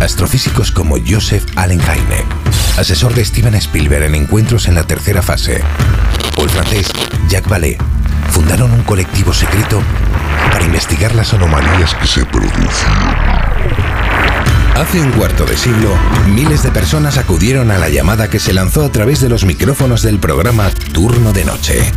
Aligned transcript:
astrofísicos 0.00 0.72
como 0.72 0.96
Joseph 1.06 1.44
Allen 1.56 1.80
Hynek, 1.80 2.26
asesor 2.78 3.14
de 3.14 3.24
Steven 3.24 3.54
Spielberg 3.54 4.04
en 4.04 4.14
encuentros 4.14 4.66
en 4.66 4.74
la 4.74 4.84
tercera 4.84 5.22
fase, 5.22 5.60
o 6.36 6.44
el 6.44 6.50
francés 6.50 6.88
Jacques 7.28 7.50
Vallée, 7.50 7.78
fundaron 8.30 8.72
un 8.72 8.82
colectivo 8.82 9.32
secreto 9.32 9.82
para 10.50 10.64
investigar 10.64 11.14
las 11.14 11.32
anomalías 11.34 11.94
que 11.94 12.06
se 12.06 12.24
producían. 12.24 13.50
Hace 14.76 15.00
un 15.00 15.10
cuarto 15.12 15.44
de 15.44 15.56
siglo, 15.56 15.94
miles 16.28 16.62
de 16.62 16.70
personas 16.70 17.18
acudieron 17.18 17.70
a 17.70 17.78
la 17.78 17.90
llamada 17.90 18.30
que 18.30 18.38
se 18.38 18.54
lanzó 18.54 18.84
a 18.84 18.90
través 18.90 19.20
de 19.20 19.28
los 19.28 19.44
micrófonos 19.44 20.02
del 20.02 20.18
programa 20.18 20.70
Turno 20.92 21.32
de 21.32 21.44
Noche. 21.44 21.92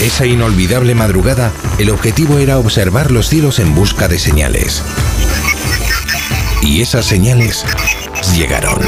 Esa 0.00 0.24
inolvidable 0.24 0.94
madrugada, 0.94 1.50
el 1.78 1.90
objetivo 1.90 2.38
era 2.38 2.58
observar 2.58 3.10
los 3.10 3.28
cielos 3.28 3.58
en 3.58 3.74
busca 3.74 4.06
de 4.06 4.20
señales. 4.20 4.84
Y 6.62 6.82
esas 6.82 7.06
señales 7.06 7.64
llegaron. 8.34 8.78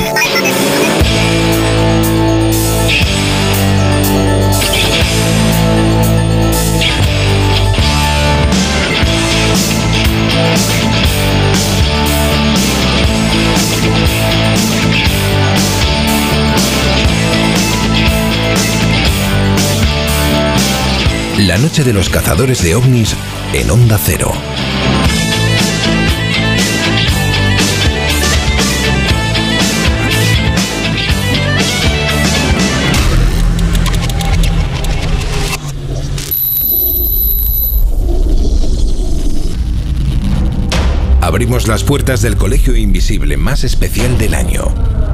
La 21.38 21.58
noche 21.58 21.82
de 21.82 21.92
los 21.92 22.08
cazadores 22.08 22.62
de 22.62 22.74
ovnis 22.74 23.16
en 23.54 23.70
Onda 23.70 23.98
Cero. 23.98 24.32
Abrimos 41.30 41.68
las 41.68 41.84
puertas 41.84 42.22
del 42.22 42.36
Colegio 42.36 42.74
Invisible 42.74 43.36
más 43.36 43.62
especial 43.62 44.18
del 44.18 44.34
año, 44.34 44.64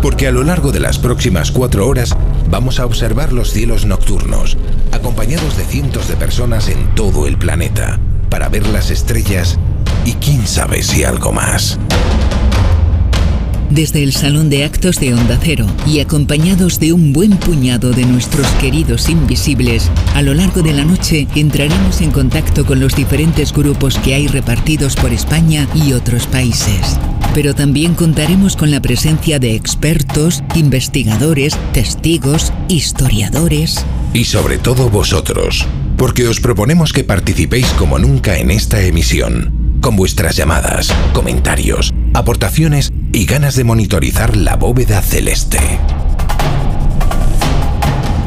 porque 0.01 0.27
a 0.27 0.33
lo 0.33 0.45
largo 0.45 0.73
de 0.73 0.81
las 0.81 0.99
próximas 0.99 1.51
cuatro 1.51 1.87
horas 1.87 2.17
vamos 2.49 2.81
a 2.81 2.87
observar 2.87 3.35
los 3.35 3.51
cielos 3.51 3.85
nocturnos, 3.85 4.57
acompañados 4.93 5.59
de 5.59 5.67
cientos 5.67 6.09
de 6.09 6.17
personas 6.17 6.71
en 6.71 6.95
todo 6.95 7.27
el 7.27 7.37
planeta, 7.37 8.01
para 8.31 8.49
ver 8.49 8.67
las 8.67 8.91
estrellas 8.91 9.59
y 10.07 10.13
quién 10.15 10.47
sabe 10.47 10.83
si 10.83 11.05
algo 11.05 11.33
más. 11.33 11.79
Desde 13.71 14.05
el 14.05 14.13
Salón 14.13 14.49
de 14.49 14.65
Actos 14.65 15.01
de 15.01 15.13
Onda 15.13 15.39
Cero 15.43 15.67
y 15.87 15.99
acompañados 15.99 16.79
de 16.79 16.93
un 16.93 17.13
buen 17.13 17.37
puñado 17.37 17.91
de 17.91 18.05
nuestros 18.05 18.47
queridos 18.61 19.09
invisibles, 19.09 19.91
a 20.15 20.23
lo 20.23 20.35
largo 20.35 20.63
de 20.63 20.73
la 20.73 20.85
noche 20.85 21.27
entraremos 21.35 22.01
en 22.01 22.13
contacto 22.13 22.65
con 22.65 22.79
los 22.79 22.95
diferentes 22.95 23.53
grupos 23.53 23.99
que 23.99 24.15
hay 24.15 24.29
repartidos 24.29 24.95
por 24.95 25.13
España 25.13 25.67
y 25.75 25.93
otros 25.95 26.29
países. 26.29 26.99
Pero 27.35 27.55
también 27.55 27.95
contaremos 27.95 28.57
con 28.57 28.71
la 28.71 28.81
presencia 28.81 29.41
de 29.41 29.57
expertos, 29.57 30.45
investigadores, 30.55 31.59
testigos, 31.73 32.53
historiadores. 32.69 33.85
Y 34.15 34.25
sobre 34.25 34.59
todo 34.59 34.89
vosotros, 34.91 35.67
porque 35.97 36.29
os 36.29 36.41
proponemos 36.41 36.93
que 36.93 37.03
participéis 37.03 37.67
como 37.73 37.99
nunca 37.99 38.39
en 38.39 38.53
esta 38.53 38.81
emisión, 38.81 39.77
con 39.81 39.97
vuestras 39.97 40.37
llamadas, 40.37 40.95
comentarios, 41.13 41.93
aportaciones 42.15 42.93
y 43.17 43.25
ganas 43.25 43.57
de 43.57 43.65
monitorizar 43.65 44.37
la 44.37 44.57
bóveda 44.57 45.01
celeste. 45.01 45.59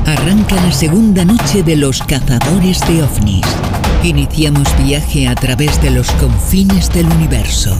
Arranca 0.08 0.56
la 0.56 0.72
segunda 0.72 1.24
noche 1.24 1.62
de 1.62 1.76
los 1.76 2.02
cazadores 2.02 2.80
de 2.88 3.04
ovnis. 3.04 3.46
Iniciamos 4.04 4.68
viaje 4.84 5.28
a 5.28 5.36
través 5.36 5.80
de 5.84 5.92
los 5.92 6.10
confines 6.14 6.92
del 6.92 7.06
universo. 7.06 7.80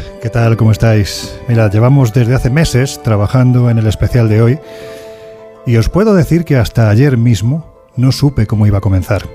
¿qué 0.21 0.29
tal? 0.29 0.55
¿Cómo 0.55 0.71
estáis? 0.71 1.35
Mira, 1.47 1.69
llevamos 1.69 2.13
desde 2.13 2.35
hace 2.35 2.51
meses 2.51 3.01
trabajando 3.01 3.71
en 3.71 3.79
el 3.79 3.87
especial 3.87 4.29
de 4.29 4.41
hoy 4.41 4.59
y 5.65 5.77
os 5.77 5.89
puedo 5.89 6.13
decir 6.13 6.45
que 6.45 6.57
hasta 6.57 6.89
ayer 6.89 7.17
mismo 7.17 7.65
no 7.95 8.11
supe 8.11 8.45
cómo 8.45 8.67
iba 8.67 8.77
a 8.77 8.81
comenzar. 8.81 9.27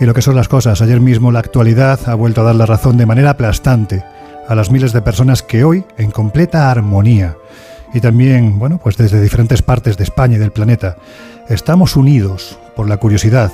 Y 0.00 0.04
lo 0.04 0.14
que 0.14 0.22
son 0.22 0.36
las 0.36 0.48
cosas, 0.48 0.80
ayer 0.80 1.00
mismo 1.00 1.32
la 1.32 1.40
actualidad 1.40 1.98
ha 2.06 2.14
vuelto 2.14 2.40
a 2.40 2.44
dar 2.44 2.54
la 2.54 2.66
razón 2.66 2.96
de 2.96 3.06
manera 3.06 3.30
aplastante 3.30 4.04
a 4.48 4.54
las 4.54 4.70
miles 4.70 4.92
de 4.92 5.02
personas 5.02 5.42
que 5.42 5.64
hoy, 5.64 5.84
en 5.98 6.12
completa 6.12 6.70
armonía, 6.70 7.36
y 7.92 8.00
también, 8.00 8.58
bueno, 8.58 8.78
pues 8.78 8.96
desde 8.96 9.20
diferentes 9.20 9.62
partes 9.62 9.96
de 9.96 10.04
España 10.04 10.36
y 10.36 10.38
del 10.38 10.52
planeta, 10.52 10.96
estamos 11.48 11.96
unidos 11.96 12.58
por 12.76 12.88
la 12.88 12.98
curiosidad 12.98 13.50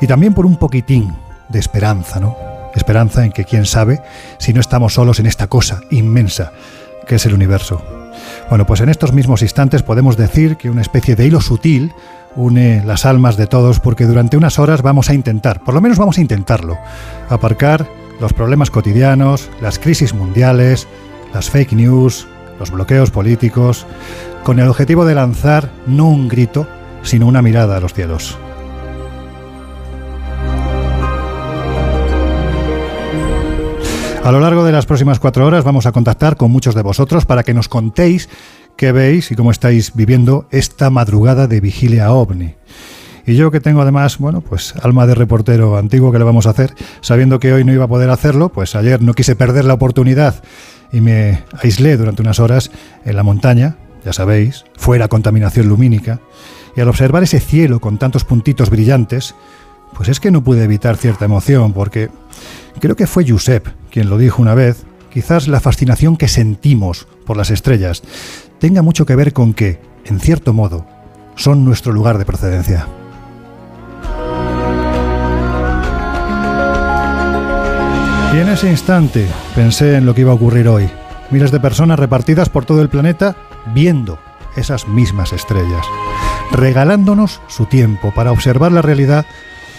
y 0.00 0.06
también 0.08 0.34
por 0.34 0.46
un 0.46 0.56
poquitín 0.56 1.14
de 1.48 1.58
esperanza, 1.60 2.18
¿no? 2.18 2.57
Esperanza 2.78 3.24
en 3.24 3.32
que 3.32 3.44
quién 3.44 3.66
sabe 3.66 4.00
si 4.38 4.54
no 4.54 4.60
estamos 4.60 4.94
solos 4.94 5.20
en 5.20 5.26
esta 5.26 5.48
cosa 5.48 5.82
inmensa 5.90 6.52
que 7.08 7.16
es 7.16 7.26
el 7.26 7.34
universo. 7.34 7.82
Bueno, 8.48 8.66
pues 8.66 8.80
en 8.80 8.88
estos 8.88 9.12
mismos 9.12 9.42
instantes 9.42 9.82
podemos 9.82 10.16
decir 10.16 10.56
que 10.56 10.70
una 10.70 10.82
especie 10.82 11.16
de 11.16 11.26
hilo 11.26 11.40
sutil 11.40 11.92
une 12.36 12.84
las 12.84 13.06
almas 13.06 13.36
de 13.36 13.46
todos 13.46 13.80
porque 13.80 14.04
durante 14.04 14.36
unas 14.36 14.58
horas 14.58 14.82
vamos 14.82 15.10
a 15.10 15.14
intentar, 15.14 15.64
por 15.64 15.74
lo 15.74 15.80
menos 15.80 15.98
vamos 15.98 16.18
a 16.18 16.20
intentarlo, 16.20 16.78
aparcar 17.28 17.86
los 18.20 18.32
problemas 18.32 18.70
cotidianos, 18.70 19.50
las 19.60 19.78
crisis 19.78 20.14
mundiales, 20.14 20.86
las 21.32 21.50
fake 21.50 21.72
news, 21.72 22.28
los 22.58 22.70
bloqueos 22.70 23.10
políticos, 23.10 23.86
con 24.44 24.58
el 24.58 24.68
objetivo 24.68 25.04
de 25.04 25.14
lanzar 25.14 25.70
no 25.86 26.08
un 26.08 26.28
grito, 26.28 26.68
sino 27.02 27.26
una 27.26 27.42
mirada 27.42 27.76
a 27.76 27.80
los 27.80 27.94
cielos. 27.94 28.38
A 34.24 34.32
lo 34.32 34.40
largo 34.40 34.64
de 34.64 34.72
las 34.72 34.84
próximas 34.84 35.20
cuatro 35.20 35.46
horas 35.46 35.64
vamos 35.64 35.86
a 35.86 35.92
contactar 35.92 36.36
con 36.36 36.50
muchos 36.50 36.74
de 36.74 36.82
vosotros 36.82 37.24
para 37.24 37.44
que 37.44 37.54
nos 37.54 37.68
contéis 37.68 38.28
qué 38.76 38.92
veis 38.92 39.30
y 39.30 39.36
cómo 39.36 39.50
estáis 39.50 39.94
viviendo 39.94 40.46
esta 40.50 40.90
madrugada 40.90 41.46
de 41.46 41.60
vigilia 41.60 42.12
ovni. 42.12 42.54
Y 43.26 43.36
yo 43.36 43.50
que 43.50 43.60
tengo 43.60 43.82
además, 43.82 44.18
bueno, 44.18 44.40
pues 44.40 44.74
alma 44.82 45.06
de 45.06 45.14
reportero 45.14 45.76
antiguo 45.76 46.12
que 46.12 46.18
le 46.18 46.24
vamos 46.24 46.46
a 46.46 46.50
hacer, 46.50 46.74
sabiendo 47.00 47.40
que 47.40 47.52
hoy 47.52 47.64
no 47.64 47.72
iba 47.72 47.84
a 47.84 47.88
poder 47.88 48.10
hacerlo, 48.10 48.50
pues 48.50 48.74
ayer 48.74 49.02
no 49.02 49.14
quise 49.14 49.36
perder 49.36 49.64
la 49.64 49.74
oportunidad 49.74 50.42
y 50.92 51.00
me 51.00 51.44
aislé 51.60 51.96
durante 51.96 52.22
unas 52.22 52.40
horas 52.40 52.70
en 53.04 53.16
la 53.16 53.22
montaña, 53.22 53.76
ya 54.04 54.12
sabéis, 54.12 54.64
fuera 54.76 55.08
contaminación 55.08 55.68
lumínica, 55.68 56.20
y 56.76 56.80
al 56.80 56.88
observar 56.88 57.22
ese 57.22 57.40
cielo 57.40 57.80
con 57.80 57.98
tantos 57.98 58.24
puntitos 58.24 58.70
brillantes, 58.70 59.34
pues 59.94 60.08
es 60.08 60.20
que 60.20 60.30
no 60.30 60.44
pude 60.44 60.64
evitar 60.64 60.96
cierta 60.96 61.24
emoción, 61.24 61.72
porque 61.72 62.10
creo 62.80 62.96
que 62.96 63.06
fue 63.06 63.28
Josep 63.28 63.68
quien 63.90 64.08
lo 64.08 64.18
dijo 64.18 64.42
una 64.42 64.54
vez, 64.54 64.84
quizás 65.10 65.48
la 65.48 65.60
fascinación 65.60 66.16
que 66.16 66.28
sentimos 66.28 67.06
por 67.26 67.36
las 67.36 67.50
estrellas 67.50 68.02
tenga 68.58 68.82
mucho 68.82 69.06
que 69.06 69.16
ver 69.16 69.32
con 69.32 69.54
que, 69.54 69.80
en 70.04 70.20
cierto 70.20 70.52
modo, 70.52 70.86
son 71.36 71.64
nuestro 71.64 71.92
lugar 71.92 72.18
de 72.18 72.24
procedencia. 72.24 72.86
Y 78.34 78.40
en 78.40 78.48
ese 78.48 78.70
instante 78.70 79.26
pensé 79.54 79.96
en 79.96 80.06
lo 80.06 80.14
que 80.14 80.20
iba 80.20 80.32
a 80.32 80.34
ocurrir 80.34 80.68
hoy. 80.68 80.88
Miles 81.30 81.50
de 81.50 81.60
personas 81.60 81.98
repartidas 81.98 82.48
por 82.48 82.64
todo 82.64 82.82
el 82.82 82.88
planeta 82.88 83.36
viendo 83.74 84.18
esas 84.56 84.86
mismas 84.88 85.32
estrellas, 85.32 85.86
regalándonos 86.52 87.40
su 87.48 87.66
tiempo 87.66 88.12
para 88.14 88.32
observar 88.32 88.72
la 88.72 88.82
realidad 88.82 89.26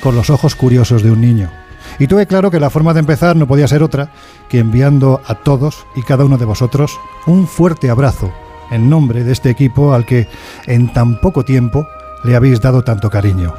con 0.02 0.16
los 0.16 0.30
ojos 0.30 0.56
curiosos 0.56 1.04
de 1.04 1.12
un 1.12 1.22
niño. 1.22 1.50
Y 1.98 2.08
tuve 2.08 2.28
claro 2.28 2.52
que 2.52 2.60
la 2.60 2.70
forma 2.70 2.94
de 2.94 3.00
empezar 3.00 3.36
no 3.36 3.48
podía 3.48 3.68
ser 3.68 3.84
otra 3.84 4.12
que 4.48 4.60
enviando 4.60 5.22
a 5.26 5.36
todos 5.36 5.86
y 5.96 6.04
cada 6.04 6.26
uno 6.26 6.38
de 6.38 6.46
vosotros 6.46 7.00
un 7.26 7.48
fuerte 7.48 7.90
abrazo 7.90 8.32
en 8.72 8.90
nombre 8.90 9.24
de 9.24 9.32
este 9.32 9.50
equipo 9.50 9.94
al 9.94 10.06
que 10.06 10.28
en 10.66 10.94
tan 10.94 11.20
poco 11.20 11.44
tiempo 11.44 11.88
le 12.24 12.36
habéis 12.36 12.62
dado 12.62 12.84
tanto 12.84 13.10
cariño. 13.10 13.54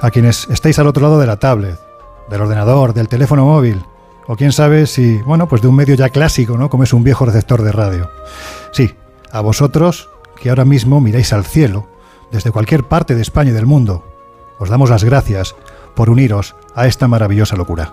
A 0.00 0.10
quienes 0.10 0.48
estáis 0.48 0.78
al 0.78 0.88
otro 0.88 1.02
lado 1.02 1.20
de 1.20 1.26
la 1.26 1.36
tablet, 1.36 1.78
del 2.28 2.40
ordenador, 2.40 2.92
del 2.92 3.08
teléfono 3.08 3.44
móvil, 3.44 3.84
o 4.26 4.36
quién 4.36 4.52
sabe 4.52 4.86
si, 4.86 5.18
bueno, 5.22 5.48
pues 5.48 5.62
de 5.62 5.68
un 5.68 5.76
medio 5.76 5.94
ya 5.94 6.08
clásico, 6.08 6.56
¿no? 6.56 6.70
Como 6.70 6.84
es 6.84 6.92
un 6.92 7.04
viejo 7.04 7.24
receptor 7.24 7.62
de 7.62 7.72
radio. 7.72 8.10
Sí, 8.72 8.94
a 9.30 9.40
vosotros 9.40 10.08
que 10.40 10.48
ahora 10.48 10.64
mismo 10.64 11.00
miráis 11.00 11.32
al 11.32 11.44
cielo, 11.44 11.86
desde 12.30 12.50
cualquier 12.50 12.84
parte 12.84 13.14
de 13.14 13.22
España 13.22 13.50
y 13.50 13.54
del 13.54 13.66
mundo, 13.66 14.11
os 14.62 14.68
damos 14.68 14.90
las 14.90 15.02
gracias 15.02 15.56
por 15.96 16.08
uniros 16.08 16.54
a 16.76 16.86
esta 16.86 17.08
maravillosa 17.08 17.56
locura. 17.56 17.92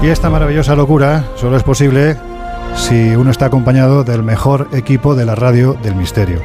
Y 0.00 0.08
esta 0.08 0.30
maravillosa 0.30 0.74
locura 0.74 1.26
solo 1.36 1.58
es 1.58 1.62
posible 1.62 2.16
si 2.74 3.14
uno 3.14 3.30
está 3.30 3.46
acompañado 3.46 4.04
del 4.04 4.22
mejor 4.22 4.68
equipo 4.72 5.14
de 5.14 5.26
la 5.26 5.34
radio 5.34 5.74
del 5.74 5.94
misterio. 5.94 6.40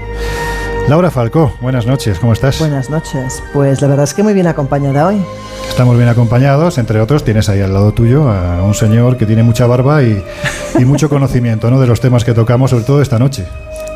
Laura 0.87 1.11
Falcó, 1.11 1.53
buenas 1.59 1.85
noches, 1.85 2.17
¿cómo 2.17 2.31
estás? 2.31 2.59
Buenas 2.59 2.89
noches, 2.89 3.43
pues 3.51 3.81
la 3.81 3.89
verdad 3.89 4.05
es 4.05 4.13
que 4.13 4.23
muy 4.23 4.33
bien 4.33 4.47
acompañada 4.47 5.05
hoy. 5.07 5.21
Estamos 5.67 5.97
bien 5.97 6.07
acompañados, 6.07 6.77
entre 6.77 7.01
otros 7.01 7.25
tienes 7.25 7.49
ahí 7.49 7.59
al 7.59 7.73
lado 7.73 7.91
tuyo 7.91 8.29
a 8.29 8.63
un 8.63 8.73
señor 8.73 9.17
que 9.17 9.25
tiene 9.25 9.43
mucha 9.43 9.67
barba 9.67 10.01
y, 10.03 10.23
y 10.79 10.85
mucho 10.85 11.09
conocimiento 11.09 11.69
¿no? 11.69 11.81
de 11.81 11.87
los 11.87 11.99
temas 11.99 12.23
que 12.23 12.33
tocamos, 12.33 12.71
sobre 12.71 12.85
todo 12.85 13.01
esta 13.01 13.19
noche. 13.19 13.45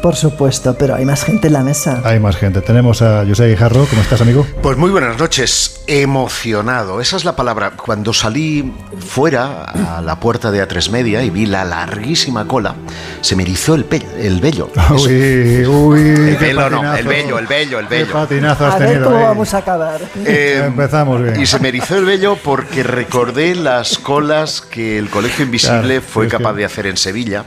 Por 0.01 0.15
supuesto, 0.15 0.75
pero 0.79 0.95
hay 0.95 1.05
más 1.05 1.23
gente 1.23 1.45
en 1.47 1.53
la 1.53 1.61
mesa. 1.61 2.01
Hay 2.03 2.19
más 2.19 2.35
gente. 2.35 2.61
Tenemos 2.61 3.03
a 3.03 3.23
José 3.27 3.47
Guijarro. 3.49 3.85
¿Cómo 3.87 4.01
estás, 4.01 4.19
amigo? 4.21 4.47
Pues 4.63 4.75
muy 4.75 4.89
buenas 4.89 5.19
noches. 5.19 5.81
Emocionado. 5.85 7.01
Esa 7.01 7.17
es 7.17 7.23
la 7.25 7.35
palabra. 7.35 7.71
Cuando 7.77 8.11
salí 8.11 8.73
fuera 9.07 9.63
a 9.65 10.01
la 10.01 10.19
puerta 10.19 10.49
de 10.49 10.67
A3 10.67 10.89
Media 10.89 11.23
y 11.23 11.29
vi 11.29 11.45
la 11.45 11.65
larguísima 11.65 12.47
cola, 12.47 12.73
se 13.21 13.35
me 13.35 13.43
erizó 13.43 13.75
el, 13.75 13.85
pe 13.85 14.01
el 14.19 14.39
vello. 14.39 14.71
Uy, 14.91 15.65
uy. 15.67 15.99
El 16.01 16.37
velo 16.37 16.69
no, 16.71 16.95
el 16.95 17.05
vello, 17.07 17.37
el 17.37 17.45
vello, 17.45 17.77
el 17.79 17.85
vello. 17.85 18.07
Qué 18.07 18.11
patinazo 18.13 18.65
has 18.65 18.75
a 18.75 18.77
ver 18.79 18.87
tenido 18.89 19.05
cómo 19.05 19.17
ahí. 19.17 19.23
vamos 19.25 19.53
a 19.53 19.57
acabar. 19.59 20.01
Eh, 20.25 20.63
Empezamos 20.65 21.21
bien. 21.21 21.39
Y 21.39 21.45
se 21.45 21.59
me 21.59 21.67
erizó 21.67 21.95
el 21.97 22.05
vello 22.05 22.37
porque 22.43 22.81
recordé 22.81 23.53
las 23.53 23.99
colas 23.99 24.61
que 24.61 24.97
el 24.97 25.09
Colegio 25.11 25.45
Invisible 25.45 25.81
Claro, 25.99 26.01
fue 26.01 26.25
es 26.25 26.31
que- 26.31 26.37
capaz 26.37 26.53
de 26.53 26.65
hacer 26.65 26.87
en 26.87 26.97
Sevilla 26.97 27.45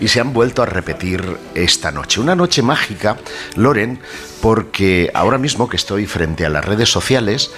y 0.00 0.08
se 0.08 0.20
han 0.20 0.34
vuelto 0.34 0.62
a 0.62 0.66
repetir 0.66 1.38
esta 1.54 1.92
noche. 1.94 2.20
Una 2.20 2.34
noche 2.34 2.60
mágica, 2.62 3.16
Loren, 3.54 4.00
porque 4.42 5.10
ahora 5.14 5.38
mismo 5.38 5.68
que 5.68 5.76
estoy 5.76 6.06
frente 6.06 6.44
a 6.44 6.50
las 6.50 6.64
redes 6.64 6.90
sociales, 6.90 7.50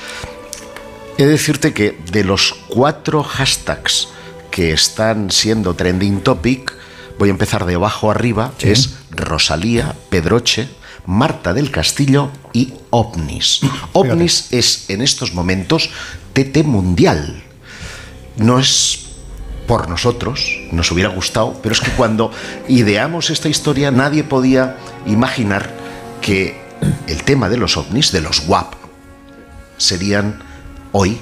he 1.18 1.24
de 1.24 1.30
decirte 1.30 1.72
que 1.72 1.98
de 2.12 2.22
los 2.22 2.54
cuatro 2.68 3.24
hashtags 3.24 4.08
que 4.50 4.72
están 4.72 5.30
siendo 5.30 5.74
trending 5.74 6.20
topic, 6.20 6.72
voy 7.18 7.30
a 7.30 7.32
empezar 7.32 7.66
de 7.66 7.74
abajo 7.74 8.10
arriba, 8.10 8.52
es 8.60 8.98
Rosalía, 9.10 9.96
Pedroche, 10.10 10.68
Marta 11.06 11.54
del 11.54 11.70
Castillo 11.70 12.30
y 12.52 12.74
OVNIS. 12.90 13.60
OVNIS 13.92 14.52
es 14.52 14.90
en 14.90 15.02
estos 15.02 15.34
momentos 15.34 15.90
TT 16.32 16.64
mundial. 16.64 17.42
No 18.36 18.58
es 18.58 19.05
por 19.66 19.88
nosotros, 19.88 20.58
nos 20.72 20.90
hubiera 20.92 21.10
gustado, 21.10 21.58
pero 21.62 21.72
es 21.72 21.80
que 21.80 21.90
cuando 21.92 22.30
ideamos 22.68 23.30
esta 23.30 23.48
historia 23.48 23.90
nadie 23.90 24.24
podía 24.24 24.76
imaginar 25.06 25.70
que 26.20 26.60
el 27.06 27.22
tema 27.24 27.48
de 27.48 27.56
los 27.56 27.76
ovnis, 27.76 28.12
de 28.12 28.20
los 28.20 28.48
WAP, 28.48 28.74
serían 29.76 30.42
hoy 30.92 31.18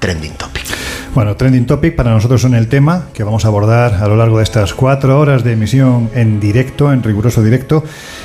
trending 0.00 0.34
topic. 0.34 0.85
Bueno, 1.16 1.34
Trending 1.34 1.64
Topic 1.64 1.96
para 1.96 2.10
nosotros 2.10 2.42
son 2.42 2.54
el 2.54 2.68
tema 2.68 3.06
que 3.14 3.24
vamos 3.24 3.46
a 3.46 3.48
abordar 3.48 3.94
a 3.94 4.06
lo 4.06 4.16
largo 4.16 4.36
de 4.36 4.42
estas 4.44 4.74
cuatro 4.74 5.18
horas 5.18 5.42
de 5.44 5.52
emisión 5.52 6.10
en 6.12 6.40
directo, 6.40 6.92
en 6.92 7.02
riguroso 7.02 7.42
directo. 7.42 7.82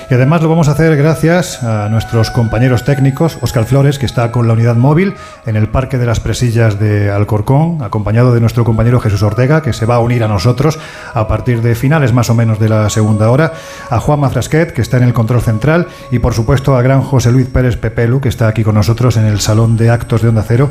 Y 0.09 0.13
además 0.13 0.41
lo 0.41 0.49
vamos 0.49 0.67
a 0.67 0.71
hacer 0.71 0.97
gracias 0.97 1.63
a 1.63 1.87
nuestros 1.87 2.31
compañeros 2.31 2.83
técnicos, 2.83 3.37
Óscar 3.39 3.63
Flores, 3.63 3.97
que 3.97 4.05
está 4.05 4.29
con 4.33 4.45
la 4.45 4.55
unidad 4.55 4.75
móvil 4.75 5.13
en 5.45 5.55
el 5.55 5.69
Parque 5.69 5.97
de 5.97 6.05
las 6.05 6.19
Presillas 6.19 6.81
de 6.81 7.09
Alcorcón, 7.09 7.81
acompañado 7.81 8.33
de 8.33 8.41
nuestro 8.41 8.65
compañero 8.65 8.99
Jesús 8.99 9.23
Ortega, 9.23 9.61
que 9.61 9.71
se 9.71 9.85
va 9.85 9.95
a 9.95 9.99
unir 9.99 10.25
a 10.25 10.27
nosotros 10.27 10.77
a 11.13 11.29
partir 11.29 11.61
de 11.61 11.75
finales 11.75 12.11
más 12.11 12.29
o 12.29 12.35
menos 12.35 12.59
de 12.59 12.67
la 12.67 12.89
segunda 12.89 13.31
hora, 13.31 13.53
a 13.89 14.01
Juan 14.01 14.19
Mafrasquet, 14.19 14.73
que 14.73 14.81
está 14.81 14.97
en 14.97 15.03
el 15.03 15.13
control 15.13 15.41
central, 15.41 15.87
y 16.11 16.19
por 16.19 16.33
supuesto 16.33 16.75
a 16.75 16.81
gran 16.81 17.01
José 17.03 17.31
Luis 17.31 17.47
Pérez 17.47 17.77
Pepelu, 17.77 18.19
que 18.19 18.27
está 18.27 18.49
aquí 18.49 18.65
con 18.65 18.75
nosotros 18.75 19.15
en 19.15 19.27
el 19.27 19.39
Salón 19.39 19.77
de 19.77 19.91
Actos 19.91 20.21
de 20.21 20.27
Onda 20.27 20.43
Cero. 20.45 20.69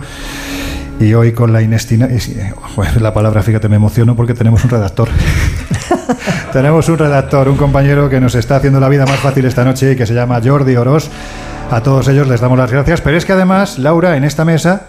Y 1.00 1.14
hoy 1.14 1.32
con 1.32 1.50
la 1.50 1.62
inestimable... 1.62 2.20
La 3.00 3.14
palabra, 3.14 3.42
fíjate, 3.42 3.70
me 3.70 3.76
emociono 3.76 4.14
porque 4.14 4.34
tenemos 4.34 4.62
un 4.64 4.70
redactor. 4.70 5.08
tenemos 6.52 6.90
un 6.90 6.98
redactor, 6.98 7.48
un 7.48 7.56
compañero 7.56 8.10
que 8.10 8.20
nos 8.20 8.34
está 8.34 8.56
haciendo 8.56 8.80
la 8.80 8.88
vida 8.90 9.06
más 9.06 9.18
fácil 9.18 9.46
esta 9.46 9.64
noche 9.64 9.92
y 9.92 9.96
que 9.96 10.04
se 10.04 10.12
llama 10.12 10.42
Jordi 10.44 10.76
Oroz. 10.76 11.08
A 11.70 11.82
todos 11.82 12.06
ellos 12.08 12.28
les 12.28 12.42
damos 12.42 12.58
las 12.58 12.70
gracias. 12.70 13.00
Pero 13.00 13.16
es 13.16 13.24
que 13.24 13.32
además, 13.32 13.78
Laura, 13.78 14.14
en 14.18 14.24
esta 14.24 14.44
mesa 14.44 14.88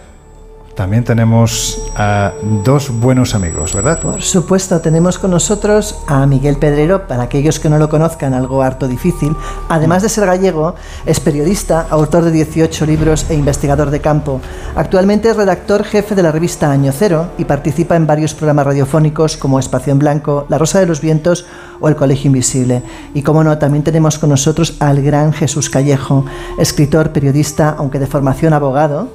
también 0.76 1.04
tenemos 1.04 1.92
a 1.96 2.32
dos 2.64 2.90
buenos 2.90 3.36
amigos, 3.36 3.74
¿verdad? 3.74 4.00
Por 4.00 4.22
supuesto, 4.22 4.80
tenemos 4.80 5.20
con 5.20 5.32
nosotros 5.32 5.98
a 6.08 6.26
Miguel 6.26 6.58
Pedrero, 6.58 7.08
para 7.08 7.24
aquellos 7.24 7.60
que 7.60 7.70
no 7.70 7.78
lo 7.78 7.90
conozcan, 7.90 8.34
algo 8.34 8.62
harto 8.62 8.88
difícil. 8.88 9.36
Además 9.70 10.04
de 10.04 10.10
ser 10.10 10.26
gallego, 10.26 10.76
es 11.06 11.20
periodista, 11.20 11.88
autor 11.90 12.24
de 12.24 12.32
18 12.32 12.86
libros 12.86 13.26
e 13.30 13.36
investigador 13.36 13.90
de 13.90 14.02
campo. 14.02 14.40
Actualmente 14.76 15.30
es 15.30 15.36
redactor 15.36 15.84
jefe 15.84 16.16
de 16.16 16.24
la 16.24 16.32
revista 16.32 16.72
Año 16.72 16.92
Cero 16.92 17.28
y 17.38 17.46
participa 17.46 17.96
en 17.96 18.08
varios 18.08 18.34
programas 18.34 18.68
radiofónicos 18.68 19.38
como 19.38 19.60
Espacio 19.60 19.92
en 19.92 20.00
Blanco, 20.00 20.46
La 20.50 20.58
Rosa 20.58 20.80
de 20.80 20.86
los 20.86 21.02
Vientos 21.02 21.46
o 21.80 21.90
El 21.90 21.96
Colegio 21.96 22.28
Invisible. 22.28 22.84
Y 23.14 23.24
como 23.24 23.44
no, 23.44 23.58
también 23.58 23.84
tenemos 23.84 24.18
con 24.20 24.30
nosotros 24.30 24.76
al 24.80 25.02
gran 25.02 25.34
Jesús 25.34 25.70
Callejo, 25.70 26.26
escritor, 26.58 27.12
periodista, 27.12 27.76
aunque 27.78 28.00
de 28.00 28.08
formación 28.08 28.54
abogado 28.54 29.10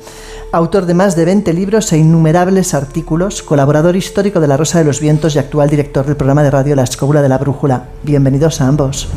autor 0.52 0.87
de 0.87 0.94
más 0.94 1.16
de 1.16 1.25
20 1.25 1.52
libros 1.52 1.92
e 1.92 1.99
innumerables 1.99 2.75
artículos, 2.75 3.42
colaborador 3.42 3.97
histórico 3.97 4.40
de 4.40 4.49
La 4.49 4.56
Rosa 4.56 4.78
de 4.78 4.85
los 4.85 5.00
Vientos 5.00 5.35
y 5.35 5.38
actual 5.38 5.68
director 5.68 6.06
del 6.06 6.16
programa 6.16 6.42
de 6.42 6.50
radio 6.50 6.76
La 6.76 6.85
Escóbula 6.85 7.23
de 7.23 7.28
la 7.28 7.38
Brújula. 7.38 7.85
Bienvenidos 8.02 8.61
a 8.61 8.68
ambos. 8.68 9.09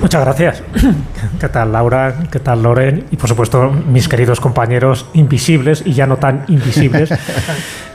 Muchas 0.00 0.24
gracias. 0.24 0.62
¿Qué 1.40 1.48
tal 1.48 1.72
Laura? 1.72 2.24
¿Qué 2.30 2.40
tal 2.40 2.62
Loren? 2.62 3.06
Y 3.10 3.16
por 3.16 3.28
supuesto 3.28 3.70
mis 3.70 4.08
queridos 4.08 4.40
compañeros 4.40 5.06
invisibles 5.12 5.82
y 5.84 5.92
ya 5.92 6.06
no 6.06 6.16
tan 6.16 6.44
invisibles. 6.48 7.10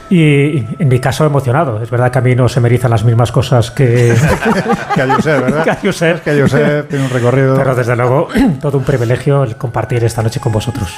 Y 0.10 0.60
en 0.80 0.88
mi 0.88 1.00
caso 1.00 1.25
emocionado. 1.25 1.84
Es 1.84 1.89
verdad 1.89 2.12
que 2.12 2.20
a 2.20 2.22
mí 2.22 2.34
no 2.34 2.48
se 2.48 2.62
me 2.62 2.70
erizan 2.70 2.92
las 2.92 3.03
mismas 3.03 3.32
cosas 3.32 3.72
que, 3.72 4.15
Que 4.96 5.01
a 5.01 5.13
Josep, 5.13 5.42
¿verdad? 5.42 5.63
que 5.65 5.70
a 5.70 5.80
Josep. 5.84 6.24
Que 6.24 6.42
Josep 6.42 6.88
tiene 6.88 7.03
un 7.03 7.12
recorrido... 7.12 7.56
Pero 7.58 7.75
desde 7.75 7.94
luego 7.96 8.30
todo 8.62 8.77
un 8.77 8.86
privilegio 8.86 9.44
el 9.44 9.58
compartir 9.58 10.06
esta 10.06 10.24
noche 10.24 10.39
con 10.39 10.53
vosotros. 10.53 10.94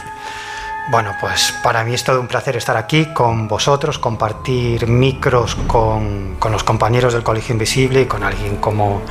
Bueno, 0.91 1.13
pues 1.22 1.53
para 1.63 1.84
mí 1.84 1.93
es 1.93 2.03
todo 2.03 2.19
un 2.19 2.27
placer 2.27 2.55
estar 2.58 2.75
aquí 2.75 3.13
con 3.13 3.48
vosotros, 3.48 4.00
compartir 4.00 4.88
micros 4.88 5.55
con, 5.67 6.36
con 6.39 6.51
los 6.51 6.63
compañeros 6.63 7.13
del 7.13 7.22
Colegio 7.24 7.53
Invisible 7.53 8.01
y 8.01 8.05
con 8.05 8.24
alguien 8.24 8.55
como, 8.58 9.03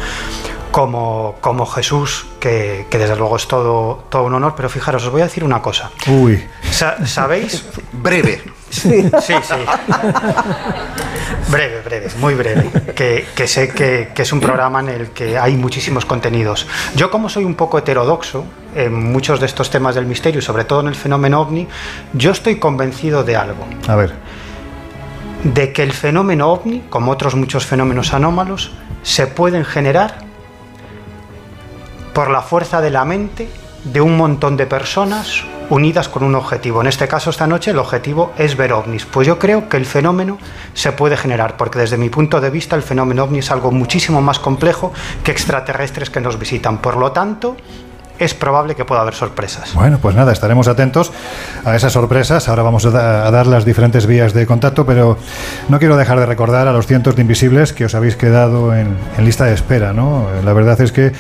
como, 0.72 1.36
como 1.40 1.66
Jesús, 1.66 2.26
que, 2.40 2.88
que 2.90 2.98
desde 2.98 3.14
luego 3.14 3.36
es 3.36 3.46
todo, 3.46 4.04
todo 4.08 4.24
un 4.24 4.34
honor. 4.34 4.54
Pero 4.56 4.68
fijaros, 4.68 5.04
os 5.04 5.10
voy 5.12 5.20
a 5.20 5.24
decir 5.24 5.44
una 5.44 5.62
cosa. 5.62 5.90
Uy, 6.08 6.44
Sa- 6.68 7.06
¿Sabéis? 7.06 7.64
Breve. 7.92 8.42
Sí, 8.70 9.10
sí. 9.20 9.34
Breve, 11.48 11.80
breve, 11.82 12.08
muy 12.18 12.34
breve. 12.34 12.70
Que, 12.94 13.26
que 13.34 13.48
sé 13.48 13.68
que, 13.68 14.10
que 14.14 14.22
es 14.22 14.32
un 14.32 14.40
programa 14.40 14.80
en 14.80 14.88
el 14.88 15.10
que 15.10 15.38
hay 15.38 15.54
muchísimos 15.56 16.04
contenidos. 16.04 16.66
Yo 16.94 17.10
como 17.10 17.28
soy 17.28 17.44
un 17.44 17.54
poco 17.54 17.78
heterodoxo 17.78 18.44
en 18.74 18.92
muchos 19.12 19.40
de 19.40 19.46
estos 19.46 19.70
temas 19.70 19.94
del 19.94 20.06
misterio 20.06 20.42
sobre 20.42 20.64
todo 20.64 20.80
en 20.80 20.88
el 20.88 20.94
fenómeno 20.94 21.40
ovni, 21.40 21.66
yo 22.12 22.30
estoy 22.30 22.56
convencido 22.56 23.24
de 23.24 23.36
algo. 23.36 23.66
a 23.86 23.96
ver. 23.96 24.12
De 25.44 25.72
que 25.72 25.82
el 25.82 25.92
fenómeno 25.92 26.50
ovni, 26.50 26.84
como 26.90 27.12
otros 27.12 27.34
muchos 27.34 27.64
fenómenos 27.64 28.12
anómalos, 28.12 28.72
se 29.02 29.26
pueden 29.26 29.64
generar 29.64 30.18
por 32.12 32.30
la 32.30 32.42
fuerza 32.42 32.80
de 32.80 32.90
la 32.90 33.04
mente 33.04 33.48
de 33.84 34.00
un 34.00 34.16
montón 34.16 34.56
de 34.56 34.66
personas 34.66 35.44
unidas 35.70 36.08
con 36.08 36.22
un 36.22 36.34
objetivo. 36.34 36.80
En 36.80 36.86
este 36.86 37.08
caso, 37.08 37.30
esta 37.30 37.46
noche, 37.46 37.70
el 37.72 37.78
objetivo 37.78 38.32
es 38.38 38.56
ver 38.56 38.72
ovnis. 38.72 39.04
Pues 39.06 39.26
yo 39.26 39.38
creo 39.38 39.68
que 39.68 39.76
el 39.76 39.86
fenómeno 39.86 40.38
se 40.74 40.92
puede 40.92 41.16
generar, 41.16 41.56
porque 41.56 41.78
desde 41.78 41.96
mi 41.96 42.08
punto 42.08 42.40
de 42.40 42.50
vista 42.50 42.76
el 42.76 42.82
fenómeno 42.82 43.24
ovni 43.24 43.40
es 43.40 43.50
algo 43.50 43.70
muchísimo 43.70 44.20
más 44.22 44.38
complejo 44.38 44.92
que 45.22 45.30
extraterrestres 45.30 46.10
que 46.10 46.20
nos 46.20 46.38
visitan. 46.38 46.78
Por 46.78 46.96
lo 46.96 47.12
tanto, 47.12 47.56
es 48.18 48.34
probable 48.34 48.74
que 48.74 48.84
pueda 48.84 49.02
haber 49.02 49.14
sorpresas. 49.14 49.74
Bueno, 49.74 49.98
pues 50.02 50.16
nada, 50.16 50.32
estaremos 50.32 50.66
atentos 50.66 51.12
a 51.64 51.76
esas 51.76 51.92
sorpresas. 51.92 52.48
Ahora 52.48 52.62
vamos 52.64 52.84
a, 52.86 52.90
da- 52.90 53.26
a 53.26 53.30
dar 53.30 53.46
las 53.46 53.64
diferentes 53.64 54.06
vías 54.06 54.32
de 54.34 54.44
contacto, 54.44 54.84
pero 54.84 55.16
no 55.68 55.78
quiero 55.78 55.96
dejar 55.96 56.18
de 56.18 56.26
recordar 56.26 56.66
a 56.66 56.72
los 56.72 56.86
cientos 56.88 57.14
de 57.14 57.22
invisibles 57.22 57.72
que 57.72 57.84
os 57.84 57.94
habéis 57.94 58.16
quedado 58.16 58.74
en, 58.74 58.96
en 59.16 59.24
lista 59.24 59.44
de 59.44 59.54
espera, 59.54 59.92
¿no? 59.92 60.26
La 60.44 60.52
verdad 60.52 60.80
es 60.80 60.92
que 60.92 61.12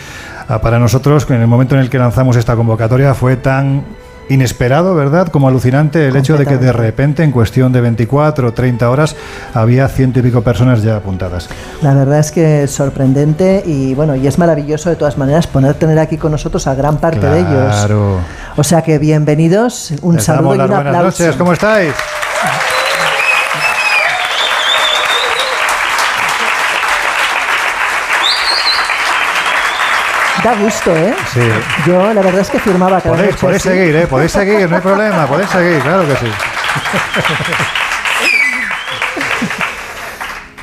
Ah, 0.50 0.62
para 0.62 0.78
nosotros, 0.78 1.26
en 1.28 1.42
el 1.42 1.46
momento 1.46 1.74
en 1.74 1.82
el 1.82 1.90
que 1.90 1.98
lanzamos 1.98 2.34
esta 2.34 2.56
convocatoria, 2.56 3.12
fue 3.12 3.36
tan 3.36 3.84
inesperado, 4.28 4.94
¿verdad? 4.94 5.28
Como 5.28 5.48
alucinante 5.48 6.08
el 6.08 6.16
hecho 6.16 6.36
de 6.36 6.46
que 6.46 6.56
de 6.56 6.72
repente, 6.72 7.22
en 7.22 7.32
cuestión 7.32 7.72
de 7.72 7.80
24 7.80 8.48
o 8.48 8.52
30 8.52 8.90
horas, 8.90 9.16
había 9.54 9.88
ciento 9.88 10.20
y 10.20 10.22
pico 10.22 10.42
personas 10.42 10.82
ya 10.82 10.96
apuntadas. 10.96 11.48
La 11.82 11.94
verdad 11.94 12.18
es 12.18 12.30
que 12.30 12.64
es 12.64 12.70
sorprendente 12.70 13.62
y 13.64 13.94
bueno, 13.94 14.16
y 14.16 14.26
es 14.26 14.38
maravilloso 14.38 14.90
de 14.90 14.96
todas 14.96 15.18
maneras 15.18 15.46
poder 15.46 15.74
tener 15.74 15.98
aquí 15.98 16.16
con 16.16 16.32
nosotros 16.32 16.66
a 16.66 16.74
gran 16.74 16.98
parte 16.98 17.26
de 17.26 17.40
ellos. 17.40 17.74
Claro. 17.74 18.18
O 18.56 18.64
sea 18.64 18.82
que 18.82 18.98
bienvenidos, 18.98 19.92
un 20.02 20.16
Les 20.16 20.24
saludo 20.24 20.50
damos 20.50 20.54
y 20.54 20.58
las 20.58 20.68
un 20.68 20.74
buenas 20.84 21.04
noches, 21.04 21.36
¿cómo 21.36 21.52
estáis? 21.52 21.94
Da 30.48 30.54
gusto, 30.54 30.96
¿eh? 30.96 31.14
Sí. 31.30 31.40
Yo 31.86 32.14
la 32.14 32.22
verdad 32.22 32.40
es 32.40 32.48
que 32.48 32.58
firmaba 32.58 33.02
cada 33.02 33.14
Podéis, 33.16 33.32
noche 33.32 33.40
podéis 33.42 33.66
así. 33.66 33.68
seguir, 33.68 33.96
¿eh? 33.96 34.06
Podéis 34.06 34.32
seguir, 34.32 34.70
no 34.70 34.76
hay 34.76 34.80
problema, 34.80 35.26
podéis 35.26 35.50
seguir, 35.50 35.78
claro 35.82 36.08
que 36.08 36.16
sí. 36.16 36.26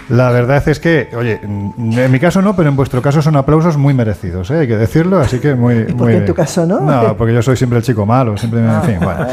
La 0.09 0.29
verdad 0.29 0.67
es 0.67 0.79
que, 0.79 1.09
oye, 1.17 1.39
en 1.41 2.11
mi 2.11 2.19
caso 2.19 2.41
no, 2.41 2.55
pero 2.55 2.69
en 2.69 2.75
vuestro 2.75 3.01
caso 3.01 3.21
son 3.21 3.35
aplausos 3.35 3.75
muy 3.75 3.93
merecidos, 3.93 4.51
¿eh? 4.51 4.59
hay 4.59 4.67
que 4.67 4.77
decirlo, 4.77 5.19
así 5.19 5.39
que 5.39 5.55
muy... 5.55 5.83
por 5.85 5.95
muy 5.95 6.07
qué 6.07 6.13
en 6.13 6.19
bien. 6.19 6.25
tu 6.25 6.35
caso 6.35 6.65
no? 6.65 6.79
No, 6.79 7.17
porque 7.17 7.33
yo 7.33 7.41
soy 7.41 7.57
siempre 7.57 7.79
el 7.79 7.83
chico 7.83 8.05
malo, 8.05 8.37
siempre, 8.37 8.59
en 8.59 8.83
fin, 8.83 8.97
bueno. 9.01 9.25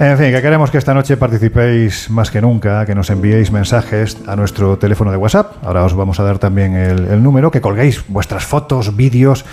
En 0.00 0.18
fin, 0.18 0.32
que 0.32 0.42
queremos 0.42 0.70
que 0.70 0.78
esta 0.78 0.94
noche 0.94 1.16
participéis 1.16 2.10
más 2.10 2.30
que 2.30 2.40
nunca, 2.40 2.84
que 2.86 2.94
nos 2.94 3.10
enviéis 3.10 3.52
mensajes 3.52 4.16
a 4.26 4.34
nuestro 4.34 4.78
teléfono 4.78 5.10
de 5.12 5.18
WhatsApp. 5.18 5.52
Ahora 5.62 5.84
os 5.84 5.94
vamos 5.94 6.18
a 6.18 6.24
dar 6.24 6.38
también 6.38 6.74
el, 6.74 7.06
el 7.06 7.22
número, 7.22 7.50
que 7.50 7.60
colguéis 7.60 8.02
vuestras 8.08 8.44
fotos, 8.44 8.96
vídeos 8.96 9.44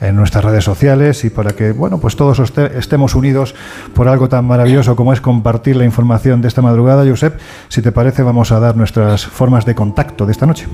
en 0.00 0.16
nuestras 0.16 0.44
redes 0.44 0.64
sociales 0.64 1.24
y 1.24 1.30
para 1.30 1.52
que, 1.52 1.72
bueno, 1.72 1.98
pues 1.98 2.16
todos 2.16 2.38
este- 2.38 2.78
estemos 2.78 3.14
unidos 3.14 3.54
por 3.94 4.08
algo 4.08 4.28
tan 4.28 4.44
maravilloso 4.44 4.96
como 4.96 5.12
es 5.12 5.20
compartir 5.20 5.76
la 5.76 5.84
información 5.84 6.42
de 6.42 6.48
esta 6.48 6.62
madrugada. 6.62 7.04
Josep, 7.08 7.38
si 7.68 7.82
te 7.82 7.92
parece, 7.92 8.22
vamos 8.22 8.52
a 8.52 8.60
dar 8.60 8.76
nuestras 8.76 9.26
formas 9.26 9.64
de 9.64 9.74
contacto 9.74 10.26
de 10.26 10.32
esta 10.32 10.46
noche. 10.46 10.66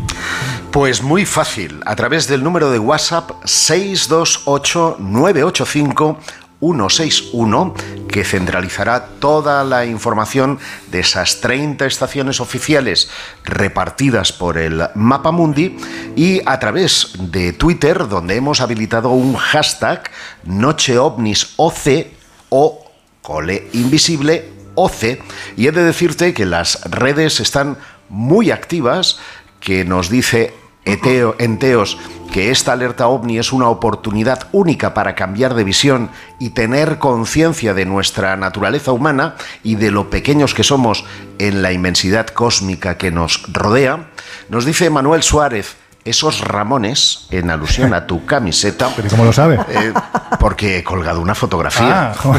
Pues 0.71 1.02
muy 1.02 1.25
fácil, 1.26 1.81
a 1.87 1.95
través 1.97 2.29
del 2.29 2.43
número 2.43 2.71
de 2.71 2.79
WhatsApp 2.79 3.31
628-985. 3.45 6.17
161 6.62 7.75
que 8.09 8.25
centralizará 8.25 9.07
toda 9.19 9.64
la 9.64 9.85
información 9.85 10.61
de 10.92 11.00
esas 11.00 11.40
30 11.40 11.87
estaciones 11.87 12.40
oficiales 12.40 13.11
repartidas 13.45 14.33
por 14.33 14.59
el 14.59 14.83
Mapa 14.95 15.33
Mundi 15.33 15.76
y 16.14 16.40
a 16.47 16.61
través 16.61 17.14
de 17.19 17.52
Twitter 17.52 18.07
donde 18.07 18.37
hemos 18.37 18.61
habilitado 18.61 19.11
un 19.11 19.35
hashtag 19.35 20.09
NocheOvnisOC 20.45 22.07
o 22.50 22.85
Cole 23.23 23.69
Invisible 23.73 24.49
OC 24.76 25.19
y 25.57 25.66
he 25.66 25.73
de 25.73 25.83
decirte 25.83 26.33
que 26.33 26.47
las 26.47 26.81
redes 26.85 27.40
están 27.40 27.76
muy 28.09 28.50
activas 28.50 29.19
que 29.59 29.85
nos 29.85 30.11
dice 30.11 30.54
Eteo, 30.85 31.37
Enteos 31.39 31.99
que 32.33 32.51
esta 32.51 32.73
alerta 32.73 33.09
ovni 33.09 33.39
es 33.39 33.53
una 33.53 33.69
oportunidad 33.69 34.49
única 34.53 34.95
para 34.95 35.15
cambiar 35.15 35.55
de 35.55 35.65
visión 35.65 36.11
y 36.39 36.51
tener 36.51 36.99
conciencia 36.99 37.75
de 37.75 37.85
nuestra 37.85 38.37
naturaleza 38.37 38.91
humana 38.91 39.37
y 39.62 39.75
de 39.75 39.91
lo 39.91 40.09
pequeños 40.09 40.55
que 40.55 40.65
somos 40.65 41.05
en 41.39 41.61
la 41.61 41.73
inmensidad 41.73 42.27
cósmica 42.29 42.97
que 42.97 43.11
nos 43.11 43.43
rodea, 43.53 44.09
nos 44.49 44.65
dice 44.65 44.89
Manuel 44.89 45.23
Suárez, 45.23 45.77
esos 46.05 46.41
Ramones, 46.41 47.27
en 47.31 47.51
alusión 47.51 47.95
a 47.95 48.07
tu 48.09 48.25
camiseta, 48.27 48.89
¿Pero 48.97 49.09
cómo 49.09 49.25
lo 49.25 49.33
sabe? 49.33 49.61
eh, 49.69 49.93
porque 50.41 50.79
he 50.79 50.85
colgado 50.85 51.21
una 51.21 51.35
fotografía 51.37 52.13
Ah, 52.13 52.33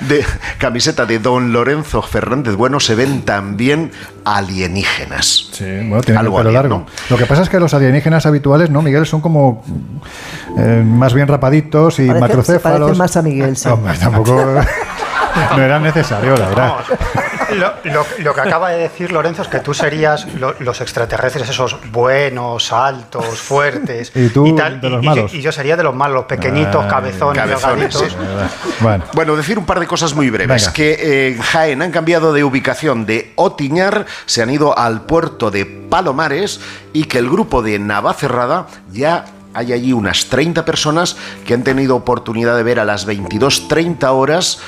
de 0.00 0.24
camiseta 0.58 1.06
de 1.06 1.18
don 1.18 1.52
Lorenzo 1.52 2.02
Fernández 2.02 2.54
Bueno 2.54 2.78
se 2.80 2.94
ven 2.94 3.22
también 3.22 3.90
alienígenas. 4.24 5.48
Sí, 5.52 5.64
bueno, 5.64 6.02
tienen 6.02 6.20
el 6.20 6.26
Algo 6.26 6.36
pelo 6.36 6.48
alien, 6.50 6.54
largo. 6.62 6.78
¿no? 6.78 6.86
Lo 7.08 7.16
que 7.16 7.26
pasa 7.26 7.42
es 7.42 7.48
que 7.48 7.58
los 7.58 7.74
alienígenas 7.74 8.26
habituales, 8.26 8.70
¿no, 8.70 8.82
Miguel? 8.82 9.06
Son 9.06 9.20
como 9.20 9.64
eh, 10.58 10.82
más 10.86 11.12
bien 11.14 11.26
rapaditos 11.26 11.98
y 11.98 12.02
Parece- 12.06 12.14
se 12.14 12.20
macrocéfalos. 12.20 12.80
parecen 12.80 12.98
más 12.98 13.16
a 13.16 13.22
Miguel, 13.22 13.56
sí. 13.56 13.68
Hombre, 13.68 13.94
tampoco 13.98 14.34
no 15.56 15.62
era 15.62 15.80
necesario, 15.80 16.36
la 16.36 16.48
verdad. 16.48 16.74
Lo, 17.56 17.72
lo- 17.84 18.06
lo 18.18 18.34
que 18.34 18.40
acaba 18.40 18.70
de 18.70 18.78
decir 18.78 19.12
Lorenzo 19.12 19.42
es 19.42 19.48
que 19.48 19.60
tú 19.60 19.74
serías 19.74 20.26
lo- 20.34 20.54
los 20.60 20.80
extraterrestres, 20.80 21.48
esos 21.48 21.76
buenos, 21.90 22.72
altos, 22.72 23.38
fuertes. 23.38 24.12
Y 24.20 24.28
tú 24.28 24.54
tal, 24.54 24.80
de 24.80 24.90
los 24.90 25.02
y- 25.02 25.06
y 25.06 25.08
yo- 25.08 25.10
malos. 25.16 25.34
Y, 25.34 25.40
yo 25.42 25.52
sería 25.52 25.76
de 25.76 25.82
los 25.82 25.94
malos, 25.94 26.24
pequeñitos, 26.26 26.84
Ay, 26.84 26.90
cabezones, 26.90 27.42
cabezones, 27.42 27.94
sí. 27.94 28.04
Bueno, 28.80 29.04
Bueno, 29.14 29.36
decir 29.36 29.58
un 29.58 29.66
par 29.66 29.80
de 29.80 29.86
cosas 29.86 30.14
muy 30.14 30.30
breves. 30.30 30.62
Venga. 30.62 30.72
Que 30.72 30.92
eh, 30.92 31.28
en 31.34 31.40
Jaén 31.40 31.82
han 31.82 31.90
cambiado 31.90 32.32
de 32.32 32.44
ubicación 32.44 33.06
de 33.06 33.32
Otiñar, 33.36 34.06
se 34.26 34.42
han 34.42 34.50
ido 34.50 34.76
al 34.78 35.02
puerto 35.02 35.50
de 35.50 35.66
Palomares 35.66 36.60
y 36.92 37.04
que 37.04 37.18
el 37.18 37.28
grupo 37.28 37.62
de 37.62 37.78
Navacerrada 37.78 38.66
ya 38.92 39.24
hay 39.52 39.72
allí 39.72 39.92
unas 39.92 40.26
30 40.26 40.64
personas 40.64 41.16
que 41.44 41.54
han 41.54 41.64
tenido 41.64 41.96
oportunidad 41.96 42.56
de 42.56 42.62
ver 42.62 42.78
a 42.78 42.84
las 42.84 43.06
22.30 43.08 44.04
horas 44.12 44.58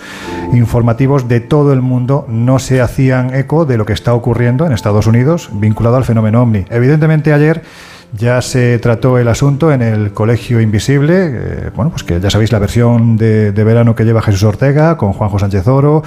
informativos 0.53 1.27
de 1.27 1.39
todo 1.39 1.73
el 1.73 1.81
mundo 1.81 2.25
no 2.27 2.59
se 2.59 2.81
hacían 2.81 3.33
eco 3.33 3.65
de 3.65 3.77
lo 3.77 3.85
que 3.85 3.93
está 3.93 4.13
ocurriendo 4.13 4.65
en 4.65 4.71
Estados 4.71 5.07
Unidos 5.07 5.49
vinculado 5.53 5.97
al 5.97 6.05
fenómeno 6.05 6.41
ovni. 6.41 6.65
Evidentemente 6.69 7.33
ayer 7.33 7.63
ya 8.13 8.41
se 8.41 8.79
trató 8.79 9.17
el 9.17 9.27
asunto 9.27 9.71
en 9.71 9.81
el 9.81 10.13
Colegio 10.13 10.59
Invisible, 10.61 11.15
eh, 11.17 11.71
bueno, 11.75 11.91
pues 11.91 12.03
que 12.03 12.19
ya 12.19 12.29
sabéis 12.29 12.51
la 12.51 12.59
versión 12.59 13.17
de, 13.17 13.51
de 13.51 13.63
verano 13.63 13.95
que 13.95 14.03
lleva 14.03 14.21
Jesús 14.21 14.43
Ortega, 14.43 14.97
con 14.97 15.13
Juanjo 15.13 15.37
Sánchez 15.37 15.67
Oro, 15.67 16.03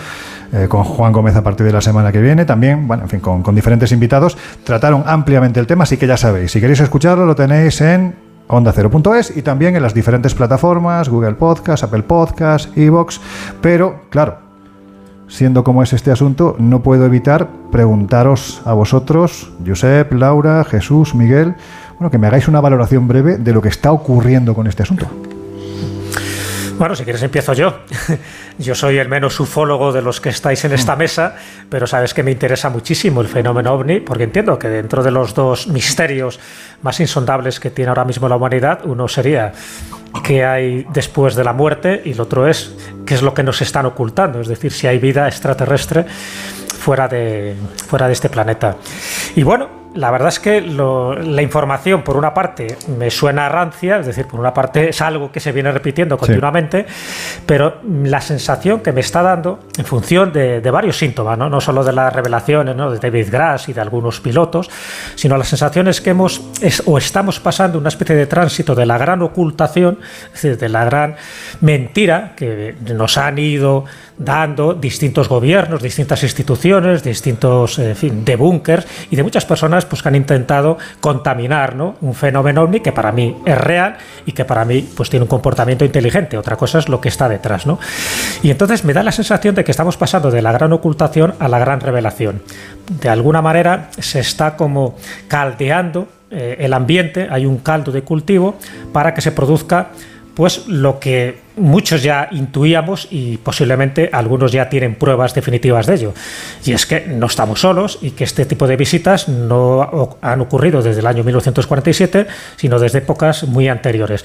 eh, 0.53 0.67
con 0.69 0.85
Juan 0.85 1.13
Gómez 1.13 1.35
a 1.37 1.43
partir 1.43 1.65
de 1.65 1.73
la 1.73 1.81
semana 1.81 2.13
que 2.13 2.21
viene. 2.21 2.45
También, 2.45 2.87
bueno, 2.87 3.05
en 3.05 3.09
fin, 3.09 3.21
con, 3.21 3.55
diferentes 3.55 3.91
invitados, 3.93 4.37
trataron 4.65 5.05
ampliamente 5.07 5.61
el 5.61 5.67
tema, 5.67 5.85
así 5.85 5.97
que 5.97 6.07
ya 6.07 6.17
sabéis, 6.17 6.53
si 6.53 6.61
queréis 6.61 6.81
escucharlo 6.81 7.25
lo 7.25 7.35
tenéis 7.35 7.81
en 7.81 8.15
onda0.es 8.49 9.35
y 9.35 9.43
también 9.43 9.77
en 9.77 9.83
las 9.83 9.95
diferentes 9.95 10.35
plataformas, 10.35 11.09
Google 11.09 11.35
Podcast, 11.35 11.85
Apple 11.85 12.03
Podcast, 12.03 12.77
Evox, 12.77 13.21
pero 13.63 14.03
claro, 14.11 14.39
siendo 15.27 15.65
como 15.65 15.83
es 15.83 15.95
este 15.95 16.11
asunto, 16.11 16.57
no 16.59 16.83
puedo 16.83 17.07
evitar 17.07 17.49
preguntaros 17.71 18.61
a 18.67 18.75
vosotros, 18.75 19.51
Josep, 19.67 20.13
Laura, 20.13 20.65
Jesús, 20.65 21.15
Miguel, 21.15 21.55
bueno, 21.99 22.11
que 22.11 22.19
me 22.19 22.27
hagáis 22.27 22.49
una 22.49 22.61
valoración 22.61 23.09
breve 23.09 23.39
de 23.39 23.53
lo 23.53 23.63
que 23.63 23.69
está 23.69 23.93
ocurriendo 23.93 24.55
con 24.55 24.67
este 24.67 24.83
asunto. 24.83 25.09
Bueno, 26.79 26.97
si 26.97 27.05
quieres 27.05 27.23
empiezo 27.23 27.53
yo. 27.53 27.75
Yo 28.59 28.75
soy 28.75 28.99
el 28.99 29.09
menos 29.09 29.39
ufólogo 29.39 29.93
de 29.93 30.03
los 30.03 30.21
que 30.21 30.31
estáis 30.31 30.65
en 30.65 30.73
esta 30.73 30.97
mesa, 30.97 31.37
pero 31.69 31.87
sabes 31.87 32.13
que 32.13 32.23
me 32.23 32.31
interesa 32.33 32.71
muchísimo 32.71 33.21
el 33.21 33.29
fenómeno 33.29 33.73
ovni, 33.73 34.01
porque 34.01 34.25
entiendo 34.25 34.59
que 34.59 34.69
dentro 34.69 35.03
de 35.03 35.11
los 35.11 35.35
dos 35.35 35.69
misterios 35.69 36.41
más 36.83 36.99
insondables 36.99 37.61
que 37.61 37.71
tiene 37.71 37.91
ahora 37.91 38.05
mismo 38.05 38.29
la 38.29 38.37
humanidad, 38.37 38.81
uno 38.85 39.07
sería 39.07 39.53
qué 40.25 40.45
hay 40.45 40.85
después 40.93 41.35
de 41.35 41.45
la 41.45 41.53
muerte 41.53 42.03
y 42.05 42.13
el 42.13 42.21
otro 42.21 42.49
es 42.49 42.75
qué 43.07 43.15
es 43.15 43.23
lo 43.23 43.33
que 43.33 43.43
nos 43.43 43.63
están 43.63 43.87
ocultando, 43.87 44.41
es 44.41 44.49
decir, 44.49 44.73
si 44.73 44.87
hay 44.87 44.99
vida 44.99 45.29
extraterrestre 45.29 46.05
fuera 46.05 47.07
de, 47.07 47.55
fuera 47.87 48.07
de 48.07 48.13
este 48.13 48.29
planeta. 48.29 48.77
Y 49.37 49.43
bueno, 49.45 49.82
la 49.95 50.11
verdad 50.11 50.29
es 50.29 50.41
que 50.41 50.61
la 50.61 51.43
información, 51.43 52.03
por 52.03 52.17
una 52.17 52.33
parte, 52.33 52.77
me 52.99 53.11
suena 53.11 53.49
rancia, 53.49 53.99
es 53.99 54.07
decir, 54.07 54.27
por 54.27 54.41
una 54.41 54.55
parte 54.55 54.89
es 54.89 55.01
algo 55.01 55.31
que 55.31 55.41
se 55.41 55.53
viene 55.53 55.71
repitiendo 55.71 56.17
continuamente, 56.17 56.87
pero 57.45 57.77
la 57.85 58.21
sensación 58.21 58.81
que 58.81 58.93
me 58.93 59.01
está 59.01 59.23
dando, 59.23 59.61
en 59.77 59.85
función 59.85 60.33
de, 60.33 60.61
varios 60.71 60.97
síntomas, 60.97 61.37
¿no? 61.37 61.51
no 61.51 61.61
solo 61.61 61.85
de 61.85 61.93
las 61.93 62.13
revelaciones 62.13 62.75
¿no? 62.75 62.91
de 62.91 62.99
David 62.99 63.29
Grass 63.31 63.69
y 63.69 63.75
de 63.75 63.81
algunos 63.83 64.21
pilotos, 64.21 64.71
sino 65.15 65.37
las 65.37 65.49
sensaciones 65.49 66.01
que 66.01 66.11
hemos 66.11 66.43
o 66.87 66.97
estamos 66.97 67.41
pasando 67.41 67.79
una 67.79 67.89
especie 67.89 68.17
de 68.17 68.27
tránsito 68.27 68.75
de 68.75 68.87
la 68.87 68.97
gran 68.97 69.21
ocultación, 69.23 69.99
es 70.27 70.43
decir, 70.43 70.59
de 70.59 70.69
la 70.71 70.85
gran 70.85 71.17
mentira 71.61 72.33
que 72.37 72.75
nos 72.95 73.19
han 73.19 73.39
ido 73.39 73.85
dando 74.19 74.75
distintos 74.75 75.29
gobiernos, 75.29 75.83
distintas 75.83 76.23
instituciones, 76.23 77.03
distintos 77.03 77.79
en 77.79 77.97
fin, 77.97 78.25
y 79.11 79.17
de 79.17 79.23
muchas 79.23 79.45
personas 79.45 79.85
pues, 79.85 80.03
que 80.03 80.09
han 80.09 80.15
intentado 80.15 80.79
contaminar 81.01 81.77
¿no? 81.77 81.97
un 82.01 82.15
fenómeno 82.15 82.63
ovni 82.63 82.81
que 82.81 82.93
para 82.93 83.13
mí 83.13 83.37
es 83.45 83.59
real 83.59 83.97
y 84.27 84.33
que 84.33 84.45
para 84.45 84.65
mí 84.65 84.89
pues, 84.97 85.11
tiene 85.11 85.25
un 85.25 85.29
comportamiento 85.29 85.85
inteligente. 85.85 86.39
Otra 86.39 86.57
cosa 86.57 86.79
es 86.79 86.89
lo 86.89 87.01
que 87.01 87.09
está 87.09 87.29
detrás. 87.29 87.67
¿no? 87.67 87.79
Y 88.43 88.51
entonces 88.51 88.85
me 88.85 88.93
da 88.93 89.03
la 89.03 89.13
sensación 89.13 89.55
de 89.55 89.65
que 89.65 89.71
estamos 89.71 89.97
pasando 89.97 90.31
de 90.31 90.43
la 90.43 90.53
gran 90.53 90.73
ocultación 90.73 91.35
a 91.39 91.49
la 91.49 91.59
gran 91.59 91.81
revelación. 91.81 92.43
De 93.01 93.09
alguna 93.09 93.43
manera 93.43 93.91
se 93.99 94.21
está 94.21 94.57
como 94.57 94.97
caldeando 95.29 96.09
eh, 96.31 96.57
el 96.61 96.73
ambiente, 96.73 97.29
hay 97.31 97.45
un 97.45 97.59
caldo 97.59 97.93
de 97.93 98.03
cultivo 98.03 98.57
para 98.93 99.13
que 99.13 99.21
se 99.21 99.33
produzca 99.33 99.89
pues 100.35 100.67
lo 100.67 100.99
que 100.99 101.41
muchos 101.57 102.03
ya 102.03 102.29
intuíamos 102.31 103.09
y 103.11 103.37
posiblemente 103.37 104.09
algunos 104.13 104.53
ya 104.53 104.69
tienen 104.69 104.95
pruebas 104.95 105.35
definitivas 105.35 105.87
de 105.87 105.95
ello. 105.95 106.15
Y 106.65 106.73
es 106.73 106.87
que 106.87 107.01
no 107.07 107.27
estamos 107.27 107.61
solos 107.61 107.99
y 108.01 108.13
que 108.13 108.25
este 108.25 108.47
tipo 108.47 108.67
de 108.67 108.77
visitas 108.77 109.29
no 109.29 110.17
han 110.23 110.41
ocurrido 110.41 110.81
desde 110.81 111.01
el 111.01 111.07
año 111.07 111.25
1947, 111.25 112.27
sino 112.57 112.79
desde 112.79 112.99
épocas 112.99 113.45
muy 113.45 113.69
anteriores. 113.69 114.25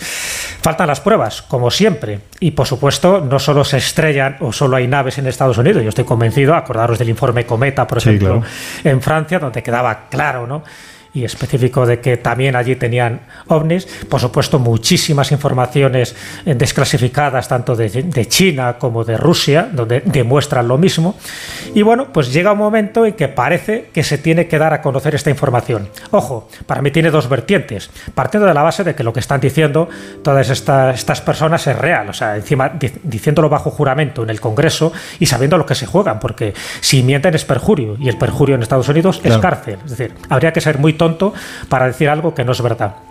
Faltan 0.61 0.87
las 0.87 1.01
pruebas, 1.01 1.41
como 1.41 1.69
siempre, 1.69 2.21
y 2.39 2.51
por 2.51 2.67
supuesto 2.67 3.19
no 3.19 3.39
solo 3.39 3.65
se 3.65 3.77
estrellan 3.77 4.37
o 4.39 4.53
solo 4.53 4.77
hay 4.77 4.87
naves 4.87 5.17
en 5.17 5.27
Estados 5.27 5.57
Unidos. 5.57 5.83
Yo 5.83 5.89
estoy 5.89 6.05
convencido, 6.05 6.55
acordaros 6.55 6.97
del 6.97 7.09
informe 7.09 7.45
Cometa, 7.45 7.85
por 7.85 7.97
ejemplo, 7.97 8.41
en 8.83 9.01
Francia, 9.01 9.39
donde 9.39 9.61
quedaba 9.61 10.07
claro, 10.09 10.47
¿no? 10.47 10.63
Y 11.17 11.25
específico 11.25 11.85
de 11.85 11.99
que 11.99 12.17
también 12.17 12.55
allí 12.55 12.75
tenían 12.75 13.21
ovnis. 13.47 13.85
Por 14.07 14.21
supuesto, 14.21 14.59
muchísimas 14.59 15.31
informaciones 15.31 16.15
eh, 16.45 16.53
desclasificadas 16.53 17.47
tanto 17.47 17.75
de, 17.75 18.27
China 18.27 18.77
como 18.77 19.03
de 19.03 19.17
Rusia, 19.17 19.67
donde 19.71 20.01
demuestran 20.05 20.67
lo 20.67 20.77
mismo. 20.77 21.15
Y 21.73 21.81
bueno, 21.81 22.13
pues 22.13 22.31
llega 22.31 22.51
un 22.51 22.59
momento 22.59 23.05
en 23.05 23.13
que 23.13 23.27
parece 23.27 23.89
que 23.93 24.03
se 24.03 24.17
tiene 24.17 24.47
que 24.47 24.59
dar 24.59 24.73
a 24.73 24.81
conocer 24.81 25.15
esta 25.15 25.29
información. 25.29 25.89
Ojo, 26.11 26.49
para 26.65 26.81
mí 26.81 26.91
tiene 26.91 27.09
dos 27.09 27.29
vertientes. 27.29 27.89
Partiendo 28.13 28.47
de 28.47 28.53
la 28.53 28.61
base 28.61 28.83
de 28.83 28.93
que 28.93 29.03
lo 29.03 29.13
que 29.13 29.19
están 29.19 29.39
diciendo 29.39 29.89
todas 30.23 30.49
estas, 30.49 30.95
estas 30.95 31.21
personas 31.21 31.65
es 31.65 31.77
real, 31.77 32.09
o 32.09 32.13
sea, 32.13 32.35
encima 32.35 32.71
diciéndolo 33.03 33.49
bajo 33.49 33.71
juramento 33.71 34.23
en 34.23 34.29
el 34.29 34.39
Congreso 34.39 34.91
y 35.19 35.25
sabiendo 35.25 35.57
lo 35.57 35.65
que 35.65 35.75
se 35.75 35.85
juegan, 35.85 36.19
porque 36.19 36.53
si 36.81 37.01
mienten 37.01 37.33
es 37.33 37.45
perjurio 37.45 37.95
y 37.99 38.09
el 38.09 38.17
perjurio 38.17 38.55
en 38.55 38.61
Estados 38.61 38.89
Unidos 38.89 39.21
es 39.23 39.37
cárcel. 39.37 39.79
Es 39.85 39.97
decir, 39.97 40.13
habría 40.29 40.53
que 40.53 40.61
ser 40.61 40.77
muy 40.77 40.93
tonto 40.93 41.06
para 41.69 41.87
decir 41.87 42.09
algo 42.09 42.33
que 42.33 42.43
no 42.43 42.51
es 42.51 42.61
verdad. 42.61 43.06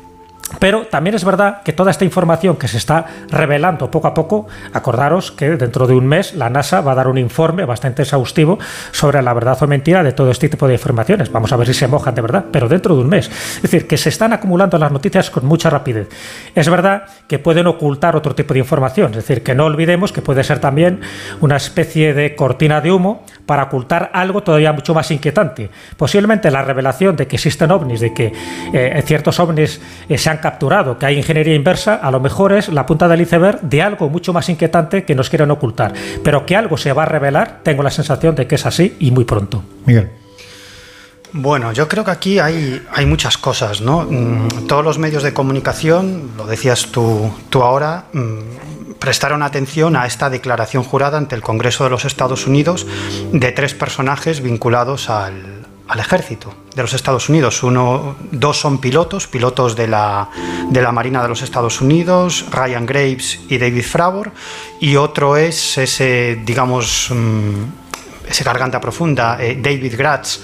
Pero 0.61 0.87
también 0.87 1.17
es 1.17 1.25
verdad 1.25 1.63
que 1.63 1.73
toda 1.73 1.91
esta 1.91 2.05
información 2.05 2.57
que 2.57 2.69
se 2.69 2.77
está 2.77 3.07
revelando 3.31 3.91
poco 3.91 4.07
a 4.07 4.15
poco, 4.15 4.47
acordaros 4.73 5.33
que 5.33 5.57
dentro 5.57 5.87
de 5.87 5.95
un 5.95 6.07
mes 6.07 6.35
la 6.35 6.49
NASA 6.51 6.81
va 6.81 6.93
a 6.93 6.95
dar 6.95 7.09
un 7.09 7.19
informe 7.19 7.65
bastante 7.65 8.03
exhaustivo 8.03 8.59
sobre 8.93 9.23
la 9.23 9.35
verdad 9.35 9.59
o 9.61 9.67
mentira 9.67 10.05
de 10.05 10.13
todo 10.13 10.31
este 10.31 10.49
tipo 10.49 10.69
de 10.69 10.75
informaciones. 10.75 11.33
Vamos 11.33 11.53
a 11.53 11.57
ver 11.57 11.67
si 11.67 11.75
se 11.75 11.89
mojan 11.89 12.15
de 12.15 12.23
verdad, 12.23 12.45
pero 12.53 12.69
dentro 12.69 12.95
de 12.95 13.03
un 13.03 13.09
mes. 13.09 13.29
Es 13.57 13.63
decir, 13.63 13.87
que 13.89 13.99
se 13.99 14.09
están 14.09 14.33
acumulando 14.33 14.79
las 14.79 14.93
noticias 14.93 15.31
con 15.31 15.45
mucha 15.45 15.69
rapidez. 15.69 16.09
Es 16.55 16.69
verdad 16.69 17.05
que 17.27 17.39
pueden 17.39 17.67
ocultar 17.67 18.15
otro 18.15 18.35
tipo 18.35 18.55
de 18.55 18.61
información, 18.61 19.11
es 19.11 19.17
decir, 19.17 19.43
que 19.43 19.55
no 19.55 19.65
olvidemos 19.65 20.13
que 20.13 20.23
puede 20.23 20.45
ser 20.45 20.61
también 20.61 21.01
una 21.41 21.57
especie 21.57 22.15
de 22.15 22.37
cortina 22.37 22.81
de 22.81 22.93
humo 22.93 23.25
para 23.47 23.65
ocultar 23.65 24.11
algo 24.13 24.43
todavía 24.43 24.73
mucho 24.73 24.95
más 24.95 25.11
inquietante. 25.11 25.71
Posiblemente 25.97 26.51
la 26.51 26.63
revelación 26.63 27.17
de 27.17 27.27
que 27.27 27.37
existen 27.37 27.71
ovnis, 27.71 28.01
de 28.01 28.15
que 28.15 28.33
eh, 28.73 29.03
ciertos 29.05 29.41
ovnis 29.41 29.81
eh, 30.09 30.19
se 30.19 30.31
han 30.31 30.36
capturado, 30.41 30.99
que 30.99 31.07
hay 31.07 31.17
ingeniería 31.17 31.55
inversa, 31.55 31.95
a 31.95 32.11
lo 32.11 32.21
mejor 32.21 32.53
es 32.53 32.69
la 32.69 32.87
punta 32.87 33.09
del 33.09 33.21
iceberg 33.21 33.61
de 33.63 33.83
algo 33.83 34.09
mucho 34.09 34.33
más 34.33 34.49
inquietante 34.49 35.05
que 35.05 35.15
nos 35.15 35.29
quieren 35.29 35.51
ocultar. 35.51 35.93
Pero 36.23 36.47
que 36.47 36.57
algo 36.57 36.77
se 36.77 36.93
va 36.93 37.05
a 37.05 37.07
revelar, 37.07 37.61
tengo 37.63 37.83
la 37.83 37.91
sensación 37.91 38.35
de 38.35 38.47
que 38.47 38.55
es 38.55 38.67
así 38.67 38.97
y 38.99 39.11
muy 39.11 39.25
pronto. 39.25 39.63
Miguel. 39.85 40.11
Bueno, 41.33 41.73
yo 41.73 41.87
creo 41.87 42.05
que 42.05 42.11
aquí 42.11 42.39
hay, 42.39 42.83
hay 42.93 43.05
muchas 43.05 43.37
cosas, 43.37 43.81
¿no? 43.81 44.07
Mm, 44.09 44.67
todos 44.69 44.85
los 44.85 44.99
medios 44.99 45.23
de 45.23 45.35
comunicación, 45.35 46.31
lo 46.37 46.47
decías 46.47 46.87
tú, 46.93 47.31
tú 47.51 47.63
ahora, 47.63 48.07
mm, 48.13 48.95
prestaron 48.99 49.43
atención 49.43 49.97
a 49.97 50.07
esta 50.07 50.31
declaración 50.31 50.83
jurada 50.83 51.19
ante 51.19 51.35
el 51.35 51.43
Congreso 51.43 51.85
de 51.85 51.91
los 51.91 52.05
Estados 52.05 52.47
Unidos 52.47 52.87
de 53.33 53.53
tres 53.53 53.75
personajes 53.75 54.41
vinculados 54.41 55.11
al, 55.11 55.56
al 55.89 56.01
ejército 56.01 56.53
de 56.75 56.83
los 56.83 56.93
Estados 56.95 57.29
Unidos. 57.29 57.63
Uno, 57.63 58.17
dos 58.33 58.59
son 58.59 58.79
pilotos, 58.79 59.27
pilotos 59.27 59.77
de 59.77 59.89
la, 59.89 60.29
de 60.69 60.83
la 60.83 60.93
Marina 60.93 61.23
de 61.23 61.29
los 61.29 61.43
Estados 61.43 61.81
Unidos, 61.81 62.47
Ryan 62.51 62.87
Graves 62.87 63.41
y 63.49 63.59
David 63.59 63.85
Fravor, 63.85 64.33
y 64.81 64.97
otro 64.97 65.37
es 65.37 65.79
ese, 65.79 66.43
digamos, 66.45 67.11
mm, 67.11 68.29
ese 68.29 68.45
garganta 68.45 68.81
profunda, 68.81 69.39
eh, 69.41 69.59
David 69.61 69.95
Gratz, 69.97 70.41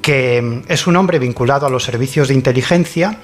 que 0.00 0.62
es 0.66 0.86
un 0.86 0.96
hombre 0.96 1.18
vinculado 1.20 1.66
a 1.66 1.70
los 1.70 1.84
servicios 1.84 2.28
de 2.28 2.34
inteligencia 2.34 3.18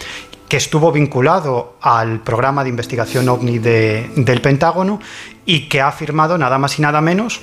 que 0.49 0.57
estuvo 0.57 0.91
vinculado 0.93 1.77
al 1.83 2.21
programa 2.21 2.63
de 2.63 2.71
investigación 2.71 3.29
OVNI 3.29 3.59
del 3.59 4.41
Pentágono 4.41 5.01
y 5.45 5.69
que 5.69 5.81
ha 5.81 5.89
afirmado 5.89 6.39
nada 6.39 6.59
más 6.59 6.79
y 6.79 6.83
nada 6.83 7.01
menos 7.01 7.41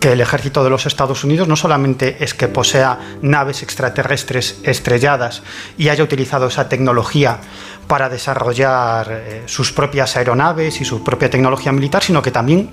que 0.00 0.12
el 0.12 0.20
ejército 0.20 0.62
de 0.64 0.70
los 0.70 0.86
Estados 0.86 1.24
Unidos 1.24 1.48
no 1.48 1.56
solamente 1.56 2.16
es 2.20 2.34
que 2.34 2.48
posea 2.48 2.98
naves 3.22 3.62
extraterrestres 3.62 4.60
estrelladas 4.62 5.42
y 5.78 5.88
haya 5.88 6.04
utilizado 6.04 6.46
esa 6.46 6.68
tecnología 6.68 7.38
para 7.86 8.08
desarrollar 8.08 9.08
eh, 9.10 9.42
sus 9.46 9.72
propias 9.72 10.16
aeronaves 10.16 10.80
y 10.80 10.84
su 10.84 11.02
propia 11.02 11.30
tecnología 11.30 11.72
militar, 11.72 12.02
sino 12.02 12.22
que 12.22 12.30
también 12.30 12.70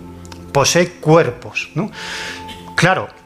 posee 0.51 0.93
cuerpos. 0.93 1.69
Claro, 2.75 3.07
mm, 3.07 3.22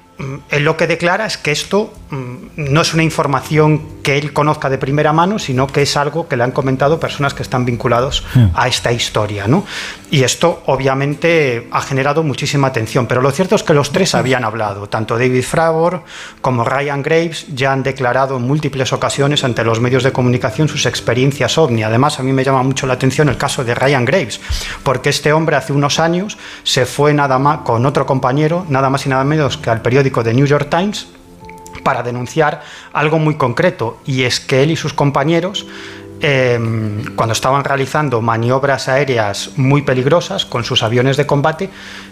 él 0.50 0.64
lo 0.64 0.78
que 0.78 0.88
declara 0.88 1.26
es 1.26 1.38
que 1.38 1.52
esto 1.52 1.94
mm, 2.10 2.36
no 2.56 2.82
es 2.82 2.94
una 2.94 3.04
información 3.04 3.98
que 4.02 4.18
él 4.18 4.34
conozca 4.34 4.70
de 4.70 4.78
primera 4.78 5.14
mano, 5.14 5.38
sino 5.38 5.68
que 5.68 5.84
es 5.84 5.96
algo 5.98 6.28
que 6.28 6.38
le 6.38 6.44
han 6.44 6.52
comentado 6.52 7.00
personas 7.00 7.34
que 7.34 7.44
están 7.44 7.66
vinculados 7.66 8.24
a 8.54 8.68
esta 8.68 8.92
historia. 8.92 9.48
¿no? 9.48 9.66
Y 10.10 10.24
esto 10.24 10.64
obviamente 10.66 11.68
ha 11.72 11.82
generado 11.82 12.24
muchísima 12.24 12.68
atención, 12.68 13.06
pero 13.06 13.22
lo 13.22 13.30
cierto 13.32 13.56
es 13.56 13.64
que 13.64 13.74
los 13.74 13.92
tres 13.92 14.16
habían 14.16 14.44
hablado, 14.44 14.88
tanto 14.88 15.18
David 15.18 15.44
Fravor 15.44 16.04
como 16.42 16.64
Ryan 16.64 17.04
Graves 17.04 17.48
ya 17.54 17.74
han 17.74 17.84
declarado 17.84 18.38
en 18.38 18.44
múltiples 18.44 18.94
ocasiones 18.94 19.44
ante 19.44 19.64
los 19.64 19.82
medios 19.82 20.04
de 20.04 20.14
comunicación 20.14 20.70
sus 20.70 20.86
experiencias 20.86 21.58
ovni. 21.58 21.84
Además, 21.84 22.20
a 22.20 22.24
mí 22.24 22.32
me 22.32 22.44
llama 22.44 22.64
mucho 22.64 22.88
la 22.88 22.94
atención 22.94 23.30
el 23.30 23.38
caso 23.38 23.64
de 23.64 23.76
Ryan 23.76 24.06
Graves, 24.06 24.40
porque 24.84 25.10
este 25.10 25.34
hombre 25.34 25.58
hace 25.58 25.74
unos 25.74 26.00
años 26.00 26.38
se 26.64 26.86
fue 26.86 27.14
nada 27.14 27.38
más 27.38 27.60
con 27.60 27.86
otro 27.86 28.06
compañero, 28.06 28.66
nada 28.70 28.90
más 28.90 29.06
y 29.06 29.10
nada 29.10 29.26
menos 29.26 29.58
que 29.58 29.70
al 29.70 29.82
periódico 29.82 30.07
The 30.12 30.34
New 30.34 30.46
York 30.46 30.70
Times, 30.70 31.08
para 31.84 32.04
denunciar 32.04 32.62
algo 32.94 33.20
muy 33.20 33.36
concreto, 33.36 34.00
y 34.06 34.24
es 34.24 34.40
que 34.40 34.64
él 34.64 34.72
y 34.72 34.76
sus 34.76 34.94
compañeros 34.94 35.66
em, 36.20 37.16
cuando 37.16 37.34
estaban 37.34 37.64
realizando 37.64 38.22
maniobras 38.22 38.88
aéreas 38.88 39.52
muy 39.56 39.84
peligrosas 39.84 40.46
con 40.46 40.64
sus 40.64 40.82
aviones 40.82 41.16
de 41.16 41.28
combate, 41.28 41.70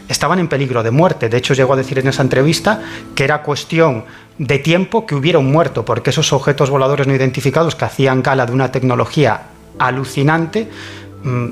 estaban 0.07 0.39
en 0.39 0.47
peligro 0.47 0.83
de 0.83 0.91
muerte. 0.91 1.27
De 1.27 1.37
hecho, 1.37 1.55
llegó 1.55 1.73
a 1.73 1.77
decir 1.77 1.99
en 1.99 2.07
esa 2.07 2.21
entrevista 2.21 2.81
que 3.15 3.23
era 3.23 3.41
cuestión 3.41 4.05
de 4.37 4.59
tiempo 4.59 5.05
que 5.05 5.15
hubiera 5.15 5.39
un 5.39 5.51
muerto, 5.51 5.85
porque 5.85 6.11
esos 6.11 6.31
objetos 6.33 6.69
voladores 6.69 7.07
no 7.07 7.15
identificados 7.15 7.75
que 7.75 7.85
hacían 7.85 8.21
gala 8.21 8.45
de 8.45 8.51
una 8.51 8.71
tecnología 8.71 9.41
alucinante, 9.79 10.69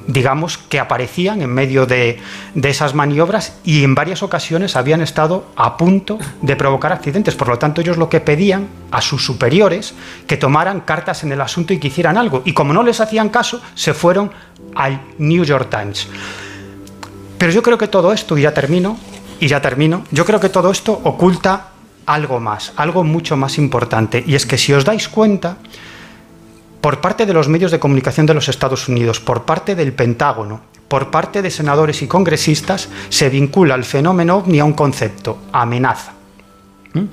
digamos, 0.07 0.57
que 0.57 0.79
aparecían 0.79 1.41
en 1.41 1.49
medio 1.49 1.85
de, 1.85 2.19
esas 2.55 2.93
maniobras 2.93 3.57
y 3.63 3.83
en 3.83 3.95
varias 3.95 4.21
ocasiones 4.21 4.75
habían 4.75 5.01
estado 5.01 5.45
a 5.55 5.77
punto 5.77 6.19
de 6.41 6.55
provocar 6.55 6.93
accidentes. 6.93 7.35
Por 7.35 7.47
lo 7.47 7.57
tanto, 7.57 7.81
ellos 7.81 7.97
lo 7.97 8.09
que 8.09 8.19
pedían 8.19 8.67
a 8.91 9.01
sus 9.01 9.25
superiores 9.25 9.95
que 10.27 10.37
tomaran 10.37 10.81
cartas 10.81 11.23
en 11.23 11.31
el 11.31 11.41
asunto 11.41 11.73
y 11.73 11.79
que 11.79 11.87
hicieran 11.87 12.17
algo. 12.17 12.43
Y 12.45 12.53
como 12.53 12.73
no 12.73 12.83
les 12.83 13.01
hacían 13.01 13.29
caso, 13.29 13.61
se 13.73 13.93
fueron 13.93 14.31
al 14.75 15.01
New 15.17 15.43
York 15.43 15.69
Times. 15.69 16.07
Pero 17.39 17.51
yo 17.51 17.63
creo 17.63 17.77
que 17.77 17.87
todo 17.87 18.13
esto, 18.13 18.37
y 18.37 18.43
ya 18.43 18.53
termino, 18.53 18.97
y 19.39 19.47
ya 19.47 19.61
termino, 19.61 20.03
yo 20.11 20.23
creo 20.25 20.39
que 20.39 20.49
todo 20.49 20.71
esto 20.71 21.01
oculta 21.03 21.69
algo 22.05 22.39
más, 22.39 22.73
algo 22.75 23.03
mucho 23.03 23.35
más 23.37 23.57
importante. 23.57 24.23
Y 24.25 24.35
es 24.35 24.45
que 24.45 24.57
si 24.57 24.71
os 24.71 24.85
dais 24.85 25.09
cuenta, 25.09 25.57
por 26.83 26.99
parte 26.99 27.25
de 27.25 27.31
los 27.31 27.47
medios 27.47 27.71
de 27.71 27.79
comunicación 27.79 28.25
de 28.25 28.33
los 28.33 28.49
Estados 28.49 28.89
Unidos, 28.89 29.21
por 29.21 29.45
parte 29.45 29.73
del 29.73 29.93
Pentágono, 29.93 30.59
por 30.89 31.11
parte 31.11 31.41
de 31.41 31.49
senadores 31.49 32.01
y 32.01 32.07
congresistas, 32.07 32.89
se 33.07 33.29
vincula 33.29 33.75
el 33.75 33.85
fenómeno 33.85 34.35
ovni 34.35 34.59
a 34.59 34.65
un 34.65 34.73
concepto, 34.73 35.43
amenaza. 35.53 36.11
¿Mm? 36.91 37.03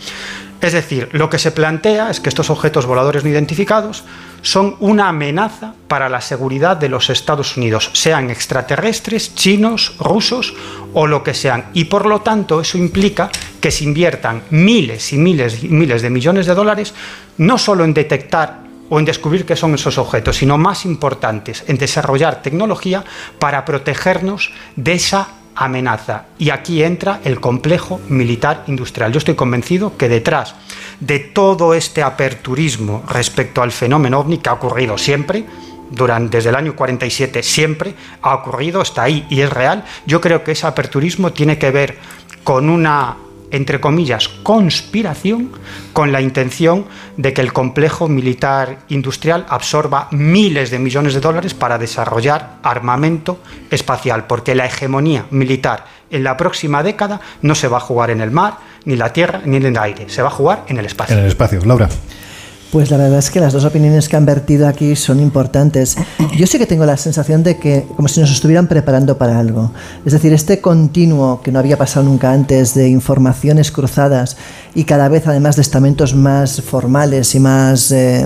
Es 0.60 0.72
decir, 0.72 1.08
lo 1.12 1.30
que 1.30 1.38
se 1.38 1.52
plantea 1.52 2.10
es 2.10 2.18
que 2.18 2.28
estos 2.28 2.50
objetos 2.50 2.84
voladores 2.84 3.22
no 3.22 3.30
identificados 3.30 4.02
son 4.42 4.74
una 4.80 5.08
amenaza 5.08 5.74
para 5.86 6.08
la 6.08 6.20
seguridad 6.20 6.76
de 6.76 6.88
los 6.88 7.08
Estados 7.08 7.56
Unidos, 7.56 7.90
sean 7.92 8.28
extraterrestres, 8.28 9.36
chinos, 9.36 9.94
rusos 10.00 10.52
o 10.94 11.06
lo 11.06 11.22
que 11.22 11.32
sean. 11.32 11.66
Y 11.74 11.84
por 11.84 12.06
lo 12.06 12.22
tanto 12.22 12.60
eso 12.60 12.76
implica 12.76 13.30
que 13.60 13.70
se 13.70 13.84
inviertan 13.84 14.42
miles 14.50 15.12
y 15.12 15.16
miles 15.16 15.62
y 15.62 15.68
miles 15.68 16.02
de 16.02 16.10
millones 16.10 16.46
de 16.46 16.54
dólares 16.56 16.92
no 17.38 17.56
solo 17.56 17.84
en 17.84 17.94
detectar 17.94 18.69
o 18.90 18.98
en 18.98 19.06
descubrir 19.06 19.46
qué 19.46 19.56
son 19.56 19.74
esos 19.74 19.96
objetos, 19.96 20.36
sino 20.36 20.58
más 20.58 20.84
importantes, 20.84 21.64
en 21.66 21.78
desarrollar 21.78 22.42
tecnología 22.42 23.04
para 23.38 23.64
protegernos 23.64 24.52
de 24.76 24.92
esa 24.92 25.28
amenaza. 25.54 26.26
Y 26.38 26.50
aquí 26.50 26.82
entra 26.82 27.20
el 27.24 27.40
complejo 27.40 28.00
militar 28.08 28.64
industrial. 28.66 29.12
Yo 29.12 29.18
estoy 29.18 29.34
convencido 29.34 29.96
que 29.96 30.08
detrás 30.08 30.54
de 30.98 31.20
todo 31.20 31.72
este 31.74 32.02
aperturismo 32.02 33.04
respecto 33.08 33.62
al 33.62 33.72
fenómeno 33.72 34.20
ovni 34.20 34.38
que 34.38 34.50
ha 34.50 34.54
ocurrido 34.54 34.98
siempre, 34.98 35.44
durante, 35.90 36.36
desde 36.36 36.50
el 36.50 36.56
año 36.56 36.76
47 36.76 37.42
siempre 37.42 37.94
ha 38.22 38.34
ocurrido, 38.34 38.80
está 38.82 39.02
ahí 39.02 39.26
y 39.28 39.40
es 39.40 39.50
real, 39.50 39.84
yo 40.06 40.20
creo 40.20 40.44
que 40.44 40.52
ese 40.52 40.66
aperturismo 40.66 41.32
tiene 41.32 41.58
que 41.58 41.70
ver 41.70 41.98
con 42.44 42.70
una 42.70 43.16
entre 43.50 43.80
comillas, 43.80 44.28
conspiración 44.28 45.50
con 45.92 46.12
la 46.12 46.20
intención 46.20 46.86
de 47.16 47.32
que 47.32 47.40
el 47.40 47.52
complejo 47.52 48.08
militar 48.08 48.78
industrial 48.88 49.46
absorba 49.48 50.08
miles 50.10 50.70
de 50.70 50.78
millones 50.78 51.14
de 51.14 51.20
dólares 51.20 51.54
para 51.54 51.78
desarrollar 51.78 52.56
armamento 52.62 53.40
espacial, 53.70 54.26
porque 54.26 54.54
la 54.54 54.66
hegemonía 54.66 55.26
militar 55.30 55.84
en 56.10 56.24
la 56.24 56.36
próxima 56.36 56.82
década 56.82 57.20
no 57.42 57.54
se 57.54 57.68
va 57.68 57.78
a 57.78 57.80
jugar 57.80 58.10
en 58.10 58.20
el 58.20 58.30
mar, 58.30 58.58
ni 58.84 58.96
la 58.96 59.12
tierra, 59.12 59.42
ni 59.44 59.56
en 59.56 59.66
el 59.66 59.78
aire, 59.78 60.08
se 60.08 60.22
va 60.22 60.28
a 60.28 60.32
jugar 60.32 60.64
en 60.68 60.78
el 60.78 60.86
espacio. 60.86 61.16
En 61.16 61.22
el 61.22 61.28
espacio, 61.28 61.60
Laura. 61.64 61.88
Pues 62.70 62.88
la 62.92 62.98
verdad 62.98 63.18
es 63.18 63.30
que 63.30 63.40
las 63.40 63.52
dos 63.52 63.64
opiniones 63.64 64.08
que 64.08 64.14
han 64.14 64.24
vertido 64.24 64.68
aquí 64.68 64.94
son 64.94 65.18
importantes. 65.18 65.96
Yo 66.36 66.46
sí 66.46 66.56
que 66.56 66.66
tengo 66.66 66.86
la 66.86 66.96
sensación 66.96 67.42
de 67.42 67.58
que 67.58 67.84
como 67.96 68.06
si 68.06 68.20
nos 68.20 68.30
estuvieran 68.30 68.68
preparando 68.68 69.18
para 69.18 69.40
algo. 69.40 69.72
Es 70.06 70.12
decir, 70.12 70.32
este 70.32 70.60
continuo 70.60 71.40
que 71.42 71.50
no 71.50 71.58
había 71.58 71.76
pasado 71.76 72.06
nunca 72.06 72.32
antes 72.32 72.74
de 72.74 72.88
informaciones 72.88 73.72
cruzadas 73.72 74.36
y 74.74 74.84
cada 74.84 75.08
vez 75.08 75.26
además 75.26 75.56
de 75.56 75.62
estamentos 75.62 76.14
más 76.14 76.62
formales 76.62 77.34
y 77.34 77.40
más, 77.40 77.90
eh, 77.92 78.24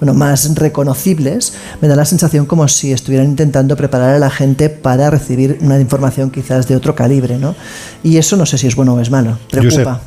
bueno, 0.00 0.14
más 0.14 0.54
reconocibles, 0.54 1.54
me 1.80 1.88
da 1.88 1.96
la 1.96 2.04
sensación 2.04 2.46
como 2.46 2.66
si 2.68 2.92
estuvieran 2.92 3.26
intentando 3.26 3.76
preparar 3.76 4.14
a 4.14 4.18
la 4.18 4.30
gente 4.30 4.70
para 4.70 5.10
recibir 5.10 5.58
una 5.60 5.78
información 5.78 6.30
quizás 6.30 6.68
de 6.68 6.76
otro 6.76 6.94
calibre. 6.94 7.38
¿no? 7.38 7.54
Y 8.02 8.16
eso 8.16 8.36
no 8.36 8.46
sé 8.46 8.58
si 8.58 8.66
es 8.66 8.76
bueno 8.76 8.94
o 8.94 9.00
es 9.00 9.10
malo. 9.10 9.38
Preocupa. 9.50 10.00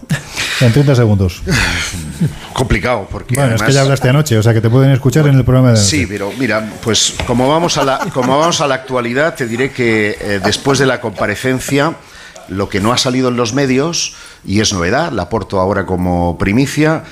en 0.61 0.73
30 0.73 0.95
segundos. 0.95 1.41
Complicado, 2.53 3.07
porque. 3.11 3.35
Bueno, 3.35 3.55
es 3.55 3.61
que 3.61 3.71
ya 3.71 3.81
hablaste 3.81 4.09
anoche, 4.09 4.37
o 4.37 4.43
sea 4.43 4.53
que 4.53 4.61
te 4.61 4.69
pueden 4.69 4.91
escuchar 4.91 5.27
en 5.27 5.35
el 5.35 5.43
programa 5.43 5.71
de. 5.71 5.77
Sí, 5.77 6.05
pero 6.07 6.31
mira, 6.37 6.69
pues 6.83 7.15
como 7.25 7.49
vamos 7.49 7.77
a 7.77 7.83
la, 7.83 7.99
como 8.13 8.37
vamos 8.37 8.61
a 8.61 8.67
la 8.67 8.75
actualidad, 8.75 9.35
te 9.35 9.47
diré 9.47 9.71
que 9.71 10.17
eh, 10.19 10.39
después 10.43 10.77
de 10.77 10.85
la 10.85 11.01
comparecencia, 11.01 11.95
lo 12.49 12.69
que 12.69 12.79
no 12.79 12.93
ha 12.93 12.97
salido 12.97 13.29
en 13.29 13.37
los 13.37 13.53
medios, 13.53 14.13
y 14.45 14.59
es 14.59 14.73
novedad, 14.73 15.11
la 15.11 15.23
aporto 15.23 15.59
ahora 15.59 15.85
como 15.85 16.37
primicia, 16.37 17.03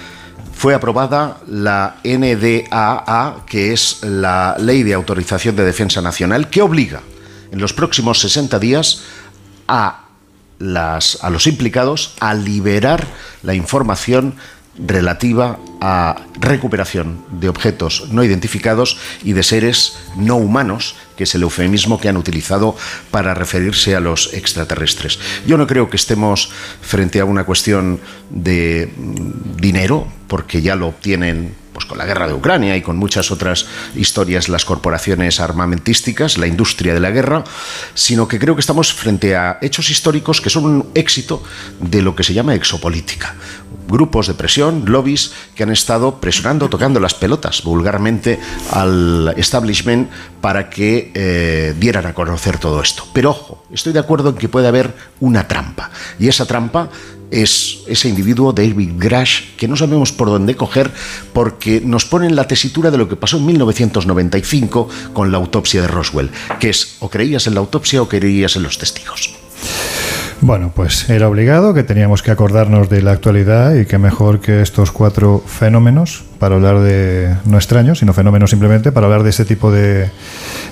fue 0.53 0.73
aprobada 0.73 1.37
la 1.47 1.97
NDAA, 2.03 3.45
que 3.45 3.71
es 3.71 4.03
la 4.03 4.57
Ley 4.59 4.83
de 4.83 4.93
Autorización 4.93 5.55
de 5.55 5.63
Defensa 5.63 6.01
Nacional, 6.01 6.49
que 6.49 6.61
obliga 6.61 7.01
en 7.51 7.59
los 7.59 7.73
próximos 7.73 8.19
60 8.19 8.59
días 8.59 9.03
a, 9.67 10.01
las, 10.59 11.19
a 11.21 11.29
los 11.29 11.47
implicados 11.47 12.15
a 12.19 12.33
liberar 12.33 13.07
la 13.43 13.53
información 13.53 14.35
relativa 14.77 15.59
a 15.81 16.21
recuperación 16.39 17.23
de 17.31 17.49
objetos 17.49 18.07
no 18.11 18.23
identificados 18.23 18.97
y 19.23 19.33
de 19.33 19.43
seres 19.43 19.97
no 20.15 20.37
humanos, 20.37 20.95
que 21.19 21.25
es 21.25 21.35
el 21.35 21.43
eufemismo 21.43 21.99
que 21.99 22.07
han 22.07 22.15
utilizado 22.15 22.77
para 23.11 23.33
referirse 23.33 23.93
a 23.93 23.99
los 23.99 24.33
extraterrestres. 24.33 25.19
Yo 25.45 25.57
no 25.57 25.67
creo 25.67 25.89
que 25.89 25.97
estemos 25.97 26.49
frente 26.81 27.19
a 27.19 27.25
una 27.25 27.43
cuestión 27.43 27.99
de 28.29 28.89
mm, 28.95 29.57
dinero, 29.57 30.07
porque 30.29 30.61
ya 30.61 30.77
lo 30.77 30.87
obtienen 30.87 31.55
pues 31.79 31.87
con 31.87 31.97
la 31.97 32.05
guerra 32.05 32.27
de 32.27 32.33
Ucrania 32.33 32.75
y 32.75 32.81
con 32.81 32.97
muchas 32.97 33.31
otras 33.31 33.65
historias 33.95 34.49
las 34.49 34.65
corporaciones 34.65 35.39
armamentísticas, 35.39 36.37
la 36.37 36.45
industria 36.45 36.93
de 36.93 36.99
la 36.99 37.09
guerra, 37.09 37.45
sino 37.93 38.27
que 38.27 38.37
creo 38.37 38.53
que 38.53 38.59
estamos 38.59 38.93
frente 38.93 39.37
a 39.37 39.59
hechos 39.61 39.89
históricos 39.89 40.41
que 40.41 40.49
son 40.49 40.65
un 40.65 40.89
éxito 40.93 41.41
de 41.79 42.01
lo 42.01 42.17
que 42.17 42.25
se 42.25 42.33
llama 42.33 42.53
exopolítica, 42.53 43.33
grupos 43.87 44.27
de 44.27 44.33
presión, 44.33 44.83
lobbies 44.87 45.31
que 45.55 45.63
han 45.63 45.71
estado 45.71 46.19
presionando, 46.19 46.67
tocando 46.67 46.99
las 46.99 47.13
pelotas 47.13 47.63
vulgarmente 47.63 48.41
al 48.71 49.33
establishment 49.37 50.09
para 50.41 50.69
que 50.69 51.13
eh, 51.13 51.75
dieran 51.79 52.07
a 52.07 52.13
conocer 52.13 52.57
todo 52.57 52.81
esto. 52.81 53.07
Pero 53.13 53.29
ojo, 53.29 53.63
estoy 53.71 53.93
de 53.93 53.99
acuerdo 53.99 54.31
en 54.31 54.35
que 54.35 54.49
puede 54.49 54.67
haber 54.67 54.93
una 55.21 55.47
trampa. 55.47 55.91
Y 56.19 56.27
esa 56.27 56.45
trampa 56.45 56.89
es 57.31 57.79
ese 57.87 58.09
individuo, 58.09 58.53
David 58.53 58.91
Grash, 58.97 59.55
que 59.57 59.67
no 59.67 59.75
sabemos 59.75 60.11
por 60.11 60.29
dónde 60.29 60.55
coger 60.55 60.91
porque 61.33 61.81
nos 61.83 62.05
pone 62.05 62.27
en 62.27 62.35
la 62.35 62.47
tesitura 62.47 62.91
de 62.91 62.97
lo 62.97 63.07
que 63.07 63.15
pasó 63.15 63.37
en 63.37 63.45
1995 63.45 64.89
con 65.13 65.31
la 65.31 65.37
autopsia 65.37 65.81
de 65.81 65.87
Roswell, 65.87 66.29
que 66.59 66.69
es 66.69 66.97
o 66.99 67.09
creías 67.09 67.47
en 67.47 67.53
la 67.53 67.59
autopsia 67.59 68.01
o 68.01 68.09
creías 68.09 68.55
en 68.55 68.63
los 68.63 68.77
testigos. 68.77 69.38
Bueno, 70.41 70.71
pues 70.73 71.09
era 71.09 71.27
obligado 71.27 71.73
que 71.73 71.83
teníamos 71.83 72.23
que 72.23 72.31
acordarnos 72.31 72.89
de 72.89 73.01
la 73.01 73.11
actualidad 73.11 73.75
y 73.75 73.85
que 73.85 73.97
mejor 73.97 74.39
que 74.39 74.61
estos 74.61 74.89
cuatro 74.89 75.43
fenómenos 75.45 76.23
para 76.39 76.55
hablar 76.55 76.79
de, 76.79 77.35
no 77.43 77.57
extraños, 77.57 77.99
sino 77.99 78.13
fenómenos 78.13 78.51
simplemente, 78.51 78.93
para 78.93 79.07
hablar 79.07 79.23
de 79.23 79.31
ese 79.31 79.43
tipo 79.43 79.69
de, 79.69 80.09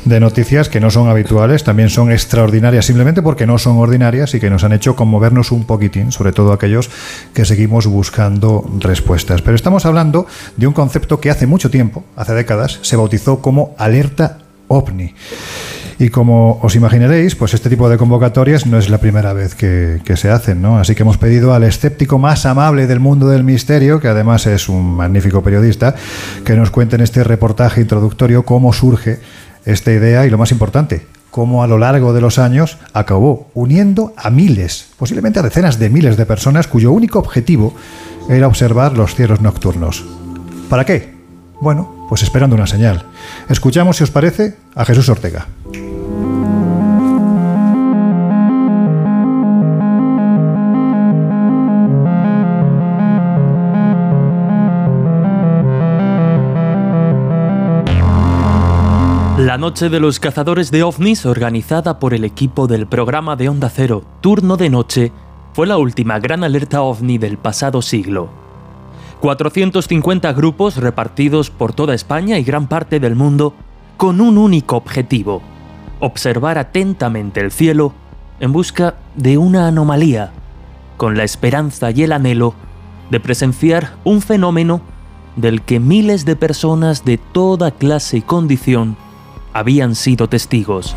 de 0.06 0.20
noticias 0.22 0.70
que 0.70 0.80
no 0.80 0.90
son 0.90 1.10
habituales, 1.10 1.66
también 1.66 1.90
son 1.90 2.14
extraordinarias 2.14 2.86
simplemente 2.86 3.22
porque 3.22 3.46
no 3.46 3.58
son 3.58 3.78
ordinarias 3.78 4.34
y 4.36 4.40
que 4.40 4.50
nos 4.50 4.64
han 4.64 4.72
hecho 4.72 4.96
conmovernos 4.96 5.52
un 5.52 5.66
poquitín, 5.66 6.14
sobre 6.14 6.32
todo 6.32 6.54
aquellos 6.54 6.90
que 7.34 7.44
seguimos 7.44 7.88
buscando 7.88 8.64
respuestas. 8.80 9.42
Pero 9.42 9.56
estamos 9.56 9.86
hablando 9.86 10.28
de 10.56 10.68
un 10.68 10.74
concepto 10.74 11.20
que 11.20 11.30
hace 11.30 11.46
mucho 11.46 11.70
tiempo, 11.70 12.06
hace 12.16 12.34
décadas, 12.34 12.80
se 12.84 12.96
bautizó 12.96 13.42
como 13.42 13.76
alerta 13.78 14.38
ovni. 14.70 15.14
Y 16.00 16.10
como 16.10 16.60
os 16.62 16.76
imaginaréis, 16.76 17.36
pues 17.36 17.56
este 17.56 17.70
tipo 17.70 17.90
de 17.90 17.98
convocatorias 17.98 18.68
no 18.68 18.78
es 18.78 18.88
la 18.90 19.00
primera 19.00 19.34
vez 19.34 19.56
que, 19.56 20.00
se 20.16 20.30
hacen, 20.30 20.62
¿no? 20.62 20.78
Así 20.78 20.94
que 20.94 21.02
hemos 21.02 21.18
pedido 21.18 21.54
al 21.54 21.64
escéptico 21.64 22.20
más 22.20 22.46
amable 22.46 22.86
del 22.86 23.00
mundo 23.00 23.28
del 23.30 23.44
misterio, 23.44 24.00
que 24.00 24.08
además 24.08 24.46
es 24.46 24.70
un 24.70 24.96
magnífico 24.96 25.42
periodista, 25.42 25.96
que 26.46 26.56
nos 26.56 26.70
cuente 26.70 26.96
en 26.98 27.02
este 27.02 27.24
reportaje 27.24 27.82
introductorio 27.82 28.44
cómo 28.44 28.74
surge 28.74 29.20
esta 29.66 29.92
idea 29.92 30.26
y 30.28 30.30
lo 30.30 30.38
más 30.38 30.52
importante, 30.52 31.08
cómo 31.32 31.64
a 31.64 31.68
lo 31.68 31.80
largo 31.80 32.14
de 32.14 32.22
los 32.22 32.38
años 32.38 32.78
acabó 32.94 33.50
uniendo 33.56 34.14
a 34.18 34.30
miles, 34.30 34.90
posiblemente 34.98 35.40
a 35.40 35.44
decenas 35.44 35.80
de 35.80 35.90
miles 35.90 36.16
de 36.16 36.28
personas 36.28 36.68
cuyo 36.68 36.92
único 36.92 37.18
objetivo 37.18 37.76
era 38.30 38.48
observar 38.48 38.96
los 38.96 39.16
cielos 39.16 39.42
nocturnos. 39.42 40.06
¿Para 40.70 40.86
qué? 40.86 41.16
Bueno, 41.60 42.06
pues 42.08 42.22
esperando 42.22 42.56
una 42.56 42.68
señal. 42.68 43.06
Escuchamos, 43.50 43.98
si 43.98 44.04
os 44.04 44.12
parece, 44.12 44.56
a 44.76 44.86
Jesús 44.86 45.10
Ortega. 45.10 45.48
La 59.58 59.62
Noche 59.62 59.90
de 59.90 60.00
los 60.00 60.20
Cazadores 60.20 60.70
de 60.70 60.84
OVNIs, 60.84 61.26
organizada 61.26 61.98
por 61.98 62.14
el 62.14 62.26
equipo 62.26 62.68
del 62.68 62.86
programa 62.86 63.36
de 63.36 63.50
Onda 63.50 63.72
Cero 63.72 64.04
Turno 64.22 64.56
de 64.56 64.70
Noche, 64.70 65.12
fue 65.54 65.66
la 65.66 65.80
última 65.80 66.20
gran 66.20 66.44
alerta 66.44 66.84
OVNI 66.84 67.18
del 67.18 67.40
pasado 67.40 67.82
siglo. 67.82 68.30
450 69.20 70.32
grupos 70.34 70.78
repartidos 70.78 71.50
por 71.50 71.74
toda 71.74 71.96
España 71.96 72.38
y 72.38 72.44
gran 72.44 72.68
parte 72.68 73.00
del 73.00 73.16
mundo 73.16 73.56
con 73.98 74.22
un 74.22 74.38
único 74.38 74.78
objetivo, 74.78 75.42
observar 76.02 76.60
atentamente 76.60 77.40
el 77.40 77.52
cielo 77.52 77.94
en 78.40 78.52
busca 78.52 78.94
de 79.16 79.40
una 79.40 79.68
anomalía, 79.68 80.34
con 80.98 81.18
la 81.18 81.24
esperanza 81.24 81.90
y 81.90 82.04
el 82.04 82.12
anhelo 82.12 82.54
de 83.10 83.20
presenciar 83.20 83.96
un 84.04 84.22
fenómeno 84.22 84.82
del 85.36 85.64
que 85.64 85.80
miles 85.80 86.26
de 86.26 86.36
personas 86.36 87.06
de 87.06 87.18
toda 87.18 87.72
clase 87.72 88.18
y 88.18 88.22
condición 88.22 88.98
habían 89.58 89.96
sido 89.96 90.30
testigos. 90.30 90.96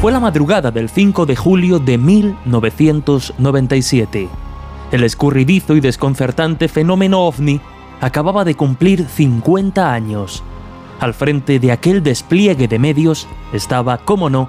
Fue 0.00 0.12
la 0.12 0.20
madrugada 0.20 0.70
del 0.70 0.88
5 0.88 1.26
de 1.26 1.34
julio 1.34 1.80
de 1.80 1.98
1997. 1.98 4.28
El 4.92 5.02
escurridizo 5.02 5.74
y 5.74 5.80
desconcertante 5.80 6.68
fenómeno 6.68 7.22
ovni 7.22 7.60
acababa 8.00 8.44
de 8.44 8.54
cumplir 8.54 9.08
50 9.08 9.92
años. 9.92 10.44
Al 11.00 11.12
frente 11.12 11.58
de 11.58 11.72
aquel 11.72 12.04
despliegue 12.04 12.68
de 12.68 12.78
medios 12.78 13.26
estaba, 13.52 13.98
cómo 13.98 14.30
no, 14.30 14.48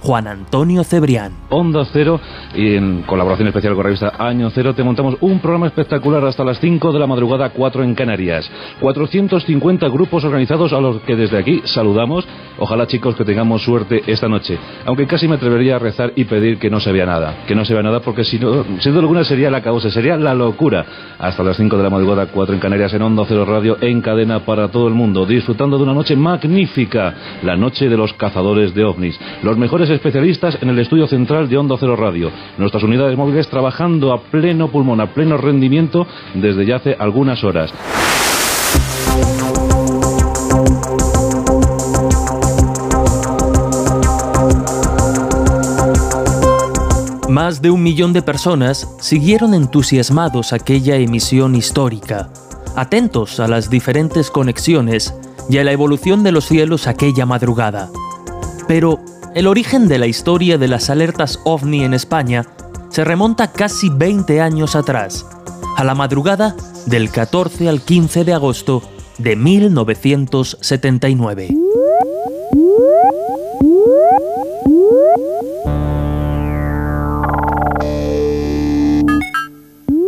Juan 0.00 0.26
Antonio 0.26 0.84
Cebrián. 0.84 1.32
Onda 1.50 1.84
Cero 1.92 2.20
y 2.54 2.76
en 2.76 3.02
colaboración 3.02 3.48
especial 3.48 3.74
con 3.74 3.82
la 3.82 3.88
revista 3.88 4.12
Año 4.18 4.50
Cero 4.50 4.74
te 4.74 4.82
montamos 4.82 5.16
un 5.20 5.40
programa 5.40 5.66
espectacular 5.66 6.24
hasta 6.24 6.44
las 6.44 6.60
5 6.60 6.92
de 6.92 6.98
la 6.98 7.06
madrugada, 7.06 7.50
4 7.50 7.82
en 7.82 7.94
Canarias. 7.94 8.50
450 8.80 9.88
grupos 9.88 10.24
organizados 10.24 10.72
a 10.72 10.80
los 10.80 11.00
que 11.02 11.16
desde 11.16 11.38
aquí 11.38 11.62
saludamos. 11.64 12.26
Ojalá 12.58 12.86
chicos 12.86 13.14
que 13.14 13.24
tengamos 13.24 13.62
suerte 13.62 14.02
esta 14.06 14.28
noche. 14.28 14.58
Aunque 14.86 15.06
casi 15.06 15.28
me 15.28 15.36
atrevería 15.36 15.76
a 15.76 15.78
rezar 15.78 16.12
y 16.16 16.24
pedir 16.24 16.58
que 16.58 16.70
no 16.70 16.80
se 16.80 16.92
vea 16.92 17.06
nada. 17.06 17.44
Que 17.46 17.54
no 17.54 17.64
se 17.64 17.74
vea 17.74 17.82
nada 17.82 18.00
porque 18.00 18.24
si 18.24 18.38
no, 18.38 18.64
sin 18.80 18.92
duda 18.92 19.00
alguna 19.00 19.24
sería 19.24 19.50
la 19.50 19.62
causa, 19.62 19.90
sería 19.90 20.16
la 20.16 20.34
locura. 20.34 20.84
Hasta 21.18 21.42
las 21.42 21.56
5 21.56 21.76
de 21.76 21.82
la 21.82 21.90
madrugada, 21.90 22.26
4 22.26 22.54
en 22.54 22.60
Canarias, 22.60 22.92
en 22.94 23.02
Onda 23.02 23.24
Cero 23.26 23.44
Radio, 23.44 23.78
en 23.80 24.00
cadena 24.00 24.40
para 24.40 24.68
todo 24.68 24.88
el 24.88 24.94
mundo. 24.94 25.26
Disfrutando 25.26 25.76
de 25.76 25.84
una 25.84 25.94
noche 25.94 26.16
magnífica. 26.16 27.14
La 27.42 27.56
noche 27.56 27.88
de 27.88 27.96
los 27.96 28.12
cazadores 28.14 28.74
de 28.74 28.84
ovnis. 28.84 29.18
Los 29.42 29.56
especialistas 29.90 30.58
en 30.60 30.68
el 30.68 30.78
estudio 30.78 31.06
central 31.06 31.48
de 31.48 31.56
Onda 31.56 31.76
Cero 31.78 31.96
Radio. 31.96 32.30
Nuestras 32.58 32.82
unidades 32.82 33.16
móviles 33.16 33.48
trabajando 33.48 34.12
a 34.12 34.22
pleno 34.22 34.68
pulmón, 34.68 35.00
a 35.00 35.12
pleno 35.14 35.36
rendimiento 35.36 36.06
desde 36.34 36.66
ya 36.66 36.76
hace 36.76 36.96
algunas 36.98 37.42
horas. 37.44 37.72
Más 47.28 47.62
de 47.62 47.70
un 47.70 47.82
millón 47.82 48.12
de 48.12 48.22
personas 48.22 48.88
siguieron 49.00 49.54
entusiasmados 49.54 50.52
aquella 50.52 50.96
emisión 50.96 51.54
histórica, 51.54 52.30
atentos 52.74 53.38
a 53.38 53.46
las 53.46 53.70
diferentes 53.70 54.30
conexiones 54.30 55.14
y 55.48 55.58
a 55.58 55.64
la 55.64 55.72
evolución 55.72 56.22
de 56.22 56.32
los 56.32 56.46
cielos 56.46 56.86
aquella 56.86 57.26
madrugada. 57.26 57.90
Pero 58.66 58.98
el 59.38 59.46
origen 59.46 59.86
de 59.86 59.98
la 59.98 60.08
historia 60.08 60.58
de 60.58 60.66
las 60.66 60.90
alertas 60.90 61.38
ovni 61.44 61.84
en 61.84 61.94
España 61.94 62.44
se 62.88 63.04
remonta 63.04 63.52
casi 63.52 63.88
20 63.88 64.40
años 64.40 64.74
atrás, 64.74 65.24
a 65.76 65.84
la 65.84 65.94
madrugada 65.94 66.56
del 66.86 67.12
14 67.12 67.68
al 67.68 67.80
15 67.80 68.24
de 68.24 68.32
agosto 68.32 68.82
de 69.18 69.36
1979. 69.36 71.50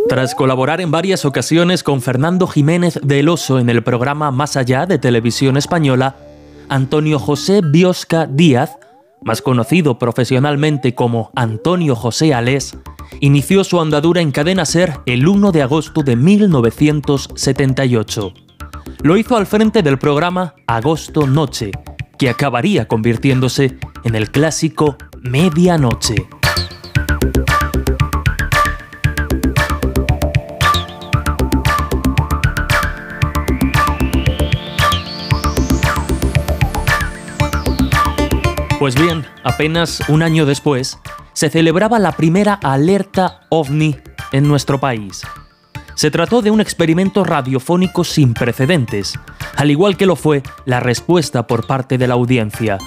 Tras 0.09 0.35
colaborar 0.35 0.81
en 0.81 0.90
varias 0.90 1.25
ocasiones 1.25 1.85
con 1.85 2.03
Fernando 2.03 2.49
Jiménez 2.49 2.99
del 3.01 3.29
Oso 3.29 3.61
en 3.61 3.71
el 3.71 3.85
programa 3.85 4.33
Más 4.33 4.57
Allá 4.57 4.87
de 4.87 4.99
Televisión 4.99 5.57
Española, 5.57 6.16
Antonio 6.69 7.21
José 7.21 7.61
Biosca 7.62 8.27
Díaz, 8.27 8.73
más 9.22 9.42
conocido 9.42 9.98
profesionalmente 9.98 10.94
como 10.94 11.33
Antonio 11.35 11.96
José 11.96 12.33
Alés, 12.35 12.76
inició 13.20 13.64
su 13.64 13.80
andadura 13.80 14.20
en 14.20 14.30
Cadena 14.30 14.64
Ser 14.64 15.00
el 15.06 15.26
1 15.26 15.50
de 15.52 15.62
agosto 15.62 16.02
de 16.02 16.16
1978. 16.16 18.33
Lo 19.02 19.16
hizo 19.16 19.37
al 19.37 19.46
frente 19.46 19.83
del 19.83 19.98
programa 19.98 20.54
Agosto 20.66 21.26
Noche, 21.26 21.72
que 22.18 22.30
acabaría 22.30 22.87
convirtiéndose 22.87 23.78
en 24.04 24.14
el 24.14 24.30
clásico 24.30 24.96
Medianoche. 25.22 26.28
Pues 38.81 38.95
bien, 38.95 39.27
apenas 39.45 40.03
un 40.09 40.23
año 40.23 40.47
después, 40.47 40.99
se 41.35 41.51
celebraba 41.51 41.99
la 41.99 42.12
primera 42.12 42.55
alerta 42.55 43.43
ovni 43.51 43.99
en 44.33 44.49
nuestro 44.49 44.81
país. 44.81 45.21
Se 45.97 46.11
trató 46.11 46.40
de 46.40 46.51
un 46.51 46.62
experimento 46.62 47.23
radiofónico 47.23 48.05
sin 48.05 48.33
precedentes, 48.33 49.19
al 49.55 49.71
igual 49.71 49.99
que 49.99 50.07
lo 50.07 50.16
fue 50.16 50.43
la 50.64 50.81
respuesta 50.81 51.47
por 51.47 51.66
parte 51.66 51.99
de 51.99 52.09
la 52.09 52.14
audiencia. 52.14 52.79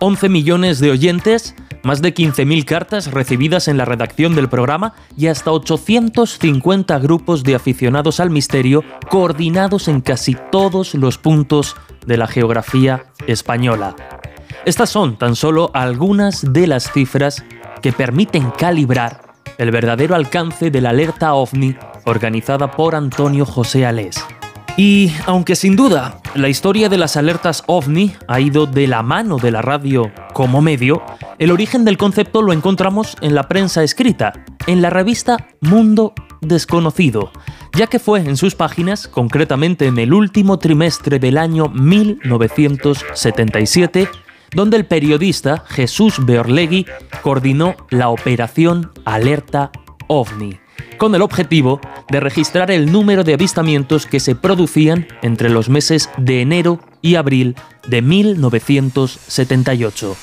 11 0.00 0.30
millones 0.30 0.78
de 0.78 0.90
oyentes, 0.90 1.54
más 1.84 2.00
de 2.00 2.14
15.000 2.14 2.64
cartas 2.64 3.10
recibidas 3.10 3.68
en 3.68 3.76
la 3.76 3.84
redacción 3.84 4.34
del 4.34 4.48
programa 4.48 4.94
y 5.18 5.26
hasta 5.26 5.52
850 5.52 6.98
grupos 6.98 7.44
de 7.44 7.56
aficionados 7.56 8.20
al 8.20 8.30
misterio 8.30 8.82
coordinados 9.10 9.88
en 9.88 10.00
casi 10.00 10.34
todos 10.50 10.94
los 10.94 11.18
puntos 11.18 11.76
de 12.06 12.16
la 12.16 12.26
geografía 12.26 13.12
española. 13.26 13.94
Estas 14.66 14.90
son 14.90 15.16
tan 15.16 15.34
solo 15.36 15.70
algunas 15.74 16.52
de 16.52 16.66
las 16.66 16.92
cifras 16.92 17.44
que 17.82 17.92
permiten 17.92 18.50
calibrar 18.50 19.22
el 19.58 19.70
verdadero 19.70 20.16
alcance 20.16 20.72
de 20.72 20.80
la 20.80 20.90
alerta 20.90 21.34
ovni 21.34 21.76
organizada 22.04 22.72
por 22.72 22.96
Antonio 22.96 23.46
José 23.46 23.86
Alés. 23.86 24.16
Y 24.76 25.12
aunque 25.24 25.54
sin 25.54 25.76
duda 25.76 26.20
la 26.34 26.48
historia 26.48 26.88
de 26.88 26.98
las 26.98 27.16
alertas 27.16 27.62
ovni 27.68 28.16
ha 28.26 28.40
ido 28.40 28.66
de 28.66 28.88
la 28.88 29.04
mano 29.04 29.38
de 29.38 29.52
la 29.52 29.62
radio 29.62 30.10
como 30.32 30.60
medio, 30.60 31.00
el 31.38 31.52
origen 31.52 31.84
del 31.84 31.96
concepto 31.96 32.42
lo 32.42 32.52
encontramos 32.52 33.16
en 33.20 33.36
la 33.36 33.44
prensa 33.44 33.84
escrita, 33.84 34.32
en 34.66 34.82
la 34.82 34.90
revista 34.90 35.46
Mundo 35.60 36.12
Desconocido, 36.40 37.30
ya 37.72 37.86
que 37.86 38.00
fue 38.00 38.18
en 38.18 38.36
sus 38.36 38.56
páginas, 38.56 39.06
concretamente 39.06 39.86
en 39.86 39.96
el 39.98 40.12
último 40.12 40.58
trimestre 40.58 41.20
del 41.20 41.38
año 41.38 41.68
1977, 41.68 44.08
donde 44.52 44.76
el 44.76 44.84
periodista 44.86 45.64
Jesús 45.68 46.24
Beorlegui 46.24 46.86
coordinó 47.22 47.74
la 47.90 48.08
operación 48.08 48.92
Alerta 49.04 49.70
OVNI, 50.06 50.60
con 50.98 51.14
el 51.14 51.22
objetivo 51.22 51.80
de 52.08 52.20
registrar 52.20 52.70
el 52.70 52.92
número 52.92 53.24
de 53.24 53.34
avistamientos 53.34 54.06
que 54.06 54.20
se 54.20 54.34
producían 54.34 55.06
entre 55.22 55.50
los 55.50 55.68
meses 55.68 56.08
de 56.16 56.40
enero 56.42 56.80
y 57.02 57.16
abril 57.16 57.56
de 57.88 58.02
1978. 58.02 60.16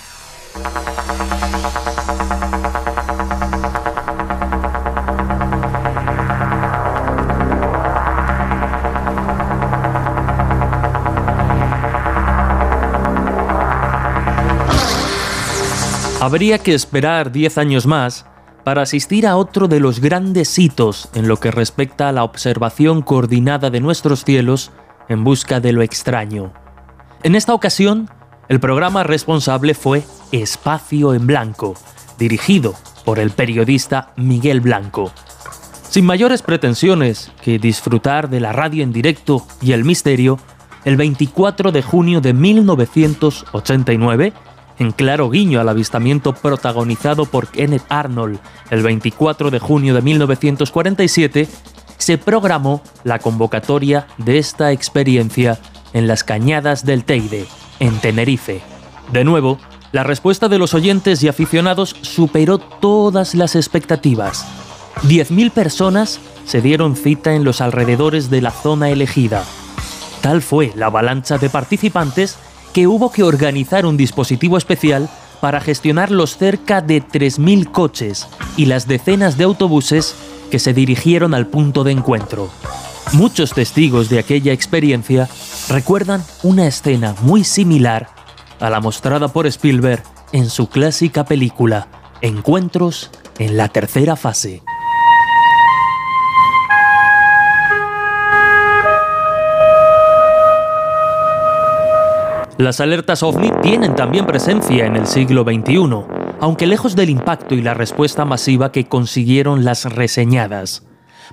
Habría 16.23 16.57
que 16.57 16.73
esperar 16.73 17.33
10 17.33 17.57
años 17.57 17.85
más 17.85 18.25
para 18.63 18.83
asistir 18.83 19.27
a 19.27 19.35
otro 19.35 19.67
de 19.67 19.81
los 19.81 19.99
grandes 19.99 20.57
hitos 20.57 21.09
en 21.15 21.27
lo 21.27 21.35
que 21.35 21.51
respecta 21.51 22.07
a 22.07 22.13
la 22.13 22.23
observación 22.23 23.01
coordinada 23.01 23.69
de 23.69 23.81
nuestros 23.81 24.23
cielos 24.23 24.71
en 25.09 25.25
busca 25.25 25.59
de 25.59 25.73
lo 25.73 25.81
extraño. 25.81 26.53
En 27.23 27.35
esta 27.35 27.53
ocasión, 27.53 28.09
el 28.47 28.61
programa 28.61 29.03
responsable 29.03 29.73
fue 29.73 30.03
Espacio 30.31 31.13
en 31.13 31.27
Blanco, 31.27 31.73
dirigido 32.17 32.73
por 33.03 33.19
el 33.19 33.31
periodista 33.31 34.13
Miguel 34.15 34.61
Blanco. 34.61 35.11
Sin 35.89 36.05
mayores 36.05 36.41
pretensiones 36.41 37.33
que 37.41 37.59
disfrutar 37.59 38.29
de 38.29 38.39
la 38.39 38.53
radio 38.53 38.81
en 38.81 38.93
directo 38.93 39.45
y 39.61 39.73
el 39.73 39.83
misterio, 39.83 40.39
el 40.85 40.95
24 40.95 41.73
de 41.73 41.81
junio 41.81 42.21
de 42.21 42.31
1989, 42.31 44.31
en 44.83 44.91
claro 44.91 45.29
guiño 45.29 45.59
al 45.59 45.69
avistamiento 45.69 46.33
protagonizado 46.33 47.25
por 47.25 47.47
Kenneth 47.47 47.85
Arnold 47.89 48.39
el 48.69 48.83
24 48.83 49.49
de 49.49 49.59
junio 49.59 49.93
de 49.93 50.01
1947, 50.01 51.47
se 51.97 52.17
programó 52.17 52.81
la 53.03 53.19
convocatoria 53.19 54.07
de 54.17 54.37
esta 54.37 54.71
experiencia 54.71 55.59
en 55.93 56.07
las 56.07 56.23
cañadas 56.23 56.85
del 56.85 57.05
Teide, 57.05 57.45
en 57.79 57.97
Tenerife. 57.99 58.61
De 59.11 59.23
nuevo, 59.23 59.57
la 59.91 60.03
respuesta 60.03 60.49
de 60.49 60.57
los 60.57 60.73
oyentes 60.73 61.23
y 61.23 61.27
aficionados 61.27 61.95
superó 62.01 62.57
todas 62.57 63.35
las 63.35 63.55
expectativas. 63.55 64.45
10.000 65.03 65.51
personas 65.51 66.19
se 66.45 66.61
dieron 66.61 66.95
cita 66.95 67.35
en 67.35 67.43
los 67.43 67.61
alrededores 67.61 68.29
de 68.29 68.41
la 68.41 68.51
zona 68.51 68.89
elegida. 68.89 69.43
Tal 70.21 70.41
fue 70.41 70.71
la 70.75 70.87
avalancha 70.87 71.37
de 71.37 71.49
participantes 71.49 72.37
que 72.73 72.87
hubo 72.87 73.11
que 73.11 73.23
organizar 73.23 73.85
un 73.85 73.97
dispositivo 73.97 74.57
especial 74.57 75.09
para 75.39 75.61
gestionar 75.61 76.09
los 76.09 76.37
cerca 76.37 76.81
de 76.81 77.03
3.000 77.03 77.71
coches 77.71 78.27
y 78.57 78.65
las 78.65 78.87
decenas 78.87 79.37
de 79.37 79.43
autobuses 79.43 80.15
que 80.49 80.59
se 80.59 80.73
dirigieron 80.73 81.33
al 81.33 81.47
punto 81.47 81.83
de 81.83 81.91
encuentro. 81.91 82.49
Muchos 83.13 83.51
testigos 83.51 84.09
de 84.09 84.19
aquella 84.19 84.53
experiencia 84.53 85.29
recuerdan 85.69 86.23
una 86.41 86.65
escena 86.65 87.15
muy 87.21 87.43
similar 87.43 88.09
a 88.59 88.69
la 88.69 88.79
mostrada 88.79 89.27
por 89.27 89.45
Spielberg 89.45 90.03
en 90.31 90.49
su 90.49 90.67
clásica 90.67 91.25
película 91.25 91.87
Encuentros 92.21 93.11
en 93.37 93.57
la 93.57 93.67
tercera 93.67 94.15
fase. 94.15 94.63
Las 102.57 102.79
alertas 102.79 103.23
ovni 103.23 103.51
tienen 103.61 103.95
también 103.95 104.25
presencia 104.25 104.85
en 104.85 104.95
el 104.95 105.07
siglo 105.07 105.43
XXI 105.43 106.23
aunque 106.43 106.67
lejos 106.67 106.97
del 106.97 107.09
impacto 107.09 107.55
y 107.55 107.61
la 107.61 107.73
respuesta 107.73 108.25
masiva 108.25 108.73
que 108.73 108.83
consiguieron 108.83 109.63
las 109.63 109.85
reseñadas. 109.85 110.85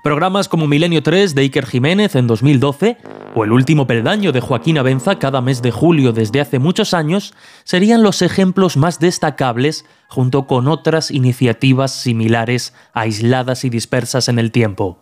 Programas 0.05 0.49
como 0.49 0.69
Milenio 0.69 1.03
3 1.03 1.35
de 1.35 1.43
Iker 1.43 1.67
Jiménez 1.67 2.15
en 2.15 2.29
2012 2.29 2.97
o 3.35 3.43
El 3.43 3.51
último 3.51 3.89
peldaño 3.89 4.31
de 4.31 4.41
Joaquín 4.41 4.79
Abenza 4.79 5.19
cada 5.19 5.41
mes 5.41 5.63
de 5.63 5.73
julio 5.73 6.13
desde 6.13 6.41
hace 6.41 6.61
muchos 6.61 6.95
años 6.95 7.35
serían 7.65 8.05
los 8.05 8.23
ejemplos 8.23 8.77
más 8.77 9.01
destacables 9.01 9.85
junto 10.07 10.47
con 10.47 10.69
otras 10.69 11.11
iniciativas 11.11 11.93
similares 11.93 12.73
aisladas 12.93 13.65
y 13.65 13.69
dispersas 13.69 14.29
en 14.29 14.39
el 14.39 14.53
tiempo. 14.53 15.01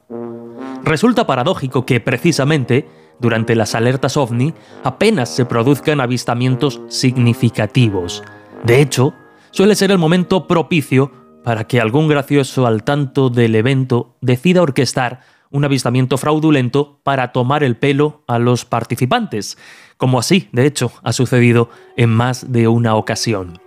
Resulta 0.85 1.27
paradójico 1.27 1.85
que 1.85 2.01
precisamente 2.01 2.89
durante 3.21 3.55
las 3.55 3.75
alertas 3.75 4.17
ovni 4.17 4.55
apenas 4.85 5.29
se 5.29 5.45
produzcan 5.45 6.01
avistamientos 6.01 6.81
significativos. 6.89 8.23
De 8.65 8.81
hecho, 8.81 9.15
suele 9.51 9.75
ser 9.75 9.91
el 9.91 9.99
momento 9.99 10.47
propicio 10.47 11.13
para 11.45 11.65
que 11.65 11.81
algún 11.81 12.09
gracioso 12.09 12.67
al 12.67 12.85
tanto 12.85 13.31
del 13.31 13.55
evento 13.55 14.17
decida 14.21 14.63
orquestar 14.63 15.21
un 15.51 15.65
avistamiento 15.65 16.19
fraudulento 16.19 17.01
para 17.03 17.33
tomar 17.33 17.65
el 17.65 17.77
pelo 17.77 18.23
a 18.27 18.39
los 18.39 18.65
participantes, 18.65 19.57
como 19.97 20.19
así, 20.19 20.49
de 20.53 20.67
hecho, 20.67 20.93
ha 21.03 21.13
sucedido 21.13 21.71
en 21.97 22.11
más 22.11 22.53
de 22.53 22.69
una 22.69 22.95
ocasión. 22.95 23.59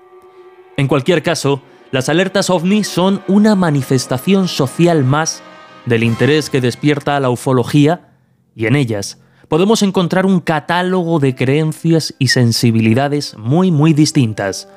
En 0.77 0.87
cualquier 0.87 1.23
caso, 1.23 1.61
las 1.91 2.07
alertas 2.07 2.49
ovni 2.49 2.83
son 2.83 3.21
una 3.27 3.55
manifestación 3.55 4.47
social 4.47 5.03
más 5.03 5.43
del 5.85 6.03
interés 6.03 6.49
que 6.49 6.61
despierta 6.61 7.19
la 7.19 7.29
ufología 7.29 8.13
y 8.55 8.67
en 8.67 8.75
ellas 8.75 9.20
podemos 9.51 9.83
encontrar 9.83 10.25
un 10.25 10.39
catálogo 10.39 11.19
de 11.19 11.35
creencias 11.35 12.15
y 12.17 12.29
sensibilidades 12.29 13.35
muy 13.37 13.69
muy 13.69 13.91
distintas 13.91 14.69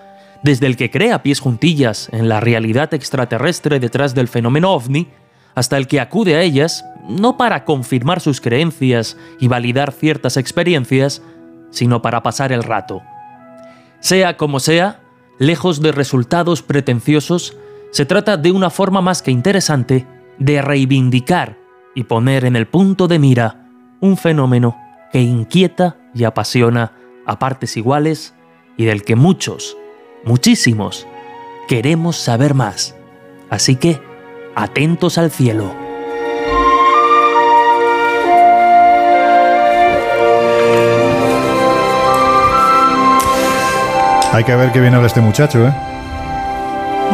desde 0.43 0.67
el 0.67 0.77
que 0.77 0.91
crea 0.91 1.23
pies 1.23 1.39
juntillas 1.39 2.09
en 2.11 2.29
la 2.29 2.41
realidad 2.41 2.93
extraterrestre 2.93 3.79
detrás 3.79 4.17
del 4.17 4.27
fenómeno 4.27 4.73
ovni, 4.73 5.07
hasta 5.55 5.77
el 5.77 5.87
que 5.87 6.01
acude 6.01 6.35
a 6.35 6.43
ellas 6.43 6.85
no 7.09 7.37
para 7.37 7.65
confirmar 7.65 8.21
sus 8.21 8.41
creencias 8.41 9.17
y 9.39 9.47
validar 9.47 9.93
ciertas 9.93 10.37
experiencias, 10.37 11.23
sino 11.71 12.03
para 12.03 12.25
pasar 12.25 12.51
el 12.51 12.65
rato. 12.65 13.01
Sea 14.01 14.37
como 14.37 14.59
sea, 14.59 15.03
lejos 15.39 15.83
de 15.83 15.93
resultados 15.93 16.63
pretenciosos, 16.63 17.57
se 17.93 18.07
trata 18.07 18.37
de 18.37 18.51
una 18.51 18.71
forma 18.71 19.01
más 19.01 19.23
que 19.23 19.31
interesante 19.31 20.05
de 20.39 20.61
reivindicar 20.61 21.59
y 21.95 22.03
poner 22.03 22.45
en 22.45 22.57
el 22.57 22.67
punto 22.67 23.07
de 23.07 23.21
mira 23.21 23.64
un 24.05 24.19
fenómeno 24.19 24.77
que 25.11 25.23
inquieta 25.23 25.97
y 26.13 26.25
apasiona 26.25 26.93
a 27.25 27.39
partes 27.39 27.79
iguales 27.79 28.35
y 28.77 28.85
del 28.85 29.03
que 29.03 29.17
muchos 29.17 29.79
muchísimos, 30.25 31.07
queremos 31.69 32.17
saber 32.17 32.53
más. 32.53 32.95
Así 33.49 33.77
que, 33.77 33.99
atentos 34.55 35.17
al 35.17 35.31
cielo. 35.31 35.75
Hay 44.33 44.45
que 44.45 44.55
ver 44.55 44.71
qué 44.73 44.81
bien 44.81 44.95
habla 44.95 45.07
este 45.07 45.23
muchacho, 45.23 45.67
¿eh? 45.67 45.94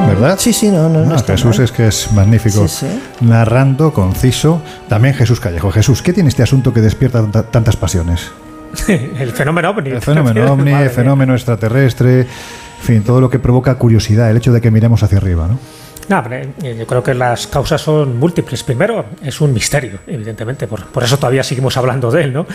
¿Verdad? 0.06 0.38
Sí, 0.38 0.52
sí, 0.52 0.68
no, 0.68 0.88
no. 0.88 1.04
no, 1.04 1.14
ah, 1.14 1.22
Jesús 1.26 1.58
es 1.58 1.72
que 1.72 1.88
es 1.88 2.12
magnífico. 2.12 2.66
Narrando, 3.20 3.92
conciso. 3.92 4.62
También 4.88 5.14
Jesús 5.14 5.40
Callejo. 5.40 5.70
Jesús, 5.70 6.02
¿qué 6.02 6.12
tiene 6.12 6.28
este 6.28 6.42
asunto 6.42 6.72
que 6.72 6.80
despierta 6.80 7.24
tantas 7.42 7.76
pasiones? 7.76 8.30
el 8.88 9.32
fenómeno 9.32 9.70
ovni. 9.70 9.90
El 9.90 10.00
fenómeno 10.00 10.52
ovni, 10.52 10.72
el 10.72 10.90
fenómeno 10.90 11.34
extraterrestre, 11.34 12.20
en 12.20 12.26
fin, 12.82 13.02
todo 13.02 13.20
lo 13.20 13.30
que 13.30 13.38
provoca 13.38 13.74
curiosidad, 13.76 14.30
el 14.30 14.36
hecho 14.36 14.52
de 14.52 14.60
que 14.60 14.70
miremos 14.70 15.02
hacia 15.02 15.18
arriba, 15.18 15.48
¿no? 15.48 15.58
No, 16.08 16.24
yo 16.60 16.86
creo 16.88 17.04
que 17.04 17.14
las 17.14 17.46
causas 17.46 17.80
son 17.80 18.18
múltiples. 18.18 18.64
Primero, 18.64 19.04
es 19.22 19.40
un 19.40 19.52
misterio, 19.52 20.00
evidentemente, 20.08 20.66
por, 20.66 20.86
por, 20.86 21.04
eso 21.04 21.16
todavía 21.18 21.44
seguimos 21.44 21.76
hablando 21.76 22.10
de 22.10 22.24
él, 22.24 22.32
¿no? 22.32 22.46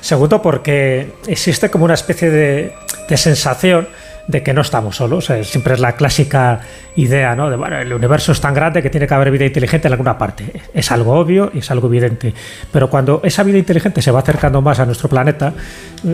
Segundo, 0.00 0.42
porque 0.42 1.12
existe 1.28 1.70
como 1.70 1.84
una 1.84 1.94
especie 1.94 2.30
de, 2.30 2.74
de 3.08 3.16
sensación 3.16 3.86
de 4.26 4.42
que 4.42 4.52
no 4.52 4.60
estamos 4.60 4.96
solos. 4.96 5.30
siempre 5.42 5.74
es 5.74 5.80
la 5.80 5.92
clásica 5.92 6.60
idea, 6.96 7.36
¿no? 7.36 7.50
De, 7.50 7.56
bueno, 7.56 7.78
el 7.78 7.92
universo 7.92 8.32
es 8.32 8.40
tan 8.40 8.54
grande 8.54 8.82
que 8.82 8.90
tiene 8.90 9.06
que 9.06 9.14
haber 9.14 9.30
vida 9.30 9.44
inteligente 9.44 9.88
en 9.88 9.92
alguna 9.92 10.18
parte. 10.18 10.62
Es 10.74 10.90
algo 10.90 11.12
obvio 11.12 11.50
y 11.54 11.58
es 11.58 11.70
algo 11.70 11.88
evidente. 11.88 12.34
Pero 12.72 12.90
cuando 12.90 13.20
esa 13.24 13.42
vida 13.42 13.58
inteligente 13.58 14.02
se 14.02 14.10
va 14.10 14.20
acercando 14.20 14.60
más 14.62 14.80
a 14.80 14.86
nuestro 14.86 15.08
planeta, 15.08 15.52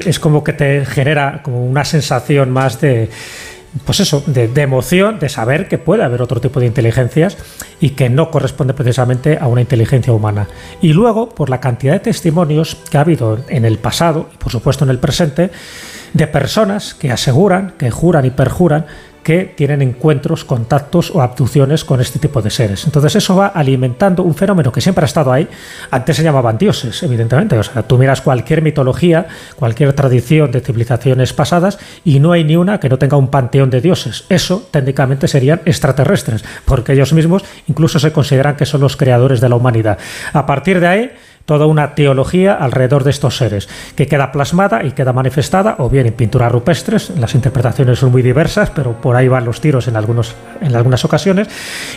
es 0.05 0.19
como 0.19 0.45
que 0.45 0.53
te 0.53 0.85
genera 0.85 1.41
como 1.43 1.65
una 1.65 1.85
sensación 1.85 2.51
más 2.51 2.81
de 2.81 3.09
pues 3.85 4.01
eso, 4.01 4.23
de, 4.27 4.51
emoción, 4.61 5.19
de 5.19 5.29
saber 5.29 5.69
que 5.69 5.79
puede 5.79 6.05
haber 6.05 6.21
otro 6.21 6.41
tipo 6.41 6.61
de 6.61 6.67
inteligencias 6.67 7.37
y 7.81 7.91
que 7.91 8.11
no 8.11 8.31
corresponde 8.31 8.75
precisamente 8.75 9.39
a 9.41 9.47
una 9.47 9.63
inteligencia 9.63 10.13
humana. 10.13 10.49
Y 10.81 10.93
luego, 10.93 11.31
por 11.31 11.49
la 11.49 11.61
cantidad 11.61 11.95
de 11.95 12.01
testimonios 12.01 12.77
que 12.91 12.99
ha 12.99 13.03
habido 13.03 13.39
en 13.49 13.65
el 13.65 13.79
pasado 13.79 14.29
y 14.33 14.37
por 14.37 14.53
supuesto 14.53 14.85
en 14.85 14.91
el 14.91 14.99
presente, 14.99 15.51
de 16.13 16.27
personas 16.27 16.95
que 16.95 17.11
aseguran, 17.11 17.73
que 17.79 17.91
juran 17.91 18.27
y 18.27 18.31
perjuran 18.31 18.87
que 19.23 19.53
tienen 19.57 19.83
encuentros, 19.83 20.45
contactos 20.45 21.11
o 21.15 21.23
abducciones 21.23 21.85
con 21.85 22.01
este 22.01 22.19
tipo 22.19 22.43
de 22.43 22.51
seres. 22.51 22.85
Entonces 22.85 23.17
eso 23.17 23.37
va 23.37 23.49
alimentando 23.49 24.23
un 24.23 24.35
fenómeno 24.35 24.73
que 24.73 24.81
siempre 24.81 25.05
ha 25.05 25.07
estado 25.07 25.33
ahí. 25.33 25.49
Antes 25.91 26.17
se 26.17 26.23
llamaban 26.23 26.59
dioses, 26.59 27.03
evidentemente. 27.03 27.57
O 27.57 27.63
sea, 27.63 27.83
tú 27.83 27.99
miras 27.99 28.21
cualquier 28.21 28.63
mitología, 28.63 29.27
cualquier 29.57 29.93
tradición 29.93 30.51
de 30.51 30.61
civilizaciones 30.61 31.33
pasadas 31.33 31.79
y 32.05 32.19
no 32.21 32.33
hay 32.33 32.45
ni 32.45 32.57
una 32.57 32.81
que 32.81 32.89
no 32.89 32.99
tenga 32.99 33.17
un 33.17 33.29
panteón 33.29 33.71
de 33.71 33.81
dioses. 33.81 34.25
Eso 34.29 34.69
técnicamente 34.71 35.29
serían 35.29 35.61
extraterrestres, 35.65 36.45
porque 36.65 36.93
ellos 36.93 37.13
mismos 37.13 37.45
incluso 37.69 37.99
se 37.99 38.13
consideran 38.13 38.57
que 38.57 38.67
son 38.67 38.81
los 38.81 38.97
creadores 38.97 39.41
de 39.41 39.49
la 39.49 39.57
humanidad. 39.57 39.99
A 40.33 40.47
partir 40.47 40.81
de 40.81 40.87
ahí 40.87 41.11
toda 41.45 41.67
una 41.67 41.95
teología 41.95 42.55
alrededor 42.55 43.05
de 43.05 43.11
estos 43.11 43.37
seres, 43.37 43.69
que 43.97 44.07
queda 44.07 44.33
plasmada 44.33 44.85
y 44.85 44.93
queda 44.93 45.13
manifestada, 45.13 45.77
o 45.79 45.89
bien 45.89 46.07
en 46.07 46.15
pinturas 46.15 46.53
rupestres, 46.53 47.11
las 47.19 47.35
interpretaciones 47.35 47.99
son 47.99 48.13
muy 48.13 48.23
diversas, 48.23 48.71
pero 48.71 48.93
por 49.01 49.17
ahí 49.17 49.29
van 49.29 49.45
los 49.45 49.61
tiros 49.61 49.89
en, 49.89 49.97
algunos, 49.97 50.35
en 50.61 50.75
algunas 50.75 51.05
ocasiones, 51.05 51.49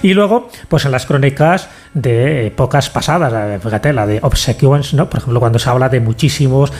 y 0.01 0.13
luego, 0.13 0.49
pues 0.67 0.85
en 0.85 0.91
las 0.91 1.05
crónicas 1.05 1.69
de 1.93 2.47
épocas 2.47 2.89
pasadas, 2.89 3.61
fíjate, 3.61 3.93
la 3.93 4.05
de 4.05 4.19
Obsequions, 4.21 4.93
¿no? 4.93 5.09
por 5.09 5.19
ejemplo, 5.19 5.39
cuando 5.39 5.59
se 5.59 5.69
habla 5.69 5.89
de 5.89 5.99
muchísimos 5.99 6.71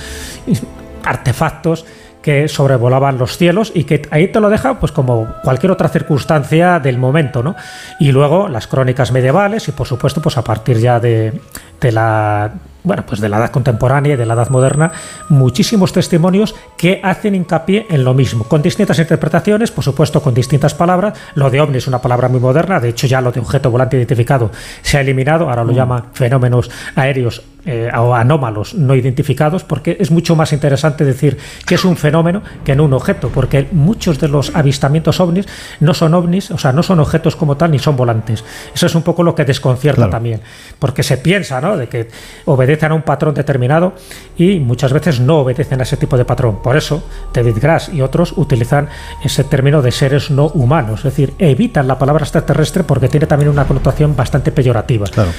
artefactos 1.03 1.85
que 2.25 2.47
sobrevolaban 2.47 3.19
los 3.19 3.37
cielos 3.37 3.71
y 3.75 3.83
que 3.83 4.01
ahí 4.09 4.29
te 4.29 4.39
lo 4.39 4.49
deja 4.49 4.79
pues 4.79 4.91
como 4.91 5.27
cualquier 5.43 5.71
otra 5.71 5.89
circunstancia 5.89 6.79
del 6.79 6.97
momento, 6.97 7.43
¿no? 7.43 7.55
Y 7.99 8.11
luego 8.11 8.47
las 8.49 8.65
crónicas 8.65 9.11
medievales 9.11 9.67
y 9.67 9.73
por 9.73 9.85
supuesto 9.85 10.23
pues 10.23 10.35
a 10.35 10.43
partir 10.43 10.79
ya 10.79 10.99
de, 10.99 11.39
de 11.79 11.91
la 11.91 12.51
bueno, 12.83 13.03
pues 13.05 13.21
de 13.21 13.29
la 13.29 13.37
edad 13.37 13.51
contemporánea 13.51 14.13
y 14.13 14.15
de 14.15 14.25
la 14.25 14.33
edad 14.33 14.49
moderna, 14.49 14.91
muchísimos 15.29 15.93
testimonios 15.93 16.55
que 16.77 16.99
hacen 17.03 17.35
hincapié 17.35 17.85
en 17.89 18.03
lo 18.03 18.15
mismo, 18.15 18.45
con 18.45 18.63
distintas 18.63 18.97
interpretaciones, 18.97 19.69
por 19.69 19.83
supuesto 19.83 20.21
con 20.21 20.33
distintas 20.33 20.73
palabras. 20.73 21.17
Lo 21.35 21.51
de 21.51 21.61
ovni 21.61 21.77
es 21.77 21.87
una 21.87 22.01
palabra 22.01 22.27
muy 22.27 22.39
moderna, 22.39 22.79
de 22.79 22.89
hecho 22.89 23.05
ya 23.05 23.21
lo 23.21 23.31
de 23.31 23.39
objeto 23.39 23.69
volante 23.69 23.97
identificado 23.97 24.49
se 24.81 24.97
ha 24.97 25.01
eliminado, 25.01 25.49
ahora 25.49 25.63
lo 25.63 25.73
mm. 25.73 25.75
llama 25.75 26.05
fenómenos 26.13 26.71
aéreos 26.95 27.43
eh, 27.65 27.89
o 27.97 28.13
anómalos 28.13 28.75
no 28.75 28.95
identificados, 28.95 29.63
porque 29.63 29.97
es 29.99 30.11
mucho 30.11 30.35
más 30.35 30.53
interesante 30.53 31.03
decir 31.03 31.37
que 31.65 31.75
es 31.75 31.85
un 31.85 31.97
fenómeno 31.97 32.43
que 32.63 32.75
no 32.75 32.83
un 32.83 32.93
objeto, 32.93 33.29
porque 33.29 33.67
muchos 33.71 34.19
de 34.19 34.27
los 34.27 34.55
avistamientos 34.55 35.19
ovnis 35.19 35.47
no 35.79 35.93
son 35.93 36.13
ovnis, 36.13 36.51
o 36.51 36.57
sea, 36.57 36.71
no 36.71 36.83
son 36.83 36.99
objetos 36.99 37.35
como 37.35 37.57
tal 37.57 37.71
ni 37.71 37.79
son 37.79 37.95
volantes. 37.95 38.43
Eso 38.73 38.85
es 38.85 38.95
un 38.95 39.01
poco 39.01 39.23
lo 39.23 39.33
que 39.33 39.45
desconcierta 39.45 40.09
también, 40.09 40.41
porque 40.79 41.03
se 41.03 41.17
piensa, 41.17 41.59
¿no? 41.59 41.77
De 41.77 41.87
que 41.87 42.09
obedecen 42.45 42.91
a 42.91 42.95
un 42.95 43.01
patrón 43.01 43.33
determinado 43.33 43.93
y 44.37 44.59
muchas 44.59 44.93
veces 44.93 45.19
no 45.19 45.39
obedecen 45.39 45.79
a 45.79 45.83
ese 45.83 45.97
tipo 45.97 46.17
de 46.17 46.25
patrón. 46.25 46.61
Por 46.61 46.77
eso, 46.77 47.03
David 47.33 47.57
Grass 47.61 47.89
y 47.89 48.01
otros 48.01 48.33
utilizan 48.37 48.89
ese 49.23 49.43
término 49.43 49.81
de 49.81 49.91
seres 49.91 50.29
no 50.29 50.47
humanos, 50.47 50.99
es 50.99 51.05
decir, 51.05 51.33
evitan 51.39 51.87
la 51.87 51.97
palabra 51.97 52.23
extraterrestre 52.23 52.83
porque 52.83 53.09
tiene 53.09 53.25
también 53.25 53.49
una 53.49 53.65
connotación 53.65 54.15
bastante 54.15 54.51
peyorativa. 54.51 55.07
Claro 55.07 55.31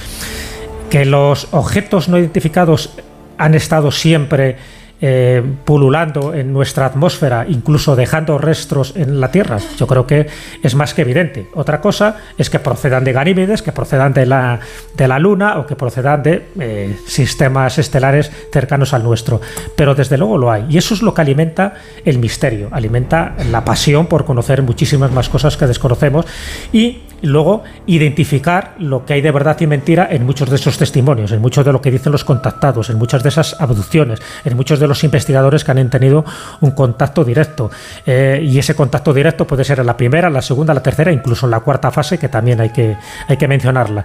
que 0.90 1.04
los 1.04 1.48
objetos 1.52 2.08
no 2.08 2.18
identificados 2.18 2.90
han 3.38 3.54
estado 3.54 3.90
siempre 3.90 4.56
eh, 4.98 5.42
pululando 5.66 6.32
en 6.32 6.54
nuestra 6.54 6.86
atmósfera, 6.86 7.44
incluso 7.46 7.96
dejando 7.96 8.38
restos 8.38 8.94
en 8.96 9.20
la 9.20 9.30
Tierra. 9.30 9.58
Yo 9.76 9.86
creo 9.86 10.06
que 10.06 10.26
es 10.62 10.74
más 10.74 10.94
que 10.94 11.02
evidente. 11.02 11.48
Otra 11.54 11.82
cosa 11.82 12.16
es 12.38 12.48
que 12.48 12.60
procedan 12.60 13.04
de 13.04 13.12
Ganímedes, 13.12 13.60
que 13.60 13.72
procedan 13.72 14.14
de 14.14 14.24
la, 14.24 14.58
de 14.96 15.06
la 15.06 15.18
Luna 15.18 15.58
o 15.58 15.66
que 15.66 15.76
procedan 15.76 16.22
de 16.22 16.48
eh, 16.58 16.96
sistemas 17.06 17.76
estelares 17.76 18.32
cercanos 18.50 18.94
al 18.94 19.04
nuestro. 19.04 19.42
Pero 19.76 19.94
desde 19.94 20.16
luego 20.16 20.38
lo 20.38 20.50
hay. 20.50 20.64
Y 20.70 20.78
eso 20.78 20.94
es 20.94 21.02
lo 21.02 21.12
que 21.12 21.20
alimenta 21.20 21.74
el 22.02 22.18
misterio, 22.18 22.70
alimenta 22.72 23.34
la 23.50 23.66
pasión 23.66 24.06
por 24.06 24.24
conocer 24.24 24.62
muchísimas 24.62 25.12
más 25.12 25.28
cosas 25.28 25.58
que 25.58 25.66
desconocemos 25.66 26.24
y 26.72 27.02
y 27.22 27.26
luego 27.26 27.64
identificar 27.86 28.74
lo 28.78 29.04
que 29.04 29.14
hay 29.14 29.20
de 29.20 29.30
verdad 29.30 29.56
y 29.60 29.66
mentira 29.66 30.08
en 30.10 30.24
muchos 30.24 30.50
de 30.50 30.56
esos 30.56 30.76
testimonios, 30.76 31.32
en 31.32 31.40
muchos 31.40 31.64
de 31.64 31.72
lo 31.72 31.80
que 31.80 31.90
dicen 31.90 32.12
los 32.12 32.24
contactados, 32.24 32.90
en 32.90 32.98
muchas 32.98 33.22
de 33.22 33.30
esas 33.30 33.60
abducciones, 33.60 34.20
en 34.44 34.56
muchos 34.56 34.78
de 34.78 34.86
los 34.86 35.02
investigadores 35.04 35.64
que 35.64 35.70
han 35.70 35.90
tenido 35.90 36.24
un 36.60 36.72
contacto 36.72 37.24
directo. 37.24 37.70
Eh, 38.04 38.40
y 38.42 38.58
ese 38.58 38.74
contacto 38.74 39.12
directo 39.12 39.46
puede 39.46 39.64
ser 39.64 39.80
en 39.80 39.86
la 39.86 39.96
primera, 39.96 40.28
la 40.30 40.42
segunda, 40.42 40.74
la 40.74 40.82
tercera, 40.82 41.12
incluso 41.12 41.46
en 41.46 41.50
la 41.50 41.60
cuarta 41.60 41.90
fase, 41.90 42.18
que 42.18 42.28
también 42.28 42.60
hay 42.60 42.70
que, 42.70 42.96
hay 43.28 43.36
que 43.36 43.48
mencionarla. 43.48 44.04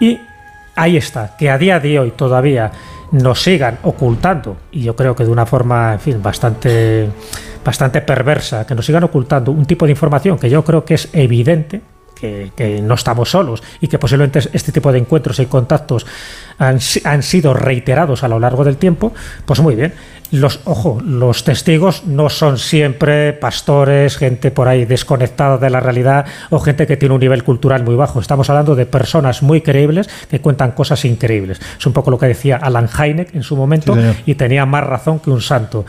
Y 0.00 0.18
ahí 0.74 0.96
está, 0.96 1.36
que 1.36 1.50
a 1.50 1.58
día 1.58 1.80
de 1.80 1.98
hoy 1.98 2.10
todavía 2.12 2.70
nos 3.12 3.42
sigan 3.42 3.78
ocultando, 3.82 4.56
y 4.72 4.82
yo 4.82 4.96
creo 4.96 5.14
que 5.14 5.24
de 5.24 5.30
una 5.30 5.46
forma, 5.46 5.94
en 5.94 6.00
fin, 6.00 6.22
bastante, 6.22 7.08
bastante 7.64 8.00
perversa, 8.00 8.66
que 8.66 8.74
nos 8.74 8.84
sigan 8.84 9.04
ocultando 9.04 9.52
un 9.52 9.64
tipo 9.64 9.86
de 9.86 9.92
información 9.92 10.38
que 10.38 10.50
yo 10.50 10.64
creo 10.64 10.84
que 10.84 10.94
es 10.94 11.08
evidente, 11.12 11.80
que, 12.20 12.80
no 12.82 12.94
estamos 12.94 13.30
solos 13.30 13.62
y 13.80 13.88
que 13.88 13.98
posiblemente 13.98 14.40
este 14.52 14.72
tipo 14.72 14.90
de 14.90 14.98
encuentros 14.98 15.38
y 15.38 15.46
contactos 15.46 16.06
han, 16.58 16.78
han, 17.04 17.22
sido 17.22 17.54
reiterados 17.54 18.24
a 18.24 18.28
lo 18.28 18.38
largo 18.38 18.64
del 18.64 18.76
tiempo, 18.76 19.12
pues 19.44 19.60
muy 19.60 19.74
bien. 19.74 19.92
Los, 20.32 20.60
ojo, 20.64 21.00
los 21.04 21.44
testigos 21.44 22.04
no 22.04 22.28
son 22.28 22.58
siempre 22.58 23.32
pastores, 23.32 24.16
gente 24.16 24.50
por 24.50 24.66
ahí 24.66 24.84
desconectada 24.84 25.56
de 25.56 25.70
la 25.70 25.78
realidad 25.78 26.26
o 26.50 26.58
gente 26.58 26.86
que 26.86 26.96
tiene 26.96 27.14
un 27.14 27.20
nivel 27.20 27.44
cultural 27.44 27.84
muy 27.84 27.94
bajo. 27.94 28.18
Estamos 28.18 28.50
hablando 28.50 28.74
de 28.74 28.86
personas 28.86 29.42
muy 29.42 29.60
creíbles 29.60 30.08
que 30.28 30.40
cuentan 30.40 30.72
cosas 30.72 31.04
increíbles. 31.04 31.60
Es 31.78 31.86
un 31.86 31.92
poco 31.92 32.10
lo 32.10 32.18
que 32.18 32.26
decía 32.26 32.56
Alan 32.56 32.88
Hynek 32.88 33.34
en 33.34 33.44
su 33.44 33.56
momento 33.56 33.96
y 34.24 34.34
tenía 34.34 34.66
más 34.66 34.84
razón 34.84 35.20
que 35.20 35.30
un 35.30 35.40
santo. 35.40 35.86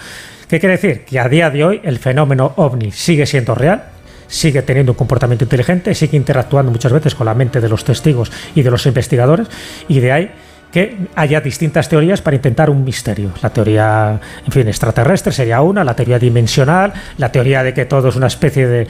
¿Qué 0.48 0.60
quiere 0.60 0.78
decir? 0.78 1.04
Que 1.04 1.20
a 1.20 1.28
día 1.28 1.50
de 1.50 1.64
hoy 1.64 1.82
el 1.84 1.98
fenómeno 1.98 2.54
ovni 2.56 2.92
sigue 2.92 3.26
siendo 3.26 3.56
real, 3.56 3.84
sigue 4.28 4.62
teniendo 4.62 4.92
un 4.92 4.98
comportamiento 4.98 5.46
inteligente, 5.46 5.94
sigue 5.96 6.18
interactuando 6.18 6.72
muchas 6.72 6.92
veces 6.92 7.16
con 7.16 7.26
la 7.26 7.34
mente 7.34 7.62
de 7.62 7.70
los 7.70 7.84
testigos 7.84 8.32
y 8.56 8.62
de 8.62 8.72
los 8.72 8.86
investigadores, 8.86 9.48
y 9.88 10.00
de 10.00 10.12
ahí 10.12 10.32
que 10.72 10.98
haya 11.16 11.42
distintas 11.42 11.88
teorías 11.88 12.22
para 12.22 12.36
intentar 12.36 12.70
un 12.70 12.84
misterio. 12.84 13.32
La 13.42 13.50
teoría, 13.50 14.20
en 14.46 14.52
fin, 14.52 14.68
extraterrestre 14.68 15.32
sería 15.32 15.62
una, 15.62 15.84
la 15.84 15.96
teoría 15.96 16.20
dimensional, 16.20 16.94
la 17.18 17.32
teoría 17.32 17.64
de 17.64 17.74
que 17.74 17.86
todo 17.86 18.10
es 18.10 18.16
una 18.16 18.28
especie 18.28 18.68
de, 18.68 18.88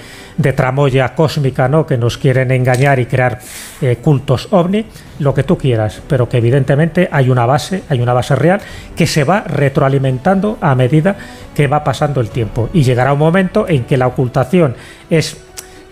tramoya 0.53 1.13
cósmica, 1.13 1.67
¿no? 1.67 1.85
Que 1.85 1.97
nos 1.97 2.17
quieren 2.17 2.51
engañar 2.51 2.99
y 2.99 3.05
crear 3.05 3.39
eh, 3.81 3.97
cultos 3.97 4.47
ovni, 4.51 4.85
lo 5.19 5.33
que 5.33 5.43
tú 5.43 5.57
quieras, 5.57 6.01
pero 6.07 6.27
que 6.29 6.37
evidentemente 6.37 7.09
hay 7.11 7.29
una 7.29 7.45
base, 7.45 7.83
hay 7.89 8.01
una 8.01 8.13
base 8.13 8.35
real 8.35 8.61
que 8.95 9.05
se 9.05 9.23
va 9.23 9.41
retroalimentando 9.41 10.57
a 10.61 10.73
medida 10.75 11.15
que 11.53 11.67
va 11.67 11.83
pasando 11.83 12.21
el 12.21 12.29
tiempo 12.29 12.69
y 12.73 12.83
llegará 12.83 13.13
un 13.13 13.19
momento 13.19 13.67
en 13.67 13.83
que 13.85 13.97
la 13.97 14.07
ocultación 14.07 14.75
es 15.09 15.46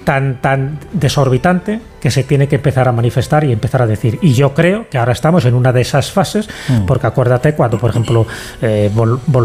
tan, 0.05 0.39
tan 0.39 0.79
desorbitante 0.93 1.81
que 1.99 2.11
se 2.11 2.23
tiene 2.23 2.47
que 2.47 2.57
empezar 2.57 2.87
a 2.87 2.91
manifestar 2.91 3.43
y 3.43 3.51
empezar 3.51 3.81
a 3.81 3.87
decir. 3.87 4.19
Y 4.21 4.33
yo 4.33 4.53
creo 4.53 4.87
que 4.89 4.99
ahora 4.99 5.11
estamos 5.11 5.43
en 5.45 5.55
una 5.55 5.73
de 5.73 5.81
esas 5.81 6.11
fases, 6.11 6.47
mm. 6.69 6.85
porque 6.85 7.07
acuérdate 7.07 7.53
cuando, 7.53 7.79
por 7.79 7.89
ejemplo, 7.89 8.27
eh, 8.61 8.91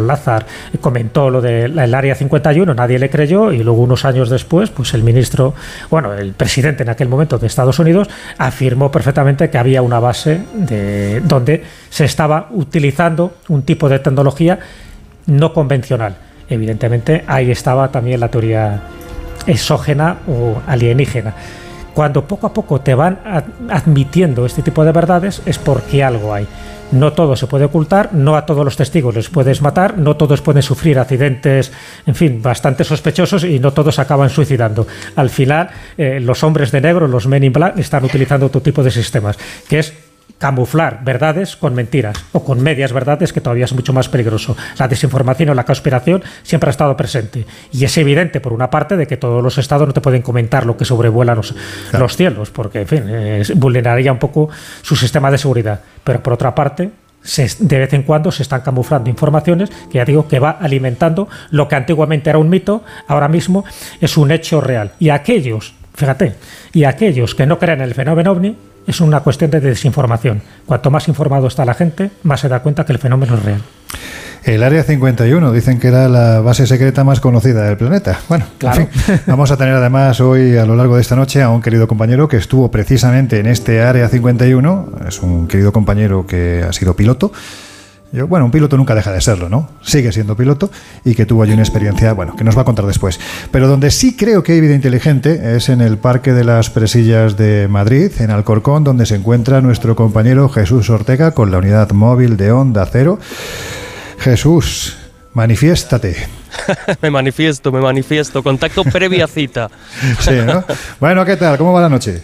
Lázar 0.06 0.46
comentó 0.80 1.30
lo 1.30 1.40
del 1.40 1.94
Área 1.94 2.14
51, 2.14 2.74
nadie 2.74 2.98
le 2.98 3.08
creyó, 3.08 3.50
y 3.50 3.62
luego 3.62 3.80
unos 3.80 4.04
años 4.04 4.28
después, 4.28 4.68
pues 4.68 4.92
el 4.92 5.02
ministro, 5.02 5.54
bueno, 5.90 6.12
el 6.12 6.34
presidente 6.34 6.82
en 6.82 6.90
aquel 6.90 7.08
momento 7.08 7.38
de 7.38 7.46
Estados 7.46 7.78
Unidos 7.78 8.08
afirmó 8.36 8.90
perfectamente 8.90 9.48
que 9.48 9.56
había 9.56 9.80
una 9.80 9.98
base 9.98 10.42
de, 10.52 11.20
donde 11.20 11.64
se 11.88 12.04
estaba 12.04 12.48
utilizando 12.50 13.36
un 13.48 13.62
tipo 13.62 13.88
de 13.88 13.98
tecnología 14.00 14.58
no 15.26 15.54
convencional. 15.54 16.16
Evidentemente, 16.50 17.24
ahí 17.26 17.50
estaba 17.50 17.90
también 17.90 18.20
la 18.20 18.28
teoría 18.28 18.82
exógena 19.46 20.18
o 20.26 20.60
alienígena. 20.66 21.34
Cuando 21.94 22.24
poco 22.24 22.46
a 22.46 22.52
poco 22.52 22.80
te 22.80 22.94
van 22.94 23.18
admitiendo 23.68 24.46
este 24.46 24.62
tipo 24.62 24.84
de 24.84 24.92
verdades 24.92 25.42
es 25.44 25.58
porque 25.58 26.04
algo 26.04 26.32
hay. 26.32 26.46
No 26.92 27.12
todo 27.12 27.36
se 27.36 27.46
puede 27.46 27.66
ocultar, 27.66 28.12
no 28.12 28.36
a 28.36 28.46
todos 28.46 28.64
los 28.64 28.76
testigos 28.76 29.14
les 29.14 29.28
puedes 29.28 29.62
matar, 29.62 29.96
no 29.96 30.16
todos 30.16 30.40
pueden 30.40 30.62
sufrir 30.62 30.98
accidentes, 30.98 31.72
en 32.04 32.14
fin, 32.16 32.42
bastante 32.42 32.82
sospechosos 32.82 33.44
y 33.44 33.60
no 33.60 33.72
todos 33.72 33.98
acaban 34.00 34.28
suicidando. 34.28 34.86
Al 35.14 35.30
final, 35.30 35.70
eh, 35.96 36.18
los 36.20 36.42
hombres 36.42 36.72
de 36.72 36.80
negro, 36.80 37.06
los 37.06 37.28
men 37.28 37.44
in 37.44 37.52
black, 37.52 37.78
están 37.78 38.04
utilizando 38.04 38.46
otro 38.46 38.60
tipo 38.60 38.82
de 38.82 38.90
sistemas, 38.90 39.38
que 39.68 39.78
es 39.78 39.94
camuflar 40.40 41.04
verdades 41.04 41.54
con 41.54 41.74
mentiras 41.74 42.16
o 42.32 42.42
con 42.42 42.62
medias 42.62 42.94
verdades, 42.94 43.32
que 43.32 43.42
todavía 43.42 43.66
es 43.66 43.74
mucho 43.74 43.92
más 43.92 44.08
peligroso. 44.08 44.56
La 44.78 44.88
desinformación 44.88 45.50
o 45.50 45.54
la 45.54 45.66
conspiración 45.66 46.24
siempre 46.42 46.70
ha 46.70 46.72
estado 46.72 46.96
presente. 46.96 47.46
Y 47.70 47.84
es 47.84 47.96
evidente, 47.98 48.40
por 48.40 48.54
una 48.54 48.70
parte, 48.70 48.96
de 48.96 49.06
que 49.06 49.18
todos 49.18 49.44
los 49.44 49.58
estados 49.58 49.86
no 49.86 49.92
te 49.92 50.00
pueden 50.00 50.22
comentar 50.22 50.64
lo 50.64 50.78
que 50.78 50.86
sobrevuela 50.86 51.34
los, 51.34 51.54
los 51.92 52.16
cielos, 52.16 52.50
porque, 52.50 52.80
en 52.80 52.88
fin, 52.88 53.04
vulneraría 53.56 54.10
un 54.10 54.18
poco 54.18 54.48
su 54.80 54.96
sistema 54.96 55.30
de 55.30 55.36
seguridad. 55.36 55.82
Pero 56.02 56.22
por 56.22 56.32
otra 56.32 56.54
parte, 56.54 56.90
de 57.58 57.78
vez 57.78 57.92
en 57.92 58.02
cuando 58.04 58.32
se 58.32 58.42
están 58.42 58.62
camuflando 58.62 59.10
informaciones 59.10 59.68
que 59.92 59.98
ya 59.98 60.06
digo 60.06 60.26
que 60.26 60.38
va 60.38 60.52
alimentando 60.52 61.28
lo 61.50 61.68
que 61.68 61.76
antiguamente 61.76 62.30
era 62.30 62.38
un 62.38 62.48
mito, 62.48 62.82
ahora 63.08 63.28
mismo 63.28 63.66
es 64.00 64.16
un 64.16 64.30
hecho 64.30 64.62
real. 64.62 64.92
Y 64.98 65.10
aquellos, 65.10 65.74
fíjate, 65.94 66.36
y 66.72 66.84
aquellos 66.84 67.34
que 67.34 67.44
no 67.44 67.58
creen 67.58 67.80
en 67.80 67.88
el 67.88 67.94
fenómeno 67.94 68.32
ovni, 68.32 68.56
es 68.86 69.00
una 69.00 69.20
cuestión 69.20 69.50
de 69.50 69.60
desinformación. 69.60 70.42
Cuanto 70.66 70.90
más 70.90 71.08
informado 71.08 71.46
está 71.46 71.64
la 71.64 71.74
gente, 71.74 72.10
más 72.22 72.40
se 72.40 72.48
da 72.48 72.60
cuenta 72.60 72.84
que 72.84 72.92
el 72.92 72.98
fenómeno 72.98 73.34
es 73.34 73.42
real. 73.42 73.62
El 74.42 74.62
Área 74.62 74.82
51 74.82 75.52
dicen 75.52 75.78
que 75.78 75.88
era 75.88 76.08
la 76.08 76.40
base 76.40 76.66
secreta 76.66 77.04
más 77.04 77.20
conocida 77.20 77.62
del 77.64 77.76
planeta. 77.76 78.18
Bueno, 78.28 78.46
claro. 78.58 78.88
vamos 79.26 79.50
a 79.50 79.56
tener 79.58 79.74
además 79.74 80.20
hoy 80.20 80.56
a 80.56 80.64
lo 80.64 80.76
largo 80.76 80.96
de 80.96 81.02
esta 81.02 81.14
noche 81.14 81.42
a 81.42 81.50
un 81.50 81.60
querido 81.60 81.86
compañero 81.86 82.26
que 82.26 82.38
estuvo 82.38 82.70
precisamente 82.70 83.38
en 83.38 83.46
este 83.46 83.82
Área 83.82 84.08
51. 84.08 84.92
Es 85.06 85.20
un 85.20 85.46
querido 85.46 85.72
compañero 85.72 86.26
que 86.26 86.64
ha 86.66 86.72
sido 86.72 86.96
piloto 86.96 87.32
bueno, 88.12 88.44
un 88.44 88.50
piloto 88.50 88.76
nunca 88.76 88.94
deja 88.94 89.12
de 89.12 89.20
serlo, 89.20 89.48
¿no? 89.48 89.68
Sigue 89.82 90.10
siendo 90.12 90.36
piloto 90.36 90.70
y 91.04 91.14
que 91.14 91.26
tuvo 91.26 91.44
allí 91.44 91.52
una 91.52 91.62
experiencia, 91.62 92.12
bueno, 92.12 92.34
que 92.34 92.42
nos 92.42 92.56
va 92.56 92.62
a 92.62 92.64
contar 92.64 92.86
después. 92.86 93.20
Pero 93.52 93.68
donde 93.68 93.90
sí 93.90 94.16
creo 94.16 94.42
que 94.42 94.52
hay 94.52 94.60
vida 94.60 94.74
inteligente 94.74 95.56
es 95.56 95.68
en 95.68 95.80
el 95.80 95.96
Parque 95.96 96.32
de 96.32 96.42
las 96.42 96.70
Presillas 96.70 97.36
de 97.36 97.68
Madrid, 97.68 98.10
en 98.18 98.30
Alcorcón, 98.30 98.82
donde 98.82 99.06
se 99.06 99.14
encuentra 99.14 99.60
nuestro 99.60 99.94
compañero 99.94 100.48
Jesús 100.48 100.90
Ortega 100.90 101.32
con 101.32 101.52
la 101.52 101.58
unidad 101.58 101.90
móvil 101.92 102.36
de 102.36 102.50
Onda 102.50 102.84
Cero. 102.90 103.20
Jesús, 104.18 104.96
manifiéstate. 105.32 106.16
me 107.02 107.10
manifiesto, 107.10 107.70
me 107.70 107.80
manifiesto. 107.80 108.42
Contacto 108.42 108.82
previa 108.84 109.28
cita. 109.28 109.70
sí, 110.18 110.32
¿no? 110.44 110.64
Bueno, 110.98 111.24
¿qué 111.24 111.36
tal? 111.36 111.56
¿Cómo 111.56 111.72
va 111.72 111.82
la 111.82 111.88
noche? 111.88 112.22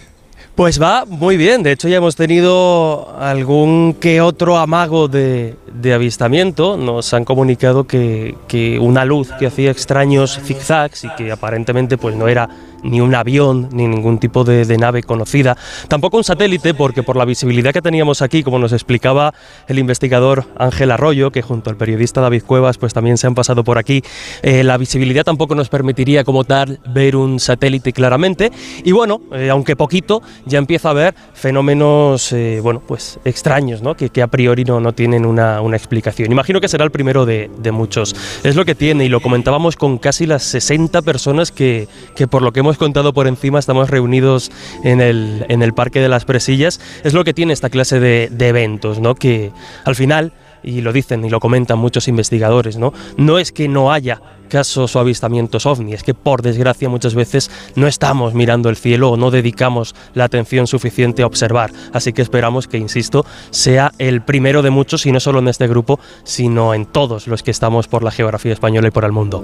Pues 0.57 0.81
va 0.81 1.05
muy 1.05 1.37
bien, 1.37 1.61
de 1.61 1.71
hecho 1.71 1.87
ya 1.87 1.97
hemos 1.97 2.15
tenido 2.15 3.15
algún 3.19 3.93
que 3.93 4.21
otro 4.21 4.57
amago 4.57 5.07
de, 5.07 5.55
avistamiento, 5.93 6.77
nos 6.77 7.13
han 7.13 7.25
comunicado 7.25 7.83
que, 7.85 8.35
que, 8.47 8.79
una 8.79 9.05
luz 9.05 9.29
que 9.37 9.45
hacía 9.45 9.69
extraños 9.69 10.39
zigzags 10.43 11.03
y 11.03 11.09
que 11.09 11.31
aparentemente 11.31 11.99
pues 11.99 12.15
no 12.15 12.27
era 12.27 12.49
ni 12.83 13.01
un 13.01 13.13
avión, 13.15 13.69
ni 13.71 13.87
ningún 13.87 14.19
tipo 14.19 14.43
de, 14.43 14.77
nave 14.77 15.03
conocida. 15.03 15.57
Tampoco 15.87 16.17
un 16.17 16.23
satélite, 16.23 16.73
porque 16.73 17.03
por 17.03 17.15
la 17.15 17.25
visibilidad 17.25 17.73
que 17.73 17.81
teníamos 17.81 18.21
aquí, 18.21 18.43
como 18.43 18.59
nos 18.59 18.73
explicaba 18.73 19.33
el 19.67 19.79
investigador 19.79 20.45
Ángel 20.57 20.91
Arroyo, 20.91 21.31
que 21.31 21.41
junto 21.41 21.69
al 21.69 21.77
periodista 21.77 22.21
David 22.21 22.43
Cuevas, 22.43 22.77
pues 22.77 22.93
también 22.93 23.17
se 23.17 23.27
han 23.27 23.35
pasado 23.35 23.63
por 23.63 23.77
aquí, 23.77 24.03
eh, 24.43 24.63
la 24.63 24.77
visibilidad 24.77 25.23
tampoco 25.23 25.55
nos 25.55 25.69
permitiría 25.69 26.23
como 26.23 26.43
tal 26.43 26.79
ver 26.87 27.15
un 27.15 27.39
satélite 27.39 27.93
claramente. 27.93 28.51
Y 28.83 28.91
bueno, 28.91 29.21
eh, 29.33 29.49
aunque 29.49 29.75
poquito, 29.75 30.21
ya 30.47 30.59
empieza 30.59 30.89
a 30.89 30.91
haber 30.91 31.15
fenómenos, 31.33 32.31
eh, 32.31 32.59
bueno, 32.61 32.81
pues 32.85 33.19
extraños, 33.25 33.81
¿no? 33.81 33.95
Que, 33.95 34.21
a 34.21 34.27
priori 34.27 34.63
no, 34.63 34.79
no 34.79 34.93
tienen 34.93 35.25
una, 35.25 35.59
explicación. 35.73 36.31
Imagino 36.31 36.61
que 36.61 36.67
será 36.67 36.83
el 36.83 36.91
primero 36.91 37.25
de, 37.25 37.49
muchos. 37.71 38.15
Es 38.43 38.55
lo 38.55 38.65
que 38.65 38.75
tiene, 38.75 39.05
y 39.05 39.09
lo 39.09 39.19
comentábamos 39.19 39.75
con 39.75 39.97
casi 39.97 40.25
las 40.25 40.43
60 40.43 41.01
personas 41.01 41.51
que, 41.51 41.87
que 42.15 42.27
por 42.27 42.41
lo 42.41 42.53
que 42.53 42.61
hemos 42.61 42.67
hemos 42.67 42.77
contado 42.77 43.13
por 43.13 43.27
encima, 43.27 43.59
estamos 43.59 43.89
reunidos 43.89 44.51
en 44.83 44.99
el, 44.99 45.45
en 45.47 45.61
el 45.61 45.73
Parque 45.73 46.01
de 46.01 46.09
las 46.09 46.25
Presillas, 46.25 46.81
es 47.05 47.13
lo 47.13 47.23
que 47.23 47.33
tiene 47.33 47.53
esta 47.53 47.69
clase 47.69 48.01
de, 48.01 48.27
de 48.29 48.47
eventos, 48.49 48.99
¿no? 48.99 49.15
que 49.15 49.53
al 49.85 49.95
final 49.95 50.33
y 50.63 50.81
lo 50.81 50.91
dicen 50.91 51.23
y 51.23 51.29
lo 51.29 51.39
comentan 51.39 51.79
muchos 51.79 52.09
investigadores, 52.09 52.77
¿no? 52.77 52.91
No 53.15 53.39
es 53.39 53.53
que 53.53 53.69
no 53.69 53.93
haya 53.93 54.21
casos 54.47 54.95
o 54.95 54.99
avistamientos 54.99 55.65
ovni, 55.65 55.93
es 55.93 56.03
que 56.03 56.13
por 56.13 56.41
desgracia 56.41 56.89
muchas 56.89 57.15
veces 57.15 57.51
no 57.75 57.87
estamos 57.87 58.33
mirando 58.33 58.69
el 58.69 58.75
cielo 58.75 59.11
o 59.11 59.17
no 59.17 59.31
dedicamos 59.31 59.95
la 60.13 60.25
atención 60.25 60.67
suficiente 60.67 61.23
a 61.23 61.27
observar. 61.27 61.71
Así 61.93 62.13
que 62.13 62.21
esperamos 62.21 62.67
que, 62.67 62.77
insisto, 62.77 63.25
sea 63.51 63.93
el 63.97 64.21
primero 64.21 64.61
de 64.61 64.69
muchos 64.69 65.05
y 65.05 65.11
no 65.11 65.19
solo 65.19 65.39
en 65.39 65.47
este 65.47 65.67
grupo, 65.67 65.99
sino 66.23 66.73
en 66.73 66.85
todos 66.85 67.27
los 67.27 67.43
que 67.43 67.51
estamos 67.51 67.87
por 67.87 68.03
la 68.03 68.11
geografía 68.11 68.53
española 68.53 68.87
y 68.87 68.91
por 68.91 69.05
el 69.05 69.11
mundo. 69.11 69.43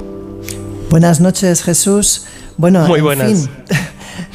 Buenas 0.90 1.20
noches, 1.20 1.64
Jesús. 1.64 2.26
Bueno, 2.58 2.88
Muy 2.88 3.02
buenas. 3.02 3.50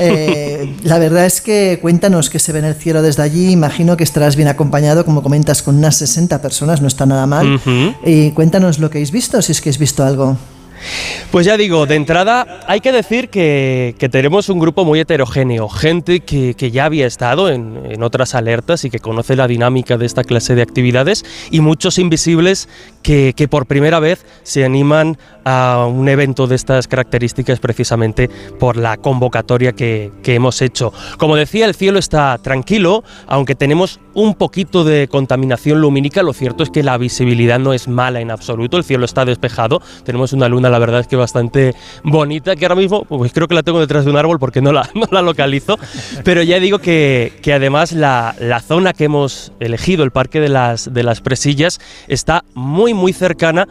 Eh, 0.01 0.77
la 0.85 0.99
verdad 0.99 1.27
es 1.27 1.41
que 1.41 1.79
cuéntanos 1.81 2.31
que 2.31 2.39
se 2.39 2.53
ve 2.53 2.61
en 2.61 2.65
el 2.65 2.75
cielo 2.75 3.03
desde 3.03 3.23
allí. 3.23 3.51
Imagino 3.51 3.97
que 3.97 4.05
estarás 4.05 4.37
bien 4.37 4.49
acompañado, 4.49 5.05
como 5.05 5.23
comentas, 5.23 5.63
con 5.63 5.77
unas 5.77 5.97
60 5.97 6.41
personas, 6.41 6.81
no 6.81 6.89
está 6.89 7.07
nada 7.07 7.27
mal. 7.27 7.61
Y 8.05 8.31
cuéntanos 8.33 8.79
lo 8.79 8.91
que 8.91 8.99
habéis 8.99 9.11
visto, 9.11 9.41
si 9.43 9.53
es 9.53 9.61
que 9.61 9.71
habéis 9.71 9.79
visto 9.79 10.05
algo. 10.05 10.37
Pues 11.31 11.47
ya 11.47 11.57
digo, 11.57 11.87
de 11.87 11.95
entrada 11.95 12.61
hay 12.67 12.81
que 12.81 12.93
decir 12.93 13.29
que, 13.29 13.95
tenemos 14.11 14.49
un 14.49 14.59
grupo 14.59 14.85
muy 14.85 15.01
heterogéneo, 15.01 15.69
gente 15.69 16.21
que, 16.21 16.55
ya 16.71 16.85
había 16.85 17.07
estado 17.07 17.49
en, 17.51 18.03
otras 18.03 18.35
alertas 18.35 18.85
y 18.85 18.91
que 18.91 18.99
conoce 19.01 19.37
la 19.37 19.49
dinámica 19.49 19.97
de 19.97 20.07
esta 20.07 20.25
clase 20.25 20.55
de 20.55 20.63
actividades 20.63 21.25
y 21.51 21.61
muchos 21.61 21.99
invisibles 21.99 22.69
que, 23.03 23.35
por 23.51 23.67
primera 23.67 24.01
vez 24.01 24.25
se 24.43 24.65
animan 24.65 25.19
a 25.45 25.87
un 25.91 26.09
evento 26.09 26.47
de 26.47 26.57
estas 26.57 26.89
características 26.89 27.59
precisamente 27.61 28.29
por 28.59 28.77
la 28.77 28.97
convocatoria 28.97 29.73
que 29.73 30.13
hemos 30.25 30.63
hecho. 30.63 30.93
Como 31.19 31.37
decía, 31.37 31.67
el 31.67 31.75
cielo 31.75 31.99
está 31.99 32.39
tranquilo, 32.39 33.05
aunque 33.27 33.55
tenemos 33.55 34.01
un 34.15 34.35
poquito 34.35 34.85
de 34.85 35.09
contaminación 35.09 35.81
lumínica, 35.81 36.23
lo 36.23 36.33
cierto 36.33 36.63
es 36.63 36.71
que 36.71 36.83
la 36.83 36.99
visibilidad 36.99 37.59
no 37.59 37.73
es 37.73 37.87
mala 37.87 38.21
en 38.21 38.31
absoluto, 38.31 38.77
el 38.77 38.85
cielo 38.85 39.05
está 39.05 39.25
despejado, 39.25 39.81
tenemos 40.05 40.33
una 40.33 40.49
luna 40.49 40.68
la 40.71 40.79
verdad 40.79 41.01
es 41.01 41.07
que 41.07 41.17
bastante 41.17 41.75
bonita, 42.03 42.57
que 42.57 42.65
ahora 42.65 42.75
mismo 42.75 43.05
pues 43.05 43.33
creo 43.33 43.49
que 43.49 43.55
la 43.55 43.63
tengo 43.63 43.81
detrás 43.81 44.05
de 44.05 44.11
un 44.11 44.17
árbol 44.17 44.39
porque 44.39 44.61
no 44.61 44.73
la, 44.73 44.89
no 44.95 45.09
la 45.11 45.23
localizo, 45.23 45.79
pero 46.25 46.43
ya 46.43 46.61
digo 46.61 46.79
que, 46.79 47.33
que 47.43 47.53
además 47.53 47.93
la, 47.93 48.35
la, 48.39 48.61
zona 48.61 48.93
que 48.93 49.05
hemos 49.05 49.53
elegido, 49.61 50.05
el 50.05 50.11
Parque 50.11 50.41
de 50.41 50.49
las, 50.49 50.93
de 50.93 51.03
las 51.03 51.21
Presillas, 51.21 51.81
está 52.09 52.45
muy 52.55 52.95
muy 52.95 53.13
cercana 53.13 53.69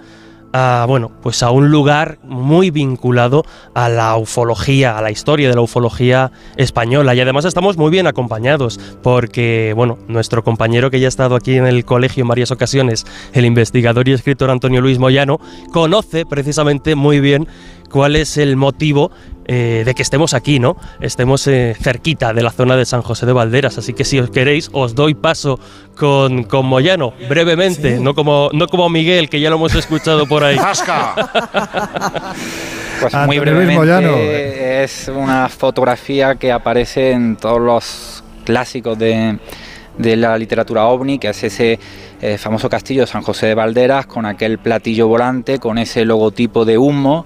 a, 0.58 0.86
bueno, 0.88 1.12
pues 1.22 1.44
a 1.44 1.52
un 1.52 1.70
lugar 1.70 2.18
muy 2.24 2.72
vinculado 2.72 3.46
a 3.76 3.90
la 3.90 4.18
ufología, 4.18 4.98
a 4.98 5.02
la 5.04 5.12
historia 5.12 5.50
de 5.50 5.56
la 5.56 5.62
ufología 5.62 6.32
española. 6.56 7.14
Y 7.14 7.22
además 7.22 7.46
estamos 7.46 7.78
muy 7.78 7.92
bien 7.92 8.08
acompañados, 8.08 8.80
porque, 9.04 9.74
bueno, 9.76 10.00
nuestro 10.08 10.44
compañero 10.44 10.90
que 10.90 11.00
ya 11.00 11.06
ha 11.06 11.10
estado 11.10 11.36
aquí 11.36 11.56
en 11.56 11.68
el 11.68 11.86
colegio 11.86 12.24
en 12.24 12.30
varias 12.30 12.50
ocasiones, 12.50 13.06
el 13.34 13.46
investigador 13.46 14.08
y 14.10 14.14
escritor 14.14 14.50
Antonio 14.50 14.82
Luis 14.82 14.98
Moyano, 14.98 15.40
conoce 15.72 16.26
precisamente 16.26 16.96
muy 16.96 17.20
bien 17.20 17.48
cuál 17.90 18.16
es 18.16 18.38
el 18.38 18.56
motivo 18.56 19.12
eh, 19.46 19.84
de 19.86 19.96
que 19.96 20.02
estemos 20.02 20.34
aquí, 20.34 20.60
¿no? 20.60 20.76
Estemos 21.00 21.48
eh, 21.48 21.76
cerquita 21.80 22.34
de 22.34 22.42
la 22.42 22.52
zona 22.52 22.76
de 22.76 22.86
San 22.86 23.02
José 23.02 23.26
de 23.26 23.34
Valderas, 23.34 23.78
así 23.78 23.94
que 23.94 24.04
si 24.04 24.20
os 24.20 24.30
queréis, 24.30 24.70
os 24.74 24.94
doy 24.94 25.14
paso 25.14 25.60
con, 25.96 26.44
con 26.44 26.66
Moyano, 26.66 27.14
brevemente, 27.30 27.98
¿Sí? 27.98 28.04
no, 28.04 28.14
como, 28.14 28.50
no 28.54 28.68
como 28.68 28.90
Miguel, 28.90 29.30
que 29.30 29.40
ya 29.40 29.50
lo 29.50 29.56
hemos 29.56 29.74
escuchado 29.76 30.26
por 30.26 30.44
ahí. 30.44 30.58
Pues 33.00 33.14
muy 33.28 33.38
brevemente, 33.38 34.84
es 34.84 35.08
una 35.08 35.48
fotografía 35.50 36.36
que 36.36 36.52
aparece 36.52 37.12
en 37.12 37.36
todos 37.36 37.62
los 37.62 38.24
clásicos 38.44 38.98
de, 38.98 39.38
de 39.98 40.16
la 40.16 40.38
literatura 40.38 40.86
ovni, 40.86 41.20
que 41.20 41.30
es 41.30 41.44
ese 41.44 41.80
eh, 42.22 42.38
famoso 42.38 42.70
castillo 42.70 43.02
de 43.02 43.08
San 43.08 43.22
José 43.22 43.48
de 43.48 43.56
Valderas, 43.56 44.08
con 44.08 44.26
aquel 44.26 44.58
platillo 44.58 45.08
volante, 45.08 45.60
con 45.60 45.78
ese 45.78 46.06
logotipo 46.06 46.66
de 46.66 46.78
humo. 46.78 47.26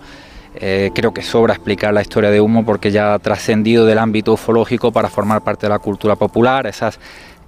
Eh, 0.55 0.91
creo 0.93 1.13
que 1.13 1.21
sobra 1.21 1.53
explicar 1.53 1.93
la 1.93 2.01
historia 2.01 2.29
de 2.29 2.41
humo 2.41 2.65
porque 2.65 2.91
ya 2.91 3.13
ha 3.13 3.19
trascendido 3.19 3.85
del 3.85 3.97
ámbito 3.97 4.33
ufológico 4.33 4.91
para 4.91 5.09
formar 5.09 5.41
parte 5.41 5.65
de 5.65 5.69
la 5.69 5.79
cultura 5.79 6.15
popular, 6.15 6.67
esas 6.67 6.99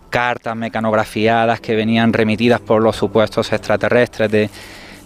cartas 0.10 0.56
mecanografiadas 0.56 1.60
que 1.60 1.76
venían 1.76 2.14
remitidas 2.14 2.62
por 2.62 2.82
los 2.82 2.96
supuestos 2.96 3.52
extraterrestres 3.52 4.32
de, 4.32 4.50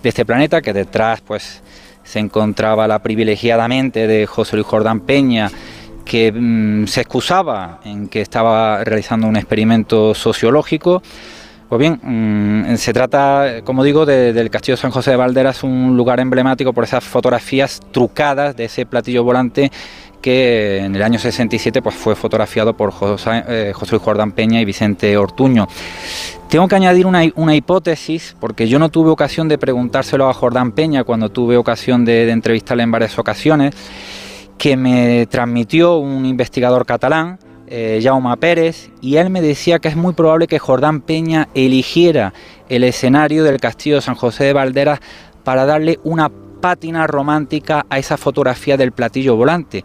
de 0.03 0.09
este 0.09 0.25
planeta, 0.25 0.61
que 0.61 0.73
detrás 0.73 1.21
pues 1.21 1.61
se 2.03 2.19
encontraba 2.19 2.87
la 2.87 2.99
privilegiadamente 2.99 4.07
de 4.07 4.25
José 4.27 4.57
Luis 4.57 4.67
Jordán 4.67 5.01
Peña, 5.01 5.49
que 6.05 6.31
mmm, 6.31 6.85
se 6.85 7.01
excusaba 7.01 7.79
en 7.83 8.07
que 8.07 8.21
estaba 8.21 8.83
realizando 8.83 9.27
un 9.27 9.35
experimento 9.35 10.13
sociológico. 10.13 11.01
Pues 11.69 11.79
bien, 11.79 11.99
mmm, 12.01 12.75
se 12.75 12.93
trata, 12.93 13.61
como 13.63 13.83
digo, 13.83 14.05
de, 14.05 14.31
del 14.31 14.49
Castillo 14.49 14.77
San 14.77 14.91
José 14.91 15.11
de 15.11 15.17
Valderas, 15.17 15.63
un 15.63 15.97
lugar 15.97 16.19
emblemático 16.19 16.71
por 16.71 16.85
esas 16.85 17.03
fotografías 17.03 17.81
trucadas 17.91 18.55
de 18.55 18.65
ese 18.65 18.85
platillo 18.85 19.23
volante 19.23 19.69
que 20.21 20.77
en 20.79 20.95
el 20.95 21.03
año 21.03 21.19
67 21.19 21.81
pues, 21.81 21.95
fue 21.95 22.15
fotografiado 22.15 22.75
por 22.75 22.91
José, 22.91 23.43
eh, 23.47 23.73
Jordán 23.73 24.31
Peña 24.31 24.61
y 24.61 24.65
Vicente 24.65 25.15
Ortuño. 25.17 25.67
Tengo 26.49 26.67
que 26.67 26.75
añadir 26.75 27.05
una, 27.05 27.21
una, 27.35 27.55
hipótesis, 27.55 28.35
porque 28.39 28.67
yo 28.67 28.79
no 28.79 28.89
tuve 28.89 29.09
ocasión 29.09 29.47
de 29.49 29.57
preguntárselo 29.57 30.29
a 30.29 30.33
Jordán 30.33 30.71
Peña 30.71 31.03
cuando 31.03 31.29
tuve 31.29 31.57
ocasión 31.57 32.05
de, 32.05 32.25
de 32.25 32.31
entrevistarle 32.31 32.83
en 32.83 32.91
varias 32.91 33.19
ocasiones, 33.19 33.75
que 34.57 34.77
me 34.77 35.27
transmitió 35.27 35.97
un 35.97 36.25
investigador 36.25 36.85
catalán, 36.85 37.37
eh, 37.67 37.99
Jaume 38.01 38.35
Pérez, 38.37 38.89
y 39.01 39.17
él 39.17 39.29
me 39.29 39.41
decía 39.41 39.79
que 39.79 39.87
es 39.87 39.95
muy 39.95 40.13
probable 40.13 40.47
que 40.47 40.59
Jordán 40.59 41.01
Peña 41.01 41.49
eligiera 41.53 42.33
el 42.69 42.83
escenario 42.83 43.43
del 43.43 43.59
Castillo 43.59 43.95
de 43.95 44.01
San 44.01 44.15
José 44.15 44.45
de 44.45 44.53
Valderas 44.53 44.99
para 45.43 45.65
darle 45.65 45.99
una 46.03 46.29
pátina 46.61 47.07
romántica 47.07 47.85
a 47.89 47.99
esa 47.99 48.17
fotografía 48.17 48.77
del 48.77 48.91
platillo 48.91 49.35
volante. 49.35 49.83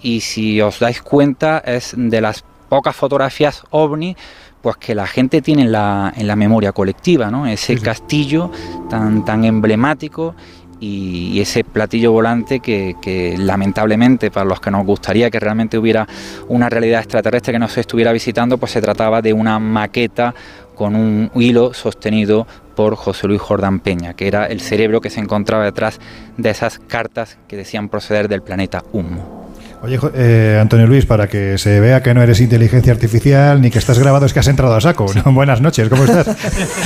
Y 0.00 0.20
si 0.20 0.60
os 0.60 0.80
dais 0.80 1.02
cuenta, 1.02 1.58
es 1.58 1.94
de 1.96 2.20
las 2.20 2.44
pocas 2.68 2.96
fotografías 2.96 3.62
ovni 3.70 4.16
pues 4.60 4.78
que 4.78 4.94
la 4.94 5.06
gente 5.06 5.42
tiene 5.42 5.62
en 5.62 5.72
la, 5.72 6.12
en 6.16 6.26
la 6.26 6.36
memoria 6.36 6.72
colectiva, 6.72 7.30
¿no? 7.30 7.46
Ese 7.46 7.78
castillo 7.78 8.50
tan, 8.88 9.22
tan 9.22 9.44
emblemático 9.44 10.34
y, 10.80 11.40
ese 11.40 11.64
platillo 11.64 12.12
volante 12.12 12.60
que, 12.60 12.94
que, 13.02 13.36
lamentablemente 13.38 14.30
para 14.30 14.46
los 14.46 14.60
que 14.60 14.70
nos 14.70 14.86
gustaría 14.86 15.30
que 15.30 15.40
realmente 15.40 15.78
hubiera 15.78 16.06
una 16.48 16.68
realidad 16.70 17.00
extraterrestre 17.00 17.52
que 17.52 17.58
nos 17.58 17.76
estuviera 17.76 18.12
visitando, 18.12 18.58
pues 18.58 18.72
se 18.72 18.80
trataba 18.80 19.20
de 19.20 19.32
una 19.32 19.58
maqueta 19.58 20.34
con 20.74 20.96
un 20.96 21.30
hilo 21.34 21.74
sostenido 21.74 22.46
por 22.74 22.96
José 22.96 23.28
Luis 23.28 23.40
Jordán 23.40 23.80
Peña, 23.80 24.14
que 24.14 24.26
era 24.26 24.46
el 24.46 24.60
cerebro 24.60 25.00
que 25.00 25.10
se 25.10 25.20
encontraba 25.20 25.64
detrás 25.64 26.00
de 26.36 26.50
esas 26.50 26.78
cartas 26.78 27.38
que 27.46 27.56
decían 27.56 27.88
proceder 27.88 28.28
del 28.28 28.42
planeta 28.42 28.82
Humo. 28.92 29.43
Oye, 29.84 29.98
eh, 30.14 30.58
Antonio 30.58 30.86
Luis, 30.86 31.04
para 31.04 31.28
que 31.28 31.58
se 31.58 31.78
vea 31.78 32.02
que 32.02 32.14
no 32.14 32.22
eres 32.22 32.40
inteligencia 32.40 32.90
artificial 32.90 33.60
ni 33.60 33.70
que 33.70 33.78
estás 33.78 33.98
grabado, 33.98 34.24
es 34.24 34.32
que 34.32 34.38
has 34.38 34.48
entrado 34.48 34.74
a 34.74 34.80
saco. 34.80 35.04
Buenas 35.26 35.60
noches, 35.60 35.90
¿cómo 35.90 36.04
estás? 36.04 36.34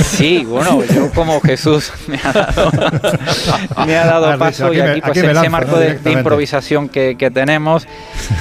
Sí, 0.03 0.43
bueno, 0.45 0.83
yo 0.83 1.09
como 1.11 1.39
Jesús 1.39 1.93
me 2.09 2.19
ha 2.21 2.33
dado, 2.33 2.71
me 3.87 3.95
ha 3.95 4.05
dado 4.05 4.37
paso 4.37 4.73
y 4.73 4.81
aquí, 4.81 4.99
pues 4.99 5.17
aquí 5.17 5.27
ese 5.29 5.49
marco 5.49 5.71
¿no? 5.71 5.77
de, 5.77 5.97
de, 5.97 6.11
improvisación 6.11 6.89
que, 6.89 7.15
que, 7.17 7.31
tenemos. 7.31 7.87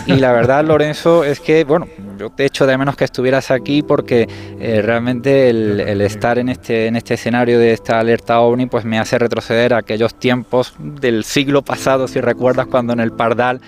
Y 0.06 0.14
la 0.14 0.32
verdad, 0.32 0.64
Lorenzo, 0.64 1.22
es 1.22 1.38
que, 1.38 1.62
bueno, 1.62 1.86
yo 2.18 2.30
te 2.30 2.44
echo 2.44 2.66
de 2.66 2.76
menos 2.76 2.96
que 2.96 3.04
estuvieras 3.04 3.52
aquí 3.52 3.82
porque 3.82 4.28
eh, 4.58 4.82
realmente 4.82 5.50
el, 5.50 5.78
el, 5.78 6.00
estar 6.00 6.36
en 6.36 6.48
este, 6.48 6.88
en 6.88 6.96
este 6.96 7.14
escenario 7.14 7.60
de 7.60 7.74
esta 7.74 8.00
alerta 8.00 8.40
OVNI 8.40 8.66
pues 8.66 8.84
me 8.84 8.98
hace 8.98 9.20
retroceder 9.20 9.72
a 9.72 9.78
aquellos 9.78 10.16
tiempos 10.16 10.74
del 10.80 11.22
siglo 11.22 11.62
pasado, 11.62 12.08
si 12.08 12.20
recuerdas, 12.20 12.66
cuando 12.66 12.92
en 12.92 12.98
el 12.98 13.12
Pardal 13.12 13.60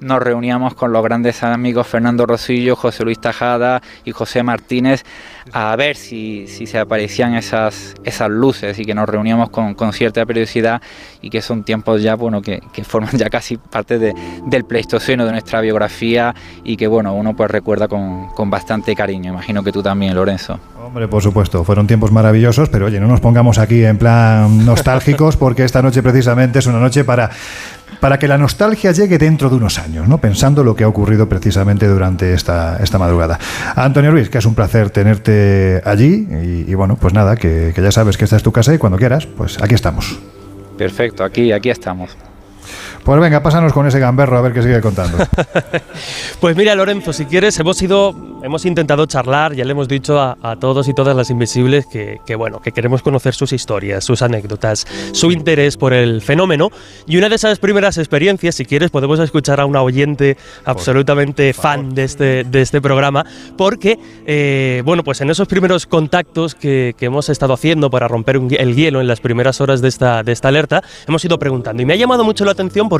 nos 0.00 0.22
reuníamos 0.22 0.74
con 0.74 0.92
los 0.92 1.02
grandes 1.02 1.42
amigos 1.42 1.86
Fernando 1.86 2.26
Rosillo, 2.26 2.76
José 2.76 3.04
Luis 3.04 3.20
Tajada 3.20 3.82
y 4.04 4.12
José 4.12 4.42
Martínez 4.42 5.04
a 5.52 5.74
ver 5.76 5.96
si, 5.96 6.46
si 6.46 6.66
se 6.66 6.78
aparecían 6.78 7.34
esas, 7.34 7.94
esas 8.04 8.30
luces 8.30 8.78
y 8.78 8.84
que 8.84 8.94
nos 8.94 9.08
reuníamos 9.08 9.50
con, 9.50 9.74
con, 9.74 9.92
cierta 9.92 10.24
periodicidad 10.26 10.82
y 11.22 11.30
que 11.30 11.40
son 11.40 11.64
tiempos 11.64 12.02
ya 12.02 12.14
bueno 12.14 12.42
que, 12.42 12.60
que 12.72 12.84
forman 12.84 13.16
ya 13.16 13.30
casi 13.30 13.56
parte 13.56 13.98
de, 13.98 14.14
del 14.46 14.64
pleistoceno 14.64 15.24
de 15.24 15.32
nuestra 15.32 15.60
biografía 15.60 16.34
y 16.64 16.76
que 16.76 16.86
bueno 16.86 17.14
uno 17.14 17.34
pues 17.34 17.50
recuerda 17.50 17.88
con, 17.88 18.28
con 18.28 18.50
bastante 18.50 18.94
cariño. 18.94 19.32
Imagino 19.32 19.62
que 19.62 19.72
tú 19.72 19.82
también, 19.82 20.14
Lorenzo. 20.14 20.58
Hombre, 20.84 21.08
por 21.08 21.22
supuesto, 21.22 21.64
fueron 21.64 21.86
tiempos 21.86 22.12
maravillosos, 22.12 22.68
pero 22.68 22.86
oye, 22.86 22.98
no 23.00 23.08
nos 23.08 23.20
pongamos 23.20 23.58
aquí 23.58 23.84
en 23.84 23.98
plan 23.98 24.64
nostálgicos 24.64 25.36
porque 25.36 25.64
esta 25.64 25.82
noche 25.82 26.02
precisamente 26.02 26.60
es 26.60 26.66
una 26.66 26.78
noche 26.78 27.04
para 27.04 27.30
para 28.00 28.18
que 28.18 28.28
la 28.28 28.38
nostalgia 28.38 28.92
llegue 28.92 29.18
dentro 29.18 29.50
de 29.50 29.56
unos 29.56 29.78
años, 29.78 30.08
¿no? 30.08 30.18
pensando 30.18 30.64
lo 30.64 30.74
que 30.74 30.84
ha 30.84 30.88
ocurrido 30.88 31.28
precisamente 31.28 31.86
durante 31.86 32.32
esta, 32.32 32.78
esta 32.82 32.98
madrugada. 32.98 33.38
Antonio 33.76 34.10
Ruiz, 34.10 34.30
que 34.30 34.38
es 34.38 34.46
un 34.46 34.54
placer 34.54 34.90
tenerte 34.90 35.80
allí 35.84 36.28
y, 36.66 36.74
bueno, 36.74 36.96
pues 36.96 37.14
nada, 37.14 37.36
que, 37.36 37.72
que, 37.74 37.82
ya 37.82 37.92
sabes 37.92 38.16
que 38.16 38.24
esta 38.24 38.36
es 38.36 38.42
tu 38.42 38.52
casa 38.52 38.74
y 38.74 38.78
cuando 38.78 38.98
quieras, 38.98 39.26
pues 39.26 39.60
aquí 39.62 39.74
estamos. 39.74 40.18
Perfecto, 40.76 41.24
aquí, 41.24 41.52
aquí 41.52 41.70
estamos. 41.70 42.16
Pues 43.08 43.22
venga, 43.22 43.42
pásanos 43.42 43.72
con 43.72 43.86
ese 43.86 43.98
gamberro 44.00 44.36
a 44.36 44.42
ver 44.42 44.52
qué 44.52 44.60
sigue 44.60 44.82
contando. 44.82 45.16
pues 46.40 46.54
mira, 46.54 46.74
Lorenzo, 46.74 47.14
si 47.14 47.24
quieres, 47.24 47.58
hemos 47.58 47.80
ido, 47.80 48.14
hemos 48.42 48.66
intentado 48.66 49.06
charlar, 49.06 49.54
ya 49.54 49.64
le 49.64 49.70
hemos 49.70 49.88
dicho 49.88 50.20
a, 50.20 50.36
a 50.42 50.56
todos 50.56 50.88
y 50.88 50.92
todas 50.92 51.16
las 51.16 51.30
invisibles 51.30 51.86
que, 51.86 52.20
que, 52.26 52.34
bueno, 52.34 52.60
que 52.60 52.70
queremos 52.70 53.00
conocer 53.00 53.32
sus 53.32 53.54
historias, 53.54 54.04
sus 54.04 54.20
anécdotas, 54.20 54.86
su 55.12 55.32
interés 55.32 55.78
por 55.78 55.94
el 55.94 56.20
fenómeno. 56.20 56.68
Y 57.06 57.16
una 57.16 57.30
de 57.30 57.36
esas 57.36 57.58
primeras 57.58 57.96
experiencias, 57.96 58.56
si 58.56 58.66
quieres, 58.66 58.90
podemos 58.90 59.18
escuchar 59.20 59.58
a 59.58 59.64
una 59.64 59.80
oyente 59.80 60.36
absolutamente 60.66 61.54
fan 61.54 61.94
de 61.94 62.04
este, 62.04 62.44
de 62.44 62.60
este 62.60 62.82
programa, 62.82 63.24
porque, 63.56 63.98
eh, 64.26 64.82
bueno, 64.84 65.02
pues 65.02 65.22
en 65.22 65.30
esos 65.30 65.48
primeros 65.48 65.86
contactos 65.86 66.54
que, 66.54 66.94
que 66.98 67.06
hemos 67.06 67.30
estado 67.30 67.54
haciendo 67.54 67.88
para 67.88 68.06
romper 68.06 68.36
un, 68.36 68.54
el 68.54 68.76
hielo 68.76 69.00
en 69.00 69.08
las 69.08 69.20
primeras 69.20 69.62
horas 69.62 69.80
de 69.80 69.88
esta, 69.88 70.22
de 70.22 70.32
esta 70.32 70.48
alerta, 70.48 70.82
hemos 71.06 71.24
ido 71.24 71.38
preguntando. 71.38 71.80
Y 71.80 71.86
me 71.86 71.94
ha 71.94 71.96
llamado 71.96 72.22
mucho 72.22 72.44
la 72.44 72.50
atención 72.50 72.90
porque 72.90 72.97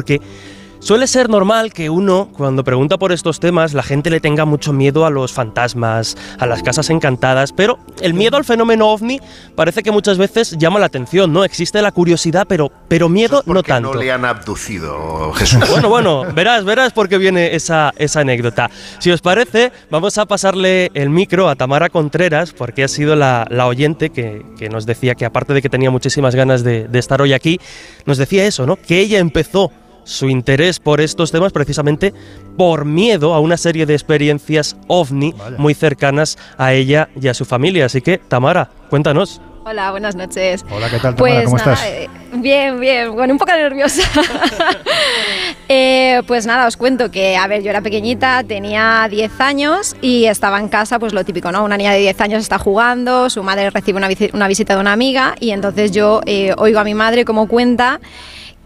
Suele 0.81 1.09
ser 1.09 1.29
normal 1.29 1.73
que 1.73 1.91
uno, 1.91 2.29
cuando 2.33 2.63
pregunta 2.63 2.99
por 2.99 3.11
estos 3.11 3.41
temas, 3.41 3.75
la 3.75 3.83
gente 3.83 4.11
le 4.11 4.21
tenga 4.21 4.45
mucho 4.45 4.73
miedo 4.73 5.05
a 5.07 5.11
los 5.11 5.33
fantasmas, 5.33 6.17
a 6.39 6.47
las 6.47 6.63
casas 6.63 6.89
encantadas, 6.91 7.53
pero 7.53 7.81
el 8.01 8.15
miedo 8.15 8.37
al 8.37 8.45
fenómeno 8.45 8.89
ovni 8.89 9.21
parece 9.57 9.83
que 9.83 9.91
muchas 9.91 10.19
veces 10.19 10.57
llama 10.57 10.79
la 10.79 10.87
atención, 10.87 11.33
¿no? 11.33 11.43
Existe 11.43 11.83
la 11.83 11.91
curiosidad, 11.91 12.47
pero, 12.49 12.71
pero 12.87 13.09
miedo 13.09 13.43
no 13.45 13.63
tanto. 13.65 13.93
no 13.93 14.01
le 14.01 14.13
han 14.13 14.25
abducido, 14.25 15.33
Jesús. 15.35 15.59
Bueno, 15.69 15.89
bueno, 15.89 16.25
verás, 16.33 16.65
verás 16.65 16.93
por 16.93 17.09
qué 17.09 17.19
viene 17.19 17.55
esa, 17.55 17.93
esa 17.97 18.21
anécdota. 18.21 18.71
Si 19.01 19.11
os 19.11 19.21
parece, 19.21 19.73
vamos 19.91 20.17
a 20.17 20.27
pasarle 20.27 20.91
el 20.95 21.11
micro 21.11 21.49
a 21.49 21.57
Tamara 21.57 21.89
Contreras, 21.89 22.53
porque 22.53 22.85
ha 22.85 22.89
sido 22.89 23.17
la, 23.17 23.47
la 23.51 23.67
oyente 23.67 24.11
que, 24.11 24.45
que, 24.59 24.69
nos 24.69 24.87
decía 24.87 25.15
que 25.15 25.25
aparte 25.25 25.55
de 25.55 25.63
que 25.63 25.69
tenía 25.69 25.91
muchísimas 25.91 26.35
ganas 26.35 26.65
de, 26.65 26.89
de 26.89 26.99
estar 26.99 27.21
hoy 27.21 27.33
aquí, 27.33 27.61
nos 28.07 28.17
decía 28.17 28.47
eso, 28.47 28.67
¿no? 28.67 28.77
Que 28.77 29.01
ella 29.01 29.19
empezó 29.19 29.71
su 30.09 30.29
interés 30.31 30.81
por 30.81 31.01
estos 31.01 31.31
temas 31.31 31.53
precisamente 31.53 32.15
por 32.57 32.85
miedo 32.85 33.35
a 33.35 33.41
una 33.41 33.57
serie 33.57 33.85
de 33.85 33.93
experiencias 33.93 34.77
ovni 34.87 35.35
muy 35.59 35.75
cercanas 35.75 36.39
a 36.57 36.73
ella 36.73 37.09
y 37.21 37.29
a 37.29 37.35
su 37.35 37.45
familia. 37.45 37.87
Así 37.87 38.01
que, 38.01 38.19
Tamara, 38.19 38.71
cuéntanos. 38.89 39.41
Hola, 39.67 39.91
buenas 39.91 40.17
noches. 40.17 40.65
Hola, 40.71 40.89
¿qué 40.89 40.99
tal, 40.99 41.15
Tamara? 41.15 41.17
Pues, 41.17 41.45
¿Cómo 41.45 41.57
estás? 41.59 41.85
Eh, 41.85 42.09
bien, 42.37 42.81
bien. 42.81 43.13
Bueno, 43.13 43.35
un 43.35 43.39
poco 43.39 43.53
nerviosa. 43.53 44.03
eh, 45.69 46.23
pues 46.27 46.47
nada, 46.47 46.67
os 46.67 46.79
cuento 46.79 47.11
que, 47.11 47.37
a 47.37 47.47
ver, 47.47 47.63
yo 47.63 47.69
era 47.69 47.83
pequeñita, 47.83 48.43
tenía 48.45 49.07
10 49.11 49.41
años 49.43 49.95
y 50.01 50.25
estaba 50.25 50.59
en 50.59 50.69
casa, 50.69 50.99
pues 50.99 51.13
lo 51.13 51.23
típico, 51.23 51.53
¿no? 51.53 51.63
Una 51.65 51.77
niña 51.77 51.93
de 51.93 51.99
10 51.99 52.21
años 52.23 52.43
está 52.43 52.59
jugando, 52.59 53.29
su 53.29 53.43
madre 53.43 53.69
recibe 53.69 53.99
una, 53.99 54.09
una 54.33 54.49
visita 54.49 54.75
de 54.75 54.81
una 54.81 54.93
amiga 54.95 55.35
y 55.39 55.51
entonces 55.51 55.93
yo 55.93 56.23
eh, 56.25 56.55
oigo 56.57 56.79
a 56.79 56.85
mi 56.85 56.95
madre 56.95 57.27
como 57.27 57.47
cuenta 57.47 58.01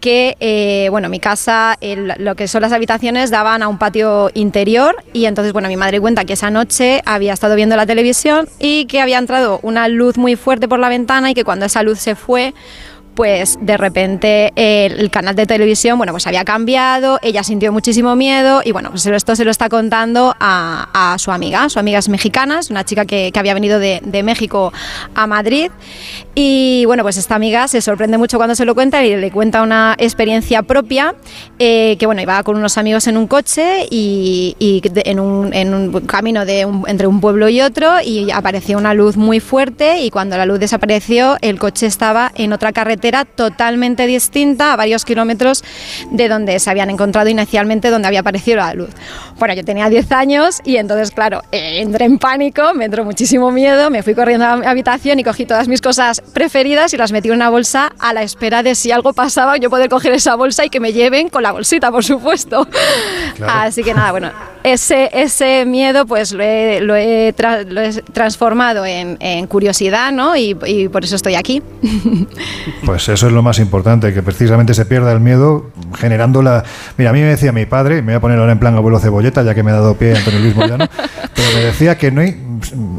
que, 0.03 0.35
eh, 0.41 0.89
bueno, 0.89 1.07
mi 1.07 1.21
casa, 1.21 1.77
lo 2.17 2.35
que 2.35 2.49
son 2.49 2.61
las 2.61 2.73
habitaciones 2.73 3.31
daban 3.31 3.63
a 3.63 3.69
un 3.69 3.77
patio 3.77 4.29
interior 4.33 4.97
y 5.13 5.27
entonces, 5.27 5.53
bueno, 5.53 5.69
mi 5.69 5.77
madre 5.77 6.01
cuenta 6.01 6.25
que 6.25 6.33
esa 6.33 6.49
noche 6.49 7.01
había 7.05 7.31
estado 7.31 7.55
viendo 7.55 7.77
la 7.77 7.85
televisión 7.85 8.49
y 8.59 8.83
que 8.87 8.99
había 8.99 9.17
entrado 9.17 9.61
una 9.63 9.87
luz 9.87 10.17
muy 10.17 10.35
fuerte 10.35 10.67
por 10.67 10.79
la 10.79 10.89
ventana 10.89 11.31
y 11.31 11.33
que 11.33 11.45
cuando 11.45 11.67
esa 11.67 11.83
luz 11.83 11.99
se 11.99 12.15
fue, 12.15 12.53
pues 13.15 13.57
de 13.61 13.77
repente 13.77 14.51
el, 14.55 15.09
canal 15.11 15.35
de 15.35 15.45
televisión, 15.45 15.97
bueno, 15.97 16.13
pues 16.13 16.25
había 16.25 16.43
cambiado, 16.43 17.19
ella 17.21 17.43
sintió 17.43 17.71
muchísimo 17.71 18.15
miedo 18.15 18.61
y 18.63 18.71
bueno, 18.71 18.89
pues 18.89 19.05
esto 19.05 19.35
se 19.35 19.45
lo 19.45 19.51
está 19.51 19.69
contando 19.69 20.35
a, 20.39 21.15
su 21.19 21.31
amiga, 21.31 21.69
su 21.69 21.79
amiga 21.79 21.99
es 21.99 22.09
mexicana, 22.09 22.59
es 22.59 22.69
una 22.69 22.83
chica 22.83 23.05
que, 23.05 23.31
había 23.35 23.53
venido 23.53 23.79
de, 23.79 24.23
México 24.23 24.71
a 25.15 25.27
Madrid. 25.27 25.69
Y 26.33 26.85
bueno, 26.85 27.03
pues 27.03 27.17
esta 27.17 27.35
amiga 27.35 27.67
se 27.67 27.81
sorprende 27.81 28.17
mucho 28.17 28.37
cuando 28.37 28.55
se 28.55 28.63
lo 28.63 28.73
cuenta 28.73 29.03
y 29.03 29.15
le 29.15 29.31
cuenta 29.31 29.61
una 29.61 29.95
experiencia 29.97 30.63
propia, 30.63 31.13
eh, 31.59 31.97
que 31.99 32.05
bueno, 32.05 32.21
iba 32.21 32.41
con 32.43 32.55
unos 32.55 32.77
amigos 32.77 33.07
en 33.07 33.17
un 33.17 33.27
coche 33.27 33.85
y, 33.89 34.55
en, 35.05 35.19
un, 35.19 36.01
camino 36.07 36.45
de 36.45 36.61
entre 36.87 37.07
un 37.07 37.19
pueblo 37.19 37.49
y 37.49 37.61
otro 37.61 38.01
y 38.01 38.31
apareció 38.31 38.77
una 38.77 38.93
luz 38.93 39.17
muy 39.17 39.39
fuerte 39.39 39.99
y 39.99 40.09
cuando 40.09 40.37
la 40.37 40.45
luz 40.45 40.59
desapareció 40.59 41.37
el 41.41 41.59
coche 41.59 41.85
estaba 41.85 42.31
en 42.35 42.53
otra 42.53 42.71
carretera 42.71 43.02
totalmente 43.11 44.07
distinta 44.07 44.73
a 44.73 44.75
varios 44.75 45.05
kilómetros 45.05 45.63
de 46.11 46.29
donde 46.29 46.59
se 46.59 46.69
habían 46.69 46.89
encontrado 46.89 47.29
inicialmente, 47.29 47.89
donde 47.89 48.07
había 48.07 48.21
aparecido 48.21 48.57
la 48.57 48.73
luz. 48.73 48.89
Bueno, 49.37 49.53
yo 49.53 49.65
tenía 49.65 49.89
10 49.89 50.11
años 50.11 50.61
y 50.63 50.77
entonces, 50.77 51.11
claro, 51.11 51.41
eh, 51.51 51.81
entré 51.81 52.05
en 52.05 52.17
pánico, 52.17 52.73
me 52.73 52.85
entró 52.85 53.03
muchísimo 53.03 53.51
miedo, 53.51 53.89
me 53.89 54.03
fui 54.03 54.15
corriendo 54.15 54.45
a 54.45 54.57
mi 54.57 54.65
habitación 54.65 55.19
y 55.19 55.23
cogí 55.23 55.45
todas 55.45 55.67
mis 55.67 55.81
cosas 55.81 56.21
preferidas 56.33 56.93
y 56.93 56.97
las 56.97 57.11
metí 57.11 57.29
en 57.29 57.35
una 57.35 57.49
bolsa 57.49 57.91
a 57.99 58.13
la 58.13 58.23
espera 58.23 58.63
de 58.63 58.75
si 58.75 58.91
algo 58.91 59.13
pasaba, 59.13 59.57
yo 59.57 59.69
poder 59.69 59.89
coger 59.89 60.13
esa 60.13 60.35
bolsa 60.35 60.65
y 60.65 60.69
que 60.69 60.79
me 60.79 60.93
lleven 60.93 61.29
con 61.29 61.43
la 61.43 61.51
bolsita, 61.51 61.91
por 61.91 62.03
supuesto. 62.03 62.67
Claro. 63.35 63.53
Así 63.53 63.83
que 63.83 63.93
nada, 63.93 64.11
bueno, 64.11 64.31
ese, 64.63 65.09
ese 65.13 65.65
miedo 65.65 66.05
pues 66.05 66.31
lo 66.31 66.43
he, 66.43 66.79
lo 66.81 66.95
he, 66.95 67.33
tra 67.33 67.63
lo 67.63 67.81
he 67.81 67.91
transformado 68.13 68.85
en, 68.85 69.17
en, 69.19 69.47
curiosidad, 69.47 70.11
¿no? 70.11 70.35
Y, 70.35 70.57
y 70.65 70.87
por 70.87 71.03
eso 71.03 71.15
estoy 71.15 71.35
aquí. 71.35 71.61
Pues 72.85 72.92
eso 72.95 73.27
es 73.27 73.33
lo 73.33 73.41
más 73.41 73.59
importante, 73.59 74.13
que 74.13 74.21
precisamente 74.21 74.73
se 74.73 74.85
pierda 74.85 75.11
el 75.11 75.19
miedo 75.19 75.71
generando 75.97 76.41
la... 76.41 76.63
Mira, 76.97 77.09
a 77.09 77.13
mí 77.13 77.19
me 77.19 77.27
decía 77.27 77.51
mi 77.51 77.65
padre, 77.65 78.01
me 78.01 78.13
voy 78.13 78.15
a 78.15 78.19
poner 78.21 78.39
ahora 78.39 78.51
en 78.51 78.59
plan 78.59 78.75
abuelo 78.75 78.99
cebolleta, 78.99 79.43
ya 79.43 79.53
que 79.53 79.63
me 79.63 79.71
ha 79.71 79.75
dado 79.75 79.95
pie 79.95 80.15
Antonio 80.15 80.39
Luis 80.39 80.55
Moyano, 80.55 80.87
pero 81.35 81.47
me 81.55 81.61
decía 81.61 81.97
que 81.97 82.11
no 82.11 82.21
hay... 82.21 82.39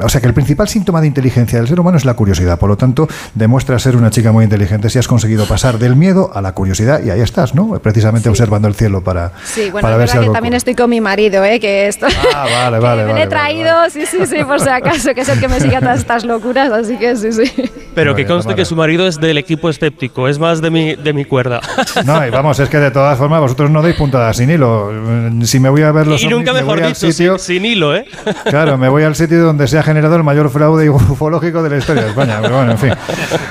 O 0.02 0.08
sea, 0.08 0.20
que 0.20 0.26
el 0.26 0.34
principal 0.34 0.68
síntoma 0.68 1.00
de 1.00 1.06
inteligencia 1.06 1.58
del 1.58 1.68
ser 1.68 1.80
humano 1.80 1.96
es 1.96 2.04
la 2.04 2.14
curiosidad. 2.14 2.58
Por 2.58 2.68
lo 2.68 2.76
tanto, 2.76 3.08
demuestra 3.34 3.78
ser 3.78 3.96
una 3.96 4.10
chica 4.10 4.30
muy 4.30 4.44
inteligente 4.44 4.90
si 4.90 4.98
has 4.98 5.08
conseguido 5.08 5.46
pasar 5.46 5.78
del 5.78 5.96
miedo 5.96 6.30
a 6.34 6.42
la 6.42 6.52
curiosidad 6.52 7.02
y 7.02 7.10
ahí 7.10 7.20
estás, 7.20 7.54
¿no? 7.54 7.78
Precisamente 7.78 8.24
sí. 8.24 8.28
observando 8.28 8.68
el 8.68 8.74
cielo 8.74 9.02
para, 9.02 9.32
sí, 9.44 9.70
bueno, 9.70 9.86
para 9.86 9.96
ver 9.96 10.08
si 10.08 10.18
algo 10.18 10.32
que 10.32 10.36
también 10.36 10.54
estoy 10.54 10.74
con 10.74 10.90
mi 10.90 11.00
marido, 11.00 11.42
¿eh? 11.44 11.60
Que 11.60 11.88
esto... 11.88 12.06
Ah, 12.34 12.46
vale, 12.50 12.78
vale, 12.80 13.04
me 13.04 13.12
vale, 13.12 13.24
he 13.24 13.26
traído, 13.26 13.72
vale, 13.72 13.90
sí, 13.90 14.04
sí, 14.06 14.26
sí, 14.26 14.44
por 14.44 14.60
si 14.60 14.68
acaso, 14.68 15.14
que 15.14 15.22
es 15.22 15.28
el 15.28 15.40
que 15.40 15.48
me 15.48 15.60
sigue 15.60 15.76
a 15.76 15.80
todas 15.80 16.00
estas 16.00 16.24
locuras, 16.24 16.70
así 16.70 16.98
que 16.98 17.16
sí, 17.16 17.32
sí. 17.32 17.70
Pero 17.94 18.14
que 18.14 18.26
conste 18.26 18.54
que 18.54 18.64
su 18.64 18.76
marido 18.76 19.06
es 19.06 19.18
del 19.18 19.38
equipo 19.38 19.70
escéptico, 19.84 20.28
es 20.28 20.38
más 20.38 20.60
de 20.60 20.70
mi, 20.70 20.94
de 20.94 21.12
mi 21.12 21.24
cuerda. 21.24 21.60
No, 22.04 22.26
y 22.26 22.30
vamos, 22.30 22.58
es 22.58 22.68
que 22.68 22.78
de 22.78 22.90
todas 22.90 23.18
formas 23.18 23.40
vosotros 23.40 23.70
no 23.70 23.82
dais 23.82 23.94
puntadas 23.96 24.36
sin 24.36 24.50
hilo. 24.50 24.90
Si 25.44 25.60
me 25.60 25.68
voy 25.68 25.82
a 25.82 25.92
ver 25.92 26.06
los 26.06 26.22
Y 26.22 26.26
nunca 26.26 26.50
ovnis, 26.50 26.62
mejor 26.62 26.80
me 26.80 26.88
dicho, 26.88 27.10
sitio, 27.10 27.38
sin, 27.38 27.56
sin, 27.56 27.64
hilo, 27.64 27.94
¿eh? 27.94 28.06
Claro, 28.44 28.78
me 28.78 28.88
voy 28.88 29.02
al 29.02 29.14
sitio 29.14 29.42
donde 29.42 29.66
se 29.68 29.78
ha 29.78 29.82
generado 29.82 30.16
el 30.16 30.22
mayor 30.22 30.50
fraude 30.50 30.88
ufológico 30.90 31.62
de 31.62 31.70
la 31.70 31.76
historia 31.76 32.02
de 32.02 32.08
España. 32.08 32.38
Pero 32.40 32.56
bueno, 32.56 32.72
en 32.72 32.78
fin. 32.78 32.92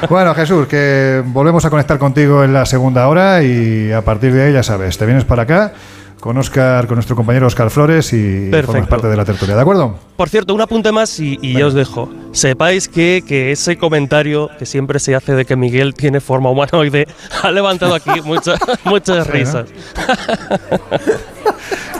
Bueno, 0.10 0.34
Jesús, 0.34 0.68
que 0.68 1.22
volvemos 1.26 1.64
a 1.66 1.70
conectar 1.70 1.98
contigo 1.98 2.44
en 2.44 2.54
la 2.54 2.66
segunda 2.66 3.08
hora 3.08 3.44
y 3.44 3.92
a 3.92 4.02
partir 4.02 4.34
de 4.34 4.44
ahí, 4.44 4.54
ya 4.54 4.64
sabes, 4.64 4.98
te 4.98 5.06
vienes 5.06 5.26
para 5.26 5.44
acá 5.44 5.74
con 6.24 6.38
Oscar, 6.38 6.88
con 6.88 6.96
nuestro 6.96 7.18
compañero 7.18 7.48
Oscar 7.48 7.70
Flores 7.70 8.14
y 8.14 8.50
formas 8.64 8.88
parte 8.88 9.08
de 9.08 9.18
la 9.18 9.26
tertulia, 9.26 9.56
¿de 9.56 9.62
acuerdo? 9.62 10.00
Por 10.16 10.30
cierto, 10.30 10.54
un 10.54 10.62
apunte 10.62 10.94
más 10.94 11.20
y, 11.20 11.38
y 11.42 11.52
ya 11.52 11.68
os 11.68 11.74
dejo. 11.74 12.10
Sepáis 12.32 12.88
que, 12.88 13.26
que, 13.28 13.52
ese 13.52 13.78
comentario 13.78 14.50
que 14.58 14.66
siempre 14.66 15.00
se 15.00 15.16
hace 15.16 15.36
de 15.36 15.44
que 15.44 15.58
Miguel 15.58 15.94
tiene 15.94 16.22
forma 16.22 16.50
humanoide 16.50 17.10
ha 17.42 17.52
levantado 17.52 17.94
aquí 17.94 18.22
muchas, 18.24 18.58
muchas 18.86 19.28
risas. 19.28 19.68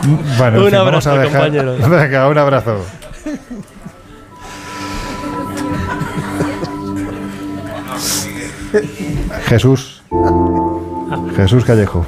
¿no? 0.02 0.08
bueno, 0.38 0.58
un 0.60 0.64
fin, 0.68 0.74
abrazo, 0.74 0.84
vamos 0.84 1.06
a 1.06 1.18
dejar... 1.18 1.42
compañeros. 1.42 1.90
Venga, 1.90 2.26
un 2.26 2.38
abrazo. 2.38 2.78
Jesús. 9.48 10.02
Jesús 11.36 11.62
Callejo. 11.66 12.06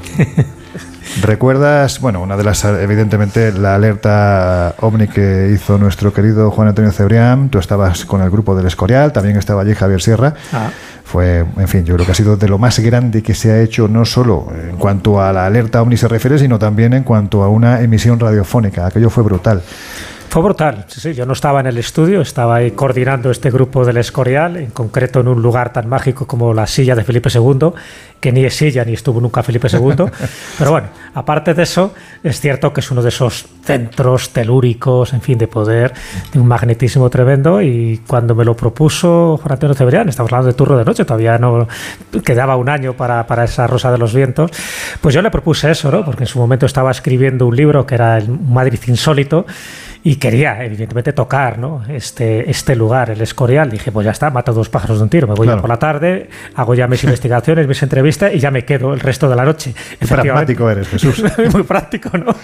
¿Recuerdas, 1.22 2.00
bueno, 2.00 2.20
una 2.20 2.36
de 2.36 2.44
las, 2.44 2.64
evidentemente, 2.64 3.50
la 3.52 3.74
alerta 3.74 4.74
ovni 4.80 5.08
que 5.08 5.50
hizo 5.54 5.78
nuestro 5.78 6.12
querido 6.12 6.50
Juan 6.50 6.68
Antonio 6.68 6.92
Cebrián? 6.92 7.48
Tú 7.48 7.58
estabas 7.58 8.04
con 8.04 8.20
el 8.20 8.30
grupo 8.30 8.54
del 8.54 8.66
Escorial, 8.66 9.12
también 9.12 9.36
estaba 9.36 9.62
allí 9.62 9.74
Javier 9.74 10.02
Sierra. 10.02 10.34
Ah. 10.52 10.70
Fue, 11.04 11.38
en 11.56 11.68
fin, 11.68 11.84
yo 11.84 11.94
creo 11.94 12.04
que 12.04 12.12
ha 12.12 12.14
sido 12.16 12.36
de 12.36 12.48
lo 12.48 12.58
más 12.58 12.78
grande 12.80 13.22
que 13.22 13.34
se 13.34 13.50
ha 13.50 13.60
hecho, 13.60 13.88
no 13.88 14.04
solo 14.04 14.48
en 14.68 14.76
cuanto 14.76 15.22
a 15.22 15.32
la 15.32 15.46
alerta 15.46 15.80
ovni 15.80 15.96
se 15.96 16.08
refiere, 16.08 16.38
sino 16.38 16.58
también 16.58 16.92
en 16.92 17.04
cuanto 17.04 17.42
a 17.42 17.48
una 17.48 17.80
emisión 17.80 18.20
radiofónica. 18.20 18.86
Aquello 18.86 19.08
fue 19.08 19.22
brutal. 19.22 19.62
Fue 20.28 20.42
brutal, 20.42 20.84
sí, 20.88 21.00
sí, 21.00 21.14
yo 21.14 21.24
no 21.24 21.32
estaba 21.32 21.60
en 21.60 21.66
el 21.66 21.78
estudio, 21.78 22.20
estaba 22.20 22.56
ahí 22.56 22.72
coordinando 22.72 23.30
este 23.30 23.50
grupo 23.50 23.84
del 23.84 23.96
Escorial, 23.96 24.56
en 24.56 24.70
concreto 24.70 25.20
en 25.20 25.28
un 25.28 25.40
lugar 25.40 25.72
tan 25.72 25.88
mágico 25.88 26.26
como 26.26 26.52
la 26.52 26.66
silla 26.66 26.94
de 26.94 27.04
Felipe 27.04 27.30
II, 27.32 27.70
que 28.20 28.32
ni 28.32 28.44
es 28.44 28.54
silla 28.54 28.84
ni 28.84 28.92
estuvo 28.92 29.20
nunca 29.20 29.42
Felipe 29.42 29.68
II. 29.72 29.94
Pero 30.58 30.70
bueno, 30.70 30.88
aparte 31.14 31.54
de 31.54 31.62
eso, 31.62 31.94
es 32.22 32.40
cierto 32.40 32.72
que 32.72 32.80
es 32.80 32.90
uno 32.90 33.02
de 33.02 33.08
esos 33.08 33.46
centros 33.64 34.30
telúricos, 34.30 35.12
en 35.12 35.22
fin, 35.22 35.38
de 35.38 35.48
poder, 35.48 35.92
de 36.32 36.38
un 36.38 36.46
magnetismo 36.46 37.08
tremendo. 37.08 37.62
Y 37.62 38.02
cuando 38.06 38.34
me 38.34 38.44
lo 38.44 38.56
propuso 38.56 39.38
Juan 39.38 39.52
Antonio 39.52 39.74
Cebrián, 39.74 40.08
estamos 40.08 40.32
hablando 40.32 40.48
de 40.48 40.54
turno 40.54 40.76
de 40.76 40.84
noche, 40.84 41.04
todavía 41.04 41.38
no 41.38 41.66
quedaba 42.24 42.56
un 42.56 42.68
año 42.68 42.94
para, 42.94 43.26
para 43.26 43.44
esa 43.44 43.66
Rosa 43.66 43.90
de 43.90 43.98
los 43.98 44.12
Vientos, 44.12 44.50
pues 45.00 45.14
yo 45.14 45.22
le 45.22 45.30
propuse 45.30 45.70
eso, 45.70 45.90
¿no? 45.90 46.04
Porque 46.04 46.24
en 46.24 46.28
su 46.28 46.38
momento 46.38 46.66
estaba 46.66 46.90
escribiendo 46.90 47.46
un 47.46 47.56
libro 47.56 47.86
que 47.86 47.94
era 47.94 48.18
el 48.18 48.28
Madrid 48.28 48.80
Insólito 48.86 49.46
y 50.06 50.16
quería 50.16 50.62
evidentemente 50.62 51.12
tocar 51.12 51.58
¿no? 51.58 51.82
este, 51.88 52.48
este 52.48 52.76
lugar, 52.76 53.10
el 53.10 53.20
Escorial. 53.20 53.68
Dije, 53.68 53.90
pues 53.90 54.04
ya 54.04 54.12
está, 54.12 54.30
mato 54.30 54.52
dos 54.52 54.68
pájaros 54.68 54.98
de 54.98 55.02
un 55.02 55.10
tiro, 55.10 55.26
me 55.26 55.34
voy 55.34 55.48
claro. 55.48 55.58
ya 55.58 55.60
por 55.62 55.68
la 55.68 55.78
tarde, 55.80 56.30
hago 56.54 56.76
ya 56.76 56.86
mis 56.86 57.02
investigaciones, 57.04 57.66
mis 57.66 57.82
entrevistas 57.82 58.32
y 58.32 58.38
ya 58.38 58.52
me 58.52 58.64
quedo 58.64 58.94
el 58.94 59.00
resto 59.00 59.28
de 59.28 59.34
la 59.34 59.44
noche. 59.44 59.74
Práctico 60.08 60.70
eres, 60.70 60.86
Jesús. 60.86 61.24
Muy 61.52 61.64
práctico, 61.64 62.16
¿no? 62.16 62.36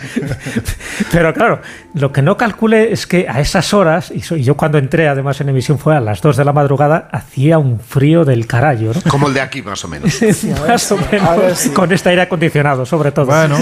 Pero 1.13 1.33
claro, 1.33 1.61
lo 1.95 2.11
que 2.11 2.21
no 2.21 2.37
calculé 2.37 2.93
es 2.93 3.07
que 3.07 3.29
a 3.29 3.39
esas 3.39 3.73
horas, 3.73 4.11
y 4.11 4.43
yo 4.43 4.57
cuando 4.57 4.79
entré 4.79 5.07
además 5.07 5.41
en 5.41 5.49
emisión 5.49 5.79
fue 5.79 5.95
a 5.95 6.01
las 6.01 6.21
2 6.21 6.39
de 6.39 6.45
la 6.45 6.53
madrugada, 6.53 7.11
hacía 7.13 7.59
un 7.59 7.79
frío 7.79 8.25
del 8.25 8.49
carajo. 8.49 8.91
¿no? 8.93 9.09
Como 9.09 9.29
el 9.29 9.35
de 9.35 9.41
aquí, 9.41 9.63
más 9.63 9.85
o 9.85 9.89
menos. 9.89 10.21
más 10.67 10.91
o 10.91 10.97
menos, 10.97 11.59
sí. 11.59 11.71
con 11.71 11.93
este 11.93 12.09
aire 12.09 12.23
acondicionado, 12.23 12.85
sobre 12.85 13.13
todo. 13.13 13.27
Bueno. 13.27 13.57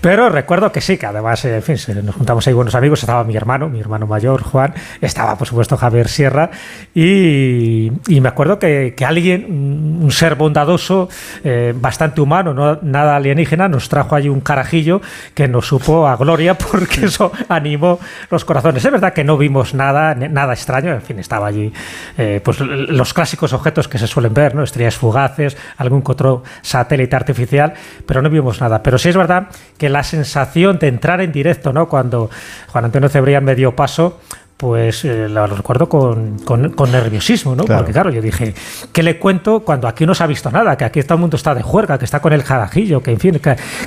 Pero 0.00 0.28
recuerdo 0.28 0.70
que 0.70 0.80
sí, 0.80 0.96
que 0.96 1.06
además, 1.06 1.44
en 1.44 1.62
fin, 1.62 1.76
nos 2.04 2.14
juntamos 2.14 2.46
ahí 2.46 2.52
buenos 2.52 2.76
amigos, 2.76 3.00
estaba 3.16 3.24
mi 3.24 3.36
hermano, 3.36 3.68
mi 3.68 3.80
hermano 3.80 4.06
mayor, 4.06 4.42
Juan, 4.42 4.74
estaba 5.00 5.36
por 5.36 5.46
supuesto 5.46 5.76
Javier 5.76 6.08
Sierra 6.08 6.50
y, 6.94 7.90
me 8.08 8.28
acuerdo 8.28 8.58
que, 8.58 8.94
alguien, 9.06 10.00
un 10.02 10.10
ser 10.10 10.34
bondadoso, 10.34 11.08
eh, 11.44 11.72
bastante 11.74 12.20
humano, 12.20 12.52
no, 12.52 12.78
nada 12.82 13.16
alienígena, 13.16 13.68
nos 13.68 13.88
trajo 13.88 14.16
allí 14.16 14.28
un 14.28 14.40
carajillo 14.40 15.00
que 15.34 15.48
nos 15.48 15.66
supo 15.66 16.06
a 16.06 16.16
gloria 16.16 16.58
porque 16.58 17.06
eso 17.06 17.32
animó 17.48 17.98
los 18.30 18.44
corazones. 18.44 18.84
Es 18.84 18.92
verdad 18.92 19.14
que 19.14 19.24
no 19.24 19.38
vimos 19.38 19.72
nada, 19.72 20.14
nada 20.14 20.52
extraño, 20.52 20.92
en 20.92 21.02
fin, 21.02 21.18
estaba 21.18 21.46
allí 21.46 21.72
eh, 22.18 22.40
pues 22.44 22.60
los 22.60 23.14
clásicos 23.14 23.52
objetos 23.52 23.88
que 23.88 23.98
se 23.98 24.06
suelen 24.06 24.34
ver, 24.34 24.54
¿no? 24.54 24.62
estrellas 24.62 24.96
fugaces, 24.96 25.56
algún 25.78 26.02
otro 26.04 26.42
satélite 26.60 27.16
artificial, 27.16 27.72
pero 28.04 28.20
no 28.20 28.28
vimos 28.28 28.60
nada. 28.60 28.82
Pero 28.82 28.98
sí 28.98 29.08
es 29.08 29.16
verdad 29.16 29.48
que 29.78 29.88
la 29.88 30.02
sensación 30.02 30.78
de 30.78 30.88
entrar 30.88 31.20
en 31.20 31.32
directo, 31.32 31.72
¿no? 31.72 31.88
cuando 31.88 32.30
Juan 32.68 32.84
Antonio 32.84 33.05
Cebrián 33.08 33.44
me 33.44 33.54
dio 33.54 33.74
paso, 33.74 34.20
pues 34.56 35.04
eh, 35.04 35.28
lo 35.28 35.46
recuerdo 35.46 35.88
con, 35.88 36.38
con, 36.38 36.90
nerviosismo, 36.90 37.54
¿no? 37.54 37.64
Porque 37.64 37.92
claro, 37.92 38.10
yo 38.10 38.22
dije, 38.22 38.54
¿qué 38.90 39.02
le 39.02 39.18
cuento 39.18 39.60
cuando 39.60 39.86
aquí 39.86 40.06
no 40.06 40.14
se 40.14 40.24
ha 40.24 40.26
visto 40.26 40.50
nada? 40.50 40.76
Que 40.76 40.84
aquí 40.84 41.02
todo 41.02 41.14
el 41.14 41.20
mundo 41.20 41.36
está 41.36 41.54
de 41.54 41.62
juerga, 41.62 41.98
que 41.98 42.06
está 42.06 42.20
con 42.20 42.32
el 42.32 42.42
jarajillo, 42.42 43.02
que 43.02 43.10
en 43.10 43.20
fin, 43.20 43.40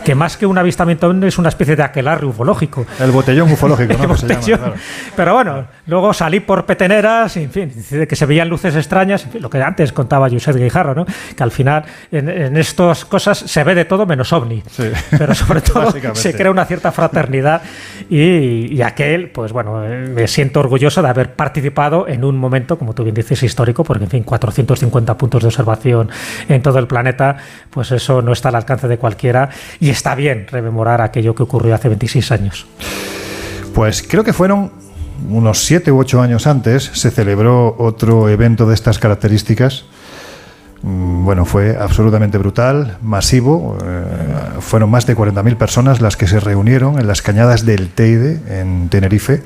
que, 0.03 0.15
más 0.15 0.37
que 0.37 0.45
un 0.45 0.57
avistamiento 0.59 1.11
es 1.23 1.39
una 1.39 1.49
especie 1.49 1.75
de 1.75 1.81
aquelarre 1.81 2.27
ufológico. 2.27 2.85
El 2.99 3.09
botellón 3.09 3.51
ufológico, 3.51 3.93
¿no? 4.07 4.15
Pero 5.15 5.33
bueno, 5.33 5.65
luego 5.87 6.13
salí 6.13 6.39
por 6.39 6.65
peteneras, 6.65 7.35
en 7.37 7.49
fin, 7.49 7.71
que 8.07 8.15
se 8.15 8.25
veían 8.27 8.47
luces 8.47 8.75
extrañas, 8.75 9.25
lo 9.39 9.49
que 9.49 9.61
antes 9.63 9.91
contaba 9.91 10.29
José 10.29 10.53
Guijarro, 10.53 10.93
¿no? 10.93 11.05
Que 11.35 11.41
al 11.41 11.51
final 11.51 11.83
en, 12.11 12.57
estas 12.57 13.05
cosas 13.05 13.39
se 13.39 13.63
ve 13.63 13.73
de 13.73 13.85
todo 13.85 14.05
menos 14.05 14.31
ovni. 14.33 14.61
Pero 15.09 15.33
sobre 15.33 15.61
todo 15.61 15.91
se 16.13 16.33
crea 16.35 16.51
una 16.51 16.65
cierta 16.65 16.91
fraternidad 16.91 17.63
y, 18.07 18.75
y 18.75 18.81
aquel, 18.83 19.31
pues 19.31 19.51
bueno, 19.51 19.83
eh, 19.83 20.07
me 20.13 20.27
siento 20.27 20.58
orgulloso 20.59 21.01
de 21.01 21.09
haber 21.09 21.35
participado 21.35 22.07
en 22.07 22.23
un 22.23 22.37
momento, 22.37 22.77
como 22.77 22.93
tú 22.93 23.03
bien 23.03 23.15
dices, 23.15 23.43
histórico, 23.43 23.83
porque 23.83 24.03
en 24.03 24.09
fin, 24.09 24.23
450 24.23 25.17
puntos 25.17 25.41
de 25.41 25.47
observación 25.47 26.09
en 26.47 26.61
todo 26.61 26.79
el 26.79 26.87
planeta, 26.87 27.37
pues 27.69 27.91
eso 27.91 28.21
no 28.21 28.31
está 28.31 28.49
al 28.49 28.55
alcance 28.55 28.87
de 28.87 28.97
cualquiera 28.97 29.49
y 29.79 29.89
está 29.89 30.15
bien 30.15 30.47
rememorar 30.49 31.01
aquello 31.01 31.35
que 31.35 31.43
ocurrió 31.43 31.75
hace 31.75 31.89
26 31.89 32.31
años. 32.31 32.65
Pues 33.73 34.03
creo 34.03 34.23
que 34.23 34.33
fueron 34.33 34.71
unos 35.29 35.65
7 35.65 35.91
u 35.91 35.99
8 35.99 36.21
años 36.21 36.47
antes, 36.47 36.91
se 36.93 37.11
celebró 37.11 37.75
otro 37.77 38.29
evento 38.29 38.65
de 38.65 38.73
estas 38.73 38.99
características 38.99 39.85
mm, 40.81 41.25
bueno, 41.25 41.45
fue 41.45 41.77
absolutamente 41.77 42.37
brutal, 42.37 42.97
masivo. 43.01 43.77
Eh, 43.83 44.03
fueron 44.59 44.89
más 44.89 45.05
de 45.05 45.15
40.000 45.15 45.55
personas 45.57 46.01
las 46.01 46.15
que 46.17 46.27
se 46.27 46.39
reunieron 46.39 46.99
en 46.99 47.07
las 47.07 47.21
cañadas 47.21 47.65
del 47.65 47.89
Teide, 47.89 48.39
en 48.47 48.89
Tenerife, 48.89 49.43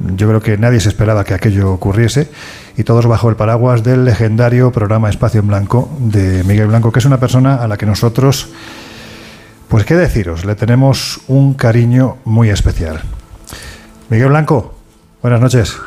yo 0.00 0.28
creo 0.28 0.40
que 0.40 0.56
nadie 0.58 0.80
se 0.80 0.88
esperaba 0.88 1.24
que 1.24 1.34
aquello 1.34 1.72
ocurriese 1.72 2.30
y 2.76 2.84
todos 2.84 3.06
bajo 3.06 3.28
el 3.28 3.36
paraguas 3.36 3.82
del 3.82 4.04
legendario 4.04 4.70
programa 4.70 5.10
Espacio 5.10 5.40
en 5.40 5.48
Blanco 5.48 5.88
de 5.98 6.44
Miguel 6.44 6.68
Blanco, 6.68 6.92
que 6.92 7.00
es 7.00 7.04
una 7.04 7.18
persona 7.18 7.56
a 7.56 7.68
la 7.68 7.76
que 7.76 7.86
nosotros, 7.86 8.52
pues 9.68 9.84
qué 9.84 9.94
deciros, 9.94 10.44
le 10.44 10.54
tenemos 10.54 11.20
un 11.28 11.54
cariño 11.54 12.18
muy 12.24 12.50
especial. 12.50 13.00
Miguel 14.08 14.28
Blanco, 14.28 14.74
buenas 15.20 15.40
noches. 15.40 15.80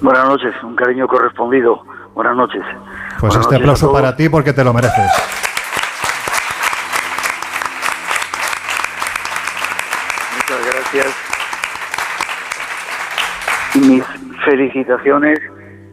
Buenas 0.00 0.26
noches, 0.26 0.54
un 0.62 0.74
cariño 0.74 1.06
correspondido. 1.06 1.82
Buenas 2.14 2.36
noches. 2.36 2.62
Pues 3.20 3.34
este 3.36 3.56
aplauso 3.56 3.92
para 3.92 4.14
ti 4.14 4.28
porque 4.28 4.52
te 4.52 4.62
lo 4.64 4.72
mereces. 4.72 5.10
Muchas 10.36 10.66
gracias 10.66 11.34
mis 13.74 14.04
felicitaciones 14.44 15.38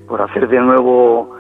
por 0.08 0.22
hacer 0.22 0.48
de 0.48 0.60
nuevo 0.60 1.36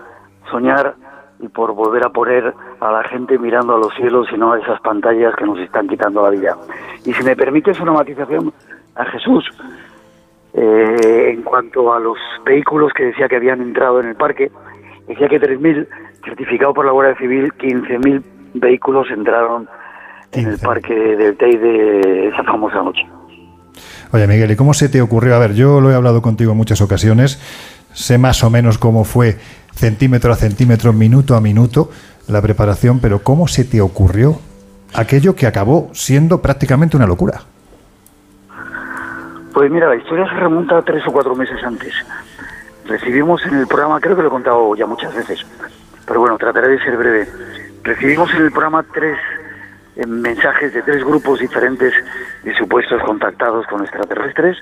soñar 0.49 0.95
y 1.39 1.47
por 1.47 1.73
volver 1.73 2.05
a 2.05 2.09
poner 2.09 2.53
a 2.79 2.91
la 2.91 3.03
gente 3.03 3.37
mirando 3.37 3.75
a 3.75 3.79
los 3.79 3.93
cielos 3.95 4.27
y 4.31 4.37
no 4.37 4.53
a 4.53 4.59
esas 4.59 4.79
pantallas 4.81 5.35
que 5.35 5.45
nos 5.45 5.59
están 5.59 5.87
quitando 5.87 6.21
la 6.23 6.29
vida. 6.29 6.57
Y 7.05 7.13
si 7.13 7.23
me 7.23 7.35
permites 7.35 7.79
una 7.79 7.93
matización 7.93 8.53
a 8.95 9.05
Jesús, 9.05 9.45
eh, 10.53 11.31
en 11.33 11.41
cuanto 11.43 11.93
a 11.93 11.99
los 11.99 12.17
vehículos 12.45 12.91
que 12.93 13.05
decía 13.05 13.27
que 13.27 13.37
habían 13.37 13.61
entrado 13.61 13.99
en 14.01 14.09
el 14.09 14.15
parque, 14.15 14.51
decía 15.07 15.27
que 15.27 15.39
3.000, 15.39 15.87
certificado 16.23 16.73
por 16.73 16.85
la 16.85 16.91
Guardia 16.91 17.15
Civil, 17.15 17.51
15.000 17.53 18.21
vehículos 18.55 19.09
entraron 19.09 19.67
en 20.33 20.47
el 20.47 20.59
parque 20.59 20.93
del 20.93 21.37
TEI 21.37 21.57
de 21.57 22.27
esa 22.27 22.43
famosa 22.43 22.81
noche. 22.83 23.07
Oye, 24.13 24.27
Miguel, 24.27 24.51
¿y 24.51 24.55
cómo 24.57 24.73
se 24.73 24.89
te 24.89 25.01
ocurrió? 25.01 25.35
A 25.35 25.39
ver, 25.39 25.53
yo 25.53 25.79
lo 25.79 25.89
he 25.89 25.95
hablado 25.95 26.21
contigo 26.21 26.51
en 26.51 26.57
muchas 26.57 26.81
ocasiones, 26.81 27.39
sé 27.93 28.17
más 28.17 28.43
o 28.43 28.49
menos 28.49 28.77
cómo 28.77 29.05
fue 29.05 29.37
centímetro 29.73 30.33
a 30.33 30.35
centímetro, 30.35 30.91
minuto 30.91 31.35
a 31.35 31.41
minuto 31.41 31.89
la 32.27 32.41
preparación, 32.41 32.99
pero 32.99 33.19
¿cómo 33.19 33.47
se 33.47 33.63
te 33.63 33.79
ocurrió 33.79 34.39
aquello 34.93 35.33
que 35.33 35.47
acabó 35.47 35.89
siendo 35.93 36.41
prácticamente 36.41 36.97
una 36.97 37.07
locura? 37.07 37.41
Pues 39.53 39.71
mira, 39.71 39.87
la 39.87 39.95
historia 39.95 40.27
se 40.27 40.35
remonta 40.35 40.77
a 40.77 40.81
tres 40.81 41.03
o 41.07 41.11
cuatro 41.11 41.33
meses 41.35 41.63
antes. 41.63 41.93
Recibimos 42.85 43.45
en 43.45 43.55
el 43.55 43.67
programa, 43.67 44.01
creo 44.01 44.17
que 44.17 44.23
lo 44.23 44.27
he 44.27 44.31
contado 44.31 44.75
ya 44.75 44.85
muchas 44.85 45.13
veces, 45.15 45.45
pero 46.05 46.19
bueno, 46.19 46.37
trataré 46.37 46.67
de 46.67 46.79
ser 46.79 46.97
breve. 46.97 47.27
Recibimos 47.83 48.29
en 48.33 48.41
el 48.41 48.51
programa 48.51 48.85
tres 48.93 49.17
mensajes 50.07 50.73
de 50.73 50.81
tres 50.83 51.03
grupos 51.03 51.39
diferentes 51.39 51.93
de 52.43 52.55
supuestos 52.55 53.01
contactados 53.03 53.65
con 53.67 53.81
extraterrestres, 53.81 54.57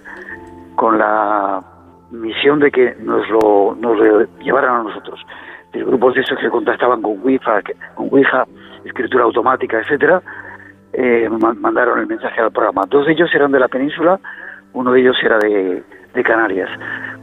con 0.75 0.97
la 0.97 1.63
misión 2.11 2.59
de 2.59 2.71
que 2.71 2.95
nos 2.99 3.29
lo, 3.29 3.75
nos 3.75 4.27
llevaran 4.41 4.81
a 4.81 4.83
nosotros. 4.83 5.19
De 5.71 5.83
grupos 5.83 6.15
de 6.15 6.21
esos 6.21 6.39
que 6.39 6.49
contactaban 6.49 7.01
con 7.01 7.19
Ouija, 7.23 7.61
con 7.93 8.09
Ouija, 8.11 8.45
escritura 8.83 9.25
automática, 9.25 9.79
etcétera, 9.79 10.21
eh, 10.93 11.29
mandaron 11.29 11.99
el 11.99 12.07
mensaje 12.07 12.41
al 12.41 12.51
programa. 12.51 12.85
Dos 12.89 13.05
de 13.05 13.13
ellos 13.13 13.29
eran 13.35 13.51
de 13.51 13.59
la 13.59 13.67
península, 13.67 14.19
uno 14.73 14.91
de 14.91 15.01
ellos 15.01 15.17
era 15.23 15.37
de, 15.37 15.83
de 16.13 16.23
Canarias. 16.23 16.69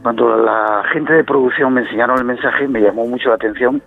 Cuando 0.01 0.37
la 0.37 0.85
gente 0.93 1.13
de 1.13 1.25
producción 1.25 1.73
me 1.73 1.81
enseñaron 1.81 2.19
el 2.19 2.23
mensaje, 2.23 2.67
me 2.69 2.79
llamó 2.79 3.05
mucho 3.05 3.29
la 3.29 3.35
atención, 3.35 3.81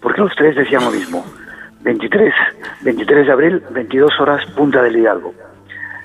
porque 0.00 0.20
los 0.20 0.34
tres 0.36 0.54
decían 0.54 0.84
lo 0.84 0.92
mismo 0.92 1.24
23, 1.82 2.34
23 2.82 3.26
de 3.26 3.32
abril, 3.32 3.62
22 3.70 4.20
horas, 4.20 4.44
Punta 4.52 4.82
del 4.82 4.96
Hidalgo. 4.96 5.34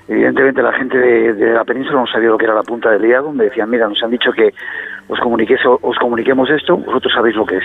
Evidentemente 0.08 0.62
la 0.62 0.74
gente 0.74 0.98
de, 0.98 1.54
la 1.54 1.66
península 1.66 2.00
no 2.00 2.08
sabía 2.08 2.30
lo 2.30 2.38
que 2.38 2.46
era 2.46 2.56
la 2.56 2.64
Punta 2.64 2.92
del 2.92 3.06
Hidalgo, 3.06 3.34
me 3.34 3.46
decían, 3.46 3.70
mira, 3.70 3.88
nos 3.88 4.02
han 4.02 4.12
dicho 4.12 4.32
que 4.32 4.54
os, 5.08 5.20
os 5.82 5.98
comuniquemos 5.98 6.50
esto, 6.50 6.78
vosotros 6.78 7.14
sabéis 7.14 7.36
lo 7.36 7.46
que 7.46 7.58
es. 7.58 7.64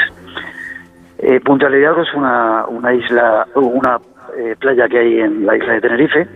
Eh, 1.18 1.40
Punta 1.40 1.68
del 1.68 1.80
Hidalgo 1.80 2.02
es 2.02 2.12
una, 2.14 2.66
una 2.66 2.92
isla, 2.92 3.46
una 3.54 4.00
eh, 4.36 4.56
playa 4.58 4.88
que 4.88 4.98
hay 4.98 5.20
en 5.20 5.46
la 5.46 5.56
isla 5.56 5.74
de 5.74 5.80
Tenerife, 5.80 6.26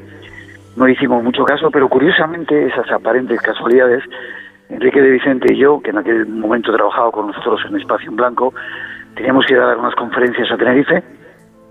no 0.77 0.87
hicimos 0.87 1.25
mucho 1.25 1.45
caso, 1.45 1.71
pero 1.71 1.89
curiosamente 1.89 2.67
esas 2.67 2.91
aparentes 2.91 3.41
casualidades, 3.41 4.05
Enrique 4.69 5.01
de 5.01 5.11
Vicente 5.11 5.55
y 5.55 5.57
yo, 5.57 5.81
que 5.81 5.91
en 5.91 5.99
aquel 5.99 6.27
momento 6.27 6.71
trabajaba 6.73 7.11
con 7.11 7.29
nosotros 7.29 7.63
en 7.69 7.77
Espacio 7.81 8.11
en 8.11 8.17
Blanco, 8.17 8.53
teníamos 9.15 9.47
que 9.47 9.57
dar 9.57 9.79
unas 9.79 9.95
conferencias 9.95 10.51
a 10.53 10.57
Tenerife, 10.59 11.03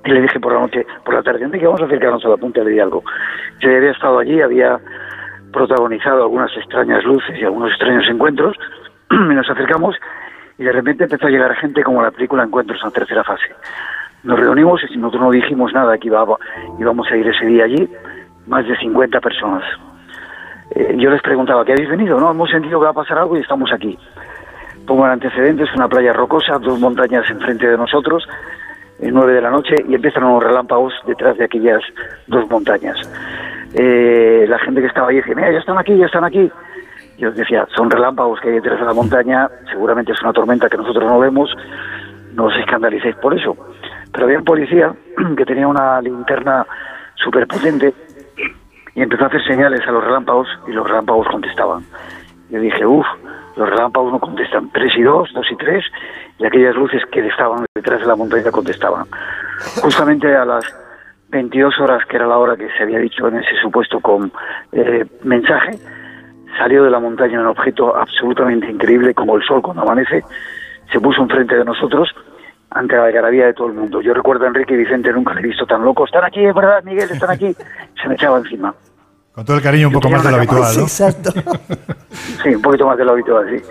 y 0.06 0.12
le 0.12 0.22
dije 0.22 0.40
por 0.40 0.54
la 0.54 0.60
noche, 0.60 0.86
por 1.04 1.16
la 1.16 1.24
tarde, 1.24 1.50
que 1.52 1.66
vamos 1.66 1.82
a 1.82 1.86
acercarnos 1.86 2.24
a 2.26 2.30
la 2.30 2.38
punta 2.38 2.64
de 2.64 2.74
Hidalgo. 2.74 3.04
Yo 3.60 3.76
había 3.76 3.92
estado 3.92 4.20
allí, 4.20 4.42
había 4.42 4.80
protagonizado 5.52 6.24
algunas 6.24 6.56
extrañas 6.56 7.04
luces 7.04 7.38
y 7.40 7.44
algunos 7.44 7.72
extraños 7.72 8.08
encuentros, 8.08 8.56
y 9.12 9.34
nos 9.34 9.50
acercamos 9.50 9.96
y 10.58 10.64
de 10.64 10.72
repente 10.72 11.04
empezó 11.04 11.28
a 11.28 11.30
llegar 11.30 11.54
gente 11.56 11.84
como 11.84 12.02
la 12.02 12.12
película 12.12 12.44
Encuentros 12.44 12.80
en 12.84 12.92
tercera 12.92 13.24
fase. 13.24 13.48
Nos 14.24 14.40
reunimos 14.40 14.82
y 14.90 14.98
nosotros 14.98 15.24
no 15.24 15.32
dijimos 15.32 15.74
nada 15.74 15.98
que 15.98 16.08
íbamos 16.08 17.12
a 17.12 17.16
ir 17.16 17.28
ese 17.28 17.46
día 17.46 17.66
allí, 17.66 17.90
más 18.48 18.66
de 18.68 18.76
50 18.78 19.20
personas. 19.20 19.64
Eh, 20.72 20.96
yo 20.98 21.10
les 21.12 21.22
preguntaba, 21.22 21.64
¿qué 21.64 21.74
habéis 21.74 21.90
venido? 21.90 22.20
No, 22.20 22.32
hemos 22.32 22.50
sentido 22.50 22.80
que 22.80 22.86
va 22.86 22.92
a 22.92 22.94
pasar 22.94 23.20
algo 23.20 23.38
y 23.38 23.42
estamos 23.42 23.72
aquí. 23.72 23.98
Pongo 24.88 25.06
el 25.06 25.12
antecedente, 25.12 25.64
es 25.64 25.74
una 25.76 25.88
playa 25.88 26.14
rocosa, 26.14 26.58
dos 26.60 26.80
montañas 26.80 27.30
enfrente 27.30 27.68
de 27.68 27.78
nosotros, 27.78 28.28
en 29.00 29.14
nueve 29.14 29.34
de 29.34 29.42
la 29.42 29.50
noche 29.50 29.76
y 29.88 29.96
empiezan 29.96 30.24
unos 30.24 30.44
relámpagos 30.44 30.94
detrás 31.06 31.38
de 31.38 31.46
aquellas 31.46 31.82
dos 32.28 32.50
montañas. 32.50 32.98
Eh, 33.74 34.46
la 34.48 34.60
gente 34.60 34.82
que 34.82 34.88
estaba 34.88 35.10
ahí 35.10 35.18
decía, 35.18 35.36
mira, 35.36 35.52
ya 35.52 35.60
están 35.60 35.78
aquí, 35.78 35.98
ya 35.98 36.06
están 36.06 36.24
aquí. 36.24 36.52
Yo 37.18 37.32
decía, 37.32 37.68
son 37.76 37.90
relámpagos 37.90 38.40
que 38.40 38.50
hay 38.50 38.56
detrás 38.56 38.80
de 38.80 38.86
la 38.86 38.94
montaña, 38.94 39.50
seguramente 39.72 40.12
es 40.12 40.22
una 40.22 40.34
tormenta 40.34 40.70
que 40.70 40.78
nosotros 40.78 41.06
no 41.06 41.20
vemos, 41.20 41.50
no 42.34 42.46
os 42.46 42.56
escandalicéis 42.58 43.16
por 43.18 43.38
eso. 43.38 43.56
Pero 44.12 44.26
había 44.26 44.38
un 44.38 44.46
policía 44.46 44.94
que 45.38 45.46
tenía 45.46 45.68
una 45.68 46.02
linterna 46.02 46.66
súper 47.16 47.48
potente 47.48 47.94
y 48.96 49.02
empezó 49.02 49.26
a 49.26 49.28
hacer 49.28 49.44
señales 49.46 49.82
a 49.88 49.92
los 49.92 50.04
relámpagos 50.04 50.48
y 50.68 50.72
los 50.72 50.88
relámpagos 50.88 51.28
contestaban. 51.28 51.84
Yo 52.50 52.60
dije, 52.60 52.86
uff, 52.86 53.06
los 53.56 53.70
relámpagos 53.70 54.12
no 54.12 54.20
contestan, 54.20 54.70
tres 54.72 54.94
y 54.98 55.04
dos, 55.04 55.32
dos 55.34 55.46
y 55.52 55.56
tres, 55.56 55.84
y 56.38 56.46
aquellas 56.46 56.76
luces 56.76 57.02
que 57.12 57.26
estaban 57.26 57.66
detrás 57.74 58.02
de 58.02 58.08
la 58.08 58.16
montaña 58.16 58.52
contestaban. 58.52 59.06
Justamente 59.82 60.36
a 60.36 60.46
las 60.46 60.66
22 61.30 61.80
horas, 61.80 62.06
que 62.06 62.18
era 62.18 62.28
la 62.28 62.38
hora 62.38 62.56
que 62.56 62.70
se 62.78 62.84
había 62.84 63.00
dicho 63.00 63.28
en 63.28 63.38
ese 63.38 63.56
supuesto 63.62 64.00
con 64.00 64.32
eh, 64.72 65.06
mensaje, 65.24 65.78
salió 66.58 66.84
de 66.84 66.90
la 66.90 67.00
montaña 67.00 67.40
un 67.40 67.48
objeto 67.48 67.96
absolutamente 67.96 68.70
increíble, 68.70 69.14
como 69.14 69.36
el 69.36 69.44
sol 69.44 69.62
cuando 69.62 69.84
amanece, 69.84 70.24
se 70.92 71.00
puso 71.00 71.22
enfrente 71.22 71.56
de 71.56 71.66
nosotros 71.66 72.10
ante 72.70 72.96
la 72.96 73.06
algarabía 73.06 73.48
de 73.48 73.54
todo 73.54 73.68
el 73.68 73.74
mundo. 73.74 74.02
Yo 74.02 74.14
recuerdo 74.14 74.46
a 74.46 74.48
Enrique 74.48 74.74
y 74.74 74.78
Vicente, 74.78 75.12
nunca 75.12 75.34
le 75.34 75.42
he 75.42 75.44
visto 75.44 75.66
tan 75.66 75.84
loco. 75.84 76.06
Están 76.06 76.26
aquí, 76.26 76.46
es 76.46 76.54
verdad, 76.54 76.84
Miguel, 76.84 77.10
están 77.10 77.30
aquí. 77.30 77.56
Se 78.02 78.08
me 78.08 78.16
echaba 78.16 78.38
encima. 78.38 78.74
Con 79.36 79.44
todo 79.44 79.58
el 79.58 79.64
cariño 79.64 79.88
un 79.88 79.94
poco 79.94 80.10
más 80.10 80.24
de 80.24 80.32
lo 80.32 80.38
habitual, 80.38 80.62
¿no? 80.62 80.88
Sí, 80.88 81.04
exacto. 81.04 81.32
Sí, 82.42 82.56
un 82.56 82.62
poquito 82.62 82.86
más 82.86 82.98
de 82.98 83.04
lo 83.04 83.12
habitual, 83.12 83.46
sí. 83.50 83.62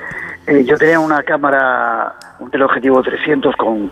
Eh, 0.46 0.64
yo 0.64 0.76
tenía 0.76 1.00
una 1.00 1.22
cámara, 1.22 2.14
un 2.40 2.50
teleobjetivo 2.50 3.02
300 3.02 3.56
con 3.56 3.90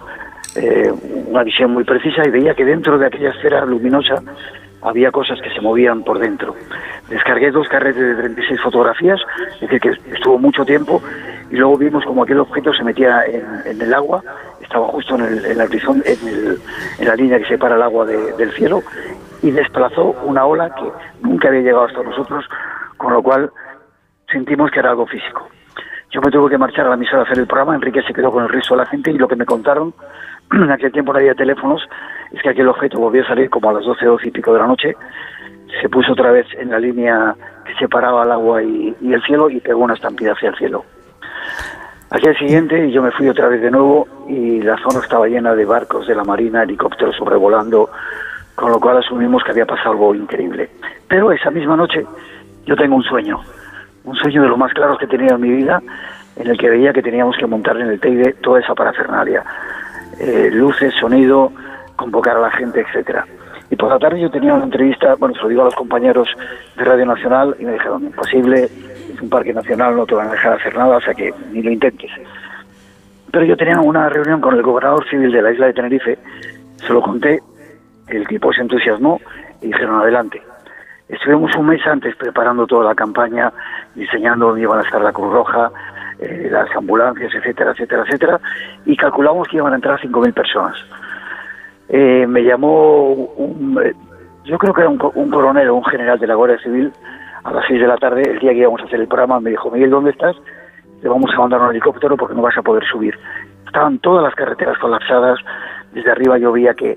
eh, 0.56 0.92
una 1.28 1.42
visión 1.44 1.72
muy 1.72 1.84
precisa 1.84 2.22
y 2.26 2.30
veía 2.30 2.54
que 2.54 2.64
dentro 2.64 2.98
de 2.98 3.06
aquella 3.06 3.30
esfera 3.30 3.64
luminosa 3.64 4.22
había 4.82 5.10
cosas 5.10 5.40
que 5.40 5.50
se 5.50 5.60
movían 5.60 6.02
por 6.02 6.18
dentro. 6.18 6.54
Descargué 7.08 7.50
dos 7.50 7.68
carretes 7.68 8.02
de 8.02 8.14
36 8.22 8.60
fotografías, 8.60 9.20
es 9.54 9.60
decir, 9.60 9.80
que 9.80 9.90
estuvo 10.12 10.38
mucho 10.38 10.64
tiempo, 10.64 11.00
y 11.50 11.56
luego 11.56 11.78
vimos 11.78 12.04
como 12.04 12.24
aquel 12.24 12.40
objeto 12.40 12.74
se 12.74 12.82
metía 12.82 13.22
en, 13.24 13.80
el 13.80 13.94
agua, 13.94 14.22
estaba 14.60 14.88
justo 14.88 15.14
en, 15.14 15.22
el, 15.22 15.44
en 15.44 15.58
la 15.58 15.64
en, 15.64 16.02
en, 16.98 17.06
la 17.06 17.14
línea 17.14 17.38
que 17.38 17.46
separa 17.46 17.76
el 17.76 17.82
agua 17.82 18.04
del 18.04 18.52
cielo, 18.52 18.82
y 19.42 19.50
desplazó 19.50 20.14
una 20.24 20.44
ola 20.46 20.74
que 20.74 20.90
nunca 21.20 21.48
había 21.48 21.62
llegado 21.62 21.84
hasta 21.84 22.02
nosotros, 22.02 22.44
con 22.96 23.12
lo 23.12 23.22
cual 23.22 23.50
sentimos 24.30 24.70
que 24.70 24.78
era 24.78 24.90
algo 24.90 25.06
físico. 25.06 25.48
Yo 26.10 26.20
me 26.20 26.30
tuve 26.30 26.50
que 26.50 26.58
marchar 26.58 26.86
a 26.86 26.90
la 26.90 26.94
emisora 26.94 27.22
a 27.22 27.24
hacer 27.24 27.38
el 27.38 27.46
programa, 27.46 27.74
Enrique 27.74 28.02
se 28.02 28.12
quedó 28.12 28.30
con 28.30 28.44
el 28.44 28.50
resto 28.50 28.74
de 28.74 28.82
la 28.82 28.86
gente 28.86 29.10
y 29.10 29.18
lo 29.18 29.28
que 29.28 29.36
me 29.36 29.46
contaron, 29.46 29.94
en 30.52 30.70
aquel 30.70 30.92
tiempo 30.92 31.12
no 31.12 31.18
había 31.18 31.34
teléfonos, 31.34 31.88
es 32.30 32.42
que 32.42 32.50
aquel 32.50 32.68
objeto 32.68 32.98
volvió 32.98 33.22
a 33.22 33.28
salir 33.28 33.50
como 33.50 33.70
a 33.70 33.72
las 33.74 33.84
12, 33.84 34.04
12 34.04 34.28
y 34.28 34.30
pico 34.30 34.52
de 34.52 34.60
la 34.60 34.66
noche, 34.66 34.96
se 35.80 35.88
puso 35.88 36.12
otra 36.12 36.30
vez 36.30 36.46
en 36.58 36.70
la 36.70 36.78
línea 36.78 37.34
que 37.64 37.74
separaba 37.74 38.24
el 38.24 38.32
agua 38.32 38.62
y, 38.62 38.94
el 39.02 39.22
cielo 39.22 39.48
y 39.48 39.60
pegó 39.60 39.80
una 39.80 39.94
estampida 39.94 40.32
hacia 40.32 40.50
el 40.50 40.56
cielo. 40.56 40.84
Al 42.10 42.36
siguiente 42.36 42.90
yo 42.90 43.02
me 43.02 43.10
fui 43.10 43.26
otra 43.28 43.48
vez 43.48 43.62
de 43.62 43.70
nuevo 43.70 44.06
y 44.28 44.60
la 44.60 44.76
zona 44.76 45.02
estaba 45.02 45.26
llena 45.28 45.54
de 45.54 45.64
barcos 45.64 46.06
de 46.06 46.14
la 46.14 46.24
Marina, 46.24 46.62
helicópteros 46.62 47.16
sobrevolando, 47.16 47.88
con 48.54 48.70
lo 48.70 48.80
cual 48.80 48.98
asumimos 48.98 49.42
que 49.44 49.50
había 49.50 49.66
pasado 49.66 49.92
algo 49.92 50.14
increíble. 50.14 50.70
Pero 51.08 51.32
esa 51.32 51.50
misma 51.50 51.76
noche 51.76 52.06
yo 52.66 52.76
tengo 52.76 52.96
un 52.96 53.02
sueño, 53.02 53.40
un 54.04 54.16
sueño 54.16 54.42
de 54.42 54.48
lo 54.48 54.56
más 54.56 54.72
claros 54.72 54.98
que 54.98 55.06
he 55.06 55.08
tenido 55.08 55.36
en 55.36 55.40
mi 55.40 55.50
vida, 55.50 55.82
en 56.36 56.48
el 56.48 56.58
que 56.58 56.70
veía 56.70 56.92
que 56.92 57.02
teníamos 57.02 57.36
que 57.36 57.46
montar 57.46 57.76
en 57.76 57.88
el 57.88 58.00
Teide 58.00 58.34
toda 58.34 58.60
esa 58.60 58.74
parafernalia, 58.74 59.44
eh, 60.18 60.50
luces, 60.52 60.94
sonido, 60.94 61.52
convocar 61.96 62.36
a 62.36 62.40
la 62.40 62.50
gente, 62.50 62.80
etcétera. 62.80 63.26
Y 63.70 63.76
por 63.76 63.88
la 63.88 63.98
tarde 63.98 64.20
yo 64.20 64.30
tenía 64.30 64.54
una 64.54 64.64
entrevista, 64.64 65.14
bueno, 65.14 65.34
se 65.34 65.42
lo 65.42 65.48
digo 65.48 65.62
a 65.62 65.64
los 65.66 65.74
compañeros 65.74 66.28
de 66.76 66.84
Radio 66.84 67.06
Nacional 67.06 67.56
y 67.58 67.64
me 67.64 67.72
dijeron, 67.72 68.02
imposible, 68.02 68.64
es 68.64 69.20
un 69.20 69.30
parque 69.30 69.52
nacional, 69.52 69.96
no 69.96 70.04
te 70.04 70.14
van 70.14 70.28
a 70.28 70.32
dejar 70.32 70.54
hacer 70.54 70.76
nada, 70.76 70.98
o 70.98 71.00
sea 71.00 71.14
que 71.14 71.32
ni 71.52 71.62
lo 71.62 71.70
intentes. 71.70 72.10
Pero 73.30 73.46
yo 73.46 73.56
tenía 73.56 73.80
una 73.80 74.10
reunión 74.10 74.42
con 74.42 74.54
el 74.54 74.62
gobernador 74.62 75.08
civil 75.08 75.32
de 75.32 75.40
la 75.40 75.52
isla 75.52 75.66
de 75.66 75.72
Tenerife, 75.72 76.18
se 76.76 76.92
lo 76.92 77.00
conté, 77.00 77.40
el 78.08 78.22
equipo 78.22 78.52
se 78.52 78.62
entusiasmó 78.62 79.20
y 79.60 79.66
dijeron 79.66 80.00
adelante. 80.00 80.42
Estuvimos 81.08 81.54
un 81.56 81.66
mes 81.66 81.86
antes 81.86 82.16
preparando 82.16 82.66
toda 82.66 82.84
la 82.84 82.94
campaña, 82.94 83.52
diseñando 83.94 84.46
dónde 84.46 84.62
iban 84.62 84.78
a 84.78 84.82
estar 84.82 85.02
la 85.02 85.12
Cruz 85.12 85.32
Roja, 85.32 85.70
eh, 86.18 86.48
las 86.50 86.74
ambulancias, 86.74 87.34
etcétera, 87.34 87.72
etcétera, 87.72 88.02
etcétera, 88.06 88.40
y 88.86 88.96
calculamos 88.96 89.46
que 89.48 89.58
iban 89.58 89.72
a 89.72 89.76
entrar 89.76 90.00
5.000 90.00 90.32
personas. 90.32 90.76
Eh, 91.88 92.26
me 92.26 92.42
llamó, 92.42 93.12
un, 93.12 93.78
eh, 93.84 93.92
yo 94.44 94.56
creo 94.56 94.72
que 94.72 94.80
era 94.80 94.90
un, 94.90 94.98
coronel 94.98 95.68
o 95.68 95.74
un 95.74 95.84
general 95.84 96.18
de 96.18 96.26
la 96.26 96.34
Guardia 96.34 96.58
Civil, 96.60 96.90
a 97.44 97.52
las 97.52 97.66
6 97.66 97.80
de 97.80 97.86
la 97.86 97.96
tarde, 97.98 98.22
el 98.22 98.38
día 98.38 98.52
que 98.52 98.58
íbamos 98.58 98.80
a 98.80 98.84
hacer 98.84 99.00
el 99.00 99.08
programa, 99.08 99.40
me 99.40 99.50
dijo, 99.50 99.70
Miguel, 99.70 99.90
¿dónde 99.90 100.12
estás? 100.12 100.36
Te 101.02 101.08
vamos 101.08 101.30
a 101.34 101.38
mandar 101.40 101.60
un 101.60 101.70
helicóptero 101.70 102.16
porque 102.16 102.34
no 102.34 102.42
vas 102.42 102.56
a 102.56 102.62
poder 102.62 102.84
subir. 102.84 103.18
Estaban 103.66 103.98
todas 103.98 104.22
las 104.22 104.34
carreteras 104.34 104.78
colapsadas, 104.78 105.38
desde 105.92 106.10
arriba 106.10 106.38
yo 106.38 106.52
veía 106.52 106.72
que, 106.72 106.96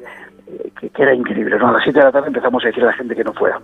que, 0.79 0.91
era 1.01 1.13
increíble. 1.13 1.57
¿no? 1.57 1.69
A 1.69 1.73
las 1.73 1.83
7 1.83 1.99
de 1.99 2.05
la 2.05 2.11
tarde 2.11 2.27
empezamos 2.27 2.63
a 2.63 2.67
decir 2.67 2.83
a 2.83 2.87
la 2.87 2.93
gente 2.93 3.15
que 3.15 3.23
no 3.23 3.33
fuera. 3.33 3.59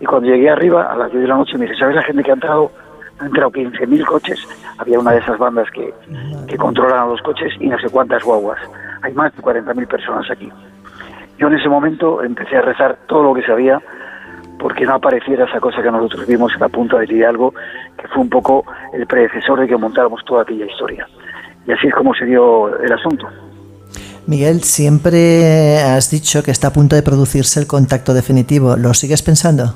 Y 0.00 0.04
cuando 0.04 0.28
llegué 0.28 0.50
arriba, 0.50 0.92
a 0.92 0.96
las 0.96 1.10
10 1.10 1.22
de 1.22 1.28
la 1.28 1.36
noche, 1.36 1.58
me 1.58 1.66
dice, 1.66 1.78
¿sabes 1.78 1.96
la 1.96 2.02
gente 2.02 2.22
que 2.22 2.30
ha 2.30 2.34
entrado? 2.34 2.70
Han 3.18 3.26
entrado 3.26 3.50
15.000 3.50 4.04
coches. 4.04 4.48
Había 4.78 5.00
una 5.00 5.12
de 5.12 5.18
esas 5.18 5.38
bandas 5.38 5.68
que, 5.72 5.92
que 6.46 6.56
controlan 6.56 7.00
a 7.00 7.06
los 7.06 7.20
coches 7.22 7.52
y 7.58 7.68
no 7.68 7.78
sé 7.78 7.88
cuántas 7.90 8.22
guaguas. 8.22 8.58
Hay 9.02 9.12
más 9.14 9.34
de 9.34 9.42
40.000 9.42 9.88
personas 9.88 10.30
aquí. 10.30 10.50
Yo 11.38 11.48
en 11.48 11.54
ese 11.54 11.68
momento 11.68 12.22
empecé 12.22 12.56
a 12.56 12.62
rezar 12.62 12.98
todo 13.06 13.22
lo 13.22 13.34
que 13.34 13.42
sabía 13.42 13.80
porque 14.58 14.84
no 14.84 14.94
apareciera 14.94 15.44
esa 15.44 15.60
cosa 15.60 15.82
que 15.82 15.90
nosotros 15.90 16.26
vimos 16.26 16.52
en 16.52 16.60
la 16.60 16.68
punta 16.68 16.98
del 16.98 17.12
Hidalgo, 17.12 17.54
que 17.96 18.08
fue 18.08 18.22
un 18.22 18.28
poco 18.28 18.64
el 18.92 19.06
predecesor 19.06 19.60
de 19.60 19.68
que 19.68 19.76
montáramos 19.76 20.24
toda 20.24 20.42
aquella 20.42 20.66
historia. 20.66 21.06
Y 21.66 21.72
así 21.72 21.86
es 21.86 21.94
como 21.94 22.14
se 22.14 22.24
dio 22.24 22.76
el 22.78 22.92
asunto. 22.92 23.28
Miguel, 24.28 24.60
siempre 24.60 25.78
has 25.78 26.10
dicho 26.10 26.42
que 26.42 26.50
está 26.50 26.68
a 26.68 26.72
punto 26.74 26.94
de 26.94 27.02
producirse 27.02 27.58
el 27.60 27.66
contacto 27.66 28.12
definitivo. 28.12 28.76
¿Lo 28.76 28.92
sigues 28.92 29.22
pensando? 29.22 29.72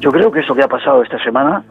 Yo 0.00 0.10
creo 0.10 0.32
que 0.32 0.40
eso 0.40 0.54
que 0.54 0.62
ha 0.62 0.68
pasado 0.68 1.02
esta 1.02 1.22
semana 1.22 1.62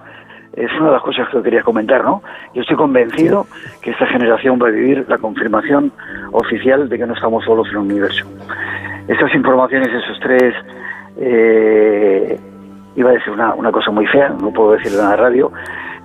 es 0.54 0.72
una 0.74 0.86
de 0.86 0.92
las 0.92 1.02
cosas 1.02 1.28
que 1.30 1.42
quería 1.42 1.64
comentar, 1.64 2.04
¿no? 2.04 2.22
Yo 2.54 2.62
estoy 2.62 2.78
convencido 2.78 3.48
que 3.82 3.90
esta 3.90 4.06
generación 4.06 4.60
va 4.62 4.68
a 4.68 4.70
vivir 4.70 5.04
la 5.10 5.18
confirmación 5.18 5.92
oficial 6.32 6.90
de 6.90 6.96
que 6.96 7.08
no 7.08 7.16
estamos 7.16 7.44
solos 7.44 7.66
en 7.70 7.74
el 7.74 7.80
universo. 7.80 8.28
Estas 9.08 9.34
informaciones, 9.34 9.88
esos 9.88 10.20
tres, 10.20 10.54
eh, 11.18 12.40
iba 12.96 13.10
a 13.10 13.14
decir 13.14 13.34
una, 13.34 13.56
una, 13.56 13.72
cosa 13.72 13.90
muy 13.90 14.06
fea, 14.06 14.30
no 14.30 14.52
puedo 14.52 14.74
decirlo 14.74 15.00
en 15.00 15.10
la 15.10 15.16
radio, 15.16 15.52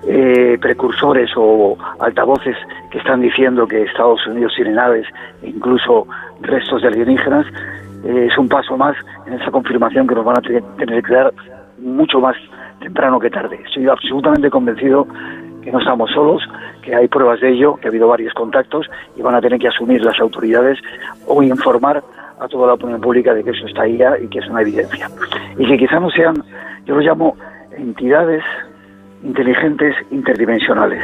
eh, 0.07 0.57
precursores 0.61 1.31
o 1.35 1.77
altavoces 1.99 2.57
que 2.91 2.97
están 2.97 3.21
diciendo 3.21 3.67
que 3.67 3.83
Estados 3.83 4.25
Unidos 4.27 4.53
tiene 4.55 4.71
naves 4.71 5.07
e 5.41 5.49
incluso 5.49 6.07
restos 6.41 6.81
de 6.81 6.89
alienígenas, 6.89 7.45
eh, 8.03 8.27
es 8.29 8.37
un 8.37 8.49
paso 8.49 8.77
más 8.77 8.95
en 9.25 9.33
esa 9.33 9.49
confirmación 9.51 10.07
que 10.07 10.15
nos 10.15 10.25
van 10.25 10.37
a 10.37 10.41
tener 10.41 11.03
que 11.03 11.13
dar 11.13 11.33
mucho 11.79 12.19
más 12.19 12.35
temprano 12.81 13.19
que 13.19 13.29
tarde. 13.29 13.59
Estoy 13.65 13.87
absolutamente 13.87 14.49
convencido 14.49 15.07
que 15.61 15.71
no 15.71 15.79
estamos 15.79 16.11
solos, 16.11 16.43
que 16.81 16.93
hay 16.93 17.07
pruebas 17.07 17.39
de 17.39 17.51
ello, 17.51 17.75
que 17.75 17.87
ha 17.87 17.89
habido 17.89 18.07
varios 18.07 18.33
contactos 18.33 18.89
y 19.15 19.21
van 19.21 19.35
a 19.35 19.41
tener 19.41 19.59
que 19.59 19.69
asumir 19.69 20.03
las 20.03 20.19
autoridades 20.19 20.79
o 21.27 21.41
informar 21.41 22.03
a 22.39 22.47
toda 22.49 22.67
la 22.67 22.73
opinión 22.73 22.99
pública 22.99 23.33
de 23.33 23.43
que 23.43 23.51
eso 23.51 23.65
está 23.65 23.83
ahí 23.83 23.97
y 24.21 24.27
que 24.27 24.39
es 24.39 24.47
una 24.49 24.61
evidencia. 24.61 25.09
Y 25.57 25.65
que 25.65 25.77
quizá 25.77 25.99
no 25.99 26.09
sean, 26.09 26.35
yo 26.85 26.95
lo 26.95 27.01
llamo 27.01 27.37
entidades 27.77 28.43
inteligentes 29.23 29.95
interdimensionales. 30.11 31.03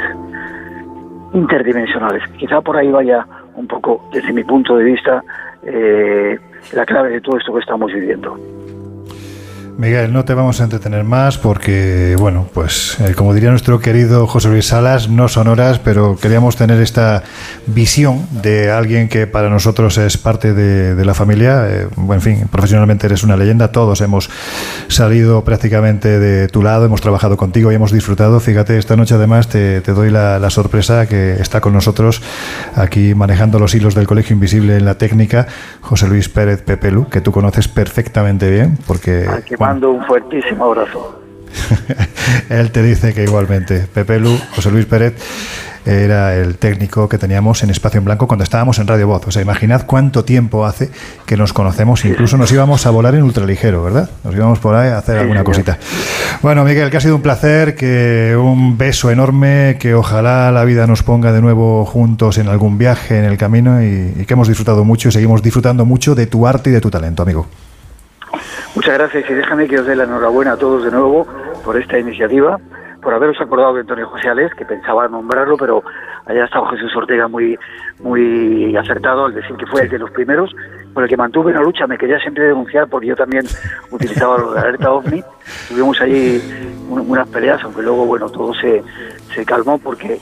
Interdimensionales. 1.34 2.24
Quizá 2.38 2.62
por 2.62 2.78
ahí 2.78 2.90
vaya 2.92 3.26
un 3.56 3.68
poco, 3.68 4.10
desde 4.12 4.34
mi 4.34 4.44
punto 4.44 4.78
de 4.78 4.84
vista, 4.84 5.24
eh, 5.64 6.40
la 6.74 6.86
clave 6.86 7.10
de 7.10 7.22
todo 7.22 7.38
esto 7.38 7.54
que 7.54 7.60
estamos 7.60 7.92
viviendo. 7.92 8.38
Miguel, 9.80 10.12
no 10.12 10.26
te 10.26 10.34
vamos 10.34 10.60
a 10.60 10.66
entretener 10.66 11.06
más 11.06 11.38
porque, 11.38 12.18
bueno, 12.20 12.50
pues 12.54 12.98
eh, 13.00 13.14
como 13.16 13.34
diría 13.34 13.50
nuestro 13.50 13.80
querido 13.80 14.28
José 14.28 14.50
Luis 14.50 14.66
Salas, 14.66 15.08
no 15.08 15.30
son 15.30 15.48
horas, 15.48 15.80
pero 15.80 16.18
queríamos 16.18 16.58
tener 16.58 16.82
esta 16.82 17.24
visión 17.66 18.28
de 18.30 18.72
alguien 18.72 19.08
que 19.08 19.26
para 19.26 19.50
nosotros 19.50 19.98
es 19.98 20.18
parte 20.18 20.54
de, 20.54 21.06
la 21.06 21.14
familia. 21.14 21.66
Eh, 21.70 21.88
en 22.12 22.22
fin, 22.22 22.50
profesionalmente 22.52 23.08
eres 23.08 23.24
una 23.24 23.38
leyenda, 23.38 23.72
todos 23.72 24.02
hemos 24.02 24.30
salido 24.90 25.46
prácticamente 25.46 26.20
de 26.20 26.50
tu 26.50 26.62
lado, 26.62 26.84
hemos 26.84 27.00
trabajado 27.00 27.38
contigo 27.38 27.72
y 27.72 27.76
hemos 27.76 27.94
disfrutado. 27.94 28.42
Fíjate, 28.42 28.78
esta 28.78 28.98
noche 28.98 29.16
además 29.16 29.48
te, 29.48 29.80
doy 29.80 30.10
la, 30.10 30.50
sorpresa 30.50 31.08
que 31.08 31.36
está 31.40 31.62
con 31.62 31.72
nosotros 31.72 32.22
aquí 32.76 33.16
manejando 33.16 33.60
los 33.60 33.74
hilos 33.76 33.96
del 33.96 34.08
Colegio 34.08 34.34
Invisible 34.34 34.76
en 34.76 34.84
la 34.84 34.96
técnica, 34.96 35.48
José 35.80 36.10
Luis 36.10 36.28
Pérez 36.28 36.64
Pepelu, 36.64 37.08
que 37.08 37.22
tú 37.22 37.32
conoces 37.32 37.70
perfectamente 37.70 38.50
bien, 38.50 38.78
porque 38.86 39.26
mando 39.70 39.92
un 39.92 40.04
fuertísimo 40.04 40.66
abrazo. 40.66 41.22
Él 42.50 42.72
te 42.72 42.82
dice 42.82 43.14
que 43.14 43.24
igualmente. 43.24 43.86
Pepe 43.94 44.20
Lu, 44.20 44.36
José 44.56 44.72
Luis 44.72 44.88
Pérez, 44.88 45.14
era 45.86 46.36
el 46.36 46.58
técnico 46.58 47.08
que 47.08 47.20
teníamos 47.20 47.62
en 47.62 47.70
Espacio 47.70 48.00
en 48.00 48.06
Blanco 48.06 48.26
cuando 48.26 48.44
estábamos 48.44 48.80
en 48.80 48.88
Radio 48.88 49.06
Voz. 49.08 49.28
O 49.28 49.32
sea, 49.32 49.44
imaginad 49.44 49.86
cuánto 49.86 50.26
tiempo 50.26 50.66
hace 50.66 50.90
que 51.28 51.38
nos 51.38 51.54
conocemos. 51.54 52.04
Incluso 52.04 52.36
nos 52.36 52.52
íbamos 52.52 52.88
a 52.88 52.90
volar 52.90 53.14
en 53.14 53.22
ultraligero, 53.22 53.84
¿verdad? 53.84 54.10
Nos 54.24 54.34
íbamos 54.34 54.58
por 54.58 54.74
ahí 54.74 54.90
a 54.90 54.98
hacer 54.98 55.20
alguna 55.20 55.44
cosita. 55.44 55.78
Bueno, 56.42 56.64
Miguel, 56.64 56.90
que 56.90 56.98
ha 56.98 57.02
sido 57.02 57.16
un 57.16 57.22
placer, 57.22 57.76
que 57.76 58.36
un 58.36 58.76
beso 58.76 59.12
enorme, 59.12 59.78
que 59.80 59.94
ojalá 59.94 60.52
la 60.52 60.64
vida 60.64 60.88
nos 60.88 61.04
ponga 61.04 61.32
de 61.32 61.42
nuevo 61.42 61.86
juntos 61.86 62.40
en 62.40 62.48
algún 62.48 62.80
viaje 62.80 63.20
en 63.20 63.26
el 63.26 63.38
camino 63.38 63.84
y, 63.84 64.16
y 64.18 64.26
que 64.26 64.34
hemos 64.34 64.48
disfrutado 64.48 64.84
mucho 64.84 65.10
y 65.10 65.12
seguimos 65.12 65.44
disfrutando 65.44 65.86
mucho 65.86 66.16
de 66.16 66.26
tu 66.26 66.48
arte 66.48 66.72
y 66.72 66.74
de 66.74 66.82
tu 66.82 66.90
talento, 66.90 67.22
amigo. 67.22 67.46
Muchas 68.76 68.94
gracias 68.98 69.30
y 69.30 69.34
déjame 69.34 69.68
que 69.68 69.80
os 69.80 69.86
dé 69.86 69.96
la 69.96 70.04
enhorabuena 70.04 70.54
a 70.54 70.58
todos 70.58 70.84
de 70.84 70.92
nuevo 70.92 71.28
por 71.64 71.78
esta 71.78 71.98
iniciativa, 71.98 72.60
por 73.02 73.14
haberos 73.14 73.40
acordado 73.42 73.74
de 73.74 73.82
Antonio 73.82 74.08
José 74.08 74.30
Alés, 74.30 74.54
que 74.56 74.66
pensaba 74.66 75.08
nombrarlo, 75.08 75.58
pero 75.58 75.84
Allá 76.30 76.46
estado 76.46 76.68
Jesús 76.68 76.96
Ortega 76.96 77.28
muy, 77.28 77.58
muy 78.02 78.76
acertado 78.76 79.26
al 79.26 79.34
decir 79.34 79.56
que 79.56 79.66
fue 79.66 79.82
el 79.82 79.90
de 79.90 79.98
los 79.98 80.12
primeros 80.12 80.56
por 80.94 81.02
el 81.02 81.10
que 81.10 81.18
mantuve 81.18 81.52
una 81.52 81.62
lucha. 81.64 81.88
Me 81.88 81.98
quería 81.98 82.20
siempre 82.20 82.44
denunciar 82.44 82.88
porque 82.88 83.08
yo 83.08 83.16
también 83.16 83.48
utilizaba 83.90 84.38
de 84.54 84.60
alerta 84.60 84.92
OVNI. 84.92 85.24
Tuvimos 85.70 86.00
allí 86.00 86.40
unas 86.88 87.28
peleas, 87.30 87.64
aunque 87.64 87.82
luego, 87.82 88.06
bueno, 88.06 88.30
todo 88.30 88.54
se, 88.54 88.84
se 89.34 89.44
calmó 89.44 89.80
porque 89.80 90.20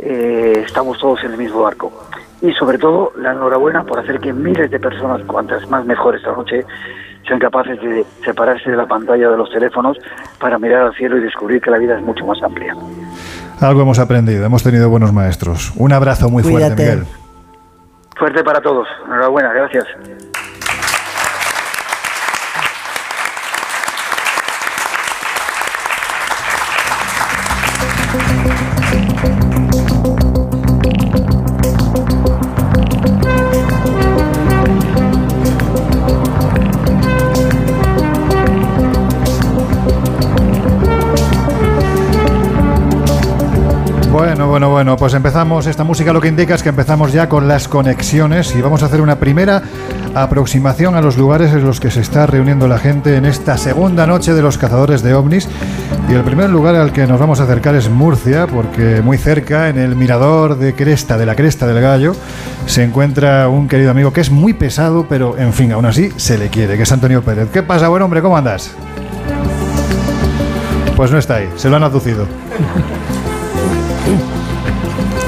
eh, 0.00 0.62
estamos 0.64 0.98
todos 0.98 1.22
en 1.22 1.32
el 1.32 1.36
mismo 1.36 1.60
barco. 1.60 1.92
Y 2.40 2.50
sobre 2.54 2.78
todo, 2.78 3.12
la 3.18 3.32
enhorabuena 3.32 3.84
por 3.84 3.98
hacer 3.98 4.20
que 4.20 4.32
miles 4.32 4.70
de 4.70 4.80
personas, 4.80 5.22
cuantas 5.24 5.68
más 5.68 5.84
mejor 5.84 6.16
esta 6.16 6.32
noche, 6.32 6.64
sean 7.26 7.38
capaces 7.38 7.80
de 7.80 8.04
separarse 8.24 8.70
de 8.70 8.76
la 8.76 8.86
pantalla 8.86 9.30
de 9.30 9.36
los 9.36 9.50
teléfonos 9.50 9.96
para 10.38 10.58
mirar 10.58 10.82
al 10.82 10.94
cielo 10.94 11.16
y 11.18 11.20
descubrir 11.20 11.60
que 11.60 11.70
la 11.70 11.78
vida 11.78 11.96
es 11.96 12.02
mucho 12.02 12.26
más 12.26 12.42
amplia. 12.42 12.74
Algo 13.60 13.82
hemos 13.82 13.98
aprendido, 13.98 14.44
hemos 14.44 14.62
tenido 14.62 14.88
buenos 14.90 15.12
maestros. 15.12 15.72
Un 15.76 15.92
abrazo 15.92 16.28
muy 16.28 16.42
fuerte, 16.42 16.70
Miguel. 16.70 17.04
Fuerte 18.16 18.42
para 18.42 18.60
todos. 18.60 18.88
Enhorabuena, 19.06 19.52
gracias. 19.52 19.86
Bueno, 44.52 44.68
bueno, 44.68 44.98
pues 44.98 45.14
empezamos. 45.14 45.66
Esta 45.66 45.82
música 45.82 46.12
lo 46.12 46.20
que 46.20 46.28
indica 46.28 46.54
es 46.54 46.62
que 46.62 46.68
empezamos 46.68 47.10
ya 47.10 47.26
con 47.26 47.48
las 47.48 47.68
conexiones 47.68 48.54
y 48.54 48.60
vamos 48.60 48.82
a 48.82 48.86
hacer 48.86 49.00
una 49.00 49.16
primera 49.16 49.62
aproximación 50.14 50.94
a 50.94 51.00
los 51.00 51.16
lugares 51.16 51.52
en 51.52 51.64
los 51.64 51.80
que 51.80 51.90
se 51.90 52.02
está 52.02 52.26
reuniendo 52.26 52.68
la 52.68 52.76
gente 52.76 53.16
en 53.16 53.24
esta 53.24 53.56
segunda 53.56 54.06
noche 54.06 54.34
de 54.34 54.42
los 54.42 54.58
cazadores 54.58 55.02
de 55.02 55.14
ovnis. 55.14 55.48
Y 56.06 56.12
el 56.12 56.22
primer 56.22 56.50
lugar 56.50 56.74
al 56.74 56.92
que 56.92 57.06
nos 57.06 57.18
vamos 57.18 57.40
a 57.40 57.44
acercar 57.44 57.76
es 57.76 57.88
Murcia, 57.88 58.46
porque 58.46 59.00
muy 59.00 59.16
cerca, 59.16 59.70
en 59.70 59.78
el 59.78 59.96
mirador 59.96 60.58
de 60.58 60.74
Cresta, 60.74 61.16
de 61.16 61.24
la 61.24 61.34
Cresta 61.34 61.66
del 61.66 61.80
Gallo, 61.80 62.14
se 62.66 62.82
encuentra 62.82 63.48
un 63.48 63.68
querido 63.68 63.90
amigo 63.90 64.12
que 64.12 64.20
es 64.20 64.30
muy 64.30 64.52
pesado, 64.52 65.06
pero 65.08 65.38
en 65.38 65.54
fin, 65.54 65.72
aún 65.72 65.86
así 65.86 66.12
se 66.16 66.36
le 66.36 66.50
quiere, 66.50 66.76
que 66.76 66.82
es 66.82 66.92
Antonio 66.92 67.22
Pérez. 67.22 67.48
¿Qué 67.50 67.62
pasa, 67.62 67.88
buen 67.88 68.02
hombre? 68.02 68.20
¿Cómo 68.20 68.36
andas? 68.36 68.70
Pues 70.94 71.10
no 71.10 71.16
está 71.16 71.36
ahí, 71.36 71.48
se 71.56 71.70
lo 71.70 71.76
han 71.76 71.84
aducido. 71.84 72.26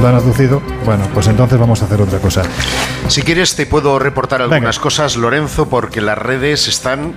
¿Lo 0.04 0.10
han 0.10 0.16
aducido? 0.16 0.60
Bueno, 0.84 1.08
pues 1.14 1.28
entonces 1.28 1.58
vamos 1.58 1.80
a 1.80 1.86
hacer 1.86 2.02
otra 2.02 2.18
cosa. 2.18 2.42
Si 3.08 3.22
quieres 3.22 3.56
te 3.56 3.64
puedo 3.64 3.98
reportar 3.98 4.42
algunas 4.42 4.78
cosas, 4.78 5.16
Lorenzo, 5.16 5.70
porque 5.70 6.02
las 6.02 6.18
redes 6.18 6.68
están 6.68 7.14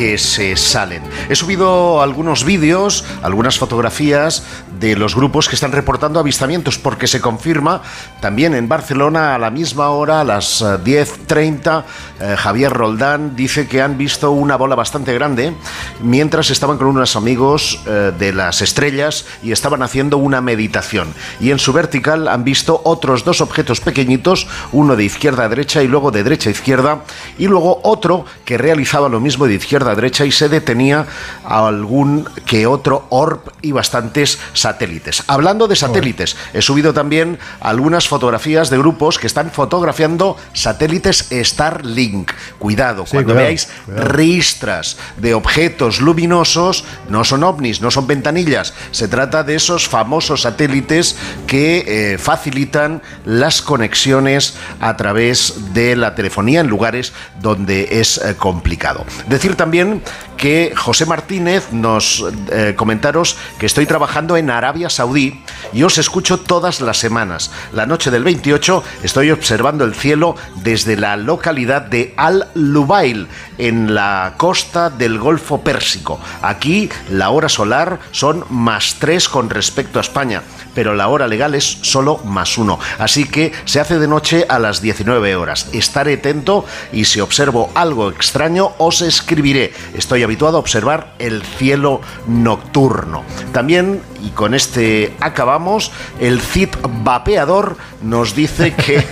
que 0.00 0.16
se 0.16 0.56
salen. 0.56 1.02
He 1.28 1.36
subido 1.36 2.00
algunos 2.00 2.44
vídeos, 2.44 3.04
algunas 3.22 3.58
fotografías 3.58 4.44
de 4.78 4.96
los 4.96 5.14
grupos 5.14 5.46
que 5.46 5.56
están 5.56 5.72
reportando 5.72 6.18
avistamientos, 6.18 6.78
porque 6.78 7.06
se 7.06 7.20
confirma 7.20 7.82
también 8.22 8.54
en 8.54 8.66
Barcelona 8.66 9.34
a 9.34 9.38
la 9.38 9.50
misma 9.50 9.90
hora, 9.90 10.22
a 10.22 10.24
las 10.24 10.62
10.30, 10.62 11.84
eh, 12.18 12.34
Javier 12.38 12.72
Roldán 12.72 13.36
dice 13.36 13.68
que 13.68 13.82
han 13.82 13.98
visto 13.98 14.30
una 14.30 14.56
bola 14.56 14.74
bastante 14.74 15.12
grande 15.12 15.52
mientras 16.00 16.48
estaban 16.48 16.78
con 16.78 16.86
unos 16.86 17.14
amigos 17.14 17.82
eh, 17.86 18.12
de 18.18 18.32
las 18.32 18.62
estrellas 18.62 19.26
y 19.42 19.52
estaban 19.52 19.82
haciendo 19.82 20.16
una 20.16 20.40
meditación. 20.40 21.12
Y 21.40 21.50
en 21.50 21.58
su 21.58 21.74
vertical 21.74 22.26
han 22.28 22.42
visto 22.42 22.80
otros 22.84 23.24
dos 23.24 23.42
objetos 23.42 23.82
pequeñitos, 23.82 24.46
uno 24.72 24.96
de 24.96 25.04
izquierda 25.04 25.44
a 25.44 25.48
derecha 25.50 25.82
y 25.82 25.88
luego 25.88 26.10
de 26.10 26.22
derecha 26.22 26.48
a 26.48 26.52
izquierda, 26.52 27.04
y 27.36 27.48
luego 27.48 27.80
otro 27.84 28.24
que 28.46 28.56
realizaba 28.56 29.10
lo 29.10 29.20
mismo 29.20 29.46
de 29.46 29.56
izquierda 29.56 29.89
derecha 29.94 30.24
y 30.24 30.32
se 30.32 30.48
detenía 30.48 31.06
a 31.44 31.66
algún 31.66 32.28
que 32.46 32.66
otro 32.66 33.06
orb 33.10 33.40
y 33.62 33.72
bastantes 33.72 34.38
satélites. 34.52 35.22
Hablando 35.26 35.68
de 35.68 35.76
satélites, 35.76 36.36
he 36.52 36.62
subido 36.62 36.92
también 36.92 37.38
algunas 37.60 38.08
fotografías 38.08 38.70
de 38.70 38.78
grupos 38.78 39.18
que 39.18 39.26
están 39.26 39.50
fotografiando 39.50 40.36
satélites 40.52 41.28
Starlink. 41.30 42.32
Cuidado, 42.58 43.04
cuando 43.04 43.34
veáis 43.34 43.68
ristras 43.86 44.96
de 45.16 45.34
objetos 45.34 46.00
luminosos, 46.00 46.84
no 47.08 47.24
son 47.24 47.44
ovnis, 47.44 47.80
no 47.80 47.90
son 47.90 48.06
ventanillas, 48.06 48.74
se 48.90 49.08
trata 49.08 49.42
de 49.42 49.54
esos 49.54 49.88
famosos 49.88 50.42
satélites 50.42 51.16
que 51.46 51.84
eh, 51.86 52.18
facilitan 52.18 53.02
las 53.24 53.62
conexiones 53.62 54.54
a 54.80 54.96
través 54.96 55.74
de 55.74 55.96
la 55.96 56.14
telefonía 56.14 56.60
en 56.60 56.68
lugares 56.68 57.12
donde 57.40 58.00
es 58.00 58.18
eh, 58.18 58.34
complicado. 58.36 59.04
Decir 59.28 59.54
también 59.56 59.79
kariyerini 59.80 60.00
que 60.40 60.72
José 60.74 61.04
Martínez 61.04 61.70
nos 61.70 62.24
eh, 62.50 62.74
comentaros 62.74 63.36
que 63.58 63.66
estoy 63.66 63.84
trabajando 63.84 64.38
en 64.38 64.48
Arabia 64.48 64.88
Saudí 64.88 65.44
y 65.74 65.82
os 65.82 65.98
escucho 65.98 66.40
todas 66.40 66.80
las 66.80 66.96
semanas. 66.96 67.52
La 67.72 67.84
noche 67.84 68.10
del 68.10 68.24
28 68.24 68.82
estoy 69.02 69.30
observando 69.30 69.84
el 69.84 69.94
cielo 69.94 70.34
desde 70.56 70.96
la 70.96 71.18
localidad 71.18 71.82
de 71.82 72.14
Al 72.16 72.48
Lubail, 72.54 73.28
en 73.58 73.94
la 73.94 74.34
costa 74.38 74.88
del 74.88 75.18
Golfo 75.18 75.60
Pérsico. 75.60 76.18
Aquí 76.40 76.88
la 77.10 77.28
hora 77.28 77.50
solar 77.50 78.00
son 78.10 78.44
más 78.48 78.96
3 78.98 79.28
con 79.28 79.50
respecto 79.50 79.98
a 79.98 80.02
España, 80.02 80.42
pero 80.74 80.94
la 80.94 81.08
hora 81.08 81.28
legal 81.28 81.54
es 81.54 81.64
solo 81.82 82.18
más 82.24 82.56
1. 82.56 82.78
Así 82.98 83.26
que 83.26 83.52
se 83.66 83.80
hace 83.80 83.98
de 83.98 84.08
noche 84.08 84.46
a 84.48 84.58
las 84.58 84.80
19 84.80 85.36
horas. 85.36 85.68
Estaré 85.72 86.14
atento 86.14 86.64
y 86.92 87.04
si 87.04 87.20
observo 87.20 87.70
algo 87.74 88.08
extraño 88.08 88.72
os 88.78 89.02
escribiré. 89.02 89.74
Estoy 89.94 90.22
habituado 90.30 90.58
a 90.58 90.60
observar 90.60 91.14
el 91.18 91.42
cielo 91.42 92.00
nocturno. 92.28 93.24
También, 93.52 94.00
y 94.22 94.28
con 94.28 94.54
este 94.54 95.12
acabamos, 95.18 95.90
el 96.20 96.40
Cid 96.40 96.68
Vapeador 97.02 97.76
nos 98.00 98.36
dice 98.36 98.72
que... 98.74 99.04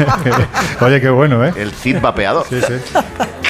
Oye, 0.80 1.00
qué 1.00 1.10
bueno, 1.10 1.46
¿eh? 1.46 1.52
El 1.56 1.70
Cid 1.70 2.00
Vapeador. 2.00 2.44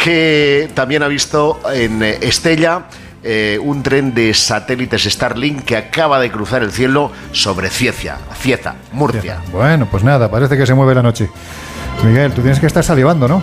Que 0.05 0.71
también 0.75 1.03
ha 1.03 1.09
visto 1.09 1.61
en 1.73 2.03
eh, 2.03 2.19
Estella 2.21 2.83
eh, 3.25 3.59
un 3.63 3.83
tren 3.83 4.13
de 4.13 4.35
satélites 4.35 5.05
Starlink 5.05 5.65
que 5.65 5.79
acaba 5.79 6.21
de 6.21 6.31
cruzar 6.31 6.63
el 6.63 6.73
cielo 6.73 7.11
sobre 7.33 7.71
Cieza, 7.71 8.19
Cieza, 8.39 8.75
Murcia. 8.93 9.41
Bueno, 9.51 9.89
pues 9.91 10.05
nada, 10.05 10.31
parece 10.31 10.59
que 10.59 10.67
se 10.67 10.75
mueve 10.75 10.95
la 10.95 11.03
noche. 11.03 11.31
Miguel, 12.03 12.33
tú 12.33 12.43
tienes 12.43 12.59
que 12.59 12.67
estar 12.67 12.83
salivando, 12.83 13.29
¿no? 13.29 13.43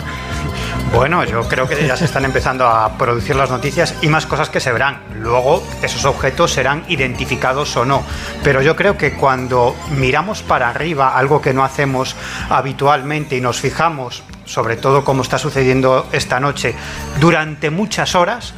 Bueno, 0.92 1.24
yo 1.24 1.46
creo 1.48 1.68
que 1.68 1.86
ya 1.86 1.96
se 1.96 2.04
están 2.04 2.24
empezando 2.24 2.66
a 2.66 2.98
producir 2.98 3.36
las 3.36 3.48
noticias 3.48 3.94
y 4.02 4.08
más 4.08 4.26
cosas 4.26 4.50
que 4.50 4.58
se 4.58 4.72
verán. 4.72 5.00
Luego 5.20 5.62
esos 5.82 6.04
objetos 6.04 6.52
serán 6.52 6.84
identificados 6.88 7.76
o 7.76 7.84
no. 7.84 8.02
Pero 8.42 8.60
yo 8.60 8.74
creo 8.74 8.96
que 8.96 9.12
cuando 9.12 9.76
miramos 9.96 10.42
para 10.42 10.68
arriba, 10.68 11.16
algo 11.16 11.40
que 11.40 11.54
no 11.54 11.64
hacemos 11.64 12.16
habitualmente 12.48 13.36
y 13.36 13.40
nos 13.40 13.60
fijamos, 13.60 14.24
sobre 14.44 14.76
todo 14.76 15.04
como 15.04 15.22
está 15.22 15.38
sucediendo 15.38 16.08
esta 16.10 16.40
noche, 16.40 16.74
durante 17.20 17.70
muchas 17.70 18.16
horas, 18.16 18.52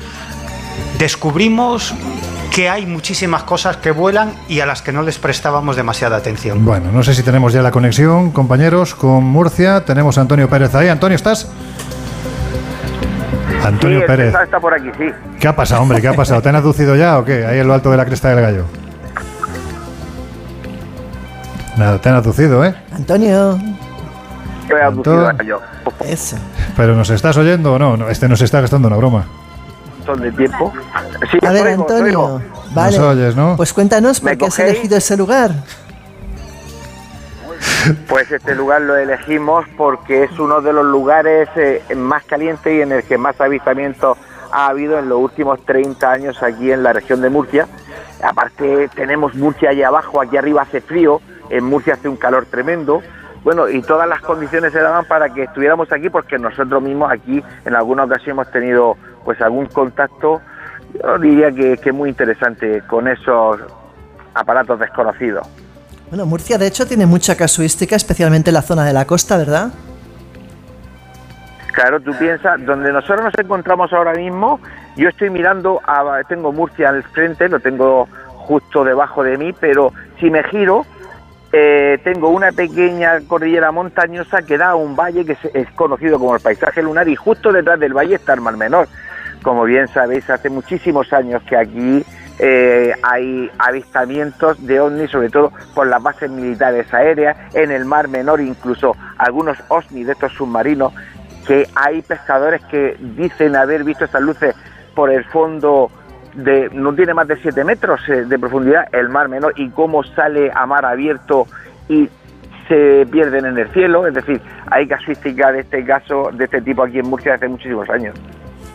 descubrimos 0.99 1.95
que 2.53 2.68
hay 2.68 2.85
muchísimas 2.85 3.45
cosas 3.45 3.79
que 3.79 3.91
vuelan 3.91 4.35
y 4.47 4.61
a 4.61 4.66
las 4.66 4.83
que 4.83 4.93
no 4.93 5.03
les 5.03 5.18
prestábamos 5.18 5.75
demasiada 5.75 6.18
atención. 6.18 6.64
Bueno, 6.64 6.93
no 6.93 7.03
sé 7.03 7.14
si 7.14 7.23
tenemos 7.23 7.53
ya 7.55 7.62
la 7.62 7.70
conexión, 7.70 8.31
compañeros, 8.31 8.95
con 8.95 9.25
Murcia. 9.25 9.85
Tenemos 9.85 10.18
a 10.18 10.20
Antonio 10.20 10.49
Pérez 10.51 10.75
ahí. 10.75 10.89
Antonio, 10.89 11.16
¿estás? 11.16 11.51
Antonio 13.64 14.01
sí, 14.01 14.07
Pérez. 14.07 14.35
Está 14.35 14.61
por 14.61 14.75
aquí, 14.75 14.91
sí. 14.99 15.07
¿Qué 15.41 15.49
ha 15.49 15.57
pasado, 15.57 15.83
hombre? 15.83 16.01
¿Qué 16.01 16.09
ha 16.09 16.14
pasado? 16.14 16.43
¿Te 16.43 16.51
han 16.51 16.57
aducido 16.57 16.95
ya 16.95 17.18
o 17.18 17.25
qué? 17.25 17.47
Ahí 17.47 17.59
en 17.59 17.66
lo 17.66 17.75
alto 17.75 17.91
de 17.91 17.97
la 17.97 18.05
cresta 18.05 18.29
del 18.29 18.41
gallo. 18.41 18.64
Nada, 21.77 21.99
te 21.99 22.09
han 22.11 22.16
aducido, 22.16 22.64
¿eh? 22.66 22.75
Antonio. 22.93 23.59
Yo 24.68 24.77
he 24.77 24.83
aducido 24.83 25.43
yo. 25.43 25.61
Eso. 26.05 26.37
¿Pero 26.77 26.95
nos 26.95 27.09
estás 27.11 27.37
oyendo 27.37 27.75
o 27.75 27.79
no? 27.79 27.97
no 27.97 28.09
este 28.11 28.29
nos 28.29 28.43
está 28.43 28.61
gastando 28.61 28.89
una 28.89 28.97
broma. 28.97 29.25
De 30.05 30.32
tiempo. 30.32 30.72
Sí, 31.30 31.38
A 31.46 31.53
ver, 31.53 31.66
oigo, 31.68 31.82
Antonio. 31.82 32.20
oigo. 32.20 32.42
Vale. 32.74 32.98
Nos 32.98 33.07
oyes, 33.07 33.36
¿no? 33.36 33.57
Pues 33.57 33.72
cuéntanos 33.72 34.22
¿Me 34.22 34.32
por 34.32 34.38
qué 34.38 34.44
has 34.46 34.59
elegido 34.59 34.96
ese 34.96 35.16
lugar. 35.16 35.53
Pues 38.09 38.30
este 38.30 38.55
lugar 38.55 38.82
lo 38.82 38.96
elegimos 38.96 39.64
porque 39.76 40.24
es 40.24 40.38
uno 40.38 40.61
de 40.61 40.72
los 40.72 40.84
lugares 40.84 41.48
eh, 41.57 41.82
más 41.96 42.24
calientes 42.24 42.72
y 42.72 42.80
en 42.80 42.92
el 42.92 43.03
que 43.05 43.18
más 43.18 43.40
avistamientos 43.40 44.18
ha 44.53 44.66
habido 44.68 44.98
en 44.98 45.09
los 45.09 45.18
últimos 45.18 45.64
30 45.64 46.11
años 46.11 46.42
aquí 46.42 46.70
en 46.70 46.82
la 46.82 46.92
región 46.92 47.20
de 47.20 47.30
Murcia. 47.30 47.66
Aparte 48.22 48.88
tenemos 48.94 49.34
Murcia 49.34 49.70
allá 49.70 49.88
abajo, 49.88 50.20
aquí 50.20 50.36
arriba 50.36 50.62
hace 50.62 50.80
frío, 50.80 51.20
en 51.50 51.64
Murcia 51.64 51.94
hace 51.94 52.09
un 52.09 52.16
calor 52.16 52.46
tremendo. 52.46 53.03
Bueno, 53.42 53.68
y 53.68 53.82
todas 53.82 54.09
las 54.09 54.20
condiciones 54.20 54.72
se 54.72 54.78
daban 54.78 55.05
para 55.07 55.30
que 55.30 55.42
estuviéramos 55.44 55.90
aquí 55.90 56.09
porque 56.09 56.38
nosotros 56.38 56.80
mismos 56.80 57.11
aquí 57.11 57.42
en 57.64 57.74
alguna 57.74 58.05
ocasión 58.05 58.34
hemos 58.36 58.50
tenido 58.53 58.96
pues 59.25 59.41
algún 59.41 59.66
contacto, 59.66 60.41
yo 60.95 61.18
diría 61.18 61.51
que, 61.51 61.77
que 61.79 61.93
muy 61.93 62.11
interesante 62.11 62.83
con 62.89 63.09
esos 63.09 63.61
aparatos 64.35 64.79
desconocidos. 64.79 65.47
Bueno, 66.09 66.27
Murcia 66.27 66.59
de 66.59 66.66
hecho 66.66 66.87
tiene 66.87 67.07
mucha 67.07 67.37
casuística, 67.37 67.97
especialmente 67.97 68.51
en 68.51 68.55
la 68.55 68.62
zona 68.62 68.85
de 68.85 68.93
la 68.93 69.07
costa, 69.07 69.39
¿verdad? 69.39 69.73
Claro, 71.73 72.01
tú 72.01 72.12
piensas, 72.18 72.64
donde 72.66 72.93
nosotros 72.93 73.23
nos 73.23 73.39
encontramos 73.39 73.93
ahora 73.95 74.12
mismo, 74.12 74.61
yo 74.97 75.09
estoy 75.09 75.31
mirando, 75.31 75.81
a, 75.87 76.20
tengo 76.29 76.53
Murcia 76.53 76.91
al 76.91 77.03
frente, 77.03 77.49
lo 77.49 77.61
tengo 77.61 78.09
justo 78.29 78.85
debajo 78.85 79.23
de 79.23 79.39
mí, 79.39 79.55
pero 79.59 79.93
si 80.20 80.29
me 80.31 80.43
giro, 80.45 80.85
eh, 81.53 81.99
tengo 82.05 82.29
una 82.29 82.53
pequeña 82.53 83.20
cordillera 83.27 83.73
montañosa 83.73 84.43
que 84.43 84.59
da 84.59 84.70
a 84.70 84.75
un 84.75 84.97
valle 84.97 85.25
que 85.25 85.37
es, 85.55 85.70
conocido 85.73 86.18
como 86.18 86.35
el 86.35 86.43
paisaje 86.43 86.83
lunar 86.83 87.09
y 87.09 87.16
justo 87.16 87.53
detrás 87.53 87.81
del 87.81 87.95
valle 87.95 88.16
está 88.16 88.35
el 88.35 88.41
Mar 88.41 88.57
Menor. 88.57 88.89
Como 89.43 89.64
bien 89.64 89.88
sabéis, 89.88 90.28
hace 90.30 90.51
muchísimos 90.51 91.12
años 91.12 91.43
que 91.43 91.57
aquí 91.57 92.05
eh, 92.38 92.93
hay 93.03 93.51
avistamientos 93.59 94.64
de 94.66 94.80
ovnis, 94.80 95.11
sobre 95.11 95.30
todo 95.30 95.53
por 95.74 95.86
las 95.86 96.03
bases 96.03 96.30
militares 96.30 96.93
aéreas, 96.93 97.36
en 97.55 97.70
el 97.70 97.84
Mar 97.84 98.09
Menor, 98.09 98.40
incluso 98.40 98.97
algunos 99.18 99.59
ovnis 99.68 100.07
de 100.07 100.12
estos 100.12 100.32
submarinos, 100.32 100.93
que 101.47 101.66
hay 101.74 102.03
pescadores 102.03 102.62
que 102.66 102.97
dicen 103.16 103.57
haber 103.57 103.84
visto 103.84 104.05
estas 104.05 104.22
luces 104.22 104.55
por 104.95 105.11
el 105.11 105.24
fondo 105.24 105.90
de, 106.34 106.70
no 106.72 106.95
tiene 106.95 107.14
más 107.14 107.26
de 107.28 107.36
7 107.36 107.64
metros 107.64 108.01
eh, 108.09 108.24
de 108.24 108.38
profundidad, 108.38 108.86
el 108.93 109.09
Mar 109.09 109.28
Menor, 109.28 109.53
y 109.57 109.70
cómo 109.70 110.03
sale 110.03 110.51
a 110.55 110.66
mar 110.66 110.84
abierto 110.84 111.47
y 111.88 112.09
se 112.68 113.07
pierden 113.11 113.45
en 113.45 113.59
el 113.59 113.68
cielo, 113.70 114.07
es 114.07 114.14
decir, 114.14 114.40
hay 114.70 114.86
casuística 114.86 115.53
de 115.53 115.61
este 115.61 115.84
caso, 115.84 116.30
de 116.32 116.45
este 116.45 116.62
tipo 116.62 116.84
aquí 116.84 117.01
en 117.01 117.09
Murcia 117.09 117.34
hace 117.34 117.49
muchísimos 117.49 117.90
años. 117.90 118.14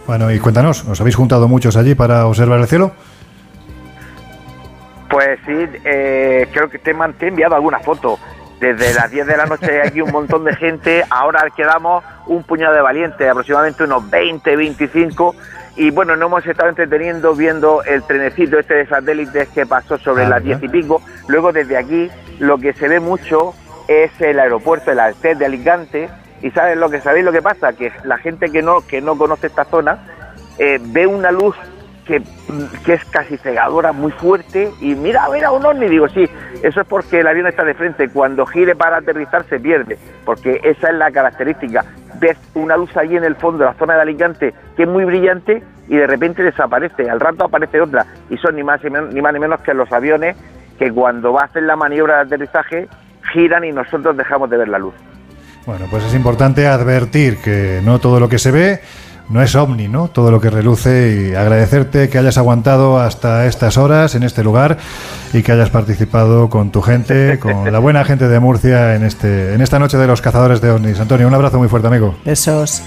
Bueno, 0.08 0.32
y 0.32 0.40
cuéntanos, 0.40 0.86
¿os 0.86 1.02
habéis 1.02 1.18
juntado 1.18 1.50
muchos 1.50 1.76
allí 1.76 1.94
para 1.94 2.28
observar 2.28 2.62
el 2.62 2.68
cielo? 2.68 2.94
Pues 5.10 5.38
sí, 5.46 5.68
eh, 5.84 6.48
creo 6.54 6.70
que 6.70 6.80
te, 6.80 6.92
he 6.92 7.28
enviado 7.28 7.56
alguna 7.56 7.80
foto. 7.80 8.18
Desde 8.62 8.94
las 8.94 9.12
10 9.12 9.28
de 9.28 9.38
la 9.38 9.46
noche 9.46 9.70
hay 9.70 9.88
aquí 9.90 10.02
un 10.02 10.12
montón 10.12 10.46
de 10.46 10.56
gente, 10.56 11.04
ahora 11.10 11.46
quedamos 11.56 12.06
un 12.26 12.42
puñado 12.44 12.74
de 12.74 12.82
valientes, 12.82 13.30
aproximadamente 13.30 13.84
unos 13.84 14.10
20, 14.10 14.56
25, 14.56 15.36
y 15.76 15.92
bueno, 15.92 16.16
nos 16.16 16.28
hemos 16.28 16.46
estado 16.48 16.70
entreteniendo 16.70 17.36
viendo 17.36 17.84
el 17.84 18.02
trenecito 18.04 18.58
este 18.58 18.76
de 18.76 18.88
satélites 18.88 19.50
que 19.50 19.66
pasó 19.66 19.98
sobre 19.98 20.24
ah, 20.24 20.30
las 20.30 20.44
10 20.44 20.64
y 20.64 20.70
pico. 20.70 21.02
Luego 21.28 21.52
desde 21.52 21.78
aquí 21.78 22.10
lo 22.40 22.58
que 22.58 22.74
se 22.74 22.88
ve 22.88 23.02
mucho 23.02 23.54
es 23.90 24.10
el 24.22 24.40
aeropuerto, 24.40 24.90
el 24.90 25.00
Alter 25.00 25.38
de 25.38 25.46
Alicante, 25.46 26.10
y 26.42 26.52
¿sabes 26.52 26.78
lo 26.78 26.90
que 26.90 27.02
sabéis 27.02 27.26
lo 27.26 27.32
que 27.32 27.42
pasa? 27.42 27.74
Que 27.74 27.92
la 28.04 28.18
gente 28.18 28.50
que 28.50 28.62
no, 28.62 28.82
que 28.82 29.02
no 29.02 29.18
conoce 29.18 29.48
esta 29.48 29.66
zona 29.66 30.00
eh, 30.60 30.80
ve 30.82 31.08
una 31.08 31.32
luz 31.32 31.56
que, 32.08 32.22
es 32.94 33.06
casi 33.06 33.38
cegadora, 33.38 33.92
muy 33.92 34.12
fuerte, 34.12 34.72
y 34.80 34.96
mira, 34.96 35.26
a 35.26 35.30
ver 35.30 35.44
a 35.44 35.52
un 35.52 35.66
ovni, 35.66 35.88
digo, 35.90 36.08
sí, 36.08 36.24
eso 36.64 36.82
es 36.82 36.88
porque 36.88 37.20
el 37.20 37.28
avión 37.28 37.48
está 37.48 37.66
de 37.66 37.74
frente, 37.74 38.08
cuando 38.10 38.46
gire 38.46 38.76
para 38.76 38.98
aterrizar 38.98 39.44
se 39.44 39.60
pierde, 39.60 40.00
porque 40.26 40.62
esa 40.64 40.90
es 40.90 40.96
la 40.96 41.12
característica, 41.12 41.84
ves 42.20 42.38
una 42.56 42.78
luz 42.78 42.96
allí 42.96 43.18
en 43.18 43.26
el 43.26 43.36
fondo 43.36 43.60
de 43.60 43.66
la 43.66 43.74
zona 43.74 43.96
de 43.96 44.02
Alicante 44.02 44.54
que 44.76 44.84
es 44.84 44.90
muy 44.90 45.04
brillante 45.04 45.62
y 45.88 45.98
de 45.98 46.08
repente 46.08 46.44
desaparece, 46.44 47.10
al 47.10 47.20
rato 47.20 47.46
aparece 47.46 47.82
otra, 47.82 48.06
y 48.30 48.38
son 48.38 48.56
ni 48.56 48.64
más 48.64 48.82
ni 48.84 49.22
más 49.22 49.34
ni 49.34 49.40
menos 49.40 49.60
que 49.62 49.74
los 49.74 49.92
aviones 49.92 50.38
que 50.80 50.92
cuando 50.92 51.34
va 51.34 51.42
a 51.42 51.46
hacer 51.46 51.64
la 51.64 51.76
maniobra 51.76 52.18
de 52.18 52.22
aterrizaje 52.22 52.88
giran 53.34 53.66
y 53.66 53.72
nosotros 53.72 54.16
dejamos 54.16 54.50
de 54.50 54.58
ver 54.58 54.70
la 54.70 54.80
luz. 54.80 54.94
Bueno, 55.68 55.86
pues 55.92 56.06
es 56.06 56.16
importante 56.16 56.66
advertir 56.66 57.40
que 57.40 57.82
no 57.84 58.00
todo 58.00 58.22
lo 58.22 58.30
que 58.30 58.40
se 58.40 58.52
ve 58.52 58.80
no 59.28 59.42
es 59.42 59.54
ovni, 59.54 59.90
¿no? 59.90 60.08
Todo 60.08 60.32
lo 60.32 60.40
que 60.40 60.50
reluce 60.50 61.30
y 61.32 61.36
agradecerte 61.36 62.08
que 62.08 62.18
hayas 62.18 62.38
aguantado 62.38 63.02
hasta 63.02 63.46
estas 63.46 63.78
horas 63.78 64.16
en 64.16 64.24
este 64.24 64.46
lugar 64.46 64.78
y 65.34 65.44
que 65.44 65.52
hayas 65.52 65.70
participado 65.70 66.50
con 66.50 66.72
tu 66.72 66.82
gente, 66.82 67.38
con 67.38 67.70
la 67.70 67.80
buena 67.80 68.06
gente 68.06 68.30
de 68.30 68.40
Murcia 68.40 68.96
en 68.96 69.04
este 69.04 69.56
en 69.56 69.62
esta 69.62 69.78
noche 69.78 69.98
de 69.98 70.08
los 70.08 70.22
cazadores 70.22 70.62
de 70.62 70.72
ovnis. 70.72 71.02
Antonio, 71.02 71.28
un 71.28 71.34
abrazo 71.34 71.58
muy 71.58 71.68
fuerte, 71.68 71.90
amigo. 71.90 72.16
Besos. 72.24 72.82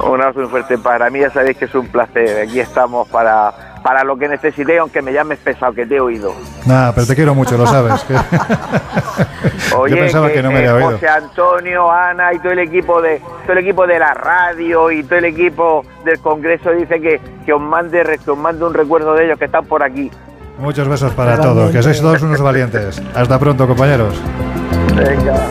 Un 0.00 0.20
abrazo 0.20 0.40
muy 0.40 0.48
fuerte 0.48 0.78
para 0.78 1.10
mí, 1.10 1.20
ya 1.20 1.30
sabéis 1.30 1.56
que 1.56 1.66
es 1.66 1.74
un 1.74 1.86
placer. 1.88 2.46
Aquí 2.46 2.60
estamos 2.60 3.08
para 3.08 3.74
para 3.84 4.02
lo 4.02 4.16
que 4.16 4.26
necesite, 4.28 4.78
aunque 4.78 5.02
me 5.02 5.12
llames 5.12 5.38
pesado, 5.40 5.74
que 5.74 5.84
te 5.84 5.96
he 5.96 6.00
oído. 6.00 6.32
Nada, 6.64 6.94
pero 6.94 7.06
te 7.06 7.14
quiero 7.14 7.34
mucho, 7.34 7.58
lo 7.58 7.66
sabes. 7.66 8.02
Oye, 9.76 9.94
Yo 9.94 10.00
pensaba 10.00 10.30
que, 10.32 10.42
no 10.42 10.50
me 10.50 10.56
había 10.56 10.74
oído. 10.76 10.92
José 10.92 11.06
Antonio, 11.06 11.92
Ana 11.92 12.32
y 12.32 12.38
todo 12.38 12.52
el 12.52 12.60
equipo 12.60 13.02
de 13.02 13.20
todo 13.42 13.52
el 13.52 13.58
equipo 13.58 13.86
de 13.86 13.98
la 13.98 14.14
radio 14.14 14.90
y 14.90 15.04
todo 15.04 15.18
el 15.18 15.26
equipo 15.26 15.84
del 16.02 16.18
Congreso 16.20 16.70
dice 16.70 16.98
que, 16.98 17.20
que 17.44 17.52
os 17.52 17.60
mande 17.60 18.18
que 18.24 18.30
os 18.30 18.38
mande 18.38 18.64
un 18.64 18.72
recuerdo 18.72 19.14
de 19.14 19.26
ellos 19.26 19.38
que 19.38 19.44
están 19.44 19.66
por 19.66 19.82
aquí. 19.82 20.10
Muchos 20.58 20.88
besos 20.88 21.12
para 21.12 21.38
todos, 21.38 21.70
que 21.70 21.82
sois 21.82 22.00
todos 22.00 22.22
unos 22.22 22.40
valientes. 22.40 23.02
Hasta 23.14 23.38
pronto, 23.38 23.66
compañeros. 23.66 24.14
Venga. 24.96 25.46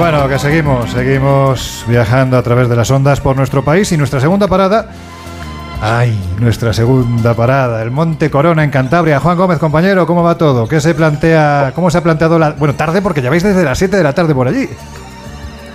Bueno, 0.00 0.26
que 0.30 0.38
seguimos, 0.38 0.90
seguimos 0.92 1.84
viajando 1.86 2.38
a 2.38 2.42
través 2.42 2.70
de 2.70 2.74
las 2.74 2.90
ondas 2.90 3.20
por 3.20 3.36
nuestro 3.36 3.62
país 3.62 3.92
y 3.92 3.98
nuestra 3.98 4.18
segunda 4.18 4.48
parada. 4.48 4.86
Ay, 5.82 6.18
nuestra 6.40 6.72
segunda 6.72 7.34
parada, 7.34 7.82
el 7.82 7.90
Monte 7.90 8.30
Corona 8.30 8.64
en 8.64 8.70
Cantabria. 8.70 9.20
Juan 9.20 9.36
Gómez, 9.36 9.58
compañero, 9.58 10.06
¿cómo 10.06 10.22
va 10.22 10.38
todo? 10.38 10.66
¿Qué 10.66 10.80
se 10.80 10.94
plantea? 10.94 11.72
¿Cómo 11.74 11.90
se 11.90 11.98
ha 11.98 12.02
planteado 12.02 12.38
la 12.38 12.52
bueno 12.52 12.74
tarde 12.76 13.02
porque 13.02 13.20
ya 13.20 13.28
vais 13.28 13.42
desde 13.42 13.62
las 13.62 13.76
7 13.76 13.98
de 13.98 14.02
la 14.02 14.14
tarde 14.14 14.34
por 14.34 14.48
allí? 14.48 14.70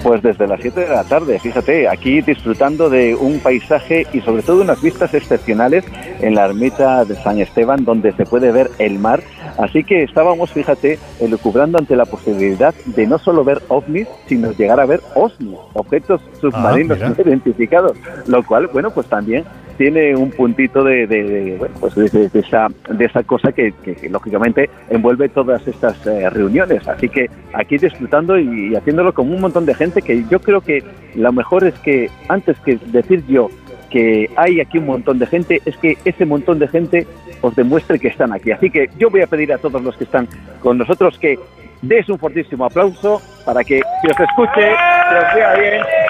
Pues 0.01 0.23
desde 0.23 0.47
las 0.47 0.59
7 0.59 0.81
de 0.81 0.89
la 0.89 1.03
tarde, 1.03 1.37
fíjate, 1.37 1.87
aquí 1.87 2.21
disfrutando 2.21 2.89
de 2.89 3.13
un 3.13 3.39
paisaje 3.39 4.07
y 4.11 4.21
sobre 4.21 4.41
todo 4.41 4.63
unas 4.63 4.81
vistas 4.81 5.13
excepcionales 5.13 5.85
en 6.19 6.33
la 6.33 6.45
ermita 6.45 7.05
de 7.05 7.15
San 7.15 7.37
Esteban, 7.37 7.85
donde 7.85 8.11
se 8.13 8.25
puede 8.25 8.51
ver 8.51 8.71
el 8.79 8.97
mar. 8.97 9.21
Así 9.57 9.83
que 9.83 10.03
estábamos, 10.03 10.51
fíjate, 10.51 10.99
elucubrando 11.19 11.77
ante 11.77 11.95
la 11.95 12.05
posibilidad 12.05 12.73
de 12.85 13.07
no 13.07 13.17
solo 13.17 13.43
ver 13.43 13.61
ovnis, 13.69 14.07
sino 14.27 14.51
llegar 14.51 14.79
a 14.79 14.85
ver 14.85 15.01
OSNI, 15.15 15.55
objetos 15.73 16.21
submarinos 16.41 16.99
ah, 17.01 17.13
identificados, 17.25 17.97
lo 18.27 18.43
cual, 18.43 18.67
bueno, 18.67 18.91
pues 18.91 19.07
también 19.07 19.45
tiene 19.77 20.15
un 20.15 20.31
puntito 20.31 20.83
de, 20.83 21.55
bueno, 21.59 21.75
pues 21.79 21.95
de, 21.95 22.29
esa, 22.33 22.67
de 22.89 23.05
esa 23.05 23.23
cosa 23.23 23.51
que, 23.51 23.73
lógicamente 24.09 24.69
envuelve 24.89 25.29
todas 25.29 25.67
estas 25.67 26.05
eh, 26.07 26.29
reuniones. 26.29 26.87
Así 26.87 27.09
que 27.09 27.29
aquí 27.53 27.77
disfrutando 27.77 28.39
y, 28.39 28.75
haciéndolo 28.75 29.13
con 29.13 29.31
un 29.31 29.41
montón 29.41 29.65
de 29.65 29.73
gente 29.73 30.01
que 30.01 30.25
yo 30.29 30.39
creo 30.39 30.61
que 30.61 30.83
lo 31.15 31.31
mejor 31.33 31.65
es 31.65 31.73
que 31.79 32.09
antes 32.29 32.57
que 32.59 32.77
decir 32.87 33.23
yo 33.27 33.49
que 33.89 34.29
hay 34.35 34.59
aquí 34.59 34.77
un 34.77 34.85
montón 34.85 35.19
de 35.19 35.27
gente, 35.27 35.61
es 35.65 35.77
que 35.77 35.97
ese 36.05 36.25
montón 36.25 36.59
de 36.59 36.67
gente 36.67 37.07
os 37.41 37.55
demuestre 37.55 37.99
que 37.99 38.07
están 38.07 38.33
aquí. 38.33 38.51
Así 38.51 38.69
que 38.69 38.89
yo 38.97 39.09
voy 39.09 39.21
a 39.21 39.27
pedir 39.27 39.53
a 39.53 39.57
todos 39.57 39.81
los 39.81 39.95
que 39.97 40.03
están 40.05 40.27
con 40.61 40.77
nosotros 40.77 41.17
que 41.19 41.37
des 41.81 42.09
un 42.09 42.17
fortísimo 42.17 42.65
aplauso 42.65 43.21
para 43.45 43.63
que 43.63 43.79
se 44.01 44.07
os 44.07 44.19
escuche, 44.19 44.61
se 44.61 45.17
os 45.17 45.35
vea 45.35 45.53
bien. 45.55 46.04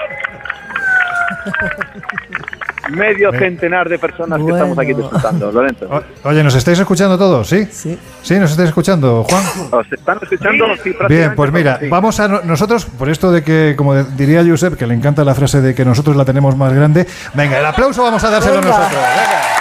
medio 2.90 3.32
centenar 3.32 3.88
de 3.88 3.98
personas 3.98 4.40
que 4.44 4.52
estamos 4.52 4.78
aquí 4.78 4.94
disfrutando, 4.94 5.50
Lorenzo. 5.50 5.88
oye, 6.24 6.42
¿nos 6.42 6.54
estáis 6.54 6.78
escuchando 6.78 7.18
todos? 7.18 7.48
¿Sí? 7.48 7.66
Sí. 7.70 7.98
¿Sí 8.22 8.38
nos 8.38 8.50
estáis 8.50 8.68
escuchando, 8.68 9.24
Juan? 9.24 9.42
¿Os 9.72 9.92
están 9.92 10.18
escuchando? 10.22 10.66
Bien, 11.08 11.34
pues 11.34 11.52
mira, 11.52 11.80
vamos 11.88 12.20
a 12.20 12.28
nosotros, 12.28 12.84
por 12.84 13.08
esto 13.08 13.30
de 13.32 13.42
que, 13.42 13.74
como 13.76 13.94
diría 14.02 14.44
Josep, 14.46 14.76
que 14.76 14.86
le 14.86 14.94
encanta 14.94 15.24
la 15.24 15.34
frase 15.34 15.60
de 15.60 15.74
que 15.74 15.84
nosotros 15.84 16.16
la 16.16 16.24
tenemos 16.24 16.56
más 16.56 16.72
grande, 16.72 17.06
venga, 17.34 17.58
el 17.58 17.66
aplauso 17.66 18.02
vamos 18.02 18.22
a 18.24 18.30
dárselo 18.30 18.60
nosotros. 18.60 18.90
Venga. 18.92 19.56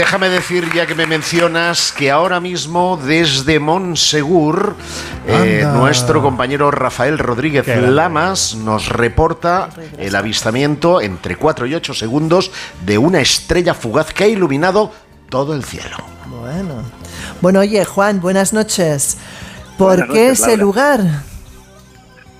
Déjame 0.00 0.30
decir, 0.30 0.66
ya 0.74 0.86
que 0.86 0.94
me 0.94 1.06
mencionas, 1.06 1.92
que 1.92 2.10
ahora 2.10 2.40
mismo 2.40 2.98
desde 3.04 3.60
Monsegur, 3.60 4.74
eh, 5.26 5.62
nuestro 5.74 6.22
compañero 6.22 6.70
Rafael 6.70 7.18
Rodríguez 7.18 7.66
Lamas 7.66 8.54
nos 8.54 8.88
reporta 8.88 9.68
el 9.98 10.16
avistamiento 10.16 11.02
entre 11.02 11.36
4 11.36 11.66
y 11.66 11.74
8 11.74 11.92
segundos 11.92 12.50
de 12.86 12.96
una 12.96 13.20
estrella 13.20 13.74
fugaz 13.74 14.14
que 14.14 14.24
ha 14.24 14.28
iluminado 14.28 14.90
todo 15.28 15.52
el 15.52 15.64
cielo. 15.64 15.98
Bueno, 16.30 16.76
bueno 17.42 17.60
oye 17.60 17.84
Juan, 17.84 18.22
buenas 18.22 18.54
noches. 18.54 19.18
¿Por 19.76 20.08
qué 20.08 20.30
ese 20.30 20.56
lugar? 20.56 21.29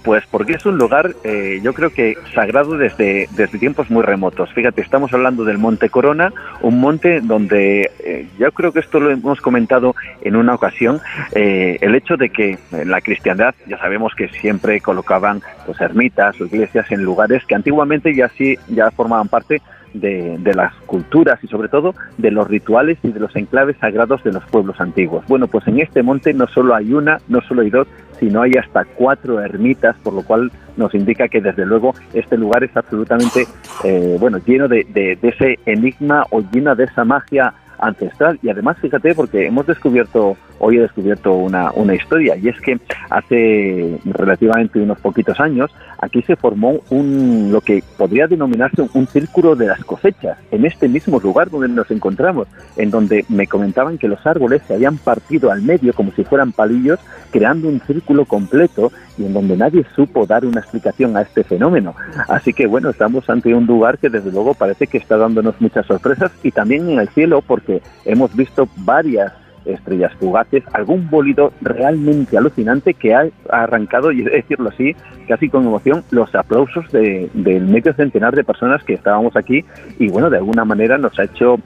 Pues 0.02 0.24
porque 0.31 0.55
es 0.55 0.64
un 0.64 0.78
lugar, 0.78 1.14
eh, 1.24 1.60
yo 1.62 1.74
creo 1.74 1.90
que 1.90 2.16
sagrado 2.35 2.78
desde, 2.78 3.28
desde 3.32 3.59
tiempos 3.59 3.90
muy 3.90 4.02
remotos. 4.02 4.51
Fíjate, 4.55 4.81
estamos 4.81 5.12
hablando 5.12 5.44
del 5.44 5.59
Monte 5.59 5.90
Corona, 5.90 6.32
un 6.62 6.81
monte 6.81 7.20
donde, 7.20 7.90
eh, 8.02 8.27
yo 8.39 8.51
creo 8.52 8.72
que 8.72 8.81
esto 8.81 8.98
lo 8.98 9.10
hemos 9.10 9.43
comentado 9.43 9.94
en 10.22 10.36
una 10.36 10.55
ocasión, 10.55 11.01
eh, 11.35 11.77
el 11.82 11.94
hecho 11.94 12.16
de 12.16 12.31
que 12.31 12.59
en 12.72 12.90
la 12.90 13.02
cristiandad, 13.02 13.55
ya 13.66 13.78
sabemos 13.78 14.14
que 14.14 14.28
siempre 14.28 14.81
colocaban 14.81 15.43
pues, 15.66 15.78
ermitas 15.82 16.40
o 16.40 16.47
iglesias 16.47 16.90
en 16.90 17.02
lugares 17.02 17.44
que 17.44 17.55
antiguamente 17.55 18.14
ya 18.14 18.28
sí 18.31 18.56
ya 18.68 18.90
formaban 18.90 19.28
parte 19.28 19.60
de, 19.93 20.39
de, 20.39 20.55
las 20.55 20.72
culturas 20.86 21.43
y 21.43 21.48
sobre 21.48 21.68
todo 21.68 21.94
de 22.16 22.31
los 22.31 22.47
rituales 22.47 22.98
y 23.02 23.09
de 23.09 23.20
los 23.20 23.35
enclaves 23.35 23.77
sagrados 23.78 24.22
de 24.22 24.32
los 24.32 24.44
pueblos 24.44 24.81
antiguos. 24.81 25.24
Bueno, 25.27 25.48
pues 25.48 25.66
en 25.66 25.81
este 25.81 26.02
monte 26.02 26.32
no 26.32 26.47
solo 26.47 26.74
hay 26.74 26.93
una, 26.93 27.18
no 27.28 27.40
solo 27.40 27.62
hay 27.62 27.70
dos, 27.70 27.89
sino 28.20 28.42
hay 28.42 28.52
hasta 28.52 28.84
cuatro 28.84 29.40
ermitas, 29.40 29.97
por 30.05 30.12
lo 30.12 30.22
cual 30.22 30.52
nos 30.76 30.94
indica 30.94 31.26
que 31.28 31.40
desde 31.40 31.66
luego 31.66 31.94
este 32.14 32.36
lugar 32.36 32.62
es 32.62 32.76
absolutamente 32.76 33.47
eh, 33.82 34.16
bueno 34.20 34.38
lleno 34.38 34.68
de, 34.68 34.84
de, 34.84 35.16
de 35.16 35.28
ese 35.28 35.59
enigma 35.66 36.24
o 36.30 36.42
lleno 36.52 36.76
de 36.76 36.84
esa 36.84 37.05
magia 37.05 37.52
ancestral. 37.80 38.38
Y 38.42 38.51
además, 38.51 38.78
fíjate, 38.78 39.14
porque 39.14 39.47
hemos 39.47 39.66
descubierto, 39.66 40.36
hoy 40.60 40.76
he 40.76 40.82
descubierto 40.82 41.32
una, 41.32 41.72
una 41.72 41.94
historia, 41.94 42.36
y 42.36 42.48
es 42.48 42.60
que 42.60 42.78
hace 43.08 43.98
relativamente 44.04 44.78
unos 44.78 45.00
poquitos 45.00 45.40
años, 45.40 45.70
aquí 45.98 46.22
se 46.22 46.36
formó 46.36 46.80
un, 46.90 47.50
lo 47.50 47.60
que 47.60 47.82
podría 47.96 48.26
denominarse 48.26 48.82
un, 48.92 49.06
círculo 49.06 49.56
de 49.56 49.66
las 49.66 49.84
cosechas, 49.84 50.38
en 50.50 50.64
este 50.64 50.88
mismo 50.88 51.18
lugar 51.18 51.50
donde 51.50 51.68
nos 51.68 51.90
encontramos, 51.90 52.46
en 52.76 52.90
donde 52.90 53.24
me 53.28 53.46
comentaban 53.46 53.98
que 53.98 54.06
los 54.06 54.24
árboles 54.26 54.62
se 54.68 54.74
habían 54.74 54.98
partido 54.98 55.50
al 55.50 55.62
medio 55.62 55.92
como 55.94 56.12
si 56.12 56.22
fueran 56.22 56.52
palillos, 56.52 57.00
creando 57.30 57.68
un 57.68 57.80
círculo 57.80 58.24
completo 58.24 58.92
y 59.18 59.24
en 59.24 59.32
donde 59.32 59.56
nadie 59.56 59.84
supo 59.96 60.26
dar 60.26 60.44
una 60.44 60.60
explicación 60.60 61.16
a 61.16 61.22
este 61.22 61.42
fenómeno. 61.42 61.94
Así 62.28 62.52
que 62.52 62.66
bueno, 62.66 62.90
estamos 62.90 63.28
ante 63.28 63.54
un 63.54 63.66
lugar 63.66 63.98
que 63.98 64.10
desde 64.10 64.30
luego 64.30 64.54
parece 64.54 64.86
que 64.86 64.98
está 64.98 65.16
dándonos 65.16 65.60
muchas 65.60 65.86
sorpresas 65.86 66.30
y 66.42 66.50
también 66.52 66.88
en 66.88 67.00
el 67.00 67.08
cielo 67.08 67.42
porque 67.42 67.82
hemos 68.04 68.34
visto 68.36 68.68
varias 68.76 69.32
estrellas 69.64 70.12
fugaces, 70.18 70.64
algún 70.72 71.08
bólido 71.10 71.52
realmente 71.60 72.36
alucinante 72.36 72.94
que 72.94 73.14
ha 73.14 73.28
arrancado, 73.50 74.12
y 74.12 74.22
decirlo 74.22 74.70
así, 74.70 74.94
casi 75.28 75.48
con 75.48 75.64
emoción, 75.64 76.02
los 76.10 76.34
aplausos 76.34 76.90
de, 76.92 77.30
del 77.34 77.66
medio 77.66 77.92
centenar 77.94 78.34
de 78.34 78.44
personas 78.44 78.82
que 78.84 78.94
estábamos 78.94 79.36
aquí 79.36 79.64
y 79.98 80.08
bueno, 80.08 80.30
de 80.30 80.38
alguna 80.38 80.64
manera 80.64 80.98
nos 80.98 81.18
ha 81.18 81.24
hecho 81.24 81.56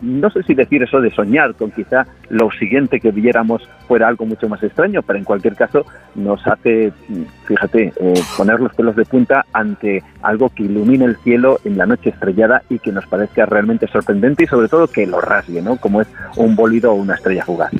no 0.00 0.30
sé 0.30 0.42
si 0.42 0.54
decir 0.54 0.82
eso 0.82 1.00
de 1.00 1.10
soñar 1.10 1.54
con 1.54 1.70
quizá 1.70 2.06
lo 2.28 2.50
siguiente 2.50 3.00
que 3.00 3.10
viéramos 3.10 3.68
fuera 3.88 4.08
algo 4.08 4.26
mucho 4.26 4.48
más 4.48 4.62
extraño, 4.62 5.02
pero 5.02 5.18
en 5.18 5.24
cualquier 5.24 5.54
caso 5.56 5.86
nos 6.14 6.46
hace, 6.46 6.92
fíjate, 7.44 7.92
eh, 8.00 8.14
poner 8.36 8.60
los 8.60 8.74
pelos 8.74 8.96
de 8.96 9.04
punta 9.04 9.44
ante 9.52 10.02
algo 10.22 10.50
que 10.50 10.64
ilumine 10.64 11.04
el 11.04 11.16
cielo 11.18 11.58
en 11.64 11.78
la 11.78 11.86
noche 11.86 12.10
estrellada 12.10 12.62
y 12.68 12.78
que 12.78 12.92
nos 12.92 13.06
parezca 13.06 13.46
realmente 13.46 13.86
sorprendente 13.86 14.44
y 14.44 14.46
sobre 14.46 14.68
todo 14.68 14.88
que 14.88 15.06
lo 15.06 15.20
rasgue, 15.20 15.62
¿no? 15.62 15.76
Como 15.76 16.00
es 16.00 16.08
un 16.36 16.56
bólido 16.56 16.92
o 16.92 16.94
una 16.94 17.14
estrella 17.14 17.44
fugaz. 17.44 17.72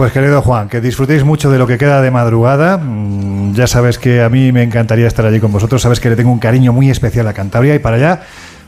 Pues 0.00 0.12
querido 0.12 0.40
Juan, 0.40 0.70
que 0.70 0.80
disfrutéis 0.80 1.24
mucho 1.24 1.50
de 1.50 1.58
lo 1.58 1.66
que 1.66 1.76
queda 1.76 2.00
de 2.00 2.10
madrugada. 2.10 2.78
Mm, 2.78 3.52
ya 3.52 3.66
sabes 3.66 3.98
que 3.98 4.22
a 4.22 4.30
mí 4.30 4.50
me 4.50 4.62
encantaría 4.62 5.06
estar 5.06 5.26
allí 5.26 5.40
con 5.40 5.52
vosotros. 5.52 5.82
Sabes 5.82 6.00
que 6.00 6.08
le 6.08 6.16
tengo 6.16 6.32
un 6.32 6.38
cariño 6.38 6.72
muy 6.72 6.88
especial 6.88 7.28
a 7.28 7.34
Cantabria 7.34 7.74
y 7.74 7.80
para 7.80 7.96
allá 7.96 8.22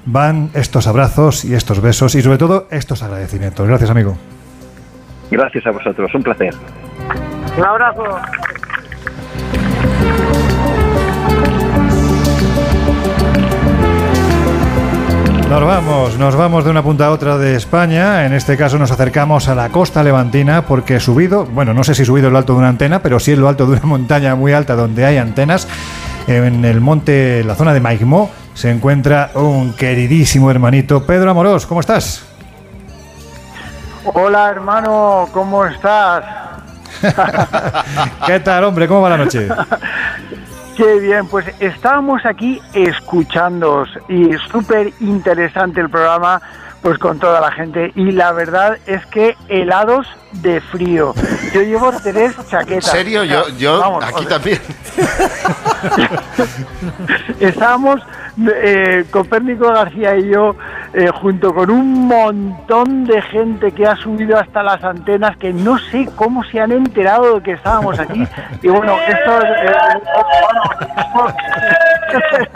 van 0.04 0.50
estos 0.54 0.86
abrazos 0.86 1.44
y 1.44 1.54
estos 1.54 1.80
besos 1.80 2.14
y 2.14 2.22
sobre 2.22 2.38
todo 2.38 2.66
estos 2.70 3.02
agradecimientos. 3.02 3.66
Gracias, 3.66 3.90
amigo. 3.90 4.16
Gracias 5.30 5.66
a 5.66 5.70
vosotros, 5.70 6.14
un 6.14 6.22
placer. 6.22 6.54
Un 7.56 7.64
abrazo. 7.64 8.04
Nos 15.52 15.62
vamos, 15.66 16.18
nos 16.18 16.34
vamos 16.34 16.64
de 16.64 16.70
una 16.70 16.82
punta 16.82 17.06
a 17.06 17.10
otra 17.10 17.36
de 17.36 17.54
España. 17.56 18.24
En 18.24 18.32
este 18.32 18.56
caso 18.56 18.78
nos 18.78 18.90
acercamos 18.90 19.48
a 19.48 19.54
la 19.54 19.68
costa 19.68 20.02
levantina 20.02 20.64
porque 20.64 20.96
he 20.96 21.00
subido, 21.00 21.44
bueno, 21.44 21.74
no 21.74 21.84
sé 21.84 21.94
si 21.94 22.02
he 22.02 22.06
subido 22.06 22.30
lo 22.30 22.38
alto 22.38 22.54
de 22.54 22.60
una 22.60 22.70
antena, 22.70 23.02
pero 23.02 23.20
sí 23.20 23.32
en 23.32 23.42
lo 23.42 23.48
alto 23.48 23.66
de 23.66 23.72
una 23.72 23.82
montaña 23.84 24.34
muy 24.34 24.52
alta 24.52 24.74
donde 24.74 25.04
hay 25.04 25.18
antenas, 25.18 25.68
en 26.26 26.64
el 26.64 26.80
monte, 26.80 27.44
la 27.44 27.54
zona 27.54 27.74
de 27.74 27.80
Maigmó, 27.80 28.30
se 28.54 28.70
encuentra 28.70 29.30
un 29.34 29.74
queridísimo 29.74 30.50
hermanito. 30.50 31.04
Pedro 31.04 31.30
Amorós, 31.30 31.66
¿cómo 31.66 31.80
estás? 31.80 32.26
Hola 34.04 34.50
hermano, 34.50 35.28
¿cómo 35.32 35.64
estás? 35.64 36.24
¿Qué 38.26 38.40
tal, 38.40 38.64
hombre? 38.64 38.88
¿Cómo 38.88 39.02
va 39.02 39.10
la 39.10 39.16
noche? 39.18 39.48
Qué 40.76 40.98
bien, 41.00 41.26
pues 41.26 41.46
estábamos 41.60 42.24
aquí 42.24 42.60
escuchándoos 42.72 43.90
y 44.08 44.30
súper 44.50 44.92
interesante 45.00 45.80
el 45.80 45.90
programa 45.90 46.40
pues 46.82 46.98
con 46.98 47.18
toda 47.18 47.40
la 47.40 47.52
gente 47.52 47.92
y 47.94 48.10
la 48.10 48.32
verdad 48.32 48.76
es 48.86 49.06
que 49.06 49.36
helados 49.48 50.06
de 50.32 50.60
frío. 50.60 51.14
Yo 51.54 51.62
llevo 51.62 51.92
tres 52.02 52.34
chaquetas. 52.48 52.88
¿En 52.88 52.92
serio? 52.98 53.24
Yo, 53.24 53.48
yo 53.56 54.00
aquí 54.02 54.26
también. 54.26 54.60
Estábamos 57.40 58.00
eh, 58.52 59.04
Copérnico 59.10 59.68
García 59.68 60.16
y 60.16 60.30
yo, 60.30 60.56
eh, 60.94 61.08
junto 61.20 61.54
con 61.54 61.70
un 61.70 62.08
montón 62.08 63.04
de 63.04 63.20
gente 63.22 63.72
que 63.72 63.86
ha 63.86 63.96
subido 63.96 64.38
hasta 64.38 64.62
las 64.62 64.82
antenas, 64.82 65.36
que 65.36 65.52
no 65.52 65.78
sé 65.78 66.08
cómo 66.16 66.42
se 66.44 66.60
han 66.60 66.72
enterado 66.72 67.36
de 67.36 67.42
que 67.42 67.52
estábamos 67.52 67.98
aquí. 67.98 68.26
Y 68.62 68.68
bueno, 68.68 68.96
esto 69.06 69.38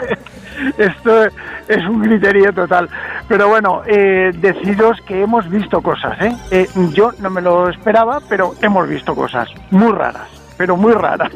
es... 0.07 0.27
esto 0.77 1.25
es 1.67 1.85
un 1.87 2.01
criterio 2.01 2.53
total. 2.53 2.89
Pero 3.27 3.49
bueno, 3.49 3.81
eh, 3.85 4.31
deciros 4.39 4.99
que 5.01 5.21
hemos 5.21 5.49
visto 5.49 5.81
cosas. 5.81 6.19
¿eh? 6.21 6.35
¿eh? 6.51 6.67
Yo 6.93 7.11
no 7.19 7.29
me 7.29 7.41
lo 7.41 7.69
esperaba, 7.69 8.19
pero 8.27 8.53
hemos 8.61 8.87
visto 8.87 9.15
cosas 9.15 9.49
muy 9.71 9.91
raras, 9.91 10.27
pero 10.57 10.77
muy 10.77 10.93
raras. 10.93 11.31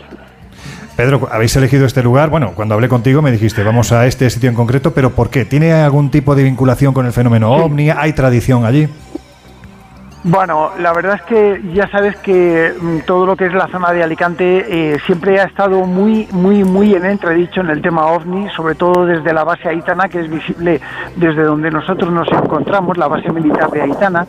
Pedro, 0.95 1.27
habéis 1.31 1.56
elegido 1.56 1.85
este 1.85 2.03
lugar. 2.03 2.30
Bueno, 2.30 2.52
cuando 2.53 2.76
hablé 2.76 2.88
contigo 2.89 3.22
me 3.22 3.31
dijiste, 3.31 3.64
vamos 3.64 3.91
a 3.91 4.06
este 4.06 4.30
sitio 4.30 4.49
en 4.49 4.56
concreto, 4.56 4.93
pero 4.93 5.11
¿por 5.11 5.30
qué? 5.30 5.45
¿Tiene 5.45 5.73
algún 5.73 6.11
tipo 6.11 6.35
de 6.35 6.43
vinculación 6.43 6.93
con 6.93 7.06
el 7.06 7.14
fenómeno 7.14 7.52
ovni? 7.52 7.89
¿Hay 7.89 8.14
tradición 8.14 8.65
allí? 8.65 8.88
Bueno, 10.23 10.69
la 10.77 10.93
verdad 10.93 11.15
es 11.15 11.22
que 11.23 11.61
ya 11.73 11.89
sabes 11.89 12.15
que 12.18 12.73
mm, 12.80 12.99
todo 13.07 13.26
lo 13.26 13.35
que 13.35 13.48
es 13.48 13.53
la 13.53 13.68
zona 13.69 13.91
de 13.91 14.03
Alicante 14.03 14.93
eh, 14.93 14.99
siempre 15.07 15.39
ha 15.39 15.45
estado 15.45 15.84
muy, 15.85 16.27
muy, 16.31 16.64
muy 16.64 16.93
en 16.93 17.06
entredicho 17.06 17.61
en 17.61 17.72
el 17.72 17.81
tema 17.81 18.06
ovni, 18.06 18.48
sobre 18.49 18.76
todo 18.76 19.07
desde 19.07 19.34
la 19.34 19.43
base 19.43 19.68
Aitana, 19.68 20.07
que 20.10 20.19
es 20.19 20.30
visible 20.30 20.80
desde 21.15 21.41
donde 21.41 21.72
nosotros 21.72 22.14
nos 22.14 22.31
encontramos, 22.31 22.98
la 22.98 23.07
base 23.07 23.31
militar 23.31 23.72
de 23.72 23.81
Aitana. 23.81 24.27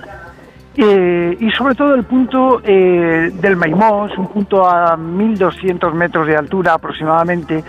Eh, 0.74 1.36
y 1.39 1.51
sobre 1.51 1.74
todo 1.74 1.94
el 1.94 2.05
punto 2.05 2.62
eh, 2.64 3.31
del 3.35 3.56
Maimós, 3.56 4.16
un 4.16 4.28
punto 4.28 4.66
a 4.66 4.97
1.200 4.97 5.93
metros 5.93 6.27
de 6.27 6.35
altura 6.35 6.73
aproximadamente, 6.73 7.62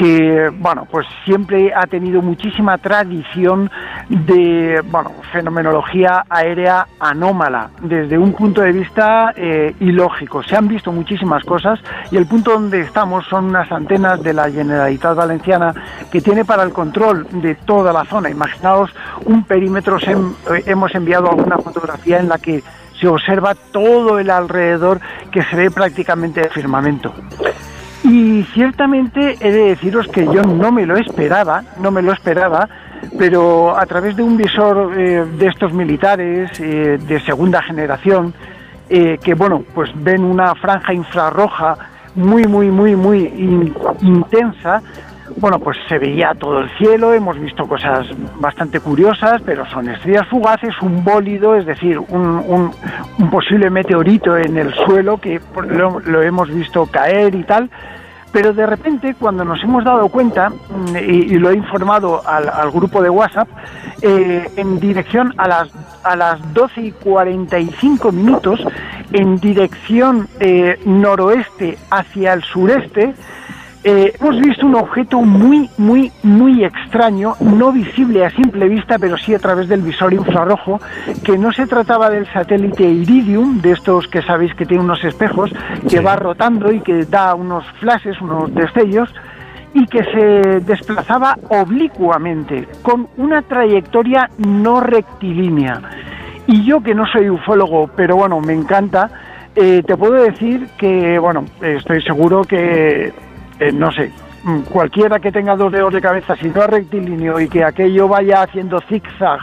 que 0.00 0.48
bueno 0.58 0.88
pues 0.90 1.06
siempre 1.26 1.74
ha 1.74 1.86
tenido 1.86 2.22
muchísima 2.22 2.78
tradición 2.78 3.70
de 4.08 4.82
bueno 4.90 5.12
fenomenología 5.30 6.24
aérea 6.30 6.86
anómala 6.98 7.68
desde 7.82 8.16
un 8.16 8.32
punto 8.32 8.62
de 8.62 8.72
vista 8.72 9.34
eh, 9.36 9.74
ilógico 9.80 10.42
se 10.42 10.56
han 10.56 10.68
visto 10.68 10.90
muchísimas 10.90 11.44
cosas 11.44 11.78
y 12.10 12.16
el 12.16 12.24
punto 12.24 12.52
donde 12.52 12.80
estamos 12.80 13.26
son 13.26 13.44
unas 13.44 13.70
antenas 13.70 14.22
de 14.22 14.32
la 14.32 14.50
Generalitat 14.50 15.14
Valenciana 15.14 15.74
que 16.10 16.22
tiene 16.22 16.46
para 16.46 16.62
el 16.62 16.72
control 16.72 17.26
de 17.32 17.54
toda 17.56 17.92
la 17.92 18.06
zona 18.06 18.30
imaginaos 18.30 18.90
un 19.26 19.44
perímetro 19.44 19.98
eh, 19.98 20.62
hemos 20.64 20.94
enviado 20.94 21.28
alguna 21.28 21.58
fotografía 21.58 22.18
en 22.18 22.30
la 22.30 22.38
que 22.38 22.62
se 22.98 23.06
observa 23.06 23.54
todo 23.54 24.18
el 24.18 24.30
alrededor 24.30 24.98
que 25.30 25.42
se 25.42 25.56
ve 25.56 25.70
prácticamente 25.70 26.42
de 26.42 26.50
firmamento. 26.50 27.14
Y 28.02 28.44
ciertamente 28.54 29.36
he 29.40 29.52
de 29.52 29.64
deciros 29.70 30.08
que 30.08 30.24
yo 30.24 30.42
no 30.42 30.72
me 30.72 30.86
lo 30.86 30.96
esperaba, 30.96 31.62
no 31.80 31.90
me 31.90 32.02
lo 32.02 32.12
esperaba, 32.12 32.68
pero 33.18 33.76
a 33.76 33.84
través 33.86 34.16
de 34.16 34.22
un 34.22 34.36
visor 34.36 34.98
eh, 34.98 35.24
de 35.38 35.46
estos 35.46 35.72
militares 35.72 36.50
eh, 36.60 36.98
de 37.00 37.20
segunda 37.20 37.62
generación, 37.62 38.32
eh, 38.88 39.18
que 39.22 39.34
bueno, 39.34 39.64
pues 39.74 39.90
ven 39.94 40.24
una 40.24 40.54
franja 40.54 40.92
infrarroja 40.94 41.76
muy, 42.14 42.44
muy, 42.44 42.70
muy, 42.70 42.96
muy 42.96 43.72
intensa, 44.00 44.82
bueno, 45.36 45.58
pues 45.58 45.76
se 45.88 45.98
veía 45.98 46.34
todo 46.34 46.60
el 46.60 46.70
cielo, 46.78 47.12
hemos 47.12 47.38
visto 47.38 47.66
cosas 47.66 48.06
bastante 48.38 48.80
curiosas, 48.80 49.40
pero 49.44 49.66
son 49.66 49.88
estrellas 49.88 50.26
fugaces, 50.28 50.74
un 50.82 51.04
bólido, 51.04 51.56
es 51.56 51.66
decir, 51.66 51.98
un, 51.98 52.72
posible 53.30 53.70
meteorito 53.70 54.36
en 54.36 54.56
el 54.58 54.74
suelo 54.74 55.18
que 55.18 55.40
lo, 55.68 56.22
hemos 56.22 56.50
visto 56.52 56.86
caer 56.86 57.34
y 57.34 57.44
tal. 57.44 57.70
Pero 58.32 58.52
de 58.52 58.64
repente, 58.64 59.16
cuando 59.18 59.44
nos 59.44 59.62
hemos 59.64 59.84
dado 59.84 60.08
cuenta, 60.08 60.50
mm, 60.50 60.96
y, 60.96 61.38
lo 61.38 61.50
he 61.50 61.56
informado 61.56 62.22
al, 62.26 62.70
grupo 62.70 63.02
de 63.02 63.10
WhatsApp, 63.10 63.48
eh, 64.02 64.48
en 64.56 64.78
dirección 64.78 65.34
a 65.36 65.48
las, 65.48 65.68
a 66.04 66.14
las 66.14 66.54
12 66.54 66.80
y 66.80 66.92
45 66.92 68.12
minutos, 68.12 68.64
en 69.12 69.36
dirección 69.38 70.28
eh, 70.38 70.78
noroeste 70.84 71.76
hacia 71.90 72.32
el 72.34 72.42
sureste, 72.44 73.14
eh, 73.82 74.12
hemos 74.20 74.38
visto 74.40 74.66
un 74.66 74.74
objeto 74.74 75.22
muy, 75.22 75.70
muy, 75.78 76.12
muy 76.22 76.64
extraño, 76.64 77.34
no 77.40 77.72
visible 77.72 78.26
a 78.26 78.30
simple 78.30 78.68
vista, 78.68 78.98
pero 78.98 79.16
sí 79.16 79.34
a 79.34 79.38
través 79.38 79.68
del 79.68 79.80
visor 79.80 80.12
infrarrojo, 80.12 80.78
que 81.24 81.38
no 81.38 81.50
se 81.50 81.66
trataba 81.66 82.10
del 82.10 82.26
satélite 82.30 82.82
Iridium, 82.82 83.62
de 83.62 83.72
estos 83.72 84.06
que 84.08 84.20
sabéis 84.20 84.54
que 84.54 84.66
tiene 84.66 84.82
unos 84.82 85.02
espejos, 85.02 85.50
que 85.88 86.00
va 86.00 86.16
rotando 86.16 86.70
y 86.70 86.80
que 86.80 87.06
da 87.06 87.34
unos 87.34 87.64
flashes, 87.78 88.20
unos 88.20 88.54
destellos, 88.54 89.14
y 89.72 89.86
que 89.86 90.04
se 90.04 90.60
desplazaba 90.60 91.38
oblicuamente, 91.48 92.68
con 92.82 93.08
una 93.16 93.40
trayectoria 93.40 94.28
no 94.36 94.80
rectilínea. 94.80 95.80
Y 96.46 96.64
yo 96.64 96.82
que 96.82 96.94
no 96.94 97.06
soy 97.06 97.30
ufólogo, 97.30 97.88
pero 97.96 98.16
bueno, 98.16 98.40
me 98.40 98.52
encanta, 98.52 99.10
eh, 99.54 99.82
te 99.86 99.96
puedo 99.96 100.14
decir 100.14 100.68
que, 100.76 101.18
bueno, 101.18 101.44
estoy 101.62 102.02
seguro 102.02 102.42
que, 102.42 103.12
eh, 103.60 103.72
no 103.72 103.92
sé, 103.92 104.10
mm, 104.42 104.60
cualquiera 104.62 105.20
que 105.20 105.30
tenga 105.30 105.54
dos 105.54 105.70
dedos 105.70 105.92
de 105.92 106.00
cabeza, 106.00 106.34
si 106.36 106.48
no 106.48 106.66
rectilíneo 106.66 107.38
y 107.38 107.48
que 107.48 107.62
aquello 107.62 108.08
vaya 108.08 108.42
haciendo 108.42 108.80
zigzag, 108.80 109.38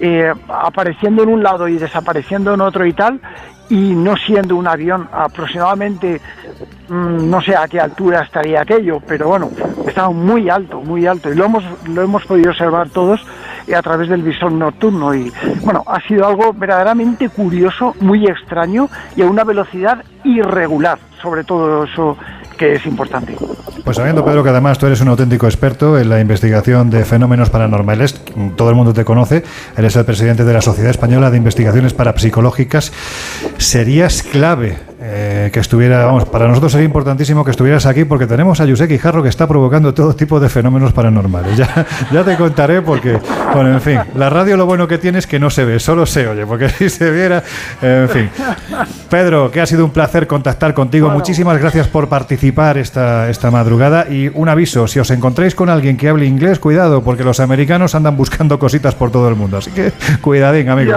eh, 0.00 0.32
apareciendo 0.48 1.22
en 1.22 1.28
un 1.28 1.42
lado 1.42 1.68
y 1.68 1.76
desapareciendo 1.76 2.54
en 2.54 2.62
otro 2.62 2.86
y 2.86 2.94
tal, 2.94 3.20
y 3.68 3.94
no 3.94 4.16
siendo 4.16 4.56
un 4.56 4.66
avión 4.66 5.08
aproximadamente, 5.12 6.20
mm, 6.88 7.30
no 7.30 7.42
sé 7.42 7.54
a 7.54 7.68
qué 7.68 7.80
altura 7.80 8.22
estaría 8.22 8.62
aquello, 8.62 9.00
pero 9.06 9.28
bueno, 9.28 9.50
estaba 9.86 10.10
muy 10.10 10.48
alto, 10.48 10.80
muy 10.80 11.06
alto, 11.06 11.30
y 11.30 11.36
lo 11.36 11.44
hemos, 11.44 11.64
lo 11.86 12.02
hemos 12.02 12.24
podido 12.24 12.50
observar 12.50 12.88
todos 12.88 13.24
a 13.76 13.82
través 13.82 14.08
del 14.08 14.22
visor 14.22 14.52
nocturno. 14.52 15.14
Y 15.14 15.30
bueno, 15.62 15.84
ha 15.86 16.00
sido 16.00 16.26
algo 16.26 16.52
verdaderamente 16.52 17.28
curioso, 17.28 17.94
muy 18.00 18.26
extraño 18.26 18.88
y 19.16 19.22
a 19.22 19.26
una 19.26 19.44
velocidad 19.44 20.02
irregular, 20.24 20.98
sobre 21.20 21.44
todo 21.44 21.84
eso 21.84 22.16
que 22.60 22.74
es 22.74 22.84
importante. 22.84 23.34
Pues 23.84 23.96
sabiendo, 23.96 24.22
Pedro, 24.22 24.44
que 24.44 24.50
además 24.50 24.76
tú 24.76 24.84
eres 24.84 25.00
un 25.00 25.08
auténtico 25.08 25.46
experto 25.46 25.98
en 25.98 26.10
la 26.10 26.20
investigación 26.20 26.90
de 26.90 27.06
fenómenos 27.06 27.48
paranormales, 27.48 28.20
todo 28.54 28.68
el 28.68 28.76
mundo 28.76 28.92
te 28.92 29.02
conoce, 29.02 29.42
eres 29.78 29.96
el 29.96 30.04
presidente 30.04 30.44
de 30.44 30.52
la 30.52 30.60
Sociedad 30.60 30.90
Española 30.90 31.30
de 31.30 31.38
Investigaciones 31.38 31.94
Parapsicológicas, 31.94 32.92
serías 33.56 34.22
clave 34.22 34.89
eh, 35.12 35.50
que 35.52 35.58
estuviera, 35.58 36.04
vamos, 36.04 36.24
para 36.26 36.46
nosotros 36.46 36.70
sería 36.70 36.84
importantísimo 36.84 37.44
que 37.44 37.50
estuvieras 37.50 37.84
aquí 37.84 38.04
porque 38.04 38.28
tenemos 38.28 38.60
a 38.60 38.64
Yusek 38.64 38.96
Jarro 39.00 39.24
que 39.24 39.28
está 39.28 39.48
provocando 39.48 39.92
todo 39.92 40.14
tipo 40.14 40.38
de 40.38 40.48
fenómenos 40.48 40.92
paranormales. 40.92 41.56
Ya, 41.56 41.84
ya 42.12 42.22
te 42.22 42.36
contaré 42.36 42.80
porque, 42.80 43.18
bueno, 43.52 43.72
en 43.72 43.80
fin, 43.80 43.98
la 44.14 44.30
radio 44.30 44.56
lo 44.56 44.66
bueno 44.66 44.86
que 44.86 44.98
tiene 44.98 45.18
es 45.18 45.26
que 45.26 45.40
no 45.40 45.50
se 45.50 45.64
ve, 45.64 45.80
solo 45.80 46.06
se 46.06 46.28
oye, 46.28 46.46
porque 46.46 46.68
si 46.78 46.88
se 46.88 47.10
viera, 47.10 47.42
en 47.82 48.08
fin. 48.08 48.30
Pedro, 49.08 49.50
que 49.50 49.60
ha 49.60 49.66
sido 49.66 49.84
un 49.84 49.90
placer 49.90 50.28
contactar 50.28 50.74
contigo, 50.74 51.10
muchísimas 51.10 51.58
gracias 51.58 51.88
por 51.88 52.08
participar 52.08 52.78
esta, 52.78 53.28
esta 53.28 53.50
madrugada 53.50 54.06
y 54.08 54.30
un 54.32 54.48
aviso, 54.48 54.86
si 54.86 55.00
os 55.00 55.10
encontráis 55.10 55.56
con 55.56 55.70
alguien 55.70 55.96
que 55.96 56.08
hable 56.08 56.26
inglés, 56.26 56.60
cuidado, 56.60 57.02
porque 57.02 57.24
los 57.24 57.40
americanos 57.40 57.96
andan 57.96 58.16
buscando 58.16 58.60
cositas 58.60 58.94
por 58.94 59.10
todo 59.10 59.28
el 59.28 59.34
mundo, 59.34 59.56
así 59.56 59.72
que 59.72 59.92
cuidadín, 60.20 60.68
amigo. 60.68 60.92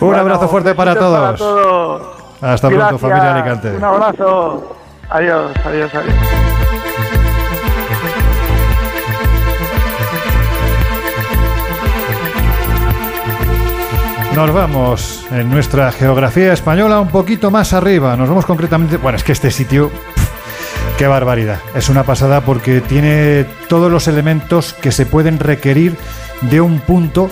un 0.00 0.14
abrazo 0.14 0.48
fuerte 0.48 0.76
para 0.76 0.94
todos. 0.94 2.19
Hasta 2.40 2.68
pronto, 2.68 2.98
familia 2.98 3.34
Alicante. 3.34 3.76
Un 3.76 3.84
abrazo. 3.84 4.76
Adiós, 5.10 5.52
adiós, 5.64 5.94
adiós. 5.94 6.14
Nos 14.34 14.52
vamos 14.52 15.26
en 15.32 15.50
nuestra 15.50 15.90
geografía 15.92 16.52
española 16.52 17.00
un 17.00 17.08
poquito 17.08 17.50
más 17.50 17.72
arriba. 17.72 18.16
Nos 18.16 18.28
vamos 18.28 18.46
concretamente. 18.46 18.96
Bueno, 18.96 19.16
es 19.16 19.24
que 19.24 19.32
este 19.32 19.50
sitio. 19.50 19.90
qué 20.96 21.06
barbaridad. 21.06 21.58
Es 21.74 21.88
una 21.88 22.04
pasada 22.04 22.40
porque 22.40 22.80
tiene 22.80 23.44
todos 23.68 23.90
los 23.90 24.06
elementos 24.06 24.72
que 24.72 24.92
se 24.92 25.04
pueden 25.04 25.38
requerir 25.38 25.96
de 26.42 26.60
un 26.60 26.78
punto, 26.78 27.28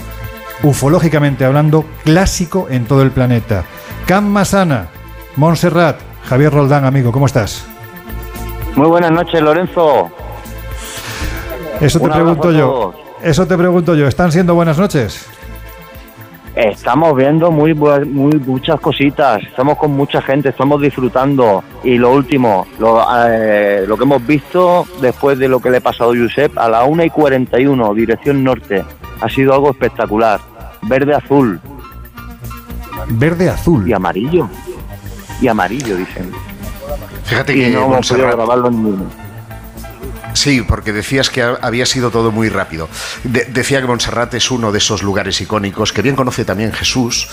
ufológicamente 0.63 1.45
hablando, 1.45 1.87
clásico 2.05 2.67
en 2.69 2.85
todo 2.85 3.03
el 3.03 3.11
planeta. 3.11 3.65
Can 4.07 4.29
Masana, 4.29 4.89
Montserrat, 5.39 6.01
Javier 6.25 6.53
Roldán, 6.53 6.85
amigo, 6.85 7.13
¿cómo 7.13 7.27
estás? 7.27 7.65
Muy 8.75 8.89
buenas 8.89 9.13
noches, 9.13 9.41
Lorenzo. 9.41 10.11
Eso 11.81 12.01
te 12.01 12.09
pregunto 12.09 12.51
yo. 12.51 12.93
Eso 13.23 13.47
te 13.47 13.57
pregunto 13.57 13.95
yo. 13.95 14.09
¿Están 14.09 14.33
siendo 14.33 14.57
buenas 14.57 14.77
noches? 14.81 15.29
Estamos 16.57 17.15
viendo 17.15 17.53
muy, 17.53 17.73
muy 17.73 18.35
muchas 18.41 18.81
cositas, 18.81 19.41
estamos 19.45 19.79
con 19.79 19.93
mucha 19.93 20.21
gente, 20.23 20.49
estamos 20.49 20.83
disfrutando. 20.83 21.63
Y 21.85 21.99
lo 21.99 22.13
último, 22.15 22.67
lo, 22.81 23.07
eh, 23.29 23.85
lo 23.87 23.97
que 23.97 24.03
hemos 24.03 24.27
visto 24.27 24.89
después 25.01 25.39
de 25.39 25.49
lo 25.49 25.61
que 25.61 25.71
le 25.71 25.77
ha 25.77 25.81
pasado 25.81 26.15
a 26.15 26.17
Josep, 26.17 26.59
a 26.59 26.69
la 26.69 26.83
1 26.83 27.05
y 27.05 27.11
41, 27.11 27.95
dirección 27.95 28.43
norte, 28.43 28.83
ha 29.21 29.29
sido 29.29 29.55
algo 29.55 29.71
espectacular. 29.71 30.41
Verde-azul. 30.83 31.61
Verde-azul. 33.11 33.89
Y 33.89 33.93
amarillo 33.93 34.49
y 35.41 35.49
amarillo, 35.49 35.97
dicen. 35.97 36.31
Fíjate 37.25 37.55
que 37.55 37.71
no 37.71 37.85
hemos 37.85 38.09
podido 38.09 38.27
grabarlo 38.29 38.69
en 38.69 39.28
Sí, 40.35 40.63
porque 40.63 40.93
decías 40.93 41.31
que 41.31 41.43
había 41.43 41.87
sido 41.87 42.11
todo 42.11 42.31
muy 42.31 42.49
rápido. 42.49 42.89
decía 43.25 43.81
que 43.81 43.87
Montserrat 43.87 44.35
es 44.35 44.51
uno 44.51 44.73
de 44.73 44.79
esos 44.79 45.03
lugares 45.03 45.41
icónicos 45.41 45.93
que 45.93 46.03
bien 46.03 46.17
conoce 46.17 46.45
también 46.45 46.73
Jesús, 46.73 47.29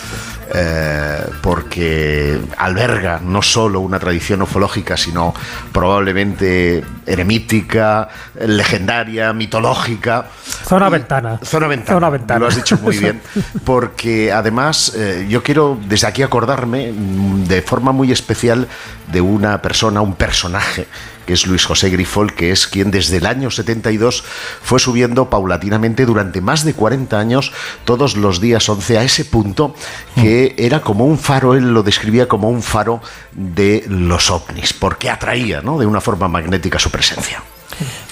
eh, 0.54 1.20
porque 1.42 2.40
alberga 2.58 3.20
no 3.24 3.42
solo 3.42 3.80
una 3.80 4.00
tradición 4.00 4.42
ufológica, 4.42 4.98
sino 4.98 5.34
probablemente 5.72 6.84
eremítica, 7.06 8.10
legendaria, 8.40 9.34
mitológica. 9.34 10.26
Zona 10.66 10.90
ventana. 10.90 11.40
Zona 11.44 11.68
ventana. 11.68 12.10
ventana. 12.10 12.40
Lo 12.40 12.48
has 12.48 12.56
dicho 12.56 12.78
muy 12.82 12.98
bien, 13.00 13.22
porque 13.64 14.32
además 14.32 14.94
eh, 14.96 15.26
yo 15.30 15.44
quiero 15.44 15.78
desde 15.88 16.08
aquí 16.08 16.24
acordarme 16.24 16.92
mm, 16.92 17.46
de 17.46 17.62
forma 17.62 17.92
muy 17.92 18.12
especial 18.12 18.68
de 19.12 19.22
una 19.22 19.62
persona, 19.62 20.02
un 20.02 20.16
personaje 20.16 20.88
que 21.26 21.34
es 21.34 21.46
Luis 21.48 21.66
José 21.66 21.90
Grifol, 21.90 22.34
que 22.34 22.52
es 22.52 22.68
quien 22.68 22.92
desde 22.92 23.18
el 23.18 23.26
año 23.26 23.52
72 23.52 24.24
fue 24.62 24.80
subiendo 24.80 25.30
paulatinamente 25.30 26.06
durante 26.06 26.42
más 26.42 26.64
de 26.64 26.74
40 26.74 27.18
años, 27.20 27.52
todos 27.84 28.18
los 28.18 28.40
días 28.42 28.68
11, 28.68 28.98
a 28.98 29.04
ese 29.04 29.26
punto 29.26 29.76
que 30.16 30.56
era 30.58 30.82
como 30.82 31.06
un 31.06 31.18
faro, 31.18 31.56
él 31.56 31.74
lo 31.74 31.84
describía 31.84 32.28
como 32.28 32.50
un 32.50 32.64
faro 32.64 33.02
de 33.34 33.86
los 33.88 34.30
ovnis, 34.32 34.74
porque 34.74 35.10
atraía 35.10 35.62
¿no? 35.62 35.78
de 35.78 35.86
una 35.86 36.02
forma 36.02 36.28
magnética 36.28 36.80
su 36.80 36.90
presencia. 36.90 37.44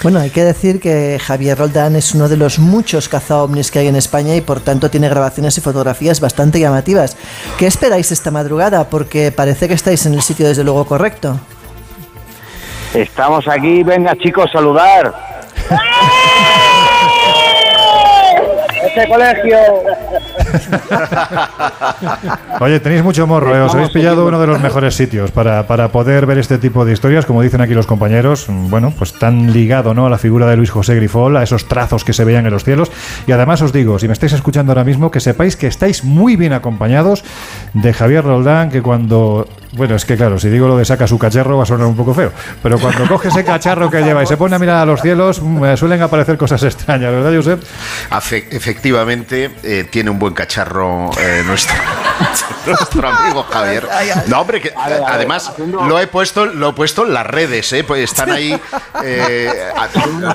Bueno, 0.02 0.19
hay 0.19 0.30
que 0.30 0.44
decir 0.44 0.80
que 0.80 1.19
Javier 1.23 1.57
Roldán 1.57 1.95
es 1.95 2.14
uno 2.14 2.27
de 2.27 2.35
los 2.35 2.60
muchos 2.60 3.07
cazaovnis 3.07 3.72
que 3.72 3.80
hay 3.80 3.88
en 3.88 3.95
España 3.95 4.35
y 4.35 4.41
por 4.41 4.60
tanto 4.60 4.90
tiene 4.90 5.07
grabaciones 5.07 5.57
y 5.57 5.61
fotografías 5.61 6.19
bastante 6.19 6.60
llamativas. 6.60 7.15
¿Qué 7.57 7.68
esperáis 7.68 8.11
esta 8.11 8.31
madrugada? 8.31 8.90
Porque 8.90 9.31
parece 9.31 9.68
que 9.68 9.73
estáis 9.73 10.06
en 10.06 10.15
el 10.15 10.22
sitio 10.22 10.48
desde 10.48 10.64
luego 10.64 10.85
correcto. 10.85 11.40
Estamos 12.93 13.47
aquí, 13.47 13.81
venga 13.81 14.15
chicos, 14.15 14.51
saludar. 14.51 15.13
¡Este 18.85 19.07
colegio! 19.07 19.57
Oye, 22.60 22.80
tenéis 22.80 23.03
mucho 23.03 23.27
morro, 23.27 23.56
¿eh? 23.56 23.61
os 23.61 23.73
habéis 23.73 23.91
pillado 23.91 24.26
uno 24.27 24.40
de 24.40 24.48
los 24.48 24.61
mejores 24.61 24.95
sitios 24.95 25.31
para, 25.31 25.68
para, 25.68 25.90
poder 25.90 26.26
ver 26.26 26.38
este 26.38 26.57
tipo 26.57 26.85
de 26.85 26.94
historias, 26.94 27.26
como 27.26 27.41
dicen 27.41 27.61
aquí 27.61 27.73
los 27.73 27.88
compañeros, 27.88 28.45
bueno, 28.48 28.94
pues 28.98 29.14
tan 29.14 29.52
ligado 29.52 29.94
¿no? 29.94 30.06
a 30.06 30.10
la 30.10 30.18
figura 30.18 30.48
de 30.48 30.57
Luis 30.57 30.72
José 30.72 30.95
Grifol, 30.95 31.38
a 31.38 31.44
esos 31.44 31.68
trazos 31.68 32.03
que 32.03 32.14
se 32.14 32.23
veían 32.23 32.45
en 32.45 32.52
los 32.53 32.64
cielos. 32.64 32.91
Y 33.27 33.31
además 33.31 33.61
os 33.61 33.73
digo, 33.73 33.99
si 33.99 34.07
me 34.07 34.14
estáis 34.14 34.34
escuchando 34.34 34.72
ahora 34.72 34.84
mismo, 34.84 35.11
que 35.11 35.19
sepáis 35.19 35.56
que 35.56 35.68
estáis 35.68 36.03
muy 36.03 36.35
bien 36.35 36.53
acompañados 36.53 37.23
de 37.73 37.94
Javier 37.94 38.23
Roldán, 38.23 38.69
que 38.69 38.81
cuando 38.81 39.48
bueno, 39.76 39.95
es 39.95 40.06
que 40.06 40.15
claro, 40.15 40.38
si 40.38 40.49
digo 40.49 40.68
lo 40.68 40.77
de 40.77 40.85
saca 40.85 41.07
su 41.07 41.18
cacharro 41.18 41.57
va 41.57 41.64
a 41.64 41.65
sonar 41.65 41.88
un 41.88 41.95
poco 41.95 42.14
feo. 42.14 42.31
Pero 42.61 42.77
cuando 42.77 43.07
coge 43.07 43.30
ese 43.30 43.44
cacharro 43.44 43.90
que 43.90 44.02
lleva 44.02 44.22
y 44.22 44.27
se 44.27 44.38
pone 44.38 44.56
a 44.56 44.60
mirar 44.60 44.77
a 44.77 44.85
los 44.85 45.02
cielos, 45.02 45.41
mm, 45.41 45.76
suelen 45.76 46.02
aparecer 46.02 46.38
cosas 46.38 46.61
extrañas, 46.64 47.11
¿verdad, 47.11 47.34
Josep? 47.35 47.64
efectivamente, 48.52 49.49
eh, 49.64 49.88
tiene 49.90 50.02
un 50.09 50.19
buen 50.19 50.34
cacharro 50.34 51.09
eh, 51.19 51.43
nuestro, 51.47 51.75
nuestro 52.65 53.07
amigo 53.07 53.43
Javier. 53.43 53.88
No, 54.27 54.41
hombre, 54.41 54.61
que 54.61 54.73
además 54.75 55.53
lo 55.57 55.99
he 55.99 56.07
puesto, 56.07 56.45
lo 56.45 56.69
he 56.69 56.73
puesto 56.73 57.05
en 57.05 57.13
las 57.13 57.25
redes, 57.25 57.71
¿eh? 57.73 57.84
Pues 57.84 58.03
están 58.03 58.31
ahí. 58.31 58.59
Eh, 59.05 59.51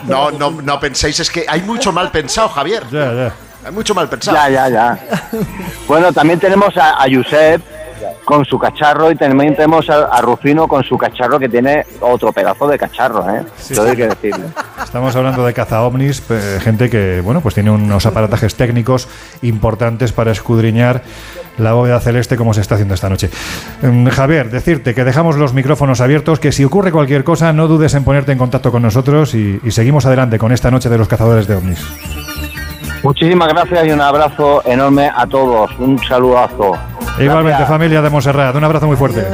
no, 0.04 0.30
no, 0.30 0.50
no 0.50 0.80
penséis, 0.80 1.20
es 1.20 1.30
que 1.30 1.46
hay 1.48 1.62
mucho 1.62 1.90
mal 1.90 2.10
pensado, 2.10 2.50
Javier. 2.50 2.84
Ya, 2.90 3.14
ya. 3.14 3.32
Hay 3.64 3.72
mucho 3.72 3.94
mal 3.94 4.08
pensado. 4.08 4.36
Ya, 4.36 4.48
ya, 4.50 4.68
ya. 4.68 4.98
Bueno, 5.86 6.12
también 6.12 6.38
tenemos 6.38 6.76
a, 6.76 7.02
a 7.02 7.06
Josep 7.10 7.62
con 8.28 8.44
su 8.44 8.58
cacharro 8.58 9.10
y 9.10 9.16
también 9.16 9.54
tenemos 9.54 9.88
a, 9.88 10.20
Rufino 10.20 10.68
con 10.68 10.84
su 10.84 10.98
cacharro 10.98 11.38
que 11.38 11.48
tiene 11.48 11.86
otro 12.02 12.30
pedazo 12.30 12.68
de 12.68 12.76
cacharro, 12.76 13.24
¿eh? 13.30 13.42
hay 13.80 13.96
que 13.96 14.06
decirlo. 14.06 14.44
Estamos 14.84 15.16
hablando 15.16 15.46
de 15.46 15.54
caza 15.54 15.80
ovnis, 15.80 16.22
gente 16.60 16.90
que, 16.90 17.22
bueno, 17.22 17.40
pues 17.40 17.54
tiene 17.54 17.70
unos 17.70 18.04
aparatajes 18.04 18.54
técnicos 18.54 19.08
importantes 19.40 20.12
para 20.12 20.30
escudriñar 20.32 21.02
la 21.56 21.72
bóveda 21.72 22.00
celeste 22.00 22.36
como 22.36 22.52
se 22.52 22.60
está 22.60 22.74
haciendo 22.74 22.92
esta 22.92 23.08
noche. 23.08 23.30
Mm, 23.80 24.08
Javier, 24.08 24.50
decirte 24.50 24.94
que 24.94 25.04
dejamos 25.04 25.36
los 25.36 25.54
micrófonos 25.54 26.02
abiertos, 26.02 26.38
que 26.38 26.52
si 26.52 26.64
ocurre 26.64 26.92
cualquier 26.92 27.24
cosa 27.24 27.54
no 27.54 27.66
dudes 27.66 27.94
en 27.94 28.04
ponerte 28.04 28.32
en 28.32 28.38
contacto 28.38 28.70
con 28.70 28.82
nosotros 28.82 29.34
y, 29.34 29.58
y 29.64 29.70
seguimos 29.70 30.04
adelante 30.04 30.38
con 30.38 30.52
esta 30.52 30.70
noche 30.70 30.90
de 30.90 30.98
los 30.98 31.08
cazadores 31.08 31.46
de 31.46 31.54
ovnis. 31.54 32.27
Muchísimas 33.02 33.48
gracias 33.48 33.86
y 33.86 33.90
un 33.90 34.00
abrazo 34.00 34.62
enorme 34.64 35.10
a 35.14 35.26
todos. 35.26 35.70
Un 35.78 35.98
saludazo. 35.98 36.76
Igualmente, 37.18 37.64
familia 37.66 38.02
de 38.02 38.10
Monserrat. 38.10 38.54
Un 38.54 38.64
abrazo 38.64 38.86
muy 38.86 38.96
fuerte. 38.96 39.24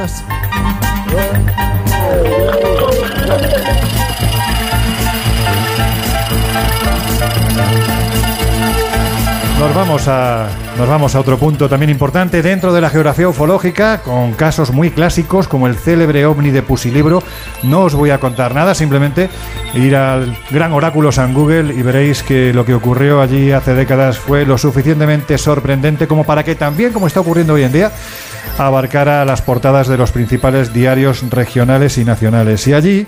Nos 9.59 9.73
vamos, 9.73 10.07
a, 10.09 10.49
nos 10.77 10.87
vamos 10.87 11.15
a 11.15 11.19
otro 11.21 11.37
punto 11.37 11.69
también 11.69 11.89
importante 11.89 12.41
dentro 12.41 12.73
de 12.73 12.81
la 12.81 12.89
geografía 12.89 13.29
ufológica, 13.29 14.01
con 14.01 14.33
casos 14.33 14.71
muy 14.71 14.91
clásicos 14.91 15.47
como 15.47 15.67
el 15.67 15.75
célebre 15.75 16.25
ovni 16.25 16.51
de 16.51 16.61
Pusilibro. 16.61 17.23
No 17.63 17.83
os 17.83 17.95
voy 17.95 18.09
a 18.09 18.19
contar 18.19 18.53
nada, 18.53 18.75
simplemente 18.75 19.29
ir 19.73 19.95
al 19.95 20.37
gran 20.51 20.73
oráculo 20.73 21.11
San 21.13 21.33
Google 21.33 21.73
y 21.73 21.81
veréis 21.81 22.21
que 22.21 22.53
lo 22.53 22.65
que 22.65 22.73
ocurrió 22.73 23.21
allí 23.21 23.53
hace 23.53 23.73
décadas 23.73 24.19
fue 24.19 24.45
lo 24.45 24.57
suficientemente 24.57 25.37
sorprendente 25.37 26.05
como 26.05 26.25
para 26.25 26.43
que 26.43 26.55
también, 26.55 26.91
como 26.91 27.07
está 27.07 27.21
ocurriendo 27.21 27.53
hoy 27.53 27.63
en 27.63 27.71
día, 27.71 27.91
abarcara 28.57 29.23
las 29.23 29.41
portadas 29.41 29.87
de 29.87 29.97
los 29.97 30.11
principales 30.11 30.73
diarios 30.73 31.23
regionales 31.29 31.97
y 31.97 32.03
nacionales. 32.03 32.67
Y 32.67 32.73
allí 32.73 33.07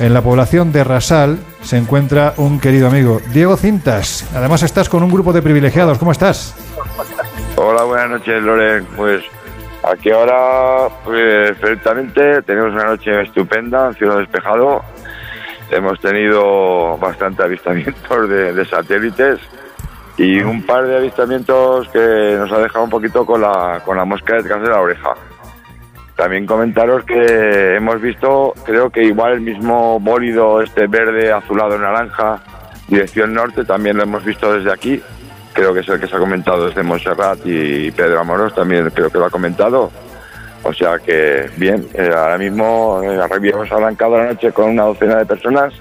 en 0.00 0.14
la 0.14 0.22
población 0.22 0.72
de 0.72 0.82
Rasal 0.82 1.38
se 1.60 1.76
encuentra 1.76 2.32
un 2.38 2.58
querido 2.58 2.88
amigo, 2.88 3.20
Diego 3.32 3.56
Cintas. 3.56 4.28
Además 4.34 4.62
estás 4.62 4.88
con 4.88 5.02
un 5.02 5.12
grupo 5.12 5.32
de 5.32 5.42
privilegiados. 5.42 5.98
¿Cómo 5.98 6.10
estás? 6.10 6.56
Hola, 7.56 7.84
buenas 7.84 8.10
noches, 8.10 8.42
Loren. 8.42 8.86
Pues 8.96 9.22
aquí 9.82 10.10
ahora, 10.10 10.88
pues 11.04 11.54
perfectamente, 11.58 12.40
tenemos 12.42 12.72
una 12.72 12.84
noche 12.84 13.20
estupenda, 13.20 13.92
cielo 13.92 14.16
despejado. 14.16 14.82
Hemos 15.70 16.00
tenido 16.00 16.96
bastante 16.96 17.42
avistamientos 17.42 18.28
de, 18.28 18.54
de, 18.54 18.64
satélites 18.64 19.38
y 20.16 20.40
un 20.40 20.64
par 20.64 20.86
de 20.86 20.96
avistamientos 20.96 21.88
que 21.90 22.36
nos 22.38 22.50
ha 22.50 22.58
dejado 22.58 22.84
un 22.84 22.90
poquito 22.90 23.26
con 23.26 23.42
la, 23.42 23.82
con 23.84 23.98
la 23.98 24.06
mosca 24.06 24.36
detrás 24.36 24.62
de 24.62 24.68
la 24.68 24.80
oreja. 24.80 25.14
También 26.20 26.44
comentaros 26.44 27.02
que 27.04 27.76
hemos 27.76 27.98
visto, 27.98 28.52
creo 28.66 28.90
que 28.90 29.02
igual 29.04 29.32
el 29.32 29.40
mismo 29.40 29.98
bólido, 29.98 30.60
este 30.60 30.86
verde, 30.86 31.32
azulado, 31.32 31.78
naranja, 31.78 32.42
dirección 32.88 33.32
norte, 33.32 33.64
también 33.64 33.96
lo 33.96 34.02
hemos 34.02 34.22
visto 34.22 34.52
desde 34.52 34.70
aquí. 34.70 35.02
Creo 35.54 35.72
que 35.72 35.80
es 35.80 35.88
el 35.88 35.98
que 35.98 36.06
se 36.06 36.16
ha 36.16 36.18
comentado 36.18 36.66
desde 36.66 36.82
Montserrat 36.82 37.38
y 37.46 37.90
Pedro 37.92 38.20
Amoros 38.20 38.54
también 38.54 38.90
creo 38.90 39.08
que 39.08 39.16
lo 39.16 39.24
ha 39.24 39.30
comentado. 39.30 39.90
O 40.62 40.74
sea 40.74 40.98
que 40.98 41.48
bien, 41.56 41.88
eh, 41.94 42.10
ahora 42.14 42.36
mismo 42.36 43.00
eh, 43.02 43.18
hemos 43.42 43.72
arrancado 43.72 44.18
la 44.18 44.26
noche 44.26 44.52
con 44.52 44.68
una 44.68 44.82
docena 44.82 45.16
de 45.16 45.24
personas. 45.24 45.72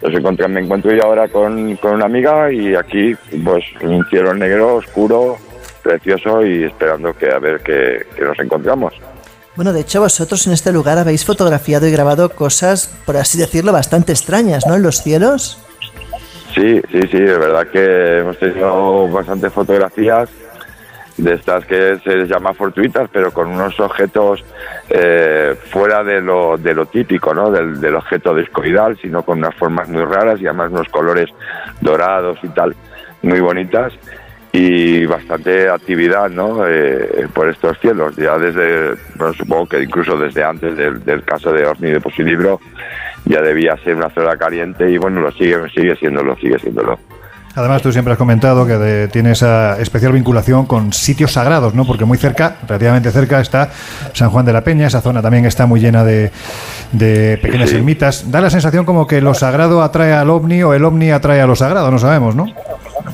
Los 0.00 0.14
encontré, 0.14 0.48
me 0.48 0.62
encuentro 0.62 0.94
yo 0.94 1.04
ahora 1.04 1.28
con, 1.28 1.76
con 1.76 1.92
una 1.92 2.06
amiga 2.06 2.50
y 2.50 2.74
aquí 2.74 3.14
pues 3.44 3.66
un 3.82 4.02
cielo 4.06 4.32
negro, 4.32 4.76
oscuro, 4.76 5.36
precioso 5.82 6.42
y 6.42 6.64
esperando 6.64 7.12
que 7.12 7.30
a 7.30 7.38
ver 7.38 7.60
qué 7.60 8.06
nos 8.18 8.38
encontramos. 8.38 8.94
Bueno, 9.58 9.72
de 9.72 9.80
hecho 9.80 10.00
vosotros 10.00 10.46
en 10.46 10.52
este 10.52 10.70
lugar 10.70 10.98
habéis 10.98 11.24
fotografiado 11.24 11.88
y 11.88 11.90
grabado 11.90 12.30
cosas, 12.30 12.96
por 13.04 13.16
así 13.16 13.38
decirlo, 13.38 13.72
bastante 13.72 14.12
extrañas, 14.12 14.64
¿no? 14.68 14.76
En 14.76 14.84
los 14.84 15.02
cielos. 15.02 15.58
Sí, 16.54 16.80
sí, 16.92 17.00
sí, 17.10 17.18
de 17.18 17.36
verdad 17.36 17.66
que 17.66 18.18
hemos 18.18 18.38
tenido 18.38 19.08
bastantes 19.08 19.52
fotografías 19.52 20.28
de 21.16 21.34
estas 21.34 21.66
que 21.66 21.98
se 22.04 22.16
les 22.18 22.28
llama 22.28 22.54
fortuitas, 22.54 23.10
pero 23.12 23.32
con 23.32 23.48
unos 23.48 23.80
objetos 23.80 24.44
eh, 24.90 25.56
fuera 25.72 26.04
de 26.04 26.20
lo, 26.20 26.56
de 26.56 26.72
lo 26.72 26.86
típico, 26.86 27.34
¿no? 27.34 27.50
Del, 27.50 27.96
objeto 27.96 28.36
discoidal, 28.36 28.96
sino 29.02 29.24
con 29.24 29.38
unas 29.38 29.56
formas 29.56 29.88
muy 29.88 30.04
raras 30.04 30.40
y 30.40 30.46
además 30.46 30.70
unos 30.70 30.88
colores 30.88 31.30
dorados 31.80 32.38
y 32.44 32.48
tal, 32.50 32.76
muy 33.22 33.40
bonitas 33.40 33.92
y 34.52 35.04
bastante 35.06 35.68
actividad 35.68 36.30
¿no? 36.30 36.66
Eh, 36.66 37.28
por 37.32 37.48
estos 37.48 37.78
cielos. 37.80 38.16
Ya 38.16 38.38
desde, 38.38 38.94
bueno, 39.16 39.34
supongo 39.34 39.66
que 39.66 39.82
incluso 39.82 40.16
desde 40.16 40.44
antes 40.44 40.76
del, 40.76 41.22
caso 41.24 41.52
de 41.52 41.66
Orni 41.66 41.90
de 41.90 42.00
Posilibro 42.00 42.60
ya 43.24 43.42
debía 43.42 43.76
ser 43.84 43.96
una 43.96 44.10
zona 44.10 44.36
caliente 44.36 44.90
y 44.90 44.96
bueno, 44.96 45.20
lo 45.20 45.30
sigue, 45.32 45.56
sigue 45.74 45.96
siéndolo, 45.96 46.36
sigue 46.36 46.58
siéndolo. 46.58 46.98
Además, 47.54 47.82
tú 47.82 47.90
siempre 47.90 48.12
has 48.12 48.18
comentado 48.18 48.64
que 48.66 49.08
tienes 49.10 49.38
esa 49.38 49.80
especial 49.80 50.12
vinculación 50.12 50.64
con 50.66 50.92
sitios 50.92 51.32
sagrados, 51.32 51.74
¿no? 51.74 51.84
Porque 51.84 52.04
muy 52.04 52.16
cerca, 52.16 52.56
relativamente 52.68 53.10
cerca, 53.10 53.40
está 53.40 53.70
San 54.12 54.30
Juan 54.30 54.46
de 54.46 54.52
la 54.52 54.62
Peña. 54.62 54.86
Esa 54.86 55.00
zona 55.00 55.22
también 55.22 55.44
está 55.44 55.66
muy 55.66 55.80
llena 55.80 56.04
de, 56.04 56.30
pequeñas 57.42 57.72
ermitas. 57.72 58.30
Da 58.30 58.40
la 58.40 58.50
sensación 58.50 58.84
como 58.84 59.08
que 59.08 59.20
lo 59.20 59.34
sagrado 59.34 59.82
atrae 59.82 60.12
al 60.12 60.30
ovni 60.30 60.62
o 60.62 60.72
el 60.72 60.84
ovni 60.84 61.10
atrae 61.10 61.40
a 61.40 61.48
lo 61.48 61.56
sagrado, 61.56 61.90
no 61.90 61.98
sabemos, 61.98 62.36
¿no? 62.36 62.46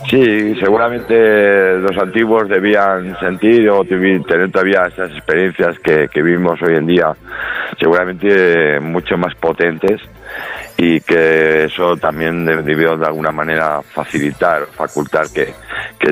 Sí, 0.09 0.55
seguramente 0.61 1.79
los 1.79 1.97
antiguos 1.99 2.49
debían 2.49 3.19
sentir 3.19 3.69
o 3.71 3.85
tener 3.85 4.51
todavía 4.51 4.87
esas 4.87 5.11
experiencias 5.11 5.79
que, 5.79 6.09
vivimos 6.15 6.61
hoy 6.63 6.77
en 6.77 6.87
día, 6.87 7.13
seguramente 7.79 8.81
mucho 8.81 9.17
más 9.17 9.35
potentes 9.35 10.01
y 10.77 11.01
que 11.01 11.65
eso 11.65 11.97
también 11.97 12.45
debió 12.45 12.97
de 12.97 13.07
alguna 13.07 13.31
manera 13.31 13.81
facilitar, 13.83 14.67
facultar 14.67 15.27
que, 15.33 15.53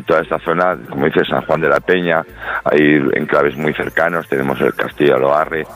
toda 0.06 0.22
esta 0.22 0.38
zona, 0.38 0.76
como 0.88 1.04
dice 1.06 1.24
San 1.24 1.42
Juan 1.42 1.60
de 1.60 1.68
la 1.68 1.80
Peña, 1.80 2.24
hay 2.64 2.96
enclaves 3.12 3.56
muy 3.56 3.74
cercanos, 3.74 4.26
tenemos 4.26 4.58
el 4.62 4.74
Castillo 4.74 5.18
Loarre, 5.18 5.66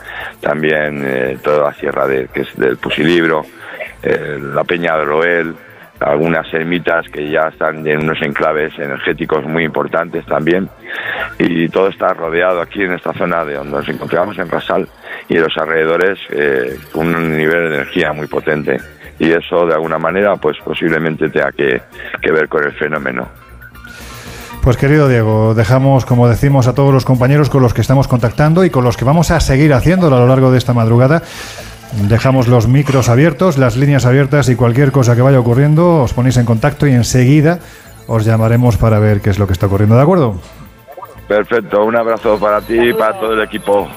también 0.41 1.03
eh, 1.05 1.37
toda 1.43 1.69
la 1.69 1.73
sierra 1.75 2.07
de, 2.07 2.27
que 2.27 2.41
es 2.41 2.55
del 2.55 2.77
Pusilibro, 2.77 3.45
eh, 4.01 4.39
la 4.41 4.63
Peña 4.63 4.97
de 4.97 5.05
Roel, 5.05 5.55
algunas 5.99 6.51
ermitas 6.53 7.07
que 7.09 7.29
ya 7.29 7.49
están 7.49 7.85
en 7.87 8.03
unos 8.03 8.21
enclaves 8.21 8.73
energéticos 8.77 9.45
muy 9.45 9.63
importantes 9.63 10.25
también. 10.25 10.69
Y 11.39 11.67
todo 11.69 11.87
está 11.87 12.13
rodeado 12.13 12.61
aquí 12.61 12.83
en 12.83 12.93
esta 12.93 13.13
zona 13.13 13.43
de 13.45 13.55
donde 13.55 13.77
nos 13.77 13.89
encontramos 13.89 14.37
en 14.37 14.49
Rasal 14.49 14.87
y 15.27 15.35
en 15.35 15.43
los 15.43 15.57
alrededores 15.57 16.19
eh, 16.29 16.77
con 16.91 17.13
un 17.13 17.37
nivel 17.37 17.69
de 17.69 17.75
energía 17.75 18.13
muy 18.13 18.27
potente. 18.27 18.77
Y 19.19 19.31
eso 19.31 19.65
de 19.65 19.73
alguna 19.73 19.97
manera 19.97 20.35
pues 20.35 20.57
posiblemente 20.63 21.29
tenga 21.29 21.51
que, 21.51 21.81
que 22.21 22.31
ver 22.31 22.47
con 22.47 22.63
el 22.63 22.73
fenómeno. 22.73 23.27
Pues 24.61 24.75
querido 24.75 25.07
Diego, 25.07 25.53
dejamos, 25.53 26.05
como 26.05 26.27
decimos, 26.27 26.67
a 26.67 26.75
todos 26.75 26.93
los 26.93 27.05
compañeros 27.05 27.49
con 27.49 27.61
los 27.61 27.73
que 27.73 27.79
estamos 27.79 28.09
contactando 28.09 28.65
y 28.65 28.69
con 28.69 28.83
los 28.83 28.97
que 28.97 29.05
vamos 29.05 29.31
a 29.31 29.39
seguir 29.39 29.73
haciéndolo 29.73 30.17
a 30.17 30.19
lo 30.19 30.27
largo 30.27 30.51
de 30.51 30.57
esta 30.57 30.73
madrugada 30.73 31.23
Dejamos 31.93 32.47
los 32.47 32.67
micros 32.67 33.09
abiertos, 33.09 33.57
las 33.57 33.75
líneas 33.75 34.05
abiertas 34.05 34.49
y 34.49 34.55
cualquier 34.55 34.91
cosa 34.91 35.15
que 35.15 35.21
vaya 35.21 35.39
ocurriendo 35.39 36.01
os 36.01 36.13
ponéis 36.13 36.37
en 36.37 36.45
contacto 36.45 36.85
y 36.85 36.91
enseguida 36.91 37.59
os 38.07 38.25
llamaremos 38.25 38.77
para 38.77 38.99
ver 38.99 39.21
qué 39.21 39.29
es 39.29 39.39
lo 39.39 39.47
que 39.47 39.53
está 39.53 39.67
ocurriendo, 39.67 39.95
¿de 39.95 40.01
acuerdo? 40.01 40.35
Perfecto, 41.27 41.83
un 41.83 41.95
abrazo 41.95 42.37
para 42.39 42.61
ti 42.61 42.77
y 42.77 42.93
para 42.93 43.19
todo 43.19 43.33
el 43.33 43.41
equipo. 43.41 43.87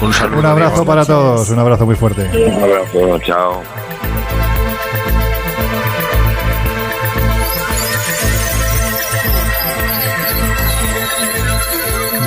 Un, 0.00 0.12
saludo, 0.12 0.38
un 0.38 0.46
abrazo 0.46 0.84
para 0.84 1.04
todos, 1.04 1.50
un 1.50 1.58
abrazo 1.58 1.84
muy 1.84 1.94
fuerte. 1.94 2.30
Un 2.32 2.62
abrazo, 2.62 3.18
chao. 3.18 3.62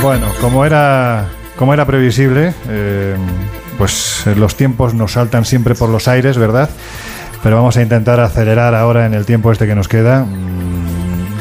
Bueno, 0.03 0.27
como 0.41 0.65
era, 0.65 1.30
como 1.57 1.73
era 1.73 1.85
previsible, 1.85 2.53
eh, 2.68 3.15
pues 3.78 4.26
eh, 4.28 4.36
los 4.36 4.56
tiempos 4.56 4.94
nos 4.94 5.14
saltan 5.14 5.45
siempre 5.45 5.76
por 5.76 5.90
los 5.90 6.08
aires, 6.08 6.38
¿verdad? 6.38 6.70
Pero 7.41 7.58
vamos 7.58 7.78
a 7.78 7.82
intentar 7.82 8.20
acelerar 8.20 8.76
ahora 8.76 9.06
en 9.06 9.14
el 9.14 9.26
tiempo 9.26 9.52
este 9.52 9.68
que 9.68 9.76
nos 9.76 9.88
queda. 9.88 10.26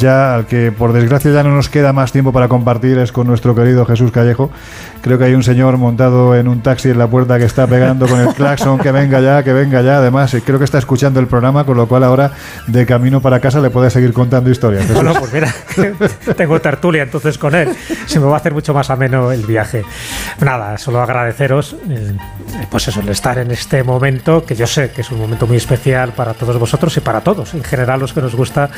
Ya 0.02 0.34
al 0.34 0.46
que 0.46 0.72
por 0.72 0.92
desgracia 0.92 1.30
ya 1.30 1.44
no 1.44 1.54
nos 1.54 1.68
queda 1.68 1.92
más 1.92 2.10
tiempo 2.10 2.32
para 2.32 2.48
compartir 2.48 2.98
es 2.98 3.12
con 3.12 3.28
nuestro 3.28 3.54
querido 3.54 3.86
Jesús 3.86 4.10
Callejo, 4.10 4.50
Creo 5.02 5.18
que 5.18 5.24
hay 5.24 5.34
un 5.34 5.42
señor 5.42 5.78
montado 5.78 6.36
en 6.36 6.46
un 6.46 6.62
taxi 6.62 6.90
en 6.90 6.96
la 6.96 7.08
puerta 7.08 7.36
que 7.36 7.44
está 7.44 7.66
pegando 7.66 8.06
con 8.06 8.20
el 8.20 8.28
claxon, 8.34 8.78
que 8.78 8.92
venga 8.92 9.20
ya, 9.20 9.42
que 9.42 9.52
venga 9.52 9.82
ya. 9.82 9.96
Además, 9.96 10.36
creo 10.46 10.60
que 10.60 10.64
está 10.64 10.78
escuchando 10.78 11.18
el 11.18 11.26
programa, 11.26 11.64
con 11.64 11.76
lo 11.76 11.88
cual 11.88 12.04
ahora 12.04 12.30
de 12.68 12.86
camino 12.86 13.20
para 13.20 13.40
casa 13.40 13.60
le 13.60 13.70
puede 13.70 13.90
seguir 13.90 14.12
contando 14.12 14.48
historias. 14.48 14.94
Bueno, 14.94 15.12
pues 15.18 15.32
mira, 15.32 15.52
tengo 16.36 16.60
tertulia 16.60 17.02
entonces 17.02 17.36
con 17.36 17.52
él. 17.56 17.74
Se 18.06 18.20
me 18.20 18.26
va 18.26 18.34
a 18.34 18.36
hacer 18.36 18.54
mucho 18.54 18.72
más 18.72 18.90
ameno 18.90 19.32
el 19.32 19.44
viaje. 19.44 19.82
Nada, 20.40 20.78
solo 20.78 21.02
agradeceros, 21.02 21.74
eh, 21.90 22.16
pues 22.70 22.86
eso, 22.86 23.00
el 23.00 23.08
estar 23.08 23.38
en 23.38 23.50
este 23.50 23.82
momento, 23.82 24.44
que 24.44 24.54
yo 24.54 24.68
sé 24.68 24.92
que 24.92 25.00
es 25.00 25.10
un 25.10 25.18
momento 25.18 25.48
muy 25.48 25.56
especial 25.56 26.12
para 26.12 26.32
todos 26.34 26.56
vosotros 26.60 26.96
y 26.96 27.00
para 27.00 27.22
todos, 27.22 27.54
en 27.54 27.64
general 27.64 27.98
los 27.98 28.12
que 28.12 28.20
nos 28.20 28.36
gusta 28.36 28.70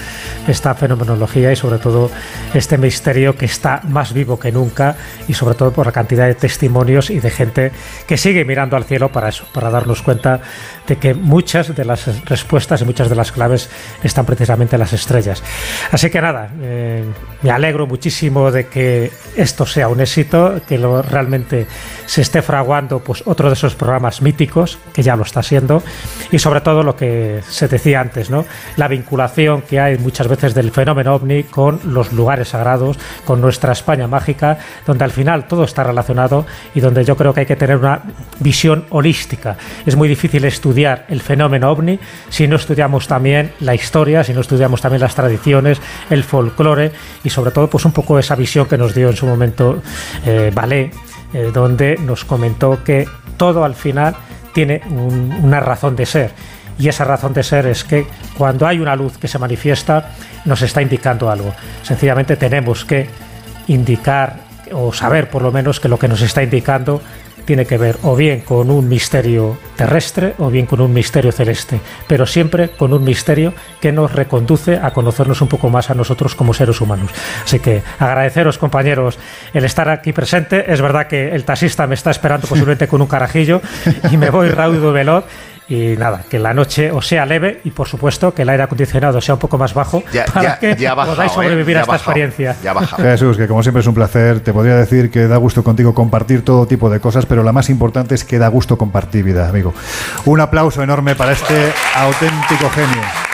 esta 0.48 0.72
fenomenología 1.14 1.52
y 1.52 1.56
sobre 1.56 1.78
todo 1.78 2.10
este 2.52 2.78
misterio 2.78 3.36
que 3.36 3.46
está 3.46 3.80
más 3.84 4.12
vivo 4.12 4.38
que 4.38 4.52
nunca 4.52 4.96
y 5.28 5.34
sobre 5.34 5.54
todo 5.54 5.72
por 5.72 5.86
la 5.86 5.92
cantidad 5.92 6.26
de 6.26 6.34
testimonios 6.34 7.10
y 7.10 7.20
de 7.20 7.30
gente 7.30 7.72
que 8.06 8.16
sigue 8.16 8.44
mirando 8.44 8.76
al 8.76 8.84
cielo 8.84 9.10
para 9.10 9.28
eso, 9.28 9.46
para 9.52 9.70
darnos 9.70 10.02
cuenta 10.02 10.40
de 10.86 10.96
que 10.96 11.14
muchas 11.14 11.74
de 11.74 11.84
las 11.84 12.24
respuestas 12.24 12.82
y 12.82 12.84
muchas 12.84 13.08
de 13.08 13.14
las 13.14 13.32
claves 13.32 13.70
están 14.02 14.26
precisamente 14.26 14.76
en 14.76 14.80
las 14.80 14.92
estrellas. 14.92 15.42
Así 15.90 16.10
que 16.10 16.20
nada, 16.20 16.50
eh, 16.60 17.04
me 17.42 17.50
alegro 17.50 17.86
muchísimo 17.86 18.50
de 18.50 18.66
que 18.66 19.10
esto 19.36 19.66
sea 19.66 19.88
un 19.88 20.00
éxito, 20.00 20.60
que 20.66 20.78
lo, 20.78 21.02
realmente 21.02 21.66
se 22.06 22.22
esté 22.22 22.42
fraguando 22.42 23.00
pues 23.00 23.22
otro 23.26 23.48
de 23.48 23.54
esos 23.54 23.74
programas 23.74 24.20
míticos, 24.20 24.78
que 24.92 25.02
ya 25.02 25.16
lo 25.16 25.22
está 25.22 25.42
siendo, 25.42 25.82
y 26.30 26.38
sobre 26.38 26.60
todo 26.60 26.82
lo 26.82 26.96
que 26.96 27.40
se 27.48 27.68
decía 27.68 28.00
antes, 28.00 28.30
¿no? 28.30 28.44
la 28.76 28.88
vinculación 28.88 29.62
que 29.62 29.80
hay 29.80 29.98
muchas 29.98 30.28
veces 30.28 30.54
del 30.54 30.70
fenómeno 30.70 30.93
fenómeno 30.94 31.14
ovni 31.16 31.42
con 31.42 31.80
los 31.86 32.12
lugares 32.12 32.50
sagrados, 32.50 32.98
con 33.24 33.40
nuestra 33.40 33.72
España 33.72 34.06
mágica, 34.06 34.58
donde 34.86 35.04
al 35.04 35.10
final 35.10 35.48
todo 35.48 35.64
está 35.64 35.82
relacionado 35.82 36.46
y 36.74 36.80
donde 36.80 37.04
yo 37.04 37.16
creo 37.16 37.34
que 37.34 37.40
hay 37.40 37.46
que 37.46 37.56
tener 37.56 37.78
una 37.78 38.02
visión 38.38 38.84
holística. 38.90 39.56
Es 39.84 39.96
muy 39.96 40.08
difícil 40.08 40.44
estudiar 40.44 41.04
el 41.08 41.20
fenómeno 41.20 41.70
ovni 41.70 41.98
si 42.28 42.46
no 42.46 42.56
estudiamos 42.56 43.08
también 43.08 43.52
la 43.60 43.74
historia, 43.74 44.22
si 44.22 44.32
no 44.32 44.40
estudiamos 44.40 44.80
también 44.80 45.00
las 45.00 45.14
tradiciones, 45.14 45.80
el 46.10 46.22
folclore 46.22 46.92
y 47.24 47.30
sobre 47.30 47.50
todo 47.50 47.68
pues 47.68 47.84
un 47.84 47.92
poco 47.92 48.18
esa 48.18 48.36
visión 48.36 48.66
que 48.66 48.78
nos 48.78 48.94
dio 48.94 49.10
en 49.10 49.16
su 49.16 49.26
momento 49.26 49.82
eh, 50.24 50.52
Ballet, 50.54 50.92
eh, 51.32 51.50
donde 51.52 51.96
nos 51.96 52.24
comentó 52.24 52.84
que 52.84 53.08
todo 53.36 53.64
al 53.64 53.74
final 53.74 54.14
tiene 54.52 54.82
una 54.86 55.58
razón 55.58 55.96
de 55.96 56.06
ser 56.06 56.53
y 56.78 56.88
esa 56.88 57.04
razón 57.04 57.32
de 57.32 57.42
ser 57.42 57.66
es 57.66 57.84
que 57.84 58.06
cuando 58.36 58.66
hay 58.66 58.80
una 58.80 58.96
luz 58.96 59.18
que 59.18 59.28
se 59.28 59.38
manifiesta 59.38 60.10
nos 60.44 60.62
está 60.62 60.82
indicando 60.82 61.30
algo. 61.30 61.54
Sencillamente 61.82 62.36
tenemos 62.36 62.84
que 62.84 63.08
indicar 63.68 64.36
o 64.72 64.92
saber 64.92 65.30
por 65.30 65.42
lo 65.42 65.52
menos 65.52 65.80
que 65.80 65.88
lo 65.88 65.98
que 65.98 66.08
nos 66.08 66.22
está 66.22 66.42
indicando 66.42 67.00
tiene 67.44 67.66
que 67.66 67.76
ver 67.76 67.98
o 68.02 68.16
bien 68.16 68.40
con 68.40 68.70
un 68.70 68.88
misterio 68.88 69.58
terrestre 69.76 70.34
o 70.38 70.50
bien 70.50 70.66
con 70.66 70.80
un 70.80 70.92
misterio 70.92 71.32
celeste, 71.32 71.80
pero 72.06 72.26
siempre 72.26 72.70
con 72.70 72.92
un 72.92 73.04
misterio 73.04 73.52
que 73.80 73.92
nos 73.92 74.12
reconduce 74.12 74.76
a 74.76 74.92
conocernos 74.92 75.40
un 75.42 75.48
poco 75.48 75.68
más 75.68 75.90
a 75.90 75.94
nosotros 75.94 76.34
como 76.34 76.54
seres 76.54 76.80
humanos. 76.80 77.10
Así 77.44 77.58
que 77.58 77.82
agradeceros 77.98 78.58
compañeros 78.58 79.18
el 79.52 79.64
estar 79.64 79.88
aquí 79.88 80.12
presente. 80.12 80.72
Es 80.72 80.80
verdad 80.80 81.06
que 81.06 81.30
el 81.30 81.44
taxista 81.44 81.86
me 81.86 81.94
está 81.94 82.10
esperando 82.10 82.46
posiblemente 82.46 82.88
con 82.88 83.02
un 83.02 83.08
carajillo 83.08 83.60
y 84.10 84.16
me 84.16 84.30
voy 84.30 84.48
raudo 84.48 84.92
veloz 84.92 85.24
y 85.68 85.96
nada, 85.96 86.24
que 86.28 86.38
la 86.38 86.52
noche 86.52 86.90
os 86.90 87.06
sea 87.06 87.24
leve 87.24 87.60
y 87.64 87.70
por 87.70 87.88
supuesto 87.88 88.34
que 88.34 88.42
el 88.42 88.48
aire 88.48 88.64
acondicionado 88.64 89.20
sea 89.20 89.34
un 89.34 89.40
poco 89.40 89.58
más 89.58 89.72
bajo 89.72 90.02
para 90.34 90.58
que 90.58 90.74
podáis 90.74 91.32
¿eh? 91.32 91.34
sobrevivir 91.34 91.78
a 91.78 91.80
esta 91.82 91.96
experiencia. 91.96 92.56
Jesús, 92.96 93.36
que 93.36 93.48
como 93.48 93.62
siempre 93.62 93.80
es 93.80 93.86
un 93.86 93.94
placer, 93.94 94.40
te 94.40 94.52
podría 94.52 94.76
decir 94.76 95.10
que 95.10 95.26
da 95.26 95.36
gusto 95.36 95.64
contigo 95.64 95.94
compartir 95.94 96.44
todo 96.44 96.66
tipo 96.66 96.90
de 96.90 97.00
cosas, 97.00 97.26
pero 97.26 97.42
la 97.42 97.52
más 97.52 97.70
importante 97.70 98.14
es 98.14 98.24
que 98.24 98.38
da 98.38 98.48
gusto 98.48 98.76
compartir 98.76 99.24
vida, 99.24 99.48
amigo. 99.48 99.74
Un 100.24 100.40
aplauso 100.40 100.82
enorme 100.82 101.14
para 101.14 101.32
este 101.32 101.72
auténtico 101.96 102.68
genio. 102.70 103.33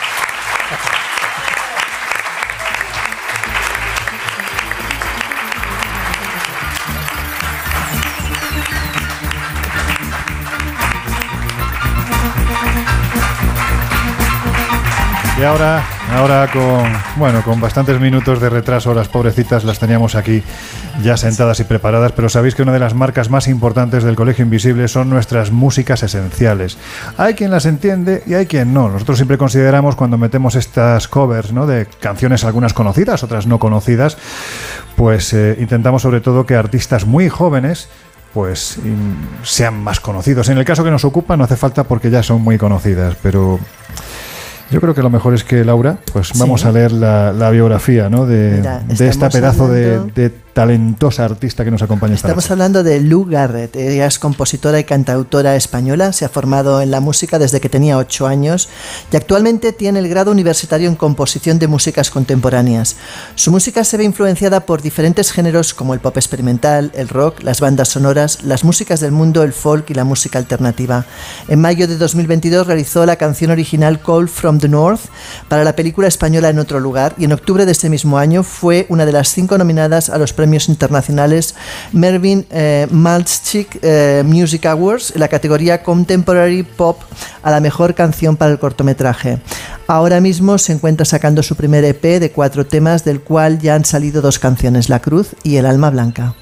Y 15.41 15.43
ahora, 15.43 15.83
ahora 16.11 16.47
con, 16.53 17.19
bueno, 17.19 17.41
con 17.43 17.59
bastantes 17.59 17.99
minutos 17.99 18.39
de 18.39 18.47
retraso, 18.47 18.93
las 18.93 19.07
pobrecitas 19.07 19.63
las 19.63 19.79
teníamos 19.79 20.13
aquí 20.13 20.43
ya 21.01 21.17
sentadas 21.17 21.59
y 21.59 21.63
preparadas, 21.63 22.11
pero 22.11 22.29
sabéis 22.29 22.53
que 22.53 22.61
una 22.61 22.73
de 22.73 22.77
las 22.77 22.93
marcas 22.93 23.31
más 23.31 23.47
importantes 23.47 24.03
del 24.03 24.15
Colegio 24.15 24.45
Invisible 24.45 24.87
son 24.87 25.09
nuestras 25.09 25.49
músicas 25.49 26.03
esenciales. 26.03 26.77
Hay 27.17 27.33
quien 27.33 27.49
las 27.49 27.65
entiende 27.65 28.21
y 28.27 28.35
hay 28.35 28.45
quien 28.45 28.71
no. 28.71 28.87
Nosotros 28.89 29.17
siempre 29.17 29.39
consideramos 29.39 29.95
cuando 29.95 30.19
metemos 30.19 30.53
estas 30.53 31.07
covers 31.07 31.51
¿no? 31.51 31.65
de 31.65 31.87
canciones, 31.87 32.43
algunas 32.43 32.75
conocidas, 32.75 33.23
otras 33.23 33.47
no 33.47 33.57
conocidas, 33.57 34.19
pues 34.95 35.33
eh, 35.33 35.57
intentamos 35.59 36.03
sobre 36.03 36.21
todo 36.21 36.45
que 36.45 36.53
artistas 36.53 37.07
muy 37.07 37.29
jóvenes 37.29 37.89
pues 38.31 38.77
sean 39.41 39.83
más 39.83 39.99
conocidos. 39.99 40.49
En 40.49 40.59
el 40.59 40.65
caso 40.65 40.83
que 40.83 40.91
nos 40.91 41.03
ocupa 41.03 41.35
no 41.35 41.45
hace 41.45 41.55
falta 41.55 41.85
porque 41.85 42.11
ya 42.11 42.21
son 42.21 42.43
muy 42.43 42.59
conocidas, 42.59 43.17
pero 43.23 43.59
yo 44.71 44.79
creo 44.81 44.95
que 44.95 45.03
lo 45.03 45.09
mejor 45.09 45.33
es 45.33 45.43
que, 45.43 45.63
Laura, 45.65 45.97
pues 46.13 46.31
vamos 46.39 46.65
a 46.65 46.71
leer 46.71 46.91
la, 46.91 47.49
biografía 47.51 48.09
¿no? 48.09 48.25
de, 48.25 48.61
de 48.61 49.07
esta 49.07 49.29
pedazo 49.29 49.67
de, 49.67 49.99
de, 50.15 50.31
talentosa 50.53 51.25
artista 51.25 51.63
que 51.63 51.71
nos 51.71 51.81
acompaña 51.81 52.15
esta 52.15 52.27
Estamos 52.27 52.51
hablando 52.51 52.83
de 52.83 52.99
Lou 53.01 53.25
Garrett. 53.25 53.75
Ella 53.75 54.05
es 54.05 54.19
compositora 54.19 54.79
y 54.79 54.83
cantautora 54.83 55.55
española. 55.55 56.13
Se 56.13 56.25
ha 56.25 56.29
formado 56.29 56.81
en 56.81 56.91
la 56.91 56.99
música 56.99 57.39
desde 57.39 57.61
que 57.61 57.69
tenía 57.69 57.97
ocho 57.97 58.27
años 58.27 58.69
y 59.11 59.15
actualmente 59.15 59.73
tiene 59.73 59.99
el 59.99 60.09
grado 60.09 60.31
universitario 60.31 60.89
en 60.89 60.95
composición 60.95 61.59
de 61.59 61.67
músicas 61.67 62.09
contemporáneas. 62.09 62.95
Su 63.35 63.51
música 63.51 63.83
se 63.83 63.97
ve 63.97 64.03
influenciada 64.03 64.65
por 64.65 64.81
diferentes 64.81 65.31
géneros 65.31 65.73
como 65.73 65.93
el 65.93 65.99
pop 65.99 66.17
experimental, 66.17 66.91
el 66.95 67.09
rock, 67.09 67.41
las 67.43 67.61
bandas 67.61 67.89
sonoras, 67.89 68.43
las 68.43 68.63
músicas 68.63 68.99
del 68.99 69.11
mundo, 69.11 69.43
el 69.43 69.53
folk 69.53 69.89
y 69.89 69.93
la 69.93 70.03
música 70.03 70.39
alternativa. 70.39 71.05
En 71.47 71.61
mayo 71.61 71.87
de 71.87 71.97
2022 71.97 72.67
realizó 72.67 73.05
la 73.05 73.15
canción 73.15 73.51
original 73.51 74.01
Call 74.01 74.27
from 74.27 74.59
the 74.59 74.67
North 74.67 75.01
para 75.47 75.63
la 75.63 75.75
película 75.75 76.07
española 76.07 76.49
En 76.49 76.59
otro 76.59 76.79
lugar 76.79 77.15
y 77.17 77.25
en 77.25 77.33
octubre 77.33 77.65
de 77.65 77.71
ese 77.71 77.89
mismo 77.89 78.17
año 78.17 78.43
fue 78.43 78.85
una 78.89 79.05
de 79.05 79.11
las 79.11 79.29
cinco 79.29 79.57
nominadas 79.57 80.09
a 80.09 80.17
los 80.17 80.33
premios 80.41 80.69
internacionales 80.69 81.53
Mervyn 81.91 82.47
eh, 82.49 82.87
eh, 82.89 84.23
Music 84.25 84.65
Awards 84.65 85.11
en 85.13 85.19
la 85.19 85.27
categoría 85.27 85.83
Contemporary 85.83 86.63
Pop 86.63 86.99
a 87.43 87.51
la 87.51 87.59
mejor 87.59 87.93
canción 87.93 88.37
para 88.37 88.51
el 88.51 88.57
cortometraje. 88.57 89.37
Ahora 89.85 90.19
mismo 90.19 90.57
se 90.57 90.73
encuentra 90.73 91.05
sacando 91.05 91.43
su 91.43 91.55
primer 91.55 91.85
EP 91.85 92.19
de 92.19 92.31
cuatro 92.31 92.65
temas, 92.65 93.05
del 93.05 93.21
cual 93.21 93.59
ya 93.59 93.75
han 93.75 93.85
salido 93.85 94.23
dos 94.23 94.39
canciones, 94.39 94.89
La 94.89 94.99
Cruz 94.99 95.35
y 95.43 95.57
El 95.57 95.67
Alma 95.67 95.91
Blanca. 95.91 96.33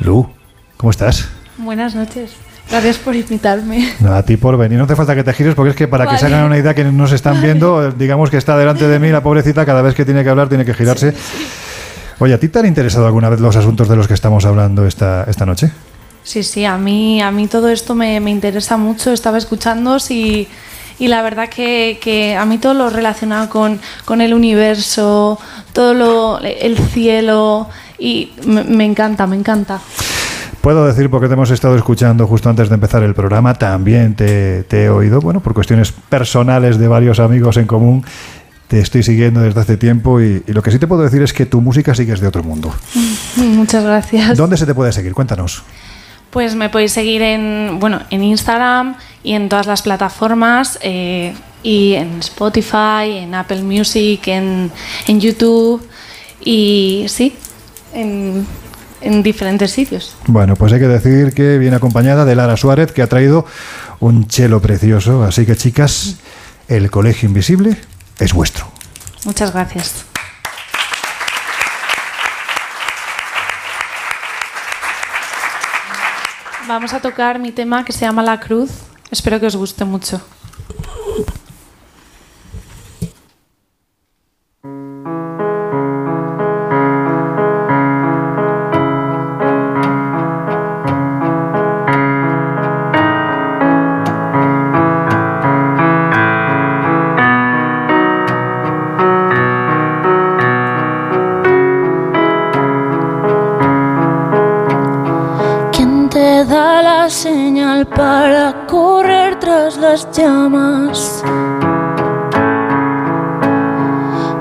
Lu, 0.00 0.28
¿cómo 0.76 0.90
estás? 0.90 1.26
Buenas 1.56 1.94
noches. 1.94 2.32
Gracias 2.70 2.98
por 2.98 3.16
invitarme. 3.16 3.90
a 4.06 4.22
ti 4.22 4.36
por 4.36 4.58
venir. 4.58 4.76
No 4.76 4.84
hace 4.84 4.96
falta 4.96 5.14
que 5.14 5.24
te 5.24 5.32
gires 5.32 5.54
porque 5.54 5.70
es 5.70 5.76
que 5.76 5.88
para 5.88 6.06
que 6.06 6.18
se 6.18 6.26
hagan 6.26 6.44
una 6.44 6.58
idea 6.58 6.74
que 6.74 6.84
nos 6.84 7.12
están 7.12 7.40
viendo, 7.40 7.90
digamos 7.90 8.28
que 8.28 8.36
está 8.36 8.58
delante 8.58 8.86
de 8.86 8.98
mí 8.98 9.08
la 9.08 9.22
pobrecita, 9.22 9.64
cada 9.64 9.80
vez 9.80 9.94
que 9.94 10.04
tiene 10.04 10.22
que 10.24 10.28
hablar 10.28 10.50
tiene 10.50 10.66
que 10.66 10.74
girarse. 10.74 11.14
Oye, 12.18 12.34
¿a 12.34 12.38
ti 12.38 12.48
te 12.48 12.58
han 12.58 12.66
interesado 12.66 13.06
alguna 13.06 13.28
vez 13.28 13.40
los 13.40 13.56
asuntos 13.56 13.88
de 13.88 13.96
los 13.96 14.06
que 14.06 14.14
estamos 14.14 14.44
hablando 14.44 14.86
esta, 14.86 15.24
esta 15.24 15.44
noche? 15.44 15.72
Sí, 16.22 16.42
sí, 16.42 16.64
a 16.64 16.78
mí, 16.78 17.20
a 17.20 17.30
mí 17.30 17.48
todo 17.48 17.68
esto 17.68 17.94
me, 17.94 18.16
interesa 18.16 18.76
mucho. 18.76 19.12
Estaba 19.12 19.36
escuchando 19.36 19.98
y, 20.08 20.48
y 20.98 21.08
la 21.08 21.22
verdad 21.22 21.48
que, 21.48 22.36
a 22.38 22.44
mí 22.46 22.58
todo 22.58 22.74
lo 22.74 22.90
relacionado 22.90 23.50
con, 23.50 23.80
con 24.04 24.20
el 24.20 24.32
universo, 24.32 25.38
todo 25.72 25.92
lo, 25.92 26.40
el 26.40 26.78
cielo, 26.78 27.68
y 27.98 28.32
me, 28.46 28.84
encanta, 28.84 29.26
me 29.26 29.36
encanta. 29.36 29.80
Puedo 30.60 30.86
decir, 30.86 31.10
porque 31.10 31.28
te 31.28 31.34
hemos 31.34 31.50
estado 31.50 31.76
escuchando 31.76 32.26
justo 32.26 32.48
antes 32.48 32.70
de 32.70 32.74
empezar 32.76 33.02
el 33.02 33.14
programa, 33.14 33.54
también 33.54 34.14
te, 34.14 34.62
te, 34.64 34.84
he 34.84 34.88
oído, 34.88 35.20
bueno, 35.20 35.40
por 35.40 35.52
cuestiones 35.52 35.92
personales 35.92 36.78
de 36.78 36.88
varios 36.88 37.20
amigos 37.20 37.58
en 37.58 37.66
común, 37.66 38.04
te 38.74 38.80
estoy 38.80 39.04
siguiendo 39.04 39.40
desde 39.40 39.60
hace 39.60 39.76
tiempo 39.76 40.20
y, 40.20 40.42
lo 40.48 40.60
que 40.60 40.72
sí 40.72 40.80
te 40.80 40.88
puedo 40.88 41.04
decir 41.04 41.22
es 41.22 41.32
que 41.32 41.46
tu 41.46 41.60
música 41.60 41.94
sigue 41.94 42.12
es 42.12 42.18
de 42.18 42.26
otro 42.26 42.42
mundo. 42.42 42.74
Muchas 43.36 43.84
gracias. 43.84 44.36
¿Dónde 44.36 44.56
se 44.56 44.66
te 44.66 44.74
puede 44.74 44.90
seguir? 44.90 45.14
Cuéntanos. 45.14 45.62
Pues 46.30 46.56
me 46.56 46.68
podéis 46.70 46.90
seguir 46.90 47.22
en, 47.22 47.78
bueno, 47.78 48.00
en 48.10 48.24
Instagram 48.24 48.96
y 49.22 49.34
en 49.34 49.48
todas 49.48 49.68
las 49.68 49.82
plataformas, 49.82 50.80
eh, 50.82 51.34
y 51.62 51.92
en 51.92 52.18
Spotify, 52.18 53.18
en 53.18 53.36
Apple 53.36 53.62
Music, 53.62 54.26
en, 54.26 54.72
en 55.06 55.20
YouTube 55.20 55.80
y 56.44 57.04
sí, 57.06 57.36
en, 57.92 58.44
en 59.02 59.22
diferentes 59.22 59.70
sitios. 59.70 60.16
Bueno, 60.26 60.56
pues 60.56 60.72
hay 60.72 60.80
que 60.80 60.88
decir 60.88 61.32
que 61.32 61.58
viene 61.58 61.76
acompañada 61.76 62.24
de 62.24 62.34
Lara 62.34 62.56
Suárez, 62.56 62.90
que 62.90 63.02
ha 63.02 63.06
traído 63.06 63.46
un 64.00 64.26
chelo 64.26 64.60
precioso. 64.60 65.22
Así 65.22 65.46
que 65.46 65.54
chicas, 65.54 66.16
el 66.66 66.90
Colegio 66.90 67.28
Invisible 67.28 67.76
es 68.18 68.32
vuestro. 68.32 68.66
Muchas 69.24 69.52
gracias. 69.52 70.04
Vamos 76.66 76.94
a 76.94 77.00
tocar 77.00 77.38
mi 77.38 77.52
tema 77.52 77.84
que 77.84 77.92
se 77.92 78.00
llama 78.00 78.22
La 78.22 78.40
Cruz. 78.40 78.70
Espero 79.10 79.38
que 79.38 79.46
os 79.46 79.56
guste 79.56 79.84
mucho. 79.84 80.20
Llamas. 110.12 111.24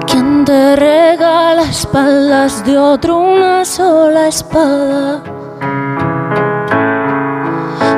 ¿Quién 0.05 0.45
te 0.45 0.75
regala 0.75 1.63
espaldas 1.63 2.63
de 2.65 2.77
otro 2.77 3.17
una 3.17 3.65
sola 3.65 4.27
espada? 4.27 5.23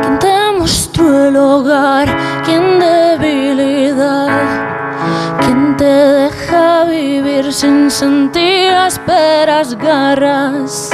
¿Quién 0.02 0.20
te 0.20 0.52
mostró 0.57 1.28
el 1.28 1.36
hogar? 1.36 2.07
¿Quién 2.45 2.80
debilidad? 2.80 4.30
¿Quién 5.41 5.76
te 5.76 5.86
deja 5.86 6.86
vivir 6.86 7.52
sin 7.52 7.91
sentir 7.91 8.72
ásperas 8.72 9.76
garras. 9.76 10.91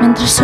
Mientras 0.00 0.40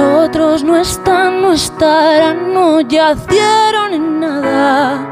no 0.61 0.77
están, 0.77 1.41
no 1.41 1.53
estarán, 1.53 2.53
no 2.53 2.83
yacieron 2.83 3.95
en 3.95 4.21
nada. 4.21 5.09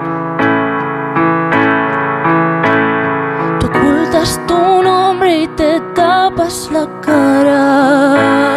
Tú 3.59 3.67
ocultas 3.69 4.39
tu 4.47 4.83
nombre 4.83 5.39
y 5.45 5.49
te 5.49 5.81
tapas 5.95 6.69
la 6.71 6.87
cara. 7.01 8.50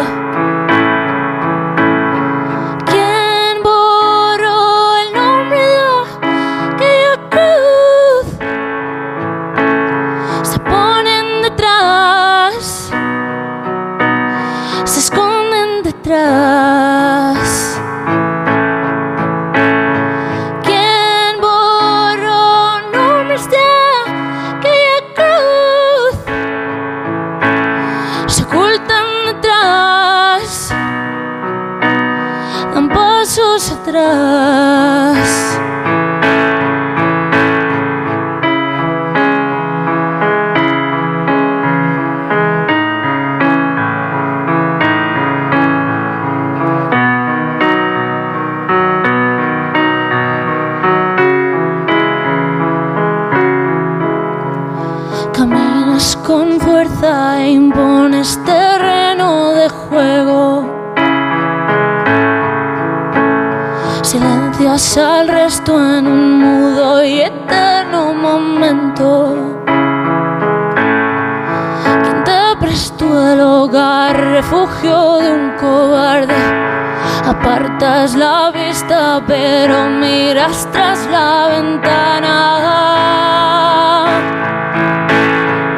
La 78.24 78.50
vista, 78.50 79.22
pero 79.26 79.76
miras 79.90 80.66
tras 80.72 81.06
la 81.14 81.48
ventana. 81.54 82.36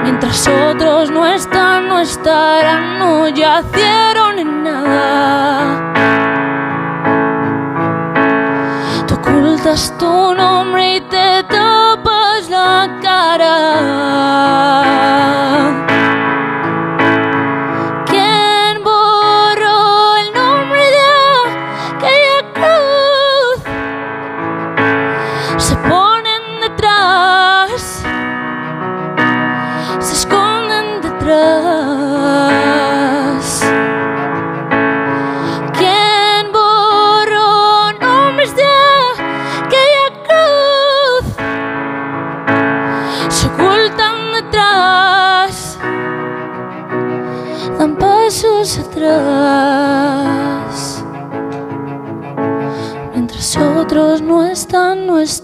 Mientras 0.05 0.47
otros 0.47 1.11
no 1.11 1.27
están, 1.27 1.89
no 1.89 1.99
estarán, 1.99 2.99
no 3.01 3.27
yacieron 3.29 4.39
en 4.39 4.63
nada. 4.63 5.93
Tú 9.07 9.15
ocultas 9.15 9.83
tu 9.99 10.35
nombre 10.35 10.97
y 10.97 11.01
te 11.01 11.43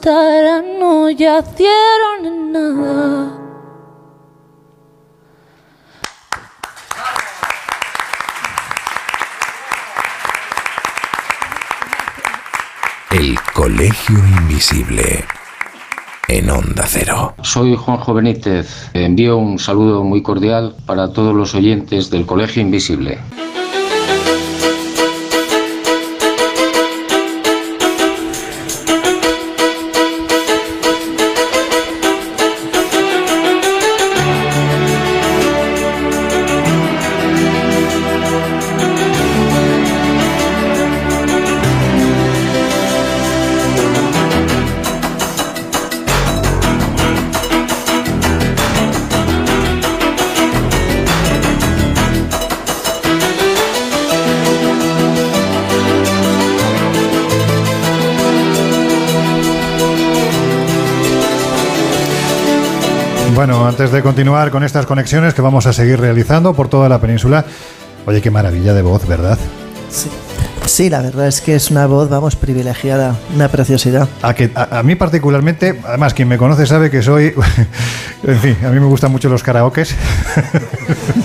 no 0.04 1.10
yacieron 1.10 2.26
en 2.26 2.52
nada. 2.52 3.38
El 13.10 13.38
Colegio 13.54 14.18
Invisible. 14.18 15.24
En 16.28 16.50
Onda 16.50 16.84
Cero. 16.88 17.34
Soy 17.42 17.76
Juanjo 17.76 18.14
Benítez. 18.14 18.90
Envío 18.94 19.36
un 19.36 19.58
saludo 19.58 20.02
muy 20.02 20.22
cordial 20.22 20.74
para 20.86 21.12
todos 21.12 21.34
los 21.34 21.54
oyentes 21.54 22.10
del 22.10 22.26
Colegio 22.26 22.62
Invisible. 22.62 23.18
Antes 63.82 63.96
de 63.96 64.02
continuar 64.02 64.52
con 64.52 64.62
estas 64.62 64.86
conexiones 64.86 65.34
que 65.34 65.42
vamos 65.42 65.66
a 65.66 65.72
seguir 65.72 65.98
realizando 65.98 66.54
por 66.54 66.68
toda 66.68 66.88
la 66.88 67.00
península, 67.00 67.44
oye, 68.06 68.20
qué 68.22 68.30
maravilla 68.30 68.74
de 68.74 68.82
voz, 68.82 69.08
¿verdad? 69.08 69.36
Sí. 69.90 70.08
Sí, 70.66 70.88
la 70.88 71.02
verdad 71.02 71.26
es 71.26 71.40
que 71.40 71.56
es 71.56 71.68
una 71.68 71.88
voz, 71.88 72.08
vamos, 72.08 72.36
privilegiada, 72.36 73.16
una 73.34 73.48
preciosidad. 73.48 74.08
A, 74.22 74.34
que, 74.34 74.52
a, 74.54 74.78
a 74.78 74.82
mí 74.84 74.94
particularmente, 74.94 75.80
además 75.84 76.14
quien 76.14 76.28
me 76.28 76.38
conoce 76.38 76.64
sabe 76.64 76.92
que 76.92 77.02
soy, 77.02 77.34
en 78.22 78.38
fin, 78.38 78.56
a 78.64 78.68
mí 78.68 78.78
me 78.78 78.86
gustan 78.86 79.10
mucho 79.10 79.28
los 79.28 79.42
karaokes, 79.42 79.96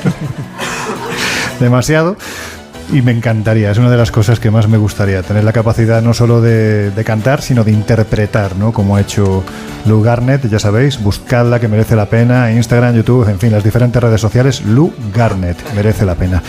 demasiado, 1.59 2.17
y 2.91 3.03
me 3.03 3.11
encantaría, 3.11 3.69
es 3.69 3.77
una 3.77 3.91
de 3.91 3.97
las 3.97 4.09
cosas 4.09 4.39
que 4.39 4.49
más 4.49 4.67
me 4.67 4.79
gustaría, 4.79 5.21
tener 5.21 5.43
la 5.43 5.53
capacidad 5.53 6.01
no 6.01 6.15
solo 6.15 6.41
de, 6.41 6.89
de 6.89 7.03
cantar, 7.03 7.43
sino 7.43 7.63
de 7.63 7.71
interpretar, 7.71 8.55
¿no? 8.55 8.73
Como 8.73 8.95
ha 8.95 9.01
hecho 9.01 9.43
Lu 9.87 10.01
Garnet, 10.01 10.49
ya 10.49 10.59
sabéis, 10.59 11.01
buscadla 11.01 11.59
que 11.59 11.67
merece 11.67 11.95
la 11.95 12.07
pena, 12.07 12.51
Instagram, 12.51 12.95
YouTube, 12.95 13.29
en 13.29 13.39
fin, 13.39 13.51
las 13.51 13.63
diferentes 13.63 14.01
redes 14.01 14.19
sociales, 14.19 14.61
Lu 14.65 14.93
Garnet, 15.13 15.57
merece 15.73 16.05
la 16.05 16.15
pena. 16.15 16.43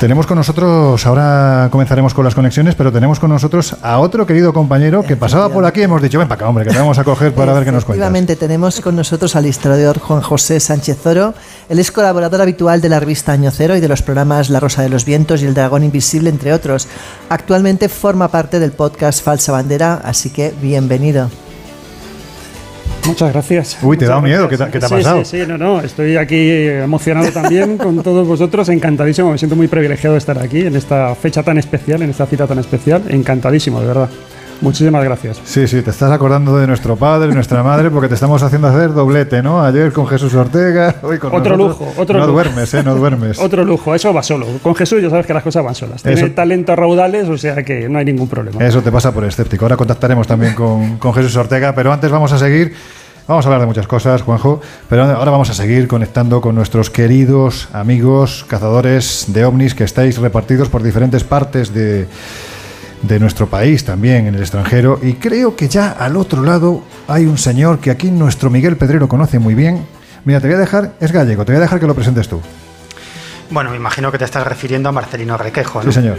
Tenemos 0.00 0.26
con 0.26 0.36
nosotros, 0.36 1.06
ahora 1.06 1.68
comenzaremos 1.70 2.12
con 2.12 2.24
las 2.24 2.34
conexiones, 2.34 2.74
pero 2.74 2.90
tenemos 2.90 3.20
con 3.20 3.30
nosotros 3.30 3.76
a 3.82 4.00
otro 4.00 4.26
querido 4.26 4.52
compañero 4.52 5.04
que 5.04 5.16
pasaba 5.16 5.48
por 5.48 5.64
aquí 5.64 5.82
hemos 5.82 6.02
dicho, 6.02 6.18
ven 6.18 6.26
para 6.26 6.40
acá, 6.40 6.48
hombre, 6.48 6.64
que 6.64 6.72
te 6.72 6.78
vamos 6.78 6.98
a 6.98 7.04
coger 7.04 7.32
para 7.34 7.52
ver 7.52 7.64
qué 7.64 7.70
nos 7.70 7.84
cuentas. 7.84 7.98
Efectivamente, 7.98 8.34
tenemos 8.34 8.80
con 8.80 8.96
nosotros 8.96 9.36
al 9.36 9.46
historiador 9.46 10.00
Juan 10.00 10.22
José 10.22 10.58
Sánchez 10.58 10.98
Zoro. 11.00 11.34
Él 11.68 11.78
es 11.78 11.92
colaborador 11.92 12.40
habitual 12.40 12.80
de 12.80 12.88
la 12.88 12.98
revista 12.98 13.30
Año 13.30 13.52
Cero 13.52 13.76
y 13.76 13.80
de 13.80 13.86
los 13.86 14.02
programas 14.02 14.50
La 14.50 14.58
Rosa 14.58 14.82
de 14.82 14.88
los 14.88 15.04
Vientos 15.04 15.40
y 15.42 15.46
El 15.46 15.54
Dragón 15.54 15.84
Invisible, 15.84 16.30
entre 16.30 16.52
otros. 16.52 16.88
Actualmente 17.28 17.88
forma 17.88 18.26
parte 18.26 18.58
del 18.58 18.72
podcast 18.72 19.22
Falsa 19.22 19.52
Bandera, 19.52 20.00
así 20.02 20.30
que 20.30 20.52
bienvenido. 20.60 21.30
Muchas 23.06 23.32
gracias. 23.32 23.78
Uy, 23.82 23.96
te 23.96 24.04
Muchas 24.04 24.16
da 24.16 24.20
miedo, 24.22 24.48
gracias. 24.48 24.60
¿qué 24.60 24.64
te, 24.66 24.72
qué 24.72 24.78
te 24.78 24.84
ha 24.86 24.88
Sí, 24.88 24.94
pasado? 24.94 25.24
Sí, 25.24 25.40
sí, 25.40 25.46
no, 25.46 25.58
no, 25.58 25.80
estoy 25.80 26.16
aquí 26.16 26.50
emocionado 26.50 27.30
también 27.32 27.76
con 27.78 28.02
todos 28.02 28.26
vosotros, 28.26 28.68
encantadísimo, 28.68 29.32
me 29.32 29.38
siento 29.38 29.56
muy 29.56 29.66
privilegiado 29.68 30.14
de 30.14 30.18
estar 30.18 30.38
aquí 30.38 30.60
en 30.60 30.76
esta 30.76 31.14
fecha 31.14 31.42
tan 31.42 31.58
especial, 31.58 32.02
en 32.02 32.10
esta 32.10 32.26
cita 32.26 32.46
tan 32.46 32.58
especial, 32.58 33.02
encantadísimo, 33.08 33.80
de 33.80 33.86
verdad. 33.86 34.08
Muchísimas 34.62 35.02
gracias. 35.04 35.40
Sí, 35.44 35.66
sí, 35.66 35.82
te 35.82 35.90
estás 35.90 36.10
acordando 36.12 36.56
de 36.56 36.66
nuestro 36.66 36.96
padre, 36.96 37.34
nuestra 37.34 37.62
madre, 37.62 37.90
porque 37.90 38.08
te 38.08 38.14
estamos 38.14 38.42
haciendo 38.42 38.68
hacer 38.68 38.94
doblete, 38.94 39.42
¿no? 39.42 39.62
Ayer 39.62 39.92
con 39.92 40.06
Jesús 40.06 40.32
Ortega, 40.34 40.94
hoy 41.02 41.18
con 41.18 41.34
Otro 41.34 41.56
lujo, 41.56 41.92
otro 41.98 42.18
no 42.18 42.26
lujo. 42.26 42.32
duermes, 42.32 42.72
¿eh? 42.72 42.82
No 42.84 42.94
duermes. 42.94 43.38
Otro 43.42 43.64
lujo, 43.64 43.94
eso 43.94 44.14
va 44.14 44.22
solo. 44.22 44.46
Con 44.62 44.74
Jesús 44.74 45.02
ya 45.02 45.10
sabes 45.10 45.26
que 45.26 45.34
las 45.34 45.42
cosas 45.42 45.64
van 45.64 45.74
solas. 45.74 46.02
Tiene 46.02 46.20
Eso- 46.20 46.30
talentos 46.30 46.76
raudales, 46.76 47.28
o 47.28 47.36
sea 47.36 47.62
que 47.64 47.88
no 47.88 47.98
hay 47.98 48.04
ningún 48.04 48.28
problema. 48.28 48.64
Eso 48.64 48.80
te 48.82 48.90
pasa 48.92 49.12
por 49.12 49.24
escéptico. 49.24 49.64
Ahora 49.64 49.76
contactaremos 49.76 50.26
también 50.26 50.54
con, 50.54 50.96
con 50.98 51.12
Jesús 51.12 51.34
Ortega, 51.36 51.74
pero 51.74 51.92
antes 51.92 52.10
vamos 52.10 52.32
a 52.32 52.38
seguir. 52.38 52.74
Vamos 53.26 53.44
a 53.46 53.48
hablar 53.48 53.60
de 53.60 53.66
muchas 53.66 53.86
cosas, 53.86 54.20
Juanjo, 54.22 54.60
pero 54.88 55.04
ahora 55.04 55.30
vamos 55.30 55.48
a 55.48 55.54
seguir 55.54 55.86
conectando 55.86 56.40
con 56.40 56.56
nuestros 56.56 56.90
queridos 56.90 57.68
amigos 57.72 58.44
cazadores 58.48 59.26
de 59.28 59.44
ovnis 59.44 59.76
que 59.76 59.84
estáis 59.84 60.18
repartidos 60.18 60.68
por 60.68 60.82
diferentes 60.82 61.22
partes 61.22 61.72
de, 61.72 62.08
de 63.02 63.18
nuestro 63.18 63.48
país, 63.48 63.84
también 63.84 64.26
en 64.26 64.34
el 64.34 64.40
extranjero. 64.40 64.98
Y 65.02 65.14
creo 65.14 65.56
que 65.56 65.68
ya 65.68 65.90
al 65.90 66.16
otro 66.16 66.42
lado 66.42 66.82
hay 67.08 67.26
un 67.26 67.38
señor 67.38 67.78
que 67.78 67.90
aquí 67.90 68.10
nuestro 68.10 68.50
Miguel 68.50 68.76
Pedrero 68.76 69.08
conoce 69.08 69.38
muy 69.38 69.54
bien. 69.54 69.86
Mira, 70.24 70.40
te 70.40 70.46
voy 70.46 70.56
a 70.56 70.60
dejar, 70.60 70.92
es 71.00 71.12
gallego, 71.12 71.44
te 71.44 71.52
voy 71.52 71.58
a 71.58 71.62
dejar 71.62 71.80
que 71.80 71.86
lo 71.86 71.94
presentes 71.94 72.28
tú. 72.28 72.40
Bueno, 73.50 73.70
me 73.70 73.76
imagino 73.76 74.10
que 74.10 74.18
te 74.18 74.24
estás 74.24 74.46
refiriendo 74.46 74.88
a 74.88 74.92
Marcelino 74.92 75.36
Requejo, 75.36 75.82
¿no? 75.82 75.92
Sí, 75.92 75.92
señor. 75.92 76.18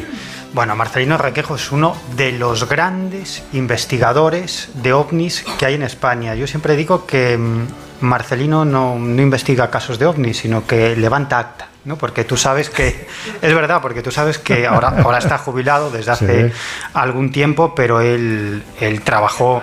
Bueno, 0.53 0.76
Marcelino 0.76 1.18
Requejo 1.18 1.55
es 1.55 1.72
uno 1.72 1.95
de 2.15 2.31
los 2.34 2.69
grandes 2.69 3.43
investigadores 3.53 4.69
de 4.76 4.93
ovnis 4.93 5.43
que 5.57 5.65
hay 5.65 5.73
en 5.73 5.81
España. 5.81 6.35
Yo 6.35 6.45
siempre 6.45 6.76
digo 6.76 7.07
que 7.07 7.35
mm, 7.38 7.68
Marcelino 8.01 8.65
no, 8.65 8.99
no 8.99 9.22
investiga 9.22 9.72
casos 9.72 9.97
de 9.97 10.05
ovnis, 10.05 10.38
sino 10.38 10.68
que 10.68 10.95
levanta 10.95 11.39
acta. 11.39 11.69
¿No? 11.85 11.97
Porque 11.97 12.23
tú 12.23 12.38
sabes 12.38 12.69
que, 12.69 13.07
es 13.41 13.53
verdad, 13.55 13.81
porque 13.81 14.01
tú 14.01 14.11
sabes 14.11 14.38
que 14.38 14.65
ahora, 14.68 14.89
ahora 15.03 15.18
está 15.18 15.38
jubilado 15.38 15.91
desde 15.91 16.11
hace 16.11 16.49
Sí. 16.49 16.55
algún 16.93 17.31
tiempo, 17.31 17.76
pero 17.76 17.99
él, 18.01 18.64
él 18.80 19.01
trabajó 19.01 19.61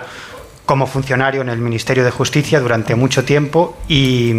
como 0.65 0.87
funcionario 0.87 1.41
en 1.41 1.49
el 1.49 1.57
Ministerio 1.57 2.03
de 2.05 2.11
Justicia 2.11 2.59
durante 2.61 2.95
mucho 2.95 3.25
tiempo 3.25 3.77
y, 3.89 4.31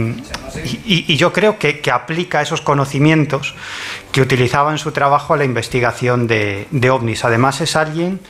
y- 0.87 1.05
y 1.09 1.17
yo 1.17 1.33
creo 1.33 1.59
que, 1.59 1.81
que 1.81 1.91
aplica 1.91 2.41
esos 2.41 2.61
conocimientos 2.63 3.55
que 4.13 4.23
utilizaba 4.23 4.71
en 4.71 4.79
su 4.79 4.93
trabajo 4.93 5.35
a 5.35 5.37
la 5.37 5.45
investigación 5.45 6.27
de, 6.27 6.69
de 6.71 6.91
ovnis. 6.91 7.25
Además 7.25 7.61
es 7.61 7.77
alguien 7.77 8.21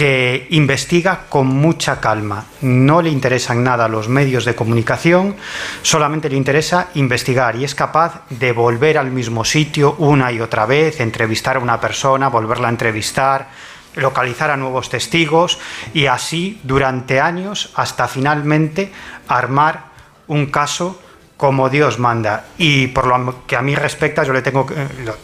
que 0.00 0.46
investiga 0.48 1.26
con 1.28 1.46
mucha 1.46 2.00
calma. 2.00 2.46
No 2.62 3.02
le 3.02 3.10
interesan 3.10 3.62
nada 3.62 3.86
los 3.86 4.08
medios 4.08 4.46
de 4.46 4.54
comunicación, 4.54 5.36
solamente 5.82 6.30
le 6.30 6.38
interesa 6.38 6.88
investigar 6.94 7.56
y 7.56 7.64
es 7.64 7.74
capaz 7.74 8.22
de 8.30 8.52
volver 8.52 8.96
al 8.96 9.10
mismo 9.10 9.44
sitio 9.44 9.96
una 9.98 10.32
y 10.32 10.40
otra 10.40 10.64
vez, 10.64 11.00
entrevistar 11.00 11.58
a 11.58 11.60
una 11.60 11.78
persona, 11.78 12.30
volverla 12.30 12.68
a 12.68 12.70
entrevistar, 12.70 13.50
localizar 13.94 14.50
a 14.50 14.56
nuevos 14.56 14.88
testigos 14.88 15.58
y 15.92 16.06
así 16.06 16.58
durante 16.62 17.20
años 17.20 17.70
hasta 17.74 18.08
finalmente 18.08 18.90
armar 19.28 19.84
un 20.28 20.46
caso 20.46 20.98
como 21.40 21.70
Dios 21.70 21.98
manda. 21.98 22.44
Y 22.58 22.88
por 22.88 23.06
lo 23.06 23.46
que 23.46 23.56
a 23.56 23.62
mí 23.62 23.74
respecta, 23.74 24.24
yo 24.24 24.34
le 24.34 24.42
tengo 24.42 24.66
que, 24.66 24.74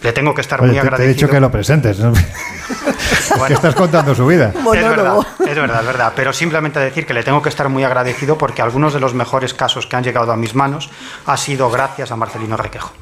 le 0.00 0.12
tengo 0.14 0.32
que 0.34 0.40
estar 0.40 0.58
Oye, 0.62 0.68
muy 0.68 0.76
te- 0.76 0.80
te, 0.80 0.86
he 0.86 0.88
agradecido. 0.88 1.14
dicho 1.14 1.28
que 1.28 1.40
lo 1.40 1.50
presentes. 1.50 1.98
¿no? 1.98 2.14
que 3.46 3.52
estás 3.52 3.74
contando 3.74 4.14
su 4.14 4.26
vida. 4.26 4.50
Es 4.76 4.82
verdad, 4.88 5.18
es 5.40 5.54
verdad, 5.54 5.80
es 5.80 5.86
verdad. 5.86 6.12
Pero 6.16 6.32
simplemente 6.32 6.80
decir 6.80 7.04
que 7.04 7.12
le 7.12 7.22
tengo 7.22 7.42
que 7.42 7.50
estar 7.50 7.68
muy 7.68 7.84
agradecido 7.84 8.38
porque 8.38 8.62
algunos 8.62 8.94
de 8.94 9.00
los 9.00 9.12
mejores 9.12 9.52
casos 9.52 9.86
que 9.86 9.94
han 9.96 10.04
llegado 10.04 10.32
a 10.32 10.36
mis 10.36 10.54
manos 10.54 10.88
ha 11.26 11.36
sido 11.36 11.70
gracias 11.70 12.10
a 12.10 12.16
Marcelino 12.16 12.56
Requejo. 12.56 12.92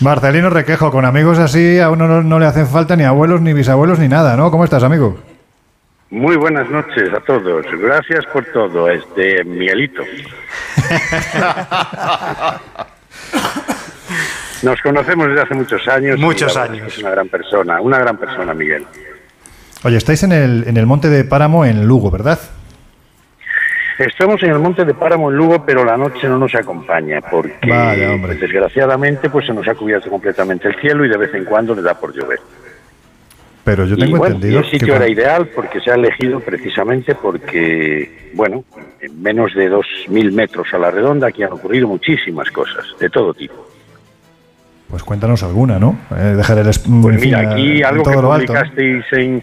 Marcelino 0.00 0.50
Requejo, 0.50 0.90
con 0.90 1.04
amigos 1.04 1.38
así 1.38 1.78
a 1.78 1.88
uno 1.90 2.08
no, 2.08 2.22
no 2.22 2.40
le 2.40 2.46
hacen 2.46 2.66
falta 2.66 2.96
ni 2.96 3.04
abuelos, 3.04 3.40
ni 3.40 3.52
bisabuelos, 3.52 4.00
ni 4.00 4.08
nada, 4.08 4.36
¿no? 4.36 4.50
¿Cómo 4.50 4.64
estás, 4.64 4.82
amigo? 4.82 5.16
Muy 6.10 6.36
buenas 6.36 6.70
noches 6.70 7.12
a 7.12 7.20
todos. 7.20 7.66
Gracias 7.78 8.24
por 8.26 8.44
todo, 8.46 8.88
este 8.88 9.44
Miguelito. 9.44 10.02
Nos 14.62 14.80
conocemos 14.82 15.28
desde 15.28 15.42
hace 15.42 15.54
muchos 15.54 15.86
años. 15.88 16.18
Muchos 16.18 16.56
años. 16.56 16.86
es 16.86 16.98
una 16.98 17.10
gran 17.10 17.28
persona, 17.28 17.80
una 17.80 17.98
gran 17.98 18.16
persona, 18.16 18.54
Miguel. 18.54 18.86
Oye, 19.82 19.96
estáis 19.96 20.22
en 20.22 20.32
el, 20.32 20.64
en 20.66 20.76
el 20.76 20.86
Monte 20.86 21.08
de 21.08 21.24
Páramo, 21.24 21.64
en 21.64 21.86
Lugo, 21.86 22.10
¿verdad? 22.10 22.38
Estamos 23.98 24.42
en 24.42 24.50
el 24.50 24.58
monte 24.58 24.84
de 24.84 24.92
Páramo 24.92 25.30
en 25.30 25.38
Lugo, 25.38 25.64
pero 25.64 25.82
la 25.82 25.96
noche 25.96 26.28
no 26.28 26.38
nos 26.38 26.54
acompaña 26.54 27.22
porque, 27.22 27.66
desgraciadamente, 28.38 29.30
pues 29.30 29.46
se 29.46 29.54
nos 29.54 29.66
ha 29.66 29.74
cubierto 29.74 30.10
completamente 30.10 30.68
el 30.68 30.78
cielo 30.80 31.06
y 31.06 31.08
de 31.08 31.16
vez 31.16 31.32
en 31.32 31.46
cuando 31.46 31.74
le 31.74 31.80
da 31.80 31.98
por 31.98 32.12
llover. 32.12 32.38
Pero 33.66 33.84
yo 33.84 33.96
y 33.96 33.98
tengo 33.98 34.16
bueno, 34.18 34.34
y 34.34 34.36
entendido 34.36 34.60
el 34.60 34.70
sitio 34.70 34.86
que... 34.86 34.94
era 34.94 35.08
ideal 35.08 35.48
porque 35.48 35.80
se 35.80 35.90
ha 35.90 35.94
elegido 35.96 36.40
precisamente 36.40 37.14
porque, 37.16 38.30
bueno, 38.32 38.64
en 39.00 39.20
menos 39.20 39.52
de 39.54 39.68
2.000 39.70 40.32
metros 40.32 40.68
a 40.72 40.78
la 40.78 40.90
redonda 40.90 41.26
aquí 41.26 41.42
han 41.42 41.52
ocurrido 41.52 41.86
muchísimas 41.88 42.48
cosas, 42.50 42.84
de 42.98 43.10
todo 43.10 43.34
tipo. 43.34 43.66
Pues 44.88 45.02
cuéntanos 45.02 45.42
alguna, 45.42 45.80
¿no? 45.80 45.98
Eh, 46.16 46.34
dejar 46.36 46.58
el... 46.58 46.68
es- 46.68 46.78
Pues 46.78 47.16
en 47.16 47.20
fin, 47.20 47.30
mira, 47.36 47.50
aquí 47.50 47.78
en 47.78 47.84
algo 47.84 48.04
que 48.04 48.16
publicasteis 48.16 49.04
en... 49.12 49.42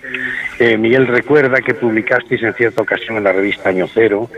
eh, 0.57 0.77
Miguel 0.77 1.05
recuerda 1.07 1.57
que 1.59 1.73
publicasteis 1.73 2.41
en 2.43 2.53
cierta 2.53 2.81
ocasión 2.81 3.17
en 3.17 3.25
la 3.25 3.33
revista 3.33 3.67
Año 3.69 3.87
Cero 3.93 4.29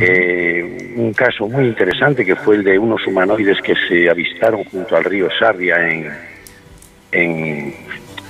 eh, 0.00 0.94
un 0.96 1.12
caso 1.12 1.46
muy 1.46 1.66
interesante 1.66 2.24
que 2.24 2.34
fue 2.36 2.56
el 2.56 2.64
de 2.64 2.78
unos 2.78 3.06
humanoides 3.06 3.58
que 3.62 3.74
se 3.86 4.08
avistaron 4.08 4.64
junto 4.64 4.96
al 4.96 5.04
río 5.04 5.28
Sarria 5.38 5.76
en, 5.90 6.10
en 7.12 7.74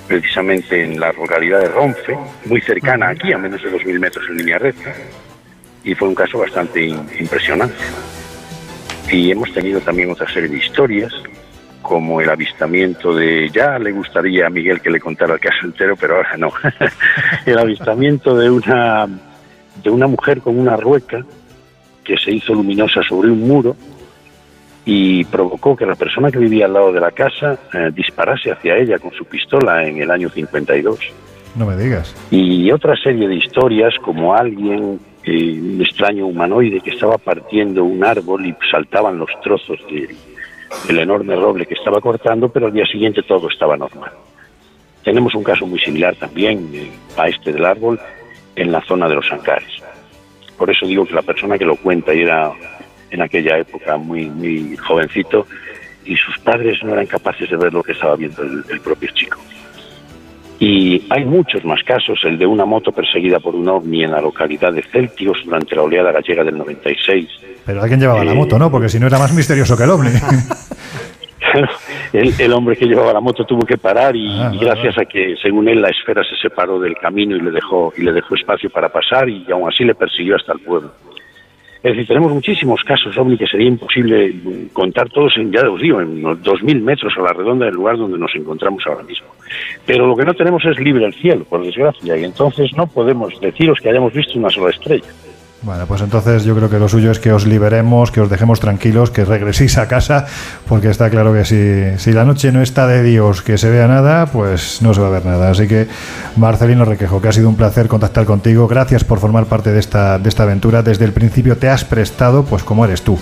precisamente 0.07 0.85
en 0.85 0.99
la 1.01 1.13
localidad 1.13 1.61
de 1.61 1.69
Ronfe, 1.69 2.17
muy 2.47 2.61
cercana 2.61 3.11
aquí, 3.11 3.33
a 3.33 3.39
menos 3.39 3.63
de 3.63 3.71
2.000 3.71 3.99
metros 3.99 4.25
en 4.29 4.37
línea 4.37 4.59
recta, 4.59 4.93
y 5.85 5.95
fue 5.95 6.09
un 6.09 6.15
caso 6.15 6.39
bastante 6.39 6.85
impresionante. 6.85 7.77
Y 9.11 9.31
hemos 9.31 9.53
tenido 9.53 9.81
también 9.81 10.11
otra 10.11 10.29
serie 10.29 10.49
de 10.49 10.59
historias, 10.59 11.13
como 11.83 12.21
el 12.21 12.29
avistamiento 12.29 13.15
de, 13.15 13.49
ya 13.51 13.79
le 13.79 13.93
gustaría 13.93 14.47
a 14.47 14.51
Miguel 14.51 14.81
que 14.81 14.91
le 14.91 14.99
contara 14.99 15.35
el 15.35 15.41
caso 15.41 15.65
entero, 15.65 15.95
pero 15.97 16.17
ahora 16.17 16.37
no, 16.37 16.53
el 17.47 17.59
avistamiento 17.59 18.37
de 18.37 18.51
una, 18.51 19.07
de 19.83 19.91
una 19.91 20.07
mujer 20.09 20.41
con 20.41 20.59
una 20.59 20.77
rueca 20.77 21.25
que 22.03 22.17
se 22.17 22.33
hizo 22.33 22.55
luminosa 22.55 23.03
sobre 23.03 23.31
un 23.31 23.41
muro 23.47 23.77
y 24.89 25.25
provocó 25.25 25.77
que 25.77 25.85
la 25.85 25.97
persona 25.97 26.31
que 26.31 26.39
vivía 26.39 26.67
al 26.67 26.73
lado 26.75 26.93
de 26.93 27.01
la 27.01 27.11
casa 27.11 27.59
eh, 27.75 27.91
disparase 27.93 28.53
hacia 28.53 28.77
ella 28.79 28.99
con 29.01 29.11
su 29.13 29.25
pistola 29.25 29.85
en 29.85 30.01
el 30.01 30.11
año 30.11 30.31
52 30.31 30.99
No 31.57 31.67
me 31.67 31.77
digas. 31.77 32.15
y 32.31 32.71
otra 32.71 32.95
serie 32.97 33.27
de 33.29 33.35
historias 33.35 33.93
como 34.03 34.33
alguien, 34.35 35.01
eh, 35.25 35.59
un 35.61 35.81
extraño 35.83 36.27
humanoide 36.27 36.81
que 36.81 36.91
estaba 36.91 37.19
partiendo 37.19 37.83
un 37.83 38.05
árbol 38.05 38.47
y 38.47 38.55
saltaban 38.71 39.19
los 39.19 39.29
trozos 39.43 39.79
de- 39.91 40.15
del 40.87 40.99
enorme 41.01 41.35
roble 41.35 41.67
que 41.67 41.75
estaba 41.75 42.01
cortando, 42.01 42.49
pero 42.49 42.67
al 42.67 42.73
día 42.73 42.87
siguiente 42.87 43.23
todo 43.23 43.49
estaba 43.49 43.77
normal. 43.77 44.11
Tenemos 45.05 45.35
un 45.35 45.43
caso 45.45 45.67
muy 45.67 45.79
similar 45.81 46.15
también 46.17 46.71
eh, 46.75 46.91
a 47.17 47.29
este 47.29 47.53
del 47.53 47.65
árbol 47.65 47.99
en 48.55 48.71
la 48.73 48.81
zona 48.83 49.09
de 49.09 49.15
los 49.17 49.31
Ancares. 49.33 49.83
Por 50.57 50.71
eso 50.71 50.87
digo 50.87 51.05
que 51.07 51.15
la 51.15 51.23
persona 51.23 51.59
que 51.59 51.65
lo 51.65 51.77
cuenta 51.77 52.15
y 52.15 52.21
era 52.23 52.51
en 53.17 53.23
aquella 53.23 53.59
época 53.59 53.97
muy, 53.97 54.27
muy 54.27 54.77
jovencito 54.77 55.47
y 56.05 56.17
sus 56.17 56.39
padres 56.39 56.79
no 56.85 56.93
eran 56.93 57.07
capaces 57.07 57.51
de 57.51 57.57
ver 57.57 57.73
lo 57.75 57.83
que 57.83 57.93
estaba 57.93 58.15
viendo 58.17 58.43
el- 58.43 58.65
el 58.71 58.81
propio 58.81 59.11
chico. 59.13 59.39
Y 60.59 61.03
hay 61.11 61.25
muchos 61.25 61.65
más 61.67 61.83
casos, 61.83 62.19
el 62.25 62.39
de 62.39 62.47
una 62.47 62.65
moto 62.65 62.91
perseguida 62.93 63.41
por 63.41 63.55
un 63.55 63.69
ovni 63.69 64.05
en 64.05 64.13
la 64.13 64.23
localidad 64.23 64.73
de 64.73 64.83
Celtios 64.83 65.39
durante 65.45 65.77
la 65.77 65.83
oleada 65.83 66.13
gallega 66.13 66.45
del 66.45 66.57
96. 66.57 67.29
Pero 67.67 67.83
alguien 67.83 68.01
llevaba 68.01 68.25
la 68.25 68.33
Eh, 68.33 68.37
moto, 68.37 68.59
¿no? 68.59 68.71
Porque 68.71 68.89
si 68.89 68.99
no 68.99 69.07
era 69.07 69.19
más 69.19 69.35
misterioso 69.35 69.77
que 69.77 69.83
el 69.85 69.91
ovni. 69.91 70.11
el, 72.13 72.33
el 72.39 72.53
hombre 72.53 72.77
que 72.77 72.87
llevaba 72.87 73.13
la 73.13 73.21
moto 73.21 73.45
tuvo 73.45 73.67
que 73.67 73.77
parar 73.77 74.17
y, 74.17 74.29
Ah, 74.41 74.51
y 74.55 74.59
gracias 74.59 74.97
a 74.99 75.05
que, 75.05 75.35
según 75.43 75.69
él, 75.69 75.83
la 75.83 75.89
esfera 75.91 76.23
se 76.25 76.37
separó 76.41 76.79
del 76.79 76.97
camino 76.97 77.37
y 77.37 77.41
le 77.41 77.51
dejó 77.51 77.93
y 77.97 78.03
le 78.03 78.13
dejó 78.13 78.35
espacio 78.35 78.71
para 78.71 78.89
pasar 78.89 79.29
y 79.29 79.45
aún 79.51 79.69
así 79.69 79.85
le 79.85 79.95
persiguió 79.95 80.37
hasta 80.37 80.53
el 80.53 80.61
pueblo. 80.61 80.93
Es 81.87 81.93
decir, 81.93 82.09
tenemos 82.09 82.33
muchísimos 82.33 82.83
casos 82.83 83.17
ovni 83.17 83.39
que 83.39 83.47
sería 83.47 83.69
imposible 83.69 84.35
contar 84.73 85.09
todos 85.09 85.37
en, 85.37 85.53
ya 85.53 85.71
os 85.71 85.81
digo, 85.81 86.01
en 86.01 86.25
unos 86.25 86.39
2.000 86.43 86.81
metros 86.81 87.13
a 87.17 87.23
la 87.23 87.33
redonda 87.33 87.67
del 87.67 87.77
lugar 87.77 87.97
donde 87.97 88.19
nos 88.19 88.35
encontramos 88.35 88.85
ahora 88.89 89.05
mismo. 89.05 89.29
Pero 89.87 90.09
lo 90.09 90.17
que 90.17 90.25
no 90.25 90.35
tenemos 90.35 90.65
es 90.65 90.81
libre 90.81 91.05
el 91.05 91.15
cielo, 91.15 91.45
por 91.45 91.65
desgracia, 91.65 92.17
y 92.17 92.25
entonces 92.25 92.73
no 92.77 92.89
podemos 92.89 93.41
deciros 93.41 93.79
que 93.81 93.91
hayamos 93.91 94.13
visto 94.13 94.37
una 94.37 94.51
sola 94.51 94.71
estrella. 94.71 95.07
Bueno, 95.63 95.87
pues 95.87 96.03
entonces 96.03 96.45
yo 96.45 96.55
creo 96.55 96.69
que 96.69 96.79
lo 96.79 96.89
suyo 96.89 97.11
es 97.11 97.19
que 97.19 97.33
os 97.33 97.47
liberemos, 97.47 98.11
que 98.11 98.21
os 98.21 98.29
dejemos 98.31 98.61
tranquilos, 98.61 99.11
que 99.11 99.25
regreséis 99.25 99.79
a 99.79 99.89
casa, 99.89 100.27
porque 100.69 100.91
está 100.91 101.11
claro 101.11 101.33
que 101.33 101.45
si, 101.45 102.13
la 102.13 102.25
noche 102.25 102.53
no 102.53 102.63
está 102.63 102.87
de 102.87 103.03
Dios, 103.03 103.43
que 103.43 103.59
se 103.59 103.71
vea 103.71 103.89
nada, 103.89 104.27
pues 104.27 104.81
no 104.83 104.93
se 104.95 105.01
va 105.01 105.09
a 105.09 105.11
ver 105.11 105.25
nada. 105.25 105.51
Así 105.51 105.67
que, 105.67 105.89
Marcelino 106.37 106.85
Requejo, 106.85 107.21
que 107.21 107.29
ha 107.29 107.33
sido 107.33 107.49
un 107.49 107.57
placer 107.57 107.89
contactar 107.89 108.27
contigo. 108.27 108.69
Gracias 108.69 109.03
por 109.03 109.19
formar 109.19 109.47
parte 109.47 109.73
de 109.73 109.81
esta, 109.81 110.19
de 110.19 110.29
esta 110.29 110.43
aventura. 110.43 110.83
Desde 110.83 111.07
el 111.07 111.13
principio 111.13 111.57
te 111.57 111.69
has 111.69 111.85
prestado, 111.85 112.45
pues 112.45 112.63
como 112.63 112.85
eres 112.85 113.03
tú, 113.03 113.19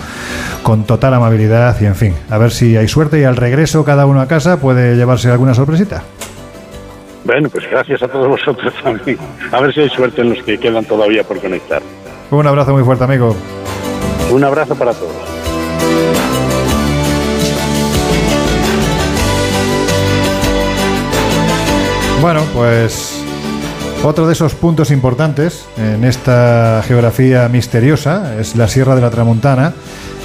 con 0.61 0.83
total 0.83 1.13
amabilidad 1.13 1.79
y 1.81 1.85
en 1.85 1.95
fin, 1.95 2.13
a 2.29 2.37
ver 2.37 2.51
si 2.51 2.75
hay 2.77 2.87
suerte 2.87 3.19
y 3.19 3.23
al 3.23 3.37
regreso 3.37 3.85
cada 3.85 4.05
uno 4.05 4.21
a 4.21 4.27
casa 4.27 4.59
puede 4.59 4.95
llevarse 4.95 5.31
alguna 5.31 5.53
sorpresita. 5.53 6.03
Bueno, 7.23 7.49
pues 7.49 7.67
gracias 7.71 8.03
a 8.03 8.07
todos 8.07 8.27
vosotros 8.27 8.73
también. 8.83 9.17
A 9.51 9.61
ver 9.61 9.73
si 9.73 9.81
hay 9.81 9.89
suerte 9.89 10.21
en 10.21 10.29
los 10.29 10.43
que 10.43 10.59
quedan 10.59 10.85
todavía 10.85 11.23
por 11.23 11.39
conectar. 11.39 11.81
Un 12.31 12.47
abrazo 12.47 12.73
muy 12.73 12.83
fuerte, 12.83 13.03
amigo. 13.03 13.35
Un 14.31 14.43
abrazo 14.43 14.75
para 14.75 14.93
todos. 14.93 15.13
Bueno, 22.21 22.41
pues 22.53 23.21
otro 24.03 24.25
de 24.25 24.33
esos 24.33 24.55
puntos 24.55 24.89
importantes 24.89 25.65
en 25.77 26.03
esta 26.03 26.81
geografía 26.87 27.47
misteriosa 27.49 28.39
es 28.39 28.55
la 28.55 28.67
Sierra 28.67 28.95
de 28.95 29.01
la 29.01 29.11
Tramontana, 29.11 29.73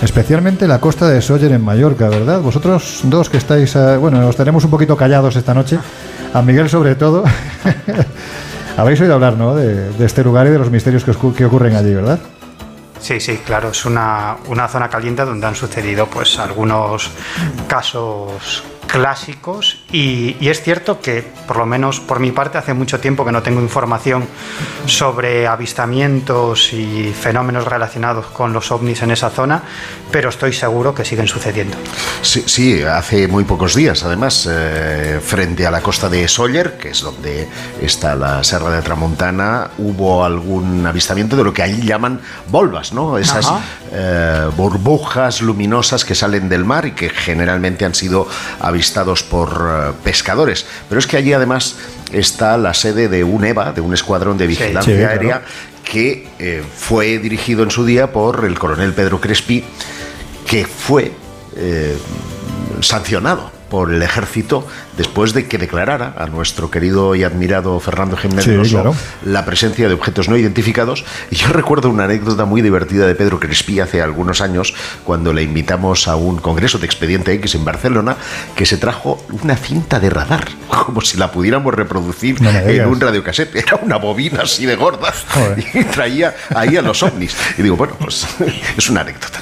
especialmente 0.01 0.67
la 0.67 0.81
costa 0.81 1.09
de 1.09 1.21
Sóller 1.21 1.53
en 1.53 1.63
Mallorca, 1.63 2.09
¿verdad? 2.09 2.41
Vosotros 2.41 3.01
dos 3.05 3.29
que 3.29 3.37
estáis, 3.37 3.77
eh, 3.77 3.97
bueno, 3.99 4.19
nos 4.21 4.37
tenemos 4.37 4.65
un 4.65 4.71
poquito 4.71 4.97
callados 4.97 5.37
esta 5.37 5.53
noche, 5.53 5.79
a 6.33 6.41
Miguel 6.41 6.71
sobre 6.71 6.95
todo. 6.95 7.25
Habéis 8.81 8.99
oído 9.03 9.13
hablar, 9.13 9.37
¿no? 9.37 9.55
De, 9.55 9.91
este 10.05 10.25
lugar 10.25 10.47
y 10.47 10.51
de 10.51 10.59
los 10.59 10.71
misterios 10.71 11.05
que, 11.05 11.13
que 11.37 11.45
ocurren 11.45 11.77
allí, 11.77 11.95
¿verdad? 11.95 12.19
Sí, 12.99 13.21
sí, 13.21 13.39
claro, 13.45 13.71
es 13.71 13.85
una, 13.85 14.39
una, 14.49 14.69
zona 14.69 14.89
caliente 14.89 15.23
donde 15.23 15.47
han 15.47 15.55
sucedido 15.55 16.07
pues 16.07 16.39
algunos 16.39 17.11
casos 17.69 18.65
clásicos 18.91 19.79
y, 19.93 20.37
y, 20.41 20.49
es 20.49 20.63
cierto 20.63 21.01
que, 21.01 21.23
por 21.47 21.59
lo 21.59 21.67
menos 21.67 22.01
por 22.01 22.19
mi 22.19 22.33
parte, 22.33 22.59
hace 22.59 22.75
mucho 22.75 22.99
tiempo 22.99 23.25
que 23.25 23.31
no 23.31 23.43
tengo 23.43 23.61
información 23.61 24.27
sobre 24.87 25.47
avistamientos 25.47 26.73
y 26.73 27.13
fenómenos 27.13 27.65
relacionados 27.65 28.27
con 28.27 28.53
los 28.53 28.73
ovnis 28.73 29.03
en 29.03 29.13
esa 29.13 29.31
zona, 29.31 29.63
pero 30.11 30.29
estoy 30.29 30.53
seguro 30.53 30.95
que 30.95 31.05
siguen 31.05 31.29
sucediendo. 31.29 31.77
Sí, 32.23 32.43
sí 32.47 32.83
hace 32.83 33.29
muy 33.29 33.45
pocos 33.45 33.75
días, 33.77 34.03
además, 34.03 34.49
eh, 34.51 35.21
frente 35.25 35.67
a 35.67 35.71
la 35.71 35.81
costa 35.81 36.09
de 36.09 36.27
Sóller, 36.27 36.77
que 36.77 36.91
es 36.91 37.01
donde 37.01 37.49
está 37.81 38.17
la 38.17 38.43
Serra 38.43 38.71
de 38.71 38.83
Tramontana, 38.83 39.71
hubo 39.79 40.25
algún 40.25 40.85
avistamiento 40.85 41.37
de 41.37 41.45
lo 41.45 41.53
que 41.53 41.63
allí 41.63 41.83
llaman 41.83 42.21
volvas, 42.49 42.93
¿no? 42.93 43.19
Esas 43.19 43.47
eh, 43.93 44.49
burbujas 44.57 45.43
luminosas 45.43 46.05
que 46.05 46.15
salen 46.15 46.49
del 46.49 46.65
mar 46.65 46.87
y 46.87 46.93
que 46.93 47.09
generalmente 47.09 47.85
han 47.85 47.95
sido 47.95 48.27
avistadas 48.59 48.80
avistados 48.81 49.23
por 49.23 49.49
uh, 49.51 49.95
pescadores. 50.03 50.65
Pero 50.89 50.99
es 50.99 51.07
que 51.07 51.19
allí 51.19 51.35
además 51.35 51.77
está 52.13 52.57
la 52.57 52.73
sede 52.73 53.09
de 53.09 53.25
un 53.25 53.45
EVA, 53.45 53.73
de 53.73 53.83
un 53.83 53.93
escuadrón 53.93 54.39
de 54.39 54.47
vigilancia 54.47 54.95
Sí, 54.95 54.99
sí, 54.99 55.05
aérea, 55.05 55.43
que 55.85 56.27
eh, 56.39 56.63
fue 56.75 57.19
dirigido 57.19 57.63
en 57.63 57.71
su 57.71 57.85
día 57.85 58.11
por 58.11 58.47
el 58.47 58.59
coronel 58.59 58.95
Pedro 58.95 59.21
Crespi, 59.21 59.63
que 60.47 60.65
fue 60.65 61.13
eh, 61.57 61.99
sancionado 62.81 63.60
por 63.71 63.93
el 63.95 64.03
ejército 64.03 64.67
después 64.99 65.33
de 65.33 65.47
que 65.47 65.57
declarara 65.57 66.15
a 66.19 66.27
nuestro 66.27 66.71
querido 66.71 67.15
y 67.15 67.23
admirado 67.25 67.79
Fernando 67.81 68.17
Jiménez 68.17 68.45
Sí, 68.45 68.57
Rosso 68.57 68.75
claro. 68.75 68.95
la 69.25 69.45
presencia 69.47 69.89
de 69.89 69.95
objetos 69.95 70.29
no 70.29 70.37
identificados. 70.37 71.05
Y 71.31 71.37
yo 71.37 71.49
recuerdo 71.53 71.89
una 71.89 72.05
anécdota 72.05 72.45
muy 72.45 72.61
divertida 72.61 73.07
de 73.07 73.15
Pedro 73.15 73.41
Crespi 73.41 73.81
hace 73.81 74.03
algunos 74.03 74.41
años, 74.41 74.75
cuando 75.05 75.33
le 75.33 75.43
invitamos 75.43 76.09
a 76.09 76.17
un 76.17 76.37
congreso 76.39 76.79
de 76.79 76.87
Expediente 76.87 77.33
X 77.35 77.55
en 77.55 77.65
Barcelona, 77.65 78.17
que 78.57 78.67
se 78.67 78.77
trajo 78.77 79.25
una 79.43 79.57
cinta 79.57 80.01
de 80.01 80.11
radar, 80.11 80.49
como 80.69 81.01
si 81.01 81.17
la 81.17 81.31
pudiéramos 81.31 81.73
reproducir 81.73 82.43
No 82.43 82.51
en 82.51 82.87
un 82.87 83.01
radiocassette. 83.01 83.55
Era 83.57 83.77
una 83.77 83.97
bobina 83.97 84.43
así 84.43 84.67
de 84.67 84.77
gorda 84.77 85.15
y 85.75 85.85
traía 85.85 86.35
ahí 86.55 86.77
a 86.77 86.83
los 86.83 87.03
ovnis. 87.03 87.37
Y 87.57 87.63
digo, 87.63 87.77
bueno, 87.77 87.95
pues 87.99 88.27
es 88.77 88.91
una 88.91 89.03
anécdota. 89.03 89.41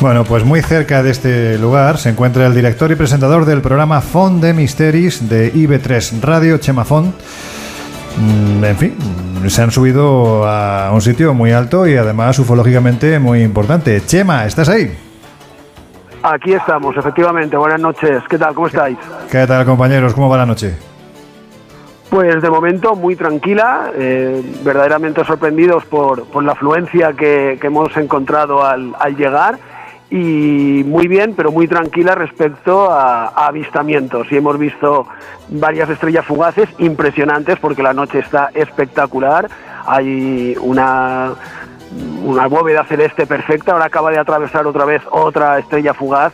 Bueno, 0.00 0.24
pues 0.24 0.44
muy 0.44 0.62
cerca 0.62 1.02
de 1.02 1.10
este 1.10 1.58
lugar 1.58 1.98
se 1.98 2.08
encuentra 2.08 2.46
el 2.46 2.54
director 2.54 2.90
y 2.90 2.94
presentador 2.94 3.44
del 3.44 3.60
programa 3.60 4.00
Font 4.00 4.42
de 4.42 4.54
Misteris 4.54 5.28
de 5.28 5.52
IB3 5.52 6.22
Radio, 6.22 6.56
Chema 6.58 6.84
Font. 6.84 7.14
Mm, 8.16 8.64
En 8.64 8.76
fin, 8.76 8.94
se 9.48 9.62
han 9.62 9.70
subido 9.70 10.46
a 10.48 10.90
un 10.92 11.02
sitio 11.02 11.34
muy 11.34 11.52
alto 11.52 11.86
y 11.86 11.96
además 11.96 12.38
ufológicamente 12.38 13.18
muy 13.18 13.42
importante. 13.42 14.00
Chema, 14.06 14.46
¿estás 14.46 14.70
ahí? 14.70 14.96
Aquí 16.22 16.54
estamos, 16.54 16.96
efectivamente. 16.96 17.56
Buenas 17.56 17.80
noches. 17.80 18.22
¿Qué 18.28 18.38
tal? 18.38 18.54
¿Cómo 18.54 18.68
estáis? 18.68 18.96
¿Qué 19.30 19.46
tal, 19.46 19.64
compañeros? 19.66 20.14
¿Cómo 20.14 20.30
va 20.30 20.38
la 20.38 20.46
noche? 20.46 20.76
Pues 22.08 22.42
de 22.42 22.50
momento 22.50 22.96
muy 22.96 23.16
tranquila, 23.16 23.92
eh, 23.94 24.42
verdaderamente 24.64 25.24
sorprendidos 25.24 25.84
por, 25.84 26.24
por 26.24 26.42
la 26.42 26.52
afluencia 26.52 27.12
que, 27.12 27.56
que 27.60 27.66
hemos 27.68 27.96
encontrado 27.96 28.64
al, 28.64 28.94
al 28.98 29.14
llegar 29.16 29.58
y 30.10 30.82
muy 30.84 31.06
bien, 31.06 31.34
pero 31.36 31.52
muy 31.52 31.68
tranquila 31.68 32.16
respecto 32.16 32.90
a, 32.90 33.28
avistamientos. 33.28 34.30
Y 34.32 34.36
hemos 34.36 34.58
visto 34.58 35.06
varias 35.48 35.88
estrellas 35.88 36.26
fugaces 36.26 36.68
impresionantes 36.78 37.58
porque 37.60 37.82
la 37.82 37.94
noche 37.94 38.18
está 38.18 38.50
espectacular. 38.54 39.48
Hay 39.86 40.56
una, 40.60 41.34
una 42.24 42.46
bóveda 42.48 42.84
celeste 42.84 43.26
perfecta, 43.26 43.72
ahora 43.72 43.86
acaba 43.86 44.10
de 44.10 44.18
atravesar 44.18 44.66
otra 44.66 44.84
vez 44.84 45.02
otra 45.10 45.58
estrella 45.58 45.94
fugaz 45.94 46.32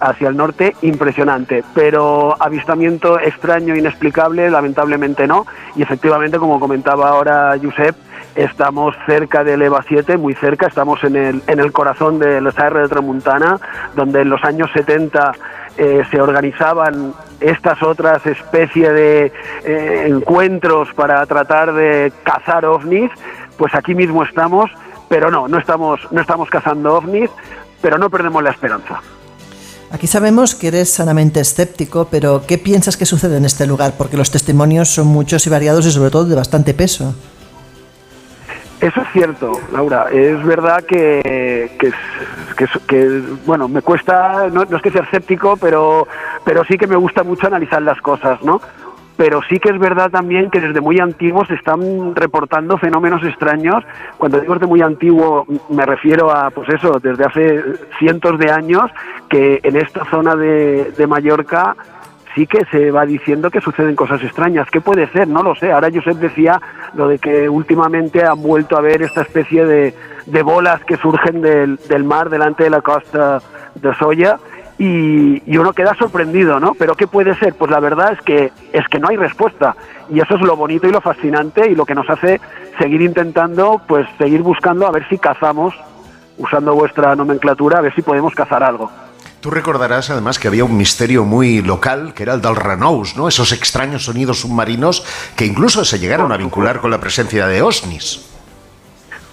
hacia 0.00 0.28
el 0.28 0.36
norte, 0.36 0.76
impresionante. 0.82 1.64
Pero 1.74 2.40
avistamiento 2.40 3.18
extraño, 3.18 3.74
inexplicable, 3.74 4.48
lamentablemente 4.48 5.26
no. 5.26 5.44
Y 5.74 5.82
efectivamente, 5.82 6.38
como 6.38 6.60
comentaba 6.60 7.10
ahora 7.10 7.56
Josep, 7.60 7.96
estamos 8.38 8.94
cerca 9.04 9.42
del 9.42 9.62
EVA 9.62 9.84
7, 9.86 10.16
muy 10.16 10.34
cerca, 10.34 10.68
estamos 10.68 11.02
en 11.02 11.16
el, 11.16 11.42
en 11.46 11.58
el 11.58 11.72
corazón 11.72 12.18
de 12.20 12.40
la 12.40 12.50
SR 12.50 12.82
de 12.82 12.88
Tramuntana, 12.88 13.58
donde 13.96 14.20
en 14.20 14.30
los 14.30 14.42
años 14.44 14.70
70 14.72 15.32
eh, 15.76 16.02
se 16.10 16.20
organizaban 16.20 17.14
estas 17.40 17.82
otras 17.82 18.24
especies 18.26 18.92
de 18.92 19.32
eh, 19.64 20.04
encuentros 20.06 20.88
para 20.94 21.24
tratar 21.26 21.72
de 21.72 22.12
cazar 22.22 22.64
ovnis, 22.64 23.10
pues 23.56 23.74
aquí 23.74 23.94
mismo 23.94 24.22
estamos, 24.22 24.70
pero 25.08 25.30
no, 25.30 25.48
no 25.48 25.58
estamos, 25.58 26.00
no 26.12 26.20
estamos 26.20 26.48
cazando 26.48 26.94
ovnis, 26.94 27.30
pero 27.80 27.98
no 27.98 28.08
perdemos 28.08 28.42
la 28.42 28.50
esperanza. 28.50 29.00
Aquí 29.90 30.06
sabemos 30.06 30.54
que 30.54 30.68
eres 30.68 30.92
sanamente 30.92 31.40
escéptico, 31.40 32.08
pero 32.10 32.42
¿qué 32.46 32.58
piensas 32.58 32.96
que 32.96 33.06
sucede 33.06 33.38
en 33.38 33.46
este 33.46 33.66
lugar? 33.66 33.94
Porque 33.96 34.16
los 34.18 34.30
testimonios 34.30 34.90
son 34.90 35.06
muchos 35.06 35.46
y 35.46 35.50
variados 35.50 35.86
y 35.86 35.90
sobre 35.90 36.10
todo 36.10 36.26
de 36.26 36.36
bastante 36.36 36.74
peso. 36.74 37.14
Eso 38.80 39.00
es 39.00 39.08
cierto, 39.12 39.52
Laura. 39.72 40.06
Es 40.12 40.42
verdad 40.44 40.84
que, 40.84 41.70
que, 41.80 41.92
que 42.86 43.22
bueno, 43.44 43.66
me 43.68 43.82
cuesta, 43.82 44.48
no, 44.52 44.64
no 44.64 44.76
es 44.76 44.82
que 44.82 44.90
sea 44.90 45.02
escéptico, 45.02 45.56
pero, 45.56 46.06
pero 46.44 46.64
sí 46.64 46.78
que 46.78 46.86
me 46.86 46.94
gusta 46.94 47.24
mucho 47.24 47.48
analizar 47.48 47.82
las 47.82 48.00
cosas, 48.00 48.40
¿no? 48.42 48.60
Pero 49.16 49.40
sí 49.48 49.58
que 49.58 49.70
es 49.70 49.78
verdad 49.80 50.12
también 50.12 50.48
que 50.48 50.60
desde 50.60 50.80
muy 50.80 51.00
antiguo 51.00 51.44
se 51.44 51.54
están 51.54 52.14
reportando 52.14 52.78
fenómenos 52.78 53.24
extraños. 53.24 53.82
Cuando 54.16 54.38
digo 54.38 54.54
desde 54.54 54.68
muy 54.68 54.80
antiguo 54.80 55.44
me 55.70 55.84
refiero 55.84 56.30
a, 56.30 56.50
pues 56.50 56.68
eso, 56.68 57.00
desde 57.02 57.24
hace 57.24 57.64
cientos 57.98 58.38
de 58.38 58.52
años, 58.52 58.88
que 59.28 59.58
en 59.64 59.76
esta 59.76 60.04
zona 60.04 60.36
de, 60.36 60.92
de 60.96 61.06
Mallorca 61.08 61.74
sí 62.38 62.46
que 62.46 62.64
se 62.66 62.92
va 62.92 63.04
diciendo 63.04 63.50
que 63.50 63.60
suceden 63.60 63.96
cosas 63.96 64.22
extrañas. 64.22 64.70
¿Qué 64.70 64.80
puede 64.80 65.08
ser? 65.08 65.26
No 65.26 65.42
lo 65.42 65.56
sé. 65.56 65.72
Ahora 65.72 65.90
Josep 65.92 66.18
decía 66.18 66.62
lo 66.94 67.08
de 67.08 67.18
que 67.18 67.48
últimamente 67.48 68.24
han 68.24 68.40
vuelto 68.40 68.76
a 68.76 68.80
ver 68.80 69.02
esta 69.02 69.22
especie 69.22 69.64
de, 69.66 69.92
bolas 70.44 70.84
que 70.84 70.96
surgen 70.98 71.40
del, 71.40 71.80
del 71.88 72.04
mar 72.04 72.30
delante 72.30 72.62
de 72.62 72.70
la 72.70 72.80
costa 72.80 73.42
de 73.74 73.92
Soya 73.96 74.38
y, 74.78 75.42
y 75.52 75.58
uno 75.58 75.72
queda 75.72 75.96
sorprendido, 75.96 76.60
¿no? 76.60 76.74
Pero 76.78 76.94
¿qué 76.94 77.08
puede 77.08 77.34
ser? 77.34 77.54
Pues 77.54 77.72
la 77.72 77.80
verdad 77.80 78.12
es 78.12 78.20
que 78.20 78.52
es 78.72 78.86
que 78.86 79.00
no 79.00 79.08
hay 79.08 79.16
respuesta 79.16 79.74
y 80.08 80.20
eso 80.20 80.36
es 80.36 80.40
lo 80.40 80.54
bonito 80.54 80.86
y 80.86 80.92
lo 80.92 81.00
fascinante 81.00 81.68
y 81.68 81.74
lo 81.74 81.84
que 81.84 81.96
nos 81.96 82.08
hace 82.08 82.40
seguir 82.78 83.02
intentando, 83.02 83.80
pues 83.88 84.06
seguir 84.16 84.42
buscando 84.42 84.86
a 84.86 84.92
ver 84.92 85.08
si 85.08 85.18
cazamos, 85.18 85.74
usando 86.36 86.72
vuestra 86.72 87.16
nomenclatura, 87.16 87.78
a 87.78 87.82
ver 87.82 87.94
si 87.96 88.02
podemos 88.02 88.32
cazar 88.32 88.62
algo. 88.62 88.88
Tú 89.40 89.50
recordarás 89.50 90.10
además 90.10 90.38
que 90.38 90.48
había 90.48 90.64
un 90.64 90.76
misterio 90.76 91.24
muy 91.24 91.62
local, 91.62 92.12
que 92.12 92.24
era 92.24 92.34
el 92.34 92.40
del 92.40 92.56
Ranous, 92.56 93.16
¿no? 93.16 93.28
Esos 93.28 93.52
extraños 93.52 94.04
sonidos 94.04 94.40
submarinos 94.40 95.04
que 95.36 95.46
incluso 95.46 95.84
se 95.84 96.00
llegaron 96.00 96.32
a 96.32 96.36
vincular 96.36 96.80
con 96.80 96.90
la 96.90 96.98
presencia 96.98 97.46
de 97.46 97.62
OSNIs. 97.62 98.28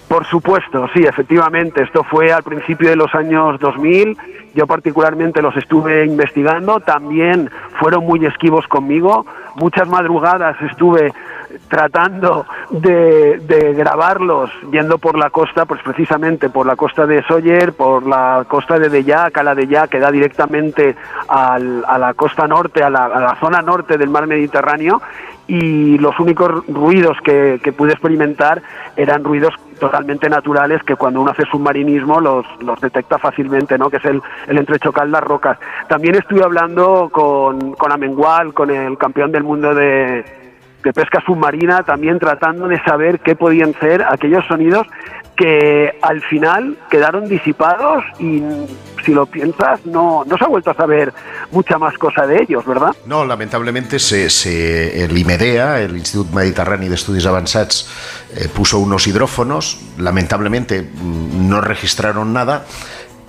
Por 0.08 0.24
supuesto, 0.28 0.88
sí, 0.94 1.02
efectivamente. 1.02 1.82
Esto 1.82 2.04
fue 2.04 2.32
al 2.32 2.44
principio 2.44 2.90
de 2.90 2.96
los 2.96 3.16
años 3.16 3.60
2000. 3.60 4.16
Yo 4.54 4.68
particularmente 4.68 5.42
los 5.42 5.58
estuve 5.58 6.06
investigando. 6.06 6.80
También 6.80 7.50
fueron 7.80 8.06
muy 8.06 8.24
esquivos 8.26 8.68
conmigo. 8.68 9.26
Muchas 9.56 9.88
madrugadas 9.88 10.56
estuve 10.62 11.12
tratando 11.68 12.46
de, 12.70 13.38
de 13.40 13.74
grabarlos 13.74 14.50
yendo 14.72 14.98
por 14.98 15.18
la 15.18 15.30
costa, 15.30 15.66
pues 15.66 15.82
precisamente 15.84 16.50
por 16.50 16.66
la 16.66 16.76
costa 16.76 17.06
de 17.06 17.24
Sóller, 17.24 17.74
por 17.74 18.06
la 18.06 18.46
costa 18.48 18.78
de 18.80 18.90
Deya, 18.90 19.30
Cala 19.32 19.56
de 19.56 19.68
Ya, 19.68 19.88
que 19.88 20.00
da 20.00 20.12
directamente 20.12 20.96
al- 21.28 21.84
a 21.88 21.98
la 21.98 22.14
costa 22.14 22.48
norte, 22.48 22.84
a 22.84 22.90
la, 22.90 23.36
zona 23.40 23.62
norte 23.62 23.98
del 23.98 24.10
mar 24.10 24.28
Mediterráneo. 24.28 25.02
y 25.48 26.00
los 26.00 26.20
únicos 26.20 26.66
ruidos 26.68 27.16
que, 27.24 27.60
que 27.64 27.72
pude 27.72 27.92
experimentar 27.92 28.64
eran 28.96 29.24
ruidos 29.24 29.54
totalmente 29.80 30.28
naturales 30.28 30.82
que 30.82 30.96
cuando 30.96 31.22
uno 31.22 31.30
hace 31.32 31.44
submarinismo 31.52 32.20
los, 32.20 32.44
los 32.62 32.82
detecta 32.82 33.20
fácilmente, 33.20 33.78
¿no? 33.78 33.92
que 33.92 33.98
es 33.98 34.06
el, 34.06 34.24
el 34.48 34.58
entrechocar 34.58 35.08
las 35.08 35.24
rocas. 35.24 35.60
También 35.88 36.16
estuve 36.16 36.44
hablando 36.44 37.10
con, 37.12 37.74
con 37.74 37.92
Amengual, 37.92 38.56
con 38.56 38.72
el 38.72 38.98
campeón 38.98 39.32
del 39.32 39.44
mundo 39.44 39.76
de, 39.76 40.26
de 40.86 40.94
pesca 40.94 41.20
submarina, 41.26 41.82
también 41.82 42.20
tratando 42.20 42.68
de 42.68 42.80
saber 42.84 43.20
qué 43.20 43.36
podían 43.36 43.74
ser 43.80 44.04
aquellos 44.04 44.46
sonidos 44.46 44.86
que 45.36 45.98
al 46.02 46.22
final 46.22 46.78
quedaron 46.90 47.28
disipados 47.28 48.04
y 48.20 48.42
si 49.04 49.14
lo 49.14 49.26
piensas 49.26 49.86
no, 49.86 50.24
no 50.26 50.38
se 50.38 50.44
ha 50.46 50.48
vuelto 50.48 50.70
a 50.70 50.76
saber 50.76 51.12
mucha 51.52 51.78
más 51.78 51.98
cosa 51.98 52.26
de 52.26 52.44
ellos, 52.44 52.66
¿verdad? 52.66 52.96
No, 53.06 53.26
lamentablemente 53.26 54.00
se, 54.00 54.30
se, 54.30 55.04
el 55.04 55.18
IMEDEA, 55.18 55.82
el 55.82 55.98
Instituto 55.98 56.34
Mediterráneo 56.36 56.90
de 56.90 56.96
Estudios 56.96 57.26
Avanzados, 57.26 57.90
eh, 58.36 58.48
puso 58.48 58.80
unos 58.80 59.08
hidrófonos, 59.08 59.80
lamentablemente 59.98 60.84
mm, 60.84 61.50
no 61.50 61.62
registraron 61.62 62.32
nada, 62.32 62.66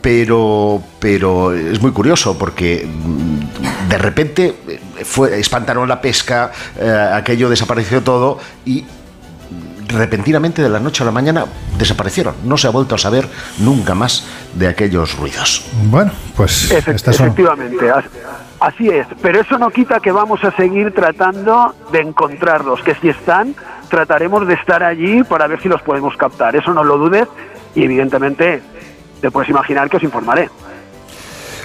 pero, 0.07 0.81
pero 1.01 1.53
es 1.53 1.83
muy 1.83 1.91
curioso 1.91 2.39
porque 2.39 2.87
mm, 2.87 3.89
de 3.89 3.99
repente 3.99 4.55
eh, 4.69 5.05
fue, 5.05 5.41
espantaron 5.41 5.89
la 5.89 6.01
pesca, 6.01 6.53
eh, 6.79 7.11
aquello 7.13 7.51
desapareció 7.51 8.01
todo 8.05 8.39
y 8.65 8.85
repentinamente 9.89 10.63
de 10.63 10.69
la 10.69 10.79
noche 10.79 11.03
a 11.03 11.07
la 11.07 11.11
mañana 11.11 11.47
desaparecieron. 11.77 12.37
No 12.45 12.57
se 12.57 12.69
ha 12.69 12.71
vuelto 12.71 12.95
a 12.95 12.99
saber 12.99 13.29
nunca 13.59 13.97
más 13.97 14.25
de 14.55 14.69
aquellos 14.69 15.19
ruidos. 15.19 15.67
Bueno, 15.87 16.13
pues 16.37 16.71
Efect 16.71 17.09
efectivamente, 17.09 17.91
así 18.61 18.89
es. 18.89 19.09
Pero 19.21 19.41
eso 19.41 19.59
no 19.59 19.71
quita 19.71 19.99
que 19.99 20.13
vamos 20.13 20.45
a 20.45 20.53
seguir 20.53 20.95
tratando 20.95 21.75
de 21.91 22.03
encontrarlos, 22.03 22.81
que 22.85 22.95
si 22.95 23.09
están, 23.09 23.57
trataremos 23.89 24.47
de 24.47 24.55
estar 24.55 24.85
allí 24.85 25.25
para 25.25 25.49
ver 25.49 25.61
si 25.61 25.69
los 25.69 25.83
podemos 25.83 26.17
captar. 26.17 26.55
Eso 26.55 26.73
no 26.73 26.85
lo 26.85 26.97
dudes 26.97 27.27
y 27.75 27.83
evidentemente 27.83 28.63
te 29.21 29.31
puedes 29.31 29.49
imaginar 29.49 29.89
que 29.89 29.97
os 29.97 30.03
informaré. 30.03 30.49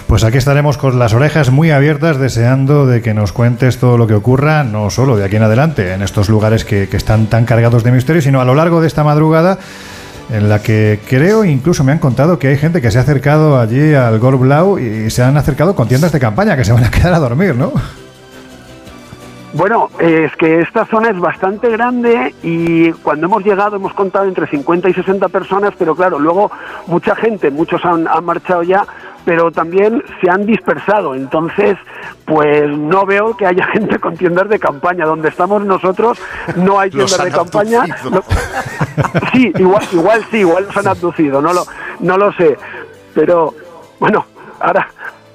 Pues 0.08 0.26
aquí 0.26 0.38
estaremos 0.38 0.78
con 0.78 1.00
las 1.00 1.14
orejas 1.14 1.52
muy 1.52 1.72
abiertas 1.72 2.18
deseando 2.18 2.86
de 2.86 3.02
que 3.02 3.14
nos 3.14 3.32
cuentes 3.32 3.78
todo 3.78 3.98
lo 3.98 4.08
que 4.08 4.14
ocurra, 4.14 4.66
no 4.66 4.90
solo 4.90 5.16
de 5.16 5.24
aquí 5.24 5.38
en 5.38 5.44
adelante, 5.44 5.94
en 5.94 6.02
estos 6.02 6.28
lugares 6.28 6.66
que, 6.66 6.90
que 6.90 6.98
están 6.98 7.28
tan 7.28 7.46
cargados 7.46 7.84
de 7.84 7.92
misterio, 7.94 8.22
sino 8.22 8.42
a 8.42 8.46
lo 8.46 8.54
largo 8.54 8.82
de 8.82 8.88
esta 8.88 9.06
madrugada 9.06 9.58
en 10.30 10.50
la 10.50 10.62
que 10.62 11.00
creo, 11.08 11.46
incluso 11.46 11.84
me 11.84 11.92
han 11.92 12.00
contado 12.00 12.40
que 12.40 12.48
hay 12.48 12.58
gente 12.58 12.82
que 12.82 12.92
se 12.92 12.98
ha 12.98 13.02
acercado 13.02 13.60
allí 13.60 13.94
al 13.94 14.20
Gol 14.20 14.38
Blau 14.38 14.80
y 14.80 15.10
se 15.10 15.24
han 15.24 15.38
acercado 15.38 15.76
con 15.76 15.88
tiendas 15.88 16.12
de 16.12 16.20
campaña 16.20 16.58
que 16.58 16.66
se 16.66 16.74
van 16.74 16.84
a 16.84 16.92
quedar 16.92 17.14
a 17.14 17.20
dormir, 17.20 17.56
¿no? 17.56 17.72
Bueno, 19.54 19.90
es 20.00 20.34
que 20.38 20.62
esta 20.62 20.86
zona 20.86 21.10
es 21.10 21.20
bastante 21.20 21.70
grande 21.70 22.34
y 22.42 22.92
cuando 22.94 23.26
hemos 23.28 23.44
llegado 23.44 23.76
hemos 23.76 23.94
contado 23.94 24.26
entre 24.26 24.48
50 24.48 24.90
y 24.90 24.94
60 24.94 25.28
personas, 25.28 25.74
pero 25.78 25.94
claro, 25.94 26.20
luego 26.20 26.50
mucha 26.88 27.16
gente, 27.18 27.52
muchos 27.52 27.84
han, 27.84 28.08
han 28.08 28.24
marchado 28.24 28.64
ya, 28.64 28.86
pero 29.26 29.52
también 29.52 30.02
se 30.22 30.30
han 30.30 30.46
dispersado. 30.46 31.16
Entonces, 31.16 31.78
pues 32.26 32.70
no 32.78 33.06
veo 33.06 33.36
que 33.36 33.46
haya 33.46 33.66
gente 33.74 34.00
con 34.00 34.16
tiendas 34.16 34.48
de 34.48 34.58
campaña. 34.58 35.06
Donde 35.06 35.28
estamos 35.28 35.66
nosotros 35.66 36.18
no 36.56 36.80
hay 36.80 36.90
tiendas 36.90 37.22
de 37.22 37.32
campaña. 37.32 37.84
No- 38.10 38.24
sí, 39.34 39.52
igual, 39.58 39.84
igual 39.92 40.26
sí, 40.32 40.38
igual 40.38 40.64
los 40.66 40.78
han 40.78 40.88
abducido, 40.88 41.42
no 41.42 41.52
lo, 41.52 41.66
no 42.00 42.18
lo 42.18 42.32
sé. 42.34 42.58
Pero 43.14 43.54
bueno, 44.00 44.26
ahora 44.62 44.88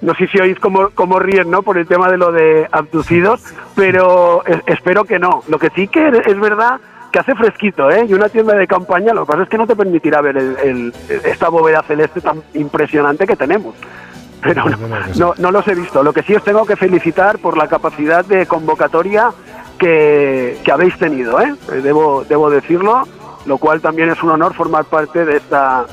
no 0.07 0.15
sé 0.15 0.27
si 0.29 0.39
oís 0.41 0.59
cómo, 0.61 0.89
cómo 0.95 1.19
ríen 1.19 1.51
¿no? 1.51 1.63
por 1.63 1.77
el 1.77 1.87
tema 1.87 2.09
de 2.11 2.17
lo 2.17 2.33
de 2.33 2.67
abducidos, 2.73 3.43
pero 3.75 4.43
es- 4.47 4.63
espero 4.67 5.05
que 5.05 5.19
no. 5.19 5.43
Lo 5.49 5.59
que 5.59 5.69
sí 5.75 5.89
que 5.89 6.09
es 6.25 6.41
verdad 6.41 6.81
que 7.13 7.19
hace 7.19 7.35
fresquito, 7.35 7.91
¿eh? 7.91 8.07
Y 8.09 8.15
una 8.15 8.29
tienda 8.29 8.55
de 8.55 8.67
campaña, 8.67 9.13
lo 9.13 9.27
que 9.27 9.33
pasa 9.33 9.43
es 9.45 9.49
que 9.49 9.59
no 9.59 9.67
te 9.67 9.75
permitirá 9.77 10.21
ver 10.21 10.37
el- 10.37 10.57
el- 10.63 10.93
esta 11.25 11.49
bóveda 11.49 11.83
celeste 11.83 12.21
tan 12.21 12.43
impresionante 12.55 13.27
que 13.27 13.37
tenemos. 13.37 13.75
Pero 14.43 14.65
no, 14.69 14.77
no, 15.17 15.35
no 15.39 15.51
los 15.51 15.67
he 15.67 15.75
visto. 15.75 16.03
Lo 16.03 16.13
que 16.13 16.23
sí 16.23 16.35
os 16.35 16.45
tengo 16.45 16.65
que 16.67 16.77
felicitar 16.77 17.39
por 17.39 17.57
la 17.57 17.67
capacidad 17.69 18.25
de 18.25 18.47
convocatoria 18.47 19.31
que, 19.79 20.59
que 20.65 20.73
habéis 20.73 20.97
tenido, 20.99 21.41
¿eh? 21.41 21.55
Eh, 21.73 21.81
Debo, 21.83 22.25
debo 22.29 22.49
decirlo, 22.51 23.03
lo 23.47 23.59
cual 23.59 23.81
también 23.81 24.11
es 24.11 24.23
un 24.23 24.31
honor 24.31 24.55
formar 24.55 24.85
parte 24.85 25.25
de 25.25 25.37
esta 25.39 25.85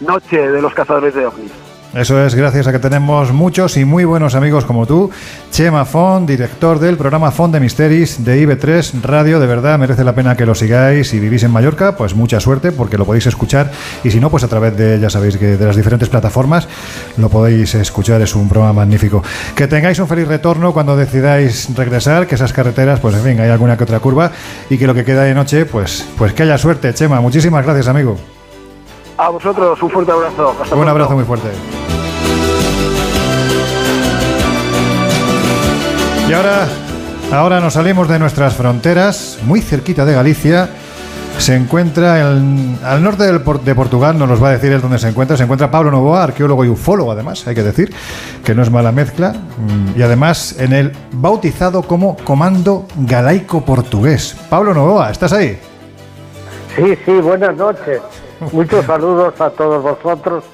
noche 0.00 0.50
de 0.50 0.60
los 0.62 0.72
cazadores 0.74 1.14
de 1.14 1.26
ovnis. 1.26 1.52
Eso 1.94 2.24
es 2.24 2.36
gracias 2.36 2.68
a 2.68 2.72
que 2.72 2.78
tenemos 2.78 3.32
muchos 3.32 3.76
y 3.76 3.84
muy 3.84 4.04
buenos 4.04 4.36
amigos 4.36 4.64
como 4.64 4.86
tú. 4.86 5.10
Chema 5.50 5.84
Font, 5.84 6.28
director 6.28 6.78
del 6.78 6.96
programa 6.96 7.32
Font 7.32 7.52
de 7.52 7.58
Misteris 7.58 8.24
de 8.24 8.46
IB3 8.46 9.02
Radio. 9.02 9.40
De 9.40 9.48
verdad 9.48 9.76
merece 9.76 10.04
la 10.04 10.14
pena 10.14 10.36
que 10.36 10.46
lo 10.46 10.54
sigáis. 10.54 11.08
Si 11.08 11.18
vivís 11.18 11.42
en 11.42 11.50
Mallorca, 11.50 11.96
pues 11.96 12.14
mucha 12.14 12.38
suerte 12.38 12.70
porque 12.70 12.96
lo 12.96 13.04
podéis 13.04 13.26
escuchar. 13.26 13.72
Y 14.04 14.12
si 14.12 14.20
no, 14.20 14.30
pues 14.30 14.44
a 14.44 14.48
través 14.48 14.76
de, 14.76 15.00
ya 15.00 15.10
sabéis 15.10 15.36
que 15.36 15.56
de 15.56 15.66
las 15.66 15.74
diferentes 15.74 16.08
plataformas 16.08 16.68
lo 17.16 17.28
podéis 17.28 17.74
escuchar. 17.74 18.22
Es 18.22 18.36
un 18.36 18.48
programa 18.48 18.72
magnífico. 18.72 19.24
Que 19.56 19.66
tengáis 19.66 19.98
un 19.98 20.06
feliz 20.06 20.28
retorno 20.28 20.72
cuando 20.72 20.96
decidáis 20.96 21.74
regresar. 21.74 22.28
Que 22.28 22.36
esas 22.36 22.52
carreteras, 22.52 23.00
pues 23.00 23.16
en 23.16 23.24
fin, 23.24 23.40
hay 23.40 23.50
alguna 23.50 23.76
que 23.76 23.82
otra 23.82 23.98
curva. 23.98 24.30
Y 24.70 24.78
que 24.78 24.86
lo 24.86 24.94
que 24.94 25.04
queda 25.04 25.24
de 25.24 25.34
noche, 25.34 25.66
pues, 25.66 26.06
pues 26.16 26.34
que 26.34 26.44
haya 26.44 26.56
suerte, 26.56 26.94
Chema. 26.94 27.20
Muchísimas 27.20 27.64
gracias, 27.64 27.88
amigo. 27.88 28.16
A 29.22 29.28
vosotros 29.28 29.82
un 29.82 29.90
fuerte 29.90 30.10
abrazo. 30.12 30.50
Hasta 30.50 30.62
Un 30.62 30.68
pronto. 30.70 30.90
abrazo 30.90 31.14
muy 31.14 31.24
fuerte. 31.24 31.48
Y 36.28 36.32
ahora, 36.32 36.66
ahora 37.32 37.60
nos 37.60 37.74
salimos 37.74 38.08
de 38.08 38.18
nuestras 38.18 38.54
fronteras, 38.54 39.38
muy 39.44 39.60
cerquita 39.60 40.04
de 40.04 40.14
Galicia. 40.14 40.68
Se 41.38 41.54
encuentra 41.54 42.14
al 42.28 43.02
norte 43.02 43.24
del 43.24 43.42
de 43.64 43.74
Portugal, 43.74 44.18
no 44.18 44.26
nos 44.26 44.42
va 44.42 44.48
a 44.48 44.52
decir 44.52 44.72
el 44.72 44.80
dónde 44.80 44.98
se 44.98 45.08
encuentra. 45.08 45.36
Se 45.36 45.42
encuentra 45.44 45.70
Pablo 45.70 45.90
Novoa, 45.90 46.22
arqueólogo 46.22 46.64
y 46.64 46.68
ufólogo, 46.68 47.12
además, 47.12 47.46
hay 47.46 47.54
que 47.54 47.62
decir, 47.62 47.92
que 48.44 48.54
no 48.54 48.62
es 48.62 48.70
mala 48.70 48.90
mezcla. 48.92 49.32
mm, 49.32 49.98
Y 49.98 50.02
además, 50.02 50.56
en 50.58 50.72
el 50.72 50.92
bautizado 51.12 51.82
como 51.82 52.16
Comando 52.24 52.86
Galaico 52.96 53.64
Portugués. 53.64 54.34
Pablo 54.48 54.72
Novoa, 54.74 55.10
¿estás 55.10 55.32
ahí? 55.32 55.58
Sí, 56.76 56.96
sí, 57.04 57.12
buenas 57.12 57.56
noches. 57.56 58.00
Muchos 58.52 58.86
saludos 58.86 59.38
a 59.40 59.50
todos 59.50 59.82
vosotros. 59.82 60.44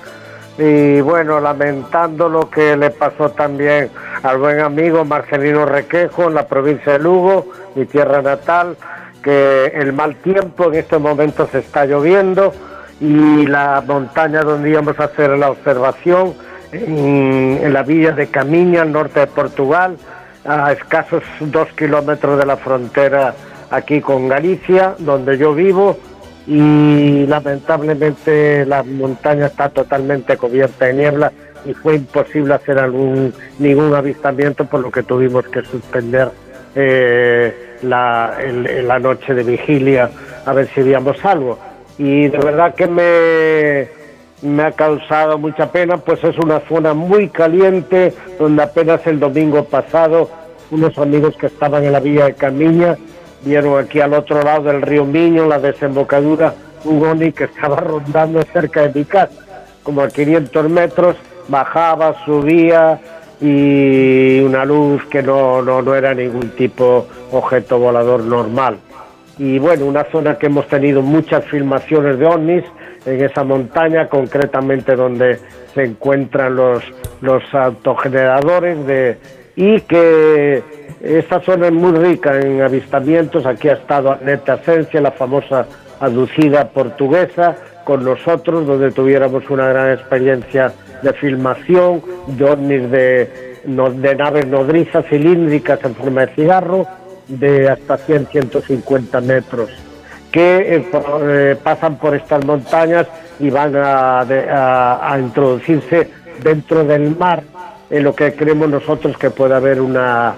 Y 0.58 1.00
bueno, 1.02 1.38
lamentando 1.40 2.28
lo 2.28 2.50
que 2.50 2.76
le 2.76 2.90
pasó 2.90 3.30
también 3.30 3.90
al 4.22 4.38
buen 4.38 4.60
amigo 4.60 5.04
Marcelino 5.04 5.66
Requejo 5.66 6.24
en 6.24 6.34
la 6.34 6.46
provincia 6.46 6.94
de 6.94 6.98
Lugo, 6.98 7.46
mi 7.74 7.84
tierra 7.84 8.22
natal, 8.22 8.76
que 9.22 9.66
el 9.66 9.92
mal 9.92 10.16
tiempo 10.16 10.64
en 10.64 10.76
estos 10.76 11.00
momentos 11.00 11.54
está 11.54 11.84
lloviendo 11.84 12.52
y 13.00 13.46
la 13.46 13.82
montaña 13.86 14.40
donde 14.40 14.70
íbamos 14.70 14.98
a 14.98 15.04
hacer 15.04 15.30
la 15.38 15.50
observación, 15.50 16.34
en, 16.72 17.60
en 17.62 17.72
la 17.72 17.82
villa 17.82 18.12
de 18.12 18.28
Camiña, 18.28 18.82
al 18.82 18.92
norte 18.92 19.20
de 19.20 19.26
Portugal, 19.26 19.96
a 20.44 20.72
escasos 20.72 21.22
dos 21.40 21.68
kilómetros 21.76 22.38
de 22.38 22.46
la 22.46 22.56
frontera 22.56 23.34
aquí 23.70 24.00
con 24.00 24.28
Galicia, 24.28 24.94
donde 24.98 25.36
yo 25.36 25.54
vivo, 25.54 25.98
y 26.46 27.26
lamentablemente 27.26 28.64
la 28.66 28.82
montaña 28.82 29.46
está 29.46 29.68
totalmente 29.68 30.36
cubierta 30.36 30.86
de 30.86 30.94
niebla 30.94 31.32
y 31.64 31.74
fue 31.74 31.96
imposible 31.96 32.54
hacer 32.54 32.78
algún 32.78 33.34
ningún 33.58 33.94
avistamiento 33.94 34.64
por 34.64 34.80
lo 34.80 34.90
que 34.90 35.02
tuvimos 35.02 35.44
que 35.48 35.62
suspender 35.62 36.30
eh, 36.76 37.78
la, 37.82 38.98
noche 39.00 39.34
de 39.34 39.42
vigilia 39.42 40.10
a 40.44 40.52
ver 40.52 40.68
si 40.68 40.82
veíamos 40.82 41.22
algo. 41.24 41.58
Y 41.98 42.28
de 42.28 42.38
verdad 42.38 42.74
que 42.74 42.86
me 42.86 43.88
me 44.42 44.64
ha 44.64 44.72
causado 44.72 45.38
mucha 45.38 45.72
pena, 45.72 45.96
pues 45.96 46.22
es 46.22 46.36
una 46.38 46.60
zona 46.60 46.92
muy 46.92 47.30
caliente, 47.30 48.12
donde 48.38 48.62
apenas 48.62 49.04
el 49.06 49.18
domingo 49.18 49.64
pasado 49.64 50.30
unos 50.70 50.98
amigos 50.98 51.34
que 51.36 51.46
estaban 51.46 51.84
en 51.84 51.92
la 51.92 52.00
villa 52.00 52.26
de 52.26 52.34
Camiña 52.34 52.96
vieron 53.42 53.78
aquí 53.78 54.00
al 54.00 54.14
otro 54.14 54.42
lado 54.42 54.64
del 54.64 54.82
río 54.82 55.04
Miño, 55.04 55.46
la 55.46 55.58
desembocadura, 55.58 56.54
un 56.84 57.04
ovni 57.04 57.32
que 57.32 57.44
estaba 57.44 57.76
rondando 57.76 58.42
cerca 58.52 58.82
de 58.82 58.98
mi 59.00 59.04
casa, 59.04 59.32
como 59.82 60.02
a 60.02 60.08
500 60.08 60.68
metros, 60.68 61.16
bajaba, 61.48 62.24
subía 62.24 63.00
y 63.40 64.40
una 64.40 64.64
luz 64.64 65.04
que 65.06 65.22
no, 65.22 65.62
no, 65.62 65.82
no 65.82 65.94
era 65.94 66.14
ningún 66.14 66.50
tipo 66.50 67.06
objeto 67.32 67.78
volador 67.78 68.22
normal. 68.22 68.78
Y 69.38 69.58
bueno, 69.58 69.84
una 69.84 70.04
zona 70.04 70.38
que 70.38 70.46
hemos 70.46 70.66
tenido 70.66 71.02
muchas 71.02 71.44
filmaciones 71.46 72.18
de 72.18 72.26
ovnis 72.26 72.64
en 73.04 73.22
esa 73.22 73.44
montaña, 73.44 74.08
concretamente 74.08 74.96
donde 74.96 75.38
se 75.74 75.84
encuentran 75.84 76.56
los, 76.56 76.82
los 77.20 77.42
autogeneradores 77.54 78.86
de, 78.86 79.18
y 79.54 79.80
que 79.82 80.62
esta 81.18 81.40
zona 81.40 81.66
es 81.68 81.72
muy 81.72 81.92
rica 81.92 82.38
en 82.40 82.62
avistamientos. 82.62 83.46
Aquí 83.46 83.68
ha 83.68 83.74
estado 83.74 84.12
Annette 84.12 84.48
Asencia, 84.50 85.00
la 85.00 85.10
famosa 85.12 85.66
aducida 86.00 86.68
portuguesa, 86.68 87.56
con 87.84 88.04
nosotros, 88.04 88.66
donde 88.66 88.90
tuviéramos 88.90 89.48
una 89.48 89.68
gran 89.68 89.92
experiencia 89.92 90.72
de 91.02 91.12
filmación, 91.12 92.02
de 92.26 92.44
ovnis 92.44 92.90
de, 92.90 93.56
naves 94.16 94.46
nodrizas 94.46 95.04
cilíndricas 95.06 95.78
en 95.84 95.94
forma 95.94 96.26
de 96.26 96.34
cigarro 96.34 96.86
de 97.28 97.68
hasta 97.68 97.96
100, 97.96 98.26
150 98.28 99.20
metros 99.20 99.70
que 100.30 100.76
eh, 100.76 100.86
eh, 101.22 101.56
pasan 101.62 101.96
por 101.96 102.14
estas 102.14 102.44
montañas 102.44 103.06
y 103.40 103.48
van 103.50 103.74
a- 103.76 104.20
a 104.20 105.18
introducirse 105.18 106.10
dentro 106.42 106.84
del 106.84 107.16
mar, 107.16 107.42
en 107.88 108.04
lo 108.04 108.14
que 108.14 108.34
creemos 108.34 108.68
nosotros 108.68 109.16
que 109.16 109.30
puede 109.30 109.54
haber 109.54 109.80
una, 109.80 110.34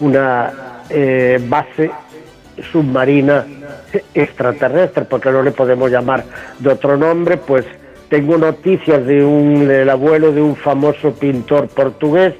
una 0.00 0.82
eh, 0.90 1.40
base 1.48 1.90
submarina 2.70 3.44
extraterrestre, 4.14 5.04
porque 5.04 5.30
no 5.30 5.42
le 5.42 5.50
podemos 5.50 5.90
llamar 5.90 6.24
de 6.58 6.70
otro 6.70 6.96
nombre, 6.96 7.36
pues 7.36 7.64
tengo 8.08 8.36
noticias 8.36 9.04
de 9.06 9.24
un 9.24 9.66
del 9.66 9.88
abuelo 9.88 10.32
de 10.32 10.42
un 10.42 10.54
famoso 10.54 11.12
pintor 11.14 11.68
portugués 11.68 12.34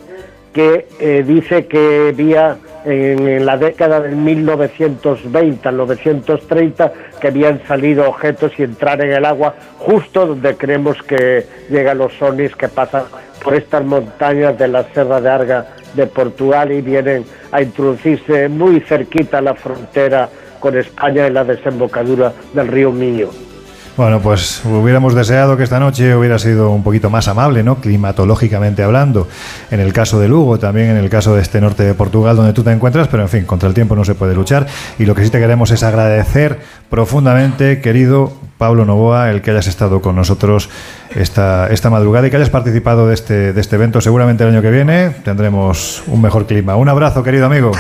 que 0.52 0.86
eh, 1.00 1.24
dice 1.26 1.66
que 1.66 2.12
vía 2.14 2.58
en, 2.84 3.46
la 3.46 3.56
década 3.56 4.00
del 4.00 4.16
1920 4.16 5.68
al 5.68 5.74
1930 5.76 6.92
que 7.20 7.28
habían 7.28 7.66
salido 7.66 8.06
objetos 8.06 8.52
y 8.58 8.64
entrar 8.64 9.02
en 9.02 9.12
el 9.12 9.24
agua 9.24 9.54
justo 9.78 10.26
donde 10.26 10.56
creemos 10.56 11.02
que 11.02 11.46
llegan 11.70 11.98
los 11.98 12.12
sonis 12.14 12.54
que 12.54 12.68
pasan 12.68 13.04
por 13.42 13.54
estas 13.54 13.84
montañas 13.84 14.58
de 14.58 14.68
la 14.68 14.84
Serra 14.92 15.20
de 15.20 15.30
Arga 15.30 15.66
de 15.94 16.06
Portugal 16.06 16.72
y 16.72 16.80
vienen 16.80 17.24
a 17.50 17.62
introducirse 17.62 18.48
muy 18.48 18.80
cerquita 18.80 19.38
a 19.38 19.42
la 19.42 19.54
frontera 19.54 20.28
con 20.60 20.76
España 20.76 21.26
en 21.26 21.34
la 21.34 21.44
desembocadura 21.44 22.32
del 22.54 22.68
río 22.68 22.92
Miño. 22.92 23.51
Bueno, 23.94 24.20
pues 24.20 24.62
hubiéramos 24.64 25.14
deseado 25.14 25.58
que 25.58 25.64
esta 25.64 25.78
noche 25.78 26.16
hubiera 26.16 26.38
sido 26.38 26.70
un 26.70 26.82
poquito 26.82 27.10
más 27.10 27.28
amable, 27.28 27.62
¿no? 27.62 27.76
Climatológicamente 27.76 28.82
hablando. 28.82 29.28
En 29.70 29.80
el 29.80 29.92
caso 29.92 30.18
de 30.18 30.28
Lugo, 30.28 30.58
también 30.58 30.88
en 30.88 30.96
el 30.96 31.10
caso 31.10 31.34
de 31.34 31.42
este 31.42 31.60
norte 31.60 31.82
de 31.82 31.92
Portugal 31.92 32.34
donde 32.34 32.54
tú 32.54 32.62
te 32.62 32.70
encuentras, 32.70 33.08
pero 33.08 33.22
en 33.22 33.28
fin, 33.28 33.44
contra 33.44 33.68
el 33.68 33.74
tiempo 33.74 33.94
no 33.94 34.06
se 34.06 34.14
puede 34.14 34.34
luchar. 34.34 34.66
Y 34.98 35.04
lo 35.04 35.14
que 35.14 35.22
sí 35.22 35.30
te 35.30 35.38
queremos 35.38 35.70
es 35.72 35.82
agradecer 35.82 36.60
profundamente, 36.88 37.82
querido 37.82 38.32
Pablo 38.56 38.86
Novoa, 38.86 39.30
el 39.30 39.42
que 39.42 39.50
hayas 39.50 39.66
estado 39.66 40.00
con 40.00 40.16
nosotros 40.16 40.70
esta, 41.14 41.68
esta 41.68 41.90
madrugada 41.90 42.26
y 42.26 42.30
que 42.30 42.36
hayas 42.36 42.48
participado 42.48 43.08
de 43.08 43.14
este, 43.14 43.52
de 43.52 43.60
este 43.60 43.76
evento. 43.76 44.00
Seguramente 44.00 44.42
el 44.44 44.50
año 44.50 44.62
que 44.62 44.70
viene 44.70 45.10
tendremos 45.22 46.02
un 46.06 46.22
mejor 46.22 46.46
clima. 46.46 46.76
Un 46.76 46.88
abrazo, 46.88 47.22
querido 47.22 47.44
amigo. 47.44 47.72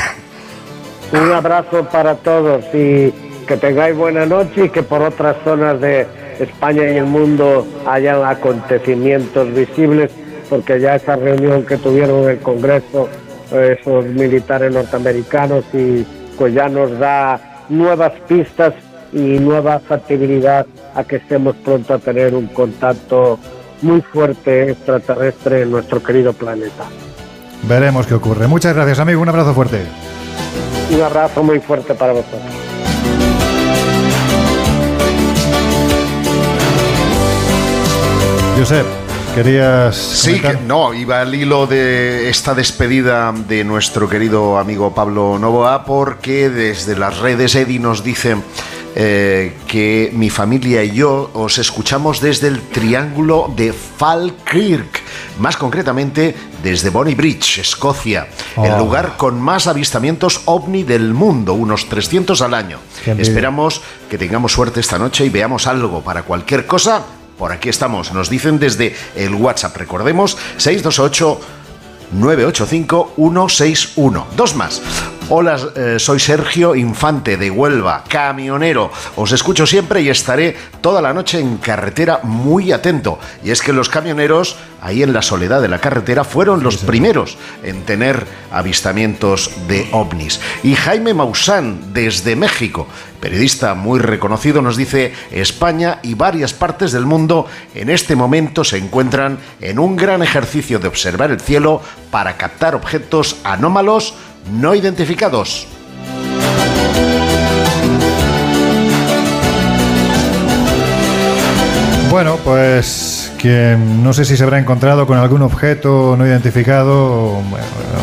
Un 1.10 1.32
abrazo 1.32 1.88
para 1.90 2.16
todos 2.16 2.64
y 2.74 3.31
que 3.52 3.58
tengáis 3.58 3.94
buena 3.94 4.24
noche 4.24 4.64
y 4.64 4.68
que 4.70 4.82
por 4.82 5.02
otras 5.02 5.36
zonas 5.44 5.78
de 5.78 6.06
España 6.38 6.84
y 6.90 6.96
el 6.96 7.04
mundo 7.04 7.66
hayan 7.86 8.24
acontecimientos 8.24 9.52
visibles, 9.52 10.10
porque 10.48 10.80
ya 10.80 10.94
esa 10.94 11.16
reunión 11.16 11.66
que 11.66 11.76
tuvieron 11.76 12.24
en 12.24 12.30
el 12.30 12.38
Congreso 12.38 13.10
eh, 13.52 13.76
esos 13.78 14.06
militares 14.06 14.72
norteamericanos 14.72 15.66
y 15.74 16.06
pues 16.38 16.54
ya 16.54 16.70
nos 16.70 16.98
da 16.98 17.60
nuevas 17.68 18.12
pistas 18.26 18.72
y 19.12 19.38
nueva 19.38 19.80
factibilidad 19.80 20.66
a 20.94 21.04
que 21.04 21.16
estemos 21.16 21.54
pronto 21.56 21.92
a 21.92 21.98
tener 21.98 22.34
un 22.34 22.46
contacto 22.46 23.38
muy 23.82 24.00
fuerte 24.00 24.70
extraterrestre 24.70 25.62
en 25.62 25.72
nuestro 25.72 26.02
querido 26.02 26.32
planeta. 26.32 26.84
Veremos 27.68 28.06
qué 28.06 28.14
ocurre. 28.14 28.48
Muchas 28.48 28.74
gracias, 28.74 28.98
amigo. 28.98 29.20
Un 29.20 29.28
abrazo 29.28 29.52
fuerte. 29.52 29.82
Un 30.90 31.02
abrazo 31.02 31.42
muy 31.42 31.60
fuerte 31.60 31.94
para 31.94 32.14
vosotros. 32.14 32.62
Josep, 38.62 38.86
querías. 39.34 39.96
Sí, 39.96 40.38
que- 40.38 40.52
no, 40.68 40.94
iba 40.94 41.20
al 41.20 41.34
hilo 41.34 41.66
de 41.66 42.28
esta 42.30 42.54
despedida 42.54 43.32
de 43.32 43.64
nuestro 43.64 44.08
querido 44.08 44.56
amigo 44.56 44.94
Pablo 44.94 45.36
Novoa, 45.36 45.84
porque 45.84 46.48
desde 46.48 46.96
las 46.96 47.18
redes 47.18 47.56
Eddie 47.56 47.80
nos 47.80 48.04
dice 48.04 48.36
eh, 48.94 49.56
que 49.66 50.12
mi 50.14 50.30
familia 50.30 50.84
y 50.84 50.92
yo 50.92 51.30
os 51.34 51.58
escuchamos 51.58 52.20
desde 52.20 52.46
el 52.46 52.60
triángulo 52.60 53.52
de 53.56 53.72
Falkirk, 53.72 55.00
más 55.40 55.56
concretamente 55.56 56.36
desde 56.62 56.90
Bonnie 56.90 57.16
Bridge, 57.16 57.58
Escocia, 57.58 58.28
el 58.62 58.72
Oh. 58.74 58.78
lugar 58.78 59.16
con 59.16 59.40
más 59.40 59.66
avistamientos 59.66 60.42
ovni 60.44 60.84
del 60.84 61.14
mundo, 61.14 61.54
unos 61.54 61.88
300 61.88 62.40
al 62.42 62.54
año. 62.54 62.78
Esperamos 63.18 63.80
que 64.08 64.18
tengamos 64.18 64.52
suerte 64.52 64.78
esta 64.78 64.98
noche 64.98 65.24
y 65.24 65.30
veamos 65.30 65.66
algo 65.66 66.00
para 66.02 66.22
cualquier 66.22 66.64
cosa. 66.64 67.02
Por 67.42 67.50
aquí 67.50 67.70
estamos, 67.70 68.12
nos 68.12 68.30
dicen 68.30 68.60
desde 68.60 68.94
el 69.16 69.34
WhatsApp, 69.34 69.76
recordemos, 69.76 70.38
628 70.58 71.40
985 72.12 73.14
161. 73.16 74.26
Dos 74.36 74.54
más. 74.54 74.80
Hola, 75.34 75.56
eh, 75.76 75.96
soy 75.98 76.20
Sergio 76.20 76.74
Infante 76.74 77.38
de 77.38 77.50
Huelva, 77.50 78.04
camionero. 78.06 78.90
Os 79.16 79.32
escucho 79.32 79.66
siempre 79.66 80.02
y 80.02 80.10
estaré 80.10 80.54
toda 80.82 81.00
la 81.00 81.14
noche 81.14 81.40
en 81.40 81.56
carretera 81.56 82.20
muy 82.22 82.70
atento. 82.70 83.18
Y 83.42 83.50
es 83.50 83.62
que 83.62 83.72
los 83.72 83.88
camioneros, 83.88 84.58
ahí 84.82 85.02
en 85.02 85.14
la 85.14 85.22
soledad 85.22 85.62
de 85.62 85.70
la 85.70 85.78
carretera, 85.78 86.24
fueron 86.24 86.62
los 86.62 86.76
primeros 86.76 87.38
en 87.62 87.86
tener 87.86 88.26
avistamientos 88.50 89.50
de 89.68 89.88
ovnis. 89.92 90.38
Y 90.62 90.74
Jaime 90.74 91.14
Maussan, 91.14 91.94
desde 91.94 92.36
México, 92.36 92.86
periodista 93.18 93.72
muy 93.72 94.00
reconocido, 94.00 94.60
nos 94.60 94.76
dice, 94.76 95.14
España 95.30 95.98
y 96.02 96.12
varias 96.12 96.52
partes 96.52 96.92
del 96.92 97.06
mundo 97.06 97.46
en 97.74 97.88
este 97.88 98.16
momento 98.16 98.64
se 98.64 98.76
encuentran 98.76 99.38
en 99.62 99.78
un 99.78 99.96
gran 99.96 100.22
ejercicio 100.22 100.78
de 100.78 100.88
observar 100.88 101.30
el 101.30 101.40
cielo 101.40 101.80
para 102.10 102.36
captar 102.36 102.74
objetos 102.74 103.38
anómalos 103.44 104.14
no 104.50 104.74
identificados. 104.74 105.66
Bueno, 112.10 112.36
pues 112.44 113.32
quien 113.40 114.04
no 114.04 114.12
sé 114.12 114.26
si 114.26 114.36
se 114.36 114.44
habrá 114.44 114.58
encontrado 114.58 115.06
con 115.06 115.16
algún 115.16 115.40
objeto 115.40 116.14
no 116.18 116.26
identificado, 116.26 117.40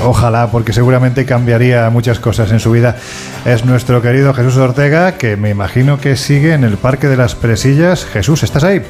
ojalá, 0.04 0.50
porque 0.52 0.74
seguramente 0.74 1.28
cambiaría 1.28 1.88
muchas 1.92 2.20
cosas 2.20 2.52
en 2.52 2.60
su 2.60 2.72
vida. 2.72 2.96
Es 3.46 3.66
nuestro 3.66 4.02
querido 4.02 4.34
Jesús 4.34 4.58
Ortega, 4.58 5.12
que 5.12 5.38
me 5.38 5.52
imagino 5.52 6.00
que 6.00 6.16
sigue 6.16 6.54
en 6.54 6.64
el 6.64 6.78
Parque 6.78 7.08
de 7.08 7.18
las 7.18 7.36
Presillas. 7.36 8.04
Jesús, 8.04 8.42
¿estás 8.42 8.64
ahí? 8.64 8.82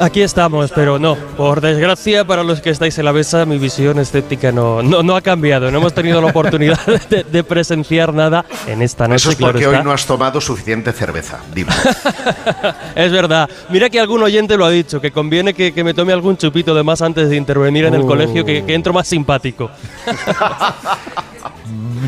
Aquí 0.00 0.22
estamos, 0.22 0.72
pero 0.74 0.98
no, 0.98 1.14
por 1.36 1.60
desgracia 1.60 2.24
para 2.24 2.42
los 2.42 2.62
que 2.62 2.70
estáis 2.70 2.98
en 2.98 3.04
la 3.04 3.12
mesa, 3.12 3.44
mi 3.44 3.58
visión 3.58 3.98
escéptica 3.98 4.50
no, 4.50 4.82
no, 4.82 5.02
no 5.02 5.14
ha 5.14 5.20
cambiado. 5.20 5.70
No 5.70 5.76
hemos 5.78 5.92
tenido 5.92 6.22
la 6.22 6.28
oportunidad 6.28 6.78
de, 7.10 7.22
de 7.24 7.44
presenciar 7.44 8.14
nada 8.14 8.44
en 8.66 8.80
esta 8.80 9.06
noche. 9.06 9.16
Eso 9.16 9.30
es 9.32 9.36
porque 9.36 9.66
hoy 9.66 9.84
no 9.84 9.92
has 9.92 10.06
tomado 10.06 10.40
suficiente 10.40 10.92
cerveza. 10.92 11.40
Dime. 11.54 11.70
Es 12.94 13.12
verdad. 13.12 13.48
Mira 13.68 13.88
que 13.90 14.00
algún 14.00 14.22
oyente 14.22 14.56
lo 14.56 14.64
ha 14.64 14.70
dicho, 14.70 15.00
que 15.00 15.10
conviene 15.10 15.54
que, 15.54 15.72
que 15.72 15.84
me 15.84 15.94
tome 15.94 16.12
algún 16.12 16.36
chupito 16.36 16.74
de 16.74 16.82
más 16.82 17.02
antes 17.02 17.28
de 17.28 17.36
intervenir 17.36 17.84
en 17.84 17.94
el 17.94 18.00
Uh. 18.02 18.06
colegio, 18.06 18.44
que, 18.44 18.64
que 18.64 18.74
entro 18.74 18.92
más 18.92 19.06
simpático. 19.06 19.70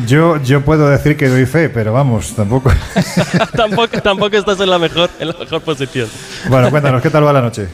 Yo, 0.07 0.41
yo 0.41 0.61
puedo 0.61 0.89
decir 0.89 1.15
que 1.15 1.27
doy 1.27 1.45
fe, 1.45 1.69
pero 1.69 1.93
vamos, 1.93 2.35
tampoco. 2.35 2.71
tampoco, 3.55 4.01
tampoco 4.01 4.35
estás 4.35 4.59
en 4.59 4.69
la 4.69 4.79
mejor, 4.79 5.09
en 5.19 5.27
la 5.27 5.35
mejor 5.39 5.61
posición. 5.61 6.09
bueno, 6.49 6.69
cuéntanos, 6.69 7.01
¿qué 7.01 7.09
tal 7.09 7.25
va 7.25 7.33
la 7.33 7.41
noche? 7.41 7.67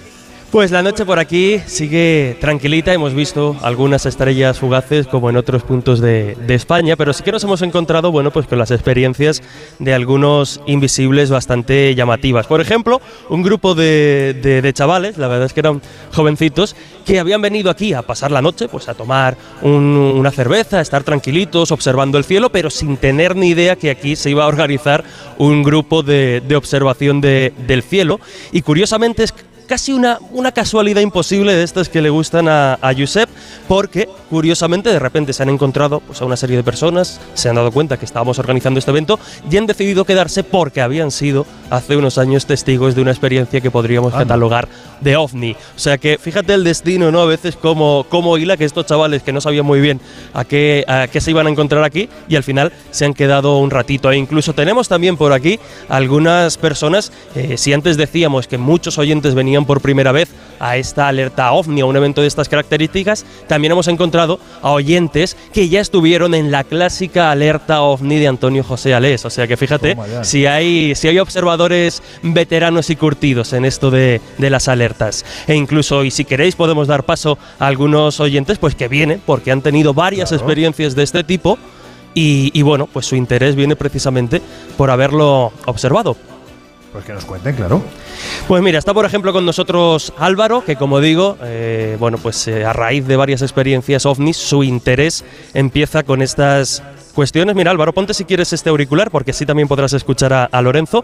Pues 0.52 0.72
la 0.72 0.82
noche 0.82 1.06
por 1.06 1.20
aquí 1.20 1.60
sigue 1.68 2.36
tranquilita, 2.42 2.92
hemos 2.92 3.14
visto 3.14 3.56
algunas 3.62 4.08
estrellas 4.08 4.58
fugaces 4.58 5.06
como 5.06 5.30
en 5.30 5.38
otros 5.38 5.62
puntos 5.62 6.00
de, 6.00 6.36
España, 6.48 6.96
pero 6.96 7.14
sí 7.14 7.22
que 7.22 7.32
nos 7.32 7.44
hemos 7.44 7.62
encontrado, 7.62 8.12
bueno, 8.12 8.32
pues 8.32 8.48
con 8.48 8.58
las 8.58 8.72
experiencias 8.72 9.44
de 9.78 9.94
algunos 9.94 10.60
invisibles 10.66 11.30
bastante 11.30 11.94
llamativas. 11.94 12.48
Por 12.48 12.62
ejemplo, 12.62 13.00
un 13.30 13.44
grupo 13.44 13.76
de, 13.76 14.34
de- 14.42 14.74
chavales, 14.74 15.20
la 15.20 15.28
verdad 15.28 15.46
es 15.46 15.54
que 15.54 15.60
eran 15.60 15.84
jovencitos, 16.14 16.76
que 17.06 17.20
habían 17.20 17.44
venido 17.44 17.70
aquí 17.70 17.94
a 17.94 18.02
pasar 18.02 18.32
la 18.32 18.42
noche, 18.42 18.68
pues 18.68 18.90
a 18.90 18.96
tomar 18.96 19.38
un- 19.62 20.14
una 20.16 20.32
cerveza, 20.32 20.80
a 20.80 20.82
estar 20.82 21.04
tranquilitos, 21.04 21.72
observando 21.72 22.18
el 22.18 22.24
cielo, 22.24 22.52
pero 22.52 22.72
sin 22.72 22.98
tener 22.98 23.36
ni 23.36 23.50
idea 23.50 23.76
que 23.76 23.92
aquí 23.92 24.16
se 24.16 24.32
iba 24.32 24.46
a 24.46 24.48
organizar 24.48 25.04
un 25.38 25.62
grupo 25.62 26.02
de, 26.02 26.42
observación 26.56 27.22
de- 27.22 27.54
del 27.68 27.84
cielo. 27.84 28.20
Y 28.52 28.64
curiosamente 28.64 29.24
es 29.24 29.34
casi 29.70 29.94
una, 29.94 30.18
una 30.32 30.52
casualidad 30.52 31.00
imposible 31.00 31.54
de 31.54 31.64
estas 31.64 31.90
que 31.90 32.02
le 32.02 32.10
gustan 32.10 32.48
a, 32.48 32.74
a 32.82 32.92
Josep, 32.98 33.30
porque 33.68 34.10
curiosamente 34.32 34.90
de 34.90 34.98
repente 34.98 35.32
se 35.32 35.44
han 35.44 35.50
encontrado 35.50 36.00
pues, 36.00 36.20
a 36.22 36.26
una 36.26 36.36
serie 36.36 36.58
de 36.58 36.64
personas, 36.64 37.22
se 37.36 37.50
han 37.50 37.56
dado 37.56 37.72
cuenta 37.72 37.98
que 37.98 38.06
estábamos 38.06 38.40
organizando 38.40 38.80
este 38.80 38.90
evento 38.90 39.20
y 39.50 39.58
han 39.58 39.68
decidido 39.68 40.06
quedarse 40.06 40.44
porque 40.44 40.82
habían 40.82 41.12
sido 41.12 41.46
hace 41.70 41.96
unos 41.96 42.18
años 42.18 42.48
testigos 42.48 42.96
de 42.96 43.04
una 43.04 43.12
experiencia 43.12 43.62
que 43.62 43.70
podríamos 43.70 44.12
catalogar 44.12 44.68
de 45.02 45.16
ovni. 45.16 45.52
O 45.76 45.80
sea 45.80 46.00
que 46.00 46.18
fíjate 46.18 46.56
el 46.56 46.64
destino, 46.64 47.12
¿no? 47.12 47.22
A 47.22 47.26
veces 47.26 47.56
como, 47.56 48.08
como 48.10 48.38
hila 48.38 48.58
que 48.58 48.66
estos 48.66 48.88
chavales 48.88 49.22
que 49.22 49.32
no 49.32 49.40
sabían 49.40 49.68
muy 49.68 49.82
bien 49.82 50.02
a 50.34 50.46
qué, 50.46 50.84
a 50.88 51.08
qué 51.08 51.22
se 51.22 51.30
iban 51.30 51.46
a 51.46 51.50
encontrar 51.52 51.84
aquí 51.84 52.10
y 52.28 52.36
al 52.36 52.44
final 52.44 52.74
se 52.90 53.06
han 53.06 53.14
quedado 53.14 53.60
un 53.60 53.70
ratito. 53.70 54.12
E 54.12 54.18
incluso 54.18 54.54
tenemos 54.54 54.88
también 54.88 55.16
por 55.16 55.32
aquí 55.32 55.60
algunas 55.90 56.58
personas, 56.58 57.12
eh, 57.36 57.56
si 57.58 57.72
antes 57.72 57.98
decíamos 57.98 58.48
que 58.48 58.58
muchos 58.58 58.98
oyentes 58.98 59.36
venían 59.36 59.59
por 59.66 59.82
primera 59.82 60.12
vez 60.12 60.30
a 60.60 60.78
esta 60.78 61.08
alerta 61.08 61.52
ovni, 61.52 61.82
a 61.82 61.86
un 61.86 61.96
evento 61.96 62.22
de 62.22 62.28
estas 62.28 62.50
características, 62.50 63.26
también 63.48 63.72
hemos 63.72 63.88
encontrado 63.88 64.40
a 64.62 64.72
oyentes 64.72 65.38
que 65.54 65.70
ya 65.70 65.80
estuvieron 65.80 66.36
en 66.36 66.52
la 66.52 66.64
clásica 66.64 67.32
alerta 67.32 67.82
ovni 67.82 68.18
de 68.18 68.28
Antonio 68.28 68.64
José 68.64 68.94
Alés. 68.94 69.26
O 69.26 69.30
sea 69.30 69.48
que 69.48 69.58
fíjate, 69.58 69.98
si 70.24 70.46
hay, 70.46 70.96
si 70.96 71.08
hay 71.08 71.20
observadores 71.20 72.04
veteranos 72.22 72.90
y 72.90 72.96
curtidos 72.96 73.54
en 73.54 73.66
esto 73.66 73.90
de, 73.92 74.22
de 74.38 74.50
las 74.50 74.68
alertas. 74.68 75.26
E 75.48 75.56
incluso, 75.56 76.04
y 76.04 76.12
si 76.12 76.26
queréis, 76.26 76.56
podemos 76.56 76.88
dar 76.88 77.04
paso 77.04 77.38
a 77.58 77.68
algunos 77.68 78.20
oyentes 78.20 78.58
pues 78.58 78.76
que 78.76 78.88
vienen 78.88 79.22
porque 79.26 79.52
han 79.52 79.62
tenido 79.62 79.94
varias 79.94 80.32
experiencias 80.32 80.96
de 80.96 81.04
este 81.04 81.24
tipo. 81.24 81.58
Y, 82.16 82.52
y 82.54 82.64
bueno, 82.64 82.90
pues 82.92 83.06
su 83.06 83.16
interés 83.16 83.56
viene 83.56 83.76
precisamente 83.76 84.42
por 84.76 84.90
haberlo 84.90 85.54
observado. 85.66 86.18
Pues 86.92 87.06
que 87.06 87.14
nos 87.14 87.26
cuenten, 87.26 87.56
claro. 87.56 87.82
Pues 88.48 88.64
mira, 88.64 88.80
está 88.80 88.94
por 88.94 89.06
ejemplo 89.06 89.32
con 89.32 89.46
nosotros 89.46 90.12
Álvaro, 90.18 90.64
que 90.66 90.76
como 90.76 91.00
digo, 91.00 91.38
eh, 91.44 91.98
bueno, 92.00 92.18
pues 92.18 92.48
eh, 92.48 92.66
a 92.66 92.74
raíz 92.74 93.06
de 93.06 93.16
varias 93.16 93.44
experiencias 93.44 94.08
ovnis, 94.08 94.38
su 94.38 94.64
interés 94.64 95.24
empieza 95.54 96.02
con 96.02 96.24
estas 96.24 96.82
cuestiones. 97.20 97.54
Mira, 97.54 97.72
Álvaro, 97.72 97.92
ponte 97.92 98.14
si 98.14 98.24
quieres 98.24 98.54
este 98.54 98.70
auricular, 98.70 99.12
porque 99.12 99.32
así 99.32 99.46
también 99.46 99.68
podrás 99.68 99.92
escuchar 99.92 100.32
a, 100.32 100.46
a 100.46 100.62
Lorenzo. 100.62 101.04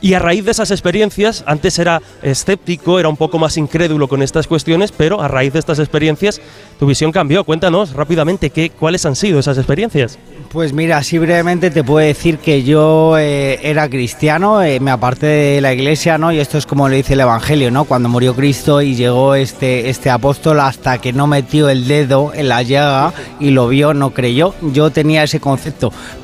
Y 0.00 0.14
a 0.14 0.20
raíz 0.20 0.44
de 0.44 0.52
esas 0.52 0.70
experiencias, 0.70 1.42
antes 1.44 1.76
era 1.80 2.00
escéptico, 2.22 3.00
era 3.00 3.08
un 3.08 3.16
poco 3.16 3.40
más 3.40 3.56
incrédulo 3.56 4.06
con 4.06 4.22
estas 4.22 4.46
cuestiones, 4.46 4.92
pero 4.92 5.20
a 5.20 5.26
raíz 5.26 5.52
de 5.54 5.58
estas 5.58 5.80
experiencias, 5.80 6.40
tu 6.78 6.86
visión 6.86 7.10
cambió. 7.10 7.42
Cuéntanos 7.42 7.94
rápidamente 7.94 8.50
qué, 8.50 8.70
cuáles 8.70 9.04
han 9.06 9.16
sido 9.16 9.40
esas 9.40 9.58
experiencias. 9.58 10.20
Pues 10.52 10.72
mira, 10.72 10.98
así 10.98 11.18
brevemente 11.18 11.70
te 11.70 11.82
puedo 11.82 12.06
decir 12.06 12.38
que 12.38 12.62
yo 12.62 13.18
eh, 13.18 13.58
era 13.62 13.88
cristiano, 13.88 14.62
eh, 14.62 14.78
me 14.78 14.92
aparté 14.92 15.26
de 15.26 15.60
la 15.60 15.72
iglesia, 15.72 16.16
¿no? 16.18 16.30
Y 16.30 16.38
esto 16.38 16.58
es 16.58 16.66
como 16.66 16.88
le 16.88 16.96
dice 16.96 17.14
el 17.14 17.20
Evangelio, 17.20 17.72
¿no? 17.72 17.84
Cuando 17.84 18.08
murió 18.08 18.34
Cristo 18.34 18.80
y 18.80 18.94
llegó 18.94 19.34
este, 19.34 19.88
este 19.90 20.10
apóstol 20.10 20.60
hasta 20.60 20.98
que 20.98 21.12
no 21.12 21.26
metió 21.26 21.68
el 21.68 21.88
dedo 21.88 22.32
en 22.32 22.48
la 22.48 22.62
llaga 22.62 23.12
y 23.40 23.50
lo 23.50 23.68
vio, 23.68 23.92
no 23.92 24.10
creyó. 24.10 24.54
Yo 24.72 24.90
tenía 24.90 25.24
ese 25.24 25.40
concepto, 25.40 25.55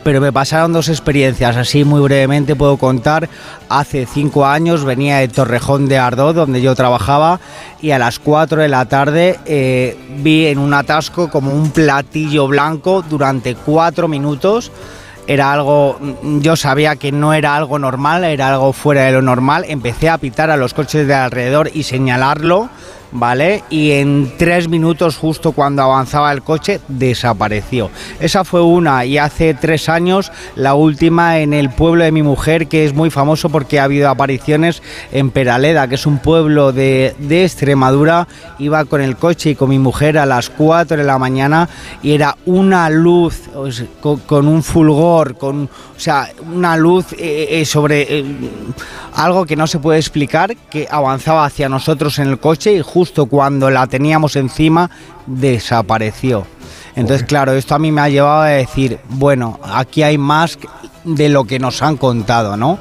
pero 0.05 0.21
me 0.21 0.33
pasaron 0.33 0.73
dos 0.73 0.89
experiencias, 0.89 1.57
así 1.57 1.85
muy 1.85 2.01
brevemente 2.01 2.57
puedo 2.57 2.77
contar. 2.77 3.29
Hace 3.69 4.07
cinco 4.07 4.47
años 4.47 4.85
venía 4.85 5.19
de 5.19 5.29
Torrejón 5.29 5.89
de 5.89 5.99
Ardoz, 5.99 6.35
donde 6.35 6.61
yo 6.61 6.75
trabajaba, 6.75 7.41
y 7.81 7.91
a 7.91 7.99
las 7.99 8.19
4 8.19 8.63
de 8.63 8.69
la 8.69 8.87
tarde 8.87 9.39
eh, 9.47 9.97
vi 10.19 10.47
en 10.47 10.59
un 10.59 10.75
atasco 10.75 11.31
como 11.31 11.53
un 11.53 11.71
platillo 11.71 12.49
blanco 12.49 13.03
durante 13.09 13.55
cuatro 13.55 14.09
minutos. 14.09 14.71
Era 15.27 15.53
algo, 15.53 15.99
yo 16.41 16.57
sabía 16.57 16.97
que 16.97 17.13
no 17.13 17.33
era 17.33 17.55
algo 17.55 17.79
normal, 17.79 18.25
era 18.25 18.49
algo 18.49 18.73
fuera 18.73 19.03
de 19.03 19.13
lo 19.13 19.23
normal. 19.23 19.65
Empecé 19.69 20.09
a 20.09 20.19
pitar 20.19 20.51
a 20.51 20.57
los 20.57 20.75
coches 20.75 21.07
de 21.07 21.15
alrededor 21.15 21.71
y 21.73 21.85
señalarlo, 21.85 22.69
¿vale? 23.13 23.63
Y 23.71 23.93
en 23.93 24.33
tres 24.39 24.69
minutos, 24.69 25.17
justo 25.17 25.53
cuando 25.53 25.83
avanzaba 25.83 26.33
el 26.33 26.43
coche, 26.43 26.81
desapareció. 26.89 27.91
Esa 28.21 28.45
fue 28.45 28.63
una, 28.63 29.05
y 29.05 29.19
hace 29.19 29.55
tres 29.55 29.89
años 29.89 30.33
la 30.57 30.75
última 30.75 31.39
en 31.39 31.53
el 31.53 31.71
pueblo 31.71 32.05
de 32.05 32.13
mi 32.13 32.23
mujer, 32.23 32.67
que 32.67 32.85
es 32.85 32.95
muy 32.95 33.11
famoso 33.11 33.51
porque 33.51 33.79
ha 33.79 33.85
habido 33.85 34.09
apariciones 34.09 34.83
en 35.13 35.31
Peraleda, 35.31 35.89
que 35.89 35.95
es 35.97 36.07
un 36.07 36.19
pueblo 36.19 36.73
de, 36.73 37.15
de 37.19 37.45
Extremadura. 37.45 38.27
Iba 38.59 38.85
con 38.85 39.01
el 39.01 39.17
coche 39.17 39.51
y 39.51 39.55
con 39.55 39.71
mi 39.71 39.79
mujer 39.79 40.19
a 40.19 40.27
las 40.27 40.51
4 40.51 40.97
de 40.97 41.05
la 41.05 41.19
mañana 41.19 41.69
y 42.03 42.13
era 42.13 42.37
una 42.47 42.89
luz 42.91 43.43
con, 44.01 44.19
con 44.21 44.49
un 44.49 44.63
fulgor, 44.63 45.37
con, 45.37 45.65
o 45.65 46.01
sea, 46.01 46.29
una 46.53 46.77
luz 46.77 47.13
eh, 47.13 47.49
eh, 47.51 47.65
sobre 47.65 48.19
eh, 48.19 48.25
algo 49.15 49.45
que 49.47 49.57
no 49.57 49.67
se 49.67 49.79
puede 49.79 49.99
explicar, 49.99 50.57
que 50.71 50.89
avanzaba 50.91 51.45
hacia 51.45 51.69
nosotros 51.69 52.19
en 52.19 52.29
el 52.29 52.39
coche 52.39 52.73
y 52.73 52.81
justo 52.81 53.02
cuando 53.29 53.71
la 53.71 53.87
teníamos 53.87 54.37
encima 54.37 54.91
desapareció. 55.27 56.47
Entonces, 56.95 57.27
claro, 57.27 57.53
esto 57.53 57.75
a 57.75 57.79
mí 57.79 57.91
me 57.91 58.01
ha 58.03 58.09
llevado 58.09 58.43
a 58.43 58.47
decir, 58.49 58.99
bueno, 59.09 59.59
aquí 59.63 60.03
hay 60.03 60.19
más 60.19 60.59
de 61.05 61.29
lo 61.31 61.45
que 61.45 61.59
nos 61.59 61.83
han 61.83 61.97
contado, 61.97 62.57
¿no? 62.57 62.79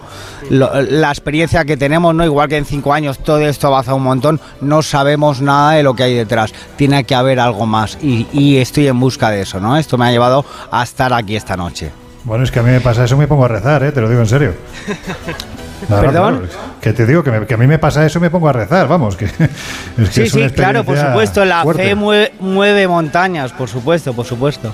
Lo- 0.50 0.82
la 0.82 1.10
experiencia 1.10 1.64
que 1.64 1.78
tenemos, 1.78 2.14
¿no? 2.14 2.26
Igual 2.26 2.50
que 2.50 2.58
en 2.58 2.66
cinco 2.66 2.94
años 2.94 3.20
todo 3.20 3.40
esto 3.40 3.68
ha 3.68 3.70
avanzado 3.70 3.96
un 3.98 4.04
montón, 4.04 4.40
no 4.60 4.82
sabemos 4.82 5.42
nada 5.42 5.72
de 5.74 5.84
lo 5.84 5.94
que 5.96 6.04
hay 6.04 6.14
detrás. 6.14 6.54
Tiene 6.76 7.04
que 7.06 7.16
haber 7.16 7.40
algo 7.40 7.66
más 7.66 7.98
y, 8.02 8.28
y 8.34 8.58
estoy 8.58 8.88
en 8.88 9.00
busca 9.00 9.30
de 9.30 9.42
eso, 9.44 9.60
¿no? 9.62 9.78
Esto 9.78 9.98
me 9.98 10.06
ha 10.08 10.12
llevado 10.12 10.46
a 10.72 10.84
estar 10.84 11.14
aquí 11.14 11.36
esta 11.38 11.56
noche. 11.56 11.92
Bueno, 12.26 12.44
es 12.44 12.52
que 12.52 12.60
a 12.60 12.64
mí 12.64 12.70
me 12.70 12.82
pasa 12.82 13.06
eso, 13.06 13.16
me 13.18 13.28
pongo 13.28 13.46
a 13.46 13.48
rezar, 13.48 13.82
¿eh? 13.84 13.92
te 13.94 14.02
lo 14.02 14.10
digo 14.10 14.22
en 14.22 14.28
serio. 14.28 14.54
Claro, 15.88 16.06
¿Perdón? 16.12 16.38
claro, 16.50 16.64
que 16.82 16.94
te 16.94 17.06
digo 17.06 17.24
que, 17.24 17.32
me- 17.32 17.46
que 17.46 17.54
a 17.54 17.58
mí 17.58 17.68
me 17.68 17.80
pasa 17.80 18.06
eso, 18.06 18.20
me 18.20 18.30
pongo 18.30 18.50
a 18.50 18.54
rezar, 18.54 18.88
vamos. 18.88 19.16
Que, 19.16 19.26
es 19.98 20.10
que 20.10 20.12
Sí, 20.12 20.22
es 20.24 20.32
sí, 20.32 20.50
claro, 20.56 20.84
por 20.84 20.98
supuesto, 20.98 21.44
la 21.46 21.64
fuerte. 21.64 21.84
fe 21.84 21.96
mueve, 21.96 22.34
mueve 22.40 22.88
montañas, 22.88 23.52
por 23.54 23.68
supuesto, 23.70 24.14
por 24.14 24.26
supuesto. 24.26 24.74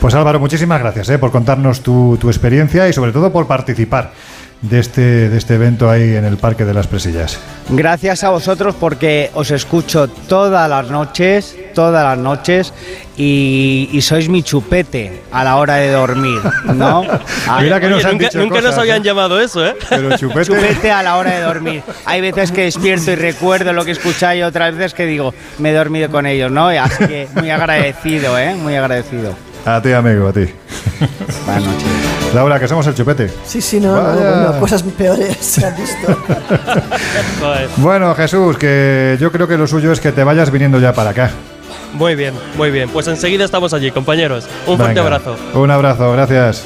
Pues 0.00 0.14
Álvaro, 0.14 0.40
muchísimas 0.40 0.80
gracias 0.80 1.08
¿eh? 1.10 1.18
por 1.18 1.30
contarnos 1.30 1.80
tu, 1.82 2.16
tu 2.20 2.28
experiencia 2.28 2.88
y 2.88 2.92
sobre 2.92 3.12
todo 3.12 3.30
por 3.32 3.46
participar 3.46 4.12
de 4.62 4.78
este, 4.78 5.28
de 5.28 5.36
este 5.36 5.54
evento 5.54 5.90
ahí 5.90 6.14
en 6.14 6.24
el 6.24 6.38
Parque 6.38 6.64
de 6.64 6.72
las 6.74 6.86
Presillas. 6.86 7.38
Gracias 7.68 8.24
a 8.24 8.30
vosotros 8.30 8.74
porque 8.78 9.30
os 9.34 9.50
escucho 9.50 10.08
todas 10.08 10.68
las 10.68 10.90
noches, 10.90 11.56
todas 11.76 12.02
las 12.02 12.16
noches 12.16 12.72
y, 13.18 13.90
y 13.92 14.00
sois 14.00 14.30
mi 14.30 14.42
chupete 14.42 15.20
a 15.30 15.44
la 15.44 15.56
hora 15.56 15.74
de 15.74 15.90
dormir, 15.90 16.40
¿no? 16.74 17.02
Mira 17.60 17.78
que 17.78 17.88
nos 17.88 18.02
han 18.02 18.12
nunca 18.12 18.24
dicho 18.24 18.38
nunca 18.38 18.54
nos 18.56 18.64
cosas, 18.64 18.78
habían 18.78 19.02
¿eh? 19.02 19.04
llamado 19.04 19.38
eso, 19.38 19.64
¿eh? 19.64 19.76
Pero 19.90 20.16
chupete. 20.18 20.46
Chupete 20.46 20.90
a 20.90 21.02
la 21.02 21.16
hora 21.16 21.32
de 21.32 21.42
dormir. 21.42 21.82
Hay 22.06 22.22
veces 22.22 22.50
que 22.50 22.62
despierto 22.62 23.12
y 23.12 23.16
recuerdo 23.16 23.74
lo 23.74 23.84
que 23.84 23.90
escucháis 23.90 24.42
otras 24.42 24.74
veces 24.74 24.94
que 24.94 25.04
digo, 25.04 25.34
me 25.58 25.70
he 25.70 25.74
dormido 25.74 26.10
con 26.10 26.24
ellos, 26.24 26.50
¿no? 26.50 26.68
Así 26.68 27.06
que 27.06 27.28
muy 27.34 27.50
agradecido, 27.50 28.38
¿eh? 28.38 28.54
Muy 28.54 28.74
agradecido. 28.74 29.34
A 29.66 29.82
ti, 29.82 29.92
amigo, 29.92 30.28
a 30.28 30.32
ti. 30.32 30.46
Buenas 31.44 31.64
noches. 31.64 31.88
Laura, 32.34 32.58
que 32.58 32.68
somos 32.68 32.86
el 32.86 32.94
chupete. 32.94 33.30
Sí, 33.44 33.60
sí, 33.60 33.80
no, 33.80 33.96
no, 33.96 34.02
Vaya. 34.02 34.30
bueno, 34.30 34.60
cosas 34.60 34.82
peores 34.82 35.36
se 35.40 35.66
han 35.66 35.76
visto. 35.76 36.22
Bueno, 37.76 38.14
Jesús, 38.14 38.56
que 38.56 39.16
yo 39.20 39.30
creo 39.30 39.46
que 39.46 39.56
lo 39.56 39.66
suyo 39.66 39.92
es 39.92 40.00
que 40.00 40.12
te 40.12 40.24
vayas 40.24 40.50
viniendo 40.50 40.80
ya 40.80 40.92
para 40.92 41.10
acá. 41.10 41.30
Muy 41.96 42.14
bien, 42.14 42.34
muy 42.58 42.70
bien. 42.70 42.90
Pues 42.90 43.06
enseguida 43.06 43.44
estamos 43.44 43.72
allí, 43.72 43.90
compañeros. 43.90 44.46
Un 44.66 44.76
fuerte 44.76 45.00
Venga, 45.00 45.16
abrazo. 45.16 45.36
Un 45.54 45.70
abrazo, 45.70 46.12
gracias. 46.12 46.64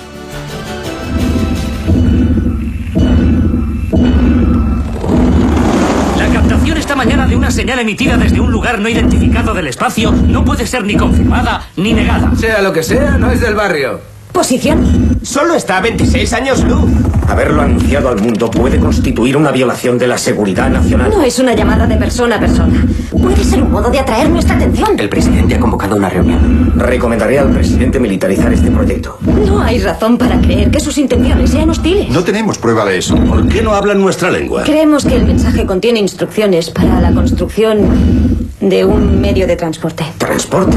La 6.19 6.27
captación 6.33 6.77
esta 6.77 6.97
mañana 6.97 7.27
de 7.27 7.37
una 7.37 7.51
señal 7.51 7.79
emitida 7.79 8.17
desde 8.17 8.41
un 8.41 8.51
lugar 8.51 8.79
no 8.79 8.89
identificado 8.89 9.55
del 9.55 9.69
espacio 9.69 10.13
no 10.13 10.45
puede 10.45 10.67
ser 10.67 10.85
ni 10.85 10.97
confirmada 10.97 11.63
ni 11.77 11.93
negada. 11.93 12.35
Sea 12.37 12.61
lo 12.63 12.73
que 12.73 12.83
sea, 12.83 13.13
no 13.19 13.31
es 13.31 13.41
del 13.41 13.55
barrio. 13.55 14.10
¿Posición? 14.33 15.19
Solo 15.23 15.55
está 15.55 15.79
a 15.79 15.81
26 15.81 16.33
años 16.33 16.65
luz. 16.65 16.91
Haberlo 17.29 17.63
anunciado 17.63 18.09
al 18.09 18.21
mundo 18.21 18.51
puede 18.51 18.79
constituir 18.79 19.37
una 19.37 19.51
violación 19.51 19.99
de 19.99 20.07
la 20.07 20.19
seguridad 20.19 20.71
nacional. 20.71 21.11
No 21.11 21.23
es 21.23 21.39
una 21.39 21.55
llamada 21.55 21.87
de 21.87 21.97
persona 21.97 22.37
a 22.37 22.41
persona. 22.41 22.87
Puede 23.11 23.45
ser 23.45 23.63
un 23.63 23.71
modo 23.71 23.91
de 23.91 23.99
atraer 23.99 24.31
nuestra 24.31 24.57
atención. 24.57 24.99
El 24.99 25.09
presidente 25.09 25.55
ha 25.55 25.61
convocado 25.61 25.97
una 25.97 26.09
reunión. 26.09 26.73
Recomendaría 26.77 27.43
al 27.43 27.51
presidente 27.51 28.01
militarizar 28.01 28.53
este 28.53 28.71
proyecto. 28.71 29.19
No 29.47 29.61
hay 29.63 29.79
razón 29.79 30.17
para 30.17 30.41
creer 30.41 30.71
que 30.71 30.81
sus 30.81 30.97
intenciones 30.99 31.51
sean 31.51 31.71
hostiles. 31.71 32.09
No 32.11 32.25
tenemos 32.25 32.59
prueba 32.59 32.85
de 32.85 32.99
eso. 32.99 33.17
¿Por 33.17 33.49
qué 33.49 33.63
no 33.63 33.75
hablan 33.75 34.01
nuestra 34.01 34.31
lengua? 34.31 34.63
Creemos 34.65 35.05
que 35.05 35.17
el 35.17 35.27
mensaje 35.27 35.67
contiene 35.67 35.99
instrucciones 35.99 36.71
para 36.71 37.01
la 37.01 37.13
construcción 37.13 38.50
de 38.61 38.85
un 38.85 39.21
medio 39.21 39.47
de 39.47 39.57
transporte. 39.57 40.05
¿Transporte? 40.19 40.77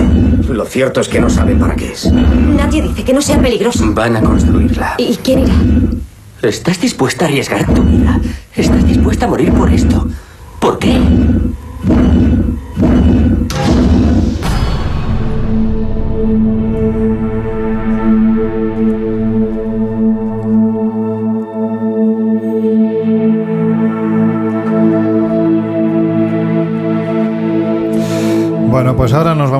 Lo 0.49 0.65
cierto 0.65 1.01
es 1.01 1.07
que 1.07 1.19
no 1.19 1.29
saben 1.29 1.59
para 1.59 1.75
qué 1.75 1.91
es. 1.91 2.11
Nadie 2.11 2.81
dice 2.81 3.03
que 3.03 3.13
no 3.13 3.21
sea 3.21 3.39
peligroso. 3.39 3.83
Van 3.93 4.15
a 4.15 4.21
construirla. 4.21 4.95
¿Y 4.97 5.17
quién 5.17 5.39
irá? 5.39 5.53
¿Estás 6.41 6.79
dispuesta 6.79 7.25
a 7.25 7.27
arriesgar 7.27 7.65
tu 7.73 7.83
vida? 7.83 8.19
¿Estás 8.55 8.85
dispuesta 8.85 9.25
a 9.25 9.29
morir 9.29 9.51
por 9.53 9.71
esto? 9.71 10.07
¿Por 10.59 10.79
qué? 10.79 10.99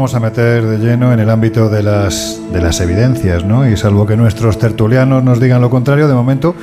Vamos 0.04 0.16
a 0.16 0.20
meter 0.20 0.66
de 0.66 0.80
lleno 0.80 1.14
en 1.14 1.22
el 1.22 1.30
ámbito 1.30 1.70
de 1.70 1.82
las, 1.82 2.38
de 2.52 2.60
las 2.60 2.82
evidencias, 2.82 3.46
¿no? 3.46 3.70
Y 3.70 3.78
salvo 3.78 4.06
que 4.06 4.18
nuestros 4.18 4.60
tertulianos 4.60 5.24
nos 5.24 5.40
digan 5.40 5.62
lo 5.62 5.70
contrario, 5.70 6.10
de 6.10 6.14
momento 6.14 6.56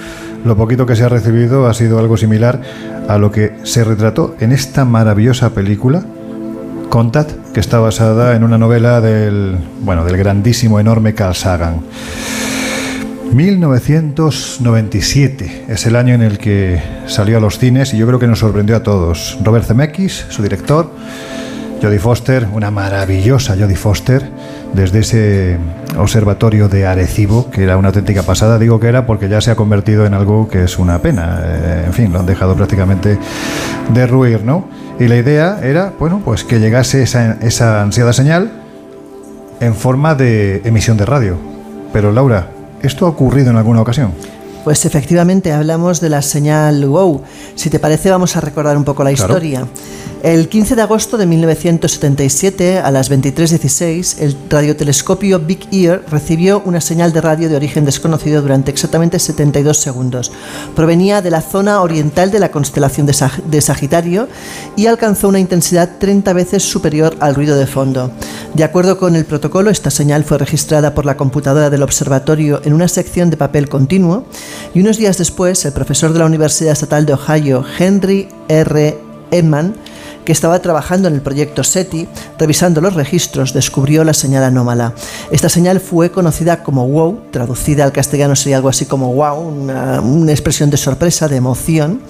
lo 0.44 0.58
poquito 0.58 0.84
que 0.84 0.94
se 0.94 1.04
ha 1.04 1.08
recibido 1.08 1.66
ha 1.66 1.72
sido 1.72 1.98
algo 1.98 2.18
similar 2.18 2.60
a 3.08 3.16
lo 3.16 3.32
que 3.32 3.56
se 3.62 3.82
retrató 3.82 4.34
en 4.40 4.52
esta 4.52 4.84
maravillosa 4.84 5.54
película, 5.54 6.04
Contact, 6.90 7.52
que 7.54 7.60
está 7.60 7.78
basada 7.78 8.36
en 8.36 8.44
una 8.44 8.58
novela 8.58 9.00
del, 9.00 9.56
bueno, 9.80 10.04
del 10.04 10.18
grandísimo, 10.18 10.78
enorme 10.78 11.14
Carl 11.14 11.34
Sagan. 11.34 11.80
1997 13.32 15.64
es 15.66 15.86
el 15.86 15.96
año 15.96 16.12
en 16.12 16.20
el 16.20 16.36
que 16.36 16.78
salió 17.06 17.38
a 17.38 17.40
los 17.40 17.58
cines 17.58 17.94
y 17.94 17.96
yo 17.96 18.06
creo 18.06 18.18
que 18.18 18.26
nos 18.26 18.40
sorprendió 18.40 18.76
a 18.76 18.82
todos. 18.82 19.38
Robert 19.42 19.64
Zemeckis, 19.64 20.26
su 20.28 20.42
director, 20.42 20.90
Jodie 21.82 21.98
Foster, 21.98 22.46
una 22.52 22.70
maravillosa 22.70 23.56
Jodie 23.58 23.76
Foster, 23.76 24.28
desde 24.74 24.98
ese 25.00 25.56
observatorio 25.98 26.68
de 26.68 26.86
Arecibo, 26.86 27.50
que 27.50 27.62
era 27.64 27.76
una 27.78 27.88
auténtica 27.88 28.22
pasada. 28.22 28.58
Digo 28.58 28.78
que 28.78 28.88
era 28.88 29.06
porque 29.06 29.28
ya 29.28 29.40
se 29.40 29.50
ha 29.50 29.56
convertido 29.56 30.04
en 30.06 30.12
algo 30.14 30.48
que 30.48 30.64
es 30.64 30.78
una 30.78 31.00
pena. 31.00 31.40
Eh, 31.42 31.84
en 31.86 31.92
fin, 31.92 32.12
lo 32.12 32.20
han 32.20 32.26
dejado 32.26 32.54
prácticamente 32.54 33.18
derruir, 33.94 34.44
¿no? 34.44 34.68
Y 34.98 35.08
la 35.08 35.16
idea 35.16 35.58
era, 35.62 35.92
bueno, 35.98 36.20
pues 36.24 36.44
que 36.44 36.60
llegase 36.60 37.02
esa, 37.02 37.38
esa 37.40 37.80
ansiada 37.82 38.12
señal 38.12 38.50
en 39.60 39.74
forma 39.74 40.14
de 40.14 40.60
emisión 40.64 40.96
de 40.98 41.06
radio. 41.06 41.36
Pero 41.92 42.12
Laura, 42.12 42.48
¿esto 42.82 43.06
ha 43.06 43.08
ocurrido 43.08 43.50
en 43.50 43.56
alguna 43.56 43.80
ocasión? 43.80 44.12
Pues 44.64 44.84
efectivamente 44.84 45.52
hablamos 45.52 46.00
de 46.02 46.10
la 46.10 46.20
señal 46.20 46.84
WOW. 46.86 47.22
Si 47.54 47.70
te 47.70 47.78
parece 47.78 48.10
vamos 48.10 48.36
a 48.36 48.42
recordar 48.42 48.76
un 48.76 48.84
poco 48.84 49.02
la 49.02 49.10
Claro. 49.14 49.32
historia. 49.32 49.66
El 50.22 50.50
15 50.50 50.76
de 50.76 50.82
agosto 50.82 51.16
de 51.16 51.24
1977, 51.24 52.78
a 52.78 52.90
las 52.90 53.10
23.16, 53.10 54.20
el 54.20 54.36
radiotelescopio 54.50 55.40
Big 55.40 55.66
Ear 55.72 56.04
recibió 56.10 56.60
una 56.66 56.82
señal 56.82 57.14
de 57.14 57.22
radio 57.22 57.48
de 57.48 57.56
origen 57.56 57.86
desconocido 57.86 58.42
durante 58.42 58.70
exactamente 58.70 59.18
72 59.18 59.78
segundos. 59.78 60.30
Provenía 60.76 61.22
de 61.22 61.30
la 61.30 61.40
zona 61.40 61.80
oriental 61.80 62.30
de 62.30 62.38
la 62.38 62.50
constelación 62.50 63.06
de, 63.06 63.16
de 63.46 63.60
Sagitario 63.62 64.28
y 64.76 64.88
alcanzó 64.88 65.26
una 65.26 65.40
intensidad 65.40 65.96
30 65.98 66.34
veces 66.34 66.64
superior 66.64 67.16
al 67.20 67.34
ruido 67.34 67.56
de 67.56 67.66
fondo. 67.66 68.10
De 68.52 68.64
acuerdo 68.64 68.98
con 68.98 69.16
el 69.16 69.24
protocolo, 69.24 69.70
esta 69.70 69.90
señal 69.90 70.24
fue 70.24 70.36
registrada 70.36 70.94
por 70.94 71.06
la 71.06 71.16
computadora 71.16 71.70
del 71.70 71.82
observatorio 71.82 72.60
en 72.62 72.74
una 72.74 72.88
sección 72.88 73.30
de 73.30 73.38
papel 73.38 73.70
continuo 73.70 74.26
y 74.74 74.80
unos 74.80 74.98
días 74.98 75.16
después, 75.16 75.64
el 75.64 75.72
profesor 75.72 76.12
de 76.12 76.18
la 76.18 76.26
Universidad 76.26 76.74
Estatal 76.74 77.06
de 77.06 77.14
Ohio, 77.14 77.64
Henry 77.78 78.28
R. 78.48 78.98
Edman, 79.30 79.74
que 80.24 80.32
estaba 80.32 80.58
trabajando 80.60 81.08
en 81.08 81.14
el 81.14 81.20
proyecto 81.20 81.64
SETI, 81.64 82.08
revisando 82.38 82.80
los 82.80 82.94
registros, 82.94 83.52
descubrió 83.52 84.04
la 84.04 84.14
señal 84.14 84.44
anómala. 84.44 84.94
Esta 85.30 85.48
señal 85.48 85.80
fue 85.80 86.10
conocida 86.10 86.62
como 86.62 86.86
WOW, 86.86 87.30
traducida 87.30 87.84
al 87.84 87.92
castellano 87.92 88.36
sería 88.36 88.56
algo 88.56 88.68
así 88.68 88.86
como 88.86 89.12
wow, 89.14 89.38
una, 89.38 90.00
una 90.00 90.32
expresión 90.32 90.70
de 90.70 90.76
sorpresa, 90.76 91.28
de 91.28 91.36
emoción. 91.36 92.00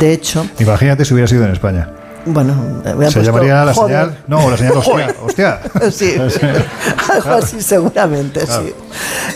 De 0.00 0.12
hecho, 0.12 0.46
Imagínate 0.58 1.04
si 1.04 1.14
hubiera 1.14 1.28
sido 1.28 1.44
en 1.44 1.52
España. 1.52 2.01
Bueno, 2.26 2.52
hubieran 2.80 3.10
Se 3.10 3.20
puesto, 3.20 3.22
llamaría 3.22 3.64
la 3.64 3.74
"Joder". 3.74 3.96
señal. 3.96 4.18
No, 4.26 4.50
la 4.50 4.56
señal 4.56 4.76
hostia. 4.76 5.14
hostia. 5.24 5.60
Sí, 5.92 6.14
algo 7.12 7.30
así 7.30 7.60
seguramente, 7.62 8.40
Claro. 8.40 8.64
sí. 8.66 8.72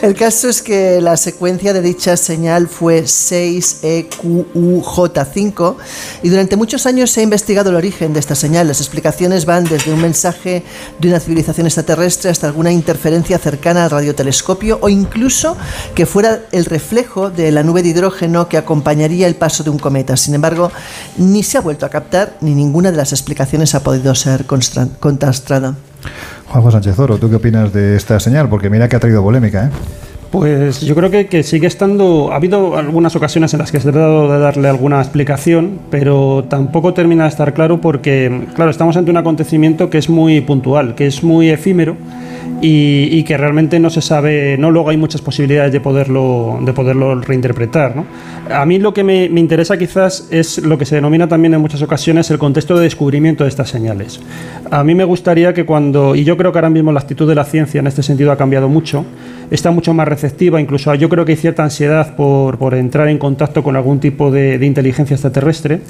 El 0.02 0.14
caso 0.14 0.48
es 0.48 0.62
que 0.62 1.00
la 1.00 1.16
secuencia 1.16 1.72
de 1.72 1.80
dicha 1.80 2.16
señal 2.16 2.66
fue 2.68 2.98
E 2.98 3.04
6EQUJ5 3.04 5.76
y 6.22 6.28
durante 6.28 6.56
muchos 6.56 6.86
años 6.86 7.10
se 7.10 7.20
ha 7.20 7.22
investigado 7.22 7.70
el 7.70 7.76
origen 7.76 8.12
de 8.12 8.20
esta 8.20 8.34
señal. 8.34 8.68
Las 8.68 8.80
explicaciones 8.80 9.46
van 9.46 9.64
desde 9.64 9.92
un 9.92 10.00
mensaje 10.02 10.62
de 10.98 11.08
una 11.08 11.20
civilización 11.20 11.66
extraterrestre 11.66 12.30
hasta 12.30 12.46
alguna 12.46 12.70
interferencia 12.72 13.38
cercana 13.38 13.84
al 13.84 13.90
radiotelescopio 13.90 14.78
o 14.82 14.88
incluso 14.88 15.56
que 15.94 16.06
fuera 16.06 16.40
el 16.52 16.64
reflejo 16.66 17.30
de 17.30 17.50
la 17.52 17.62
nube 17.62 17.82
de 17.82 17.88
hidrógeno 17.90 18.48
que 18.48 18.56
acompañaría 18.58 19.26
el 19.26 19.34
paso 19.36 19.62
de 19.64 19.70
un 19.70 19.78
cometa. 19.78 20.16
Sin 20.16 20.34
embargo, 20.34 20.70
ni 21.16 21.42
se 21.42 21.58
ha 21.58 21.60
vuelto 21.60 21.86
a 21.86 21.88
captar 21.88 22.36
ni 22.40 22.54
ninguna 22.76 22.90
de 22.90 22.98
las 22.98 23.12
explicaciones 23.12 23.74
ha 23.74 23.82
podido 23.82 24.14
ser 24.14 24.44
contrastada. 24.44 25.76
Juanjo 26.48 26.70
Sánchez 26.70 26.98
Oro, 26.98 27.16
¿tú 27.16 27.30
qué 27.30 27.36
opinas 27.36 27.72
de 27.72 27.96
esta 27.96 28.20
señal? 28.20 28.50
Porque 28.50 28.68
mira 28.68 28.86
que 28.86 28.96
ha 28.96 29.00
traído 29.00 29.22
polémica, 29.22 29.64
¿eh? 29.64 29.70
Pues 30.30 30.82
yo 30.82 30.94
creo 30.94 31.10
que, 31.10 31.26
que 31.26 31.42
sigue 31.42 31.68
estando. 31.68 32.32
Ha 32.32 32.36
habido 32.36 32.76
algunas 32.76 33.16
ocasiones 33.16 33.54
en 33.54 33.60
las 33.60 33.72
que 33.72 33.80
se 33.80 33.88
ha 33.88 33.92
tratado 33.92 34.30
de 34.30 34.38
darle 34.38 34.68
alguna 34.68 35.00
explicación, 35.00 35.78
pero 35.90 36.44
tampoco 36.50 36.92
termina 36.92 37.22
de 37.22 37.30
estar 37.30 37.54
claro 37.54 37.80
porque, 37.80 38.46
claro, 38.54 38.70
estamos 38.70 38.94
ante 38.98 39.10
un 39.10 39.16
acontecimiento 39.16 39.88
que 39.88 39.96
es 39.96 40.10
muy 40.10 40.42
puntual, 40.42 40.94
que 40.94 41.06
es 41.06 41.24
muy 41.24 41.48
efímero 41.48 41.96
y, 42.62 43.09
y 43.10 43.23
que 43.24 43.36
realmente 43.36 43.78
no 43.78 43.90
se 43.90 44.01
sabe, 44.01 44.56
no 44.59 44.70
luego 44.70 44.90
hay 44.90 44.97
muchas 44.97 45.20
posibilidades 45.20 45.73
de 45.73 45.81
poderlo, 45.81 46.59
de 46.62 46.73
poderlo 46.73 47.20
reinterpretar. 47.20 47.97
¿no? 47.97 48.06
A 48.51 48.64
mí 48.66 48.78
lo 48.78 48.94
que 48.94 49.05
me, 49.05 49.28
me 49.28 49.40
interesa 49.40 49.77
quizás 49.77 50.28
es 50.31 50.59
lo 50.59 50.78
que 50.78 50.85
se 50.85 50.94
denomina 50.94 51.28
también 51.28 51.55
en 51.55 51.60
muchas 51.60 51.82
ocasiones 51.82 52.31
el 52.31 52.39
contexto 52.39 52.77
de 52.77 52.85
descubrimiento 52.85 53.44
de 53.44 53.48
estas 53.48 53.68
señales. 53.68 54.20
A 54.70 54.85
mí 54.85 54.94
me 54.94 55.05
gustaría 55.05 55.55
que 55.55 55.64
cuando, 55.64 56.14
y 56.14 56.24
yo 56.24 56.36
creo 56.36 56.52
que 56.52 56.59
ahora 56.59 56.70
mismo 56.70 56.93
la 56.93 57.01
actitud 57.01 57.28
de 57.28 57.35
la 57.35 57.44
ciencia 57.44 57.81
en 57.81 57.86
este 57.86 58.02
sentido 58.02 58.32
ha 58.32 58.36
cambiado 58.36 58.68
mucho, 58.68 59.05
está 59.51 59.70
mucho 59.70 59.94
más 59.94 60.09
receptiva, 60.09 60.60
incluso 60.60 60.94
yo 60.94 61.09
creo 61.09 61.24
que 61.24 61.32
hay 61.32 61.39
cierta 61.39 61.62
ansiedad 61.62 62.16
por, 62.16 62.59
por 62.59 62.74
entrar 62.74 63.09
en 63.09 63.18
contacto 63.18 63.62
con 63.62 63.77
algún 63.77 64.01
tipo 64.01 64.31
de, 64.31 64.59
de 64.59 64.66
inteligencia 64.66 65.14
extraterrestre. 65.14 65.81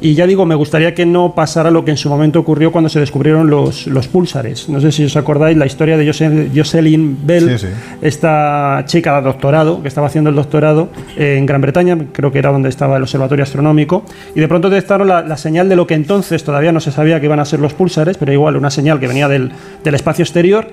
Y 0.00 0.14
ya 0.14 0.26
digo, 0.26 0.46
me 0.46 0.54
gustaría 0.54 0.94
que 0.94 1.06
no 1.06 1.34
pasara 1.34 1.70
lo 1.70 1.84
que 1.84 1.92
en 1.92 1.96
su 1.96 2.08
momento 2.08 2.40
ocurrió 2.40 2.72
cuando 2.72 2.88
se 2.88 2.98
descubrieron 2.98 3.48
los, 3.48 3.86
los 3.86 4.08
púlsares. 4.08 4.68
No 4.68 4.80
sé 4.80 4.90
si 4.90 5.04
os 5.04 5.16
acordáis 5.16 5.56
la 5.56 5.66
historia 5.66 5.96
de 5.96 6.01
Jose- 6.06 6.50
Jocelyn 6.54 7.18
Bell, 7.26 7.58
Sí, 7.58 7.66
sí. 7.66 7.72
esta 8.00 8.82
chica 8.86 9.16
de 9.16 9.22
doctorado, 9.22 9.82
que 9.82 9.88
estaba 9.88 10.06
haciendo 10.06 10.30
el 10.30 10.36
doctorado 10.36 10.88
en 11.16 11.46
Gran 11.46 11.60
Bretaña, 11.60 11.96
creo 12.12 12.30
que 12.32 12.38
era 12.38 12.50
donde 12.50 12.68
estaba 12.68 12.96
el 12.96 13.02
observatorio 13.02 13.42
astronómico, 13.42 14.04
y 14.34 14.40
de 14.40 14.48
pronto 14.48 14.68
detectaron 14.70 15.08
la, 15.08 15.22
la 15.22 15.36
señal 15.36 15.68
de 15.68 15.76
lo 15.76 15.86
que 15.86 15.94
entonces 15.94 16.44
todavía 16.44 16.72
no 16.72 16.80
se 16.80 16.92
sabía 16.92 17.20
que 17.20 17.26
iban 17.26 17.40
a 17.40 17.44
ser 17.44 17.60
los 17.60 17.74
púlsares, 17.74 18.16
pero 18.18 18.32
igual 18.32 18.56
una 18.56 18.70
señal 18.70 19.00
que 19.00 19.06
venía 19.08 19.28
del, 19.28 19.52
del 19.84 19.94
espacio 19.94 20.22
exterior 20.22 20.68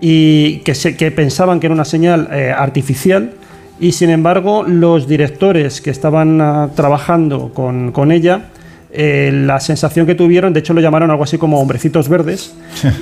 y 0.00 0.58
que, 0.58 0.74
se, 0.74 0.96
que 0.96 1.10
pensaban 1.10 1.58
que 1.60 1.66
era 1.66 1.74
una 1.74 1.84
señal 1.84 2.28
eh, 2.32 2.52
artificial. 2.56 3.32
Y 3.80 3.92
sin 3.92 4.08
embargo, 4.10 4.64
los 4.66 5.06
directores 5.06 5.80
que 5.82 5.90
estaban 5.90 6.40
ah, 6.40 6.70
trabajando 6.74 7.50
con, 7.52 7.92
con 7.92 8.10
ella, 8.10 8.46
eh, 8.90 9.30
la 9.32 9.60
sensación 9.60 10.06
que 10.06 10.14
tuvieron, 10.14 10.54
de 10.54 10.60
hecho 10.60 10.72
lo 10.72 10.80
llamaron 10.80 11.10
algo 11.10 11.24
así 11.24 11.36
como 11.36 11.60
hombrecitos 11.60 12.08
verdes, 12.08 12.54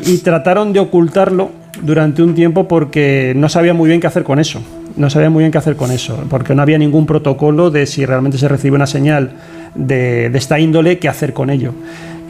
y 0.07 0.19
trataron 0.19 0.73
de 0.73 0.81
ocultarlo 0.81 1.51
durante 1.83 2.23
un 2.23 2.35
tiempo 2.35 2.69
porque 2.69 3.33
no 3.37 3.49
sabían 3.49 3.77
muy 3.77 3.89
bien 3.89 4.01
qué 4.01 4.07
hacer 4.07 4.25
con 4.25 4.39
eso. 4.39 4.63
No 4.97 5.11
sabían 5.11 5.33
muy 5.33 5.43
bien 5.43 5.51
qué 5.51 5.59
hacer 5.59 5.77
con 5.77 5.91
eso, 5.91 6.23
porque 6.31 6.55
no 6.55 6.63
había 6.63 6.79
ningún 6.79 7.05
protocolo 7.07 7.71
de 7.71 7.87
si 7.87 8.07
realmente 8.07 8.39
se 8.39 8.47
recibe 8.49 8.77
una 8.77 8.87
señal 8.87 9.33
de, 9.75 10.31
de 10.31 10.39
esta 10.39 10.59
índole, 10.61 10.99
qué 10.99 11.09
hacer 11.09 11.33
con 11.33 11.51
ello. 11.51 11.73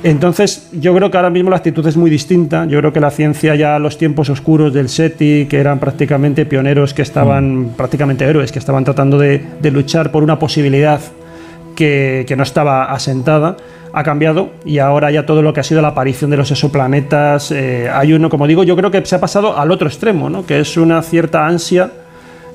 Entonces, 0.02 0.68
yo 0.72 0.94
creo 0.94 1.10
que 1.10 1.16
ahora 1.16 1.30
mismo 1.30 1.48
la 1.48 1.56
actitud 1.56 1.86
es 1.86 1.96
muy 1.96 2.10
distinta. 2.10 2.66
Yo 2.66 2.78
creo 2.78 2.92
que 2.92 3.00
la 3.00 3.10
ciencia 3.10 3.54
ya 3.54 3.78
los 3.78 3.96
tiempos 3.96 4.28
oscuros 4.28 4.72
del 4.74 4.90
SETI, 4.90 5.46
que 5.46 5.58
eran 5.58 5.78
prácticamente 5.78 6.44
pioneros, 6.44 6.92
que 6.92 7.00
estaban 7.00 7.70
prácticamente 7.74 8.26
héroes, 8.26 8.52
que 8.52 8.58
estaban 8.58 8.84
tratando 8.84 9.18
de, 9.18 9.42
de 9.62 9.70
luchar 9.70 10.10
por 10.10 10.22
una 10.22 10.38
posibilidad 10.38 11.00
que, 11.74 12.24
que 12.28 12.36
no 12.36 12.42
estaba 12.42 12.84
asentada, 12.84 13.56
ha 13.94 14.02
cambiado 14.02 14.50
y 14.64 14.78
ahora 14.78 15.10
ya 15.12 15.24
todo 15.24 15.40
lo 15.40 15.52
que 15.52 15.60
ha 15.60 15.62
sido 15.62 15.80
la 15.80 15.88
aparición 15.88 16.30
de 16.30 16.36
los 16.36 16.50
exoplanetas, 16.50 17.52
eh, 17.52 17.88
hay 17.92 18.12
uno, 18.12 18.28
como 18.28 18.46
digo, 18.46 18.64
yo 18.64 18.76
creo 18.76 18.90
que 18.90 19.06
se 19.06 19.14
ha 19.14 19.20
pasado 19.20 19.56
al 19.56 19.70
otro 19.70 19.86
extremo, 19.86 20.28
¿no? 20.28 20.44
que 20.44 20.60
es 20.60 20.76
una 20.76 21.00
cierta 21.02 21.46
ansia 21.46 21.92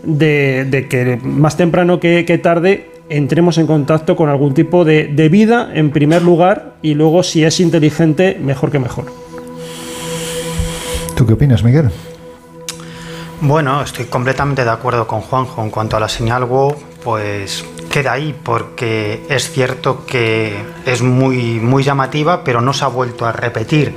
de, 0.04 0.66
de 0.70 0.88
que 0.88 1.18
más 1.24 1.56
temprano 1.56 2.00
que, 2.00 2.26
que 2.26 2.38
tarde 2.38 2.92
entremos 3.10 3.58
en 3.58 3.68
contacto 3.68 4.16
con 4.16 4.30
algún 4.30 4.54
tipo 4.54 4.84
de, 4.84 5.08
de 5.08 5.30
vida 5.30 5.72
en 5.74 5.92
primer 5.92 6.22
lugar 6.22 6.76
y 6.82 6.94
luego 6.94 7.24
si 7.24 7.44
es 7.46 7.60
inteligente, 7.60 8.38
mejor 8.42 8.70
que 8.70 8.80
mejor. 8.80 9.06
¿Tú 11.16 11.26
qué 11.26 11.34
opinas, 11.34 11.64
Miguel? 11.64 11.90
Bueno, 13.42 13.82
estoy 13.82 14.06
completamente 14.06 14.66
de 14.66 14.70
acuerdo 14.70 15.08
con 15.08 15.22
Juanjo 15.22 15.64
en 15.64 15.70
cuanto 15.70 15.96
a 15.96 16.00
la 16.02 16.10
señal 16.10 16.44
WoW, 16.44 16.76
pues 17.04 17.66
queda 17.90 18.14
ahí 18.14 18.36
porque 18.44 19.26
es 19.30 19.52
cierto 19.52 20.06
que 20.06 20.56
es 20.86 21.02
muy 21.02 21.60
muy 21.60 21.84
llamativa, 21.84 22.44
pero 22.44 22.62
no 22.62 22.74
se 22.74 22.86
ha 22.86 22.88
vuelto 22.88 23.26
a 23.26 23.32
repetir 23.32 23.96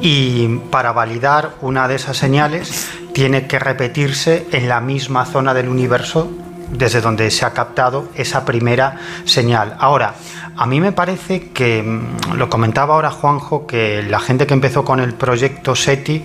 y 0.00 0.48
para 0.70 0.92
validar 0.92 1.56
una 1.60 1.88
de 1.88 1.96
esas 1.96 2.16
señales 2.16 2.88
tiene 3.12 3.46
que 3.46 3.58
repetirse 3.58 4.46
en 4.52 4.68
la 4.68 4.80
misma 4.80 5.24
zona 5.24 5.54
del 5.54 5.68
universo 5.68 6.30
desde 6.70 7.00
donde 7.00 7.30
se 7.30 7.44
ha 7.44 7.52
captado 7.52 8.08
esa 8.14 8.44
primera 8.44 8.96
señal. 9.24 9.76
Ahora, 9.78 10.14
a 10.56 10.66
mí 10.66 10.80
me 10.80 10.92
parece 10.92 11.50
que, 11.50 11.82
mm, 11.82 12.34
lo 12.34 12.48
comentaba 12.48 12.94
ahora 12.94 13.10
Juanjo, 13.10 13.66
que 13.66 14.02
la 14.02 14.20
gente 14.20 14.46
que 14.46 14.54
empezó 14.54 14.84
con 14.84 15.00
el 15.00 15.14
proyecto 15.14 15.76
SETI 15.76 16.24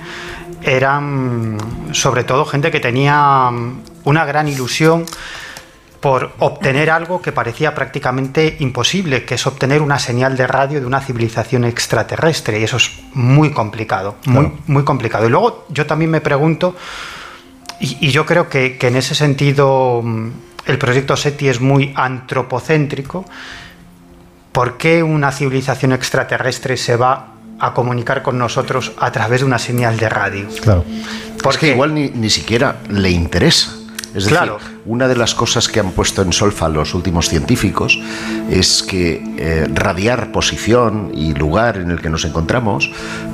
eran 0.64 1.56
mm, 1.56 1.94
sobre 1.94 2.24
todo 2.24 2.46
gente 2.46 2.72
que 2.72 2.80
tenía 2.80 3.50
mm, 3.52 3.82
una 4.06 4.26
gran 4.26 4.48
ilusión 4.48 5.06
por 6.02 6.34
obtener 6.40 6.90
algo 6.90 7.22
que 7.22 7.32
parecía 7.32 7.76
prácticamente 7.76 8.58
imposible, 8.60 9.24
que 9.24 9.36
es 9.36 9.46
obtener 9.46 9.84
una 9.84 10.00
señal 10.00 10.36
de 10.36 10.48
radio 10.48 10.80
de 10.80 10.86
una 10.88 11.00
civilización 11.00 11.64
extraterrestre. 11.64 12.60
Y 12.60 12.64
eso 12.64 12.78
es 12.78 12.92
muy 13.14 13.52
complicado, 13.52 14.16
muy, 14.26 14.46
Claro. 14.46 14.58
muy 14.66 14.84
complicado. 14.84 15.28
Y 15.28 15.30
luego 15.30 15.66
yo 15.70 15.86
también 15.86 16.10
me 16.10 16.20
pregunto, 16.20 16.76
y, 17.80 18.08
y 18.08 18.10
yo 18.10 18.26
creo 18.26 18.50
que, 18.50 18.78
que 18.80 18.88
en 18.88 18.96
ese 18.96 19.14
sentido 19.14 20.02
mm, 20.04 20.30
el 20.66 20.78
proyecto 20.80 21.16
SETI 21.16 21.50
es 21.50 21.62
muy 21.62 21.94
antropocéntrico, 21.96 23.26
¿por 24.52 24.78
qué 24.78 25.04
una 25.04 25.32
civilización 25.32 25.92
extraterrestre 25.94 26.78
se 26.78 26.96
va 26.96 27.28
a 27.60 27.74
comunicar 27.76 28.24
con 28.24 28.40
nosotros 28.40 28.92
a 28.98 29.12
través 29.12 29.42
de 29.42 29.46
una 29.46 29.60
señal 29.60 29.98
de 29.98 30.10
radio? 30.10 30.48
Claro. 30.64 30.84
Porque 31.44 31.70
igual 31.70 31.94
ni, 31.94 32.10
ni 32.10 32.32
siquiera 32.32 32.78
le 32.90 33.12
interesa. 33.12 33.76
Es 34.16 34.26
decir, 34.26 34.52
una 34.86 35.08
de 35.08 35.16
las 35.16 35.34
cosas 35.34 35.68
que 35.68 35.80
han 35.80 35.92
puesto 35.92 36.22
en 36.22 36.34
solfa 36.34 36.68
los 36.68 36.94
últimos 36.94 37.30
científicos 37.30 38.00
es 38.50 38.84
que 38.84 39.24
eh, 39.38 39.68
radiar 39.74 40.32
posición 40.32 41.12
y 41.14 41.34
lugar 41.34 41.78
en 41.78 41.92
el 41.92 42.02
que 42.02 42.10
nos 42.10 42.26
encontramos 42.26 42.92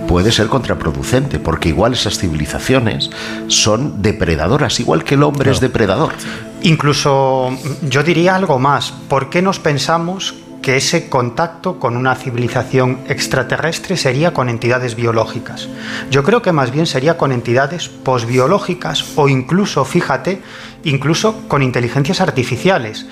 puede 0.08 0.32
ser 0.32 0.48
contraproducente, 0.48 1.40
porque 1.40 1.70
igual 1.70 1.94
esas 1.94 2.20
civilizaciones 2.20 3.10
son 3.48 4.02
depredadoras, 4.02 4.80
igual 4.80 5.04
que 5.04 5.16
el 5.16 5.24
hombre 5.24 5.52
es 5.52 5.60
depredador. 5.60 6.14
Incluso 6.62 7.52
yo 7.82 8.04
diría 8.04 8.36
algo 8.36 8.60
más. 8.60 8.92
¿Por 9.10 9.30
qué 9.30 9.42
nos 9.42 9.60
pensamos 9.60 10.36
que 10.68 10.76
ese 10.76 11.08
contacto 11.08 11.80
con 11.80 11.96
una 11.96 12.14
civilización 12.14 13.00
extraterrestre 13.08 13.96
sería 13.96 14.34
con 14.34 14.50
entidades 14.50 14.98
biológicas. 14.98 15.70
Yo 16.12 16.24
creo 16.24 16.42
que 16.42 16.52
más 16.52 16.72
bien 16.72 16.86
sería 16.86 17.18
con 17.18 17.32
entidades 17.32 17.88
posbiológicas 17.88 19.14
o 19.16 19.30
incluso, 19.30 19.86
fíjate, 19.86 20.42
incluso 20.88 21.48
con 21.48 21.62
inteligencias 21.62 22.22
artificiales. 22.22 23.06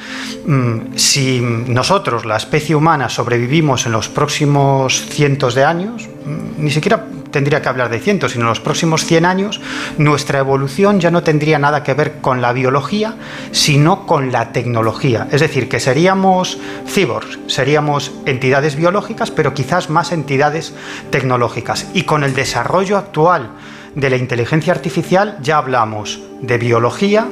Mm, 0.46 0.96
si 0.96 1.42
nosotros, 1.42 2.26
la 2.26 2.38
especie 2.38 2.76
humana, 2.76 3.10
sobrevivimos 3.10 3.86
en 3.86 3.92
los 3.92 4.08
próximos 4.08 5.06
cientos 5.10 5.56
de 5.56 5.66
años, 5.66 6.08
mm, 6.08 6.64
ni 6.64 6.72
siquiera 6.72 7.06
tendría 7.32 7.62
que 7.62 7.68
hablar 7.68 7.90
de 7.90 8.00
cientos, 8.00 8.32
sino 8.32 8.46
en 8.46 8.50
los 8.50 8.62
próximos 8.62 9.04
100 9.06 9.26
años, 9.26 9.60
nuestra 9.98 10.40
evolución 10.40 11.02
ya 11.02 11.12
no 11.12 11.22
tendría 11.22 11.60
nada 11.60 11.84
que 11.84 11.94
ver 11.94 12.22
con 12.22 12.42
la 12.42 12.54
biología, 12.54 13.16
sino 13.52 14.06
con 14.06 14.32
la 14.32 14.54
tecnología. 14.54 15.28
Es 15.32 15.42
decir, 15.42 15.68
que 15.68 15.82
seríamos 15.82 16.58
cyborgs, 16.88 17.40
seríamos 17.48 18.14
entidades 18.26 18.78
biológicas, 18.78 19.32
pero 19.32 19.54
quizás 19.54 19.90
más 19.90 20.14
entidades 20.14 20.74
tecnológicas. 21.10 21.88
Y 21.94 22.04
con 22.04 22.24
el 22.24 22.34
desarrollo 22.34 22.98
actual 22.98 23.50
de 23.96 24.10
la 24.10 24.16
inteligencia 24.16 24.72
artificial 24.72 25.38
ya 25.42 25.58
hablamos 25.58 26.22
de 26.42 26.58
biología 26.58 27.28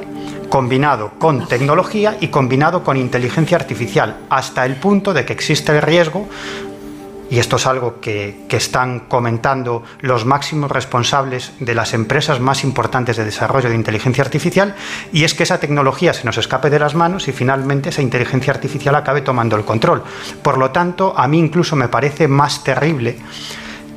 combinado 0.48 1.12
con 1.18 1.46
tecnología 1.48 2.16
y 2.20 2.28
combinado 2.28 2.84
con 2.84 2.96
inteligencia 2.96 3.56
artificial, 3.56 4.18
hasta 4.30 4.64
el 4.64 4.76
punto 4.76 5.12
de 5.12 5.24
que 5.24 5.32
existe 5.32 5.72
el 5.72 5.82
riesgo 5.82 6.28
y 7.30 7.38
esto 7.38 7.56
es 7.56 7.66
algo 7.66 8.00
que, 8.00 8.44
están 8.50 9.00
comentando 9.00 9.82
los 10.00 10.24
máximos 10.24 10.70
responsables 10.70 11.52
de 11.58 11.74
las 11.74 11.92
empresas 11.92 12.38
más 12.38 12.62
importantes 12.62 13.16
de 13.16 13.24
desarrollo 13.24 13.68
de 13.68 13.74
inteligencia 13.74 14.22
artificial, 14.22 14.76
y 15.12 15.24
es 15.24 15.34
que 15.34 15.42
esa 15.42 15.58
tecnología 15.58 16.12
se 16.12 16.24
nos 16.24 16.38
escape 16.38 16.70
de 16.70 16.78
las 16.78 16.94
manos 16.94 17.26
y 17.26 17.32
finalmente 17.32 17.88
esa 17.88 18.02
inteligencia 18.02 18.52
artificial 18.52 18.94
acabe 18.94 19.22
tomando 19.22 19.56
el 19.56 19.64
control. 19.64 20.04
Por 20.40 20.56
lo 20.56 20.70
tanto, 20.70 21.14
a 21.16 21.26
mí 21.26 21.40
incluso 21.40 21.74
me 21.74 21.88
parece 21.88 22.28
más 22.28 22.62
terrible 22.62 23.16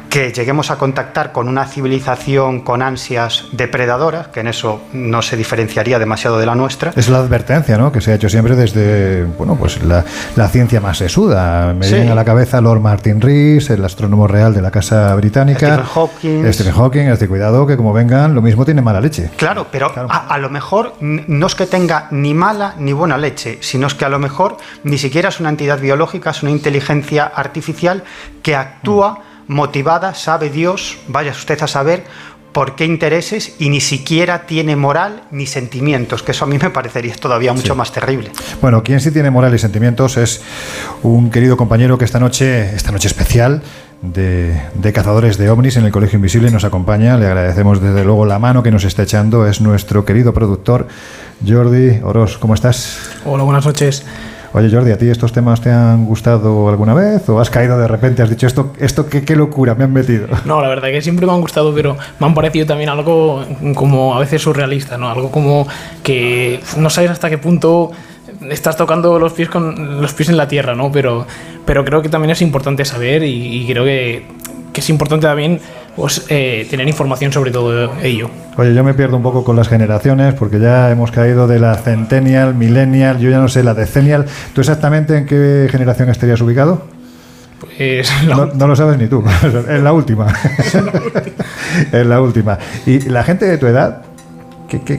que 0.09 0.31
lleguemos 0.31 0.71
a 0.71 0.77
contactar 0.77 1.31
con 1.31 1.47
una 1.47 1.65
civilización 1.65 2.61
con 2.61 2.81
ansias 2.81 3.45
depredadoras, 3.51 4.27
que 4.29 4.41
en 4.41 4.47
eso 4.47 4.81
no 4.93 5.21
se 5.21 5.37
diferenciaría 5.37 5.99
demasiado 5.99 6.39
de 6.39 6.45
la 6.45 6.55
nuestra. 6.55 6.93
Es 6.95 7.09
la 7.09 7.19
advertencia, 7.19 7.77
¿no? 7.77 7.91
Que 7.91 8.01
se 8.01 8.11
ha 8.11 8.15
hecho 8.15 8.29
siempre 8.29 8.55
desde, 8.55 9.23
bueno, 9.23 9.55
pues 9.55 9.81
la, 9.83 10.03
ciencia 10.47 10.79
más 10.79 10.97
sesuda. 10.97 11.73
Me 11.73 11.89
viene 11.89 12.11
a 12.11 12.15
la 12.15 12.23
cabeza 12.23 12.61
Lord 12.61 12.79
Martin 12.79 13.19
Rees, 13.19 13.69
el 13.69 13.83
astrónomo 13.83 14.27
real 14.27 14.53
de 14.53 14.61
la 14.61 14.71
Casa 14.71 15.13
Británica. 15.15 15.67
Stephen 15.67 15.85
Hawking. 15.85 16.53
Stephen 16.53 16.73
Hawking, 16.73 17.01
este 17.09 17.27
cuidado, 17.27 17.67
que 17.67 17.75
como 17.75 17.91
vengan, 17.93 18.33
lo 18.33 18.41
mismo 18.41 18.65
tiene 18.65 18.81
mala 18.81 19.01
leche. 19.01 19.29
Claro, 19.35 19.67
pero 19.71 19.91
A, 20.09 20.33
a, 20.33 20.37
lo 20.37 20.49
mejor 20.49 20.93
no 21.01 21.47
es 21.47 21.55
que 21.55 21.65
tenga 21.65 22.07
ni 22.11 22.33
mala 22.33 22.75
ni 22.79 22.93
buena 22.93 23.17
leche, 23.17 23.57
sino 23.61 23.87
es 23.87 23.93
que 23.93 24.05
a 24.05 24.09
lo 24.09 24.19
mejor 24.19 24.57
ni 24.83 24.97
siquiera 24.97 25.29
es 25.29 25.39
una 25.39 25.49
entidad 25.49 25.79
biológica, 25.79 26.29
es 26.29 26.43
una 26.43 26.51
inteligencia 26.51 27.25
artificial 27.25 28.03
que 28.41 28.55
actúa 28.55 29.19
motivada, 29.47 30.13
sabe 30.13 30.49
Dios, 30.49 30.97
vaya 31.07 31.31
usted 31.31 31.61
a 31.61 31.67
saber 31.67 32.03
por 32.51 32.75
qué 32.75 32.85
intereses 32.85 33.55
y 33.59 33.69
ni 33.69 33.81
siquiera 33.81 34.47
tiene 34.47 34.75
moral 34.75 35.23
ni 35.29 35.45
sentimientos, 35.45 36.23
que 36.23 36.31
eso 36.31 36.45
a 36.45 36.47
mí 36.47 36.57
me 36.57 36.71
parecería 36.71 37.15
todavía 37.15 37.53
mucho 37.53 37.75
más 37.75 37.91
terrible. 37.91 38.31
Bueno, 38.61 38.81
quien 38.81 38.99
sí 38.99 39.11
tiene 39.11 39.29
moral 39.29 39.53
y 39.53 39.59
sentimientos 39.59 40.17
es 40.17 40.41
un 41.03 41.29
querido 41.29 41.55
compañero 41.55 41.99
que 41.99 42.05
esta 42.05 42.19
noche, 42.19 42.75
esta 42.75 42.91
noche 42.91 43.07
especial, 43.07 43.61
de, 44.01 44.59
de, 44.75 44.93
cazadores 44.93 45.37
de 45.37 45.49
ovnis 45.49 45.77
en 45.77 45.85
el 45.85 45.91
Colegio 45.91 46.17
Invisible 46.17 46.51
nos 46.51 46.63
acompaña. 46.63 47.17
Le 47.17 47.25
agradecemos 47.25 47.81
desde 47.81 48.03
luego 48.03 48.25
la 48.25 48.39
mano 48.39 48.63
que 48.63 48.71
nos 48.71 48.83
está 48.83 49.03
echando. 49.03 49.47
Es 49.47 49.61
nuestro 49.61 50.05
querido 50.05 50.33
productor 50.33 50.87
Jordi 51.45 51.99
Oros. 52.03 52.37
¿Cómo 52.37 52.53
estás? 52.53 52.99
Hola, 53.25 53.43
buenas 53.43 53.65
noches. 53.65 54.05
Oye 54.53 54.69
Jordi, 54.71 54.91
¿a 54.91 54.97
ti 54.97 55.09
estos 55.09 55.31
temas 55.33 55.61
te 55.61 55.69
han 55.69 56.05
gustado 56.05 56.69
alguna 56.69 56.93
vez? 56.93 57.27
¿O 57.29 57.39
has 57.39 57.49
caído 57.49 57.77
de 57.77 57.87
repente, 57.87 58.21
has 58.21 58.29
dicho 58.29 58.47
esto, 58.47 58.73
esto 58.79 59.07
qué, 59.07 59.23
qué 59.23 59.35
locura 59.35 59.75
me 59.75 59.83
han 59.83 59.93
metido? 59.93 60.27
No, 60.45 60.61
la 60.61 60.69
verdad 60.69 60.89
que 60.89 61.01
siempre 61.01 61.25
me 61.25 61.33
han 61.33 61.41
gustado, 61.41 61.73
pero 61.73 61.97
me 62.19 62.25
han 62.25 62.33
parecido 62.33 62.65
también 62.65 62.89
algo 62.89 63.43
como 63.75 64.15
a 64.15 64.19
veces 64.19 64.41
surrealista, 64.41 64.97
¿no? 64.97 65.09
Algo 65.09 65.31
como 65.31 65.67
que 66.03 66.61
no 66.77 66.89
sabes 66.89 67.11
hasta 67.11 67.29
qué 67.29 67.37
punto 67.37 67.91
estás 68.49 68.77
tocando 68.77 69.19
los 69.19 69.33
pies 69.33 69.49
con 69.49 70.01
los 70.01 70.13
pies 70.13 70.29
en 70.29 70.37
la 70.37 70.47
tierra, 70.47 70.75
¿no? 70.75 70.91
Pero, 70.91 71.25
pero 71.65 71.83
creo 71.83 72.01
que 72.01 72.09
también 72.09 72.31
es 72.31 72.41
importante 72.41 72.85
saber 72.85 73.23
y, 73.23 73.61
y 73.61 73.67
creo 73.67 73.83
que, 73.83 74.25
que 74.73 74.81
es 74.81 74.89
importante 74.89 75.25
también 75.25 75.59
pues, 75.95 76.25
eh, 76.29 76.67
tener 76.69 76.87
información 76.87 77.31
sobre 77.31 77.51
todo 77.51 77.91
ello. 78.01 78.29
Oye, 78.57 78.73
yo 78.73 78.83
me 78.83 78.93
pierdo 78.93 79.17
un 79.17 79.23
poco 79.23 79.43
con 79.43 79.55
las 79.55 79.67
generaciones 79.67 80.33
porque 80.33 80.59
ya 80.59 80.91
hemos 80.91 81.11
caído 81.11 81.47
de 81.47 81.59
la 81.59 81.75
centennial, 81.75 82.55
millennial, 82.55 83.19
yo 83.19 83.29
ya 83.29 83.39
no 83.39 83.47
sé, 83.47 83.63
la 83.63 83.73
decennial. 83.73 84.25
¿Tú 84.53 84.61
exactamente 84.61 85.17
en 85.17 85.25
qué 85.25 85.67
generación 85.71 86.09
estarías 86.09 86.41
ubicado? 86.41 86.83
Pues 87.59 88.11
no, 88.27 88.47
no, 88.47 88.67
lo 88.67 88.75
sabes 88.75 88.97
ni 88.97 89.07
tú, 89.07 89.23
es 89.69 89.81
la 89.81 89.93
última. 89.93 90.27
es 91.91 92.05
la 92.05 92.21
última. 92.21 92.57
Y 92.85 92.99
la 93.09 93.23
gente 93.23 93.45
de 93.45 93.57
tu 93.57 93.67
edad, 93.67 94.01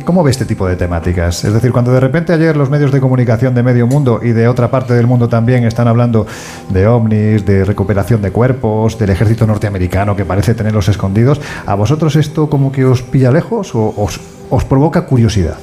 cómo 0.04 0.22
ve 0.22 0.30
este 0.30 0.44
tipo 0.44 0.66
de 0.66 0.76
temáticas? 0.76 1.44
Es 1.44 1.52
decir, 1.52 1.72
cuando 1.72 1.92
de 1.92 2.00
repente 2.00 2.32
ayer 2.32 2.56
los 2.56 2.70
medios 2.70 2.92
de 2.92 3.00
comunicación 3.00 3.54
de 3.54 3.62
medio 3.62 3.86
mundo 3.86 4.20
y 4.22 4.30
de 4.30 4.48
otra 4.48 4.70
parte 4.70 4.94
del 4.94 5.06
mundo 5.06 5.28
también 5.28 5.64
están 5.64 5.88
hablando 5.88 6.26
de 6.70 6.86
ovnis, 6.86 7.44
de 7.44 7.64
recuperación 7.64 8.22
de 8.22 8.30
cuerpos, 8.30 8.98
del 8.98 9.10
ejército 9.10 9.46
norteamericano 9.46 10.16
que 10.16 10.24
parece 10.24 10.54
tenerlos 10.54 10.88
escondidos, 10.88 11.40
¿a 11.66 11.74
vosotros 11.74 12.16
esto 12.16 12.48
como 12.48 12.72
que 12.72 12.84
os 12.84 13.02
pilla 13.02 13.30
lejos 13.30 13.74
o 13.74 13.94
os, 13.96 14.64
provoca 14.64 15.06
curiosidad? 15.06 15.58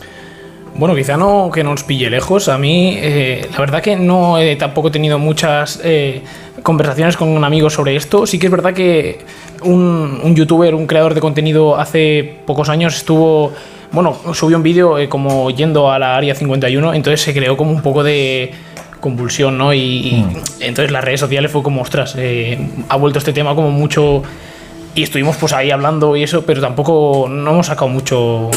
Bueno, 0.77 0.93
quizá 0.93 1.15
no 1.15 1.49
que 1.53 1.63
nos 1.63 1.83
pille 1.83 2.09
lejos. 2.09 2.49
A 2.49 2.57
mí, 2.57 2.97
eh, 2.97 3.47
la 3.53 3.59
verdad 3.59 3.81
que 3.81 3.95
no 3.95 4.37
he 4.37 4.57
tampoco 4.57 4.91
tenido 4.91 5.17
muchas 5.17 5.79
eh, 5.83 6.21
conversaciones 6.65 7.15
con 7.15 7.29
un 7.29 7.43
amigo 7.43 7.69
sobre 7.69 7.95
esto. 7.95 8.25
Sí 8.25 8.39
que 8.39 8.47
es 8.47 8.51
verdad 8.51 8.73
que 8.73 9.19
un, 9.61 10.19
un 10.23 10.35
youtuber, 10.35 10.73
un 10.73 10.87
creador 10.87 11.13
de 11.13 11.21
contenido 11.21 11.77
hace 11.77 12.39
pocos 12.45 12.69
años 12.69 12.97
estuvo 12.97 13.53
bueno, 13.91 14.17
subió 14.33 14.57
un 14.57 14.63
vídeo 14.63 14.97
eh, 14.97 15.07
como 15.07 15.51
yendo 15.51 15.91
a 15.91 15.99
la 15.99 16.17
área 16.17 16.35
51, 16.35 16.95
entonces 16.95 17.21
se 17.21 17.33
creó 17.33 17.55
como 17.55 17.71
un 17.71 17.81
poco 17.81 18.03
de 18.03 18.51
convulsión, 18.99 19.57
¿no? 19.57 19.73
Y, 19.73 20.25
mm. 20.25 20.63
entonces 20.63 20.91
las 20.91 21.03
redes 21.03 21.19
sociales 21.19 21.51
fue 21.51 21.61
como, 21.63 21.81
ostras, 21.81 22.15
eh, 22.17 22.57
ha 22.89 22.97
vuelto 22.97 23.19
este 23.19 23.31
tema 23.31 23.53
como 23.53 23.69
mucho 23.69 24.23
y 24.95 25.03
estuvimos 25.03 25.35
pues 25.35 25.51
ahí 25.51 25.71
hablando 25.71 26.15
y 26.15 26.23
eso, 26.23 26.45
pero 26.45 26.61
tampoco 26.61 27.27
no 27.29 27.51
hemos 27.51 27.67
sacado 27.67 27.89
mucho, 27.89 28.49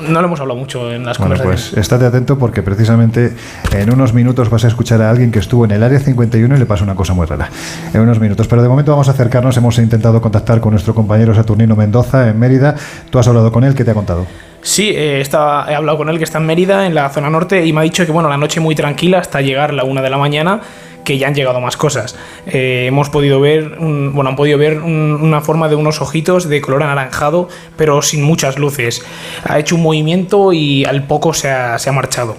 no 0.00 0.20
lo 0.20 0.26
hemos 0.26 0.40
hablado 0.40 0.58
mucho 0.58 0.92
en 0.92 1.06
las 1.06 1.18
bueno, 1.18 1.36
conversaciones. 1.36 1.70
Pues 1.70 1.80
estate 1.80 2.04
atento 2.04 2.36
porque 2.36 2.62
precisamente 2.62 3.32
en 3.72 3.92
unos 3.92 4.12
minutos 4.12 4.50
vas 4.50 4.64
a 4.64 4.68
escuchar 4.68 5.00
a 5.02 5.08
alguien 5.08 5.30
que 5.30 5.38
estuvo 5.38 5.64
en 5.64 5.70
el 5.70 5.82
área 5.84 6.00
51 6.00 6.56
y 6.56 6.58
le 6.58 6.66
pasa 6.66 6.82
una 6.82 6.96
cosa 6.96 7.14
muy 7.14 7.26
rara. 7.26 7.48
En 7.92 8.00
unos 8.00 8.18
minutos, 8.18 8.48
pero 8.48 8.60
de 8.60 8.68
momento 8.68 8.90
vamos 8.90 9.08
a 9.08 9.12
acercarnos, 9.12 9.56
hemos 9.56 9.78
intentado 9.78 10.20
contactar 10.20 10.60
con 10.60 10.72
nuestro 10.72 10.94
compañero 10.94 11.32
Saturnino 11.32 11.76
Mendoza 11.76 12.28
en 12.28 12.40
Mérida. 12.40 12.74
¿Tú 13.10 13.20
has 13.20 13.28
hablado 13.28 13.52
con 13.52 13.62
él? 13.62 13.74
¿Qué 13.76 13.84
te 13.84 13.92
ha 13.92 13.94
contado? 13.94 14.26
Sí, 14.62 14.88
eh, 14.88 15.20
estaba, 15.20 15.70
he 15.70 15.74
hablado 15.74 15.98
con 15.98 16.08
él 16.08 16.18
que 16.18 16.24
está 16.24 16.38
en 16.38 16.46
Mérida, 16.46 16.86
en 16.86 16.94
la 16.94 17.10
zona 17.10 17.30
norte, 17.30 17.64
y 17.66 17.72
me 17.72 17.80
ha 17.80 17.84
dicho 17.84 18.04
que 18.04 18.10
bueno, 18.10 18.30
la 18.30 18.38
noche 18.38 18.60
muy 18.60 18.74
tranquila 18.74 19.18
hasta 19.18 19.42
llegar 19.42 19.74
la 19.74 19.84
una 19.84 20.00
de 20.00 20.08
la 20.08 20.16
mañana, 20.16 20.60
que 21.04 21.18
ya 21.18 21.28
han 21.28 21.34
llegado 21.34 21.60
más 21.60 21.76
cosas. 21.76 22.16
Eh, 22.46 22.86
hemos 22.88 23.10
podido 23.10 23.40
ver, 23.40 23.76
bueno, 23.78 24.30
han 24.30 24.36
podido 24.36 24.58
ver 24.58 24.80
una 24.80 25.40
forma 25.40 25.68
de 25.68 25.76
unos 25.76 26.00
ojitos 26.00 26.48
de 26.48 26.60
color 26.60 26.82
anaranjado, 26.82 27.48
pero 27.76 28.02
sin 28.02 28.22
muchas 28.22 28.58
luces. 28.58 29.04
Ha 29.44 29.58
hecho 29.58 29.76
un 29.76 29.82
movimiento 29.82 30.52
y 30.52 30.84
al 30.84 31.06
poco 31.06 31.34
se 31.34 31.50
ha, 31.50 31.78
se 31.78 31.90
ha 31.90 31.92
marchado. 31.92 32.36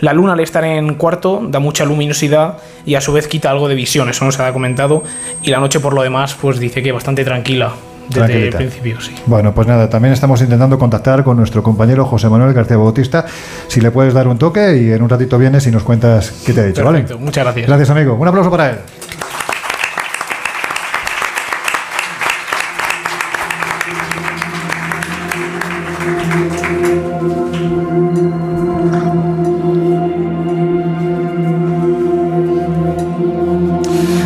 La 0.00 0.14
luna 0.14 0.32
al 0.32 0.40
estar 0.40 0.64
en 0.64 0.94
cuarto 0.94 1.42
da 1.44 1.58
mucha 1.58 1.84
luminosidad 1.84 2.56
y 2.86 2.94
a 2.94 3.02
su 3.02 3.12
vez 3.12 3.28
quita 3.28 3.50
algo 3.50 3.68
de 3.68 3.74
visión, 3.74 4.08
eso 4.08 4.24
nos 4.24 4.40
ha 4.40 4.50
comentado. 4.52 5.02
Y 5.42 5.50
la 5.50 5.60
noche 5.60 5.78
por 5.78 5.92
lo 5.92 6.02
demás, 6.02 6.34
pues 6.40 6.58
dice 6.58 6.82
que 6.82 6.90
bastante 6.90 7.22
tranquila 7.22 7.74
desde 8.10 8.48
el 8.48 8.54
principio, 8.54 9.00
sí. 9.00 9.14
Bueno, 9.26 9.54
pues 9.54 9.66
nada, 9.66 9.88
también 9.88 10.12
estamos 10.12 10.40
intentando 10.42 10.78
contactar 10.78 11.24
con 11.24 11.36
nuestro 11.36 11.62
compañero 11.62 12.04
José 12.04 12.28
Manuel 12.28 12.52
García 12.52 12.76
Bautista. 12.76 13.24
Si 13.68 13.80
le 13.80 13.90
puedes 13.90 14.14
dar 14.14 14.28
un 14.28 14.38
toque 14.38 14.76
y 14.76 14.92
en 14.92 15.02
un 15.02 15.08
ratito 15.08 15.38
vienes 15.38 15.66
y 15.66 15.70
nos 15.70 15.82
cuentas 15.82 16.42
qué 16.44 16.52
te 16.52 16.60
ha 16.60 16.64
dicho, 16.64 16.84
Perfecto, 16.84 17.18
Muchas 17.18 17.44
gracias. 17.44 17.66
Gracias, 17.66 17.90
amigo. 17.90 18.14
Un 18.14 18.28
aplauso 18.28 18.50
para 18.50 18.70
él. 18.70 18.76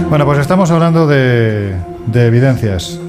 Bueno, 0.08 0.26
pues 0.26 0.38
estamos 0.38 0.70
hablando 0.70 1.08
de, 1.08 1.74
de 2.06 2.26
evidencias 2.26 3.00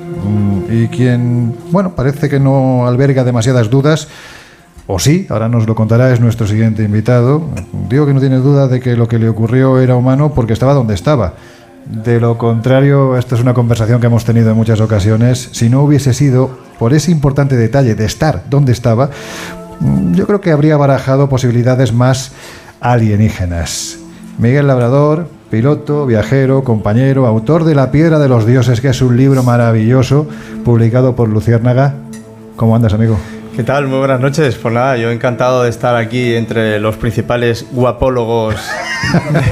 y 0.70 0.88
quien, 0.88 1.56
bueno, 1.72 1.96
parece 1.96 2.30
que 2.30 2.40
no 2.40 2.88
alberga 2.88 3.24
demasiadas 3.24 3.70
dudas, 3.70 4.08
O 4.88 5.00
sí, 5.00 5.26
ahora 5.32 5.50
nos 5.50 5.66
lo 5.66 5.74
contará, 5.74 6.14
es 6.14 6.20
nuestro 6.20 6.46
siguiente 6.46 6.84
invitado. 6.84 7.42
Digo 7.90 8.06
que 8.06 8.14
no 8.14 8.20
tiene 8.20 8.38
duda 8.38 8.68
de 8.68 8.80
que 8.80 8.96
lo 8.96 9.08
que 9.08 9.18
le 9.18 9.28
ocurrió 9.28 9.80
era 9.80 9.96
humano 9.96 10.34
porque 10.36 10.54
estaba 10.54 10.76
donde 10.76 10.94
estaba. 10.94 11.34
De 11.86 12.20
lo 12.20 12.38
contrario, 12.38 13.18
esta 13.18 13.34
es 13.34 13.42
una 13.42 13.56
conversación 13.56 14.00
que 14.00 14.06
hemos 14.08 14.26
tenido 14.26 14.52
en 14.52 14.56
muchas 14.56 14.82
ocasiones. 14.82 15.50
Si 15.54 15.70
no 15.70 15.82
hubiese 15.82 16.14
sido 16.14 16.52
por 16.78 16.94
ese 16.94 17.10
importante 17.10 17.56
detalle 17.56 17.96
de 17.96 18.06
estar 18.06 18.44
donde 18.48 18.74
estaba, 18.74 19.10
mm, 19.80 20.14
yo 20.14 20.28
creo 20.28 20.40
que 20.40 20.52
habría 20.52 20.78
barajado 20.78 21.30
posibilidades 21.30 21.92
más 21.92 22.32
alienígenas. 22.80 23.98
Miguel 24.38 24.68
Labrador, 24.68 25.30
piloto, 25.50 26.06
viajero, 26.06 26.64
compañero, 26.64 27.26
autor 27.26 27.64
de 27.64 27.76
La 27.76 27.92
Piedra 27.92 28.20
de 28.20 28.28
los 28.28 28.46
Dioses, 28.46 28.82
que 28.82 28.90
es 28.90 29.02
un 29.02 29.18
libro 29.18 29.44
maravilloso 29.44 30.28
publicado 30.64 31.16
por 31.16 31.30
Luciérnaga. 31.30 31.96
¿Cómo 32.56 32.76
andas, 32.76 32.94
amigo? 32.94 33.18
¿Qué 33.56 33.64
tal? 33.64 33.88
Muy 33.88 34.00
buenas 34.00 34.20
noches. 34.20 34.56
Pues 34.56 34.74
nada, 34.74 34.98
yo 34.98 35.12
encantado 35.12 35.64
de 35.64 35.70
estar 35.70 35.96
aquí 35.96 36.36
entre 36.36 36.78
los 36.80 36.98
principales 36.98 37.66
guapólogos 37.72 38.56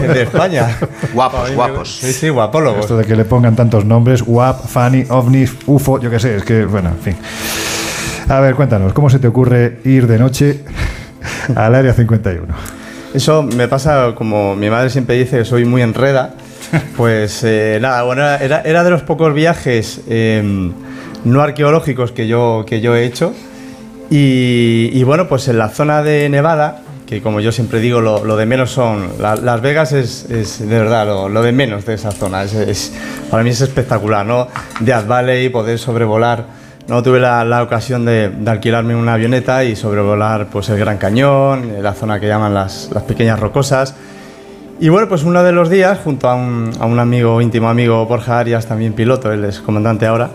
de, 0.02 0.08
de 0.10 0.22
España. 0.24 0.78
Guapos, 1.14 1.52
guapos. 1.52 1.98
Sí, 2.00 2.12
sí, 2.12 2.30
guapólogos. 2.30 2.82
Esto 2.82 2.98
de 2.98 3.06
que 3.06 3.16
le 3.16 3.24
pongan 3.24 3.56
tantos 3.56 3.86
nombres, 3.86 4.24
WAP, 4.26 4.66
Fanny, 4.66 5.06
OVNI, 5.08 5.46
UFO, 5.68 6.02
yo 6.02 6.10
qué 6.10 6.20
sé, 6.20 6.36
es 6.36 6.44
que, 6.44 6.66
bueno, 6.66 6.90
en 6.90 7.00
fin. 7.00 7.16
A 8.28 8.40
ver, 8.42 8.56
cuéntanos, 8.56 8.92
¿cómo 8.94 9.10
se 9.10 9.20
te 9.20 9.28
ocurre 9.28 9.80
ir 9.86 10.08
de 10.08 10.20
noche 10.20 10.64
al 11.56 11.76
Área 11.76 11.94
51? 11.94 12.83
Eso 13.14 13.44
me 13.44 13.68
pasa 13.68 14.14
como 14.16 14.56
mi 14.56 14.70
madre 14.70 14.90
siempre 14.90 15.16
dice 15.18 15.40
que 15.40 15.46
soy 15.46 15.66
muy 15.66 15.82
enreda. 15.82 16.34
Pues 16.98 17.44
eh, 17.44 17.78
nada, 17.82 18.02
bueno, 18.04 18.24
era, 18.28 18.62
era 18.62 18.84
de 18.84 18.90
los 18.90 19.04
pocos 19.04 19.32
viajes 19.34 20.02
eh, 20.10 20.72
no 21.24 21.42
arqueológicos 21.42 22.12
que 22.12 22.28
yo, 22.28 22.66
que 22.68 22.82
yo 22.82 22.96
he 22.96 23.06
hecho. 23.06 23.34
Y, 24.10 24.90
y 24.92 25.04
bueno, 25.04 25.28
pues 25.28 25.48
en 25.50 25.58
la 25.60 25.70
zona 25.70 26.02
de 26.02 26.30
Nevada, 26.30 26.82
que 27.06 27.22
como 27.22 27.40
yo 27.42 27.52
siempre 27.52 27.80
digo, 27.80 28.02
lo, 28.02 28.24
lo 28.26 28.38
de 28.38 28.46
menos 28.48 28.72
son. 28.72 29.08
la- 29.20 29.36
Las 29.36 29.62
Vegas 29.62 29.92
es, 29.92 30.26
es 30.32 30.60
de 30.68 30.80
verdad 30.80 31.06
lo, 31.06 31.30
lo 31.30 31.44
de 31.44 31.52
menos 31.52 31.86
de 31.86 31.94
esa 31.94 32.12
zona. 32.12 32.44
Es, 32.44 32.54
es- 32.54 32.94
para 33.30 33.44
mí 33.44 33.52
es 33.52 33.62
espectacular, 33.62 34.26
¿no? 34.26 34.48
Death 34.80 35.06
Valley, 35.08 35.50
poder 35.50 35.78
sobrevolar. 35.78 36.46
No 36.88 37.02
tuve 37.02 37.20
la, 37.20 37.46
la 37.46 37.64
ocasión 37.64 38.04
de, 38.06 38.30
alquilarme 38.46 38.96
una 38.96 39.14
avioneta 39.14 39.64
y 39.64 39.76
sobrevolar 39.76 40.48
pues 40.48 40.68
el 40.70 40.78
Gran 40.78 40.98
Cañón, 40.98 41.82
la 41.82 41.94
zona 41.94 42.20
que 42.20 42.28
llaman 42.28 42.54
las, 42.54 42.90
las 42.94 43.04
pequeñas 43.04 43.40
rocosas. 43.40 43.96
Y 44.80 44.90
bueno, 44.90 45.08
pues 45.08 45.24
uno 45.24 45.44
de 45.44 45.54
los 45.54 45.70
días, 45.70 46.00
junto 46.04 46.28
a 46.28 46.36
un, 46.36 46.72
a 46.80 46.86
un 46.86 47.00
amigo, 47.00 47.40
íntimo 47.40 47.70
amigo, 47.70 48.06
Borja 48.06 48.40
Arias, 48.40 48.66
también 48.66 48.94
piloto, 48.94 49.32
él 49.32 49.46
es 49.46 49.60
comandante 49.60 50.06
ahora, 50.06 50.30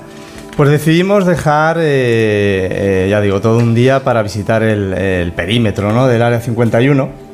pues 0.57 0.71
decidimos 0.71 1.27
dejar, 1.27 1.77
eh, 1.79 1.83
eh, 1.85 3.09
ya 3.11 3.21
digo, 3.21 3.41
todo 3.41 3.59
un 3.59 3.75
día 3.75 4.03
para 4.03 4.23
visitar 4.23 4.63
el, 4.63 4.95
el 4.95 5.33
perímetro 5.33 5.93
¿no? 5.93 6.07
del 6.07 6.23
Área 6.23 6.41
51. 6.41 7.28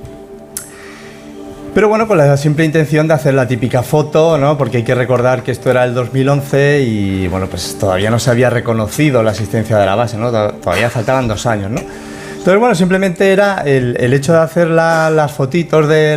Pero 1.75 1.89
bueno, 1.89 2.07
con 2.07 2.17
la 2.19 2.37
simple 2.37 2.65
intención 2.65 3.09
de 3.09 3.15
hacer 3.15 3.35
la 3.35 3.49
típica 3.49 3.83
foto, 3.83 4.39
¿no? 4.39 4.57
Porque 4.57 4.77
hay 4.79 4.83
que 4.85 4.95
recordar 4.95 5.43
que 5.43 5.51
esto 5.51 5.71
era 5.73 5.83
el 5.85 5.93
2011 5.93 6.83
y 6.83 7.27
bueno, 7.27 7.49
pues 7.49 7.77
todavía 7.81 8.11
no 8.11 8.21
se 8.21 8.31
había 8.31 8.49
reconocido 8.49 9.25
la 9.25 9.33
existencia 9.33 9.77
de 9.79 9.85
la 9.87 9.97
base, 9.97 10.17
¿no? 10.17 10.31
To- 10.31 10.53
Todavía 10.63 10.89
faltaban 10.89 11.27
dos 11.27 11.47
años, 11.47 11.73
¿no? 11.73 11.81
Entonces, 11.81 12.61
bueno, 12.61 12.75
simplemente 12.77 13.33
era 13.33 13.63
el, 13.65 13.97
hecho 14.13 14.33
de 14.35 14.39
hacer 14.39 14.69
la- 14.69 15.11
las 15.11 15.33
fotitos 15.33 15.89
de, 15.89 16.11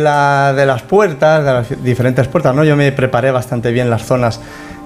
las 0.66 0.82
puertas, 0.82 1.44
de 1.44 1.52
las 1.52 1.82
diferentes 1.82 2.28
puertas, 2.28 2.54
¿no? 2.54 2.62
Yo 2.62 2.76
me 2.76 2.92
preparé 2.92 3.32
bastante 3.32 3.72
bien 3.72 3.90
las 3.90 4.04
zonas 4.04 4.38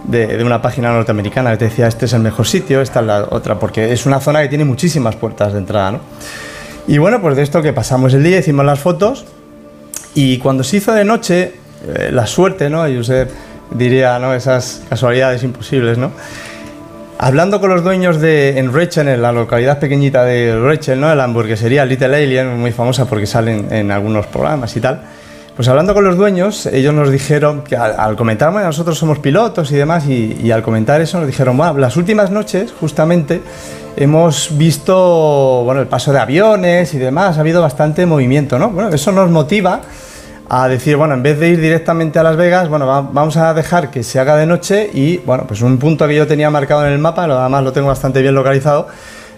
de, 0.05 0.43
una 0.43 0.63
página 0.63 0.91
norteamericana 0.91 1.59
que 1.59 1.67
decía, 1.67 1.87
este 1.87 2.07
es 2.07 2.15
el 2.15 2.21
mejor 2.23 2.47
sitio, 2.47 2.81
esta 2.81 3.01
es 3.01 3.07
la 3.07 3.27
otra, 3.29 3.59
porque 3.59 3.93
es 3.93 4.07
una 4.07 4.21
zona 4.21 4.41
que 4.41 4.49
tiene 4.49 4.65
muchísimas 4.65 5.17
puertas 5.17 5.53
de 5.53 5.59
entrada, 5.59 5.93
¿no? 5.93 6.01
Y 6.87 6.97
bueno, 6.97 7.21
pues 7.21 7.37
de 7.37 7.43
esto 7.43 7.61
que 7.61 7.75
pasamos 7.75 8.15
el 8.15 8.23
día, 8.25 8.39
hicimos 8.39 8.65
las 8.65 8.79
fotos 8.81 9.27
y 10.15 10.39
cuando 10.39 10.63
se 10.65 10.79
hizo 10.79 10.93
de 10.93 11.05
noche, 11.05 11.55
eh, 11.87 12.11
la 12.13 12.27
suerte, 12.27 12.69
¿no? 12.69 12.85
Usted 12.85 13.29
diría, 13.71 14.19
¿no? 14.19 14.35
Esas 14.35 14.83
casualidades 14.89 15.43
imposibles, 15.43 15.99
¿no? 15.99 16.13
Hablando 17.19 17.61
con 17.61 17.71
los 17.71 17.85
dueños 17.85 18.21
de 18.21 18.59
en 18.59 18.73
Rachel, 18.75 19.09
en 19.09 19.23
la 19.23 19.33
localidad 19.33 19.79
pequeñita 19.79 20.25
de 20.25 20.59
Rachel, 20.59 21.01
¿no? 21.01 21.15
La 21.15 21.25
hamburguesería 21.25 21.85
Little 21.85 22.17
Alien, 22.17 22.59
muy 22.59 22.73
famosa 22.73 23.07
porque 23.07 23.27
salen 23.27 23.69
en 23.71 23.91
algunos 23.91 24.27
programas 24.27 24.77
y 24.77 24.81
tal. 24.81 25.03
Pues 25.55 25.69
hablando 25.69 25.93
con 25.95 26.03
los 26.03 26.17
dueños, 26.17 26.67
ellos 26.67 26.95
nos 26.95 27.11
dijeron 27.11 27.63
que 27.63 27.77
al, 27.77 27.95
al 27.99 28.17
comentar, 28.17 28.51
bueno, 28.51 28.67
nosotros 28.67 28.99
somos 28.99 29.19
pilotos 29.19 29.71
y 29.71 29.77
demás, 29.77 30.07
y, 30.07 30.39
y 30.43 30.51
al 30.51 30.63
comentar 30.63 31.01
eso 31.01 31.19
nos 31.19 31.27
dijeron, 31.27 31.57
bueno, 31.57 31.79
las 31.79 31.97
últimas 31.97 32.31
noches, 32.31 32.73
justamente, 32.81 33.43
hemos 33.97 34.57
visto, 34.57 35.63
bueno, 35.65 35.81
el 35.83 35.87
paso 35.87 36.11
de 36.13 36.19
aviones 36.19 36.95
y 36.95 36.99
demás, 36.99 37.37
ha 37.37 37.41
habido 37.41 37.61
bastante 37.61 38.07
movimiento, 38.07 38.59
¿no? 38.59 38.71
Bueno, 38.71 38.89
eso 38.89 39.13
nos 39.13 39.31
motiva 39.31 39.83
a 40.55 40.69
decir, 40.69 40.97
bueno, 40.99 41.15
en 41.15 41.23
vez 41.23 41.39
de 41.41 41.49
ir 41.49 41.61
directamente 41.63 42.19
a 42.19 42.23
Las 42.23 42.37
Vegas, 42.37 42.69
bueno, 42.69 42.87
va- 42.87 43.01
vamos 43.01 43.39
a 43.39 43.55
dejar 43.55 43.91
que 43.91 44.03
se 44.03 44.21
haga 44.21 44.37
de 44.37 44.45
noche 44.45 44.91
y, 44.93 45.17
bueno, 45.17 45.45
pues 45.49 45.63
un 45.63 45.79
punto 45.79 46.07
que 46.07 46.15
yo 46.15 46.27
tenía 46.27 46.51
marcado 46.51 46.87
en 46.87 46.93
el 46.93 46.99
mapa, 46.99 47.27
lo 47.27 47.39
además 47.39 47.65
lo 47.65 47.73
tengo 47.73 47.89
bastante 47.89 48.21
bien 48.21 48.35
localizado, 48.35 48.87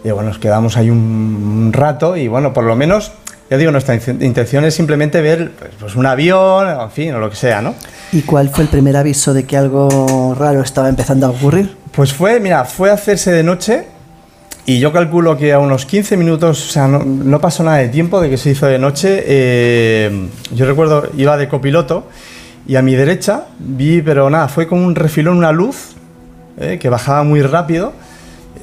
y 0.02 0.10
bueno, 0.10 0.30
nos 0.30 0.38
quedamos 0.38 0.76
ahí 0.76 0.90
un, 0.90 0.98
un 0.98 1.72
rato 1.72 2.16
y, 2.16 2.26
bueno, 2.26 2.52
por 2.52 2.64
lo 2.64 2.74
menos, 2.74 3.12
ya 3.48 3.56
digo, 3.56 3.70
nuestra 3.70 3.94
in- 3.94 4.22
intención 4.22 4.64
es 4.64 4.74
simplemente 4.74 5.20
ver 5.20 5.52
pues, 5.52 5.70
pues, 5.78 5.94
un 5.94 6.04
avión, 6.06 6.68
en 6.68 6.90
fin, 6.90 7.14
o 7.14 7.20
lo 7.20 7.30
que 7.30 7.36
sea, 7.36 7.62
¿no? 7.62 7.76
¿Y 8.10 8.22
cuál 8.22 8.48
fue 8.48 8.64
el 8.64 8.70
primer 8.70 8.96
aviso 8.96 9.32
de 9.32 9.44
que 9.44 9.56
algo 9.56 10.34
raro 10.36 10.62
estaba 10.62 10.88
empezando 10.88 11.26
a 11.28 11.30
ocurrir? 11.30 11.76
Pues 11.92 12.12
fue, 12.12 12.40
mira, 12.40 12.64
fue 12.64 12.90
hacerse 12.90 13.30
de 13.30 13.44
noche 13.44 13.86
y 14.66 14.78
yo 14.78 14.92
calculo 14.92 15.36
que 15.36 15.52
a 15.52 15.58
unos 15.58 15.84
15 15.86 16.16
minutos, 16.16 16.68
o 16.68 16.72
sea, 16.72 16.88
no, 16.88 17.00
no 17.04 17.40
pasó 17.40 17.62
nada 17.62 17.78
de 17.78 17.88
tiempo 17.88 18.20
de 18.20 18.30
que 18.30 18.36
se 18.38 18.50
hizo 18.50 18.66
de 18.66 18.78
noche. 18.78 19.22
eh, 19.26 20.28
yo 20.54 20.64
recuerdo, 20.66 21.08
iba 21.16 21.36
de 21.36 21.48
copiloto 21.48 22.06
y 22.66 22.76
a 22.76 22.82
mi 22.82 22.94
derecha 22.94 23.44
vi, 23.58 24.00
pero 24.00 24.30
nada, 24.30 24.48
fue 24.48 24.66
como 24.66 24.86
un 24.86 24.94
refilón, 24.94 25.36
una 25.36 25.52
luz 25.52 25.92
eh, 26.58 26.78
que 26.80 26.88
bajaba 26.88 27.24
muy 27.24 27.42
rápido. 27.42 27.92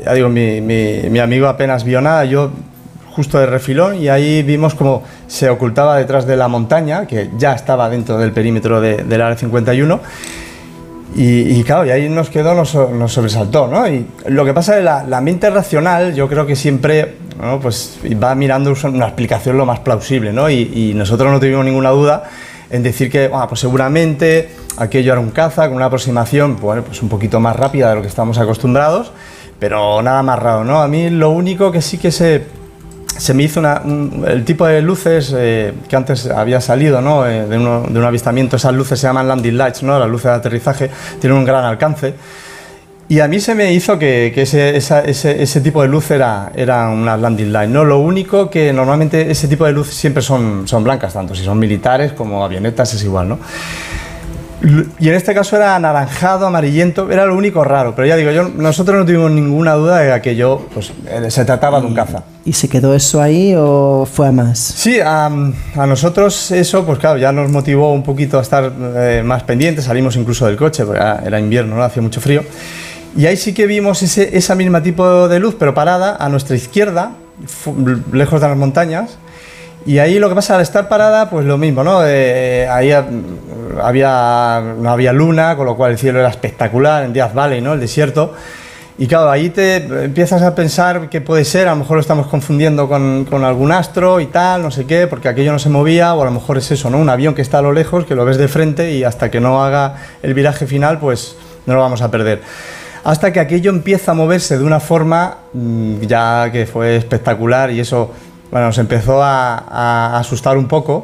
Ya 0.04 0.14
digo, 0.14 0.30
mi, 0.30 0.60
mi- 0.62 1.08
mi 1.10 1.20
amigo 1.20 1.48
apenas 1.48 1.84
vio 1.84 2.02
nada, 2.02 2.26
yo 2.26 2.50
justo 3.12 3.38
de 3.38 3.46
refilón 3.46 3.98
y 4.02 4.08
ahí 4.08 4.42
vimos 4.42 4.74
como 4.74 5.04
se 5.28 5.50
ocultaba 5.50 5.98
detrás 5.98 6.26
de 6.26 6.36
la 6.38 6.48
montaña, 6.48 7.06
que 7.06 7.30
ya 7.38 7.54
estaba 7.54 7.90
dentro 7.90 8.18
del 8.18 8.32
perímetro 8.32 8.82
de- 8.82 9.04
del 9.04 9.22
área 9.22 9.38
51. 9.38 10.00
Y, 11.16 11.60
y 11.60 11.64
claro, 11.64 11.86
y 11.86 11.90
ahí 11.90 12.08
nos 12.08 12.30
quedó, 12.30 12.54
nos, 12.54 12.74
nos 12.74 13.12
sobresaltó, 13.12 13.68
¿no? 13.68 13.88
Y 13.88 14.06
lo 14.28 14.46
que 14.46 14.54
pasa 14.54 14.74
es 14.74 14.78
que 14.80 14.84
la, 14.86 15.04
la 15.04 15.20
mente 15.20 15.50
racional, 15.50 16.14
yo 16.16 16.28
creo 16.30 16.46
que 16.46 16.56
siempre, 16.56 17.16
¿no? 17.42 17.60
Pues 17.60 18.00
va 18.22 18.34
mirando 18.34 18.74
una 18.86 19.08
explicación 19.08 19.58
lo 19.58 19.66
más 19.66 19.80
plausible, 19.80 20.32
¿no? 20.32 20.50
Y, 20.50 20.72
y 20.74 20.94
nosotros 20.94 21.32
no 21.32 21.40
tuvimos 21.40 21.66
ninguna 21.66 21.90
duda 21.90 22.24
en 22.70 22.84
decir 22.84 23.12
que, 23.12 23.28
bueno, 23.28 23.48
pues 23.50 23.60
seguramente 23.60 24.50
aquello 24.78 25.12
era 25.12 25.20
un 25.20 25.32
caza 25.32 25.68
con 25.68 25.76
una 25.76 25.86
aproximación, 25.86 26.58
bueno, 26.60 26.84
pues 26.84 27.04
un 27.04 27.10
poquito 27.10 27.40
más 27.42 27.56
rápida 27.58 27.90
de 27.90 27.96
lo 27.96 28.02
que 28.02 28.08
estamos 28.08 28.38
acostumbrados, 28.38 29.12
pero 29.60 30.02
nada 30.02 30.24
más 30.24 30.40
raro, 30.40 30.64
¿no? 30.64 30.82
A 30.82 30.88
mí 30.88 31.10
lo 31.10 31.32
único 31.32 31.72
que 31.74 31.82
sí 31.82 31.98
que 31.98 32.12
se 32.12 32.46
se 33.18 33.34
me 33.34 33.44
hizo 33.44 33.60
una- 33.60 33.82
un- 33.84 34.26
el 34.28 34.44
tipo 34.46 34.66
de 34.66 34.82
luces 34.82 35.34
eh, 35.38 35.74
que 35.88 35.96
antes 35.96 36.28
había 36.28 36.60
salido 36.62 37.02
¿no? 37.02 37.28
Eh, 37.28 37.46
de, 37.46 37.58
un 37.58 38.04
avistamiento. 38.04 38.56
Esas 38.56 38.74
luces 38.74 39.00
se 39.00 39.08
llaman 39.08 39.28
landing 39.28 39.58
lights, 39.58 39.84
¿no? 39.84 40.00
las 40.00 40.10
luces 40.10 40.26
de 40.26 40.32
aterrizaje, 40.38 40.90
tienen 41.20 41.38
un 41.38 41.46
gran 41.46 41.64
alcance. 41.66 42.14
Y 43.10 43.20
a 43.20 43.28
mí 43.28 43.42
se 43.42 43.54
me 43.56 43.74
hizo 43.74 44.00
que, 44.00 44.32
que 44.34 44.44
ese, 44.44 44.78
ese, 44.78 45.44
ese 45.44 45.60
tipo 45.62 45.82
de 45.82 45.90
luz 45.90 46.10
era, 46.12 46.50
era 46.56 46.88
una 46.88 47.18
landing 47.18 47.52
light. 47.52 47.70
¿no? 47.70 47.84
Lo 47.84 48.00
único 48.00 48.50
que 48.50 48.72
normalmente 48.72 49.30
ese 49.30 49.50
tipo 49.50 49.66
de 49.66 49.74
luz 49.74 49.90
siempre 49.90 50.24
son, 50.24 50.66
son 50.66 50.84
blancas, 50.84 51.12
tanto 51.14 51.36
si 51.36 51.44
son 51.44 51.60
militares 51.60 52.14
como 52.14 52.46
avionetas, 52.46 52.94
es 52.94 53.04
igual. 53.04 53.28
¿no? 53.28 53.40
Y 55.00 55.10
en 55.10 55.16
este 55.16 55.34
caso 55.34 55.56
era 55.56 55.76
anaranjado, 55.76 56.46
amarillento, 56.46 57.10
era 57.12 57.26
lo 57.26 57.36
único 57.36 57.64
raro. 57.64 57.96
Pero 57.96 58.08
ya 58.08 58.16
digo, 58.16 58.30
yo, 58.32 58.48
nosotros 58.48 58.98
no 58.98 59.06
tuvimos 59.06 59.32
ninguna 59.32 59.74
duda 59.74 60.00
de 60.00 60.08
que 60.08 60.14
aquello 60.14 60.68
pues, 60.74 60.92
eh, 61.08 61.32
se 61.32 61.46
trataba 61.46 61.82
de 61.82 61.88
un 61.88 61.96
caza. 61.96 62.24
¿Y 62.46 62.54
se 62.54 62.70
quedó 62.70 62.94
eso 62.94 63.22
ahí 63.22 63.56
o 63.58 64.08
fue 64.12 64.28
a 64.28 64.32
más? 64.32 64.60
Sí, 64.60 65.00
a, 65.00 65.26
a 65.26 65.88
nosotros 65.88 66.52
eso, 66.52 66.86
pues 66.86 67.00
claro, 67.00 67.18
ya 67.18 67.32
nos 67.32 67.50
motivó 67.50 67.92
un 67.92 68.04
poquito 68.04 68.38
a 68.38 68.42
estar 68.44 68.72
eh, 68.96 69.24
más 69.26 69.44
pendientes. 69.44 69.86
Salimos 69.86 70.16
incluso 70.16 70.46
del 70.46 70.58
coche, 70.58 70.86
porque 70.86 71.00
era, 71.00 71.24
era 71.26 71.40
invierno, 71.40 71.76
¿no? 71.76 71.84
hacía 71.84 72.04
mucho 72.04 72.22
frío. 72.22 72.44
Y 73.18 73.26
ahí 73.26 73.38
sí 73.38 73.54
que 73.54 73.66
vimos 73.66 74.04
ese, 74.04 74.38
esa 74.38 74.54
misma 74.54 74.84
tipo 74.84 75.28
de 75.28 75.40
luz, 75.40 75.56
pero 75.58 75.74
parada 75.74 76.16
a 76.16 76.30
nuestra 76.30 76.56
izquierda, 76.56 77.14
lejos 78.14 78.40
de 78.40 78.48
las 78.48 78.58
montañas. 78.58 79.18
Y 79.86 79.98
ahí 79.98 80.20
lo 80.20 80.30
que 80.30 80.36
pasa, 80.36 80.56
al 80.56 80.62
estar 80.62 80.88
parada, 80.88 81.30
pues 81.30 81.46
lo 81.46 81.58
mismo, 81.58 81.84
¿no? 81.84 82.02
Eh, 82.06 82.68
ahí 82.70 82.92
ha- 82.92 83.06
había, 83.82 84.62
no 84.78 84.92
había 84.92 85.12
luna, 85.12 85.56
con 85.56 85.66
lo 85.66 85.76
cual 85.76 85.92
el 85.92 85.98
cielo 85.98 86.20
era 86.20 86.30
espectacular, 86.30 87.04
en 87.04 87.14
Death 87.14 87.34
Valley, 87.34 87.62
¿no? 87.62 87.74
El 87.74 87.80
desierto. 87.80 88.34
Y 88.98 89.08
claro, 89.08 89.32
ahí 89.32 89.50
te 89.50 89.78
empiezas 89.78 90.44
a 90.44 90.54
pensar 90.54 91.10
que 91.10 91.22
puede 91.22 91.44
ser, 91.46 91.68
a 91.68 91.72
lo 91.72 91.78
mejor 91.78 91.96
lo 91.98 92.02
estamos 92.02 92.28
confundiendo 92.28 92.88
con, 92.88 93.26
con 93.28 93.44
algún 93.44 93.72
astro 93.72 94.20
y 94.20 94.28
tal, 94.28 94.62
no 94.62 94.70
sé 94.70 94.86
qué, 94.86 95.08
porque 95.08 95.28
aquello 95.30 95.52
no 95.52 95.58
se 95.58 95.70
movía, 95.70 96.14
o 96.14 96.22
a 96.22 96.26
lo 96.26 96.32
mejor 96.32 96.60
es 96.60 96.70
eso, 96.70 96.92
¿no? 96.92 97.00
Un 97.00 97.10
avión 97.10 97.34
que 97.34 97.42
está 97.42 97.58
a 97.60 97.62
lo 97.64 97.72
lejos, 97.72 98.06
que 98.06 98.14
lo 98.14 98.24
ves 98.26 98.38
de 98.38 98.48
frente 98.48 98.92
y 98.92 99.04
hasta 99.04 99.32
que 99.32 99.40
no 99.40 99.64
haga 99.64 99.96
el 100.22 100.36
viraje 100.36 100.68
final, 100.68 101.00
pues 101.00 101.36
no 101.66 101.74
lo 101.74 101.80
vamos 101.82 102.04
a 102.04 102.12
perder. 102.12 102.42
Hasta 103.04 103.34
que 103.34 103.40
aquello 103.40 103.72
empieza 103.72 104.12
a 104.12 104.14
moverse 104.14 104.60
de 104.60 104.64
una 104.64 104.80
forma 104.80 105.38
mm, 105.54 106.02
ya 106.02 106.52
que 106.52 106.68
fue 106.68 106.96
espectacular 106.98 107.72
y 107.72 107.80
eso 107.80 108.12
bueno, 108.52 108.68
nos 108.68 108.78
empezó 108.78 109.24
a, 109.24 109.56
a 109.58 110.20
asustar 110.20 110.58
un 110.58 110.68
poco. 110.68 111.04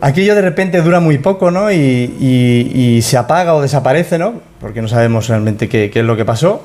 Aquello 0.00 0.34
de 0.34 0.40
repente 0.40 0.80
dura 0.80 0.98
muy 1.00 1.18
poco, 1.18 1.50
¿no? 1.50 1.70
Y, 1.70 1.76
y- 1.76 2.72
y 2.96 3.02
se 3.02 3.18
apaga 3.18 3.54
o 3.54 3.60
desaparece, 3.60 4.18
¿no? 4.18 4.34
Porque 4.60 4.80
no 4.80 4.88
sabemos 4.88 5.28
realmente 5.28 5.68
qué, 5.68 5.90
qué 5.90 6.00
es 6.00 6.04
lo 6.06 6.16
que 6.16 6.24
pasó. 6.24 6.62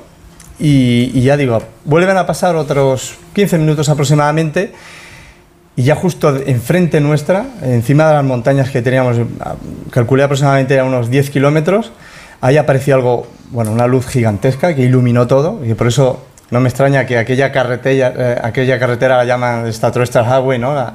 Y, 0.57 1.11
y 1.13 1.21
ya 1.21 1.35
digo, 1.35 1.61
vuelven 1.83 2.15
a 2.15 2.25
pasar 2.25 2.55
otros 2.55 3.15
15 3.33 3.57
minutos 3.57 3.89
aproximadamente 3.89 4.71
y 5.75 5.83
ya 5.83 5.95
justo 5.95 6.33
enfrente 6.45 7.01
nuestra, 7.01 7.45
encima 7.61 8.07
de 8.07 8.13
las 8.13 8.23
montañas 8.23 8.69
que 8.69 8.81
teníamos, 8.81 9.17
calculé 9.91 10.23
aproximadamente 10.23 10.79
a 10.79 10.85
unos 10.85 11.09
10 11.09 11.29
kilómetros, 11.31 11.91
ahí 12.39 12.55
apareció 12.55 12.95
algo, 12.95 13.27
bueno, 13.51 13.73
una 13.73 13.85
luz 13.85 14.07
gigantesca 14.07 14.73
que 14.73 14.83
iluminó 14.83 15.27
todo 15.27 15.59
y 15.65 15.73
por 15.73 15.87
eso 15.87 16.23
no 16.51 16.59
me 16.59 16.69
extraña 16.69 17.05
que 17.05 17.17
aquella 17.17 17.51
carretera, 17.51 18.13
eh, 18.17 18.77
carretera 18.79 19.17
la 19.17 19.25
llaman 19.25 19.67
Extraterrestrial 19.67 20.25
Highway, 20.25 20.59
¿no? 20.59 20.75
La, 20.75 20.93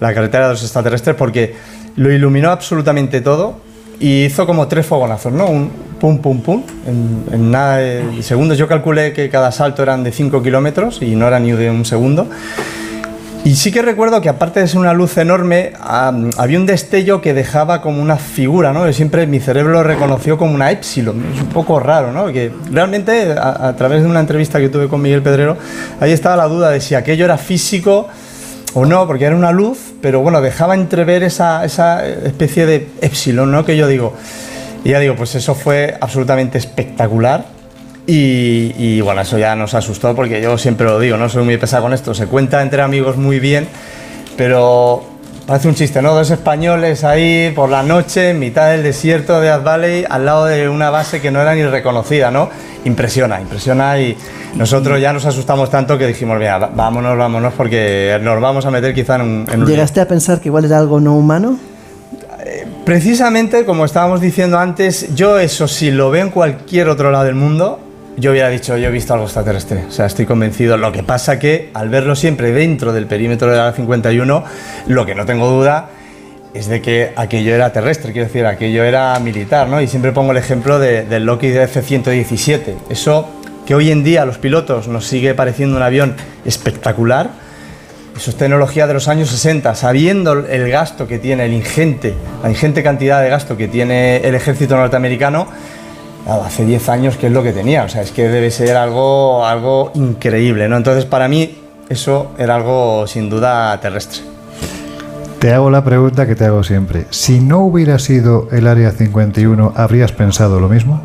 la 0.00 0.14
carretera 0.14 0.46
de 0.46 0.52
los 0.52 0.62
extraterrestres, 0.62 1.16
porque 1.16 1.54
lo 1.96 2.10
iluminó 2.12 2.50
absolutamente 2.50 3.20
todo 3.20 3.60
y 3.98 4.24
hizo 4.24 4.46
como 4.46 4.68
tres 4.68 4.86
fogonazos, 4.86 5.32
¿no? 5.32 5.46
Un 5.46 5.70
pum, 6.00 6.18
pum, 6.18 6.40
pum, 6.40 6.62
en, 6.86 7.24
en 7.32 7.50
nada 7.50 7.76
de 7.78 8.22
segundos. 8.22 8.58
Yo 8.58 8.68
calculé 8.68 9.12
que 9.12 9.28
cada 9.30 9.52
salto 9.52 9.82
eran 9.82 10.04
de 10.04 10.12
5 10.12 10.42
kilómetros 10.42 11.00
y 11.00 11.16
no 11.16 11.26
era 11.26 11.40
ni 11.40 11.52
de 11.52 11.70
un 11.70 11.84
segundo. 11.84 12.28
Y 13.46 13.54
sí 13.54 13.70
que 13.70 13.80
recuerdo 13.80 14.20
que 14.20 14.28
aparte 14.28 14.58
de 14.58 14.66
ser 14.66 14.80
una 14.80 14.92
luz 14.92 15.16
enorme, 15.18 15.72
había 15.80 16.58
un 16.58 16.66
destello 16.66 17.20
que 17.20 17.32
dejaba 17.32 17.80
como 17.80 18.02
una 18.02 18.16
figura, 18.16 18.72
¿no? 18.72 18.92
Siempre 18.92 19.24
mi 19.28 19.38
cerebro 19.38 19.70
lo 19.70 19.84
reconoció 19.84 20.36
como 20.36 20.52
una 20.52 20.72
epsilon. 20.72 21.24
Es 21.32 21.42
un 21.42 21.50
poco 21.50 21.78
raro, 21.78 22.10
¿no? 22.10 22.26
Que 22.32 22.50
realmente 22.72 23.36
a, 23.38 23.72
través 23.76 24.02
de 24.02 24.08
una 24.08 24.18
entrevista 24.18 24.58
que 24.58 24.68
tuve 24.68 24.88
con 24.88 25.00
Miguel 25.00 25.22
Pedrero, 25.22 25.56
ahí 26.00 26.10
estaba 26.10 26.34
la 26.34 26.48
duda 26.48 26.70
de 26.70 26.80
si 26.80 26.96
aquello 26.96 27.24
era 27.24 27.38
físico 27.38 28.08
o 28.74 28.84
no, 28.84 29.06
porque 29.06 29.26
era 29.26 29.36
una 29.36 29.52
luz, 29.52 29.78
pero 30.00 30.22
bueno, 30.22 30.40
dejaba 30.40 30.74
entrever 30.74 31.22
esa, 31.22 31.64
esa 31.64 32.04
especie 32.04 32.66
de 32.66 32.88
epsilon, 33.00 33.52
¿no? 33.52 33.64
Que 33.64 33.76
yo 33.76 33.86
digo. 33.86 34.12
Y 34.82 34.90
ya 34.90 34.98
digo, 34.98 35.14
pues 35.14 35.36
eso 35.36 35.54
fue 35.54 35.96
absolutamente 36.00 36.58
espectacular. 36.58 37.55
Y, 38.06 38.72
y, 38.78 39.00
bueno, 39.00 39.22
eso 39.22 39.36
ya 39.36 39.56
nos 39.56 39.74
asustó 39.74 40.14
porque 40.14 40.40
yo 40.40 40.56
siempre 40.58 40.86
lo 40.86 41.00
digo, 41.00 41.16
no 41.16 41.28
soy 41.28 41.44
muy 41.44 41.56
pesado 41.56 41.82
con 41.82 41.92
esto. 41.92 42.14
Se 42.14 42.26
cuenta 42.26 42.62
entre 42.62 42.82
amigos 42.82 43.16
muy 43.16 43.40
bien, 43.40 43.66
pero 44.36 45.02
parece 45.46 45.68
un 45.68 45.74
chiste, 45.74 46.02
¿no? 46.02 46.14
Dos 46.14 46.30
españoles 46.30 47.04
ahí 47.04 47.52
por 47.54 47.68
la 47.68 47.82
noche 47.82 48.30
en 48.30 48.38
mitad 48.38 48.70
del 48.70 48.82
desierto 48.82 49.40
de 49.40 49.48
Death 49.48 49.64
Valley 49.64 50.04
al 50.08 50.24
lado 50.24 50.46
de 50.46 50.68
una 50.68 50.90
base 50.90 51.20
que 51.20 51.30
no 51.30 51.40
era 51.40 51.54
ni 51.54 51.64
reconocida, 51.64 52.30
¿no? 52.30 52.50
Impresiona, 52.84 53.40
impresiona 53.40 53.98
y 53.98 54.16
nosotros 54.54 55.00
ya 55.00 55.12
nos 55.12 55.24
asustamos 55.24 55.70
tanto 55.70 55.98
que 55.98 56.06
dijimos, 56.06 56.38
mira, 56.38 56.58
vámonos, 56.58 57.18
vámonos 57.18 57.54
porque 57.54 58.18
nos 58.22 58.40
vamos 58.40 58.66
a 58.66 58.70
meter 58.70 58.94
quizá 58.94 59.16
en 59.16 59.22
un... 59.22 59.46
en 59.50 59.60
un 59.60 59.66
lío". 59.66 59.74
¿Llegaste 59.74 60.00
a 60.00 60.08
pensar 60.08 60.40
que 60.40 60.48
igual 60.48 60.64
era 60.64 60.78
algo 60.78 61.00
no 61.00 61.16
humano? 61.16 61.58
Precisamente, 62.84 63.64
como 63.64 63.84
estábamos 63.84 64.20
diciendo 64.20 64.58
antes, 64.58 65.14
yo 65.14 65.38
eso 65.40 65.66
si 65.66 65.90
lo 65.90 66.10
veo 66.10 66.22
en 66.22 66.30
cualquier 66.30 66.88
otro 66.88 67.10
lado 67.10 67.24
del 67.24 67.34
mundo, 67.34 67.80
yo 68.16 68.30
hubiera 68.30 68.48
dicho, 68.48 68.76
yo 68.76 68.88
he 68.88 68.90
visto 68.90 69.12
algo 69.12 69.26
extraterrestre. 69.26 69.84
O 69.88 69.90
sea, 69.90 70.06
estoy 70.06 70.24
convencido. 70.26 70.76
Lo 70.76 70.90
que 70.92 71.02
pasa 71.02 71.38
que 71.38 71.70
al 71.74 71.88
verlo 71.88 72.16
siempre 72.16 72.52
dentro 72.52 72.92
del 72.92 73.06
perímetro 73.06 73.50
de 73.50 73.56
la 73.58 73.72
51, 73.72 74.44
lo 74.88 75.06
que 75.06 75.14
no 75.14 75.26
tengo 75.26 75.48
duda 75.50 75.90
es 76.54 76.66
de 76.68 76.80
que 76.80 77.12
aquello 77.16 77.54
era 77.54 77.70
terrestre, 77.72 78.12
quiero 78.12 78.28
decir, 78.28 78.46
aquello 78.46 78.82
era 78.84 79.18
militar, 79.20 79.68
¿no? 79.68 79.80
Y 79.82 79.86
siempre 79.86 80.12
pongo 80.12 80.32
el 80.32 80.38
ejemplo 80.38 80.78
de- 80.78 81.04
del 81.04 81.26
Lockheed 81.26 81.56
F-117. 81.64 82.74
Eso 82.88 83.28
que 83.66 83.74
hoy 83.74 83.90
en 83.90 84.02
día 84.04 84.22
a 84.22 84.24
los 84.26 84.38
pilotos 84.38 84.88
nos 84.88 85.04
sigue 85.06 85.34
pareciendo 85.34 85.76
un 85.76 85.82
avión 85.82 86.14
espectacular, 86.46 87.28
eso 88.16 88.30
es 88.30 88.36
tecnología 88.38 88.86
de 88.86 88.94
los 88.94 89.08
años 89.08 89.28
60, 89.28 89.74
sabiendo 89.74 90.32
el 90.32 90.70
gasto 90.70 91.06
que 91.06 91.18
tiene, 91.18 91.44
el 91.44 91.52
ingente, 91.52 92.14
la 92.42 92.48
ingente 92.48 92.82
cantidad 92.82 93.20
de 93.20 93.28
gasto 93.28 93.58
que 93.58 93.68
tiene 93.68 94.16
el 94.18 94.34
ejército 94.34 94.74
norteamericano, 94.76 95.48
nada, 96.26 96.46
hace 96.46 96.64
10 96.64 96.88
años 96.88 97.16
que 97.16 97.28
es 97.28 97.32
lo 97.32 97.42
que 97.42 97.52
tenía, 97.52 97.84
o 97.84 97.88
sea, 97.88 98.02
es 98.02 98.10
que 98.10 98.28
debe 98.28 98.50
ser 98.50 98.76
algo, 98.76 99.46
algo 99.46 99.92
increíble, 99.94 100.68
¿no? 100.68 100.76
Entonces, 100.76 101.04
para 101.04 101.28
mí, 101.28 101.58
eso 101.88 102.32
era 102.38 102.56
algo 102.56 103.06
sin 103.06 103.30
duda 103.30 103.78
terrestre. 103.80 104.22
Te 105.38 105.52
hago 105.52 105.70
la 105.70 105.84
pregunta 105.84 106.26
que 106.26 106.34
te 106.34 106.44
hago 106.44 106.64
siempre. 106.64 107.06
Si 107.10 107.40
no 107.40 107.60
hubiera 107.60 107.98
sido 107.98 108.48
el 108.50 108.66
Área 108.66 108.90
51, 108.90 109.74
¿habrías 109.76 110.12
pensado 110.12 110.58
lo 110.58 110.68
mismo? 110.68 111.00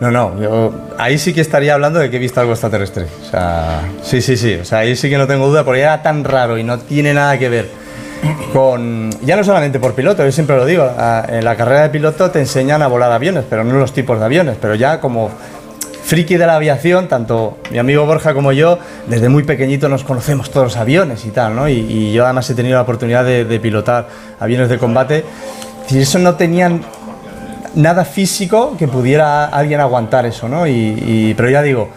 No, 0.00 0.10
no, 0.10 0.38
yo 0.40 0.74
ahí 0.98 1.16
sí 1.16 1.32
que 1.32 1.40
estaría 1.40 1.72
hablando 1.72 1.98
de 1.98 2.10
que 2.10 2.16
he 2.16 2.18
visto 2.18 2.40
algo 2.40 2.52
extraterrestre. 2.52 3.06
O 3.26 3.30
sea, 3.30 3.82
sí, 4.02 4.20
sí, 4.20 4.36
sí. 4.36 4.54
O 4.54 4.64
sea, 4.64 4.78
ahí 4.78 4.96
sí 4.96 5.08
que 5.08 5.16
no 5.16 5.26
tengo 5.26 5.46
duda 5.48 5.64
porque 5.64 5.82
era 5.82 6.02
tan 6.02 6.24
raro 6.24 6.58
y 6.58 6.64
no 6.64 6.78
tiene 6.78 7.14
nada 7.14 7.38
que 7.38 7.48
ver 7.48 7.85
con. 8.52 9.10
Ya 9.24 9.36
no 9.36 9.44
solamente 9.44 9.78
por 9.80 9.94
piloto, 9.94 10.24
yo 10.24 10.32
siempre 10.32 10.56
lo 10.56 10.64
digo. 10.64 10.84
a- 10.96 11.24
En 11.28 11.44
la 11.44 11.56
carrera 11.56 11.82
de 11.82 11.88
piloto 11.90 12.30
te 12.30 12.38
enseñan 12.40 12.82
a 12.82 12.86
volar 12.86 13.12
aviones, 13.12 13.44
pero 13.48 13.64
no 13.64 13.74
los 13.78 13.92
tipos 13.92 14.18
de 14.18 14.24
aviones. 14.24 14.56
Pero 14.60 14.74
ya 14.74 15.00
como 15.00 15.30
friki 16.04 16.36
de 16.36 16.46
la 16.46 16.54
aviación, 16.56 17.08
tanto 17.08 17.58
mi 17.72 17.78
amigo 17.78 18.06
Borja 18.06 18.32
como 18.32 18.52
yo, 18.52 18.78
desde 19.08 19.28
muy 19.28 19.42
pequeñito 19.42 19.88
nos 19.88 20.04
conocemos 20.04 20.50
todos 20.50 20.66
los 20.66 20.76
aviones 20.76 21.24
y 21.26 21.30
tal, 21.30 21.56
¿no? 21.56 21.68
Y, 21.68 21.72
y 21.74 22.12
yo 22.12 22.24
además 22.24 22.48
he 22.48 22.54
tenido 22.54 22.76
la 22.76 22.82
oportunidad 22.82 23.24
de, 23.24 23.44
de 23.44 23.58
pilotar 23.60 24.06
aviones 24.38 24.68
de 24.68 24.78
combate. 24.78 25.24
Y 25.90 25.98
eso 25.98 26.18
no 26.20 26.34
tenían 26.36 26.82
nada 27.74 28.04
físico 28.04 28.76
que 28.78 28.88
pudiera 28.88 29.46
alguien 29.46 29.80
aguantar 29.80 30.26
eso, 30.26 30.48
¿no? 30.48 30.66
Y, 30.66 30.72
y- 30.72 31.34
pero 31.36 31.50
ya 31.50 31.62
digo, 31.62 31.88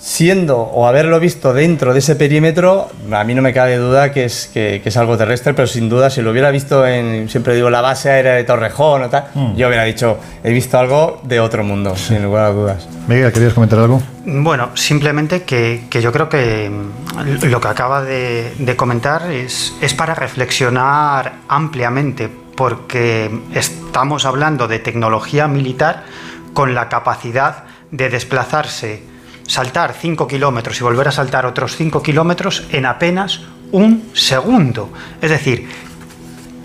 siendo 0.00 0.58
o 0.58 0.86
haberlo 0.86 1.18
visto 1.18 1.52
dentro 1.52 1.92
de 1.92 1.98
ese 1.98 2.14
perímetro, 2.14 2.88
a 3.10 3.24
mí 3.24 3.34
no 3.34 3.42
me 3.42 3.52
cabe 3.52 3.76
duda 3.76 4.12
que 4.12 4.24
es, 4.24 4.48
que, 4.52 4.80
que 4.82 4.88
es 4.88 4.96
algo 4.96 5.16
terrestre, 5.16 5.54
pero 5.54 5.66
sin 5.66 5.88
duda 5.88 6.08
si 6.08 6.22
lo 6.22 6.30
hubiera 6.30 6.50
visto 6.50 6.86
en, 6.86 7.28
siempre 7.28 7.54
digo, 7.54 7.68
la 7.68 7.80
base 7.80 8.10
aérea 8.10 8.34
de 8.34 8.44
Torrejón 8.44 9.02
o 9.02 9.08
tal, 9.08 9.26
yo 9.56 9.66
hubiera 9.66 9.84
dicho, 9.84 10.18
he 10.44 10.52
visto 10.52 10.78
algo 10.78 11.20
de 11.24 11.40
otro 11.40 11.64
mundo, 11.64 11.96
sin 11.96 12.22
lugar 12.22 12.44
a 12.44 12.50
dudas. 12.50 12.88
Miguel, 13.08 13.32
¿querías 13.32 13.54
comentar 13.54 13.78
algo? 13.78 14.00
Bueno, 14.24 14.70
simplemente 14.74 15.42
que, 15.42 15.84
que 15.90 16.00
yo 16.00 16.12
creo 16.12 16.28
que 16.28 16.70
mm, 16.70 17.46
lo 17.46 17.60
que 17.60 17.68
acaba 17.68 18.02
de, 18.02 18.52
de 18.58 18.76
comentar 18.76 19.30
es, 19.32 19.74
es 19.80 19.94
para 19.94 20.14
reflexionar 20.14 21.32
ampliamente, 21.48 22.30
porque 22.54 23.30
estamos 23.54 24.24
hablando 24.24 24.68
de 24.68 24.78
tecnología 24.78 25.48
militar 25.48 26.04
con 26.52 26.74
la 26.74 26.88
capacidad 26.88 27.64
de 27.90 28.08
desplazarse, 28.08 29.02
saltar 29.48 29.94
5 30.00 30.28
kilómetros 30.28 30.80
y 30.80 30.84
volver 30.84 31.08
a 31.08 31.12
saltar 31.12 31.44
otros 31.46 31.74
5 31.76 32.00
kilómetros 32.02 32.64
en 32.70 32.86
apenas 32.86 33.40
un 33.72 34.10
segundo. 34.14 34.90
Es 35.20 35.30
decir, 35.30 35.68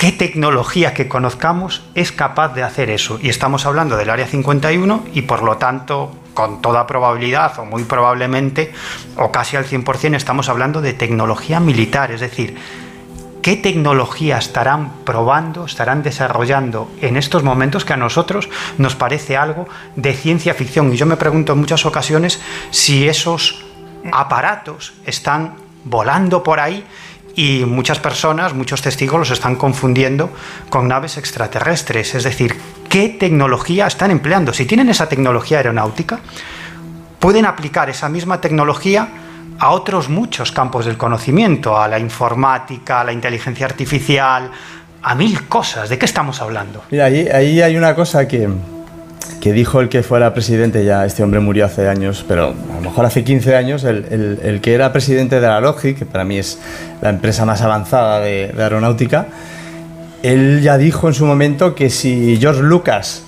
¿Qué 0.03 0.11
tecnología 0.11 0.93
que 0.93 1.07
conozcamos 1.07 1.81
es 1.95 2.11
capaz 2.11 2.53
de 2.53 2.61
hacer 2.61 2.89
eso? 2.89 3.19
Y 3.21 3.29
estamos 3.29 3.65
hablando 3.65 3.95
del 3.95 4.09
Área 4.09 4.27
51 4.27 5.05
y 5.13 5.21
por 5.21 5.43
lo 5.43 5.55
tanto, 5.55 6.11
con 6.33 6.61
toda 6.61 6.85
probabilidad 6.85 7.57
o 7.59 7.63
muy 7.63 7.85
probablemente, 7.85 8.73
o 9.15 9.31
casi 9.31 9.55
al 9.55 9.65
100%, 9.65 10.15
estamos 10.15 10.49
hablando 10.49 10.81
de 10.81 10.91
tecnología 10.91 11.61
militar. 11.61 12.11
Es 12.11 12.19
decir, 12.19 12.57
¿qué 13.43 13.57
tecnología 13.57 14.37
estarán 14.37 15.03
probando, 15.03 15.65
estarán 15.65 16.01
desarrollando 16.01 16.89
en 17.01 17.17
estos 17.17 17.43
momentos 17.43 17.83
que 17.83 17.93
a 17.93 17.97
nosotros 17.97 18.49
nos 18.77 18.95
parece 18.95 19.37
algo 19.37 19.67
de 19.97 20.13
ciencia 20.13 20.55
ficción? 20.55 20.91
Y 20.91 20.95
yo 20.95 21.05
me 21.05 21.17
pregunto 21.17 21.51
en 21.51 21.59
muchas 21.59 21.85
ocasiones 21.85 22.39
si 22.71 23.07
esos 23.07 23.63
aparatos 24.11 24.93
están 25.05 25.55
volando 25.83 26.41
por 26.41 26.61
ahí 26.61 26.85
y 27.35 27.65
muchas 27.65 27.99
personas, 27.99 28.53
muchos 28.53 28.81
testigos 28.81 29.19
los 29.19 29.31
están 29.31 29.57
confundiendo 29.57 30.31
con 30.69 30.87
naves 30.87 31.17
extraterrestres. 31.17 32.15
Es 32.15 32.23
decir, 32.23 32.57
¿qué 32.89 33.09
tecnología 33.09 33.87
están 33.87 34.11
empleando? 34.11 34.53
Si 34.53 34.65
tienen 34.65 34.87
esa 34.87 35.09
tecnología 35.09 35.57
aeronáutica, 35.57 36.21
pueden 37.19 37.45
aplicar 37.45 37.89
esa 37.89 38.07
misma 38.07 38.39
tecnología 38.39 39.09
a 39.59 39.69
otros 39.71 40.09
muchos 40.09 40.51
campos 40.51 40.85
del 40.85 40.97
conocimiento, 40.97 41.77
a 41.79 41.87
la 41.87 41.99
informática, 41.99 43.01
a 43.01 43.03
la 43.03 43.13
inteligencia 43.13 43.65
artificial, 43.65 44.49
a 45.01 45.15
mil 45.15 45.47
cosas. 45.47 45.89
¿De 45.89 45.97
qué 45.97 46.05
estamos 46.05 46.41
hablando? 46.41 46.83
Mira, 46.91 47.05
ahí, 47.05 47.61
hay 47.61 47.75
una 47.77 47.93
cosa 47.95 48.27
que, 48.27 48.47
que 49.41 49.53
dijo 49.53 49.79
el 49.81 49.89
que 49.89 50.03
fuera 50.03 50.33
presidente, 50.33 50.83
ya 50.85 51.05
este 51.05 51.23
hombre 51.23 51.39
murió 51.39 51.65
hace 51.65 51.87
años, 51.87 52.23
pero 52.27 52.47
a 52.71 52.75
lo 52.75 52.81
mejor 52.81 53.05
hace 53.05 53.23
15 53.23 53.55
años, 53.55 53.83
el, 53.83 54.39
el- 54.43 54.61
que 54.61 54.73
era 54.73 54.91
presidente 54.91 55.39
de 55.39 55.47
la 55.47 55.59
Lockheed, 55.61 55.97
que 55.97 56.05
para 56.05 56.23
mí 56.23 56.37
es 56.37 56.57
la 57.01 57.09
empresa 57.09 57.45
más 57.45 57.61
avanzada 57.61 58.19
de 58.19 58.53
aeronáutica, 58.57 59.27
él 60.23 60.61
ya 60.61 60.77
dijo 60.77 61.07
en 61.09 61.13
su 61.13 61.25
momento 61.25 61.75
que 61.75 61.89
si 61.89 62.37
George 62.39 62.61
Lucas 62.61 63.23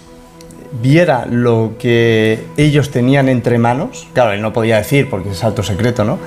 viera 0.72 1.26
lo 1.26 1.74
que 1.80 2.44
ellos 2.58 2.92
tenían 2.92 3.30
entre 3.30 3.58
manos, 3.58 4.08
claro, 4.14 4.34
él 4.34 4.42
no 4.42 4.54
podía 4.54 4.78
decir 4.78 5.10
porque 5.10 5.32
es 5.32 5.44
alto 5.44 5.64
secreto, 5.64 6.04
¿no? 6.04 6.20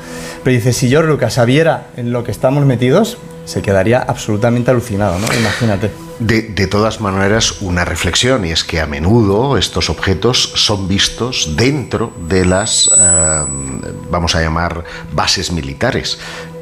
Pero 0.45 0.55
dice, 0.55 0.73
si 0.73 0.89
George 0.89 1.09
Lucas 1.09 1.45
viera 1.47 1.89
en 1.97 2.13
lo 2.13 2.25
que 2.25 2.31
estamos 2.31 2.65
metidos, 2.65 3.19
se 3.45 3.63
quedaría 3.63 3.99
absolutamente 4.01 4.71
alucinado, 4.71 5.19
¿no? 5.19 5.27
Imagínate. 5.33 5.91
De, 6.21 6.67
todas 6.67 7.01
maneras, 7.01 7.63
una 7.63 7.85
reflexión, 7.85 8.45
y 8.45 8.51
es 8.51 8.65
que 8.65 8.81
a 8.81 8.87
menudo 8.87 9.57
estos 9.57 9.89
objetos 9.89 10.53
son 10.57 10.89
vistos 10.89 11.55
dentro 11.57 12.13
de 12.29 12.45
las, 12.45 12.91
eh, 12.99 13.45
vamos 14.11 14.35
a 14.35 14.43
llamar, 14.43 14.85
bases 15.13 15.53
militares. 15.53 16.19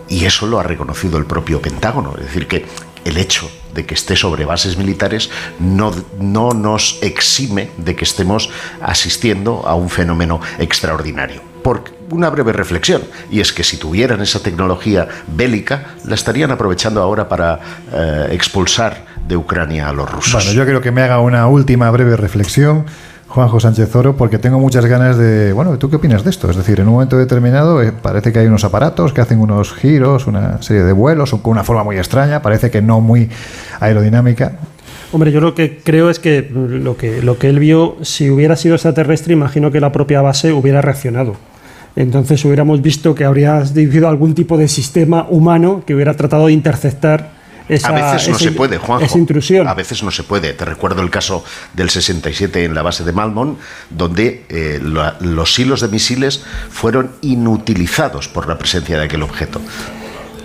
Y 0.08 0.26
eso 0.26 0.46
lo 0.46 0.60
ha 0.60 0.62
reconocido 0.62 1.18
el 1.18 1.24
propio 1.24 1.60
Pentágono. 1.60 2.14
Es 2.18 2.26
decir, 2.26 2.46
que 2.46 2.66
el 3.06 3.16
hecho 3.18 3.50
de 3.74 3.86
que 3.86 3.94
esté 3.94 4.16
sobre 4.16 4.44
bases 4.44 4.76
militares 4.76 5.30
no, 5.60 5.94
no 6.18 6.52
nos 6.52 6.98
exime 7.02 7.70
de 7.76 7.94
que 7.94 8.04
estemos 8.04 8.50
asistiendo 8.82 9.62
a 9.66 9.74
un 9.74 9.88
fenómeno 9.88 10.40
extraordinario. 10.58 11.40
Por 11.62 11.84
una 12.10 12.30
breve 12.30 12.52
reflexión, 12.52 13.02
y 13.30 13.40
es 13.40 13.52
que 13.52 13.64
si 13.64 13.76
tuvieran 13.76 14.20
esa 14.20 14.40
tecnología 14.40 15.08
bélica, 15.26 15.94
la 16.04 16.14
estarían 16.14 16.50
aprovechando 16.50 17.02
ahora 17.02 17.28
para 17.28 17.58
eh, 17.92 18.28
expulsar 18.32 19.04
de 19.26 19.36
Ucrania 19.36 19.88
a 19.88 19.92
los 19.92 20.10
rusos. 20.10 20.32
Bueno, 20.32 20.52
yo 20.52 20.64
creo 20.64 20.80
que 20.80 20.92
me 20.92 21.02
haga 21.02 21.20
una 21.20 21.46
última 21.48 21.90
breve 21.90 22.16
reflexión. 22.16 22.86
Juanjo 23.28 23.60
Sánchez 23.60 23.94
Oro, 23.96 24.16
porque 24.16 24.38
tengo 24.38 24.58
muchas 24.58 24.86
ganas 24.86 25.18
de... 25.18 25.52
Bueno, 25.52 25.78
¿tú 25.78 25.90
qué 25.90 25.96
opinas 25.96 26.22
de 26.24 26.30
esto? 26.30 26.48
Es 26.50 26.56
decir, 26.56 26.80
en 26.80 26.86
un 26.86 26.94
momento 26.94 27.18
determinado 27.18 27.82
eh, 27.82 27.92
parece 27.92 28.32
que 28.32 28.38
hay 28.38 28.46
unos 28.46 28.64
aparatos 28.64 29.12
que 29.12 29.20
hacen 29.20 29.40
unos 29.40 29.74
giros, 29.74 30.26
una 30.26 30.62
serie 30.62 30.84
de 30.84 30.92
vuelos, 30.92 31.30
con 31.30 31.52
una 31.52 31.64
forma 31.64 31.84
muy 31.84 31.98
extraña, 31.98 32.40
parece 32.40 32.70
que 32.70 32.80
no 32.80 33.00
muy 33.00 33.28
aerodinámica. 33.80 34.52
Hombre, 35.12 35.32
yo 35.32 35.40
lo 35.40 35.55
que 35.55 35.78
creo 35.78 36.08
es 36.08 36.18
que 36.18 36.48
lo 36.50 36.96
que, 36.96 37.22
lo 37.22 37.38
que 37.38 37.48
él 37.48 37.58
vio, 37.58 37.96
si 38.02 38.30
hubiera 38.30 38.56
sido 38.56 38.74
extraterrestre, 38.74 39.32
imagino 39.32 39.70
que 39.70 39.80
la 39.80 39.92
propia 39.92 40.20
base 40.20 40.52
hubiera 40.52 40.80
reaccionado. 40.80 41.36
Entonces 41.96 42.44
hubiéramos 42.44 42.82
visto 42.82 43.14
que 43.14 43.24
habría 43.24 43.60
dirigido 43.62 44.08
algún 44.08 44.34
tipo 44.34 44.58
de 44.58 44.68
sistema 44.68 45.26
humano 45.30 45.82
que 45.86 45.94
hubiera 45.94 46.14
tratado 46.14 46.46
de 46.46 46.52
interceptar 46.52 47.35
esa, 47.68 47.88
a 47.88 47.92
veces 47.92 48.28
no 48.28 48.36
esa- 48.36 48.44
se 48.44 48.52
puede, 48.52 48.78
Juanjo. 48.78 49.04
esa 49.04 49.18
intrusión. 49.18 49.66
A 49.68 49.74
veces 49.74 50.02
no 50.02 50.10
se 50.10 50.22
puede. 50.22 50.52
Te 50.52 50.64
recuerdo 50.64 51.02
el 51.02 51.10
caso 51.10 51.44
del 51.74 51.90
67 51.90 52.64
en 52.64 52.74
la 52.74 52.82
base 52.82 53.04
de 53.04 53.12
Malmon, 53.12 53.58
donde 53.90 54.44
eh, 54.48 54.80
la- 54.82 55.16
los 55.20 55.58
hilos 55.58 55.80
de 55.80 55.88
misiles 55.88 56.42
fueron 56.70 57.12
inutilizados 57.22 58.28
por 58.28 58.48
la 58.48 58.58
presencia 58.58 58.98
de 58.98 59.04
aquel 59.04 59.22
objeto. 59.22 59.60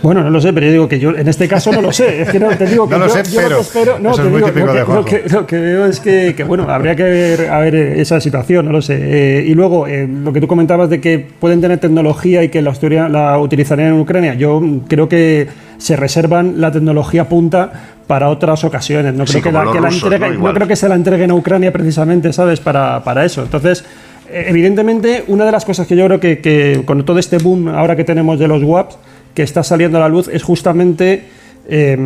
Bueno, 0.04 0.24
no 0.24 0.30
lo 0.30 0.42
sé, 0.42 0.52
pero 0.54 0.66
yo 0.66 0.72
digo 0.72 0.88
que 0.90 1.00
yo 1.00 1.12
en 1.12 1.28
este 1.28 1.48
caso 1.48 1.72
no 1.72 1.82
lo 1.82 1.92
sé. 1.92 2.24
Es 2.24 2.30
que 2.30 2.40
no, 2.40 2.50
te 2.50 2.66
digo 2.66 2.88
que 2.90 2.94
No 2.98 3.00
lo 3.06 3.08
yo- 3.08 3.14
sé, 3.24 3.32
yo 3.32 3.42
lo 3.42 3.48
pero 3.48 3.62
espero, 3.62 4.00
no, 4.00 4.12
eso 4.12 4.22
te 4.22 4.28
es 4.28 4.32
muy 4.32 4.38
digo, 4.42 4.48
típico 4.52 4.66
lo, 4.68 4.74
de 4.74 4.80
que, 4.80 4.80
lo, 4.80 4.86
Juanjo. 4.86 5.06
que, 5.06 5.24
lo 5.30 5.48
que 5.48 5.58
veo 5.60 5.86
es 5.86 6.00
que, 6.00 6.34
que, 6.36 6.44
bueno, 6.44 6.64
habría 6.70 6.96
que 6.96 7.04
ver, 7.04 7.50
a 7.50 7.60
ver 7.60 7.76
eh, 7.76 8.02
esa 8.02 8.20
situación, 8.20 8.66
no 8.66 8.72
lo 8.72 8.82
sé. 8.82 8.98
Eh, 9.00 9.46
y 9.48 9.54
luego, 9.54 9.88
eh, 9.88 10.08
lo 10.08 10.34
que 10.34 10.42
tú 10.42 10.48
comentabas 10.48 10.90
de 10.90 11.00
que 11.00 11.20
pueden 11.20 11.62
tener 11.62 11.78
tecnología 11.80 12.44
y 12.44 12.50
que 12.50 12.62
la, 12.62 12.74
la 13.10 13.38
utilizarían 13.40 13.90
en 13.94 14.00
Ucrania, 14.00 14.34
yo 14.34 14.62
creo 14.88 15.08
que 15.08 15.48
se 15.78 15.96
reservan 15.96 16.60
la 16.62 16.72
tecnología 16.72 17.30
punta 17.30 17.72
para 18.08 18.30
otras 18.30 18.64
ocasiones. 18.64 19.14
No 19.14 19.26
Sí, 19.28 19.34
creo, 19.42 19.44
que 19.44 19.52
la, 19.52 19.64
entregue- 19.90 20.38
¿no? 20.38 20.54
creo 20.54 20.68
que 20.68 20.76
se 20.76 20.90
la 20.90 20.96
entreguen 20.96 21.32
a 21.32 21.36
Ucrania 21.36 21.72
precisamente, 21.72 22.34
¿sabes? 22.34 22.60
Para, 22.60 23.04
para 23.04 23.24
eso. 23.26 23.42
Entonces, 23.44 23.86
evidentemente, 24.32 25.24
una 25.28 25.46
de 25.46 25.52
las 25.52 25.66
cosas 25.66 25.88
que 25.88 25.96
yo 25.96 26.06
creo 26.06 26.20
que, 26.20 26.40
que 26.40 26.82
con 26.86 27.04
todo 27.06 27.20
este 27.20 27.38
boom 27.38 27.68
ahora 27.70 27.96
que 27.96 28.04
tenemos 28.04 28.40
de 28.40 28.48
los 28.48 28.64
WAPs, 28.64 28.98
que 29.34 29.44
está 29.44 29.64
saliendo 29.64 29.98
a 29.98 30.02
la 30.02 30.10
luz, 30.10 30.28
es 30.28 30.44
justamente 30.44 31.24
eh, 31.70 31.98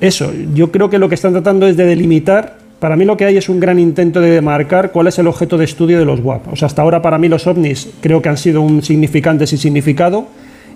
eso. 0.00 0.32
Yo 0.54 0.70
creo 0.72 0.90
que 0.90 0.98
lo 0.98 1.08
que 1.08 1.14
están 1.14 1.32
tratando 1.32 1.66
es 1.66 1.76
de 1.76 1.84
delimitar. 1.86 2.58
Para 2.80 2.96
mí 2.96 3.04
lo 3.04 3.16
que 3.16 3.24
hay 3.24 3.36
es 3.36 3.48
un 3.48 3.58
gran 3.60 3.78
intento 3.78 4.20
de 4.20 4.30
demarcar 4.30 4.92
cuál 4.92 5.06
es 5.06 5.18
el 5.18 5.26
objeto 5.26 5.56
de 5.56 5.64
estudio 5.64 5.98
de 5.98 6.04
los 6.04 6.20
WAP. 6.20 6.52
O 6.52 6.56
sea, 6.56 6.66
hasta 6.66 6.82
ahora 6.82 7.00
para 7.00 7.18
mí 7.18 7.28
los 7.28 7.46
ovnis 7.46 7.88
creo 8.00 8.20
que 8.20 8.28
han 8.28 8.36
sido 8.36 8.60
un 8.60 8.82
significante 8.82 9.46
sin 9.46 9.58
significado. 9.58 10.26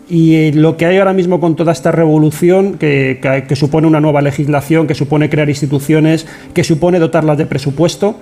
Y 0.09 0.35
eh, 0.35 0.53
lo 0.55 0.77
que 0.77 0.87
hay 0.87 0.97
ahora 0.97 1.13
mismo 1.13 1.39
con 1.41 1.55
toda 1.57 1.73
esta 1.73 1.93
revolución, 1.93 2.75
que, 2.79 3.21
que- 3.47 3.55
supone 3.57 3.87
una 3.87 4.01
nueva 4.01 4.23
legislación, 4.23 4.87
que 4.89 4.95
supone 4.95 5.29
crear 5.31 5.49
instituciones, 5.49 6.27
que 6.53 6.65
supone 6.65 6.99
dotarlas 6.99 7.39
de 7.39 7.47
presupuesto, 7.47 8.17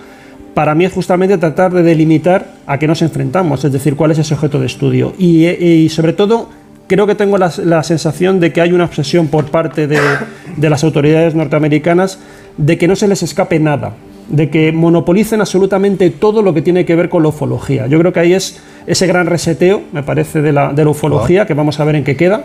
para 0.52 0.74
mí 0.74 0.84
es 0.84 0.92
justamente 0.92 1.38
tratar 1.38 1.72
de 1.72 1.82
delimitar 1.82 2.52
a 2.66 2.78
qué 2.78 2.86
nos 2.88 3.00
enfrentamos, 3.00 3.64
es 3.64 3.72
decir, 3.72 3.94
cuál 3.94 4.10
es 4.10 4.18
ese 4.18 4.34
objeto 4.34 4.58
de 4.60 4.66
estudio. 4.66 5.14
Y, 5.18 5.44
eh, 5.46 5.56
y 5.64 5.88
sobre 5.88 6.12
todo, 6.12 6.50
creo 6.88 7.06
que 7.06 7.14
tengo 7.14 7.38
la, 7.38 7.82
sensación 7.82 8.40
de 8.40 8.52
que 8.52 8.60
hay 8.60 8.72
una 8.72 8.84
obsesión 8.84 9.28
por 9.28 9.46
parte 9.46 9.86
de, 9.86 10.00
las 10.58 10.82
autoridades 10.82 11.34
norteamericanas 11.34 12.18
de 12.56 12.76
que 12.78 12.88
no 12.88 12.96
se 12.96 13.06
les 13.06 13.22
escape 13.22 13.60
nada, 13.60 13.94
de 14.28 14.50
que 14.50 14.72
monopolicen 14.72 15.40
absolutamente 15.40 16.10
todo 16.10 16.42
lo 16.42 16.54
que 16.54 16.62
tiene 16.62 16.84
que 16.84 16.96
ver 16.96 17.08
con 17.08 17.22
la 17.22 17.28
ufología. 17.28 17.86
Yo 17.86 17.98
creo 18.00 18.12
que 18.12 18.20
ahí 18.20 18.32
es 18.32 18.60
ese 18.86 19.06
gran 19.06 19.26
reseteo, 19.26 19.82
me 19.92 20.02
parece, 20.02 20.42
de 20.42 20.52
la, 20.52 20.72
de 20.72 20.82
la 20.82 20.90
ufología, 20.90 21.46
que 21.46 21.54
vamos 21.54 21.78
a 21.78 21.84
ver 21.84 21.94
en 21.94 22.04
qué 22.04 22.16
queda, 22.16 22.44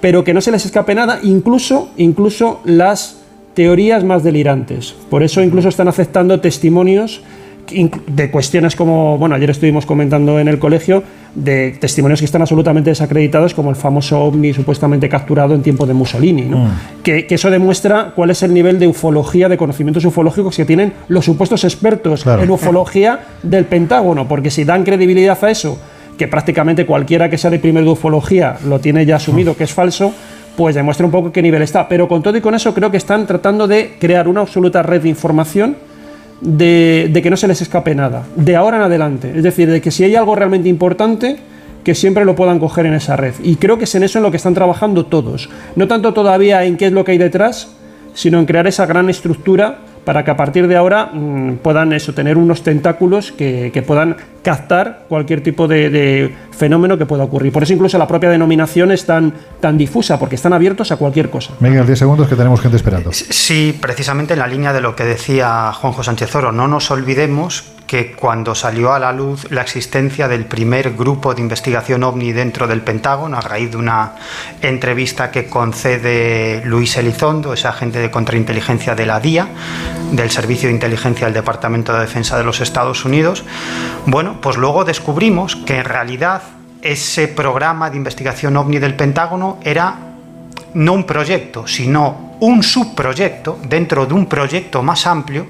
pero 0.00 0.24
que 0.24 0.32
no 0.32 0.40
se 0.40 0.52
les 0.52 0.64
escape 0.64 0.94
nada, 0.94 1.18
incluso, 1.22 1.90
incluso 1.96 2.60
las 2.64 3.20
teorías 3.54 4.04
más 4.04 4.22
delirantes. 4.22 4.94
Por 5.10 5.22
eso 5.22 5.42
incluso 5.42 5.68
están 5.68 5.88
aceptando 5.88 6.40
testimonios 6.40 7.22
de 7.70 8.30
cuestiones 8.30 8.76
como, 8.76 9.18
bueno, 9.18 9.34
ayer 9.34 9.50
estuvimos 9.50 9.86
comentando 9.86 10.38
en 10.40 10.48
el 10.48 10.58
colegio, 10.58 11.02
de 11.34 11.70
testimonios 11.80 12.18
que 12.20 12.26
están 12.26 12.42
absolutamente 12.42 12.90
desacreditados, 12.90 13.54
como 13.54 13.70
el 13.70 13.76
famoso 13.76 14.20
ovni 14.20 14.52
supuestamente 14.52 15.08
capturado 15.08 15.54
en 15.54 15.62
tiempo 15.62 15.86
de 15.86 15.94
Mussolini. 15.94 16.42
¿no? 16.42 16.68
Que, 17.02 17.26
que 17.26 17.36
eso 17.36 17.50
demuestra 17.50 18.12
cuál 18.14 18.30
es 18.30 18.42
el 18.42 18.52
nivel 18.52 18.78
de 18.78 18.86
ufología, 18.86 19.48
de 19.48 19.56
conocimientos 19.56 20.04
ufológicos 20.04 20.56
que 20.56 20.64
tienen 20.64 20.92
los 21.08 21.24
supuestos 21.24 21.64
expertos 21.64 22.22
Claro. 22.22 22.42
en 22.42 22.50
ufología 22.50 23.20
del 23.42 23.64
Pentágono, 23.64 24.28
porque 24.28 24.50
si 24.50 24.64
dan 24.64 24.84
credibilidad 24.84 25.42
a 25.42 25.50
eso, 25.50 25.78
que 26.18 26.28
prácticamente 26.28 26.84
cualquiera 26.84 27.30
que 27.30 27.38
sea 27.38 27.50
de 27.50 27.58
primer 27.58 27.84
de 27.84 27.90
ufología 27.90 28.56
lo 28.66 28.78
tiene 28.78 29.06
ya 29.06 29.16
asumido 29.16 29.56
que 29.56 29.64
es 29.64 29.72
falso, 29.72 30.12
pues 30.56 30.74
demuestra 30.74 31.06
un 31.06 31.12
poco 31.12 31.32
qué 31.32 31.40
nivel 31.40 31.62
está. 31.62 31.88
Pero 31.88 32.06
con 32.08 32.22
todo 32.22 32.36
y 32.36 32.42
con 32.42 32.54
eso 32.54 32.74
creo 32.74 32.90
que 32.90 32.98
están 32.98 33.26
tratando 33.26 33.66
de 33.66 33.94
crear 33.98 34.28
una 34.28 34.42
absoluta 34.42 34.82
red 34.82 35.00
de 35.00 35.08
información 35.08 35.76
de, 36.42 37.20
que 37.22 37.30
no 37.30 37.36
se 37.36 37.48
les 37.48 37.62
escape 37.62 37.94
nada, 37.94 38.24
de 38.36 38.56
ahora 38.56 38.76
en 38.76 38.82
adelante. 38.82 39.32
Es 39.34 39.42
decir, 39.42 39.70
de 39.70 39.80
que 39.80 39.90
si 39.90 40.04
hay 40.04 40.16
algo 40.16 40.34
realmente 40.34 40.68
importante, 40.68 41.36
que 41.84 41.94
siempre 41.94 42.24
lo 42.24 42.34
puedan 42.36 42.58
coger 42.58 42.86
en 42.86 42.94
esa 42.94 43.16
red. 43.16 43.34
Y 43.42 43.56
creo 43.56 43.78
que 43.78 43.84
es 43.84 43.94
en 43.94 44.02
eso 44.02 44.18
en 44.18 44.24
lo 44.24 44.30
que 44.30 44.36
están 44.36 44.54
trabajando 44.54 45.06
todos. 45.06 45.48
No 45.76 45.88
tanto 45.88 46.12
todavía 46.12 46.64
en 46.64 46.76
qué 46.76 46.86
es 46.86 46.92
lo 46.92 47.04
que 47.04 47.12
hay 47.12 47.18
detrás, 47.18 47.72
sino 48.14 48.38
en 48.38 48.46
crear 48.46 48.66
esa 48.66 48.86
gran 48.86 49.08
estructura 49.08 49.78
para 50.04 50.24
que 50.24 50.30
a 50.30 50.36
partir 50.36 50.66
de 50.66 50.76
ahora 50.76 51.06
mm, 51.12 51.56
puedan 51.62 51.92
eso, 51.92 52.12
tener 52.12 52.36
unos 52.36 52.62
tentáculos 52.62 53.32
que, 53.32 53.70
que 53.72 53.82
puedan 53.82 54.16
captar 54.42 55.04
cualquier 55.08 55.42
tipo 55.42 55.68
de, 55.68 55.90
de 55.90 56.34
fenómeno 56.50 56.98
que 56.98 57.06
pueda 57.06 57.24
ocurrir. 57.24 57.52
Por 57.52 57.62
eso 57.62 57.72
incluso 57.72 57.98
la 57.98 58.06
propia 58.06 58.30
denominación 58.30 58.90
es 58.90 59.06
tan, 59.06 59.32
tan 59.60 59.78
difusa, 59.78 60.18
porque 60.18 60.34
están 60.34 60.52
abiertos 60.52 60.90
a 60.92 60.96
cualquier 60.96 61.30
cosa. 61.30 61.54
Miguel, 61.60 61.86
10 61.86 61.98
segundos 61.98 62.28
que 62.28 62.36
tenemos 62.36 62.60
gente 62.60 62.76
esperando. 62.76 63.12
Sí, 63.12 63.76
precisamente 63.80 64.32
en 64.34 64.40
la 64.40 64.46
línea 64.46 64.72
de 64.72 64.80
lo 64.80 64.96
que 64.96 65.04
decía 65.04 65.72
Juanjo 65.72 66.02
Sánchez 66.02 66.34
Oro, 66.34 66.52
no 66.52 66.68
nos 66.68 66.90
olvidemos 66.90 67.64
que 67.92 68.12
cuando 68.12 68.54
salió 68.54 68.94
a 68.94 68.98
la 68.98 69.12
luz 69.12 69.50
la 69.50 69.60
existencia 69.60 70.26
del 70.26 70.46
primer 70.46 70.94
grupo 70.94 71.34
de 71.34 71.42
investigación 71.42 72.04
ovni 72.04 72.32
dentro 72.32 72.66
del 72.66 72.80
Pentágono, 72.80 73.36
a 73.36 73.42
raíz 73.42 73.70
de 73.70 73.76
una 73.76 74.14
entrevista 74.62 75.30
que 75.30 75.44
concede 75.44 76.62
Luis 76.64 76.96
Elizondo, 76.96 77.52
ese 77.52 77.68
agente 77.68 77.98
de 77.98 78.10
contrainteligencia 78.10 78.94
de 78.94 79.04
la 79.04 79.20
DIA, 79.20 79.46
del 80.10 80.30
Servicio 80.30 80.70
de 80.70 80.74
Inteligencia 80.74 81.26
del 81.26 81.34
Departamento 81.34 81.92
de 81.92 82.00
Defensa 82.00 82.38
de 82.38 82.44
los 82.44 82.62
Estados 82.62 83.04
Unidos, 83.04 83.44
bueno, 84.06 84.40
pues 84.40 84.56
luego 84.56 84.86
descubrimos 84.86 85.54
que 85.54 85.76
en 85.76 85.84
realidad 85.84 86.40
ese 86.80 87.28
programa 87.28 87.90
de 87.90 87.98
investigación 87.98 88.56
ovni 88.56 88.78
del 88.78 88.94
Pentágono 88.94 89.58
era 89.62 89.98
no 90.72 90.94
un 90.94 91.04
proyecto, 91.04 91.66
sino 91.66 92.38
un 92.40 92.62
subproyecto 92.62 93.58
dentro 93.68 94.06
de 94.06 94.14
un 94.14 94.24
proyecto 94.24 94.82
más 94.82 95.06
amplio 95.06 95.48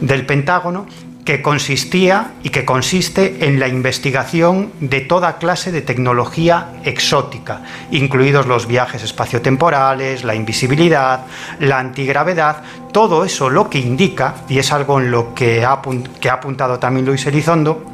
del 0.00 0.26
Pentágono 0.26 0.86
que 1.28 1.42
consistía 1.42 2.32
y 2.42 2.48
que 2.48 2.64
consiste 2.64 3.44
en 3.46 3.60
la 3.60 3.68
investigación 3.68 4.72
de 4.80 5.02
toda 5.02 5.36
clase 5.36 5.70
de 5.70 5.82
tecnología 5.82 6.80
exótica, 6.84 7.64
incluidos 7.90 8.46
los 8.46 8.66
viajes 8.66 9.02
espaciotemporales, 9.02 10.24
la 10.24 10.34
invisibilidad, 10.34 11.26
la 11.60 11.80
antigravedad, 11.80 12.62
todo 12.94 13.26
eso 13.26 13.50
lo 13.50 13.68
que 13.68 13.78
indica, 13.78 14.36
y 14.48 14.58
es 14.58 14.72
algo 14.72 15.00
en 15.00 15.10
lo 15.10 15.34
que 15.34 15.66
ha, 15.66 15.82
que 16.18 16.30
ha 16.30 16.32
apuntado 16.32 16.78
también 16.78 17.04
Luis 17.04 17.26
Elizondo, 17.26 17.84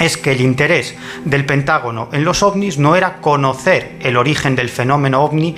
es 0.00 0.16
que 0.16 0.32
el 0.32 0.40
interés 0.40 0.96
del 1.24 1.46
Pentágono 1.46 2.08
en 2.10 2.24
los 2.24 2.42
ovnis 2.42 2.76
no 2.78 2.96
era 2.96 3.18
conocer 3.18 3.98
el 4.00 4.16
origen 4.16 4.56
del 4.56 4.68
fenómeno 4.68 5.22
ovni 5.22 5.54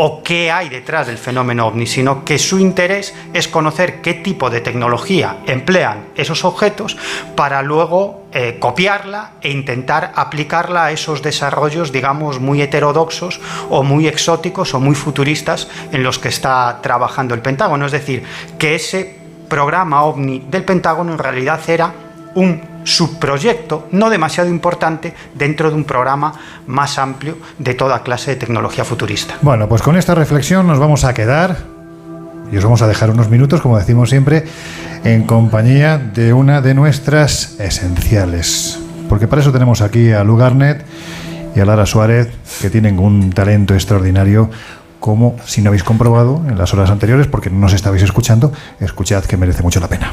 o 0.00 0.22
qué 0.22 0.52
hay 0.52 0.68
detrás 0.68 1.08
del 1.08 1.18
fenómeno 1.18 1.66
ovni, 1.66 1.84
sino 1.84 2.24
que 2.24 2.38
su 2.38 2.60
interés 2.60 3.14
es 3.34 3.48
conocer 3.48 4.00
qué 4.00 4.14
tipo 4.14 4.48
de 4.48 4.60
tecnología 4.60 5.38
emplean 5.46 6.06
esos 6.14 6.44
objetos 6.44 6.96
para 7.34 7.62
luego 7.62 8.22
eh, 8.32 8.58
copiarla 8.60 9.32
e 9.40 9.50
intentar 9.50 10.12
aplicarla 10.14 10.84
a 10.84 10.92
esos 10.92 11.20
desarrollos, 11.20 11.90
digamos, 11.90 12.38
muy 12.38 12.62
heterodoxos 12.62 13.40
o 13.70 13.82
muy 13.82 14.06
exóticos 14.06 14.72
o 14.72 14.78
muy 14.78 14.94
futuristas 14.94 15.66
en 15.90 16.04
los 16.04 16.20
que 16.20 16.28
está 16.28 16.78
trabajando 16.80 17.34
el 17.34 17.42
Pentágono. 17.42 17.84
Es 17.86 17.92
decir, 17.92 18.22
que 18.56 18.76
ese 18.76 19.16
programa 19.48 20.04
ovni 20.04 20.44
del 20.48 20.64
Pentágono 20.64 21.10
en 21.10 21.18
realidad 21.18 21.58
era 21.68 21.92
un 22.38 22.60
subproyecto 22.84 23.88
no 23.90 24.08
demasiado 24.08 24.48
importante 24.48 25.12
dentro 25.34 25.70
de 25.70 25.76
un 25.76 25.84
programa 25.84 26.32
más 26.66 26.98
amplio 26.98 27.36
de 27.58 27.74
toda 27.74 28.02
clase 28.02 28.30
de 28.32 28.36
tecnología 28.36 28.84
futurista. 28.84 29.34
Bueno, 29.42 29.68
pues 29.68 29.82
con 29.82 29.96
esta 29.96 30.14
reflexión 30.14 30.66
nos 30.66 30.78
vamos 30.78 31.04
a 31.04 31.12
quedar 31.12 31.58
y 32.50 32.56
os 32.56 32.64
vamos 32.64 32.80
a 32.80 32.86
dejar 32.86 33.10
unos 33.10 33.28
minutos, 33.28 33.60
como 33.60 33.76
decimos 33.76 34.08
siempre, 34.08 34.44
en 35.04 35.24
compañía 35.24 35.98
de 35.98 36.32
una 36.32 36.60
de 36.60 36.74
nuestras 36.74 37.58
esenciales. 37.58 38.78
Porque 39.08 39.26
para 39.26 39.42
eso 39.42 39.52
tenemos 39.52 39.80
aquí 39.80 40.12
a 40.12 40.22
Lu 40.22 40.34
Lugarnet 40.34 40.84
y 41.56 41.60
a 41.60 41.64
Lara 41.64 41.86
Suárez, 41.86 42.30
que 42.60 42.70
tienen 42.70 43.00
un 43.00 43.30
talento 43.30 43.74
extraordinario 43.74 44.48
como 45.00 45.36
si 45.44 45.60
no 45.60 45.68
habéis 45.68 45.84
comprobado 45.84 46.42
en 46.48 46.56
las 46.56 46.72
horas 46.72 46.90
anteriores, 46.90 47.26
porque 47.26 47.50
no 47.50 47.58
nos 47.58 47.72
estabais 47.72 48.02
escuchando, 48.02 48.52
escuchad 48.80 49.24
que 49.24 49.36
merece 49.36 49.62
mucho 49.62 49.80
la 49.80 49.88
pena. 49.88 50.12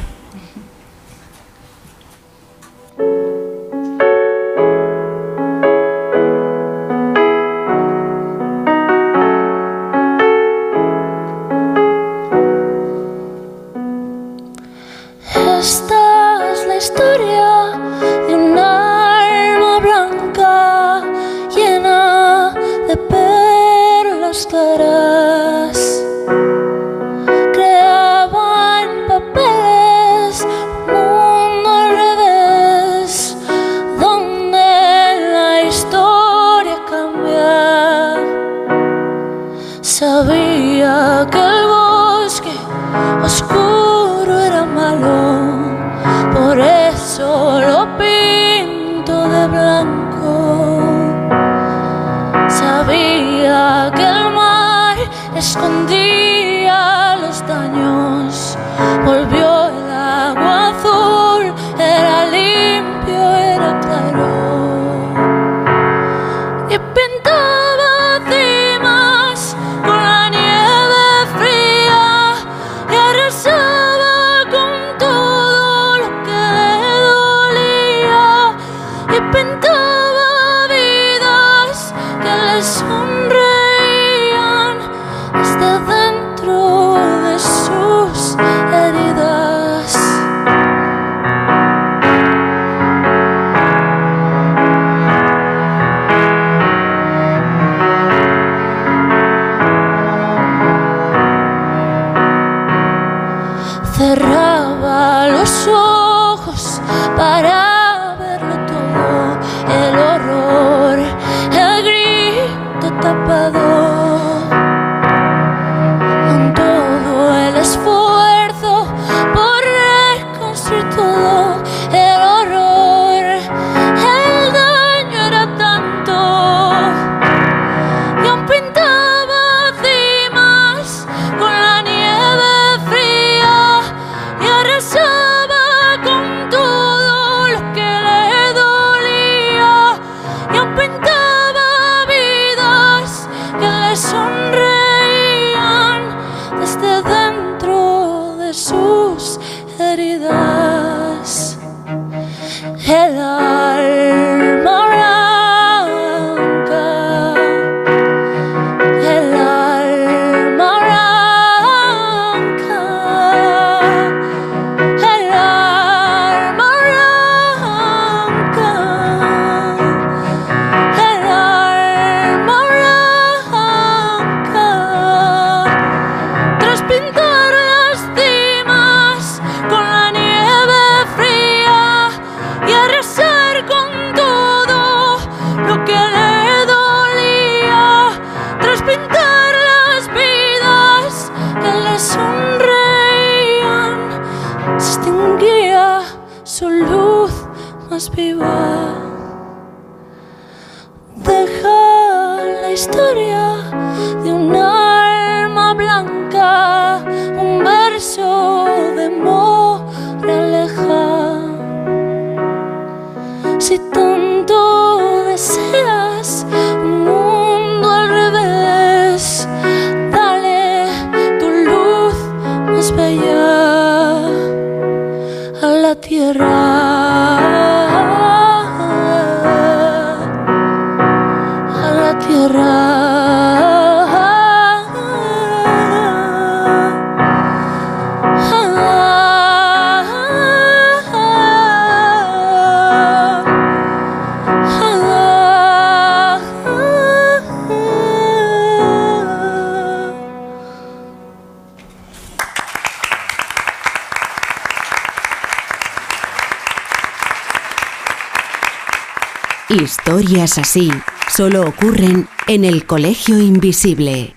ocurren 261.76 262.26
en 262.48 262.64
el 262.64 262.86
Colegio 262.86 263.38
Invisible. 263.38 264.34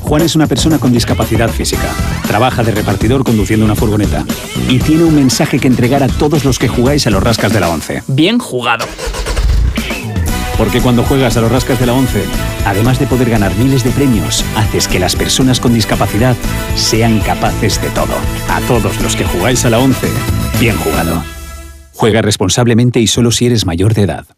Juan 0.00 0.22
es 0.22 0.36
una 0.36 0.46
persona 0.46 0.78
con 0.78 0.92
discapacidad 0.92 1.48
física. 1.48 1.88
Trabaja 2.26 2.62
de 2.62 2.72
repartidor 2.72 3.24
conduciendo 3.24 3.64
una 3.64 3.74
furgoneta. 3.74 4.24
Y 4.68 4.78
tiene 4.78 5.04
un 5.04 5.14
mensaje 5.14 5.58
que 5.58 5.66
entregar 5.66 6.02
a 6.02 6.08
todos 6.08 6.44
los 6.44 6.58
que 6.58 6.68
jugáis 6.68 7.06
a 7.06 7.10
los 7.10 7.22
rascas 7.22 7.52
de 7.52 7.60
la 7.60 7.70
11. 7.70 8.02
Bien 8.08 8.38
jugado. 8.38 8.84
Porque 10.58 10.80
cuando 10.80 11.04
juegas 11.04 11.36
a 11.36 11.40
los 11.40 11.50
rascas 11.50 11.80
de 11.80 11.86
la 11.86 11.94
11, 11.94 12.24
además 12.66 12.98
de 12.98 13.06
poder 13.06 13.30
ganar 13.30 13.54
miles 13.56 13.82
de 13.82 13.90
premios, 13.90 14.44
haces 14.56 14.88
que 14.88 14.98
las 14.98 15.16
personas 15.16 15.60
con 15.60 15.72
discapacidad 15.72 16.36
sean 16.74 17.20
capaces 17.20 17.80
de 17.80 17.88
todo. 17.90 18.14
A 18.50 18.60
todos 18.62 19.00
los 19.00 19.16
que 19.16 19.24
jugáis 19.24 19.64
a 19.64 19.70
la 19.70 19.78
11, 19.78 20.08
bien 20.60 20.76
jugado. 20.76 21.22
Juega 21.94 22.20
responsablemente 22.20 23.00
y 23.00 23.06
solo 23.06 23.30
si 23.30 23.46
eres 23.46 23.64
mayor 23.64 23.94
de 23.94 24.02
edad. 24.02 24.37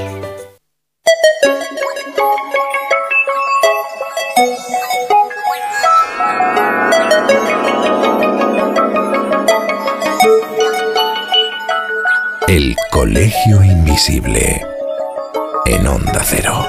En 14.07 15.85
Onda 15.85 16.21
Cero. 16.23 16.65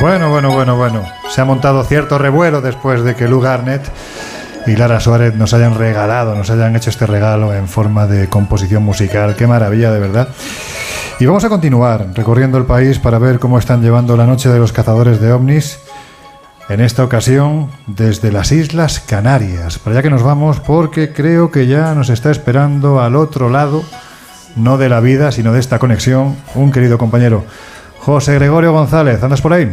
Bueno, 0.00 0.30
bueno, 0.30 0.52
bueno, 0.52 0.76
bueno. 0.76 1.04
Se 1.30 1.40
ha 1.40 1.44
montado 1.44 1.84
cierto 1.84 2.18
revuelo 2.18 2.60
después 2.60 3.04
de 3.04 3.14
que 3.14 3.28
Lou 3.28 3.40
Garnett 3.40 3.82
y 4.66 4.74
Lara 4.74 4.98
Suárez 4.98 5.36
nos 5.36 5.54
hayan 5.54 5.76
regalado, 5.76 6.34
nos 6.34 6.50
hayan 6.50 6.74
hecho 6.74 6.90
este 6.90 7.06
regalo 7.06 7.54
en 7.54 7.68
forma 7.68 8.08
de 8.08 8.28
composición 8.28 8.82
musical. 8.82 9.36
Qué 9.36 9.46
maravilla, 9.46 9.92
de 9.92 10.00
verdad. 10.00 10.28
Y 11.20 11.26
vamos 11.26 11.44
a 11.44 11.48
continuar 11.48 12.08
recorriendo 12.14 12.58
el 12.58 12.64
país 12.64 12.98
para 12.98 13.20
ver 13.20 13.38
cómo 13.38 13.60
están 13.60 13.80
llevando 13.80 14.16
la 14.16 14.26
noche 14.26 14.48
de 14.48 14.58
los 14.58 14.72
cazadores 14.72 15.20
de 15.20 15.32
ovnis. 15.32 15.83
En 16.70 16.80
esta 16.80 17.04
ocasión, 17.04 17.68
desde 17.86 18.32
las 18.32 18.50
Islas 18.50 18.98
Canarias. 18.98 19.78
Para 19.78 19.96
allá 19.96 20.02
que 20.02 20.10
nos 20.10 20.22
vamos, 20.22 20.60
porque 20.60 21.12
creo 21.12 21.50
que 21.50 21.66
ya 21.66 21.94
nos 21.94 22.08
está 22.08 22.30
esperando 22.30 23.00
al 23.00 23.16
otro 23.16 23.50
lado, 23.50 23.82
no 24.56 24.78
de 24.78 24.88
la 24.88 25.00
vida, 25.00 25.30
sino 25.30 25.52
de 25.52 25.60
esta 25.60 25.78
conexión, 25.78 26.36
un 26.54 26.72
querido 26.72 26.96
compañero. 26.96 27.44
José 27.98 28.34
Gregorio 28.36 28.72
González, 28.72 29.22
¿andas 29.22 29.42
por 29.42 29.52
ahí? 29.52 29.70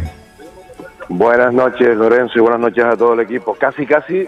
Buenas 1.08 1.54
noches, 1.54 1.96
Lorenzo, 1.96 2.34
y 2.36 2.40
buenas 2.42 2.60
noches 2.60 2.84
a 2.84 2.96
todo 2.96 3.14
el 3.14 3.20
equipo. 3.20 3.54
Casi, 3.54 3.86
casi 3.86 4.26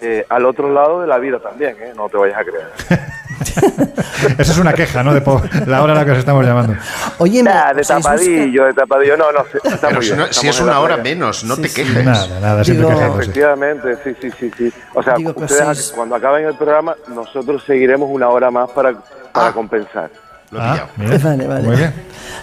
eh, 0.00 0.24
al 0.28 0.44
otro 0.44 0.72
lado 0.72 1.00
de 1.00 1.08
la 1.08 1.18
vida 1.18 1.40
también, 1.40 1.76
¿eh? 1.80 1.92
no 1.96 2.08
te 2.08 2.16
vayas 2.16 2.38
a 2.38 2.44
creer. 2.44 2.68
Esa 4.38 4.52
es 4.52 4.58
una 4.58 4.72
queja, 4.72 5.02
¿no? 5.02 5.12
De 5.12 5.22
la 5.66 5.82
hora 5.82 5.92
a 5.92 5.96
la 5.96 6.04
que 6.04 6.12
os 6.12 6.18
estamos 6.18 6.44
llamando. 6.46 6.74
Oye, 7.18 7.42
Nah, 7.42 7.72
de 7.72 7.82
tapadillo, 7.82 8.64
de 8.66 8.72
tapadillo, 8.74 9.16
no, 9.16 9.30
no, 9.32 9.40
está 9.64 9.88
Pero 9.88 9.94
muy 9.96 10.04
si, 10.04 10.12
bien, 10.14 10.18
no- 10.26 10.32
si 10.32 10.48
es 10.48 10.60
una 10.60 10.80
hora 10.80 10.96
menos, 10.96 11.44
no 11.44 11.54
Sí, 11.56 11.62
te 11.62 11.68
sí. 11.68 11.74
quejes. 11.82 12.04
Nada, 12.04 12.40
nada, 12.40 12.64
siempre. 12.64 13.06
Efectivamente, 13.06 13.96
sí, 14.02 14.14
sí, 14.20 14.30
sí, 14.38 14.50
sí. 14.56 14.72
O 14.94 15.02
sea, 15.02 15.14
Digo 15.14 15.34
que 15.34 15.44
ustedes 15.44 15.92
cuando 15.94 16.16
acaben 16.16 16.44
el 16.46 16.54
programa, 16.54 16.96
nosotros 17.08 17.62
seguiremos 17.64 18.08
una 18.10 18.28
hora 18.28 18.50
más 18.50 18.70
para, 18.70 18.94
para 19.32 19.52
compensar. 19.52 20.10
Ah, 20.56 20.86
mira. 20.96 21.18
Vale, 21.18 21.46
vale. 21.46 21.62
Muy 21.62 21.76
bien. 21.76 21.92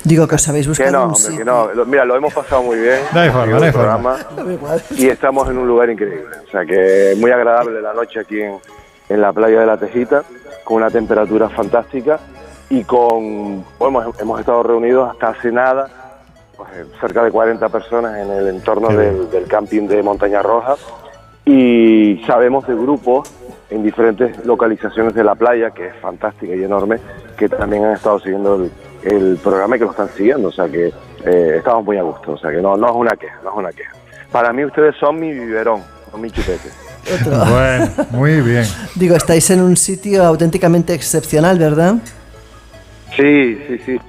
Digo 0.04 0.28
que 0.28 0.36
os 0.36 0.50
habéis 0.50 0.66
Que 0.66 0.70
buscado 0.70 0.92
no, 0.92 0.98
un 1.00 1.06
hombre, 1.06 1.22
sitio. 1.22 1.38
que 1.38 1.46
no. 1.46 1.74
Lo- 1.74 1.86
Mira, 1.86 2.04
lo 2.04 2.16
hemos 2.18 2.34
pasado 2.34 2.64
muy 2.64 2.78
bien. 2.78 3.00
No 3.14 3.20
hay 3.22 3.30
forma, 3.30 3.46
no 3.46 3.58
hay 3.58 3.64
el 3.68 3.74
forma. 3.74 4.16
programa, 4.18 4.78
Y 4.98 5.08
estamos 5.08 5.50
en 5.50 5.58
un 5.58 5.68
lugar 5.68 5.90
increíble. 5.90 6.36
O 6.48 6.52
sea, 6.52 6.66
que 6.66 7.14
muy 7.18 7.32
agradable 7.32 7.82
la 7.82 7.94
noche 7.94 8.20
aquí 8.20 8.42
en, 8.42 8.58
en 9.10 9.22
la 9.22 9.32
playa 9.32 9.62
de 9.62 9.66
la 9.66 9.78
Tejita, 9.78 10.24
con 10.66 10.78
una 10.78 10.90
temperatura 10.90 11.48
fantástica 11.50 12.20
y 12.72 12.86
con. 12.86 13.66
Bueno, 13.78 14.02
hemos, 14.02 14.20
hemos 14.22 14.40
estado 14.40 14.64
reunidos 14.64 15.12
hasta 15.12 15.28
hace 15.28 15.52
nada, 15.52 15.90
pues, 16.56 16.70
eh, 16.72 16.86
cerca 17.02 17.24
de 17.24 17.30
40 17.30 17.68
personas 17.70 18.18
en 18.18 18.32
el 18.32 18.48
entorno 18.48 18.88
del, 18.88 19.30
del 19.30 19.46
camping 19.46 19.88
de 19.88 20.02
Montaña 20.02 20.42
Roja. 20.42 20.76
Y 21.46 22.24
sabemos 22.26 22.66
de 22.68 22.76
grupos 22.76 23.30
en 23.70 23.84
diferentes 23.84 24.46
localizaciones 24.46 25.14
de 25.14 25.24
la 25.24 25.36
playa, 25.36 25.72
que 25.72 25.88
es 25.88 25.96
fantástica 25.98 26.56
y 26.56 26.64
enorme, 26.64 26.98
que 27.38 27.50
también 27.50 27.84
han 27.84 27.94
estado 27.94 28.20
siguiendo 28.20 28.56
el, 28.56 28.72
el 29.04 29.38
programa 29.38 29.76
y 29.76 29.80
que 29.80 29.86
lo 29.86 29.92
están 29.92 30.10
siguiendo. 30.10 30.48
O 30.48 30.52
sea 30.52 30.70
que 30.70 30.94
eh, 31.26 31.56
estamos 31.58 31.84
muy 31.84 31.98
a 31.98 32.04
gusto. 32.04 32.34
O 32.34 32.38
sea 32.38 32.52
que 32.52 32.62
no, 32.62 32.78
no 32.78 32.88
es 32.88 32.96
una 32.96 33.18
queja, 33.18 33.38
no 33.44 33.50
es 33.50 33.56
una 33.58 33.72
queja. 33.74 33.92
Para 34.32 34.54
mí 34.54 34.64
ustedes 34.64 34.96
son 34.98 35.20
mi 35.20 35.32
biberón, 35.32 35.82
son 36.10 36.22
mi 36.22 36.32
chupete. 36.32 36.70
Bueno, 37.26 37.92
muy 38.12 38.40
bien. 38.40 38.64
Digo, 38.96 39.16
estáis 39.16 39.50
en 39.50 39.62
un 39.62 39.76
sitio 39.76 40.24
auténticamente 40.24 40.94
excepcional, 40.94 41.60
¿verdad? 41.60 41.96
Sí, 43.16 43.56
sí, 43.68 43.78
sí. 43.86 44.00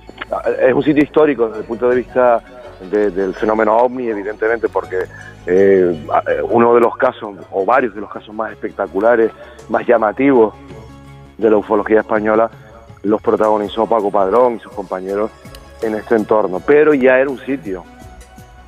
Es 0.61 0.73
un 0.75 0.83
sitio 0.83 1.03
histórico 1.03 1.47
desde 1.49 1.61
el 1.61 1.65
punto 1.67 1.89
de 1.89 1.97
vista 1.97 2.43
de- 2.91 3.11
del 3.11 3.35
fenómeno 3.35 3.77
ovni, 3.77 4.09
evidentemente, 4.09 4.69
porque 4.69 5.05
eh, 5.47 6.07
uno 6.51 6.75
de 6.75 6.81
los 6.81 6.97
casos, 6.97 7.35
o 7.51 7.65
varios 7.65 7.95
de 7.95 8.01
los 8.01 8.11
casos 8.11 8.35
más 8.35 8.53
espectaculares, 8.53 9.31
más 9.69 9.87
llamativos 9.87 10.55
de 11.39 11.51
la 11.51 11.57
ufología 11.57 12.01
española, 12.01 12.51
los 13.03 13.21
protagonizó 13.21 13.87
Paco 13.87 14.11
Padrón 14.11 14.55
y 14.57 14.61
sus 14.61 14.73
compañeros 14.73 15.31
en 15.83 15.97
este 15.97 16.15
entorno. 16.15 16.61
Pero 16.65 16.95
ya 16.95 17.19
era 17.19 17.29
un 17.29 17.39
sitio, 17.41 17.85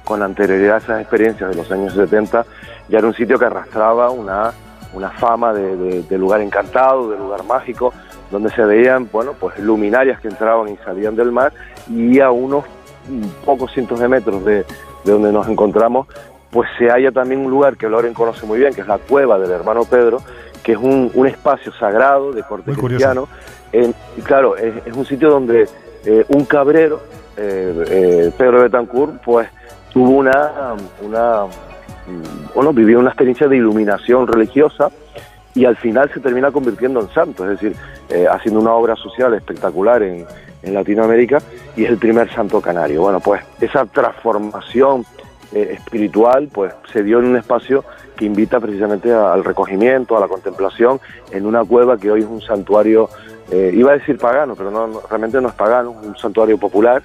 con 0.04 0.22
anterioridad 0.22 0.74
a 0.74 0.78
esas 0.78 1.00
experiencias 1.00 1.50
de 1.50 1.56
los 1.56 1.70
años 1.70 1.94
70, 1.94 2.44
ya 2.88 2.98
era 2.98 3.06
un 3.06 3.14
sitio 3.14 3.38
que 3.38 3.44
arrastraba 3.46 4.10
una, 4.10 4.52
una 4.92 5.10
fama 5.10 5.52
de, 5.54 5.76
de- 5.76 6.02
de 6.02 6.18
lugar 6.18 6.40
encantado, 6.40 7.10
de 7.10 7.16
lugar 7.16 7.44
mágico, 7.44 7.94
donde 8.30 8.50
se 8.50 8.64
veían, 8.64 9.08
bueno, 9.12 9.32
pues 9.38 9.58
luminarias 9.58 10.20
que 10.20 10.28
entraban 10.28 10.68
y 10.68 10.76
salían 10.78 11.14
del 11.16 11.30
mar 11.32 11.52
y 11.88 12.20
a 12.20 12.30
unos 12.30 12.64
mm, 13.08 13.44
pocos 13.44 13.72
cientos 13.72 14.00
de 14.00 14.08
metros 14.08 14.44
de, 14.44 14.64
de 15.04 15.12
donde 15.12 15.32
nos 15.32 15.46
encontramos, 15.48 16.06
pues 16.50 16.68
se 16.78 16.88
halla 16.88 17.10
también 17.12 17.40
un 17.44 17.50
lugar 17.50 17.76
que 17.76 17.88
Loren 17.88 18.14
conoce 18.14 18.46
muy 18.46 18.58
bien, 18.58 18.72
que 18.74 18.80
es 18.80 18.86
la 18.86 18.98
cueva 18.98 19.38
del 19.38 19.50
hermano 19.50 19.84
Pedro, 19.84 20.18
que 20.62 20.72
es 20.72 20.78
un, 20.78 21.10
un 21.14 21.26
espacio 21.26 21.72
sagrado 21.72 22.32
de 22.32 22.42
corte 22.42 22.70
Muy 22.72 22.80
cristiano. 22.80 23.28
En- 23.72 23.94
y 24.16 24.20
claro, 24.22 24.56
es, 24.56 24.74
es 24.86 24.94
un 24.94 25.04
sitio 25.04 25.30
donde 25.30 25.68
eh, 26.06 26.24
un 26.28 26.44
cabrero, 26.44 27.00
eh, 27.36 27.84
eh, 27.90 28.32
Pedro 28.38 28.62
Betancourt, 28.62 29.20
pues 29.24 29.48
tuvo 29.92 30.10
una, 30.10 30.74
una 31.02 31.44
mm, 31.44 32.54
bueno, 32.54 32.72
vivió 32.72 32.98
una 33.00 33.08
experiencia 33.10 33.48
de 33.48 33.56
iluminación 33.56 34.26
religiosa 34.26 34.90
y 35.55 35.65
al 35.65 35.76
final 35.76 36.10
se 36.12 36.20
termina 36.20 36.50
convirtiendo 36.50 37.00
en 37.00 37.08
santo, 37.10 37.44
es 37.44 37.60
decir, 37.60 37.76
eh, 38.08 38.26
haciendo 38.31 38.60
una 38.60 38.74
obra 38.74 38.97
social 38.97 39.33
espectacular 39.34 40.02
en, 40.02 40.26
en 40.62 40.74
Latinoamérica 40.74 41.39
y 41.76 41.84
es 41.84 41.91
el 41.91 41.99
primer 41.99 42.31
santo 42.33 42.60
canario. 42.60 43.02
Bueno, 43.02 43.20
pues 43.20 43.42
esa 43.60 43.86
transformación 43.86 45.07
eh, 45.52 45.76
espiritual 45.78 46.49
pues 46.52 46.74
se 46.92 47.05
dio 47.05 47.20
en 47.20 47.26
un 47.26 47.36
espacio 47.36 47.84
que 48.16 48.24
invita 48.24 48.58
precisamente 48.58 49.12
al 49.12 49.44
recogimiento, 49.44 50.16
a 50.16 50.20
la 50.20 50.28
contemplación, 50.28 51.00
en 51.31 51.47
una 51.47 51.65
cueva 51.65 51.99
que 51.99 52.10
hoy 52.10 52.20
es 52.20 52.26
un 52.26 52.42
santuario, 52.42 53.08
eh, 53.50 53.70
iba 53.74 53.92
a 53.92 53.94
decir 53.94 54.18
pagano, 54.18 54.55
pero 54.57 54.70
no, 54.70 55.00
realmente 55.08 55.41
no 55.41 55.49
es 55.49 55.55
pagano, 55.55 55.94
es 56.00 56.07
un 56.07 56.16
santuario 56.16 56.58
popular, 56.58 57.02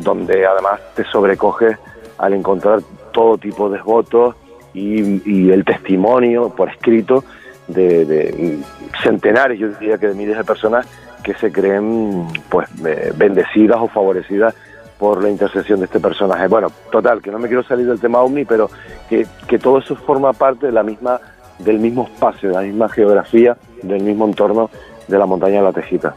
donde 0.00 0.44
además 0.44 0.80
te 0.96 1.04
sobrecoge 1.04 1.76
al 2.18 2.34
encontrar 2.34 2.80
todo 3.12 3.38
tipo 3.38 3.70
de 3.70 3.80
votos 3.80 4.34
y 4.72 5.50
el 5.52 5.64
testimonio 5.64 6.48
por 6.48 6.70
escrito 6.70 7.22
de, 7.68 8.04
de 8.04 8.58
centenares, 9.02 9.58
yo 9.58 9.68
diría 9.68 9.98
que 9.98 10.08
de 10.08 10.14
miles 10.14 10.36
de 10.36 10.44
personas 10.44 10.86
que 11.22 11.34
se 11.34 11.50
creen 11.50 12.28
pues 12.48 12.68
eh, 12.84 13.12
bendecidas 13.16 13.78
o 13.80 13.88
favorecidas 13.88 14.54
por 14.98 15.22
la 15.22 15.30
intercesión 15.30 15.80
de 15.80 15.86
este 15.86 16.00
personaje. 16.00 16.46
Bueno, 16.46 16.68
total, 16.92 17.20
que 17.20 17.30
no 17.30 17.38
me 17.38 17.48
quiero 17.48 17.64
salir 17.64 17.86
del 17.86 18.00
tema 18.00 18.20
ovni, 18.20 18.44
pero 18.44 18.70
que, 19.08 19.26
que 19.48 19.58
todo 19.58 19.78
eso 19.78 19.96
forma 19.96 20.32
parte 20.32 20.66
de 20.66 20.72
la 20.72 20.82
misma, 20.82 21.20
del 21.58 21.78
mismo 21.78 22.04
espacio, 22.04 22.50
de 22.50 22.54
la 22.54 22.62
misma 22.62 22.88
geografía, 22.88 23.56
del 23.82 24.02
mismo 24.02 24.26
entorno 24.26 24.70
de 25.08 25.18
la 25.18 25.26
montaña 25.26 25.58
de 25.58 25.64
la 25.64 25.72
Tejita. 25.72 26.14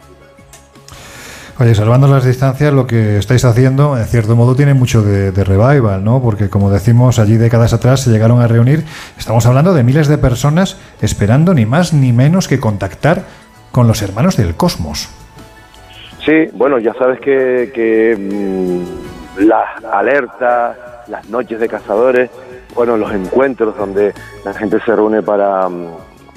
Oye, 1.59 1.73
salvando 1.73 2.07
las 2.07 2.23
distancias, 2.23 2.71
lo 2.71 2.85
que 2.85 3.17
estáis 3.17 3.43
haciendo, 3.43 3.97
en 3.97 4.05
cierto 4.05 4.35
modo, 4.35 4.55
tiene 4.55 4.75
mucho 4.75 5.01
de, 5.01 5.31
revival, 5.43 6.03
¿no? 6.03 6.21
Porque, 6.21 6.49
como 6.51 6.69
decimos, 6.69 7.17
allí 7.17 7.37
décadas 7.37 7.73
atrás 7.73 8.01
se 8.01 8.11
llegaron 8.11 8.41
a 8.41 8.47
reunir. 8.47 8.83
Estamos 9.17 9.43
hablando 9.47 9.73
de 9.73 9.83
miles 9.83 10.07
de 10.07 10.19
personas 10.19 10.79
esperando 11.01 11.55
ni 11.55 11.65
más 11.65 11.93
ni 11.93 12.13
menos 12.13 12.47
que 12.47 12.59
contactar 12.59 13.23
con 13.71 13.87
los 13.87 14.03
hermanos 14.03 14.37
del 14.37 14.53
cosmos. 14.53 15.09
Sí, 16.23 16.47
bueno, 16.53 16.77
ya 16.77 16.93
sabes 16.93 17.19
que, 17.21 18.15
mm, 18.15 19.47
las 19.47 19.83
alertas, 19.83 20.77
las 21.07 21.27
noches 21.27 21.59
de 21.59 21.67
cazadores, 21.67 22.29
bueno, 22.75 22.97
los 22.97 23.11
encuentros 23.11 23.75
donde 23.75 24.13
la 24.45 24.53
gente 24.53 24.79
se 24.85 24.95
reúne 24.95 25.23
para, 25.23 25.67
mm, 25.67 25.87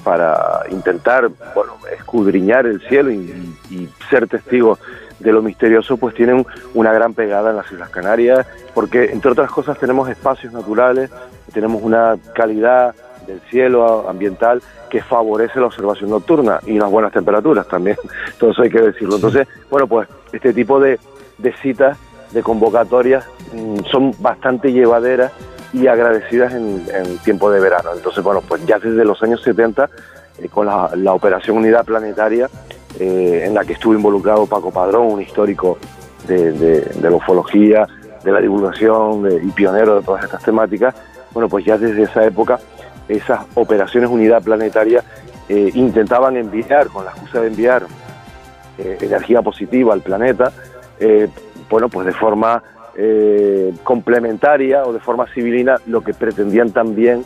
para 0.02 0.62
intentar, 0.70 1.28
bueno, 1.55 1.74
escudriñar 1.94 2.65
el 2.65 2.81
cielo 2.89 3.10
y 3.10 3.86
ser 4.08 4.26
testigos 4.26 4.78
de 5.20 5.32
lo 5.32 5.42
misterioso, 5.42 5.97
pues 5.97 6.15
tienen 6.15 6.44
una 6.74 6.92
gran 6.92 7.15
pegada 7.15 7.50
en 7.50 7.57
las 7.57 7.70
Islas 7.70 7.90
Canarias, 7.90 8.47
porque 8.74 9.10
entre 9.12 9.31
otras 9.31 9.50
cosas 9.50 9.78
tenemos 9.78 10.08
espacios 10.08 10.52
naturales, 10.52 11.10
tenemos 11.52 11.82
una 11.82 12.16
calidad 12.34 12.94
del 13.26 13.40
cielo 13.50 14.08
ambiental 14.08 14.62
que 14.89 15.02
favorece 15.02 15.60
la 15.60 15.66
observación 15.66 16.10
nocturna 16.10 16.60
y 16.66 16.78
las 16.78 16.90
buenas 16.90 17.12
temperaturas 17.12 17.68
también, 17.68 17.97
eso 18.36 18.62
hay 18.62 18.70
que 18.70 18.81
decirlo. 18.81 19.16
Entonces, 19.16 19.47
bueno, 19.70 19.86
pues 19.86 20.08
este 20.32 20.52
tipo 20.52 20.81
de, 20.81 20.99
de 21.39 21.52
citas 21.58 21.99
de 22.32 22.42
convocatorias 22.42 23.24
mm, 23.52 23.84
son 23.90 24.15
bastante 24.20 24.73
llevaderas 24.73 25.32
y 25.73 25.86
agradecidas 25.86 26.52
en, 26.55 26.84
en 26.92 27.18
tiempo 27.18 27.50
de 27.50 27.60
verano. 27.60 27.90
Entonces, 27.94 28.23
bueno, 28.24 28.42
pues 28.47 28.65
ya 28.66 28.78
desde 28.78 29.05
los 29.05 29.23
años 29.23 29.42
70, 29.42 29.89
eh, 30.39 30.49
con 30.49 30.66
la, 30.66 30.90
la 30.97 31.12
Operación 31.12 31.58
Unidad 31.58 31.84
Planetaria, 31.84 32.49
eh, 32.99 33.44
en 33.47 33.55
la 33.55 33.65
que 33.65 33.75
estuvo 33.75 33.94
involucrado 33.94 34.47
Paco 34.47 34.70
Padrón, 34.70 35.07
un 35.12 35.23
histórico 35.23 35.78
de, 36.27 36.91
la 37.01 37.10
ufología, 37.10 37.86
de 38.23 38.33
la 38.33 38.41
divulgación 38.41 39.23
de- 39.23 39.36
y 39.43 39.51
pionero 39.51 39.97
de 39.97 40.02
todas 40.02 40.25
estas 40.25 40.43
temáticas, 40.43 40.94
bueno, 41.33 41.49
pues 41.49 41.65
ya 41.65 41.78
desde 41.78 42.02
esa 42.02 42.25
época 42.25 42.59
esas 43.09 43.41
operaciones 43.55 44.10
unidad 44.10 44.43
planetaria 44.43 45.02
eh, 45.49 45.70
intentaban 45.75 46.36
enviar, 46.36 46.89
con 46.89 47.05
la 47.05 47.10
excusa 47.12 47.41
de 47.41 47.49
enviar 47.49 47.85
eh, 48.78 48.99
energía 49.01 49.43
positiva 49.43 49.93
al 49.93 50.01
planeta, 50.01 50.52
bueno, 51.70 51.89
pues 51.89 52.07
de 52.07 52.12
forma 52.12 52.62
complementaria 53.83 54.85
o 54.85 54.93
de 54.93 55.01
forma 55.01 55.27
civilina, 55.33 55.77
lo 55.86 56.02
que 56.02 56.12
pretendían 56.12 56.70
también 56.73 57.25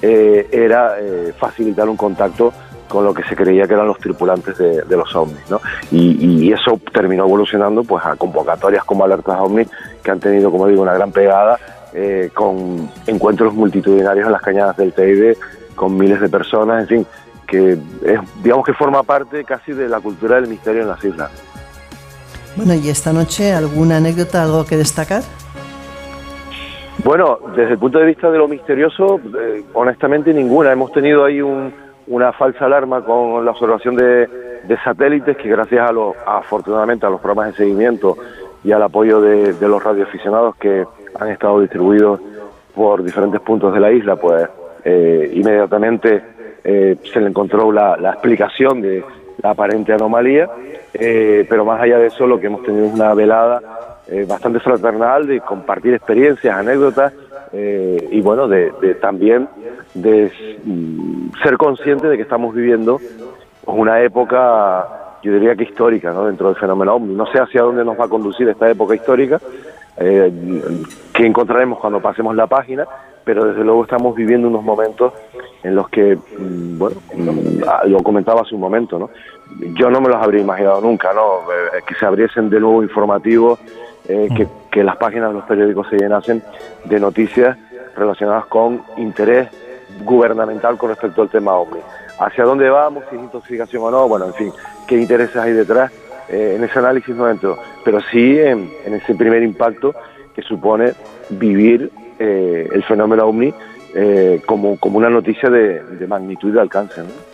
era 0.00 0.94
facilitar 1.38 1.86
un 1.88 1.96
contacto 1.98 2.54
con 2.90 3.04
lo 3.04 3.14
que 3.14 3.22
se 3.22 3.34
creía 3.36 3.66
que 3.66 3.74
eran 3.74 3.86
los 3.86 3.98
tripulantes 3.98 4.58
de, 4.58 4.82
de 4.82 4.96
los 4.96 5.14
ovnis, 5.14 5.48
¿no? 5.48 5.60
Y, 5.90 6.44
y 6.48 6.52
eso 6.52 6.78
terminó 6.92 7.24
evolucionando 7.24 7.82
pues 7.84 8.04
a 8.04 8.16
convocatorias 8.16 8.84
como 8.84 9.04
Alertas 9.04 9.38
OVNI, 9.40 9.64
que 10.02 10.10
han 10.10 10.20
tenido, 10.20 10.50
como 10.50 10.66
digo, 10.66 10.82
una 10.82 10.92
gran 10.94 11.12
pegada, 11.12 11.56
eh, 11.94 12.30
con 12.34 12.90
encuentros 13.06 13.54
multitudinarios 13.54 14.26
en 14.26 14.32
las 14.32 14.42
cañadas 14.42 14.76
del 14.76 14.92
Teide, 14.92 15.36
con 15.76 15.96
miles 15.96 16.20
de 16.20 16.28
personas, 16.28 16.82
en 16.82 16.88
fin, 16.88 17.06
que 17.46 17.72
es, 17.72 18.20
digamos 18.42 18.66
que 18.66 18.74
forma 18.74 19.02
parte 19.04 19.44
casi 19.44 19.72
de 19.72 19.88
la 19.88 20.00
cultura 20.00 20.36
del 20.36 20.48
misterio 20.48 20.82
en 20.82 20.88
las 20.88 21.02
islas. 21.04 21.30
Bueno, 22.56 22.74
y 22.74 22.88
esta 22.90 23.12
noche, 23.12 23.52
¿alguna 23.52 23.98
anécdota, 23.98 24.42
algo 24.42 24.66
que 24.66 24.76
destacar? 24.76 25.22
Bueno, 27.04 27.38
desde 27.56 27.72
el 27.72 27.78
punto 27.78 27.98
de 27.98 28.06
vista 28.06 28.30
de 28.30 28.38
lo 28.38 28.46
misterioso, 28.46 29.18
eh, 29.40 29.62
honestamente 29.72 30.34
ninguna. 30.34 30.70
Hemos 30.72 30.92
tenido 30.92 31.24
ahí 31.24 31.40
un- 31.40 31.72
una 32.06 32.32
falsa 32.32 32.66
alarma 32.66 33.02
con 33.04 33.44
la 33.44 33.50
observación 33.50 33.96
de, 33.96 34.28
satélites 34.84 35.36
que 35.36 35.48
gracias 35.48 35.88
a 35.88 35.92
los, 35.92 36.14
afortunadamente 36.26 37.06
a 37.06 37.10
los 37.10 37.20
programas 37.20 37.52
de 37.52 37.64
seguimiento 37.64 38.16
y 38.62 38.72
al 38.72 38.82
apoyo 38.82 39.20
de, 39.20 39.54
de 39.54 39.68
los 39.68 39.82
radioaficionados 39.82 40.56
que 40.56 40.84
han 41.18 41.28
estado 41.28 41.60
distribuidos 41.60 42.20
por 42.74 43.02
diferentes 43.02 43.40
puntos 43.40 43.72
de 43.74 43.80
la 43.80 43.90
isla, 43.90 44.16
pues 44.16 44.48
eh, 44.84 45.30
inmediatamente 45.34 46.22
eh, 46.62 46.96
se 47.12 47.20
le 47.20 47.28
encontró 47.28 47.72
la, 47.72 47.96
la 47.96 48.10
explicación 48.12 48.80
de 48.80 49.04
la 49.42 49.50
aparente 49.50 49.92
anomalía, 49.92 50.48
eh, 50.94 51.46
pero 51.48 51.64
más 51.64 51.80
allá 51.80 51.98
de 51.98 52.06
eso 52.06 52.26
lo 52.26 52.38
que 52.38 52.46
hemos 52.46 52.62
tenido 52.62 52.86
es 52.86 52.92
una 52.92 53.14
velada 53.14 53.60
eh, 54.08 54.26
bastante 54.28 54.60
fraternal 54.60 55.26
de 55.26 55.40
compartir 55.40 55.94
experiencias, 55.94 56.56
anécdotas 56.56 57.12
eh, 57.52 58.08
y 58.10 58.20
bueno, 58.20 58.46
de, 58.48 58.70
también 59.00 59.48
de 59.94 60.30
mm, 60.64 61.32
ser 61.42 61.56
consciente 61.56 62.08
de 62.08 62.16
que 62.16 62.22
estamos 62.22 62.54
viviendo 62.54 63.00
una 63.66 64.00
época, 64.02 65.16
yo 65.22 65.32
diría 65.32 65.54
que 65.56 65.64
histórica, 65.64 66.12
dentro 66.12 66.48
del 66.48 66.56
fenómeno 66.56 66.94
OVNI. 66.94 67.14
No 67.14 67.26
sé 67.26 67.38
hacia 67.38 67.62
dónde 67.62 67.84
nos 67.84 67.98
va 67.98 68.04
a 68.04 68.08
conducir 68.08 68.48
esta 68.48 68.70
época 68.70 68.94
histórica, 68.94 69.40
eh, 69.96 70.32
que 71.12 71.26
encontraremos 71.26 71.78
cuando 71.78 72.00
pasemos 72.00 72.34
la 72.34 72.46
página, 72.46 72.86
pero 73.24 73.44
desde 73.44 73.64
luego 73.64 73.82
estamos 73.82 74.14
viviendo 74.14 74.48
unos 74.48 74.62
momentos 74.62 75.12
en 75.62 75.74
los 75.74 75.88
que, 75.90 76.16
mm, 76.16 76.78
bueno, 76.78 76.96
mm, 77.14 77.62
ah, 77.66 77.82
lo 77.86 78.02
comentaba 78.02 78.42
hace 78.42 78.54
un 78.54 78.60
momento, 78.60 78.98
¿no? 78.98 79.10
Yo 79.74 79.90
no 79.90 80.00
me 80.00 80.08
los 80.08 80.16
habría 80.16 80.40
imaginado 80.40 80.80
nunca, 80.80 81.12
¿no? 81.12 81.40
Eh, 81.52 81.82
que 81.86 81.94
se 81.96 82.06
abriesen 82.06 82.48
de 82.48 82.60
nuevo 82.60 82.82
informativos, 82.82 83.58
eh, 84.10 84.28
que, 84.36 84.48
que 84.70 84.84
las 84.84 84.96
páginas 84.96 85.28
de 85.28 85.34
los 85.34 85.44
periódicos 85.44 85.88
se 85.88 85.96
llenasen 85.96 86.42
de 86.84 87.00
noticias 87.00 87.56
relacionadas 87.96 88.46
con 88.46 88.82
interés 88.96 89.48
gubernamental 90.04 90.76
con 90.76 90.90
respecto 90.90 91.22
al 91.22 91.28
tema 91.28 91.54
OVNI. 91.54 91.80
¿Hacia 92.18 92.44
dónde 92.44 92.68
vamos? 92.68 93.04
Si 93.08 93.16
es 93.16 93.22
intoxicación 93.22 93.82
o 93.84 93.90
no, 93.90 94.08
bueno, 94.08 94.26
en 94.26 94.34
fin, 94.34 94.52
qué 94.86 94.96
intereses 94.96 95.36
hay 95.36 95.52
detrás. 95.52 95.90
Eh, 96.28 96.54
en 96.56 96.64
ese 96.64 96.78
análisis 96.78 97.14
no 97.14 97.28
entro, 97.28 97.58
pero 97.84 98.00
sí 98.00 98.38
en, 98.38 98.70
en 98.84 98.94
ese 98.94 99.14
primer 99.14 99.42
impacto 99.42 99.94
que 100.34 100.42
supone 100.42 100.92
vivir 101.30 101.90
eh, 102.18 102.68
el 102.72 102.84
fenómeno 102.84 103.26
OVNI 103.26 103.54
eh, 103.94 104.42
como, 104.46 104.78
como 104.78 104.98
una 104.98 105.10
noticia 105.10 105.50
de, 105.50 105.82
de 105.82 106.06
magnitud 106.06 106.50
y 106.50 106.52
de 106.52 106.60
alcance. 106.60 107.00
¿no? 107.00 107.29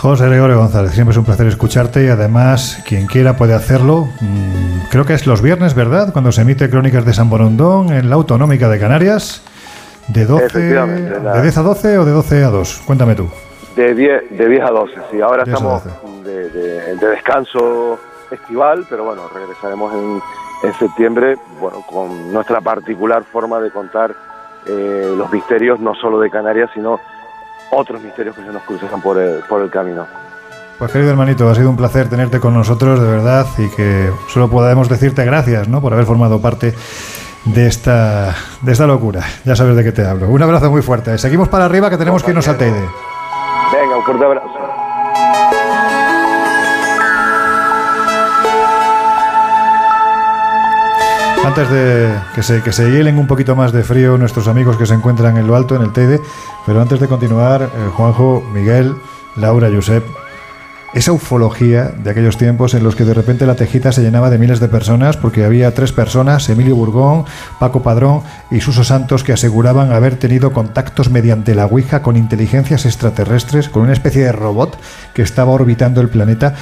José 0.00 0.26
Gregorio 0.28 0.56
González, 0.58 0.92
siempre 0.92 1.12
es 1.12 1.18
un 1.18 1.24
placer 1.26 1.46
escucharte 1.46 2.04
y 2.04 2.08
además 2.08 2.82
quien 2.88 3.06
quiera 3.06 3.36
puede 3.36 3.52
hacerlo. 3.54 4.08
Mm, 4.20 4.88
creo 4.90 5.04
que 5.04 5.12
es 5.12 5.26
los 5.26 5.42
viernes, 5.42 5.74
¿verdad? 5.74 6.10
Cuando 6.12 6.32
se 6.32 6.40
emite 6.40 6.70
Crónicas 6.70 7.04
de 7.04 7.12
San 7.12 7.28
Borondón 7.28 7.92
en 7.92 8.08
la 8.08 8.14
Autonómica 8.16 8.68
de 8.70 8.78
Canarias. 8.78 9.42
De 10.08 10.24
12 10.24 10.46
Efectivamente, 10.46 11.20
la- 11.22 11.34
¿De 11.34 11.42
10 11.42 11.58
a 11.58 11.62
12 11.62 11.98
o 11.98 12.04
de 12.06 12.12
12 12.12 12.44
a 12.44 12.48
2? 12.48 12.82
Cuéntame 12.86 13.14
tú. 13.14 13.28
De 13.76 13.94
10, 13.94 14.30
de 14.38 14.48
10 14.48 14.62
a 14.64 14.70
12, 14.70 14.94
sí. 15.10 15.20
Ahora 15.20 15.44
10 15.44 15.54
a 15.54 15.58
estamos 15.58 16.24
de, 16.24 16.48
de- 16.50 16.96
de 16.96 17.06
descanso 17.08 17.98
estival, 18.30 18.86
pero 18.88 19.04
bueno, 19.04 19.22
regresaremos 19.34 19.92
en, 19.92 20.20
en 20.68 20.74
septiembre, 20.78 21.36
bueno, 21.60 21.84
con 21.88 22.32
nuestra 22.32 22.60
particular 22.62 23.22
forma 23.30 23.60
de 23.60 23.70
contar 23.70 24.14
eh, 24.66 25.14
los 25.16 25.30
misterios, 25.30 25.78
no 25.78 25.94
solo 25.94 26.18
de 26.20 26.30
Canarias, 26.30 26.70
sino 26.74 26.98
otros 27.70 28.02
misterios 28.02 28.36
que 28.36 28.42
se 28.42 28.52
nos 28.52 28.62
cruzan 28.62 29.00
por 29.00 29.18
el, 29.18 29.40
por 29.48 29.62
el 29.62 29.70
camino. 29.70 30.06
Pues 30.78 30.92
querido 30.92 31.10
hermanito, 31.10 31.48
ha 31.48 31.54
sido 31.54 31.68
un 31.68 31.76
placer 31.76 32.08
tenerte 32.08 32.40
con 32.40 32.54
nosotros, 32.54 33.00
de 33.00 33.06
verdad, 33.06 33.46
y 33.58 33.68
que 33.68 34.10
solo 34.28 34.48
podemos 34.48 34.88
decirte 34.88 35.24
gracias, 35.24 35.68
¿no? 35.68 35.82
Por 35.82 35.92
haber 35.92 36.06
formado 36.06 36.40
parte 36.40 36.74
de 37.44 37.66
esta, 37.66 38.34
de 38.62 38.72
esta 38.72 38.86
locura. 38.86 39.22
Ya 39.44 39.56
sabes 39.56 39.76
de 39.76 39.84
qué 39.84 39.92
te 39.92 40.06
hablo. 40.06 40.28
Un 40.28 40.42
abrazo 40.42 40.70
muy 40.70 40.82
fuerte. 40.82 41.18
Seguimos 41.18 41.48
para 41.48 41.66
arriba 41.66 41.90
que 41.90 41.98
tenemos 41.98 42.22
que 42.22 42.30
irnos 42.30 42.48
al 42.48 42.56
Teide. 42.56 42.80
Venga, 43.72 43.96
un 43.96 44.02
fuerte 44.04 44.24
abrazo. 44.24 44.59
Antes 51.44 51.70
de 51.70 52.14
que 52.34 52.42
se, 52.42 52.62
que 52.62 52.70
se 52.70 52.90
hielen 52.90 53.18
un 53.18 53.26
poquito 53.26 53.56
más 53.56 53.72
de 53.72 53.82
frío 53.82 54.18
nuestros 54.18 54.46
amigos 54.46 54.76
que 54.76 54.86
se 54.86 54.94
encuentran 54.94 55.36
en 55.38 55.46
lo 55.46 55.56
alto, 55.56 55.74
en 55.74 55.82
el 55.82 55.92
Teide, 55.92 56.20
pero 56.66 56.80
antes 56.82 57.00
de 57.00 57.08
continuar, 57.08 57.62
eh, 57.62 57.90
Juanjo, 57.96 58.42
Miguel, 58.52 58.94
Laura, 59.36 59.70
Josep, 59.72 60.04
esa 60.92 61.12
ufología 61.12 61.84
de 61.84 62.10
aquellos 62.10 62.36
tiempos 62.36 62.74
en 62.74 62.82
los 62.82 62.96
que 62.96 63.04
de 63.04 63.14
repente 63.14 63.46
la 63.46 63.54
tejita 63.54 63.92
se 63.92 64.02
llenaba 64.02 64.28
de 64.28 64.38
miles 64.38 64.58
de 64.58 64.68
personas 64.68 65.16
porque 65.16 65.44
había 65.44 65.72
tres 65.72 65.92
personas, 65.92 66.48
Emilio 66.48 66.74
Burgón, 66.74 67.24
Paco 67.60 67.82
Padrón 67.82 68.22
y 68.50 68.60
Suso 68.60 68.82
Santos, 68.82 69.22
que 69.22 69.32
aseguraban 69.32 69.92
haber 69.92 70.16
tenido 70.16 70.52
contactos 70.52 71.08
mediante 71.08 71.54
la 71.54 71.66
Ouija 71.66 72.02
con 72.02 72.16
inteligencias 72.16 72.86
extraterrestres, 72.86 73.68
con 73.68 73.82
una 73.82 73.92
especie 73.92 74.24
de 74.24 74.32
robot 74.32 74.78
que 75.14 75.22
estaba 75.22 75.52
orbitando 75.52 76.00
el 76.00 76.08
planeta. 76.08 76.54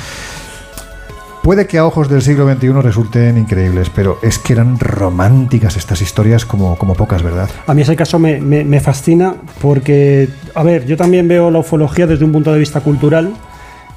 Puede 1.49 1.67
que 1.67 1.79
a 1.79 1.87
ojos 1.87 2.11
del 2.11 2.21
siglo 2.21 2.47
XXI 2.47 2.73
resulten 2.83 3.39
increíbles, 3.39 3.89
pero 3.89 4.19
es 4.23 4.39
que 4.39 4.53
eran 4.53 4.79
románticas 4.79 5.79
estas 5.79 6.03
historias 6.03 6.45
como, 6.45 6.77
como 6.77 6.93
pocas, 6.93 7.23
¿verdad? 7.23 7.49
A 7.67 7.73
mí 7.73 7.81
ese 7.81 7.97
caso 7.97 8.19
me, 8.19 8.39
me- 8.39 8.81
fascina 8.81 9.35
porque, 9.63 10.29
a 10.55 10.63
ver, 10.63 10.85
yo 10.85 10.99
también 10.99 11.27
veo 11.27 11.51
la 11.51 11.61
ufología 11.61 12.07
desde 12.07 12.27
un 12.27 12.33
punto 12.33 12.53
de 12.53 12.59
vista 12.59 12.83
cultural 12.83 13.33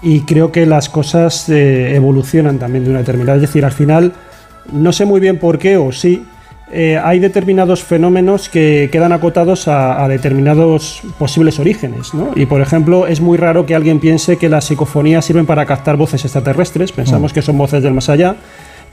y 0.02 0.22
creo 0.22 0.54
que 0.54 0.66
las 0.66 0.88
cosas 0.88 1.50
eh, 1.50 1.94
evolucionan 1.94 2.58
también 2.58 2.86
de 2.86 2.90
una 2.92 3.00
determinada. 3.00 3.36
Es 3.36 3.42
decir, 3.42 3.66
al 3.66 3.74
final, 3.74 4.14
no 4.72 4.94
sé 4.94 5.04
muy 5.04 5.20
bien 5.20 5.38
por 5.38 5.60
qué 5.60 5.76
o 5.76 5.92
sí, 5.92 6.26
eh, 6.74 7.00
hay 7.04 7.20
determinados 7.20 7.84
fenómenos 7.84 8.50
que 8.50 8.90
quedan 8.92 9.12
acotados 9.12 9.68
a, 9.68 10.04
a 10.04 10.08
determinados 10.08 11.02
posibles 11.20 11.60
orígenes. 11.60 12.14
¿no? 12.14 12.32
Y 12.36 12.46
por 12.46 12.62
ejemplo, 12.62 13.08
es 13.08 13.22
muy 13.22 13.38
raro 13.38 13.66
que 13.66 13.76
alguien 13.76 14.00
piense 14.00 14.38
que 14.38 14.50
las 14.50 14.66
psicofonías 14.66 15.26
sirven 15.26 15.46
para 15.46 15.66
captar 15.66 15.98
voces 15.98 16.24
extraterrestres, 16.26 16.92
pensamos 16.92 17.32
Mm. 17.32 17.36
que 17.36 17.42
son 17.42 17.58
voces 17.58 17.84
del 17.84 17.94
más 17.94 18.10
allá 18.10 18.36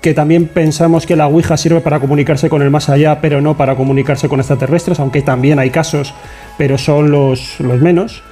que 0.00 0.14
también 0.14 0.46
pensamos 0.46 1.06
que 1.06 1.16
la 1.16 1.26
Ouija 1.26 1.56
sirve 1.56 1.80
para 1.80 1.98
comunicarse 1.98 2.48
con 2.48 2.62
el 2.62 2.70
más 2.70 2.88
allá, 2.88 3.20
pero 3.20 3.40
no 3.40 3.56
para 3.56 3.74
comunicarse 3.74 4.28
con 4.28 4.38
extraterrestres, 4.38 5.00
aunque 5.00 5.22
también 5.22 5.58
hay 5.58 5.70
casos, 5.70 6.14
pero 6.56 6.78
son 6.78 7.10
los, 7.10 7.58
los 7.58 7.80
menos. 7.80 8.22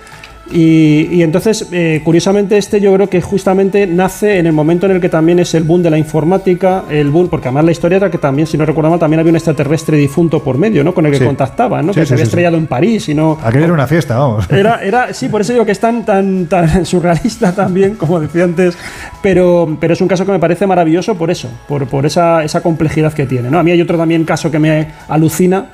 Y, 0.52 1.08
y 1.10 1.23
entonces, 1.25 1.66
eh, 1.73 2.00
curiosamente, 2.05 2.57
este 2.57 2.81
yo 2.81 2.94
creo 2.94 3.08
que 3.08 3.20
justamente 3.20 3.86
nace 3.86 4.39
en 4.39 4.47
el 4.47 4.52
momento 4.52 4.86
en 4.86 4.92
el 4.92 5.00
que 5.00 5.08
también 5.08 5.41
es 5.41 5.55
el 5.55 5.65
boom 5.65 5.83
de 5.83 5.91
la 5.91 5.99
informática, 5.99 6.84
el 6.89 7.10
boom, 7.10 7.28
porque 7.28 7.49
además 7.49 7.65
la 7.65 7.73
historia 7.73 7.97
era 7.97 8.10
que 8.12 8.18
también, 8.18 8.47
si 8.47 8.57
no 8.57 8.65
recuerdo 8.65 8.91
mal, 8.91 8.99
también 9.00 9.18
había 9.18 9.31
un 9.31 9.36
extraterrestre 9.36 9.97
difunto 9.97 10.42
por 10.44 10.57
medio, 10.57 10.84
¿no? 10.84 10.94
Con 10.94 11.05
el 11.07 11.12
que 11.12 11.18
Sí. 11.18 11.25
contactaba, 11.25 11.83
¿no? 11.83 11.92
Sí, 11.92 11.99
que 12.00 12.07
sí, 12.07 12.08
se 12.10 12.15
había 12.15 12.25
estrellado 12.25 12.57
en 12.58 12.66
París 12.68 13.08
y 13.08 13.15
no... 13.15 13.39
Aquello 13.42 13.65
era 13.65 13.75
una 13.75 13.89
fiesta, 13.89 14.18
vamos. 14.18 14.49
Era, 14.50 14.76
era, 14.84 15.12
sí, 15.12 15.28
por 15.28 15.41
eso 15.41 15.52
digo 15.52 15.65
que 15.66 15.73
es 15.73 15.81
tan, 15.81 16.05
tan, 16.05 16.47
tan 16.47 16.86
surrealista 16.86 17.52
también, 17.52 17.97
como 17.97 18.20
decía 18.20 18.44
antes, 18.44 18.78
pero, 19.23 19.76
pero 19.81 19.94
es 19.94 20.00
un 20.00 20.07
caso 20.08 20.25
que 20.25 20.33
me 20.33 20.39
parece 20.39 20.66
maravilloso 20.66 21.16
por 21.16 21.31
eso, 21.31 21.49
por, 21.66 21.89
por 21.89 22.07
esa, 22.07 22.44
esa 22.44 22.60
complejidad 22.62 23.12
que 23.12 23.26
tiene. 23.26 23.50
¿no? 23.50 23.58
A 23.58 23.62
mí 23.65 23.73
hay 23.73 23.81
otro 23.83 23.99
también 23.99 24.25
caso 24.25 24.50
que 24.50 24.60
me 24.60 24.89
alucina, 25.08 25.66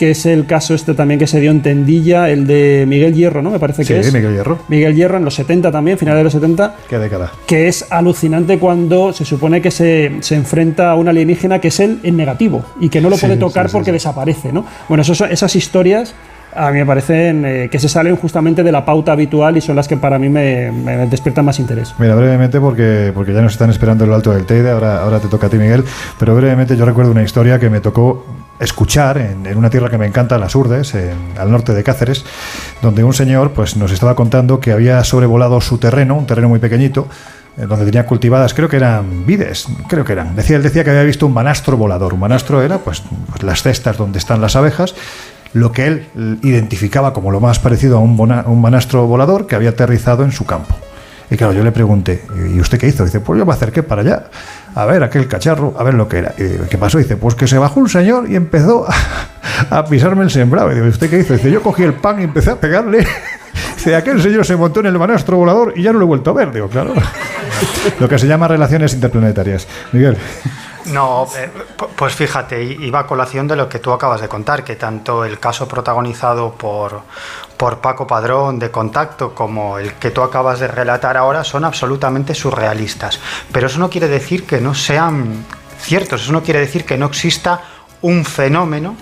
que 0.00 0.12
es 0.12 0.24
el 0.24 0.46
caso 0.46 0.72
este 0.72 0.94
también 0.94 1.20
que 1.20 1.26
se 1.26 1.40
dio 1.40 1.50
en 1.50 1.60
Tendilla, 1.60 2.30
el 2.30 2.46
de 2.46 2.86
Miguel 2.88 3.12
Hierro, 3.14 3.42
¿no? 3.42 3.50
Me 3.50 3.58
parece 3.58 3.82
que 3.82 4.02
Sí, 4.02 4.08
es. 4.08 4.14
Miguel 4.14 4.32
Hierro. 4.32 4.58
Miguel 4.68 4.94
Hierro 4.96 5.18
en 5.18 5.26
los 5.26 5.34
70 5.34 5.70
también, 5.70 5.98
finales 5.98 6.20
de 6.20 6.24
los 6.24 6.32
70, 6.32 6.74
Qué 6.88 6.98
década. 6.98 7.30
que 7.46 7.68
es 7.68 7.84
alucinante 7.90 8.58
cuando 8.58 9.12
se 9.12 9.26
supone 9.26 9.60
que 9.60 9.70
se, 9.70 10.12
se 10.20 10.36
enfrenta 10.36 10.90
a 10.90 10.94
un 10.94 11.06
alienígena 11.08 11.58
que 11.60 11.68
es 11.68 11.78
él 11.80 12.00
en 12.02 12.16
negativo 12.16 12.64
y 12.80 12.88
que 12.88 13.02
no 13.02 13.10
lo 13.10 13.16
Sí, 13.16 13.26
puede 13.26 13.36
tocar 13.38 13.66
sí, 13.66 13.72
sí, 13.72 13.72
porque 13.74 13.90
sí. 13.90 13.92
desaparece, 13.92 14.52
¿no? 14.54 14.64
Bueno, 14.88 15.02
eso- 15.02 15.26
esas 15.26 15.54
historias 15.54 16.14
a 16.52 16.72
mí 16.72 16.78
me 16.78 16.86
parecen 16.86 17.44
eh, 17.44 17.68
que 17.70 17.78
se 17.78 17.88
salen 17.88 18.16
justamente 18.16 18.62
de 18.64 18.72
la 18.72 18.84
pauta 18.84 19.12
habitual 19.12 19.56
y 19.56 19.60
son 19.60 19.76
las 19.76 19.86
que 19.86 19.96
para 19.98 20.18
mí 20.18 20.28
me, 20.30 20.72
me 20.72 21.06
despiertan 21.06 21.44
más 21.44 21.60
interés. 21.60 21.94
Mira, 21.98 22.14
brevemente, 22.16 22.58
porque, 22.58 23.12
porque 23.14 23.32
ya 23.32 23.40
nos 23.42 23.52
están 23.52 23.70
esperando 23.70 24.02
en 24.04 24.10
lo 24.10 24.16
alto 24.16 24.32
del 24.32 24.46
Teide, 24.46 24.70
ahora, 24.70 25.02
ahora 25.02 25.20
te 25.20 25.28
toca 25.28 25.46
a 25.46 25.50
ti, 25.50 25.58
Miguel, 25.58 25.84
pero 26.18 26.34
brevemente 26.34 26.74
yo 26.76 26.84
recuerdo 26.86 27.12
una 27.12 27.22
historia 27.22 27.60
que 27.60 27.70
me 27.70 27.80
tocó 27.80 28.24
escuchar 28.60 29.18
en, 29.18 29.56
una 29.56 29.70
tierra 29.70 29.90
que 29.90 29.98
me 29.98 30.06
encanta, 30.06 30.38
Las 30.38 30.54
Urdes, 30.54 30.94
al 31.38 31.50
norte 31.50 31.74
de 31.74 31.82
Cáceres, 31.82 32.24
donde 32.82 33.02
un 33.02 33.14
señor 33.14 33.52
pues, 33.52 33.76
nos 33.76 33.90
estaba 33.90 34.14
contando 34.14 34.60
que 34.60 34.72
había 34.72 35.02
sobrevolado 35.02 35.60
su 35.60 35.78
terreno, 35.78 36.16
un 36.16 36.26
terreno 36.26 36.48
muy 36.48 36.58
pequeñito, 36.58 37.08
eh, 37.56 37.66
donde 37.66 37.84
tenía 37.84 38.06
cultivadas, 38.06 38.54
creo 38.54 38.68
que 38.68 38.76
eran 38.76 39.26
vides, 39.26 39.66
creo 39.88 40.04
que 40.04 40.12
eran. 40.12 40.36
Decía, 40.36 40.56
él 40.56 40.62
decía 40.62 40.84
que 40.84 40.90
había 40.90 41.02
visto 41.02 41.26
un 41.26 41.34
manastro 41.34 41.76
volador. 41.76 42.14
Un 42.14 42.20
manastro 42.20 42.62
era 42.62 42.78
pues, 42.78 43.02
pues 43.28 43.42
las 43.42 43.62
cestas 43.62 43.96
donde 43.96 44.18
están 44.18 44.40
las 44.40 44.56
abejas, 44.56 44.94
lo 45.52 45.72
que 45.72 45.86
él 45.86 46.06
identificaba 46.42 47.12
como 47.12 47.30
lo 47.30 47.40
más 47.40 47.58
parecido 47.58 47.98
a 47.98 48.00
un, 48.00 48.60
manastro 48.60 49.06
volador 49.06 49.46
que 49.46 49.56
había 49.56 49.70
aterrizado 49.70 50.24
en 50.24 50.32
su 50.32 50.46
campo. 50.46 50.74
Y 51.30 51.36
claro, 51.36 51.52
yo 51.52 51.62
le 51.62 51.72
pregunté, 51.72 52.24
¿y 52.54 52.60
usted 52.60 52.78
qué 52.78 52.88
hizo? 52.88 53.04
Dice, 53.04 53.20
pues 53.20 53.38
yo 53.38 53.46
me 53.46 53.52
acerqué 53.52 53.82
para 53.82 54.02
allá, 54.02 54.24
a 54.74 54.84
ver 54.86 55.02
aquel 55.02 55.26
cacharro, 55.28 55.74
a 55.78 55.82
ver 55.82 55.94
lo 55.94 56.08
que 56.08 56.18
era. 56.18 56.34
Digo, 56.36 56.64
¿qué 56.70 56.78
pasó? 56.78 56.98
Dice, 56.98 57.16
pues 57.16 57.34
que 57.34 57.46
se 57.46 57.58
bajó 57.58 57.80
un 57.80 57.88
señor 57.88 58.30
y 58.30 58.36
empezó 58.36 58.86
a, 59.70 59.84
pisarme 59.90 60.22
el 60.24 60.30
sembrado. 60.30 60.70
Y 60.70 60.74
digo, 60.74 60.86
¿y 60.86 60.90
usted 60.90 61.10
qué 61.10 61.18
hizo? 61.18 61.34
Dice, 61.34 61.50
yo 61.50 61.62
cogí 61.62 61.82
el 61.82 61.94
pan 61.94 62.20
y 62.20 62.24
empecé 62.24 62.50
a 62.50 62.56
pegarle. 62.56 63.06
Dice, 63.76 63.96
aquel 63.96 64.20
señor 64.22 64.44
se 64.44 64.56
montó 64.56 64.80
en 64.80 64.86
el 64.86 64.98
manastro 64.98 65.36
volador 65.38 65.72
y 65.76 65.82
ya 65.82 65.92
no 65.92 65.98
lo 65.98 66.04
he 66.04 66.08
vuelto 66.08 66.30
a 66.30 66.34
ver. 66.34 66.52
Digo, 66.52 66.68
claro. 66.68 66.92
Lo 67.98 68.08
que 68.08 68.18
se 68.18 68.26
llama 68.26 68.46
relaciones 68.48 68.92
interplanetarias. 68.94 69.66
Miguel. 69.92 70.16
No, 70.92 71.26
eh, 71.36 71.48
pu- 71.76 71.88
pues 71.94 72.14
fíjate, 72.14 72.62
iba 72.62 73.00
a 73.00 73.06
colación 73.06 73.46
de 73.46 73.54
lo 73.56 73.68
que 73.68 73.78
tú 73.78 73.92
acabas 73.92 74.20
de 74.22 74.28
contar, 74.28 74.64
que 74.64 74.76
tanto 74.76 75.24
el 75.26 75.38
caso 75.38 75.68
protagonizado 75.68 76.52
por, 76.52 77.02
por 77.60 77.82
Paco 77.82 78.06
Padrón 78.06 78.58
de 78.58 78.70
Contacto 78.70 79.34
como 79.34 79.76
el 79.76 79.92
que 79.96 80.10
tú 80.10 80.22
acabas 80.22 80.60
de 80.60 80.66
relatar 80.66 81.18
ahora 81.18 81.44
son 81.44 81.66
absolutamente 81.66 82.34
surrealistas. 82.34 83.20
Pero 83.52 83.66
eso 83.66 83.78
no 83.78 83.90
quiere 83.90 84.08
decir 84.08 84.46
que 84.46 84.62
no 84.62 84.74
sean 84.74 85.44
ciertos, 85.78 86.22
eso 86.22 86.32
no 86.32 86.42
quiere 86.42 86.60
decir 86.60 86.86
que 86.86 86.96
no 86.96 87.04
exista 87.04 87.60
un 88.00 88.24
fenómeno 88.24 88.96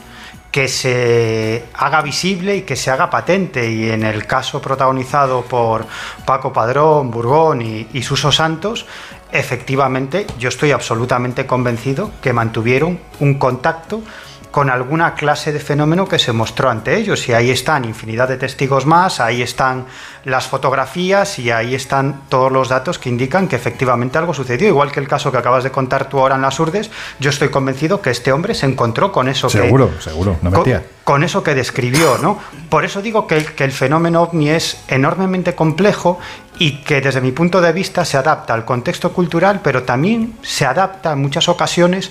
que 0.51 0.67
se 0.67 1.67
haga 1.73 2.03
visible 2.03 2.57
y 2.57 2.63
que 2.63 2.75
se 2.75 2.91
haga 2.91 3.09
patente. 3.09 3.71
Y 3.71 3.91
en 3.91 4.03
el 4.03 4.27
caso 4.27 4.61
protagonizado 4.61 5.43
por 5.43 5.87
Paco 6.27 6.53
Padrón, 6.53 7.13
Burgón 7.13 7.63
y, 7.63 7.87
y 7.93 8.03
Suso 8.03 8.33
Santos, 8.33 8.87
efectivamente 9.31 10.27
yo 10.37 10.49
estoy 10.49 10.73
absolutamente 10.73 11.47
convencido 11.47 12.11
que 12.21 12.33
mantuvieron 12.33 12.99
un 13.21 13.35
contacto 13.35 14.03
con 14.51 14.71
alguna 14.71 15.15
clase 15.15 15.53
de 15.53 15.61
fenómeno 15.61 16.09
que 16.09 16.19
se 16.19 16.33
mostró 16.33 16.71
ante 16.71 16.97
ellos. 16.97 17.29
Y 17.29 17.33
ahí 17.33 17.51
están 17.51 17.85
infinidad 17.85 18.29
de 18.29 18.37
testigos 18.37 18.87
más, 18.87 19.21
ahí 19.21 19.43
están 19.43 19.87
las 20.25 20.47
fotografías 20.47 21.39
y 21.39 21.51
ahí 21.51 21.75
están 21.75 22.23
todos 22.29 22.51
los 22.51 22.69
datos 22.69 22.99
que 22.99 23.09
indican 23.09 23.49
que 23.49 23.57
efectivamente 23.57 24.19
algo 24.19 24.35
sucedió. 24.35 24.69
Igual 24.69 24.93
que 24.93 25.01
el 25.01 25.09
caso 25.09 25.31
que 25.31 25.39
acabas 25.39 25.65
de 25.65 25.71
contar 25.71 26.09
tú 26.09 26.19
ahora 26.19 26.37
en 26.37 26.43
las 26.43 26.59
Urdes, 26.61 26.91
yo 27.21 27.31
estoy 27.31 27.49
convencido 27.49 28.01
que 28.01 28.11
este 28.11 28.33
hombre 28.33 28.55
se 28.55 28.67
encontró 28.67 29.13
con 29.13 29.29
eso 29.29 29.49
que, 29.49 29.59
Seguro, 29.59 29.91
seguro, 30.01 30.37
no 30.43 30.51
con, 30.51 30.59
mentía. 30.61 30.85
con 31.05 31.25
eso 31.25 31.43
que 31.43 31.55
describió, 31.55 32.19
¿no? 32.19 32.39
Por 32.69 32.85
eso 32.85 33.03
digo 33.03 33.27
que 33.27 33.39
que 33.45 33.65
el 33.65 33.73
fenómeno 33.73 34.23
ovni 34.23 34.51
es 34.51 34.83
enormemente 34.89 35.55
complejo 35.55 36.19
y 36.59 36.83
que 36.83 37.01
desde 37.01 37.21
mi 37.21 37.33
punto 37.33 37.61
de 37.61 37.73
vista 37.73 38.05
se 38.05 38.17
adapta 38.17 38.55
al 38.55 38.65
contexto 38.65 39.13
cultural, 39.13 39.61
pero 39.63 39.85
también 39.85 40.35
se 40.43 40.67
adapta 40.67 41.13
en 41.13 41.21
muchas 41.21 41.49
ocasiones 41.49 42.11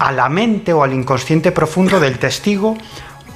a 0.00 0.10
la 0.12 0.28
mente 0.28 0.72
o 0.72 0.82
al 0.82 0.92
inconsciente 0.92 1.52
profundo 1.52 2.00
del 2.00 2.18
testigo 2.18 2.76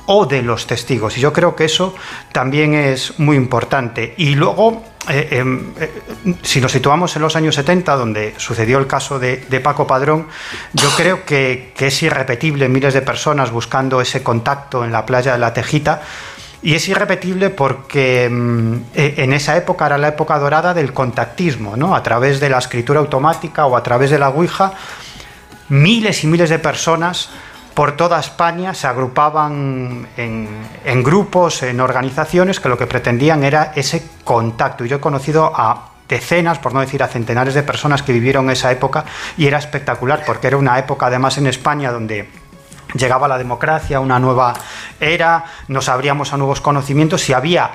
o 0.07 0.27
de 0.27 0.43
los 0.43 0.67
testigos. 0.67 1.17
Y 1.17 1.21
yo 1.21 1.33
creo 1.33 1.55
que 1.55 1.67
eso 1.67 1.95
también 2.33 2.75
es 2.75 3.19
muy 3.19 3.37
importante. 3.37 4.15
Y 4.17 4.35
luego, 4.35 4.83
eh, 5.09 5.29
em, 5.33 5.73
eh, 5.79 6.03
si 6.43 6.61
nos 6.61 6.73
situamos 6.73 7.15
en 7.17 7.23
los 7.23 7.37
años 7.37 7.55
70, 7.55 7.97
donde 7.97 8.35
sucedió 8.39 8.79
el 8.79 8.87
caso 8.87 9.19
de, 9.19 9.39
Paco 9.63 9.87
Padrón, 9.87 10.27
yo 10.73 10.89
creo 10.97 11.25
que, 11.25 11.73
es 11.79 12.03
irrepetible 12.03 12.69
miles 12.69 12.95
de 12.95 13.03
personas 13.03 13.51
buscando 13.51 14.01
ese 14.01 14.23
contacto 14.23 14.85
en 14.85 14.93
la 14.93 15.05
playa 15.05 15.33
de 15.33 15.39
la 15.39 15.53
Tejita. 15.53 16.03
Y 16.63 16.75
es 16.75 16.89
irrepetible 16.89 17.51
porque 17.51 18.27
mm, 18.31 18.75
eh, 18.95 19.15
en 19.19 19.35
esa 19.35 19.55
época 19.55 19.85
era 19.85 19.99
la 19.99 20.09
época 20.09 20.39
dorada 20.39 20.73
del 20.73 20.95
contactismo, 20.95 21.77
¿no? 21.77 21.95
A 21.95 22.03
través 22.03 22.41
de 22.41 22.49
la 22.49 22.57
escritura 22.57 23.01
automática 23.01 23.67
o 23.67 23.77
a 23.77 23.83
través 23.83 24.11
de 24.11 24.19
la 24.19 24.31
Ouija, 24.31 24.73
miles 25.69 26.25
y 26.25 26.27
miles 26.27 26.51
de 26.51 26.59
personas 26.59 27.31
por 27.75 27.97
toda 27.97 28.21
España 28.21 28.73
se 28.73 28.87
agrupaban 28.87 30.07
en, 30.17 30.49
en 30.85 31.03
grupos, 31.03 31.63
en 31.65 31.81
organizaciones 31.81 32.61
que 32.61 32.69
lo 32.69 32.79
que 32.79 32.87
pretendían 32.87 33.43
era 33.43 33.73
ese 33.75 34.07
contacto. 34.23 34.85
Y 34.85 34.89
yo 34.89 34.97
he 34.97 35.01
conocido 35.01 35.53
a 35.55 35.91
decenas, 36.09 36.59
por 36.59 36.73
no 36.73 36.81
decir 36.81 37.03
a 37.03 37.09
centenares 37.09 37.55
de 37.55 37.63
personas 37.63 38.03
que 38.03 38.13
vivieron 38.13 38.51
esa 38.51 38.71
época 38.71 39.05
y 39.37 39.47
era 39.47 39.59
espectacular 39.59 40.23
porque 40.25 40.47
era 40.49 40.57
una 40.57 40.79
época 40.79 41.07
además 41.07 41.39
en 41.39 41.47
España 41.47 41.91
donde 41.91 42.29
llegaba 42.95 43.27
la 43.27 43.39
democracia, 43.39 44.01
una 44.01 44.19
nueva 44.19 44.55
era, 45.01 45.45
nos 45.69 45.89
abríamos 45.89 46.33
a 46.33 46.37
nuevos 46.37 46.61
conocimientos 46.61 47.29
y 47.29 47.33
había 47.33 47.71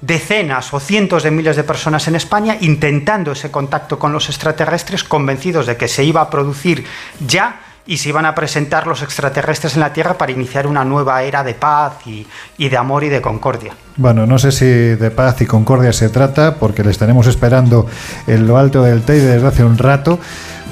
decenas 0.00 0.72
o 0.74 0.80
cientos 0.80 1.22
de 1.22 1.30
miles 1.30 1.56
de 1.56 1.64
personas 1.64 2.06
en 2.08 2.16
España 2.16 2.56
intentando 2.60 3.32
ese 3.32 3.50
contacto 3.50 3.98
con 3.98 4.12
los 4.12 4.28
extraterrestres, 4.28 5.04
convencidos 5.04 5.66
de 5.66 5.76
que 5.76 5.88
se 5.88 6.04
iba 6.04 6.20
a 6.20 6.30
producir 6.30 6.84
ya 7.26 7.60
y 7.86 7.98
se 7.98 8.08
iban 8.08 8.26
a 8.26 8.34
presentar 8.34 8.86
los 8.86 9.02
extraterrestres 9.02 9.74
en 9.74 9.80
la 9.80 9.92
Tierra 9.92 10.18
para 10.18 10.32
iniciar 10.32 10.66
una 10.66 10.84
nueva 10.84 11.22
era 11.22 11.44
de 11.44 11.54
paz 11.54 11.94
y, 12.06 12.26
de 12.58 12.76
amor 12.76 13.04
y 13.04 13.08
de 13.08 13.22
concordia. 13.22 13.72
Bueno, 13.96 14.26
no 14.26 14.38
sé 14.38 14.52
si 14.52 14.66
de 14.66 15.10
paz 15.10 15.40
y 15.40 15.46
concordia 15.46 15.92
se 15.92 16.08
trata, 16.08 16.56
porque 16.56 16.82
le 16.82 16.90
estaremos 16.90 17.26
esperando 17.28 17.86
en 18.26 18.46
lo 18.46 18.58
alto 18.58 18.82
del 18.82 19.02
Teide 19.02 19.34
desde 19.34 19.46
hace 19.46 19.64
un 19.64 19.78
rato. 19.78 20.18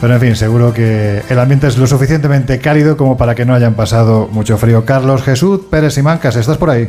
Pero 0.01 0.15
en 0.15 0.21
fin, 0.21 0.37
seguro 0.37 0.75
que 0.75 1.23
el 1.29 1.39
ambiente 1.39 1.69
es 1.69 1.79
lo 1.79 1.87
suficientemente 1.87 2.59
cálido 2.59 2.97
como 2.97 3.17
para 3.17 3.35
que 3.35 3.45
no 3.45 3.55
hayan 3.55 3.75
pasado 3.75 4.29
mucho 4.31 4.59
frío. 4.59 4.85
Carlos 4.85 5.23
Jesús 5.23 5.61
Pérez 5.71 5.97
y 5.97 6.03
Mancas, 6.03 6.37
¿estás 6.37 6.59
por 6.59 6.71
ahí? 6.71 6.89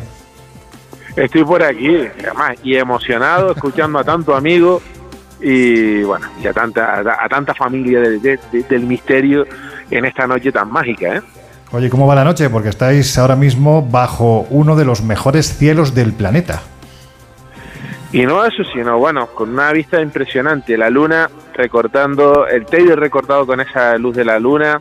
Estoy 1.15 1.43
por 1.45 1.63
aquí, 1.63 1.95
además, 2.19 2.57
y 2.63 2.75
emocionado, 2.75 3.51
escuchando 3.51 3.99
a 3.99 4.03
tanto 4.03 4.35
amigo 4.35 4.81
y 5.39 6.03
bueno, 6.03 6.27
y 6.43 6.47
a 6.47 6.53
tanta, 6.53 6.95
a, 6.95 7.25
a 7.25 7.29
tanta 7.29 7.53
familia 7.53 8.01
del- 8.01 8.21
de- 8.21 8.39
de- 8.51 8.63
del 8.63 8.81
misterio 8.83 9.45
en 9.91 10.05
esta 10.05 10.27
noche 10.27 10.51
tan 10.51 10.69
mágica, 10.71 11.15
¿eh? 11.17 11.21
Oye, 11.71 11.89
¿cómo 11.89 12.05
va 12.07 12.15
la 12.15 12.23
noche? 12.23 12.49
Porque 12.49 12.69
estáis 12.69 13.17
ahora 13.17 13.35
mismo 13.35 13.81
bajo 13.81 14.45
uno 14.49 14.75
de 14.75 14.85
los 14.85 15.01
mejores 15.01 15.57
cielos 15.57 15.93
del 15.95 16.13
planeta. 16.13 16.61
Y 18.11 18.25
no 18.25 18.45
eso, 18.45 18.63
sino 18.73 18.97
bueno, 18.97 19.27
con 19.27 19.49
una 19.49 19.71
vista 19.73 19.99
impresionante, 19.99 20.77
la 20.77 20.89
luna 20.89 21.29
recortando, 21.53 22.47
el 22.47 22.65
Teide 22.65 22.95
recortado 22.95 23.45
con 23.45 23.59
esa 23.59 23.97
luz 23.97 24.15
de 24.15 24.23
la 24.25 24.39
luna. 24.39 24.79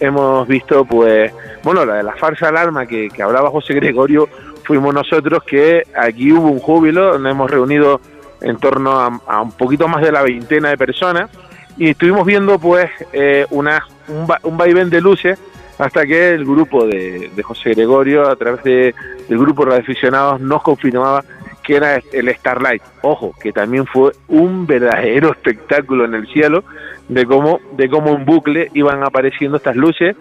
Hemos 0.00 0.48
visto, 0.48 0.84
pues, 0.84 1.32
bueno, 1.62 1.84
la 1.84 1.94
de 1.96 2.02
la 2.02 2.16
falsa 2.16 2.48
alarma 2.48 2.86
que, 2.86 3.08
que 3.10 3.22
hablaba 3.22 3.50
José 3.50 3.74
Gregorio, 3.74 4.28
fuimos 4.64 4.94
nosotros 4.94 5.42
que 5.44 5.82
aquí 5.94 6.32
hubo 6.32 6.48
un 6.48 6.58
júbilo, 6.58 7.18
nos 7.18 7.30
hemos 7.32 7.50
reunido 7.50 8.00
en 8.40 8.56
torno 8.58 8.92
a, 8.98 9.40
un 9.40 9.52
poquito 9.52 9.86
más 9.88 10.02
de 10.02 10.12
la 10.12 10.22
veintena 10.22 10.70
de 10.70 10.76
personas 10.76 11.30
y 11.78 11.90
estuvimos 11.90 12.26
viendo, 12.26 12.58
pues, 12.58 12.90
eh, 13.12 13.46
una, 13.50 13.82
un, 14.08 14.26
va- 14.28 14.40
un 14.42 14.56
vaivén 14.56 14.90
de 14.90 15.00
luces 15.00 15.38
hasta 15.78 16.04
que 16.06 16.30
el 16.30 16.44
grupo 16.44 16.86
de, 16.86 17.30
de 17.34 17.42
José 17.42 17.70
Gregorio, 17.70 18.28
a 18.28 18.36
través 18.36 18.62
de, 18.62 18.94
del 19.28 19.38
grupo 19.38 19.64
de 19.64 19.76
aficionados, 19.76 20.40
nos 20.40 20.62
confirmaba 20.62 21.24
que 21.62 21.76
era 21.76 22.00
el 22.12 22.28
Starlight. 22.34 22.82
Ojo, 23.02 23.34
que 23.40 23.52
también 23.52 23.86
fue 23.86 24.12
un 24.28 24.66
verdadero 24.66 25.30
espectáculo 25.32 26.04
en 26.04 26.14
el 26.14 26.26
cielo 26.28 26.64
de 27.08 27.24
cómo, 27.24 27.60
de 27.76 27.88
cómo 27.88 28.10
en 28.10 28.24
bucle 28.24 28.68
iban 28.74 29.02
apareciendo 29.02 29.56
estas 29.56 29.76
luces. 29.76 30.16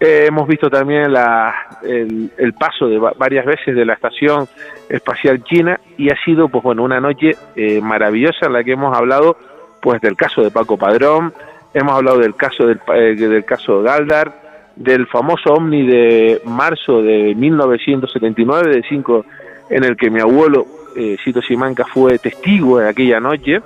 Eh, 0.00 0.24
hemos 0.28 0.48
visto 0.48 0.68
también 0.68 1.12
la, 1.12 1.54
el, 1.82 2.52
paso 2.54 2.88
de 2.88 2.98
va- 2.98 3.12
varias 3.16 3.46
veces 3.46 3.74
de 3.76 3.84
la 3.84 3.94
estación 3.94 4.46
espacial 4.88 5.42
china 5.44 5.78
y 5.96 6.10
ha 6.10 6.16
sido, 6.24 6.48
pues 6.48 6.64
bueno, 6.64 6.82
una 6.82 7.00
noche 7.00 7.36
eh, 7.56 7.80
maravillosa 7.80 8.46
en 8.46 8.52
la 8.54 8.64
que 8.64 8.72
hemos 8.72 8.96
hablado, 8.96 9.36
pues 9.80 10.00
del 10.00 10.16
caso 10.16 10.42
de 10.42 10.50
Paco 10.50 10.76
Padrón, 10.76 11.32
hemos 11.72 11.94
hablado 11.94 12.18
del 12.18 12.34
caso 12.34 12.66
del, 12.66 12.80
eh, 12.94 13.14
del 13.16 13.44
caso 13.44 13.82
Galdar, 13.82 14.32
del 14.76 15.06
famoso 15.06 15.52
ovni 15.54 15.86
de 15.86 16.40
marzo 16.46 17.02
de 17.02 17.34
1979, 17.34 18.74
de 18.76 18.82
5 18.88 19.24
en 19.70 19.84
el 19.84 19.96
que 19.96 20.10
mi 20.10 20.20
abuelo, 20.20 20.66
eh, 20.96 21.16
Cito 21.22 21.40
Simanca, 21.42 21.84
fue 21.84 22.18
testigo 22.18 22.78
de 22.78 22.88
aquella 22.88 23.20
noche. 23.20 23.60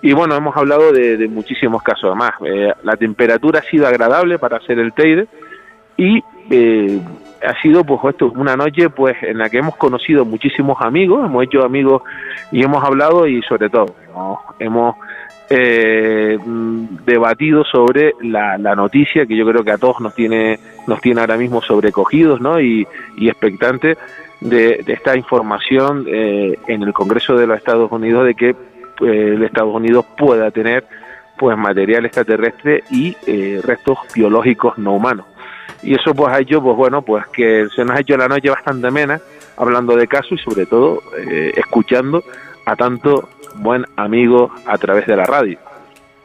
Y 0.00 0.12
bueno, 0.12 0.36
hemos 0.36 0.56
hablado 0.56 0.92
de, 0.92 1.16
de 1.16 1.28
muchísimos 1.28 1.82
casos. 1.82 2.04
Además, 2.04 2.32
eh, 2.44 2.72
la 2.82 2.96
temperatura 2.96 3.60
ha 3.60 3.62
sido 3.62 3.86
agradable 3.86 4.38
para 4.38 4.58
hacer 4.58 4.78
el 4.78 4.92
Teide 4.92 5.26
y 5.96 6.22
eh, 6.50 7.00
ha 7.46 7.60
sido 7.60 7.84
pues 7.84 8.00
esto, 8.08 8.32
una 8.36 8.56
noche 8.56 8.90
pues 8.90 9.16
en 9.22 9.38
la 9.38 9.50
que 9.50 9.58
hemos 9.58 9.76
conocido 9.76 10.24
muchísimos 10.24 10.80
amigos, 10.80 11.24
hemos 11.24 11.44
hecho 11.44 11.64
amigos 11.64 12.02
y 12.50 12.62
hemos 12.62 12.82
hablado 12.82 13.26
y 13.26 13.42
sobre 13.42 13.68
todo 13.68 13.94
¿no? 14.14 14.40
hemos 14.58 14.96
eh, 15.50 16.38
debatido 17.04 17.64
sobre 17.64 18.14
la, 18.22 18.56
noticia 18.58 19.26
que 19.26 19.36
yo 19.36 19.46
creo 19.46 19.64
que 19.64 19.72
a 19.72 19.78
todos 19.78 20.00
nos 20.00 20.14
tiene 20.14 20.58
nos 20.86 21.00
tiene 21.00 21.20
ahora 21.20 21.36
mismo 21.36 21.62
sobrecogidos 21.62 22.40
¿no? 22.40 22.60
y, 22.60 22.86
y 23.16 23.28
expectantes 23.28 23.98
de, 24.40 24.82
de, 24.84 24.92
esta 24.92 25.16
información 25.16 26.04
eh, 26.06 26.58
en 26.68 26.82
el 26.82 26.92
Congreso 26.92 27.36
de 27.36 27.46
los 27.46 27.58
Estados 27.58 27.90
Unidos 27.90 28.26
de 28.26 28.34
que 28.34 28.56
el 29.00 29.42
Estados 29.42 29.74
Unidos 29.74 30.06
pueda 30.16 30.50
tener 30.50 30.84
pues 31.38 31.56
material 31.56 32.06
extraterrestre 32.06 32.82
y 32.90 33.16
eh, 33.26 33.60
restos 33.62 33.98
biológicos 34.14 34.76
no 34.78 34.94
humanos 34.94 35.26
y 35.82 35.94
eso 35.94 36.14
pues 36.14 36.34
ha 36.34 36.40
hecho 36.40 36.60
pues 36.60 36.76
bueno 36.76 37.02
pues 37.02 37.26
que 37.28 37.68
se 37.74 37.84
nos 37.84 37.96
ha 37.96 38.00
hecho 38.00 38.16
la 38.16 38.28
noche 38.28 38.50
bastante 38.50 38.88
amena 38.88 39.20
hablando 39.56 39.96
de 39.96 40.06
casos 40.06 40.32
y 40.32 40.38
sobre 40.38 40.66
todo 40.66 41.00
eh, 41.16 41.52
escuchando 41.56 42.24
a 42.64 42.76
tanto 42.76 43.28
buen 43.56 43.84
amigo 43.96 44.50
a 44.66 44.78
través 44.78 45.06
de 45.06 45.16
la 45.16 45.24
radio. 45.24 45.58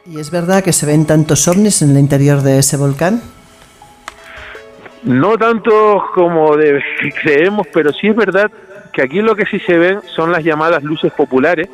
¿Y 0.06 0.20
es 0.20 0.30
verdad 0.30 0.62
que 0.62 0.72
se 0.72 0.86
ven 0.86 1.06
tantos 1.06 1.48
ovnis 1.48 1.82
en 1.82 1.90
el 1.90 1.98
interior 1.98 2.42
de 2.42 2.58
ese 2.58 2.76
volcán? 2.76 3.22
No 5.02 5.36
tanto 5.36 6.04
como 6.14 6.56
de, 6.56 6.82
creemos, 7.22 7.66
pero 7.72 7.92
sí 7.92 8.08
es 8.08 8.16
verdad 8.16 8.50
que 8.92 9.02
aquí 9.02 9.20
lo 9.20 9.34
que 9.34 9.46
sí 9.46 9.58
se 9.60 9.76
ven 9.76 10.00
son 10.14 10.30
las 10.30 10.44
llamadas 10.44 10.82
luces 10.82 11.12
populares 11.12 11.68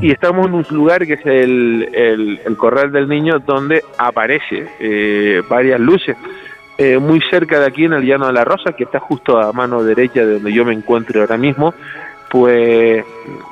y 0.00 0.10
estamos 0.10 0.46
en 0.46 0.54
un 0.54 0.66
lugar 0.70 1.06
que 1.06 1.14
es 1.14 1.26
el, 1.26 1.88
el, 1.92 2.40
el 2.44 2.56
Corral 2.56 2.92
del 2.92 3.08
Niño 3.08 3.38
donde 3.40 3.84
aparece 3.98 4.66
eh, 4.80 5.42
varias 5.48 5.78
luces. 5.80 6.16
Eh, 6.78 6.98
muy 6.98 7.20
cerca 7.30 7.60
de 7.60 7.66
aquí 7.66 7.84
en 7.84 7.92
el 7.92 8.04
Llano 8.04 8.26
de 8.26 8.32
la 8.32 8.44
Rosa, 8.44 8.72
que 8.72 8.84
está 8.84 8.98
justo 8.98 9.38
a 9.38 9.52
mano 9.52 9.84
derecha 9.84 10.24
de 10.24 10.34
donde 10.34 10.52
yo 10.52 10.64
me 10.64 10.72
encuentro 10.72 11.20
ahora 11.20 11.36
mismo, 11.36 11.74
pues 12.30 13.04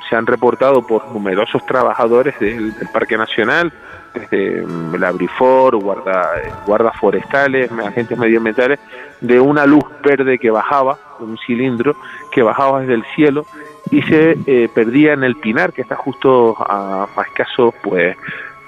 se 0.09 0.15
han 0.15 0.25
reportado 0.25 0.85
por 0.85 1.07
numerosos 1.11 1.63
trabajadores 1.67 2.37
del, 2.39 2.73
Parque 2.91 3.15
Nacional, 3.15 3.71
desde 4.13 4.65
la 4.97 5.11
Brifor, 5.11 5.77
guarda, 5.77 6.31
guardas 6.65 6.97
forestales, 6.97 7.71
agentes 7.71 8.17
medioambientales, 8.17 8.79
de 9.21 9.39
una 9.39 9.67
luz 9.67 9.83
verde 10.03 10.39
que 10.39 10.49
bajaba, 10.49 10.97
un 11.19 11.37
cilindro 11.45 11.95
que 12.31 12.41
bajaba 12.41 12.81
desde 12.81 12.95
el 12.95 13.05
cielo 13.15 13.45
y 13.91 14.01
se 14.03 14.37
eh, 14.45 14.69
perdía 14.73 15.13
en 15.13 15.23
el 15.23 15.35
Pinar, 15.35 15.73
que 15.73 15.81
está 15.81 15.95
justo 15.95 16.55
a, 16.57 17.07
a 17.15 17.21
escaso, 17.23 17.73
pues, 17.83 18.15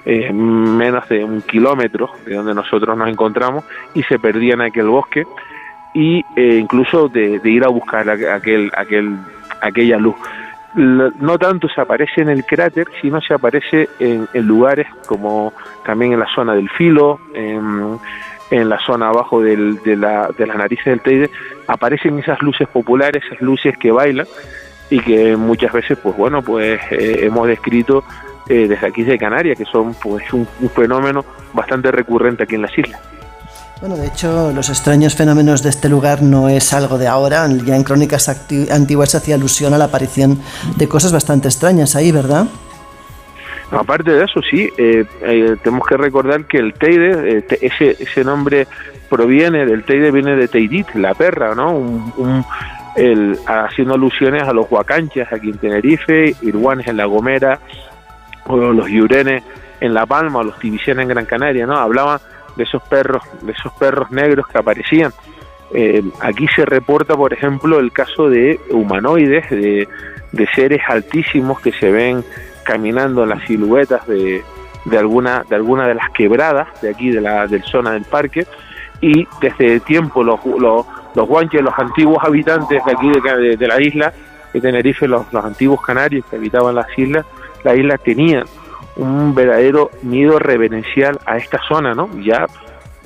eh, 0.04 0.30
menos 0.32 1.08
de 1.08 1.24
un 1.24 1.40
kilómetro 1.40 2.10
de 2.26 2.34
donde 2.34 2.54
nosotros 2.54 2.96
nos 2.96 3.08
encontramos 3.08 3.64
y 3.94 4.02
se 4.02 4.18
perdía 4.18 4.52
en 4.52 4.60
aquel 4.60 4.86
bosque 4.86 5.24
y 5.94 6.22
eh, 6.36 6.58
incluso 6.60 7.08
de, 7.08 7.38
de, 7.38 7.50
ir 7.50 7.64
a 7.64 7.68
buscar 7.68 8.08
aquel, 8.10 8.70
aquel, 8.76 9.16
aquella 9.62 9.96
luz. 9.96 10.16
No 10.74 11.38
tanto 11.38 11.68
se 11.68 11.80
aparece 11.80 12.20
en 12.20 12.28
el 12.28 12.44
cráter, 12.44 12.88
sino 13.00 13.20
se 13.20 13.32
aparece 13.32 13.88
en, 14.00 14.26
en 14.34 14.46
lugares 14.46 14.88
como 15.06 15.52
también 15.86 16.12
en 16.12 16.18
la 16.18 16.26
zona 16.34 16.52
del 16.54 16.68
filo, 16.68 17.20
en, 17.32 18.00
en 18.50 18.68
la 18.68 18.80
zona 18.80 19.08
abajo 19.08 19.40
del, 19.40 19.80
de, 19.84 19.96
la, 19.96 20.28
de 20.36 20.46
las 20.48 20.56
narices 20.56 20.86
del 20.86 21.00
Teide, 21.00 21.30
aparecen 21.68 22.18
esas 22.18 22.42
luces 22.42 22.66
populares, 22.66 23.22
esas 23.24 23.40
luces 23.40 23.78
que 23.78 23.92
bailan 23.92 24.26
y 24.94 25.00
que 25.00 25.36
muchas 25.36 25.72
veces, 25.72 25.98
pues 26.00 26.16
bueno, 26.16 26.40
pues 26.40 26.80
eh, 26.92 27.20
hemos 27.22 27.48
descrito 27.48 28.04
eh, 28.48 28.68
desde 28.68 28.86
aquí 28.86 29.02
de 29.02 29.18
Canarias, 29.18 29.58
que 29.58 29.64
son 29.64 29.92
pues 29.94 30.32
un, 30.32 30.46
un, 30.60 30.70
fenómeno 30.70 31.24
bastante 31.52 31.90
recurrente 31.90 32.44
aquí 32.44 32.54
en 32.54 32.62
las 32.62 32.78
islas. 32.78 33.00
Bueno, 33.80 33.96
de 33.96 34.06
hecho, 34.06 34.52
los 34.52 34.68
extraños 34.68 35.16
fenómenos 35.16 35.64
de 35.64 35.70
este 35.70 35.88
lugar 35.88 36.22
no 36.22 36.48
es 36.48 36.72
algo 36.72 36.96
de 36.96 37.08
ahora. 37.08 37.48
Ya 37.48 37.74
en 37.74 37.82
crónicas 37.82 38.28
antiguas 38.70 39.10
se 39.10 39.16
hacía 39.16 39.34
alusión 39.34 39.74
a 39.74 39.78
la 39.78 39.86
aparición 39.86 40.40
de 40.76 40.88
cosas 40.88 41.12
bastante 41.12 41.48
extrañas 41.48 41.96
ahí, 41.96 42.12
¿verdad? 42.12 42.46
Aparte 43.72 44.12
de 44.12 44.24
eso, 44.24 44.40
sí, 44.48 44.70
eh, 44.78 45.04
eh, 45.22 45.56
tenemos 45.60 45.88
que 45.88 45.96
recordar 45.96 46.44
que 46.44 46.58
el 46.58 46.72
Teide, 46.74 47.38
eh, 47.38 47.42
te, 47.42 47.66
ese, 47.66 47.96
ese 47.98 48.22
nombre 48.22 48.68
proviene 49.08 49.66
del 49.66 49.82
Teide, 49.82 50.12
viene 50.12 50.36
de 50.36 50.46
Teidit, 50.46 50.94
la 50.94 51.14
perra, 51.14 51.56
¿no? 51.56 51.72
Un, 51.72 52.12
un, 52.16 52.44
el, 52.96 53.38
haciendo 53.46 53.94
alusiones 53.94 54.42
a 54.42 54.52
los 54.52 54.70
huacanchas 54.70 55.32
aquí 55.32 55.50
en 55.50 55.58
Tenerife, 55.58 56.34
Irguanes 56.42 56.86
en 56.88 56.96
La 56.96 57.06
Gomera, 57.06 57.58
o 58.46 58.56
los 58.56 58.88
Yurenes 58.88 59.42
en 59.80 59.94
La 59.94 60.06
Palma, 60.06 60.40
o 60.40 60.44
los 60.44 60.58
Tibicenes 60.58 61.02
en 61.02 61.08
Gran 61.08 61.26
Canaria, 61.26 61.66
¿no? 61.66 61.76
Hablaban 61.76 62.20
de 62.56 62.64
esos 62.64 62.82
perros, 62.82 63.22
de 63.42 63.52
esos 63.52 63.72
perros 63.74 64.10
negros 64.10 64.46
que 64.46 64.58
aparecían. 64.58 65.12
Eh, 65.72 66.02
aquí 66.20 66.46
se 66.54 66.64
reporta, 66.64 67.16
por 67.16 67.32
ejemplo, 67.32 67.80
el 67.80 67.92
caso 67.92 68.28
de 68.28 68.60
humanoides, 68.70 69.50
de, 69.50 69.88
seres 70.54 70.82
altísimos 70.88 71.60
que 71.60 71.72
se 71.72 71.90
ven 71.90 72.24
caminando 72.64 73.22
en 73.22 73.30
las 73.30 73.44
siluetas 73.44 74.06
de, 74.06 74.42
de, 74.84 74.98
alguna, 74.98 75.44
de 75.48 75.56
alguna 75.56 75.86
de 75.86 75.94
las 75.94 76.10
quebradas 76.10 76.68
de 76.80 76.90
aquí, 76.90 77.10
de 77.10 77.20
la 77.20 77.46
del 77.46 77.62
zona 77.62 77.92
del 77.92 78.04
parque, 78.04 78.46
y 79.00 79.26
desde 79.40 79.80
tiempo 79.80 80.22
los, 80.22 80.44
los, 80.44 80.86
los 81.14 81.28
guanches, 81.28 81.62
los 81.62 81.74
antiguos 81.78 82.18
habitantes 82.22 82.82
de 82.84 82.92
aquí 82.92 83.10
de, 83.56 83.66
la 83.66 83.80
isla, 83.80 84.12
de 84.52 84.60
Tenerife, 84.60 85.06
los, 85.06 85.32
los 85.32 85.44
antiguos 85.44 85.80
canarios 85.80 86.24
que 86.26 86.36
habitaban 86.36 86.74
las 86.74 86.86
islas, 86.98 87.24
la 87.62 87.74
isla 87.74 87.98
tenían 87.98 88.44
un 88.96 89.34
verdadero 89.34 89.90
miedo 90.02 90.38
reverencial 90.38 91.18
a 91.26 91.36
esta 91.36 91.60
zona, 91.66 91.94
¿no? 91.94 92.08
Ya 92.20 92.46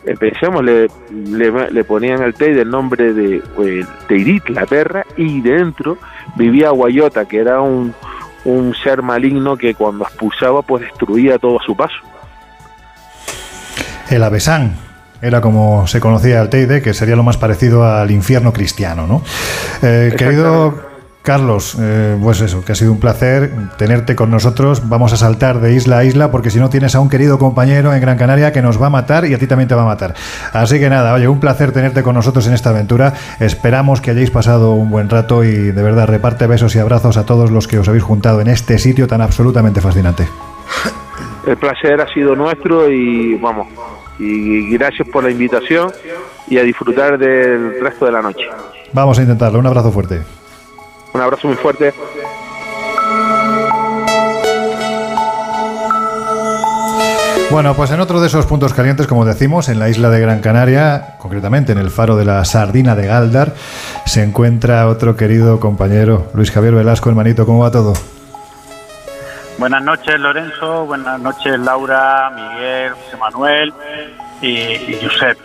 eh, 0.04 0.14
pensemos, 0.18 0.62
le, 0.62 0.88
le, 1.10 1.70
le, 1.70 1.84
ponían 1.84 2.22
al 2.22 2.34
Teide 2.34 2.62
el 2.62 2.70
nombre 2.70 3.12
de 3.12 3.36
eh, 3.36 3.84
Teirit, 4.06 4.48
la 4.48 4.66
perra, 4.66 5.04
y 5.16 5.40
dentro 5.40 5.98
vivía 6.36 6.70
Guayota, 6.70 7.26
que 7.26 7.38
era 7.38 7.60
un, 7.60 7.94
un 8.44 8.74
ser 8.74 9.02
maligno 9.02 9.56
que 9.56 9.74
cuando 9.74 10.04
expulsaba 10.04 10.62
pues 10.62 10.82
destruía 10.84 11.38
todo 11.38 11.60
a 11.60 11.64
su 11.64 11.76
paso. 11.76 11.96
El 14.10 14.24
Avesán, 14.24 14.74
era 15.22 15.40
como 15.40 15.86
se 15.86 16.00
conocía 16.00 16.40
al 16.40 16.50
Teide, 16.50 16.82
que 16.82 16.94
sería 16.94 17.16
lo 17.16 17.22
más 17.22 17.36
parecido 17.36 17.84
al 17.84 18.10
infierno 18.10 18.52
cristiano, 18.52 19.06
¿no? 19.06 19.22
Eh, 19.82 20.14
querido 20.16 20.88
Carlos, 21.28 21.76
eh, 21.78 22.16
pues 22.22 22.40
eso, 22.40 22.64
que 22.64 22.72
ha 22.72 22.74
sido 22.74 22.90
un 22.90 23.00
placer 23.00 23.50
tenerte 23.76 24.16
con 24.16 24.30
nosotros. 24.30 24.88
Vamos 24.88 25.12
a 25.12 25.18
saltar 25.18 25.60
de 25.60 25.74
isla 25.74 25.98
a 25.98 26.04
isla 26.04 26.30
porque 26.30 26.48
si 26.48 26.58
no 26.58 26.70
tienes 26.70 26.94
a 26.94 27.00
un 27.00 27.10
querido 27.10 27.38
compañero 27.38 27.92
en 27.92 28.00
Gran 28.00 28.16
Canaria 28.16 28.50
que 28.50 28.62
nos 28.62 28.80
va 28.80 28.86
a 28.86 28.90
matar 28.90 29.26
y 29.26 29.34
a 29.34 29.38
ti 29.38 29.46
también 29.46 29.68
te 29.68 29.74
va 29.74 29.82
a 29.82 29.84
matar. 29.84 30.14
Así 30.54 30.78
que 30.80 30.88
nada, 30.88 31.12
oye, 31.12 31.28
un 31.28 31.38
placer 31.38 31.72
tenerte 31.72 32.02
con 32.02 32.14
nosotros 32.14 32.46
en 32.46 32.54
esta 32.54 32.70
aventura. 32.70 33.12
Esperamos 33.40 34.00
que 34.00 34.12
hayáis 34.12 34.30
pasado 34.30 34.72
un 34.72 34.88
buen 34.88 35.10
rato 35.10 35.44
y 35.44 35.52
de 35.52 35.82
verdad 35.82 36.06
reparte 36.06 36.46
besos 36.46 36.74
y 36.76 36.78
abrazos 36.78 37.18
a 37.18 37.26
todos 37.26 37.50
los 37.50 37.68
que 37.68 37.78
os 37.78 37.86
habéis 37.88 38.04
juntado 38.04 38.40
en 38.40 38.48
este 38.48 38.78
sitio 38.78 39.06
tan 39.06 39.20
absolutamente 39.20 39.82
fascinante. 39.82 40.26
El 41.46 41.58
placer 41.58 42.00
ha 42.00 42.08
sido 42.12 42.34
nuestro 42.34 42.90
y 42.90 43.34
vamos, 43.34 43.68
y 44.18 44.70
gracias 44.70 45.08
por 45.08 45.24
la 45.24 45.30
invitación 45.30 45.92
y 46.48 46.58
a 46.58 46.62
disfrutar 46.62 47.18
del 47.18 47.80
resto 47.80 48.06
de 48.06 48.12
la 48.12 48.22
noche. 48.22 48.46
Vamos 48.92 49.18
a 49.18 49.22
intentarlo. 49.22 49.58
Un 49.58 49.66
abrazo 49.66 49.92
fuerte. 49.92 50.22
Un 51.12 51.20
abrazo 51.20 51.48
muy 51.48 51.56
fuerte. 51.56 51.92
Bueno, 57.50 57.74
pues 57.74 57.90
en 57.90 58.00
otro 58.00 58.20
de 58.20 58.26
esos 58.26 58.44
puntos 58.44 58.74
calientes, 58.74 59.06
como 59.06 59.24
decimos, 59.24 59.70
en 59.70 59.78
la 59.78 59.88
isla 59.88 60.10
de 60.10 60.20
Gran 60.20 60.40
Canaria, 60.40 61.14
concretamente 61.18 61.72
en 61.72 61.78
el 61.78 61.88
faro 61.88 62.14
de 62.14 62.26
la 62.26 62.44
Sardina 62.44 62.94
de 62.94 63.06
Galdar, 63.06 63.54
se 64.04 64.22
encuentra 64.22 64.86
otro 64.86 65.16
querido 65.16 65.58
compañero, 65.58 66.26
Luis 66.34 66.50
Javier 66.50 66.74
Velasco, 66.74 67.08
hermanito, 67.08 67.46
¿cómo 67.46 67.60
va 67.60 67.70
todo? 67.70 67.94
Buenas 69.58 69.82
noches, 69.82 70.20
Lorenzo. 70.20 70.86
Buenas 70.86 71.20
noches, 71.20 71.58
Laura, 71.58 72.30
Miguel, 72.30 72.92
José 72.92 73.16
Manuel 73.16 73.74
y, 74.40 74.50
y 74.50 75.00
Josep 75.02 75.36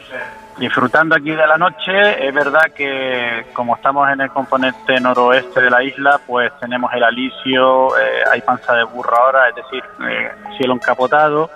disfrutando 0.58 1.16
aquí 1.16 1.32
de 1.32 1.48
la 1.48 1.58
noche. 1.58 2.28
Es 2.28 2.34
verdad 2.34 2.72
que 2.76 3.48
como 3.54 3.76
estamos 3.76 4.10
en 4.12 4.22
el 4.22 4.30
componente 4.30 5.00
noroeste 5.00 5.62
de 5.62 5.70
la 5.70 5.84
isla, 5.84 6.20
pues 6.26 6.52
tenemos 6.60 6.94
el 6.94 7.04
alisio, 7.04 7.98
eh, 7.98 8.24
hay 8.32 8.42
panza 8.42 8.74
de 8.74 8.84
burro 8.84 9.18
ahora, 9.18 9.50
es 9.50 9.56
decir, 9.56 9.84
eh, 10.08 10.32
cielo 10.58 10.74
encapotado. 10.74 11.50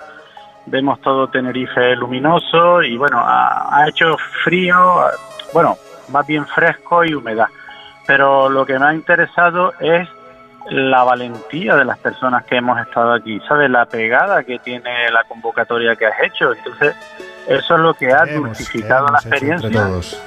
Vemos 0.66 1.00
todo 1.00 1.28
Tenerife 1.28 1.96
luminoso 1.96 2.82
y 2.82 2.96
bueno, 2.98 3.18
ha, 3.20 3.68
ha, 3.74 3.88
hecho 3.88 4.16
frío, 4.44 5.04
bueno, 5.52 5.76
más 6.10 6.26
bien 6.26 6.46
fresco 6.46 7.04
y 7.04 7.14
humedad. 7.14 7.48
Pero 8.06 8.48
lo 8.48 8.66
que 8.66 8.78
me 8.78 8.86
ha 8.86 8.94
interesado 8.94 9.74
es 9.80 10.08
la 10.70 11.02
valentía 11.04 11.76
de 11.76 11.84
las 11.84 11.98
personas 11.98 12.44
que 12.44 12.56
hemos 12.56 12.78
estado 12.80 13.12
aquí, 13.12 13.40
¿sabes? 13.48 13.70
La 13.70 13.86
pegada 13.86 14.42
que 14.44 14.58
tiene 14.58 15.10
la 15.10 15.24
convocatoria 15.24 15.96
que 15.96 16.06
has 16.06 16.20
hecho. 16.22 16.52
Entonces, 16.52 16.94
eso 17.46 17.74
es 17.74 17.80
lo 17.80 17.94
que 17.94 18.12
ha 18.12 18.26
dulcificado 18.26 19.08
la 19.08 19.18
experiencia 19.18 19.68
entre 19.68 19.80
todos. 19.80 20.22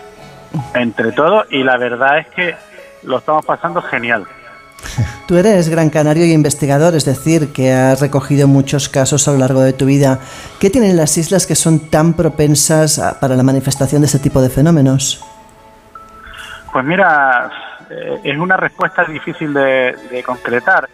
entre 0.74 1.12
todos 1.12 1.48
y 1.52 1.64
la 1.64 1.78
verdad 1.78 2.20
es 2.20 2.28
que 2.30 2.56
lo 3.04 3.20
estamos 3.20 3.46
pasando 3.46 3.82
genial. 3.82 4.26
Tú 5.28 5.38
eres 5.38 5.70
gran 5.70 5.90
canario 5.90 6.26
y 6.26 6.34
investigador, 6.34 6.96
es 6.96 7.06
decir, 7.06 7.54
que 7.54 7.72
has 7.72 8.02
recogido 8.02 8.48
muchos 8.48 8.90
casos 8.90 9.28
a 9.28 9.32
lo 9.32 9.38
largo 9.38 9.62
de 9.62 9.74
tu 9.74 9.86
vida. 9.86 10.20
¿Qué 10.60 10.70
tienen 10.70 10.98
las 10.98 11.18
islas 11.18 11.46
que 11.46 11.56
son 11.56 11.90
tan 11.90 12.14
propensas 12.14 13.00
para 13.20 13.36
la 13.36 13.44
manifestación 13.44 14.02
de 14.02 14.08
ese 14.08 14.20
tipo 14.20 14.42
de 14.42 14.50
fenómenos? 14.50 15.24
Pues 16.74 16.86
mira, 16.86 17.52
es 18.24 18.38
una 18.38 18.58
respuesta 18.58 19.04
difícil 19.04 19.54
de, 19.54 20.24
concretar, 20.26 20.88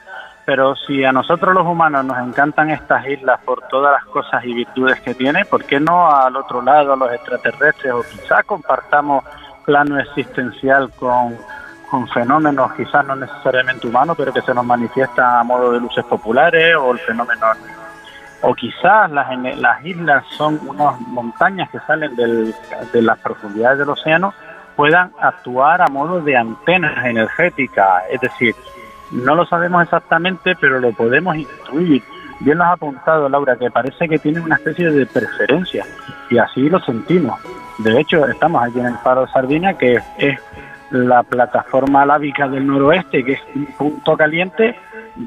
pero 0.46 0.76
si 0.76 1.04
a 1.04 1.12
nosotros 1.12 1.54
los 1.54 1.66
humanos 1.66 2.06
nos 2.06 2.18
encantan 2.20 2.70
estas 2.70 3.06
islas 3.08 3.40
por 3.44 3.62
todas 3.68 3.92
las 3.94 4.06
cosas 4.06 4.44
y 4.46 4.54
virtudes 4.54 5.00
que 5.02 5.14
tiene, 5.14 5.46
¿por 5.46 5.66
qué 5.66 5.80
no 5.80 6.10
al 6.10 6.36
otro 6.36 6.62
lado, 6.62 6.94
a 6.94 6.96
los 6.96 7.12
extraterrestres, 7.12 7.94
o 7.94 8.02
quizás 8.02 8.46
compartamos 8.46 9.24
plano 9.66 10.00
existencial 10.00 10.90
con, 10.98 11.36
fenómenos 12.14 12.74
quizás 12.74 13.06
no 13.06 13.16
necesariamente 13.16 13.88
humanos, 13.88 14.16
pero 14.18 14.34
que 14.34 14.42
se 14.42 14.54
nos 14.54 14.66
manifiestan 14.66 15.38
a 15.40 15.44
modo 15.44 15.72
de 15.72 15.80
luces 15.80 16.04
populares 16.06 16.76
o 16.76 16.92
el 16.92 17.00
fenómeno 17.00 17.48
o 18.42 18.54
quizás 18.54 19.10
las, 19.12 19.28
las 19.58 19.86
islas 19.86 20.24
son 20.38 20.60
unas 20.68 21.00
montañas 21.02 21.70
que 21.70 21.80
salen 21.80 22.16
del- 22.16 22.54
de 22.94 23.02
las 23.02 23.18
profundidades 23.20 23.80
del 23.80 23.90
océano, 23.90 24.34
puedan 24.78 25.12
actuar 25.20 25.82
a 25.82 25.88
modo 25.88 26.22
de 26.22 26.38
antenas 26.38 27.04
energéticas. 27.06 28.04
Es 28.10 28.22
decir, 28.22 28.56
no 29.12 29.36
lo 29.36 29.46
sabemos 29.46 29.84
exactamente, 29.84 30.56
pero 30.62 30.80
lo 30.80 30.94
podemos 30.94 31.36
intuir. 31.36 32.04
Bien 32.40 32.60
lo 32.60 32.66
has 32.66 32.74
apuntado, 32.74 33.28
Laura, 33.28 33.56
que 33.58 33.72
parece 33.72 34.08
que 34.08 34.20
tienen 34.20 34.44
una 34.44 34.56
especie 34.56 34.92
de 34.92 35.08
preferencia 35.08 35.84
y 36.30 36.38
así 36.38 36.70
lo 36.70 36.80
sentimos. 36.80 37.40
De 37.80 38.00
hecho, 38.00 38.26
estamos 38.28 38.64
aquí 38.64 38.80
en 38.80 38.86
el 38.86 38.98
Faro 39.00 39.22
de 39.26 39.32
Sardinia, 39.32 39.74
que 39.74 40.00
es 40.20 40.40
la 40.92 41.24
plataforma 41.24 42.06
lábica 42.06 42.48
del 42.48 42.68
noroeste, 42.68 43.24
que 43.24 43.34
es 43.34 43.42
un 43.56 43.66
punto 43.78 44.16
caliente. 44.16 44.78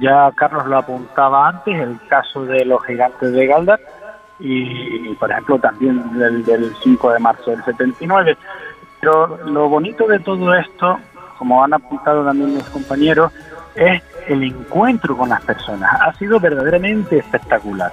Ya 0.01 0.31
Carlos 0.37 0.67
lo 0.67 0.79
apuntaba 0.79 1.49
antes, 1.49 1.81
el 1.81 1.99
caso 2.09 2.45
de 2.45 2.65
los 2.65 2.85
gigantes 2.85 3.33
de 3.33 3.47
Galdar, 3.47 3.81
y 4.39 5.13
por 5.17 5.31
ejemplo 5.31 5.59
también 5.59 6.17
del, 6.17 6.45
del 6.45 6.73
5 6.83 7.13
de 7.13 7.19
marzo 7.19 7.51
del 7.51 7.65
79. 7.65 8.37
Pero 9.01 9.39
lo 9.47 9.69
bonito 9.69 10.07
de 10.07 10.19
todo 10.19 10.55
esto, 10.55 10.99
como 11.39 11.65
han 11.65 11.73
apuntado 11.73 12.25
también 12.25 12.55
mis 12.55 12.69
compañeros, 12.69 13.33
es 13.75 14.03
el 14.29 14.43
encuentro 14.43 15.17
con 15.17 15.31
las 15.31 15.43
personas. 15.43 15.91
Ha 16.01 16.13
sido 16.15 16.39
verdaderamente 16.39 17.19
espectacular. 17.19 17.93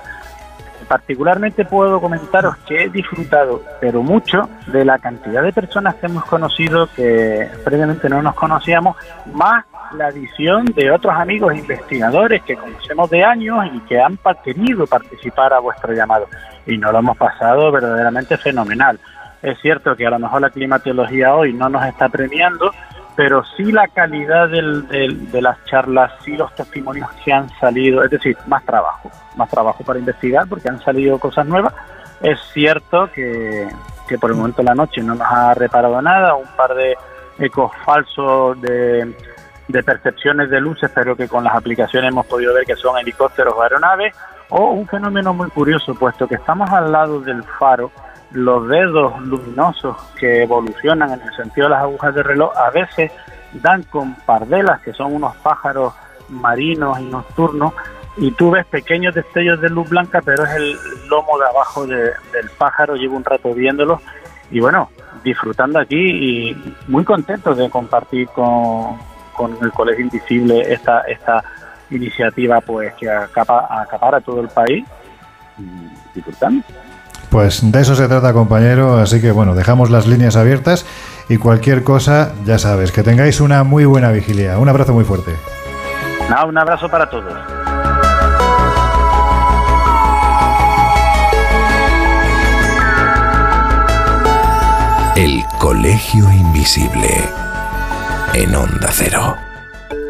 Particularmente 0.87 1.65
puedo 1.65 1.99
comentaros 1.99 2.55
que 2.59 2.83
he 2.83 2.89
disfrutado, 2.89 3.61
pero 3.81 4.03
mucho, 4.03 4.49
de 4.67 4.85
la 4.85 4.97
cantidad 4.99 5.43
de 5.43 5.51
personas 5.51 5.95
que 5.95 6.05
hemos 6.05 6.23
conocido 6.25 6.87
que 6.95 7.49
previamente 7.65 8.07
no 8.07 8.21
nos 8.21 8.35
conocíamos, 8.35 8.95
más 9.33 9.65
la 9.93 10.07
adición 10.07 10.65
de 10.65 10.91
otros 10.91 11.13
amigos 11.13 11.55
investigadores 11.55 12.41
que 12.43 12.55
conocemos 12.55 13.09
de 13.09 13.23
años 13.23 13.65
y 13.73 13.79
que 13.81 13.99
han 13.99 14.17
querido 14.43 14.87
participar 14.87 15.53
a 15.53 15.59
vuestro 15.59 15.93
llamado. 15.93 16.27
Y 16.65 16.77
nos 16.77 16.91
lo 16.91 16.99
hemos 16.99 17.17
pasado 17.17 17.71
verdaderamente 17.71 18.37
fenomenal. 18.37 18.99
Es 19.41 19.59
cierto 19.61 19.95
que 19.95 20.05
a 20.05 20.09
lo 20.09 20.19
mejor 20.19 20.41
la 20.41 20.49
climatología 20.49 21.35
hoy 21.35 21.53
no 21.53 21.69
nos 21.69 21.85
está 21.85 22.09
premiando, 22.09 22.71
pero 23.15 23.43
sí 23.55 23.71
la 23.71 23.87
calidad 23.87 24.49
del- 24.49 24.87
del- 24.87 25.31
de 25.31 25.41
las 25.41 25.63
charlas, 25.65 26.11
sí 26.23 26.35
los 26.35 26.53
testimonios 26.55 27.09
que 27.23 27.33
han 27.33 27.49
salido, 27.59 28.03
es 28.03 28.11
decir, 28.11 28.37
más 28.47 28.63
trabajo, 28.63 29.09
más 29.35 29.49
trabajo 29.49 29.83
para 29.83 29.99
investigar 29.99 30.47
porque 30.47 30.69
han 30.69 30.79
salido 30.81 31.17
cosas 31.19 31.45
nuevas. 31.45 31.73
Es 32.21 32.39
cierto 32.53 33.09
que, 33.13 33.67
que 34.07 34.17
por 34.17 34.31
el 34.31 34.37
momento 34.37 34.63
la 34.63 34.73
noche 34.75 35.01
no 35.01 35.15
nos 35.15 35.27
ha 35.29 35.53
reparado 35.53 36.01
nada, 36.01 36.35
un 36.35 36.47
par 36.55 36.73
de 36.73 36.95
ecos 37.39 37.71
falsos 37.85 38.59
de, 38.61 39.15
de 39.67 39.83
percepciones 39.83 40.49
de 40.49 40.59
luces, 40.59 40.89
pero 40.93 41.15
que 41.15 41.27
con 41.27 41.43
las 41.43 41.55
aplicaciones 41.55 42.11
hemos 42.11 42.25
podido 42.25 42.53
ver 42.55 42.65
que 42.65 42.75
son 42.75 42.97
helicópteros 42.97 43.53
o 43.55 43.61
aeronaves, 43.61 44.15
o 44.49 44.71
un 44.71 44.87
fenómeno 44.87 45.33
muy 45.33 45.49
curioso, 45.51 45.93
puesto 45.93 46.27
que 46.27 46.35
estamos 46.35 46.69
al 46.71 46.91
lado 46.91 47.19
del 47.19 47.43
faro, 47.43 47.91
los 48.31 48.67
dedos 48.67 49.19
luminosos 49.21 49.95
que 50.19 50.43
evolucionan 50.43 51.13
en 51.13 51.21
el 51.21 51.33
sentido 51.35 51.67
de 51.67 51.71
las 51.75 51.83
agujas 51.83 52.13
de 52.13 52.23
reloj 52.23 52.51
a 52.57 52.69
veces 52.71 53.11
dan 53.53 53.83
con 53.83 54.15
pardelas, 54.15 54.81
que 54.81 54.93
son 54.93 55.13
unos 55.15 55.35
pájaros 55.37 55.93
marinos 56.29 56.99
y 56.99 57.05
nocturnos, 57.05 57.73
y 58.17 58.31
tú 58.31 58.51
ves 58.51 58.65
pequeños 58.65 59.15
destellos 59.15 59.61
de 59.61 59.69
luz 59.69 59.87
blanca, 59.89 60.21
pero 60.25 60.43
es 60.43 60.49
el 60.55 60.77
lomo 61.09 61.37
de 61.39 61.45
abajo 61.47 61.87
de- 61.87 62.11
del 62.33 62.49
pájaro, 62.57 62.95
llevo 62.95 63.15
un 63.15 63.23
rato 63.23 63.53
viéndolos, 63.53 64.01
y 64.51 64.59
bueno, 64.59 64.89
disfrutando 65.23 65.79
aquí 65.79 65.95
y 65.97 66.75
muy 66.87 67.03
contento 67.05 67.53
de 67.55 67.69
compartir 67.69 68.27
con, 68.29 68.97
con 69.33 69.57
el 69.61 69.71
Colegio 69.71 70.03
Invisible 70.05 70.61
esta, 70.73 71.01
esta 71.01 71.43
iniciativa 71.89 72.59
pues 72.59 72.93
que 72.95 73.09
acapa, 73.09 73.67
acapara 73.81 74.19
todo 74.19 74.41
el 74.41 74.49
país, 74.49 74.85
disfrutando. 76.13 76.63
Pues 77.29 77.59
de 77.71 77.81
eso 77.81 77.95
se 77.95 78.07
trata, 78.07 78.33
compañero. 78.33 78.97
Así 78.97 79.21
que 79.21 79.31
bueno, 79.31 79.55
dejamos 79.55 79.89
las 79.89 80.07
líneas 80.07 80.35
abiertas 80.35 80.85
y 81.29 81.37
cualquier 81.37 81.83
cosa, 81.83 82.31
ya 82.45 82.57
sabes, 82.57 82.91
que 82.91 83.03
tengáis 83.03 83.41
una 83.41 83.63
muy 83.63 83.85
buena 83.85 84.11
vigilia. 84.11 84.57
Un 84.59 84.69
abrazo 84.69 84.93
muy 84.93 85.03
fuerte. 85.03 85.35
Nada, 86.29 86.45
un 86.45 86.57
abrazo 86.57 86.89
para 86.89 87.09
todos. 87.09 87.33
El 95.17 95.43
Colegio 95.57 96.31
Invisible. 96.31 97.09
En 98.35 98.53
Onda 98.55 98.89
Cero. 98.91 99.35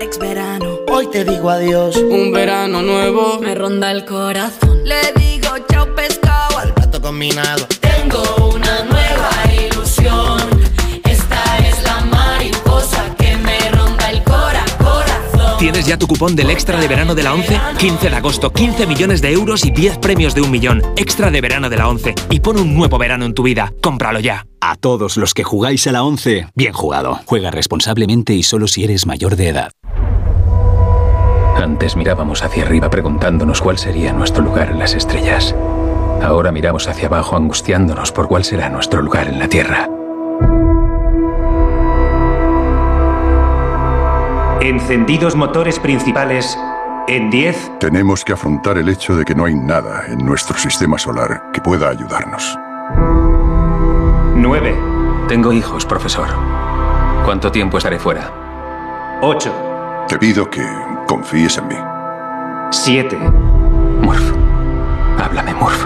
Ex 0.01 0.19
verano, 0.19 0.79
hoy 0.89 1.07
te 1.07 1.23
digo 1.23 1.49
adiós. 1.49 1.95
Un 1.95 2.33
verano 2.33 2.81
nuevo 2.81 3.39
me 3.39 3.55
ronda 3.55 3.89
el 3.91 4.03
corazón. 4.03 4.83
Le 4.83 5.13
digo 5.15 5.47
chao 5.71 5.87
pescado 5.95 6.56
al 6.87 6.91
plato 6.91 7.01
combinado. 7.01 7.67
Tengo 7.81 8.53
una 8.53 8.83
nueva 8.83 9.31
ilusión. 9.53 10.39
Esta 11.03 11.57
es 11.59 11.83
la 11.83 12.01
mariposa 12.05 13.15
que 13.17 13.35
me 13.37 13.69
ronda 13.71 14.09
el 14.09 14.23
cora 14.23 14.63
corazón. 14.77 15.57
¿Tienes 15.59 15.85
ya 15.85 15.97
tu 15.97 16.07
cupón 16.07 16.35
del 16.35 16.49
extra 16.49 16.79
de 16.79 16.87
verano 16.87 17.15
de 17.15 17.23
la 17.23 17.33
11? 17.33 17.59
15 17.77 18.09
de 18.09 18.15
agosto, 18.15 18.51
15 18.51 18.87
millones 18.87 19.21
de 19.21 19.31
euros 19.31 19.65
y 19.65 19.71
10 19.71 19.97
premios 19.97 20.33
de 20.33 20.41
un 20.41 20.51
millón. 20.51 20.81
Extra 20.95 21.29
de 21.29 21.41
verano 21.41 21.69
de 21.69 21.77
la 21.77 21.89
11. 21.89 22.15
Y 22.29 22.39
pon 22.39 22.57
un 22.57 22.73
nuevo 22.73 22.97
verano 22.97 23.25
en 23.25 23.33
tu 23.33 23.43
vida. 23.43 23.73
Cómpralo 23.81 24.19
ya. 24.19 24.45
A 24.61 24.75
todos 24.75 25.17
los 25.17 25.33
que 25.33 25.43
jugáis 25.43 25.87
a 25.87 25.91
la 25.91 26.03
11, 26.03 26.47
bien 26.55 26.73
jugado. 26.73 27.19
Juega 27.25 27.51
responsablemente 27.51 28.33
y 28.33 28.43
solo 28.43 28.67
si 28.67 28.83
eres 28.83 29.05
mayor 29.05 29.35
de 29.35 29.49
edad. 29.49 29.71
Antes 31.55 31.95
mirábamos 31.95 32.43
hacia 32.43 32.63
arriba 32.63 32.89
preguntándonos 32.89 33.61
cuál 33.61 33.77
sería 33.77 34.13
nuestro 34.13 34.43
lugar 34.43 34.69
en 34.69 34.79
las 34.79 34.93
estrellas. 34.93 35.55
Ahora 36.21 36.51
miramos 36.51 36.87
hacia 36.87 37.07
abajo 37.07 37.35
angustiándonos 37.35 38.11
por 38.11 38.27
cuál 38.27 38.43
será 38.43 38.69
nuestro 38.69 39.01
lugar 39.01 39.27
en 39.27 39.39
la 39.39 39.47
Tierra. 39.47 39.87
Encendidos 44.61 45.35
motores 45.35 45.79
principales 45.79 46.57
en 47.07 47.29
10, 47.29 47.79
Tenemos 47.79 48.25
que 48.25 48.33
afrontar 48.33 48.77
el 48.77 48.89
hecho 48.89 49.15
de 49.15 49.23
que 49.23 49.33
no 49.33 49.45
hay 49.45 49.55
nada 49.55 50.03
en 50.07 50.17
nuestro 50.25 50.57
sistema 50.57 50.97
solar 50.97 51.43
que 51.53 51.61
pueda 51.61 51.87
ayudarnos. 51.87 52.57
9, 54.35 54.75
Tengo 55.29 55.53
hijos, 55.53 55.85
profesor. 55.85 56.27
¿Cuánto 57.23 57.51
tiempo 57.51 57.77
estaré 57.77 57.97
fuera? 57.99 58.29
8, 59.21 60.05
Te 60.09 60.17
pido 60.17 60.49
que 60.49 60.65
confíes 61.07 61.57
en 61.59 61.67
mí. 61.67 61.75
7, 62.71 63.17
Murph. 64.01 64.33
Háblame, 65.23 65.53
Murph. 65.53 65.85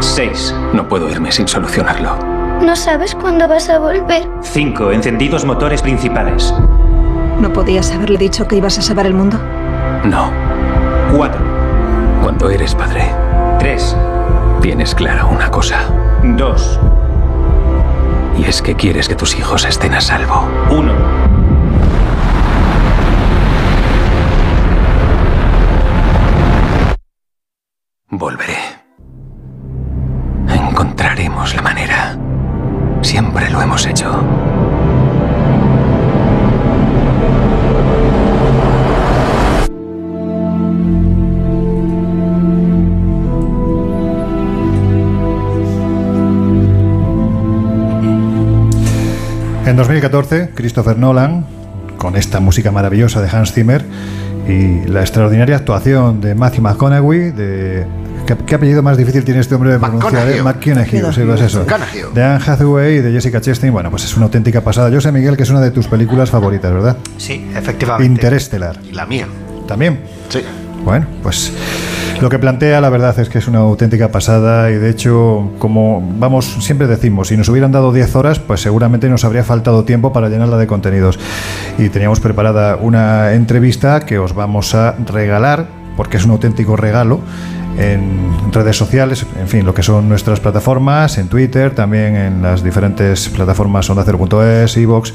6, 0.00 0.54
No 0.72 0.88
puedo 0.88 1.08
irme 1.10 1.32
sin 1.32 1.46
solucionarlo. 1.48 2.16
No 2.62 2.74
sabes 2.76 3.14
cuándo 3.14 3.46
vas 3.48 3.68
a 3.68 3.78
volver. 3.78 4.28
5, 4.42 4.92
encendidos 4.92 5.44
motores 5.44 5.82
principales. 5.82 6.52
¿No 7.40 7.52
podías 7.52 7.92
haberle 7.92 8.18
dicho 8.18 8.46
que 8.48 8.56
ibas 8.56 8.78
a 8.78 8.82
salvar 8.82 9.06
el 9.06 9.14
mundo? 9.14 9.38
No. 10.04 10.30
4, 11.16 11.40
Cuando 12.22 12.50
eres 12.50 12.74
padre, 12.74 13.10
3, 13.58 13.96
tienes 14.60 14.94
clara 14.94 15.24
una 15.24 15.50
cosa. 15.50 15.78
2, 16.22 16.80
Y 18.38 18.44
es 18.44 18.60
que 18.62 18.74
quieres 18.74 19.08
que 19.08 19.14
tus 19.14 19.36
hijos 19.36 19.64
estén 19.64 19.94
a 19.94 20.00
salvo. 20.00 20.48
1. 20.70 20.92
Volveré. 28.10 28.77
Encontraremos 30.80 31.56
la 31.56 31.62
manera. 31.62 32.16
Siempre 33.02 33.50
lo 33.50 33.60
hemos 33.60 33.84
hecho. 33.84 34.06
En 49.66 49.76
2014, 49.76 50.50
Christopher 50.54 50.96
Nolan, 50.96 51.44
con 51.96 52.14
esta 52.14 52.38
música 52.38 52.70
maravillosa 52.70 53.20
de 53.20 53.28
Hans 53.36 53.52
Zimmer 53.52 53.84
y 54.46 54.86
la 54.86 55.00
extraordinaria 55.00 55.56
actuación 55.56 56.20
de 56.20 56.36
Matthew 56.36 56.62
McConaughey, 56.62 57.32
de 57.32 57.84
¿Qué, 58.28 58.36
qué 58.44 58.54
apellido 58.56 58.82
más 58.82 58.98
difícil 58.98 59.24
tiene 59.24 59.40
este 59.40 59.54
hombre 59.54 59.70
de 59.70 59.78
pronunciar? 59.78 60.28
eh? 60.28 60.42
McConaughey, 60.42 61.00
sí, 61.14 61.22
pues 61.24 61.40
eso. 61.40 61.64
De 62.14 62.22
Anne 62.22 62.44
Hathaway 62.46 62.96
y 62.96 63.00
de 63.00 63.10
Jessica 63.10 63.40
Chastain. 63.40 63.72
Bueno, 63.72 63.88
pues 63.88 64.04
es 64.04 64.14
una 64.18 64.26
auténtica 64.26 64.60
pasada. 64.60 64.90
Yo 64.90 65.00
sé, 65.00 65.10
Miguel, 65.12 65.34
que 65.34 65.44
es 65.44 65.50
una 65.50 65.62
de 65.62 65.70
tus 65.70 65.88
películas 65.88 66.28
favoritas, 66.28 66.70
¿verdad? 66.70 66.98
Sí, 67.16 67.48
efectivamente. 67.56 68.04
Interestelar. 68.04 68.80
Y 68.84 68.92
la 68.92 69.06
mía. 69.06 69.26
¿También? 69.66 70.00
Sí. 70.28 70.40
Bueno, 70.84 71.06
pues 71.22 71.54
lo 72.20 72.28
que 72.28 72.38
plantea 72.38 72.82
la 72.82 72.90
verdad 72.90 73.18
es 73.18 73.30
que 73.30 73.38
es 73.38 73.48
una 73.48 73.60
auténtica 73.60 74.10
pasada 74.10 74.70
y 74.70 74.74
de 74.74 74.90
hecho, 74.90 75.52
como 75.58 76.06
vamos, 76.18 76.58
siempre 76.60 76.86
decimos, 76.86 77.28
si 77.28 77.36
nos 77.38 77.48
hubieran 77.48 77.72
dado 77.72 77.94
10 77.94 78.14
horas, 78.14 78.40
pues 78.40 78.60
seguramente 78.60 79.08
nos 79.08 79.24
habría 79.24 79.42
faltado 79.42 79.84
tiempo 79.84 80.12
para 80.12 80.28
llenarla 80.28 80.58
de 80.58 80.66
contenidos. 80.66 81.18
Y 81.78 81.88
teníamos 81.88 82.20
preparada 82.20 82.76
una 82.76 83.32
entrevista 83.32 84.00
que 84.00 84.18
os 84.18 84.34
vamos 84.34 84.74
a 84.74 84.96
regalar, 85.06 85.66
porque 85.96 86.18
es 86.18 86.26
un 86.26 86.32
auténtico 86.32 86.76
regalo 86.76 87.20
en 87.78 88.52
redes 88.52 88.76
sociales, 88.76 89.24
en 89.38 89.46
fin, 89.46 89.64
lo 89.64 89.72
que 89.72 89.82
son 89.82 90.08
nuestras 90.08 90.40
plataformas, 90.40 91.16
en 91.18 91.28
Twitter, 91.28 91.74
también 91.74 92.16
en 92.16 92.42
las 92.42 92.64
diferentes 92.64 93.28
plataformas 93.28 93.88
ondacero.es, 93.88 94.76
iVox, 94.76 95.14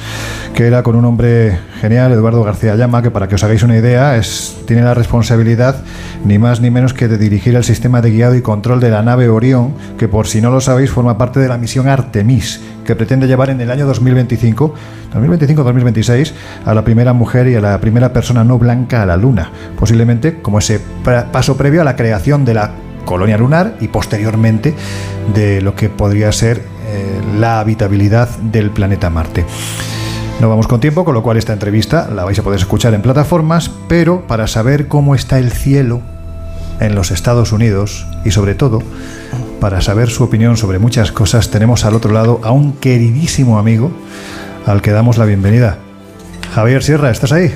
que 0.54 0.66
era 0.66 0.82
con 0.82 0.96
un 0.96 1.04
hombre 1.04 1.60
genial, 1.82 2.14
Eduardo 2.14 2.44
García 2.44 2.76
Llama, 2.76 3.02
que 3.02 3.12
para 3.12 3.28
que 3.28 3.36
os 3.36 3.44
hagáis 3.44 3.64
una 3.64 3.78
idea, 3.78 4.16
es, 4.16 4.56
tiene 4.66 4.84
la 4.84 4.94
responsabilidad 4.94 5.84
ni 6.24 6.40
más 6.40 6.62
ni 6.62 6.72
menos 6.72 6.94
que 6.94 7.10
de 7.10 7.18
dirigir 7.18 7.56
el 7.56 7.66
sistema 7.66 8.02
de 8.02 8.12
guiado 8.12 8.36
y 8.36 8.42
control 8.42 8.80
de 8.80 8.90
la 8.90 9.02
nave 9.02 9.28
Orión, 9.28 9.74
que 9.98 10.08
por 10.08 10.28
si 10.28 10.40
no 10.40 10.50
lo 10.50 10.62
sabéis 10.62 10.90
forma 10.90 11.18
parte 11.18 11.42
de 11.42 11.50
la 11.50 11.58
misión 11.58 11.90
Artemis, 11.90 12.62
que 12.86 12.96
pretende 12.96 13.28
llevar 13.28 13.50
en 13.50 13.62
el 13.62 13.72
año 13.72 13.86
2025, 13.86 14.74
2025-2026, 15.14 16.34
a 16.66 16.74
la 16.74 16.84
primera 16.84 17.14
mujer 17.14 17.48
y 17.48 17.56
a 17.56 17.62
la 17.62 17.80
primera 17.80 18.14
persona 18.14 18.44
no 18.44 18.58
blanca 18.58 19.02
a 19.02 19.06
la 19.06 19.18
Luna, 19.18 19.52
posiblemente 19.80 20.42
como 20.42 20.60
ese 20.60 20.80
paso 21.32 21.58
previo 21.58 21.82
a 21.82 21.84
la 21.84 21.96
creación 21.96 22.46
de 22.46 22.53
la 22.54 22.72
colonia 23.06 23.38
lunar 23.38 23.76
y 23.80 23.88
posteriormente 23.88 24.74
de 25.34 25.62
lo 25.62 25.76
que 25.76 25.90
podría 25.90 26.32
ser 26.32 26.58
eh, 26.88 27.22
la 27.38 27.60
habitabilidad 27.60 28.30
del 28.40 28.72
planeta 28.72 29.10
Marte. 29.10 29.46
No 30.40 30.50
vamos 30.50 30.68
con 30.68 30.80
tiempo, 30.80 31.06
con 31.06 31.14
lo 31.14 31.24
cual 31.24 31.38
esta 31.38 31.54
entrevista 31.54 32.10
la 32.10 32.24
vais 32.24 32.38
a 32.40 32.44
poder 32.44 32.60
escuchar 32.60 32.94
en 32.94 33.02
plataformas, 33.02 33.70
pero 33.88 34.28
para 34.28 34.48
saber 34.48 34.88
cómo 34.88 35.16
está 35.16 35.40
el 35.40 35.52
cielo 35.52 36.02
en 36.80 36.96
los 36.96 37.12
Estados 37.12 37.52
Unidos 37.52 38.06
y 38.26 38.32
sobre 38.32 38.56
todo 38.56 38.82
para 39.62 39.80
saber 39.80 40.10
su 40.10 40.24
opinión 40.24 40.58
sobre 40.58 40.80
muchas 40.80 41.12
cosas 41.12 41.50
tenemos 41.50 41.86
al 41.86 41.96
otro 41.96 42.12
lado 42.12 42.42
a 42.44 42.52
un 42.52 42.74
queridísimo 42.74 43.58
amigo 43.58 43.92
al 44.66 44.82
que 44.82 44.92
damos 44.92 45.18
la 45.18 45.26
bienvenida. 45.26 45.78
Javier 46.54 46.84
Sierra, 46.84 47.10
¿estás 47.10 47.32
ahí? 47.32 47.54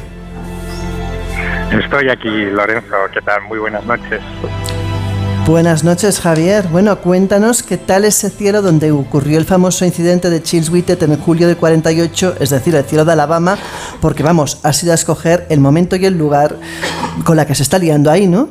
Estoy 1.72 2.10
aquí, 2.10 2.46
Lorenzo. 2.46 2.96
¿Qué 3.14 3.22
tal? 3.22 3.42
Muy 3.44 3.60
buenas 3.60 3.86
noches. 3.86 4.22
Buenas 5.48 5.86
noches, 5.86 6.20
Javier. 6.20 6.66
Bueno, 6.70 6.98
cuéntanos 6.98 7.64
qué 7.64 7.78
tal 7.78 8.04
ese 8.04 8.30
cielo 8.30 8.62
donde 8.62 8.92
ocurrió 8.92 9.38
el 9.38 9.46
famoso 9.46 9.86
incidente 9.86 10.30
de 10.30 10.44
Chilswittet 10.44 11.02
en 11.04 11.16
julio 11.16 11.48
de 11.48 11.56
48, 11.56 12.36
es 12.42 12.50
decir, 12.50 12.76
el 12.76 12.84
cielo 12.84 13.06
de 13.06 13.14
Alabama, 13.14 13.56
porque 14.02 14.24
vamos, 14.24 14.60
has 14.66 14.84
ido 14.84 14.92
a 14.92 14.96
escoger 14.96 15.46
el 15.50 15.62
momento 15.62 15.96
y 15.96 16.06
el 16.06 16.18
lugar 16.18 16.58
con 17.24 17.38
la 17.38 17.48
que 17.48 17.56
se 17.56 17.64
está 17.64 17.80
liando 17.80 18.12
ahí, 18.12 18.28
¿no? 18.28 18.50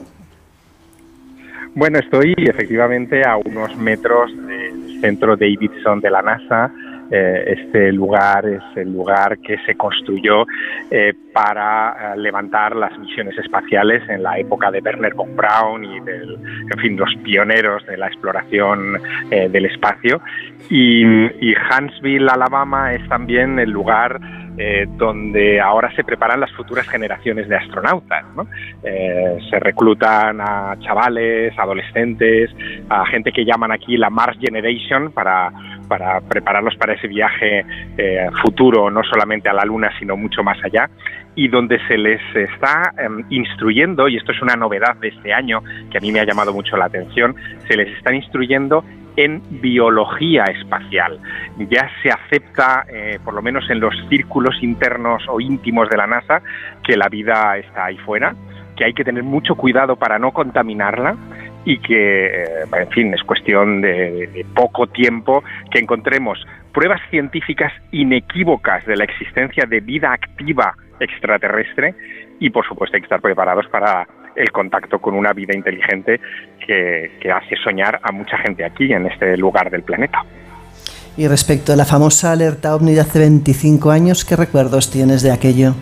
Bueno, 1.75 1.99
estoy 1.99 2.35
efectivamente 2.39 3.23
a 3.27 3.37
unos 3.37 3.77
metros 3.77 4.31
del 4.47 4.99
centro 5.03 5.37
Davidson 5.37 6.01
de 6.01 6.11
la 6.11 6.23
NASA. 6.23 6.73
Eh, 7.11 7.55
este 7.59 7.93
lugar 7.93 8.47
es 8.47 8.63
el 8.77 8.93
lugar 8.93 9.39
que 9.39 9.59
se 9.65 9.75
construyó 9.75 10.45
eh, 10.91 11.15
para 11.33 12.15
eh, 12.15 12.19
levantar 12.19 12.75
las 12.75 12.99
misiones 12.99 13.37
espaciales 13.39 14.03
en 14.09 14.23
la 14.23 14.39
época 14.39 14.71
de 14.71 14.81
Werner 14.81 15.15
von 15.15 15.37
Braun 15.37 15.85
y 15.85 16.01
del, 16.01 16.39
en 16.73 16.79
fin, 16.81 16.97
los 16.97 17.15
pioneros 17.23 17.87
de 17.87 17.97
la 17.97 18.09
exploración 18.09 19.01
eh, 19.31 19.49
del 19.49 19.67
espacio. 19.67 20.21
Y, 20.69 21.05
y 21.05 21.55
Huntsville, 21.55 22.29
Alabama, 22.29 22.95
es 22.95 23.09
también 23.09 23.59
el 23.59 23.71
lugar 23.71 24.19
eh, 24.59 24.87
donde 24.97 25.61
ahora 25.61 25.95
se 25.95 26.03
preparan 26.03 26.41
las 26.41 26.51
futuras 26.53 26.89
generaciones 26.89 27.47
de 27.47 27.57
astronautas. 27.57 28.25
¿no? 28.35 28.47
Eh, 28.83 29.37
se 29.51 29.61
reclutan 29.61 30.41
a 30.41 30.77
chavales, 30.81 31.53
adolescentes, 31.59 32.51
a 32.89 33.05
gente 33.07 33.33
que 33.33 33.45
llaman 33.45 33.71
aquí 33.73 33.99
la 33.99 34.09
Mars 34.09 34.39
Generation 34.41 35.13
para, 35.13 35.53
para 35.87 36.21
prepararlos 36.21 36.77
para 36.77 36.95
ese 36.95 37.09
viaje 37.09 37.65
eh, 37.97 38.29
futuro, 38.43 38.91
no 38.91 39.03
solamente 39.03 39.49
a 39.49 39.53
la 39.53 39.65
Luna, 39.65 39.91
sino 39.99 40.17
mucho 40.17 40.43
más 40.43 40.59
allá 40.65 40.91
y 41.37 41.49
donde 41.49 41.79
se 41.87 41.99
les 41.99 42.21
está 42.35 42.95
eh, 42.99 43.09
instruyendo, 43.29 44.09
y 44.09 44.17
esto 44.17 44.33
es 44.33 44.41
una 44.43 44.57
novedad 44.57 44.97
de 44.97 45.09
este 45.09 45.33
año 45.33 45.63
que 45.91 45.99
a 45.99 46.01
mí 46.01 46.11
me 46.11 46.21
ha 46.21 46.25
llamado 46.25 46.53
mucho 46.53 46.77
la 46.77 46.87
atención, 46.87 47.37
se 47.69 47.77
les 47.77 47.95
está 47.97 48.13
instruyendo 48.15 48.83
en 49.17 49.43
biología 49.61 50.45
espacial. 50.45 51.21
Ya 51.71 51.91
se 52.03 52.11
acepta, 52.11 52.85
eh, 52.89 53.19
por 53.25 53.35
lo 53.35 53.43
menos 53.43 53.69
en 53.71 53.81
los 53.81 53.95
círculos 54.09 54.63
internos 54.63 55.23
o 55.29 55.41
íntimos 55.41 55.89
de 55.89 55.97
la 55.97 56.07
NASA, 56.07 56.43
que 56.83 56.97
la 56.97 57.09
vida 57.09 57.57
está 57.59 57.87
ahí 57.87 57.99
fuera, 57.99 58.35
que 58.77 58.85
hay 58.85 58.95
que 58.95 59.05
tener 59.05 59.23
mucho 59.23 59.55
cuidado 59.55 59.97
para 59.97 60.19
no 60.19 60.33
contaminarla 60.33 61.17
y 61.67 61.79
que, 61.79 62.27
eh, 62.27 62.65
en 62.73 62.89
fin, 62.89 63.13
es 63.13 63.23
cuestión 63.25 63.83
de, 63.83 64.29
de 64.29 64.47
poco 64.55 64.87
tiempo 64.87 65.45
que 65.71 65.81
encontremos 65.81 66.39
pruebas 66.73 67.01
científicas 67.11 67.73
inequívocas 67.91 68.87
de 68.87 68.97
la 68.97 69.05
existencia 69.05 69.67
de 69.67 69.81
vida 69.81 70.13
activa 70.13 70.75
extraterrestre 71.01 71.95
y, 72.41 72.51
por 72.51 72.67
supuesto, 72.67 72.97
hay 72.97 73.03
que 73.03 73.07
estar 73.07 73.21
preparados 73.21 73.67
para 73.69 74.07
el 74.37 74.51
contacto 74.53 75.01
con 75.01 75.15
una 75.15 75.33
vida 75.33 75.55
inteligente 75.55 76.21
que, 76.65 77.13
que 77.21 77.31
hace 77.31 77.57
soñar 77.57 77.99
a 78.03 78.13
mucha 78.13 78.39
gente 78.39 78.65
aquí, 78.65 78.93
en 78.93 79.07
este 79.07 79.37
lugar 79.37 79.71
del 79.71 79.83
planeta. 79.83 80.23
Y 81.17 81.27
respecto 81.29 81.73
a 81.73 81.77
la 81.77 81.87
famosa 81.87 82.33
alerta 82.33 82.75
ovni 82.75 82.95
de 82.95 83.01
hace 83.01 83.19
25 83.19 83.91
años, 83.91 84.25
¿qué 84.25 84.37
recuerdos 84.37 84.91
tienes 84.91 85.23
de 85.23 85.33
aquello? 85.33 85.75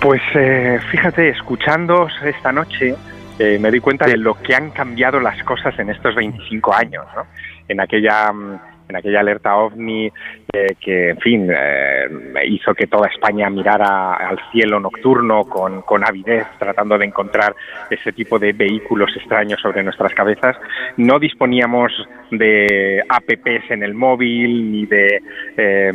Pues 0.00 0.20
eh, 0.34 0.78
fíjate, 0.90 1.28
escuchándoos 1.28 2.12
esta 2.24 2.52
noche, 2.52 2.94
eh, 3.38 3.58
me 3.58 3.70
doy 3.70 3.80
cuenta 3.80 4.06
de 4.06 4.16
lo 4.16 4.34
que 4.34 4.54
han 4.54 4.70
cambiado 4.70 5.20
las 5.20 5.42
cosas 5.44 5.78
en 5.78 5.90
estos 5.90 6.14
25 6.14 6.74
años, 6.74 7.04
¿no? 7.14 7.26
En 7.68 7.80
aquella, 7.80 8.32
mm, 8.32 8.60
en 8.88 8.96
aquella 8.96 9.20
alerta 9.20 9.56
ovni 9.56 10.10
eh, 10.52 10.76
que, 10.80 11.10
en 11.10 11.18
fin, 11.18 11.50
eh, 11.54 12.08
hizo 12.46 12.74
que 12.74 12.86
toda 12.86 13.08
España 13.08 13.50
mirara 13.50 14.14
al 14.14 14.38
cielo 14.50 14.80
nocturno 14.80 15.44
con, 15.44 16.04
avidez, 16.04 16.46
tratando 16.58 16.96
de 16.96 17.04
encontrar 17.04 17.54
ese 17.90 18.12
tipo 18.12 18.38
de 18.38 18.52
vehículos 18.52 19.14
extraños 19.14 19.60
sobre 19.60 19.82
nuestras 19.82 20.14
cabezas. 20.14 20.56
No 20.96 21.18
disponíamos 21.18 21.92
de 22.30 23.02
apps 23.08 23.70
en 23.70 23.82
el 23.82 23.94
móvil 23.94 24.72
ni 24.72 24.86
de 24.86 25.22
eh, 25.56 25.92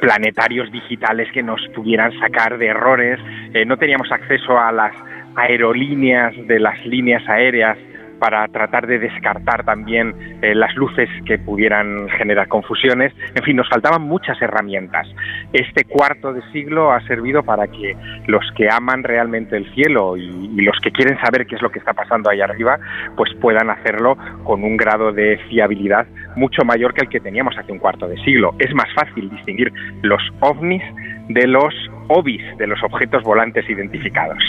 planetarios 0.00 0.72
digitales 0.72 1.30
que 1.32 1.42
nos 1.42 1.60
pudieran 1.68 2.12
sacar 2.18 2.58
de 2.58 2.66
errores. 2.66 3.20
Eh, 3.54 3.64
no 3.64 3.76
teníamos 3.76 4.10
acceso 4.10 4.58
a 4.58 4.72
las 4.72 4.92
aerolíneas 5.38 6.34
de 6.46 6.58
las 6.58 6.84
líneas 6.84 7.22
aéreas 7.28 7.78
para 8.18 8.46
tratar 8.48 8.86
de 8.86 8.98
descartar 8.98 9.64
también 9.64 10.14
eh, 10.42 10.54
las 10.54 10.74
luces 10.74 11.08
que 11.24 11.38
pudieran 11.38 12.08
generar 12.10 12.48
confusiones. 12.48 13.12
En 13.34 13.42
fin, 13.44 13.56
nos 13.56 13.68
faltaban 13.68 14.02
muchas 14.02 14.40
herramientas. 14.42 15.06
Este 15.52 15.84
cuarto 15.84 16.32
de 16.32 16.42
siglo 16.52 16.92
ha 16.92 17.00
servido 17.06 17.42
para 17.42 17.68
que 17.68 17.96
los 18.26 18.44
que 18.56 18.68
aman 18.70 19.04
realmente 19.04 19.56
el 19.56 19.72
cielo 19.74 20.16
y, 20.16 20.48
los 20.60 20.76
que 20.80 20.90
quieren 20.90 21.18
saber 21.20 21.46
qué 21.46 21.54
es 21.54 21.62
lo 21.62 21.70
que 21.70 21.78
está 21.78 21.94
pasando 21.94 22.28
ahí 22.28 22.40
arriba, 22.40 22.78
pues 23.16 23.32
puedan 23.40 23.70
hacerlo 23.70 24.18
con 24.44 24.64
un 24.64 24.76
grado 24.76 25.12
de 25.12 25.38
fiabilidad 25.48 26.06
mucho 26.36 26.62
mayor 26.64 26.92
que 26.92 27.02
el 27.02 27.08
que 27.08 27.20
teníamos 27.20 27.56
hace 27.56 27.72
un 27.72 27.78
cuarto 27.78 28.08
de 28.08 28.16
siglo. 28.24 28.54
Es 28.58 28.74
más 28.74 28.92
fácil 28.94 29.30
distinguir 29.30 29.72
los 30.02 30.20
ovnis 30.40 30.82
de 31.28 31.46
los 31.46 31.74
ovis, 32.08 32.42
de 32.58 32.66
los 32.66 32.82
objetos 32.82 33.22
volantes 33.22 33.68
identificados. 33.70 34.42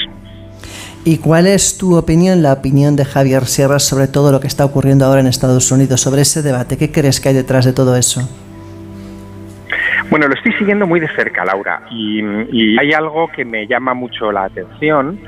¿Y 1.06 1.18
cuál 1.18 1.48
es 1.48 1.78
tu 1.78 1.96
opinión, 1.96 2.44
la 2.44 2.54
opinión 2.54 2.96
de 2.96 3.06
Javier 3.06 3.46
Sierra 3.46 3.80
sobre 3.80 4.08
todo 4.08 4.32
lo 4.32 4.40
que 4.40 4.48
está 4.48 4.66
ocurriendo 4.66 5.06
ahora 5.06 5.22
en 5.22 5.28
Estados 5.28 5.72
Unidos, 5.72 6.02
sobre 6.02 6.22
ese 6.22 6.42
debate? 6.42 6.78
¿Qué 6.78 6.92
crees 6.92 7.22
que 7.22 7.30
hay 7.30 7.36
detrás 7.36 7.66
de 7.66 7.74
todo 7.74 7.96
eso? 7.96 8.28
Bueno, 10.10 10.28
lo 10.28 10.34
estoy 10.34 10.54
siguiendo 10.54 10.88
muy 10.88 11.00
de 11.00 11.08
cerca, 11.16 11.46
Laura, 11.46 11.84
y, 11.92 12.78
hay 12.78 12.92
algo 12.94 13.28
que 13.32 13.46
me 13.46 13.68
llama 13.68 13.94
mucho 13.94 14.32
la 14.32 14.46
atención 14.46 15.20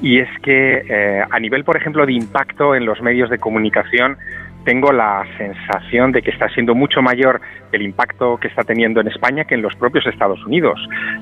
y 0.00 0.18
es 0.18 0.28
que 0.42 0.84
eh, 0.88 1.22
a 1.30 1.38
nivel, 1.38 1.64
por 1.64 1.76
ejemplo, 1.76 2.04
de 2.06 2.14
impacto 2.14 2.74
en 2.74 2.86
los 2.86 3.00
medios 3.02 3.30
de 3.30 3.38
comunicación, 3.38 4.16
tengo 4.64 4.92
la 4.92 5.24
sensación 5.36 6.12
de 6.12 6.22
que 6.22 6.30
está 6.30 6.48
siendo 6.50 6.74
mucho 6.74 7.02
mayor 7.02 7.40
el 7.72 7.82
impacto 7.82 8.38
que 8.38 8.48
está 8.48 8.62
teniendo 8.64 9.00
en 9.00 9.08
España 9.08 9.44
que 9.44 9.54
en 9.54 9.62
los 9.62 9.74
propios 9.76 10.06
Estados 10.06 10.44
Unidos. 10.44 10.78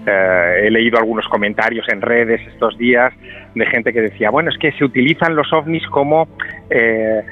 Eh, 0.06 0.62
he 0.64 0.70
leído 0.70 0.98
algunos 0.98 1.26
comentarios 1.28 1.86
en 1.88 2.00
redes 2.00 2.40
estos 2.46 2.76
días 2.78 3.12
de 3.54 3.66
gente 3.66 3.92
que 3.92 4.02
decía, 4.02 4.30
bueno, 4.30 4.50
es 4.50 4.58
que 4.58 4.72
se 4.72 4.84
utilizan 4.84 5.34
los 5.34 5.52
ovnis 5.52 5.86
como... 5.88 6.28
Eh, 6.70 7.22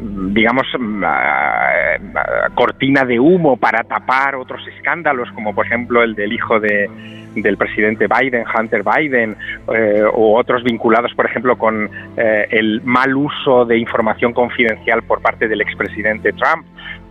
digamos, 0.00 0.66
mm, 0.78 1.04
ah, 1.04 2.48
cortina 2.54 3.04
de 3.04 3.18
humo 3.20 3.56
para 3.56 3.84
tapar 3.84 4.36
otros 4.36 4.66
escándalos, 4.76 5.30
como 5.32 5.54
por 5.54 5.66
ejemplo 5.66 6.02
el 6.02 6.14
del 6.14 6.32
hijo 6.32 6.60
de, 6.60 6.88
del 7.34 7.56
presidente 7.56 8.06
Biden, 8.06 8.44
Hunter 8.46 8.82
Biden, 8.82 9.36
eh, 9.74 10.02
o 10.12 10.38
otros 10.38 10.62
vinculados, 10.62 11.12
por 11.14 11.26
ejemplo, 11.26 11.56
con 11.56 11.90
eh, 12.16 12.46
el 12.50 12.82
mal 12.82 13.16
uso 13.16 13.64
de 13.64 13.78
información 13.78 14.32
confidencial 14.32 15.02
por 15.02 15.20
parte 15.20 15.48
del 15.48 15.60
expresidente 15.60 16.32
Trump. 16.32 16.66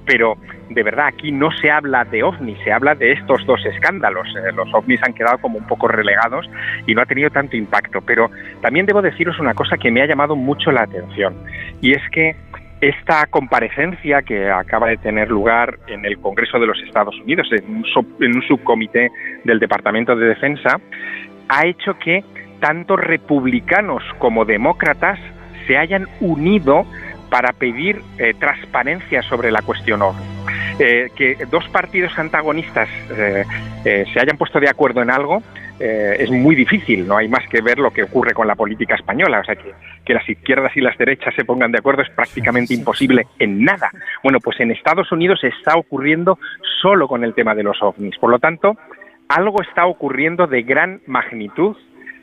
Pero 0.06 0.38
de 0.70 0.84
verdad 0.84 1.08
aquí 1.08 1.34
no 1.34 1.52
se 1.52 1.70
habla 1.70 2.06
de 2.06 2.24
ovnis, 2.24 2.58
se 2.64 2.72
habla 2.72 2.96
de 2.96 3.12
estos 3.12 3.46
dos 3.46 3.66
escándalos. 3.66 4.28
Eh, 4.38 4.54
los 4.56 4.74
ovnis 4.74 5.02
han 5.04 5.14
quedado 5.14 5.38
como 5.40 5.58
un 5.58 5.68
poco 5.68 5.90
relegados 5.90 6.50
y 6.86 6.96
no 6.96 7.02
ha 7.02 7.06
tenido 7.06 7.30
tanto 7.30 7.58
impacto. 7.58 8.00
Pero 8.02 8.32
también 8.62 8.86
debo 8.86 9.02
deciros 9.02 9.38
una 9.40 9.54
cosa 9.54 9.78
que 9.78 9.92
me 9.92 10.02
ha 10.02 10.06
llamado 10.06 10.38
mucho 10.38 10.72
la 10.72 10.84
atención 10.84 11.36
y 11.82 11.92
es 11.92 12.02
que 12.12 12.36
esta 12.82 13.26
comparecencia 13.28 14.22
que 14.22 14.50
acaba 14.50 14.88
de 14.88 14.98
tener 14.98 15.30
lugar 15.30 15.80
en 15.88 16.06
el 16.06 16.20
Congreso 16.20 16.60
de 16.60 16.68
los 16.68 16.82
Estados 16.84 17.16
Unidos, 17.22 17.48
en 17.52 17.78
un, 17.78 17.86
en 18.22 18.36
un 18.36 18.42
subcomité 18.48 19.10
del 19.44 19.60
Departamento 19.60 20.16
de 20.16 20.28
Defensa, 20.28 20.80
ha 21.50 21.66
hecho 21.66 21.98
que 21.98 22.24
tanto 22.60 22.96
republicanos 22.96 24.04
como 24.20 24.46
demócratas 24.46 25.20
se 25.66 25.78
hayan 25.78 26.08
unido 26.20 26.86
para 27.30 27.52
pedir 27.54 28.02
eh, 28.18 28.34
transparencia 28.40 29.22
sobre 29.24 29.52
la 29.52 29.62
cuestión 29.62 30.02
OVNI. 30.02 30.38
Eh, 30.80 31.10
que 31.16 31.36
dos 31.50 31.68
partidos 31.70 32.18
antagonistas 32.20 32.88
eh, 33.10 33.44
se 33.84 34.20
hayan 34.20 34.38
puesto 34.38 34.60
de 34.60 34.70
acuerdo 34.70 35.02
en 35.02 35.10
algo 35.10 35.42
es 35.80 36.32
muy 36.32 36.56
difícil, 36.56 37.08
no 37.08 37.18
hay 37.18 37.28
más 37.28 37.48
que 37.48 37.62
ver 37.62 37.78
lo 37.78 37.92
que 37.92 38.04
ocurre 38.04 38.34
con 38.34 38.48
la 38.48 38.56
política 38.56 38.96
española, 38.96 39.42
o 39.42 39.44
sea 39.44 39.56
que, 39.56 39.74
que 40.04 40.14
las 40.14 40.28
izquierdas 40.28 40.76
y 40.76 40.82
las 40.82 40.98
derechas 40.98 41.34
se 41.36 41.46
pongan 41.46 41.72
de 41.72 41.80
acuerdo 41.80 42.02
es 42.02 42.10
prácticamente 42.10 42.74
imposible 42.74 43.28
en 43.40 43.64
nada. 43.64 43.92
Bueno, 44.24 44.40
pues 44.40 44.60
en 44.60 44.72
Estados 44.72 45.12
Unidos 45.12 45.44
está 45.44 45.76
ocurriendo 45.76 46.40
solo 46.82 47.08
con 47.08 47.24
el 47.24 47.34
tema 47.34 47.54
de 47.54 47.64
los 47.64 47.78
ovnis, 47.82 48.18
por 48.18 48.32
lo 48.32 48.40
tanto, 48.40 48.78
algo 49.28 49.62
está 49.62 49.86
ocurriendo 49.86 50.48
de 50.48 50.64
gran 50.64 51.02
magnitud 51.06 51.76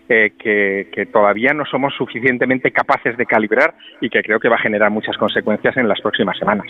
eh, 0.08 0.32
que, 0.38 1.06
todavía 1.06 1.54
no 1.54 1.64
somos 1.64 1.94
suficientemente 1.96 2.70
capaces 2.70 3.16
de 3.16 3.24
calibrar 3.24 3.74
y 4.00 4.10
que 4.10 4.22
creo 4.22 4.38
que 4.38 4.48
va 4.48 4.56
a 4.56 4.60
generar 4.60 4.90
muchas 4.90 5.16
consecuencias 5.16 5.76
en 5.78 5.88
las 5.88 6.00
próximas 6.00 6.38
semanas. 6.38 6.66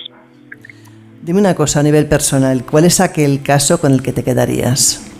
Dime 1.23 1.41
una 1.41 1.55
cosa 1.55 1.81
a 1.81 1.83
nivel 1.83 2.07
personal, 2.07 2.65
¿cuál 2.65 2.85
es 2.85 3.01
aquel 3.01 3.43
caso 3.43 3.81
con 3.81 3.93
el 3.93 4.03
que 4.03 4.13
te 4.13 4.23
quedarías? 4.23 5.14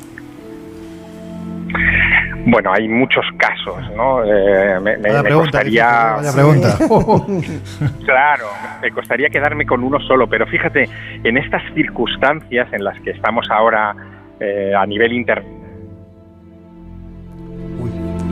Bueno, 2.47 2.73
hay 2.73 2.89
muchos 2.89 3.25
casos, 3.39 3.79
¿no? 3.97 4.23
Eh, 4.25 4.79
me, 4.81 5.33
costaría... 5.33 6.17
pregunta. 6.35 6.77
claro, 8.05 8.47
me 8.83 8.91
costaría 8.91 9.31
quedarme 9.31 9.65
con 9.65 9.83
uno 9.83 9.99
solo, 10.01 10.29
pero 10.29 10.47
fíjate, 10.47 10.89
en 11.25 11.39
estas 11.39 11.63
circunstancias 11.75 12.69
en 12.73 12.85
las 12.85 13.01
que 13.01 13.11
estamos 13.11 13.47
ahora 13.51 13.95
eh, 14.41 14.73
a 14.77 14.85
nivel 14.85 15.13
internacional, 15.13 15.65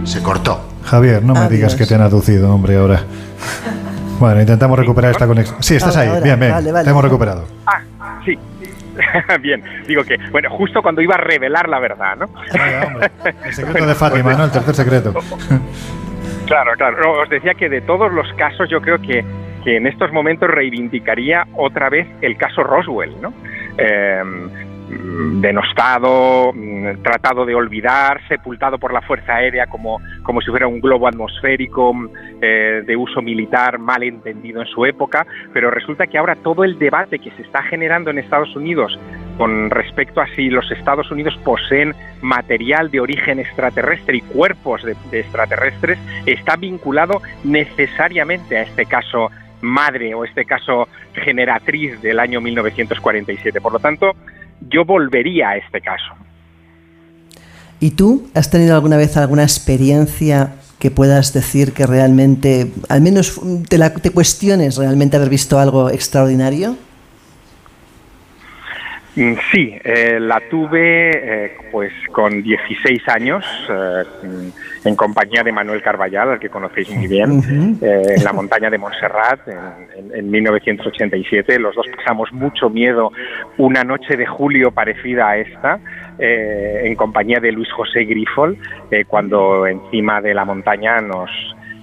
se 0.04 0.22
cortó. 0.22 0.60
Javier, 0.84 1.22
no 1.22 1.34
me 1.34 1.48
digas 1.48 1.76
que 1.76 1.86
te 1.86 1.94
han 1.94 2.02
aducido, 2.02 2.52
hombre, 2.52 2.76
ahora. 2.76 3.00
Bueno, 4.18 4.40
intentamos 4.40 4.78
recuperar 4.78 5.12
esta 5.12 5.26
conexión. 5.26 5.62
Sí, 5.62 5.76
estás 5.76 5.96
ahí. 5.96 6.08
bien, 6.22 6.38
bien. 6.38 6.52
te 6.84 6.90
hemos 6.90 7.02
recuperado. 7.02 7.46
Ah, 7.66 7.80
sí. 8.24 8.38
bien, 9.40 9.62
digo 9.86 10.04
que, 10.04 10.18
bueno, 10.30 10.50
justo 10.50 10.82
cuando 10.82 11.00
iba 11.00 11.14
a 11.14 11.18
revelar 11.18 11.68
la 11.68 11.78
verdad, 11.78 12.16
¿no? 12.16 12.26
El 13.44 13.52
secreto 13.52 13.86
de 13.86 13.94
Fátima, 13.94 14.34
¿no? 14.34 14.44
El 14.44 14.50
tercer 14.50 14.74
secreto. 14.74 15.12
claro, 16.46 16.72
claro. 16.76 17.22
os 17.22 17.28
decía 17.28 17.54
que 17.54 17.68
de 17.68 17.80
todos 17.80 18.12
los 18.12 18.30
casos, 18.34 18.68
yo 18.68 18.80
creo 18.80 19.00
que, 19.00 19.24
que 19.64 19.76
en 19.76 19.86
estos 19.86 20.12
momentos 20.12 20.50
reivindicaría 20.50 21.46
otra 21.54 21.88
vez 21.88 22.06
el 22.20 22.36
caso 22.36 22.62
Roswell, 22.62 23.20
¿no? 23.20 23.32
Eh, 23.78 24.22
denostado, 25.02 26.52
mm, 26.52 27.02
tratado 27.02 27.44
de 27.44 27.54
olvidar, 27.54 28.20
sepultado 28.28 28.78
por 28.78 28.92
la 28.92 29.02
Fuerza 29.02 29.34
Aérea 29.34 29.66
como, 29.66 30.00
como 30.22 30.40
si 30.40 30.50
fuera 30.50 30.66
un 30.66 30.80
globo 30.80 31.08
atmosférico 31.08 31.92
mm, 31.92 32.08
eh, 32.40 32.82
de 32.86 32.96
uso 32.96 33.20
militar 33.20 33.78
mal 33.78 34.02
entendido 34.02 34.60
en 34.60 34.66
su 34.68 34.86
época, 34.86 35.26
pero 35.52 35.70
resulta 35.70 36.06
que 36.06 36.18
ahora 36.18 36.36
todo 36.36 36.64
el 36.64 36.78
debate 36.78 37.18
que 37.18 37.30
se 37.32 37.42
está 37.42 37.62
generando 37.62 38.10
en 38.10 38.18
Estados 38.18 38.54
Unidos 38.54 38.98
con 39.38 39.70
respecto 39.70 40.20
a 40.20 40.26
si 40.28 40.50
los 40.50 40.70
Estados 40.70 41.10
Unidos 41.10 41.38
poseen 41.44 41.94
material 42.20 42.90
de 42.90 43.00
origen 43.00 43.38
extraterrestre 43.40 44.18
y 44.18 44.20
cuerpos 44.20 44.82
de, 44.84 44.94
de 45.10 45.20
extraterrestres 45.20 45.98
está 46.26 46.56
vinculado 46.56 47.22
necesariamente 47.42 48.58
a 48.58 48.62
este 48.62 48.86
caso 48.86 49.30
madre 49.62 50.14
o 50.14 50.24
este 50.24 50.44
caso 50.44 50.88
generatriz 51.14 52.00
del 52.02 52.18
año 52.18 52.40
1947. 52.40 53.60
Por 53.60 53.72
lo 53.72 53.78
tanto, 53.78 54.14
yo 54.68 54.84
volvería 54.84 55.50
a 55.50 55.56
este 55.56 55.80
caso. 55.80 56.14
¿Y 57.80 57.92
tú 57.92 58.28
has 58.34 58.50
tenido 58.50 58.74
alguna 58.74 58.96
vez 58.96 59.16
alguna 59.16 59.42
experiencia 59.42 60.54
que 60.78 60.90
puedas 60.90 61.32
decir 61.32 61.72
que 61.72 61.86
realmente, 61.86 62.72
al 62.88 63.00
menos 63.00 63.40
te, 63.68 63.78
la, 63.78 63.92
te 63.92 64.10
cuestiones 64.10 64.76
realmente 64.76 65.16
haber 65.16 65.30
visto 65.30 65.58
algo 65.58 65.90
extraordinario? 65.90 66.76
Mm, 69.14 69.34
sí, 69.52 69.76
eh, 69.84 70.18
la 70.18 70.40
tuve 70.48 71.10
eh, 71.44 71.56
pues 71.70 71.92
con 72.12 72.42
16 72.42 73.06
años 73.08 73.44
eh, 73.68 74.04
en 74.86 74.96
compañía 74.96 75.42
de 75.42 75.52
Manuel 75.52 75.82
Carballal, 75.82 76.30
al 76.30 76.40
que 76.40 76.48
conocéis 76.48 76.90
muy 76.90 77.06
bien, 77.06 77.42
en 77.82 78.24
la 78.24 78.32
montaña 78.32 78.70
de 78.70 78.78
Montserrat 78.78 79.40
en, 80.14 80.30
1987. 80.30 81.58
Los 81.58 81.74
dos 81.74 81.86
pasamos 81.94 82.32
mucho 82.32 82.70
miedo 82.70 83.12
una 83.58 83.84
noche 83.84 84.16
de 84.16 84.24
julio 84.24 84.70
parecida 84.70 85.28
a 85.28 85.36
esta, 85.36 85.78
en 86.18 86.94
compañía 86.94 87.38
de 87.40 87.52
Luis 87.52 87.70
José 87.72 88.04
Grifol, 88.04 88.56
cuando 89.08 89.66
encima 89.66 90.20
de 90.22 90.32
la 90.32 90.44
montaña 90.44 91.00
nos 91.00 91.30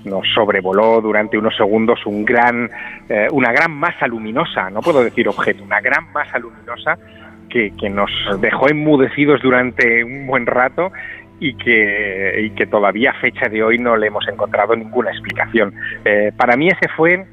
nos 0.05 0.27
sobrevoló 0.33 1.01
durante 1.01 1.37
unos 1.37 1.55
segundos 1.55 2.05
un 2.05 2.23
gran, 2.23 2.69
una 3.31 3.51
gran 3.51 3.71
masa 3.71 4.07
luminosa, 4.07 4.69
no 4.69 4.81
puedo 4.81 5.03
decir 5.03 5.27
objeto, 5.27 5.63
una 5.63 5.81
gran 5.81 6.11
masa 6.13 6.39
luminosa 6.39 6.97
que, 7.49 7.89
nos 7.89 8.09
dejó 8.39 8.69
enmudecidos 8.69 9.41
durante 9.41 10.03
un 10.03 10.27
buen 10.27 10.45
rato 10.45 10.91
y 11.39 11.55
que, 11.55 12.41
y 12.43 12.49
que 12.51 12.67
todavía 12.67 13.11
a 13.11 13.19
fecha 13.19 13.49
de 13.49 13.63
hoy 13.63 13.77
no 13.77 13.97
le 13.97 14.07
hemos 14.07 14.27
encontrado 14.27 14.75
ninguna 14.75 15.11
explicación. 15.11 15.73
Eh, 16.05 16.31
para 16.35 16.55
mí 16.55 16.67
ese 16.67 16.87
fue 16.95 17.25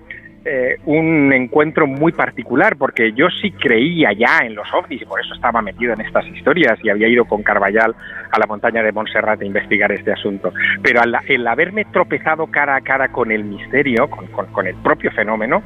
eh, 0.48 0.78
un 0.86 1.32
encuentro 1.32 1.88
muy 1.88 2.12
particular 2.12 2.76
porque 2.76 3.12
yo 3.12 3.26
sí 3.42 3.50
creía 3.50 4.12
ya 4.12 4.46
en 4.46 4.54
los 4.54 4.72
ovnis 4.72 5.02
y 5.02 5.04
por 5.04 5.20
eso 5.20 5.34
estaba 5.34 5.60
metido 5.60 5.92
en 5.92 6.00
estas 6.00 6.24
historias 6.28 6.78
y 6.84 6.88
había 6.88 7.08
ido 7.08 7.24
con 7.24 7.42
Carballal 7.42 7.96
a 8.30 8.38
la 8.38 8.46
montaña 8.46 8.80
de 8.80 8.92
Montserrat 8.92 9.42
a 9.42 9.44
investigar 9.44 9.90
este 9.90 10.12
asunto. 10.12 10.52
Pero 10.82 11.00
al, 11.00 11.16
el 11.26 11.48
haberme 11.48 11.84
tropezado 11.86 12.46
cara 12.46 12.76
a 12.76 12.80
cara 12.80 13.08
con 13.08 13.32
el 13.32 13.42
misterio, 13.42 14.08
con, 14.08 14.66
el 14.68 14.76
propio 14.76 15.10
fenómeno, 15.10 15.64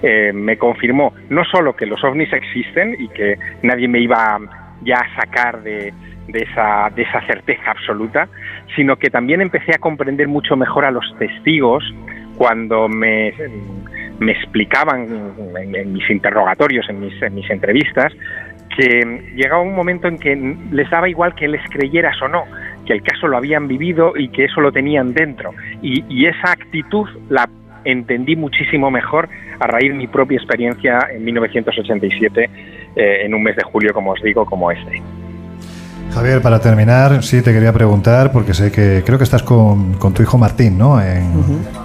eh, 0.00 0.32
me 0.32 0.56
confirmó 0.56 1.12
no 1.28 1.44
solo 1.44 1.74
que 1.74 1.86
los 1.86 2.02
ovnis 2.04 2.32
existen 2.32 2.94
y 3.00 3.08
que 3.08 3.36
nadie 3.64 3.88
me 3.88 3.98
iba 3.98 4.38
ya 4.82 4.96
a 4.96 5.20
sacar 5.20 5.60
de, 5.62 5.92
de 6.28 6.38
esa, 6.38 6.88
de 6.94 7.02
esa 7.02 7.20
certeza 7.26 7.72
absoluta, 7.72 8.28
sino 8.76 8.96
que 8.96 9.10
también 9.10 9.40
empecé 9.40 9.74
a 9.74 9.78
comprender 9.78 10.28
mucho 10.28 10.56
mejor 10.56 10.84
a 10.84 10.92
los 10.92 11.04
testigos 11.18 11.82
cuando 12.40 12.88
me 12.88 13.34
me 14.20 14.32
explicaban 14.32 15.08
en, 15.56 15.92
mis 15.92 16.08
interrogatorios, 16.08 16.88
en 16.88 17.00
mis, 17.00 17.20
en 17.22 17.34
mis 17.34 17.50
entrevistas, 17.50 18.12
que 18.76 19.32
llegaba 19.34 19.62
un 19.62 19.74
momento 19.74 20.08
en 20.08 20.18
que 20.18 20.36
les 20.70 20.88
daba 20.90 21.08
igual 21.08 21.34
que 21.34 21.48
les 21.48 21.62
creyeras 21.70 22.20
o 22.22 22.28
no, 22.28 22.44
que 22.86 22.92
el 22.92 23.02
caso 23.02 23.26
lo 23.26 23.36
habían 23.36 23.66
vivido 23.66 24.12
y 24.16 24.28
que 24.28 24.44
eso 24.44 24.60
lo 24.60 24.70
tenían 24.70 25.12
dentro. 25.14 25.52
Y, 25.82 26.26
esa 26.26 26.52
actitud 26.52 27.08
la 27.28 27.48
entendí 27.84 28.36
muchísimo 28.36 28.90
mejor 28.90 29.28
a 29.58 29.66
raíz 29.66 29.90
de 29.90 29.96
mi 29.96 30.06
propia 30.06 30.36
experiencia 30.36 31.08
en 31.12 31.24
1987, 31.24 32.50
eh, 32.94 33.24
en 33.24 33.34
un 33.34 33.42
mes 33.42 33.56
de 33.56 33.62
julio, 33.62 33.92
como 33.94 34.12
os 34.12 34.22
digo, 34.22 34.44
como 34.44 34.70
este. 34.70 35.02
Javier, 36.12 36.42
para 36.42 36.60
terminar, 36.60 37.22
sí 37.22 37.40
te 37.40 37.52
quería 37.52 37.72
preguntar, 37.72 38.32
porque 38.32 38.52
sé 38.52 38.70
que 38.70 39.02
creo 39.04 39.16
que 39.16 39.24
estás 39.24 39.42
con, 39.42 39.98
tu 39.98 40.22
hijo 40.22 40.36
Martín, 40.36 40.76
¿no? 40.76 41.00
En, 41.00 41.32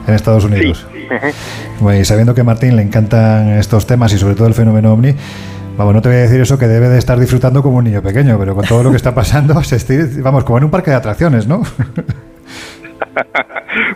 Estados 0.07 0.45
Unidos. 0.45 0.87
Sí. 0.91 0.94
y 1.99 2.05
sabiendo 2.05 2.33
que 2.33 2.41
a 2.41 2.43
Martín 2.43 2.75
le 2.75 2.81
encantan 2.81 3.49
estos 3.57 3.85
temas 3.87 4.13
y 4.13 4.17
sobre 4.17 4.35
todo 4.35 4.47
el 4.47 4.53
fenómeno 4.53 4.93
ovni, 4.93 5.13
vamos, 5.77 5.93
no 5.93 6.01
te 6.01 6.09
voy 6.09 6.17
a 6.17 6.21
decir 6.21 6.41
eso 6.41 6.57
que 6.57 6.67
debe 6.67 6.89
de 6.89 6.97
estar 6.97 7.19
disfrutando 7.19 7.61
como 7.61 7.77
un 7.77 7.85
niño 7.85 8.01
pequeño, 8.01 8.37
pero 8.39 8.55
con 8.55 8.65
todo 8.65 8.83
lo 8.83 8.91
que 8.91 8.97
está 8.97 9.13
pasando, 9.13 9.53
vamos, 10.21 10.43
como 10.43 10.57
en 10.57 10.63
un 10.63 10.71
parque 10.71 10.91
de 10.91 10.97
atracciones, 10.97 11.47
¿no? 11.47 11.63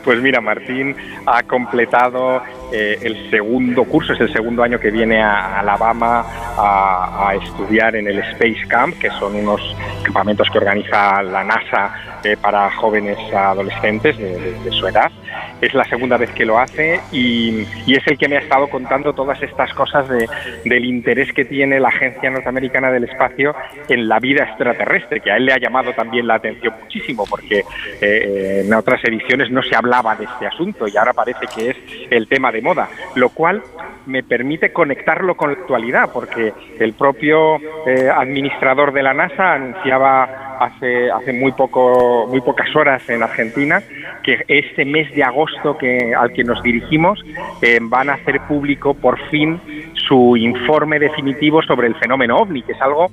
Pues 0.03 0.21
mira, 0.21 0.41
Martín 0.41 0.95
ha 1.25 1.43
completado 1.43 2.41
eh, 2.71 2.97
el 3.01 3.29
segundo 3.29 3.83
curso, 3.85 4.13
es 4.13 4.21
el 4.21 4.33
segundo 4.33 4.63
año 4.63 4.79
que 4.79 4.91
viene 4.91 5.21
a 5.21 5.59
Alabama 5.59 6.25
a, 6.57 7.33
estudiar 7.35 7.95
en 7.95 8.07
el 8.07 8.19
Space 8.19 8.67
Camp, 8.67 8.97
que 8.97 9.09
son 9.11 9.35
unos 9.35 9.61
campamentos 10.03 10.49
que 10.49 10.57
organiza 10.57 11.21
la 11.21 11.43
NASA 11.43 11.93
eh, 12.23 12.35
para 12.41 12.71
jóvenes 12.71 13.17
adolescentes 13.33 14.17
de, 14.17 14.71
su 14.71 14.87
edad. 14.87 15.11
Es 15.61 15.73
la 15.73 15.83
segunda 15.85 16.17
vez 16.17 16.31
que 16.31 16.45
lo 16.45 16.59
hace 16.59 16.99
y, 17.11 17.65
y 17.85 17.95
es 17.95 18.05
el 18.07 18.17
que 18.17 18.27
me 18.27 18.37
ha 18.37 18.39
estado 18.39 18.69
contando 18.69 19.13
todas 19.13 19.41
estas 19.41 19.73
cosas 19.73 20.07
de, 20.09 20.27
del 20.65 20.85
interés 20.85 21.31
que 21.33 21.45
tiene 21.45 21.79
la 21.79 21.89
Agencia 21.89 22.29
Norteamericana 22.29 22.91
del 22.91 23.05
Espacio 23.05 23.55
en 23.87 24.07
la 24.07 24.19
vida 24.19 24.43
extraterrestre, 24.43 25.21
que 25.21 25.31
a 25.31 25.37
él 25.37 25.45
le 25.45 25.53
ha 25.53 25.59
llamado 25.59 25.93
también 25.93 26.27
la 26.27 26.35
atención 26.35 26.73
muchísimo, 26.81 27.25
porque 27.29 27.63
eh, 28.01 28.63
en 28.65 28.73
otras 28.73 29.03
ediciones 29.03 29.49
no 29.51 29.61
se 29.61 29.75
hablaba 29.75 30.15
de 30.15 30.25
este 30.25 30.47
asunto 30.47 30.87
y 30.87 30.97
ahora 30.97 31.13
parece 31.13 31.45
que 31.53 31.69
es 31.71 31.77
el 32.09 32.27
tema 32.27 32.51
de 32.51 32.61
moda, 32.61 32.89
lo 33.15 33.29
cual 33.29 33.61
me 34.05 34.23
permite 34.23 34.71
conectarlo 34.71 35.35
con 35.35 35.51
la 35.51 35.59
actualidad, 35.59 36.09
porque 36.13 36.53
el 36.79 36.93
propio 36.93 37.57
eh, 37.85 38.09
administrador 38.09 38.91
de 38.93 39.03
la 39.03 39.13
NASA 39.13 39.53
anunciaba 39.53 40.48
hace, 40.59 41.09
hace 41.11 41.33
muy, 41.33 41.51
poco, 41.53 42.27
muy 42.27 42.41
pocas 42.41 42.73
horas 42.75 43.07
en 43.09 43.23
Argentina 43.23 43.81
que 44.23 44.43
este 44.47 44.85
mes 44.85 45.13
de 45.15 45.23
agosto 45.23 45.77
que, 45.77 46.13
al 46.13 46.33
que 46.33 46.43
nos 46.43 46.61
dirigimos 46.61 47.19
eh, 47.61 47.79
van 47.81 48.09
a 48.09 48.13
hacer 48.13 48.41
público 48.41 48.93
por 48.93 49.19
fin 49.29 49.59
su 50.07 50.35
informe 50.37 50.99
definitivo 50.99 51.61
sobre 51.61 51.87
el 51.87 51.95
fenómeno 51.95 52.37
ovni, 52.37 52.61
que 52.63 52.73
es 52.73 52.81
algo 52.81 53.07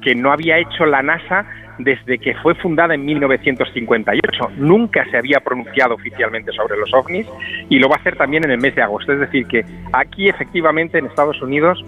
que 0.00 0.14
no 0.14 0.32
había 0.32 0.58
hecho 0.58 0.84
la 0.84 1.02
NASA 1.02 1.46
desde 1.78 2.18
que 2.18 2.34
fue 2.36 2.54
fundada 2.56 2.94
en 2.94 3.04
1958. 3.04 4.50
Nunca 4.56 5.04
se 5.10 5.16
había 5.16 5.40
pronunciado 5.40 5.94
oficialmente 5.94 6.52
sobre 6.52 6.76
los 6.76 6.92
ovnis 6.92 7.26
y 7.68 7.78
lo 7.78 7.88
va 7.88 7.96
a 7.96 7.98
hacer 7.98 8.16
también 8.16 8.44
en 8.44 8.50
el 8.50 8.60
mes 8.60 8.74
de 8.74 8.82
agosto. 8.82 9.12
Es 9.12 9.20
decir, 9.20 9.46
que 9.46 9.64
aquí 9.92 10.28
efectivamente 10.28 10.98
en 10.98 11.06
Estados 11.06 11.40
Unidos 11.40 11.82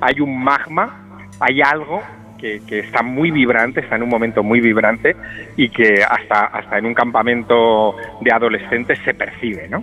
hay 0.00 0.20
un 0.20 0.42
magma, 0.42 1.28
hay 1.40 1.60
algo 1.62 2.02
que, 2.40 2.60
que 2.66 2.80
está 2.80 3.02
muy 3.02 3.30
vibrante, 3.30 3.80
está 3.80 3.96
en 3.96 4.02
un 4.02 4.08
momento 4.08 4.42
muy 4.42 4.60
vibrante 4.60 5.14
y 5.56 5.68
que 5.68 6.02
hasta, 6.02 6.46
hasta 6.46 6.78
en 6.78 6.86
un 6.86 6.94
campamento 6.94 7.94
de 8.20 8.32
adolescentes 8.32 8.98
se 9.04 9.14
percibe, 9.14 9.68
¿no? 9.68 9.82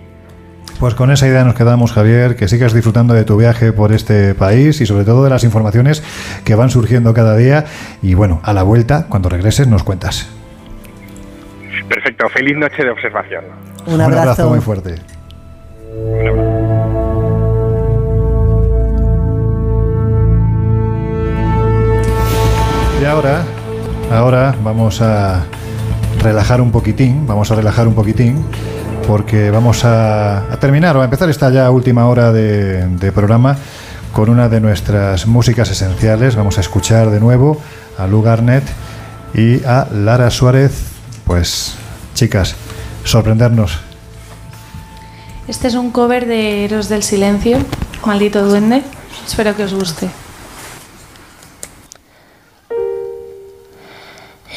Pues 0.80 0.94
con 0.94 1.10
esa 1.10 1.26
idea 1.26 1.42
nos 1.42 1.54
quedamos, 1.54 1.92
Javier, 1.92 2.36
que 2.36 2.46
sigas 2.46 2.72
disfrutando 2.72 3.12
de 3.12 3.24
tu 3.24 3.36
viaje 3.36 3.72
por 3.72 3.92
este 3.92 4.34
país 4.34 4.80
y 4.80 4.86
sobre 4.86 5.04
todo 5.04 5.24
de 5.24 5.30
las 5.30 5.42
informaciones 5.42 6.04
que 6.44 6.54
van 6.54 6.70
surgiendo 6.70 7.12
cada 7.14 7.36
día. 7.36 7.64
Y 8.00 8.14
bueno, 8.14 8.40
a 8.44 8.52
la 8.52 8.62
vuelta, 8.62 9.06
cuando 9.08 9.28
regreses, 9.28 9.66
nos 9.66 9.82
cuentas. 9.82 10.32
Perfecto, 11.88 12.28
feliz 12.28 12.56
noche 12.56 12.84
de 12.84 12.90
observación. 12.90 13.44
Un 13.86 14.00
abrazo. 14.00 14.50
muy 14.50 14.60
fuerte. 14.60 14.96
Y 23.00 23.04
ahora, 23.04 23.44
ahora 24.10 24.56
vamos 24.64 25.00
a 25.00 25.44
relajar 26.20 26.60
un 26.60 26.72
poquitín, 26.72 27.28
vamos 27.28 27.48
a 27.52 27.54
relajar 27.54 27.86
un 27.86 27.94
poquitín, 27.94 28.44
porque 29.06 29.52
vamos 29.52 29.84
a, 29.84 30.56
terminar 30.60 30.96
o 30.96 31.00
a 31.00 31.04
empezar 31.04 31.30
esta 31.30 31.48
ya 31.50 31.70
última 31.70 32.08
hora 32.08 32.32
de, 32.32 32.88
de 32.88 33.12
programa 33.12 33.56
con 34.12 34.28
una 34.30 34.48
de 34.48 34.60
nuestras 34.60 35.28
músicas 35.28 35.70
esenciales. 35.70 36.34
Vamos 36.34 36.58
a 36.58 36.60
escuchar 36.60 37.10
de 37.10 37.20
nuevo 37.20 37.60
a 37.98 38.08
Lu 38.08 38.20
Garnett 38.20 38.64
y 39.32 39.64
a 39.64 39.86
Lara 39.92 40.30
Suárez. 40.30 40.72
Pues, 41.24 41.76
chicas, 42.14 42.56
sorprendernos. 43.04 43.78
Este 45.46 45.68
es 45.68 45.74
un 45.74 45.92
cover 45.92 46.26
de 46.26 46.64
Héroes 46.64 46.88
del 46.88 47.04
Silencio, 47.04 47.58
Maldito 48.04 48.44
Duende. 48.44 48.82
Espero 49.24 49.54
que 49.54 49.62
os 49.62 49.72
guste. 49.72 50.10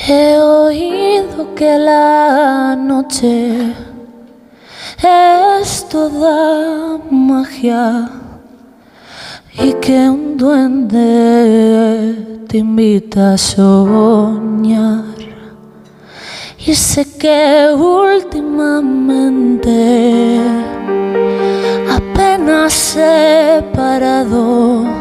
He 0.08 0.36
oído 0.40 1.54
que 1.54 1.78
la 1.78 2.76
noche 2.76 3.72
es 4.98 5.88
toda 5.90 6.98
magia 7.12 8.10
y 9.54 9.74
que 9.74 10.10
un 10.10 10.38
duende 10.38 12.16
te 12.48 12.58
invita 12.58 13.34
a 13.34 13.38
soñar. 13.38 15.04
Y 16.66 16.74
sé 16.74 17.06
que 17.20 17.68
últimamente 17.72 18.42
apenas 21.88 22.98
he 22.98 23.64
parado 23.72 25.01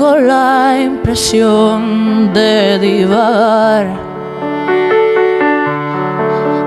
tengo 0.00 0.16
la 0.16 0.80
impresión 0.80 2.32
de 2.32 2.78
divagar. 2.78 3.86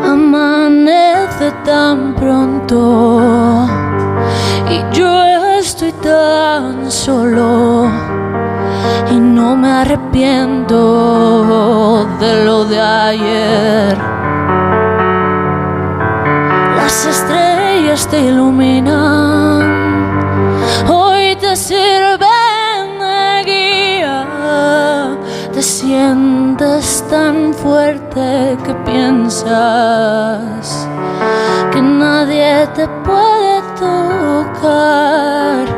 Amanece 0.05 1.51
tan 1.65 2.13
pronto 2.13 3.67
y 4.69 4.83
yo 4.95 5.23
estoy 5.57 5.93
tan 5.93 6.91
solo 6.91 7.87
y 9.09 9.15
no 9.15 9.55
me 9.55 9.71
arrepiento 9.81 10.77
de 12.19 12.45
lo 12.45 12.65
de 12.65 12.79
ayer. 12.79 13.97
Las 16.75 17.05
estrellas 17.07 18.07
te 18.07 18.21
iluminan, 18.21 19.63
hoy 20.87 21.35
te 21.37 21.55
sientes 25.63 27.03
tan 27.09 27.53
fuerte 27.53 28.57
que 28.65 28.73
piensas 28.85 30.65
que 31.71 31.81
nadie 31.81 32.67
te 32.75 32.85
puede 33.05 33.61
tocar. 33.79 35.72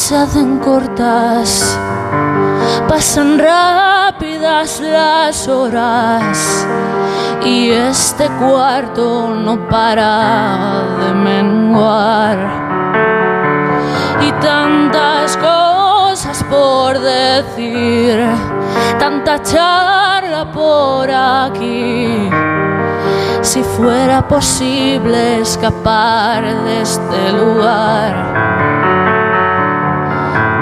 Se 0.00 0.16
hacen 0.16 0.58
cortas, 0.60 1.78
pasan 2.88 3.38
rápidas 3.38 4.80
las 4.80 5.46
horas 5.46 6.66
y 7.44 7.70
este 7.70 8.26
cuarto 8.40 9.28
no 9.28 9.68
para 9.68 10.84
de 11.00 11.12
menguar. 11.12 12.38
Y 14.26 14.32
tantas 14.40 15.36
cosas 15.36 16.44
por 16.44 16.98
decir, 16.98 18.26
tanta 18.98 19.42
charla 19.42 20.50
por 20.50 21.10
aquí. 21.10 22.30
Si 23.42 23.62
fuera 23.62 24.26
posible 24.26 25.40
escapar 25.40 26.42
de 26.42 26.80
este 26.80 27.32
lugar. 27.32 29.19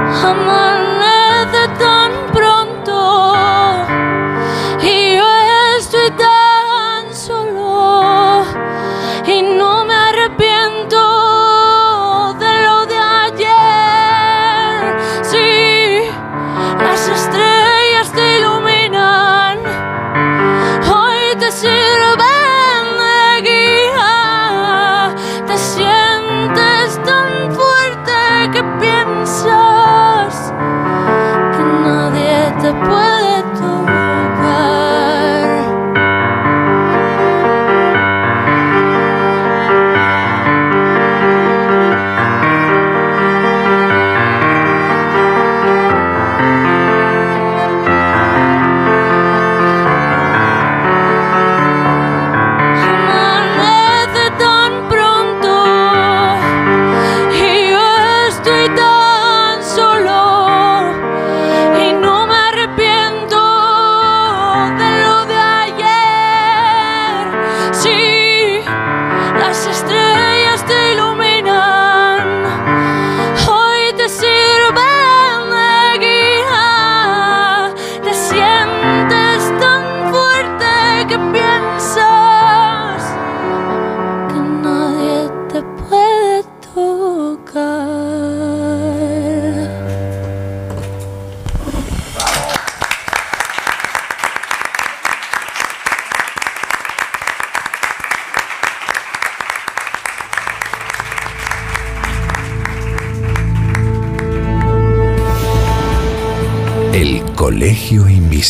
Amanece 0.09 0.68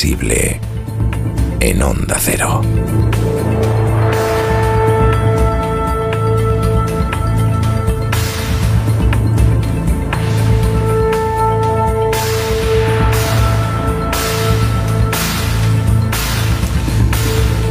En 0.00 1.82
Onda 1.82 2.18
Cero. 2.20 2.62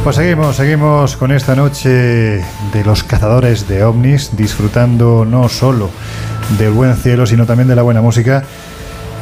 Pues 0.04 0.16
seguimos, 0.16 0.56
seguimos 0.56 1.16
con 1.16 1.32
esta 1.32 1.56
noche 1.56 1.88
de 1.88 2.84
los 2.84 3.04
cazadores 3.04 3.66
de 3.66 3.84
ovnis, 3.84 4.36
disfrutando 4.36 5.24
no 5.24 5.48
solo 5.48 5.88
del 6.58 6.72
buen 6.72 6.94
cielo, 6.96 7.24
sino 7.24 7.46
también 7.46 7.68
de 7.68 7.76
la 7.76 7.82
buena 7.82 8.02
música. 8.02 8.44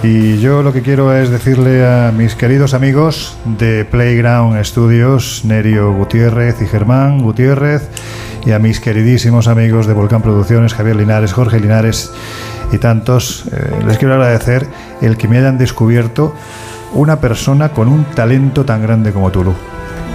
Y 0.08 0.38
yo 0.38 0.62
lo 0.62 0.72
que 0.72 0.82
quiero 0.82 1.12
es 1.12 1.30
decirle 1.30 1.84
a 1.84 2.12
mis 2.12 2.36
queridos 2.36 2.74
amigos 2.74 3.36
de 3.44 3.84
Playground 3.84 4.64
Studios, 4.64 5.40
Nerio 5.44 5.92
Gutiérrez 5.94 6.62
y 6.62 6.66
Germán 6.66 7.20
Gutiérrez, 7.22 7.88
y 8.44 8.52
a 8.52 8.60
mis 8.60 8.78
queridísimos 8.78 9.48
amigos 9.48 9.88
de 9.88 9.94
Volcán 9.94 10.22
Producciones, 10.22 10.74
Javier 10.74 10.94
Linares, 10.94 11.32
Jorge 11.32 11.58
Linares 11.58 12.12
y 12.70 12.78
tantos, 12.78 13.46
eh, 13.50 13.82
les 13.84 13.98
quiero 13.98 14.14
agradecer 14.14 14.68
el 15.00 15.16
que 15.16 15.26
me 15.26 15.38
hayan 15.38 15.58
descubierto 15.58 16.32
una 16.92 17.18
persona 17.18 17.70
con 17.70 17.88
un 17.88 18.04
talento 18.04 18.64
tan 18.64 18.82
grande 18.82 19.12
como 19.12 19.32
tú, 19.32 19.42
Lu. 19.42 19.54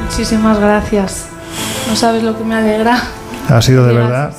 Muchísimas 0.06 0.58
gracias. 0.58 1.28
No 1.90 1.98
sabes 1.98 2.24
lo 2.24 2.38
que 2.38 2.46
me 2.46 2.56
alegra. 2.56 2.98
Ha 3.50 3.62
sido 3.62 3.86
de 3.86 3.94
verdad 3.94 4.32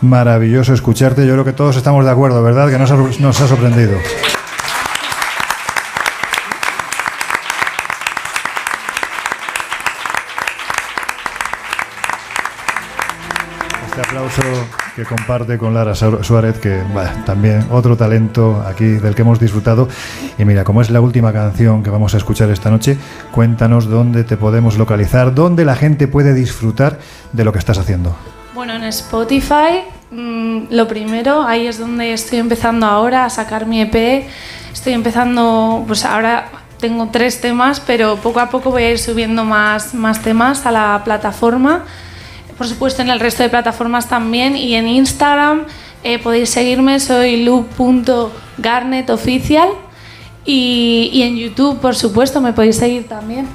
maravilloso 0.00 0.74
escucharte. 0.74 1.24
Yo 1.28 1.34
creo 1.34 1.44
que 1.44 1.52
todos 1.52 1.76
estamos 1.76 2.04
de 2.04 2.10
acuerdo, 2.10 2.42
¿verdad? 2.42 2.68
Que 2.70 2.78
nos 2.78 2.90
ha, 2.90 2.96
nos 2.96 3.40
ha 3.40 3.46
sorprendido. 3.46 3.92
Aplauso 14.26 14.66
que 14.94 15.04
comparte 15.04 15.58
con 15.58 15.74
Lara 15.74 15.94
Su- 15.94 16.22
Suárez, 16.22 16.58
que 16.58 16.82
también 17.24 17.66
otro 17.70 17.96
talento 17.96 18.62
aquí 18.66 18.84
del 18.84 19.14
que 19.14 19.22
hemos 19.22 19.38
disfrutado. 19.38 19.88
Y 20.38 20.44
mira, 20.44 20.64
como 20.64 20.80
es 20.82 20.90
la 20.90 21.00
última 21.00 21.32
canción 21.32 21.82
que 21.82 21.90
vamos 21.90 22.14
a 22.14 22.16
escuchar 22.16 22.50
esta 22.50 22.70
noche, 22.70 22.96
cuéntanos 23.32 23.88
dónde 23.88 24.24
te 24.24 24.36
podemos 24.36 24.76
localizar, 24.78 25.34
dónde 25.34 25.64
la 25.64 25.76
gente 25.76 26.08
puede 26.08 26.34
disfrutar 26.34 26.98
de 27.32 27.44
lo 27.44 27.52
que 27.52 27.58
estás 27.58 27.78
haciendo. 27.78 28.16
Bueno, 28.54 28.74
en 28.74 28.84
Spotify, 28.84 29.82
mm, 30.10 30.64
lo 30.70 30.88
primero, 30.88 31.42
ahí 31.42 31.66
es 31.66 31.78
donde 31.78 32.12
estoy 32.12 32.38
empezando 32.38 32.86
ahora 32.86 33.24
a 33.26 33.30
sacar 33.30 33.66
mi 33.66 33.82
EP. 33.82 34.26
Estoy 34.72 34.94
empezando, 34.94 35.84
pues 35.86 36.04
ahora 36.04 36.48
tengo 36.80 37.08
tres 37.12 37.40
temas, 37.40 37.80
pero 37.80 38.16
poco 38.16 38.40
a 38.40 38.48
poco 38.50 38.70
voy 38.70 38.84
a 38.84 38.90
ir 38.90 38.98
subiendo 38.98 39.44
más, 39.44 39.94
más 39.94 40.20
temas 40.22 40.64
a 40.66 40.72
la 40.72 41.02
plataforma. 41.04 41.84
Por 42.58 42.66
supuesto, 42.66 43.02
en 43.02 43.10
el 43.10 43.20
resto 43.20 43.42
de 43.42 43.48
plataformas 43.48 44.08
también. 44.08 44.56
Y 44.56 44.74
en 44.74 44.88
Instagram 44.88 45.64
eh, 46.02 46.18
podéis 46.18 46.50
seguirme, 46.50 46.98
soy 47.00 47.44
lu.garnetoficial. 47.44 49.68
Y, 50.44 51.10
y 51.12 51.22
en 51.22 51.36
YouTube, 51.36 51.80
por 51.80 51.96
supuesto, 51.96 52.40
me 52.40 52.52
podéis 52.52 52.76
seguir 52.76 53.08
también. 53.08 53.46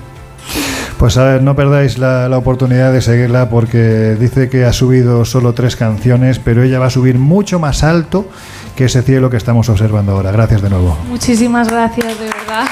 Pues 0.97 1.17
a 1.17 1.23
ver, 1.23 1.41
no 1.41 1.55
perdáis 1.55 1.97
la, 1.97 2.29
la 2.29 2.37
oportunidad 2.37 2.93
de 2.93 3.01
seguirla 3.01 3.49
porque 3.49 4.15
dice 4.19 4.49
que 4.49 4.65
ha 4.65 4.73
subido 4.73 5.25
solo 5.25 5.53
tres 5.53 5.75
canciones, 5.75 6.37
pero 6.37 6.61
ella 6.61 6.77
va 6.77 6.85
a 6.87 6.91
subir 6.91 7.17
mucho 7.17 7.59
más 7.59 7.83
alto 7.83 8.29
que 8.75 8.85
ese 8.85 9.01
cielo 9.01 9.31
que 9.31 9.37
estamos 9.37 9.67
observando 9.69 10.11
ahora. 10.11 10.31
Gracias 10.31 10.61
de 10.61 10.69
nuevo. 10.69 10.95
Muchísimas 11.07 11.69
gracias, 11.69 12.19
de 12.19 12.25
verdad. 12.25 12.67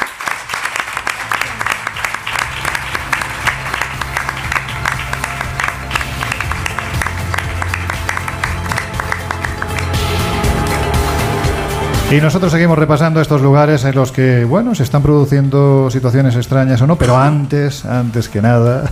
Y 12.11 12.21
nosotros 12.21 12.51
seguimos 12.51 12.75
repasando 12.75 13.21
estos 13.21 13.39
lugares 13.43 13.85
en 13.85 13.93
los 13.93 14.11
que, 14.11 14.43
bueno, 14.43 14.73
se 14.73 14.81
están 14.81 15.03
produciendo 15.03 15.91
situaciones 15.91 16.35
extrañas 16.35 16.81
o 16.81 16.87
no, 16.87 16.95
pero 16.95 17.15
antes, 17.15 17.85
antes 17.85 18.27
que 18.29 18.41
nada, 18.41 18.89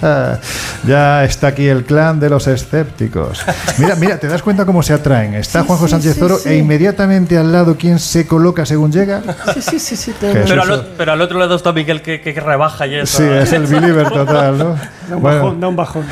ya 0.86 1.24
está 1.24 1.48
aquí 1.48 1.66
el 1.68 1.84
clan 1.84 2.18
de 2.20 2.30
los 2.30 2.46
escépticos. 2.46 3.44
Mira, 3.76 3.96
mira, 3.96 4.18
¿te 4.18 4.28
das 4.28 4.42
cuenta 4.42 4.64
cómo 4.64 4.82
se 4.82 4.94
atraen? 4.94 5.34
Está 5.34 5.60
Sí, 5.60 5.66
Juanjo 5.66 5.84
sí, 5.84 5.90
Sánchez 5.90 6.14
sí, 6.14 6.20
Toro 6.20 6.36
sí. 6.38 6.48
e 6.48 6.56
inmediatamente 6.56 7.36
al 7.36 7.52
lado, 7.52 7.76
¿quién 7.78 7.98
se 7.98 8.26
coloca 8.26 8.64
según 8.64 8.90
llega? 8.90 9.20
Sí, 9.52 9.60
sí, 9.60 9.78
sí, 9.78 9.94
sí. 9.96 10.14
Pero 10.20 10.62
al, 10.62 10.86
pero 10.96 11.12
al 11.12 11.20
otro 11.20 11.38
lado 11.38 11.56
está 11.56 11.70
Miguel 11.72 12.00
que, 12.00 12.22
que 12.22 12.32
rebaja 12.40 12.86
y 12.86 12.94
eso. 12.94 13.18
Sí, 13.18 13.24
es 13.24 13.52
el 13.52 13.66
believer 13.66 14.08
total, 14.10 14.56
¿no? 14.56 14.64
Da 15.10 15.16
un 15.16 15.20
Bueno. 15.22 15.36
bajón, 15.42 15.60
da 15.60 15.68
un 15.68 15.76
bajón. 15.76 16.06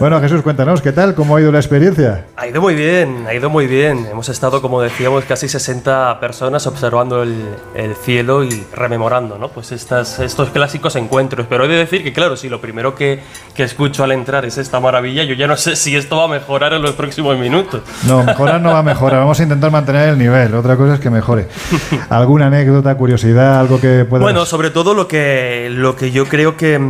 Bueno, 0.00 0.20
Jesús, 0.20 0.42
cuéntanos, 0.42 0.82
¿qué 0.82 0.90
tal? 0.90 1.14
¿Cómo 1.14 1.36
ha 1.36 1.40
ido 1.40 1.52
la 1.52 1.58
experiencia? 1.60 2.24
Ha 2.36 2.48
ido 2.48 2.60
muy 2.60 2.74
bien, 2.74 3.24
ha 3.28 3.34
ido 3.34 3.48
muy 3.50 3.68
bien. 3.68 4.04
Hemos 4.10 4.28
estado, 4.28 4.60
como 4.60 4.80
decíamos, 4.82 5.24
casi 5.24 5.43
60 5.48 6.18
personas 6.20 6.66
observando 6.66 7.22
el, 7.22 7.56
el 7.74 7.94
cielo 7.96 8.44
y 8.44 8.64
rememorando, 8.72 9.38
¿no? 9.38 9.48
Pues 9.48 9.72
estas, 9.72 10.18
estos 10.18 10.50
clásicos 10.50 10.96
encuentros. 10.96 11.46
Pero 11.48 11.64
he 11.64 11.68
de 11.68 11.76
decir 11.76 12.02
que, 12.02 12.12
claro, 12.12 12.36
si 12.36 12.48
lo 12.48 12.60
primero 12.60 12.94
que, 12.94 13.22
que 13.54 13.62
escucho 13.62 14.04
al 14.04 14.12
entrar 14.12 14.44
es 14.44 14.58
esta 14.58 14.80
maravilla, 14.80 15.24
yo 15.24 15.34
ya 15.34 15.46
no 15.46 15.56
sé 15.56 15.76
si 15.76 15.96
esto 15.96 16.16
va 16.16 16.24
a 16.24 16.28
mejorar 16.28 16.72
en 16.72 16.82
los 16.82 16.92
próximos 16.92 17.38
minutos. 17.38 17.82
No, 18.06 18.22
mejorar 18.22 18.60
no 18.60 18.72
va 18.72 18.80
a 18.80 18.82
mejorar, 18.82 19.20
vamos 19.20 19.38
a 19.40 19.42
intentar 19.42 19.70
mantener 19.70 20.10
el 20.10 20.18
nivel, 20.18 20.54
otra 20.54 20.76
cosa 20.76 20.94
es 20.94 21.00
que 21.00 21.10
mejore. 21.10 21.48
¿Alguna 22.08 22.46
anécdota, 22.46 22.94
curiosidad, 22.96 23.60
algo 23.60 23.80
que 23.80 24.04
pueda... 24.04 24.22
Bueno, 24.22 24.46
sobre 24.46 24.70
todo 24.70 24.94
lo 24.94 25.08
que, 25.08 25.68
lo 25.70 25.96
que 25.96 26.10
yo 26.10 26.26
creo 26.26 26.56
que, 26.56 26.80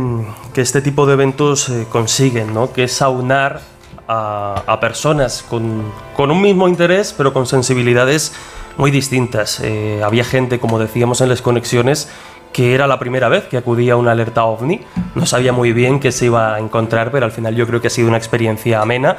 que 0.53 0.61
este 0.61 0.81
tipo 0.81 1.05
de 1.05 1.13
eventos 1.13 1.69
eh, 1.69 1.85
consiguen, 1.89 2.53
¿no? 2.53 2.71
Que 2.71 2.85
es 2.85 3.01
aunar 3.01 3.74
a, 4.07 4.77
personas 4.79 5.43
con, 5.43 5.91
con 6.15 6.31
un 6.31 6.41
mismo 6.41 6.67
interés, 6.67 7.13
pero 7.17 7.33
con 7.33 7.45
sensibilidades 7.45 8.33
muy 8.77 8.91
distintas. 8.91 9.59
Eh, 9.61 10.01
había 10.03 10.23
gente, 10.23 10.59
como 10.59 10.79
decíamos 10.79 11.21
en 11.21 11.29
las 11.29 11.41
conexiones, 11.41 12.09
que 12.53 12.73
era 12.73 12.87
la 12.87 12.99
primera 12.99 13.27
vez 13.27 13.43
que 13.45 13.57
acudía 13.57 13.93
a 13.93 13.95
una 13.97 14.11
alerta 14.11 14.45
ovni. 14.45 14.81
No 15.13 15.25
sabía 15.25 15.51
muy 15.51 15.73
bien 15.73 15.99
qué 15.99 16.11
se 16.11 16.25
iba 16.25 16.55
a 16.55 16.59
encontrar, 16.59 17.11
pero 17.11 17.25
al 17.25 17.31
final 17.31 17.55
yo 17.55 17.67
creo 17.67 17.81
que 17.81 17.87
ha 17.87 17.89
sido 17.89 18.07
una 18.07 18.17
experiencia 18.17 18.81
amena. 18.81 19.17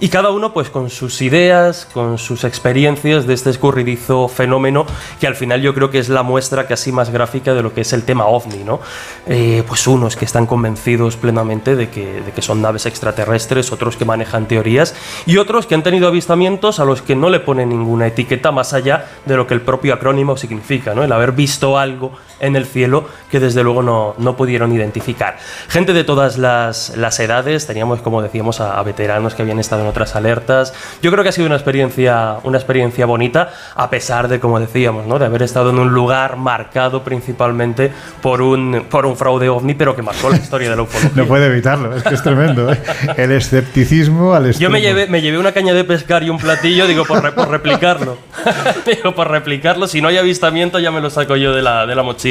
Y 0.00 0.10
cada 0.10 0.30
uno 0.30 0.52
pues 0.52 0.70
con 0.70 0.90
sus 0.90 1.20
ideas, 1.22 1.88
con 1.92 2.18
sus 2.18 2.44
experiencias 2.44 3.26
de 3.26 3.34
este 3.34 3.50
escurridizo 3.50 4.28
fenómeno 4.28 4.86
que 5.20 5.26
al 5.26 5.34
final 5.34 5.60
yo 5.60 5.74
creo 5.74 5.90
que 5.90 5.98
es 5.98 6.08
la 6.08 6.22
muestra 6.22 6.68
casi 6.68 6.92
más 6.92 7.10
gráfica 7.10 7.52
de 7.52 7.62
lo 7.62 7.74
que 7.74 7.80
es 7.80 7.92
el 7.92 8.04
tema 8.04 8.26
ovni, 8.26 8.62
¿no? 8.62 8.78
Eh, 9.26 9.64
pues 9.66 9.88
unos 9.88 10.14
que 10.14 10.24
están 10.24 10.46
convencidos 10.46 11.16
plenamente 11.16 11.74
de 11.74 11.90
que, 11.90 12.20
de 12.20 12.30
que 12.30 12.42
son 12.42 12.62
naves 12.62 12.86
extraterrestres, 12.86 13.72
otros 13.72 13.96
que 13.96 14.04
manejan 14.04 14.46
teorías 14.46 14.94
y 15.26 15.38
otros 15.38 15.66
que 15.66 15.74
han 15.74 15.82
tenido 15.82 16.06
avistamientos 16.06 16.78
a 16.78 16.84
los 16.84 17.02
que 17.02 17.16
no 17.16 17.28
le 17.28 17.40
ponen 17.40 17.70
ninguna 17.70 18.06
etiqueta 18.06 18.52
más 18.52 18.74
allá 18.74 19.06
de 19.26 19.36
lo 19.36 19.48
que 19.48 19.54
el 19.54 19.62
propio 19.62 19.94
acrónimo 19.94 20.36
significa, 20.36 20.94
¿no? 20.94 21.02
El 21.02 21.10
haber 21.10 21.32
visto 21.32 21.76
algo 21.76 22.12
en 22.40 22.56
el 22.56 22.66
cielo 22.66 23.08
que 23.30 23.40
desde 23.40 23.62
luego 23.62 23.82
no, 23.82 24.14
no 24.18 24.36
pudieron 24.36 24.72
identificar. 24.72 25.38
Gente 25.68 25.92
de 25.92 26.04
todas 26.04 26.38
las, 26.38 26.96
las 26.96 27.18
edades, 27.20 27.66
teníamos 27.66 28.00
como 28.00 28.22
decíamos 28.22 28.60
a, 28.60 28.78
a 28.78 28.82
veteranos 28.82 29.34
que 29.34 29.42
habían 29.42 29.58
estado 29.58 29.82
en 29.82 29.88
otras 29.88 30.14
alertas. 30.16 30.72
Yo 31.02 31.10
creo 31.10 31.22
que 31.22 31.30
ha 31.30 31.32
sido 31.32 31.46
una 31.46 31.56
experiencia, 31.56 32.36
una 32.44 32.58
experiencia 32.58 33.06
bonita, 33.06 33.50
a 33.74 33.90
pesar 33.90 34.28
de, 34.28 34.40
como 34.40 34.60
decíamos, 34.60 35.06
¿no? 35.06 35.18
de 35.18 35.26
haber 35.26 35.42
estado 35.42 35.70
en 35.70 35.78
un 35.78 35.92
lugar 35.92 36.36
marcado 36.36 37.02
principalmente 37.04 37.92
por 38.22 38.40
un, 38.42 38.86
por 38.90 39.04
un 39.06 39.16
fraude 39.16 39.48
ovni, 39.48 39.74
pero 39.74 39.94
que 39.96 40.02
marcó 40.02 40.30
la 40.30 40.36
historia 40.36 40.70
de 40.70 40.76
la 40.76 40.82
ufología. 40.88 41.10
No 41.14 41.26
puede 41.26 41.46
evitarlo, 41.46 41.94
es 41.96 42.02
que 42.02 42.14
es 42.14 42.22
tremendo. 42.22 42.72
¿eh? 42.72 42.78
El 43.16 43.32
escepticismo 43.32 44.34
al 44.34 44.44
Yo 44.44 44.48
extremo. 44.50 44.72
me 44.72 44.80
llevé, 44.80 45.06
me 45.08 45.20
llevé 45.20 45.38
una 45.38 45.52
caña 45.52 45.74
de 45.74 45.84
pescar 45.84 46.22
y 46.22 46.30
un 46.30 46.38
platillo, 46.38 46.86
digo, 46.86 47.04
por, 47.04 47.22
re- 47.22 47.32
por 47.32 47.48
replicarlo. 47.50 48.16
digo, 48.86 49.14
por 49.14 49.30
replicarlo. 49.30 49.86
Si 49.86 50.00
no 50.00 50.08
hay 50.08 50.18
avistamiento, 50.18 50.78
ya 50.78 50.90
me 50.90 51.00
lo 51.00 51.10
saco 51.10 51.36
yo 51.36 51.52
de 51.52 51.62
la, 51.62 51.86
de 51.86 51.94
la 51.94 52.02
mochila. 52.02 52.27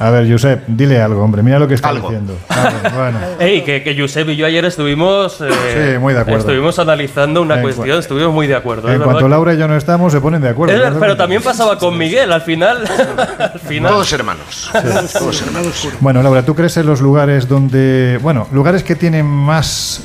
A 0.00 0.10
ver, 0.10 0.30
Josep, 0.30 0.64
dile 0.66 1.00
algo, 1.00 1.22
hombre, 1.22 1.42
mira 1.42 1.58
lo 1.58 1.68
que 1.68 1.74
está 1.74 1.92
diciendo. 1.92 2.36
Bueno. 2.94 3.18
Ey, 3.38 3.62
que, 3.62 3.82
que 3.82 3.98
Josep 3.98 4.28
y 4.30 4.36
yo 4.36 4.46
ayer 4.46 4.64
estuvimos. 4.64 5.40
eh, 5.40 5.92
Sí, 5.94 5.98
muy 5.98 6.14
de 6.14 6.20
acuerdo. 6.20 6.40
Estuvimos 6.40 6.78
analizando 6.78 7.42
una 7.42 7.56
En 7.56 7.62
cuestión, 7.62 7.98
estuvimos 7.98 8.32
muy 8.32 8.46
de 8.46 8.54
acuerdo. 8.54 8.88
es 8.88 8.96
En 8.96 9.02
cuanto 9.02 9.28
Laura 9.28 9.54
y 9.54 9.58
yo 9.58 9.68
no 9.68 9.76
estamos, 9.76 10.12
se 10.12 10.20
ponen 10.20 10.40
de 10.42 10.48
acuerdo. 10.48 10.74
Pero 10.98 11.16
también 11.16 11.42
pasaba 11.42 11.78
con 11.78 11.96
Miguel, 11.96 12.32
al 12.32 12.42
final. 12.42 12.84
al 13.38 13.60
final 13.60 13.92
Todos 13.92 14.12
hermanos. 14.12 14.70
Todos 15.12 15.42
hermanos. 15.42 15.88
Bueno, 16.00 16.22
Laura, 16.22 16.42
¿tú 16.44 16.54
crees 16.54 16.76
en 16.76 16.86
los 16.86 17.00
lugares 17.00 17.48
donde, 17.48 18.18
bueno, 18.22 18.48
lugares 18.52 18.82
que 18.82 18.96
tienen 18.96 19.26
más 19.26 20.02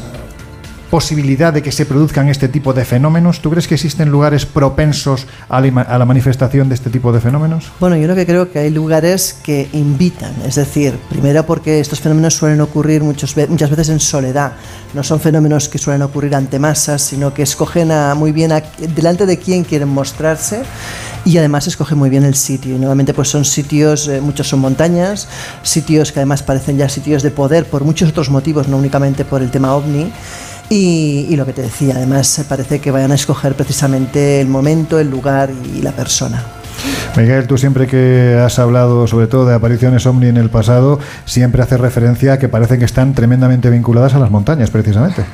posibilidad 0.90 1.53
de 1.53 1.61
que 1.61 1.72
se 1.72 1.85
produzcan 1.85 2.30
este 2.30 2.48
tipo 2.48 2.74
de 2.74 2.84
fenómenos? 2.85 3.42
¿Tú 3.42 3.50
crees 3.51 3.68
que 3.68 3.76
existen 3.76 4.09
lugares 4.09 4.45
propensos 4.45 5.27
a 5.48 5.61
la, 5.61 5.82
a 5.82 5.98
la 5.98 6.06
manifestación 6.06 6.68
de 6.69 6.76
este 6.76 6.90
tipo 6.90 7.11
de 7.11 7.19
fenómenos? 7.19 7.72
Bueno, 7.80 7.95
yo 7.98 8.08
lo 8.08 8.16
que 8.16 8.26
creo 8.26 8.51
que 8.51 8.59
hay 8.59 8.69
lugares 8.69 9.38
que 9.43 9.69
invitan, 9.74 10.34
es 10.45 10.56
decir, 10.56 10.98
primero 11.09 11.45
porque 11.45 11.80
estos 11.80 12.00
fenómenos 12.00 12.34
suelen 12.35 12.59
ocurrir 12.61 13.03
muchos 13.03 13.35
muchas 13.50 13.69
veces 13.69 13.90
en 13.90 14.00
soledad, 14.00 14.53
no 14.93 15.03
son 15.03 15.19
fenómenos 15.19 15.69
que 15.69 15.77
suelen 15.77 16.01
ocurrir 16.01 16.35
ante 16.35 16.58
masas, 16.59 17.01
sino 17.01 17.34
que 17.34 17.43
escogen 17.43 17.92
a, 17.92 18.16
muy 18.16 18.32
bien 18.32 18.51
a- 18.51 18.64
delante 18.95 19.26
de 19.26 19.38
quién 19.38 19.64
quieren 19.64 19.90
mostrarse 19.90 20.61
y 21.26 21.38
además 21.38 21.68
escoge 21.68 21.95
muy 21.95 22.09
bien 22.09 22.24
el 22.24 22.34
sitio. 22.35 22.76
Y 22.76 22.80
nuevamente 22.80 23.14
pues 23.14 23.30
son 23.30 23.45
sitios, 23.45 24.08
eh, 24.08 24.22
muchos 24.22 24.48
son 24.48 24.59
montañas, 24.59 25.27
sitios 25.64 26.11
que 26.11 26.19
además 26.19 26.42
parecen 26.43 26.77
ya 26.77 26.90
sitios 26.90 27.22
de 27.24 27.30
poder 27.32 27.66
por 27.66 27.84
muchos 27.84 28.09
otros 28.09 28.30
motivos, 28.30 28.68
no 28.68 28.77
únicamente 28.77 29.26
por 29.26 29.42
el 29.42 29.51
tema 29.51 29.74
ovni. 29.76 30.11
Y, 30.70 31.26
y 31.30 31.36
lo 31.36 31.46
que 31.46 31.54
te 31.54 31.64
decía, 31.64 31.96
además 31.96 32.46
parece 32.48 32.80
que 32.80 32.92
vayan 32.92 33.12
a 33.12 33.16
escoger 33.16 33.56
precisamente 33.56 34.40
el 34.40 34.48
momento, 34.48 35.00
el 35.00 35.10
lugar 35.10 35.52
y 35.76 35.82
la 35.82 35.92
persona. 35.92 36.59
Miguel, 37.16 37.48
tú 37.48 37.58
siempre 37.58 37.88
que 37.88 38.40
has 38.44 38.60
hablado 38.60 39.08
sobre 39.08 39.28
todo 39.28 39.46
de 39.46 39.56
apariciones 39.56 40.06
ovni 40.06 40.28
en 40.28 40.38
el 40.38 40.50
pasado, 40.50 41.00
siempre 41.26 41.62
haces 41.62 41.80
referencia 41.80 42.34
a 42.34 42.40
que 42.40 42.48
parece 42.48 42.80
que 42.80 42.86
están 42.86 43.14
tremendamente 43.14 43.70
vinculadas 43.70 44.14
a 44.14 44.20
las 44.20 44.32
montañas, 44.32 44.70
precisamente. 44.70 45.26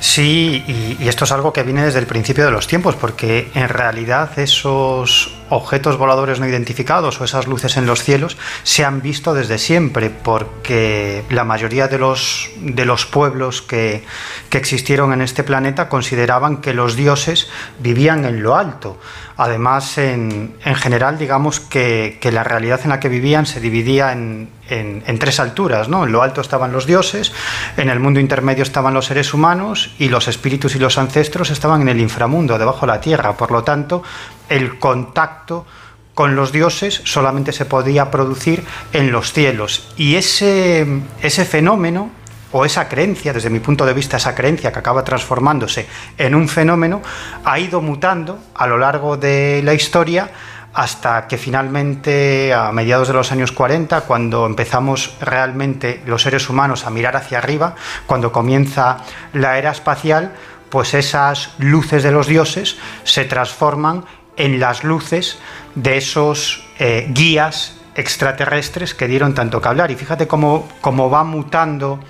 Sí, 0.00 0.64
y, 0.66 1.02
y 1.02 1.08
esto 1.08 1.24
es 1.24 1.32
algo 1.32 1.52
que 1.52 1.62
viene 1.62 1.84
desde 1.84 1.98
el 1.98 2.06
principio 2.06 2.44
de 2.44 2.50
los 2.50 2.66
tiempos, 2.66 2.94
porque 2.96 3.50
en 3.54 3.68
realidad 3.68 4.38
esos 4.38 5.36
objetos 5.48 5.96
voladores 5.96 6.40
no 6.40 6.46
identificados 6.46 7.20
o 7.20 7.24
esas 7.24 7.46
luces 7.46 7.76
en 7.76 7.86
los 7.86 8.02
cielos 8.02 8.36
se 8.62 8.84
han 8.84 9.00
visto 9.00 9.34
desde 9.34 9.58
siempre, 9.58 10.10
porque 10.10 11.24
la 11.30 11.44
mayoría 11.44 11.88
de 11.88 11.98
los, 11.98 12.50
de 12.60 12.84
los 12.84 13.06
pueblos 13.06 13.62
que, 13.62 14.04
que 14.50 14.58
existieron 14.58 15.12
en 15.12 15.22
este 15.22 15.44
planeta 15.44 15.88
consideraban 15.88 16.60
que 16.60 16.74
los 16.74 16.96
dioses 16.96 17.48
vivían 17.78 18.24
en 18.24 18.42
lo 18.42 18.56
alto. 18.56 18.98
Además, 19.36 19.98
en, 19.98 20.56
en 20.64 20.74
general, 20.74 21.18
digamos 21.18 21.60
que, 21.60 22.18
que 22.20 22.32
la 22.32 22.42
realidad 22.42 22.80
en 22.84 22.90
la 22.90 23.00
que 23.00 23.08
vivían 23.08 23.46
se 23.46 23.60
dividía 23.60 24.12
en, 24.12 24.48
en, 24.68 25.18
tres 25.18 25.40
alturas. 25.40 25.88
¿no? 25.88 26.04
En 26.04 26.12
lo 26.12 26.22
alto 26.22 26.40
estaban 26.40 26.72
los 26.72 26.86
dioses, 26.86 27.32
en 27.76 27.88
el 27.88 28.00
mundo 28.00 28.20
intermedio 28.20 28.62
estaban 28.62 28.94
los 28.94 29.06
seres 29.06 29.34
humanos 29.34 29.94
y 29.98 30.08
los 30.08 30.28
espíritus 30.28 30.74
y 30.76 30.78
los 30.78 30.98
ancestros 30.98 31.50
estaban 31.50 31.82
en 31.82 31.88
el 31.88 32.00
inframundo, 32.00 32.58
debajo 32.58 32.86
de 32.86 32.92
la 32.92 33.00
tierra. 33.00 33.36
Por 33.36 33.50
lo 33.50 33.62
tanto, 33.62 34.02
el 34.48 34.78
contacto 34.78 35.66
con 36.14 36.34
los 36.34 36.50
dioses 36.50 37.02
solamente 37.04 37.52
se 37.52 37.66
podía 37.66 38.10
producir 38.10 38.64
en 38.92 39.12
los 39.12 39.32
cielos. 39.32 39.92
Y 39.98 40.14
ese, 40.14 41.02
ese 41.20 41.44
fenómeno 41.44 42.10
o 42.56 42.64
esa 42.64 42.88
creencia, 42.88 43.34
desde 43.34 43.50
mi 43.50 43.60
punto 43.60 43.84
de 43.84 43.92
vista, 43.92 44.16
esa 44.16 44.34
creencia 44.34 44.72
que 44.72 44.78
acaba 44.78 45.04
transformándose 45.04 45.86
en 46.16 46.34
un 46.34 46.48
fenómeno, 46.48 47.02
ha 47.44 47.58
ido 47.58 47.82
mutando 47.82 48.38
a 48.54 48.66
lo 48.66 48.78
largo 48.78 49.18
de 49.18 49.60
la 49.62 49.74
historia 49.74 50.30
hasta 50.72 51.26
que 51.28 51.36
finalmente 51.36 52.54
a 52.54 52.72
mediados 52.72 53.08
de 53.08 53.14
los 53.14 53.30
años 53.30 53.52
40, 53.52 54.00
cuando 54.02 54.46
empezamos 54.46 55.16
realmente 55.20 56.02
los 56.06 56.22
seres 56.22 56.48
humanos 56.48 56.86
a 56.86 56.90
mirar 56.90 57.14
hacia 57.14 57.38
arriba, 57.38 57.74
cuando 58.06 58.32
comienza 58.32 59.04
la 59.34 59.58
era 59.58 59.70
espacial, 59.70 60.32
pues 60.70 60.94
esas 60.94 61.50
luces 61.58 62.02
de 62.02 62.10
los 62.10 62.26
dioses 62.26 62.78
se 63.04 63.26
transforman 63.26 64.06
en 64.38 64.60
las 64.60 64.82
luces 64.82 65.38
de 65.74 65.98
esos 65.98 66.64
eh, 66.78 67.06
guías 67.10 67.76
extraterrestres 67.96 68.94
que 68.94 69.08
dieron 69.08 69.34
tanto 69.34 69.60
que 69.60 69.68
hablar. 69.68 69.90
Y 69.90 69.96
fíjate 69.96 70.26
cómo, 70.26 70.68
cómo 70.80 71.10
va 71.10 71.24
mutando 71.24 72.00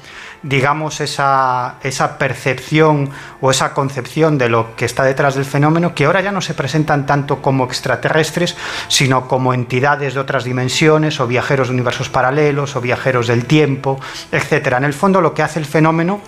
digamos, 0.42 1.00
esa, 1.00 1.76
esa, 1.82 2.18
percepción 2.18 3.10
o 3.40 3.50
esa 3.50 3.74
concepción 3.74 4.38
de 4.38 4.48
lo 4.48 4.76
que 4.76 4.84
está 4.84 5.04
detrás 5.04 5.34
del 5.34 5.44
fenómeno, 5.44 5.94
que 5.94 6.04
ahora 6.04 6.20
ya 6.20 6.32
no 6.32 6.40
se 6.40 6.54
presentan 6.54 7.06
tanto 7.06 7.42
como 7.42 7.64
extraterrestres, 7.64 8.56
sino 8.88 9.28
como 9.28 9.54
entidades 9.54 10.14
de 10.14 10.20
otras 10.20 10.44
dimensiones, 10.44 11.20
o 11.20 11.26
viajeros 11.26 11.68
de 11.68 11.74
universos 11.74 12.08
paralelos, 12.08 12.76
o 12.76 12.80
viajeros 12.80 13.26
del 13.26 13.46
tiempo, 13.46 14.00
etc. 14.32 14.74
En 14.78 14.84
el 14.84 14.94
fondo 14.94 15.20
lo 15.20 15.34
que 15.34 15.42
hace 15.42 15.58
el 15.58 15.66
fenómeno 15.66 16.20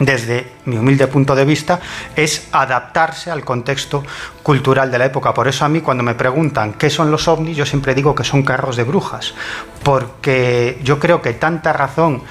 desde 0.00 0.52
mi 0.66 0.76
humilde 0.76 1.06
punto 1.06 1.34
de 1.34 1.44
vista, 1.44 1.80
es 2.14 2.48
adaptarse 2.52 3.30
al 3.30 3.44
contexto 3.44 4.04
cultural 4.42 4.90
de 4.90 4.98
la 4.98 5.06
época. 5.06 5.32
Por 5.32 5.48
eso 5.48 5.64
a 5.64 5.68
mí 5.68 5.80
cuando 5.80 6.02
me 6.02 6.14
preguntan 6.14 6.74
qué 6.74 6.90
son 6.90 7.10
los 7.10 7.28
ovnis, 7.28 7.56
yo 7.56 7.64
siempre 7.64 7.94
digo 7.94 8.14
que 8.14 8.24
son 8.24 8.42
carros 8.42 8.76
de 8.76 8.84
brujas, 8.84 9.34
porque 9.82 10.78
yo 10.82 10.98
creo 10.98 11.22
que 11.22 11.32
tanta 11.32 11.72
razón 11.72 12.22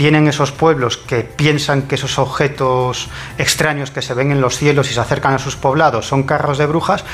tienen 0.00 0.28
esos 0.28 0.50
pueblos 0.50 0.96
que 0.96 1.24
piensan 1.24 1.82
que 1.82 1.96
esos 1.96 2.18
objetos 2.18 3.10
extraños 3.36 3.90
que 3.90 4.00
se 4.00 4.14
ven 4.14 4.32
en 4.32 4.40
los 4.40 4.56
cielos 4.56 4.90
y 4.90 4.94
se 4.94 5.00
acercan 5.00 5.34
a 5.34 5.38
sus 5.38 5.56
poblados 5.56 6.06
son 6.06 6.22
carros 6.22 6.56
de 6.56 6.64
brujas, 6.64 7.04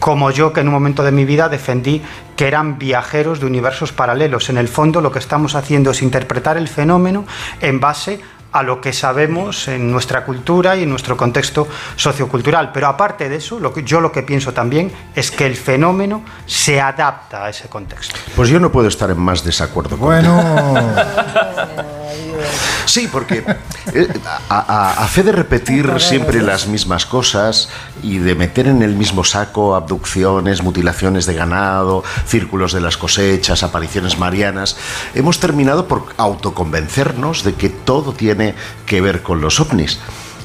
como 0.00 0.32
yo 0.32 0.52
que 0.52 0.58
en 0.58 0.66
un 0.66 0.74
momento 0.74 1.04
de 1.04 1.12
mi 1.12 1.24
vida 1.24 1.48
defendí 1.48 2.02
que 2.34 2.48
eran 2.48 2.76
viajeros 2.76 3.38
de 3.38 3.46
universos 3.46 3.92
paralelos. 3.92 4.48
En 4.50 4.56
el 4.56 4.66
fondo 4.66 5.00
lo 5.00 5.12
que 5.12 5.20
estamos 5.20 5.54
haciendo 5.54 5.92
es 5.92 6.02
interpretar 6.02 6.56
el 6.56 6.66
fenómeno 6.66 7.24
en 7.60 7.78
base 7.78 8.20
a 8.50 8.64
lo 8.64 8.80
que 8.80 8.92
sabemos 8.92 9.68
en 9.68 9.92
nuestra 9.92 10.24
cultura 10.24 10.74
y 10.74 10.82
en 10.82 10.90
nuestro 10.90 11.16
contexto 11.16 11.68
sociocultural. 11.94 12.72
Pero 12.72 12.88
aparte 12.88 13.28
de 13.28 13.36
eso, 13.36 13.60
lo 13.60 13.72
que, 13.72 13.84
yo 13.84 14.00
lo 14.00 14.10
que 14.10 14.24
pienso 14.24 14.52
también 14.52 14.90
es 15.14 15.30
que 15.30 15.46
el 15.46 15.54
fenómeno 15.54 16.24
se 16.46 16.80
adapta 16.80 17.44
a 17.44 17.50
ese 17.50 17.68
contexto. 17.68 18.16
Pues 18.34 18.48
yo 18.48 18.58
no 18.58 18.72
puedo 18.72 18.88
estar 18.88 19.08
en 19.08 19.20
más 19.20 19.44
desacuerdo 19.44 19.90
con 19.90 20.08
Bueno. 20.08 20.42
Sí, 22.86 23.08
porque 23.10 23.44
eh, 23.92 24.08
a, 24.48 24.58
a, 24.58 25.04
a, 25.04 25.08
fe 25.08 25.22
de 25.22 25.32
repetir 25.32 25.90
siempre 25.98 26.42
las 26.42 26.66
mismas 26.66 27.06
cosas 27.06 27.68
y 28.02 28.18
de 28.18 28.34
meter 28.34 28.66
en 28.68 28.82
el 28.82 28.94
mismo 28.94 29.24
saco 29.24 29.74
abducciones, 29.74 30.62
mutilaciones 30.62 31.26
de 31.26 31.34
ganado, 31.34 32.04
círculos 32.26 32.72
de 32.72 32.80
las 32.80 32.96
cosechas, 32.96 33.62
apariciones 33.62 34.18
marianas, 34.18 34.76
hemos 35.14 35.40
terminado 35.40 35.88
por 35.88 36.06
autoconvencernos 36.16 37.44
de 37.44 37.54
que 37.54 37.68
todo 37.70 38.12
tiene 38.12 38.54
que 38.86 39.00
ver 39.00 39.22
con 39.22 39.40
los 39.40 39.60
ovnis. 39.60 39.98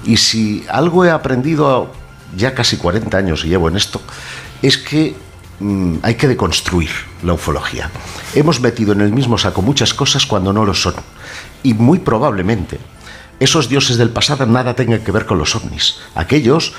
Y 0.05 0.17
si 0.17 0.65
algo 0.69 1.05
he 1.05 1.11
aprendido 1.11 1.91
ya 2.35 2.53
casi 2.53 2.77
40 2.77 3.17
años 3.17 3.43
y 3.43 3.49
llevo 3.49 3.69
en 3.69 3.77
esto, 3.77 4.01
es 4.61 4.77
que 4.77 5.15
mmm, 5.59 5.95
hay 6.01 6.15
que 6.15 6.27
deconstruir 6.27 6.89
la 7.23 7.33
ufología. 7.33 7.89
Hemos 8.33 8.59
metido 8.61 8.93
en 8.93 9.01
el 9.01 9.11
mismo 9.11 9.37
saco 9.37 9.61
muchas 9.61 9.93
cosas 9.93 10.25
cuando 10.25 10.53
no 10.53 10.65
lo 10.65 10.73
son. 10.73 10.95
Y 11.63 11.73
muy 11.73 11.99
probablemente 11.99 12.79
esos 13.39 13.69
dioses 13.69 13.97
del 13.97 14.09
pasado 14.09 14.45
nada 14.45 14.75
tengan 14.75 15.01
que 15.01 15.11
ver 15.11 15.25
con 15.25 15.37
los 15.37 15.55
ovnis. 15.55 15.97
Aquellos 16.13 16.73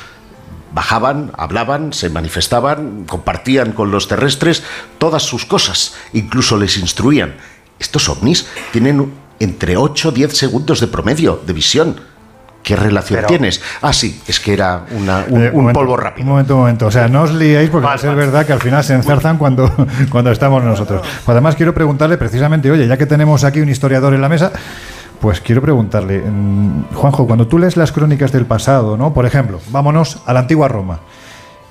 bajaban, 0.72 1.32
hablaban, 1.36 1.92
se 1.92 2.10
manifestaban, 2.10 3.04
compartían 3.04 3.72
con 3.72 3.90
los 3.90 4.08
terrestres 4.08 4.62
todas 4.98 5.22
sus 5.22 5.46
cosas, 5.46 5.94
incluso 6.12 6.58
les 6.58 6.76
instruían. 6.76 7.36
Estos 7.78 8.08
ovnis 8.08 8.46
tienen 8.72 9.12
entre 9.38 9.76
8 9.76 10.10
o 10.10 10.12
10 10.12 10.36
segundos 10.36 10.80
de 10.80 10.86
promedio 10.86 11.42
de 11.46 11.52
visión. 11.54 12.00
¿Qué 12.62 12.76
relación 12.76 13.16
Pero- 13.18 13.28
tienes? 13.28 13.62
Ah, 13.80 13.92
sí, 13.92 14.20
es 14.26 14.38
que 14.38 14.52
era 14.52 14.82
una- 14.92 15.24
un, 15.28 15.42
Eh, 15.42 15.50
un 15.50 15.60
momento, 15.62 15.80
polvo 15.80 15.96
rápido. 15.96 16.24
Un 16.26 16.30
momento, 16.32 16.54
un 16.54 16.60
momento. 16.60 16.86
O 16.86 16.90
sea, 16.90 17.08
no 17.08 17.22
os 17.22 17.32
liéis 17.32 17.70
porque 17.70 17.86
va 17.86 17.94
a 17.94 17.98
ser 17.98 18.14
verdad 18.14 18.44
que 18.44 18.52
al 18.52 18.60
final 18.60 18.84
se 18.84 18.94
enzarzan 18.94 19.38
cuando, 19.38 19.70
cuando 20.10 20.30
estamos 20.30 20.62
nosotros. 20.62 21.00
Además, 21.26 21.56
quiero 21.56 21.72
preguntarle 21.72 22.18
precisamente, 22.18 22.70
oye, 22.70 22.86
ya 22.86 22.96
que 22.96 23.06
tenemos 23.06 23.44
aquí 23.44 23.60
un 23.60 23.68
historiador 23.70 24.12
en 24.14 24.20
la 24.20 24.28
mesa, 24.28 24.52
pues 25.20 25.40
quiero 25.40 25.62
preguntarle, 25.62 26.20
mm, 26.20 26.94
Juanjo, 26.94 27.26
cuando 27.26 27.46
tú 27.46 27.58
lees 27.58 27.76
las 27.76 27.92
crónicas 27.92 28.30
del 28.32 28.44
pasado, 28.46 28.96
¿no? 28.96 29.12
Por 29.14 29.24
ejemplo, 29.26 29.58
vámonos 29.70 30.18
a 30.26 30.32
la 30.34 30.40
antigua 30.40 30.68
Roma. 30.68 31.00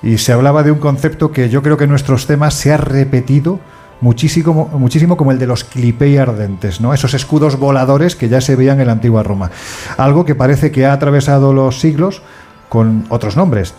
Y 0.02 0.18
se 0.18 0.32
hablaba 0.32 0.62
de 0.62 0.70
un 0.72 0.78
concepto 0.78 1.30
que 1.30 1.50
yo 1.50 1.62
creo 1.62 1.76
que 1.76 1.84
en 1.84 1.90
nuestros 1.90 2.26
temas 2.26 2.54
se 2.54 2.72
ha 2.72 2.76
repetido 2.78 3.60
muchísimo, 4.00 4.70
muchísimo 4.74 5.16
como 5.16 5.32
el 5.32 5.38
de 5.38 5.46
los 5.46 5.64
clipei 5.64 6.16
ardentes, 6.16 6.80
¿no? 6.80 6.94
Esos 6.94 7.14
escudos 7.14 7.58
voladores 7.58 8.16
que 8.16 8.28
ya 8.28 8.40
se 8.40 8.56
veían 8.56 8.80
en 8.80 8.86
la 8.86 8.92
antigua 8.92 9.22
Roma. 9.22 9.50
Algo 9.96 10.24
que 10.24 10.34
parece 10.34 10.70
que 10.70 10.86
ha 10.86 10.92
atravesado 10.92 11.52
los 11.52 11.80
siglos 11.80 12.22
con 12.68 13.04
otros 13.08 13.36
nombres. 13.36 13.74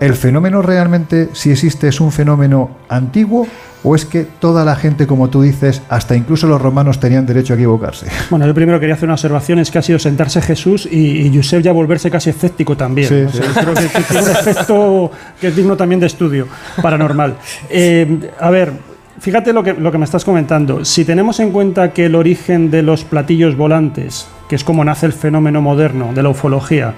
¿El 0.00 0.14
fenómeno 0.14 0.62
realmente, 0.62 1.28
si 1.32 1.50
existe, 1.50 1.88
es 1.88 2.00
un 2.00 2.12
fenómeno 2.12 2.70
antiguo 2.88 3.48
o 3.82 3.96
es 3.96 4.04
que 4.04 4.24
toda 4.24 4.64
la 4.64 4.76
gente, 4.76 5.08
como 5.08 5.28
tú 5.28 5.42
dices, 5.42 5.82
hasta 5.88 6.14
incluso 6.14 6.46
los 6.46 6.60
romanos 6.60 7.00
tenían 7.00 7.26
derecho 7.26 7.54
a 7.54 7.56
equivocarse? 7.56 8.06
Bueno, 8.30 8.46
yo 8.46 8.54
primero 8.54 8.78
quería 8.78 8.94
hacer 8.94 9.06
una 9.06 9.14
observación, 9.14 9.58
es 9.58 9.72
que 9.72 9.78
ha 9.78 9.82
sido 9.82 9.98
sentarse 9.98 10.40
Jesús 10.40 10.86
y, 10.90 11.26
y 11.26 11.36
Josep 11.36 11.62
ya 11.62 11.72
volverse 11.72 12.12
casi 12.12 12.30
escéptico 12.30 12.76
también. 12.76 13.08
Sí, 13.08 13.22
O 13.22 13.28
sea, 13.30 13.42
sí. 13.42 13.60
Creo 13.60 13.74
que, 13.74 13.88
que 13.88 14.02
tiene 14.02 14.22
un 14.22 14.30
efecto 14.30 15.10
que 15.40 15.48
es 15.48 15.56
digno 15.56 15.76
también 15.76 16.00
de 16.00 16.06
estudio 16.06 16.46
paranormal. 16.80 17.36
Eh, 17.70 18.30
a 18.40 18.50
ver, 18.50 18.72
fíjate 19.20 19.52
lo 19.52 19.62
que, 19.62 19.74
lo 19.74 19.92
que 19.92 19.98
me 19.98 20.04
estás 20.04 20.24
comentando. 20.24 20.84
Si 20.84 21.04
tenemos 21.04 21.40
en 21.40 21.50
cuenta 21.50 21.92
que 21.92 22.06
el 22.06 22.14
origen 22.14 22.70
de 22.70 22.82
los 22.82 23.04
platillos 23.04 23.56
volantes, 23.56 24.28
que 24.48 24.56
es 24.56 24.64
como 24.64 24.84
nace 24.84 25.06
el 25.06 25.12
fenómeno 25.12 25.60
moderno 25.60 26.12
de 26.14 26.22
la 26.22 26.28
ufología, 26.30 26.94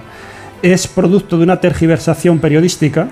es 0.61 0.87
producto 0.87 1.37
de 1.37 1.43
una 1.43 1.59
tergiversación 1.59 2.39
periodística, 2.39 3.09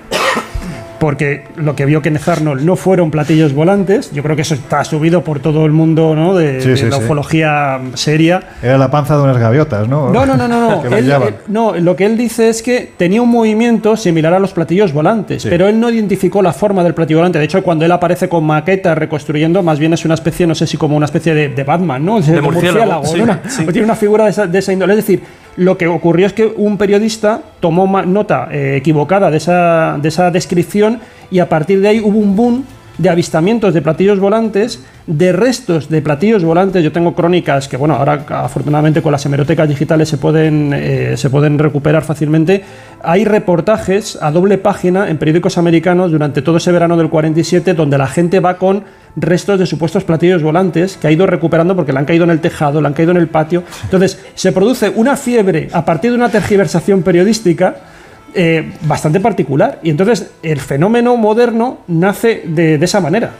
porque 0.99 1.43
lo 1.55 1.75
que 1.75 1.85
vio 1.85 2.01
Kenneth 2.01 2.27
Arnold 2.27 2.63
no 2.63 2.75
fueron 2.75 3.09
platillos 3.11 3.53
volantes, 3.53 4.11
yo 4.11 4.21
creo 4.23 4.35
que 4.35 4.41
eso 4.43 4.53
está 4.53 4.83
subido 4.83 5.23
por 5.23 5.39
todo 5.39 5.65
el 5.65 5.71
mundo 5.71 6.13
¿no? 6.15 6.35
de, 6.35 6.61
Sí, 6.61 6.69
de 6.69 6.77
sí, 6.77 6.85
la 6.89 6.97
sí. 6.97 7.03
ufología 7.03 7.79
seria. 7.93 8.41
Era 8.61 8.77
la 8.77 8.91
panza 8.91 9.15
de 9.17 9.23
unas 9.23 9.37
gaviotas, 9.37 9.87
¿no? 9.87 10.09
No, 10.11 10.25
no, 10.25 10.35
no, 10.35 10.47
no. 10.47 10.69
no. 10.69 10.81
que 10.89 10.97
Él- 10.97 11.11
él- 11.11 11.35
no, 11.47 11.75
lo 11.75 11.95
que 11.95 12.05
él 12.05 12.17
dice 12.17 12.49
es 12.49 12.61
que 12.61 12.91
tenía 12.97 13.21
un 13.21 13.29
movimiento 13.29 13.95
similar 13.97 14.33
a 14.33 14.39
los 14.39 14.51
platillos 14.53 14.91
volantes, 14.93 15.45
pero 15.49 15.67
él 15.67 15.79
no 15.79 15.89
identificó 15.89 16.41
la 16.41 16.53
forma 16.53 16.83
del 16.83 16.93
platillo 16.93 17.19
volante. 17.19 17.39
De 17.39 17.45
hecho, 17.45 17.63
cuando 17.63 17.85
él 17.85 17.91
aparece 17.91 18.27
con 18.29 18.43
maquetas 18.43 18.97
reconstruyendo, 18.97 19.63
más 19.63 19.79
bien 19.79 19.93
es 19.93 20.03
una 20.05 20.13
especie, 20.15 20.45
no 20.47 20.55
sé 20.55 20.67
si 20.67 20.77
como 20.77 20.97
una 20.97 21.05
especie 21.05 21.33
de, 21.33 21.49
de 21.49 21.63
Batman, 21.63 22.05
¿no? 22.05 22.19
De 22.21 22.41
murciélago, 22.41 23.05
sí, 23.05 23.17
¿no? 23.17 23.23
Una- 23.23 23.41
sí. 23.47 23.63
o 23.67 23.71
tiene 23.71 23.85
una 23.85 23.95
figura 23.95 24.25
de 24.25 24.31
esa, 24.31 24.47
de 24.47 24.59
esa 24.59 24.73
índole. 24.73 24.93
Es 24.93 24.97
decir, 24.97 25.21
Lo 25.57 25.77
que 25.77 25.87
ocurrió 25.87 26.27
es 26.27 26.33
que 26.33 26.45
un 26.45 26.77
periodista 26.77 27.41
tomó 27.59 28.01
nota 28.03 28.47
eh, 28.51 28.75
equivocada 28.77 29.29
de 29.29 29.37
esa, 29.37 29.97
de 30.01 30.07
esa 30.07 30.31
descripción 30.31 30.99
y 31.31 31.39
a 31.39 31.49
partir 31.49 31.81
de 31.81 31.89
ahí 31.89 31.99
hubo 31.99 32.17
un 32.17 32.35
boom 32.35 32.63
de 32.99 33.09
avistamientos 33.09 33.73
de 33.73 33.81
platillos 33.81 34.19
volantes, 34.19 34.83
de 35.07 35.31
restos 35.31 35.89
de 35.89 36.01
platillos 36.01 36.43
volantes. 36.43 36.83
Yo 36.83 36.91
tengo 36.91 37.15
crónicas 37.15 37.69
que, 37.69 37.77
bueno, 37.77 37.95
ahora 37.95 38.25
afortunadamente 38.27 39.01
con 39.01 39.13
las 39.13 39.25
hemerotecas 39.25 39.69
digitales 39.69 40.09
se 40.09 40.17
pueden, 40.17 40.73
eh, 40.73 41.15
se 41.15 41.29
pueden 41.29 41.57
recuperar 41.57 42.03
fácilmente. 42.03 42.63
Hay 43.01 43.23
reportajes 43.23 44.19
a 44.21 44.31
doble 44.31 44.57
página 44.57 45.09
en 45.09 45.17
periódicos 45.17 45.57
americanos 45.57 46.11
durante 46.11 46.41
todo 46.41 46.57
ese 46.57 46.73
verano 46.73 46.97
del 46.97 47.09
47 47.09 47.73
donde 47.73 47.97
la 47.97 48.07
gente 48.07 48.41
va 48.41 48.57
con 48.57 48.83
restos 49.15 49.59
de 49.59 49.65
supuestos 49.65 50.03
platillos 50.03 50.43
volantes 50.43 50.97
que 50.97 51.07
ha 51.07 51.11
ido 51.11 51.25
recuperando 51.25 51.75
porque 51.75 51.91
le 51.91 51.99
han 51.99 52.05
caído 52.05 52.23
en 52.23 52.29
el 52.29 52.39
tejado, 52.39 52.81
le 52.81 52.87
han 52.87 52.93
caído 52.93 53.11
en 53.11 53.17
el 53.17 53.27
patio. 53.27 53.63
Entonces, 53.83 54.19
se 54.35 54.51
produce 54.51 54.91
una 54.95 55.17
fiebre 55.17 55.69
a 55.71 55.85
partir 55.85 56.11
de 56.11 56.17
una 56.17 56.29
tergiversación 56.29 57.03
periodística 57.03 57.75
eh, 58.33 58.73
bastante 58.81 59.19
particular. 59.19 59.79
Y 59.81 59.89
entonces 59.89 60.31
el 60.43 60.59
fenómeno 60.59 61.17
moderno 61.17 61.79
nace 61.87 62.43
de, 62.45 62.77
de 62.77 62.85
esa 62.85 62.99
manera. 62.99 63.31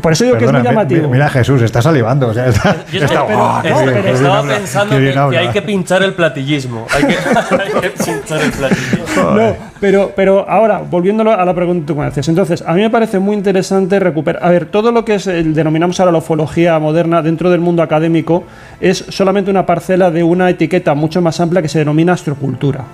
Por 0.00 0.12
eso 0.12 0.24
digo 0.24 0.36
que 0.38 0.44
es 0.44 0.50
Perdona, 0.50 0.58
muy 0.70 0.76
llamativo. 0.76 1.06
mi- 1.08 1.12
Mira, 1.14 1.28
Jesús, 1.28 1.62
está 1.62 1.82
salivando. 1.82 2.28
O 2.28 2.34
sea, 2.34 2.46
está, 2.46 2.76
Yo 2.92 3.04
está- 3.04 3.62
estaba, 3.64 4.42
pensando 4.46 4.96
qué 4.96 5.12
que, 5.30 5.38
hay 5.38 5.48
que 5.48 5.62
pinchar 5.62 6.02
el 6.02 6.14
platillismo. 6.14 6.86
Hay 6.94 7.04
que, 7.04 7.14
hay 7.62 7.80
que 7.80 7.90
pinchar 7.90 8.40
el 8.42 8.50
platillismo. 8.52 9.30
No, 9.34 9.56
pero, 9.80 10.12
pero 10.14 10.48
ahora, 10.48 10.78
volviéndolo 10.88 11.32
a 11.32 11.44
la 11.44 11.54
pregunta 11.54 11.82
que 11.86 11.92
tú 11.92 11.98
me 11.98 12.06
haces. 12.06 12.28
Entonces, 12.28 12.62
a 12.66 12.72
mí 12.74 12.82
me 12.82 12.90
parece 12.90 13.18
muy 13.18 13.34
interesante 13.36 13.98
recuperar. 13.98 14.44
A 14.44 14.50
ver, 14.50 14.66
todo 14.66 14.92
lo 14.92 15.04
que 15.04 15.14
es 15.16 15.26
el, 15.26 15.54
denominamos 15.54 15.98
ahora 16.00 16.12
la 16.12 16.18
ufología 16.18 16.78
moderna 16.78 17.22
dentro 17.22 17.50
del 17.50 17.60
mundo 17.60 17.82
académico 17.82 18.44
es 18.80 19.04
solamente 19.08 19.50
una 19.50 19.66
parcela 19.66 20.10
de 20.10 20.22
una 20.22 20.48
etiqueta 20.50 20.94
mucho 20.94 21.20
más 21.20 21.40
amplia 21.40 21.62
que 21.62 21.68
se 21.68 21.78
denomina 21.80 22.12
astrocultura. 22.12 22.84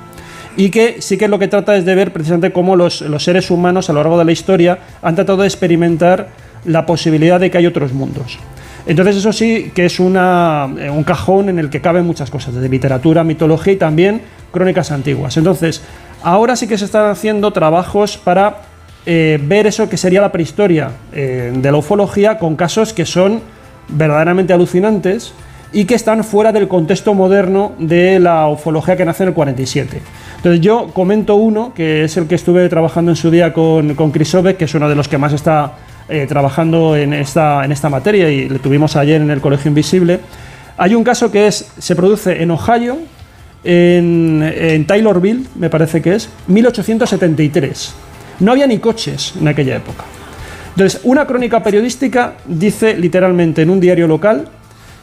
Y 0.59 0.71
que 0.71 1.03
sí 1.03 1.19
que 1.19 1.29
lo 1.29 1.39
que 1.39 1.49
trata 1.49 1.77
es 1.77 1.85
de 1.85 1.95
ver 1.95 2.13
precisamente 2.15 2.51
cómo 2.51 2.77
los, 2.77 3.03
los 3.03 3.23
seres 3.23 3.51
humanos 3.51 3.91
a 3.91 3.93
lo 3.93 4.01
largo 4.01 4.19
de 4.19 4.25
la 4.25 4.33
historia 4.33 4.79
han 5.03 5.15
tratado 5.15 5.43
de 5.43 5.49
experimentar 5.49 6.29
la 6.67 6.87
posibilidad 6.87 7.41
de 7.41 7.51
que 7.51 7.59
hay 7.59 7.67
otros 7.67 7.93
mundos. 7.93 8.39
Entonces 8.87 9.17
eso 9.17 9.33
sí 9.33 9.73
que 9.75 9.87
es 9.87 9.99
una, 9.99 10.69
eh, 10.79 10.91
un 10.91 11.03
cajón 11.03 11.49
en 11.49 11.59
el 11.59 11.71
que 11.71 11.81
caben 11.81 12.07
muchas 12.07 12.31
cosas, 12.31 12.55
desde 12.55 12.69
literatura, 12.69 13.25
mitología 13.25 13.73
y 13.73 13.77
también 13.77 14.23
crónicas 14.53 14.93
antiguas. 14.93 15.37
Entonces, 15.37 15.83
ahora 16.23 16.55
sí 16.57 16.69
que 16.69 16.79
se 16.79 16.85
están 16.85 17.11
haciendo 17.11 17.53
trabajos 17.53 18.17
para 18.17 18.59
eh, 19.05 19.39
ver 19.43 19.67
eso 19.67 19.89
que 19.89 19.97
sería 19.97 20.21
la 20.21 20.33
prehistoria 20.33 20.91
eh, 21.13 21.53
de 21.55 21.73
la 21.73 21.79
ufología 21.79 22.39
con 22.39 22.57
casos 22.57 22.93
que 22.93 23.07
son 23.07 23.41
verdaderamente 23.89 24.53
alucinantes 24.53 25.33
y 25.73 25.85
que 25.85 25.95
están 25.95 26.25
fuera 26.25 26.53
del 26.53 26.69
contexto 26.69 27.13
moderno 27.13 27.73
de 27.79 28.21
la 28.21 28.49
ufología 28.49 28.97
que 28.97 29.05
nace 29.05 29.25
en 29.25 29.31
el 29.31 29.35
47. 29.35 30.01
Entonces 30.37 30.61
yo 30.61 30.89
comento 30.93 31.35
uno, 31.35 31.75
que 31.75 32.05
es 32.05 32.17
el 32.17 32.27
que 32.27 32.37
estuve 32.37 32.69
trabajando 32.69 33.11
en 33.11 33.17
su 33.17 33.31
día 33.31 33.53
con, 33.53 33.95
con 33.95 34.13
que 34.13 34.23
es 34.23 34.75
uno 34.75 34.89
de 34.89 34.95
los 34.95 35.09
que 35.09 35.19
más 35.19 35.33
está 35.33 35.75
eh, 36.09 36.27
trabajando 36.29 36.97
en 36.97 37.13
esta, 37.13 37.65
en 37.65 37.73
esta 37.73 37.89
materia 37.89 38.31
y 38.31 38.49
le 38.49 38.59
tuvimos 38.59 38.97
ayer 38.97 39.21
en 39.21 39.31
el 39.31 39.41
Colegio 39.41 39.69
Invisible. 39.69 40.21
Hay 40.77 40.95
un 40.95 41.05
caso 41.05 41.31
que 41.31 41.47
es, 41.47 41.73
se 41.79 41.97
produce 41.97 42.43
en 42.43 42.51
Ohio, 42.51 42.99
en, 43.65 44.43
en 44.43 44.87
Taylorville, 44.87 45.47
me 45.57 45.71
parece 45.71 46.03
que 46.03 46.15
es, 46.15 46.29
1873. 46.47 47.95
No 48.41 48.53
había 48.53 48.67
ni 48.67 48.79
coches 48.79 49.35
en 49.41 49.49
aquella 49.49 49.77
época. 49.77 50.05
Entonces, 50.71 51.01
una 51.05 51.27
crónica 51.27 51.63
periodística 51.63 52.35
dice 52.45 52.97
literalmente 52.97 53.63
en 53.63 53.71
un 53.71 53.81
diario 53.81 54.07
local, 54.07 54.49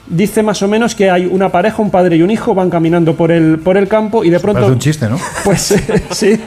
dice 0.07 0.43
más 0.43 0.61
o 0.61 0.67
menos 0.67 0.95
que 0.95 1.09
hay 1.09 1.25
una 1.25 1.49
pareja, 1.49 1.81
un 1.81 1.89
padre 1.89 2.15
y 2.17 2.21
un 2.21 2.29
hijo, 2.31 2.53
van 2.53 2.69
caminando 2.69 3.15
por 3.15 3.31
el, 3.31 3.59
por 3.59 3.77
el 3.77 3.87
campo 3.87 4.23
y 4.23 4.29
de 4.29 4.39
pronto... 4.39 4.61
Parece 4.61 4.73
un 4.73 4.79
chiste, 4.79 5.07
¿no? 5.09 5.17
Pues 5.43 5.71
eh, 5.71 6.03
sí. 6.11 6.39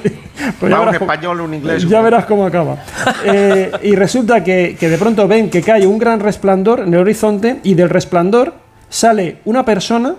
Pues 0.61 0.71
ya 0.71 0.81
un 0.81 0.95
español, 0.95 1.41
un 1.41 1.55
inglés. 1.55 1.89
ya 1.89 2.01
verás 2.03 2.27
cómo 2.27 2.45
acaba. 2.47 2.77
Eh, 3.25 3.71
y 3.83 3.95
resulta 3.95 4.45
que, 4.45 4.77
que 4.79 4.89
de 4.91 4.99
pronto 4.99 5.27
ven 5.27 5.49
que 5.51 5.63
cae 5.63 5.87
un 5.87 5.99
gran 5.99 6.21
resplandor 6.21 6.81
en 6.81 6.93
el 6.95 7.01
horizonte 7.01 7.61
y 7.63 7.75
del 7.75 7.89
resplandor 7.89 8.53
sale 8.89 9.39
una 9.47 9.65
persona, 9.65 10.15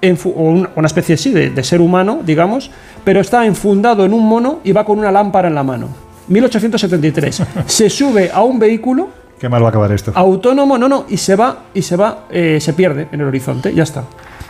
enfu- 0.00 0.32
o 0.34 0.42
un- 0.42 0.68
una 0.76 0.86
especie 0.86 1.16
sí, 1.16 1.30
de, 1.30 1.50
de 1.50 1.64
ser 1.64 1.80
humano, 1.80 2.20
digamos, 2.24 2.70
pero 3.04 3.20
está 3.20 3.44
enfundado 3.44 4.04
en 4.04 4.12
un 4.14 4.26
mono 4.26 4.60
y 4.64 4.70
va 4.72 4.84
con 4.84 4.98
una 4.98 5.10
lámpara 5.10 5.48
en 5.48 5.54
la 5.56 5.62
mano. 5.64 5.88
1873. 6.28 7.42
Se 7.66 7.90
sube 7.90 8.30
a 8.32 8.42
un 8.42 8.58
vehículo 8.58 9.08
Qué 9.42 9.48
mal 9.48 9.60
va 9.60 9.66
a 9.66 9.70
acabar 9.70 9.90
esto. 9.90 10.12
autónomo, 10.14 10.78
no, 10.78 10.88
no, 10.88 11.04
y 11.08 11.16
se 11.16 11.34
va, 11.34 11.64
y 11.74 11.82
se 11.82 11.96
va, 11.96 12.26
eh, 12.30 12.58
se 12.60 12.74
pierde 12.74 13.08
en 13.10 13.20
el 13.22 13.26
horizonte, 13.26 13.74
ya 13.74 13.82
está. 13.82 14.04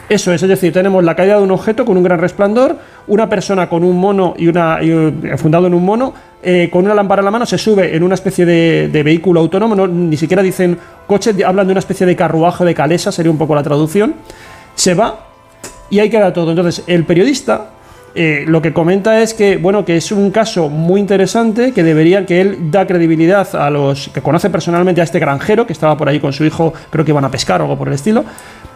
Eso 0.06 0.34
es, 0.34 0.42
es 0.42 0.48
decir, 0.50 0.70
tenemos 0.70 1.02
la 1.02 1.16
caída 1.16 1.38
de 1.38 1.42
un 1.42 1.50
objeto 1.50 1.86
con 1.86 1.96
un 1.96 2.02
gran 2.02 2.18
resplandor, 2.18 2.76
una 3.06 3.26
persona 3.26 3.70
con 3.70 3.84
un 3.84 3.96
mono 3.98 4.34
y 4.36 4.48
una 4.48 4.80
eh, 4.82 5.34
fundado 5.38 5.66
en 5.66 5.72
un 5.72 5.82
mono, 5.82 6.12
eh, 6.42 6.68
con 6.70 6.84
una 6.84 6.92
lámpara 6.94 7.20
en 7.20 7.24
la 7.24 7.30
mano, 7.30 7.46
se 7.46 7.56
sube 7.56 7.96
en 7.96 8.02
una 8.02 8.16
especie 8.16 8.44
de, 8.44 9.02
vehículo 9.02 9.40
autónomo, 9.40 9.74
no- 9.74 9.86
ni 9.88 10.18
siquiera 10.18 10.42
dicen 10.42 10.76
coche, 11.06 11.34
hablan 11.42 11.66
de 11.68 11.72
una 11.72 11.78
especie 11.80 12.04
de 12.06 12.14
carruaje 12.14 12.62
de 12.66 12.74
calesa, 12.74 13.10
sería 13.10 13.32
un 13.32 13.38
poco 13.38 13.54
la 13.54 13.62
traducción, 13.62 14.16
se 14.74 14.92
va 14.92 15.20
y 15.88 16.00
ahí 16.00 16.10
queda 16.10 16.34
todo. 16.34 16.50
Entonces, 16.50 16.84
el 16.86 17.06
periodista 17.06 17.70
eh, 18.14 18.44
lo 18.46 18.60
que 18.60 18.72
comenta 18.72 19.22
es 19.22 19.32
que, 19.32 19.56
bueno, 19.56 19.84
que 19.84 19.96
es 19.96 20.12
un 20.12 20.30
caso 20.30 20.68
muy 20.68 21.00
interesante, 21.00 21.72
que 21.72 21.82
deberían, 21.82 22.26
que 22.26 22.40
él 22.40 22.70
da 22.70 22.86
credibilidad 22.86 23.54
a 23.56 23.70
los 23.70 24.08
que 24.08 24.20
conoce 24.20 24.50
personalmente 24.50 25.00
a 25.00 25.04
este 25.04 25.18
granjero, 25.18 25.66
que 25.66 25.72
estaba 25.72 25.96
por 25.96 26.08
ahí 26.08 26.20
con 26.20 26.32
su 26.32 26.44
hijo, 26.44 26.74
creo 26.90 27.04
que 27.04 27.10
iban 27.10 27.24
a 27.24 27.30
pescar 27.30 27.60
o 27.60 27.64
algo 27.64 27.78
por 27.78 27.88
el 27.88 27.94
estilo, 27.94 28.24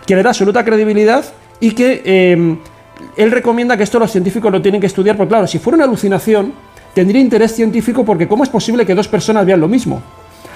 que 0.06 0.16
le 0.16 0.22
da 0.22 0.30
absoluta 0.30 0.64
credibilidad 0.64 1.24
y 1.60 1.72
que 1.72 2.02
eh, 2.04 2.56
él 3.16 3.30
recomienda 3.30 3.76
que 3.76 3.82
esto 3.82 3.98
los 3.98 4.10
científicos 4.10 4.50
lo 4.50 4.62
tienen 4.62 4.80
que 4.80 4.86
estudiar, 4.86 5.16
porque 5.16 5.28
claro, 5.28 5.46
si 5.46 5.58
fuera 5.58 5.76
una 5.76 5.84
alucinación, 5.84 6.54
tendría 6.94 7.20
interés 7.20 7.54
científico 7.54 8.04
porque 8.04 8.26
¿cómo 8.26 8.42
es 8.42 8.48
posible 8.48 8.86
que 8.86 8.94
dos 8.94 9.08
personas 9.08 9.44
vean 9.44 9.60
lo 9.60 9.68
mismo? 9.68 10.02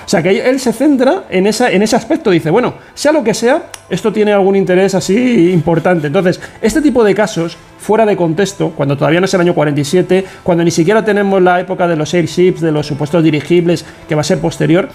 O 0.05 0.09
sea, 0.09 0.23
que 0.23 0.49
él 0.49 0.59
se 0.61 0.73
centra 0.73 1.25
en, 1.31 1.47
esa, 1.47 1.71
en 1.71 1.83
ese 1.83 1.97
aspecto. 1.97 2.31
Dice, 2.31 2.51
bueno, 2.51 2.75
sea 2.95 3.13
lo 3.13 3.23
que 3.23 3.35
sea, 3.35 3.65
esto 3.89 4.13
tiene 4.13 4.33
algún 4.33 4.57
interés 4.57 4.95
así 4.95 5.51
importante. 5.53 6.09
Entonces, 6.09 6.41
este 6.61 6.81
tipo 6.81 7.05
de 7.05 7.15
casos, 7.15 7.57
fuera 7.79 8.05
de 8.07 8.17
contexto, 8.17 8.71
cuando 8.71 8.97
todavía 8.97 9.21
no 9.21 9.27
es 9.27 9.35
el 9.35 9.41
año 9.41 9.55
47, 9.55 10.25
cuando 10.43 10.65
ni 10.65 10.71
siquiera 10.71 11.05
tenemos 11.05 11.41
la 11.43 11.61
época 11.61 11.87
de 11.87 11.97
los 11.97 12.13
airships, 12.15 12.61
de 12.61 12.73
los 12.73 12.87
supuestos 12.87 13.23
dirigibles, 13.23 13.85
que 14.09 14.15
va 14.15 14.23
a 14.23 14.25
ser 14.25 14.39
posterior, 14.39 14.89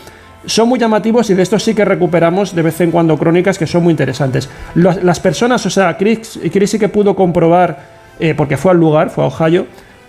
son 0.46 0.70
muy 0.70 0.80
llamativos 0.80 1.30
y 1.30 1.34
de 1.34 1.44
estos 1.44 1.64
sí 1.64 1.74
que 1.74 1.86
recuperamos 1.86 2.56
de 2.56 2.62
vez 2.62 2.80
en 2.82 2.92
cuando 2.92 3.18
crónicas 3.18 3.58
que 3.58 3.68
son 3.68 3.84
muy 3.84 3.92
interesantes. 3.92 4.50
Las 4.76 5.20
personas, 5.20 5.66
o 5.66 5.70
sea, 5.70 5.98
Chris, 5.98 6.40
Chris 6.52 6.72
sí 6.72 6.80
que 6.80 6.90
pudo 6.90 7.16
comprobar, 7.16 7.80
eh, 8.20 8.34
porque 8.36 8.58
fue 8.58 8.72
al 8.72 8.78
lugar, 8.78 9.10
fue 9.10 9.24
a 9.24 9.28
Ohio, 9.28 9.66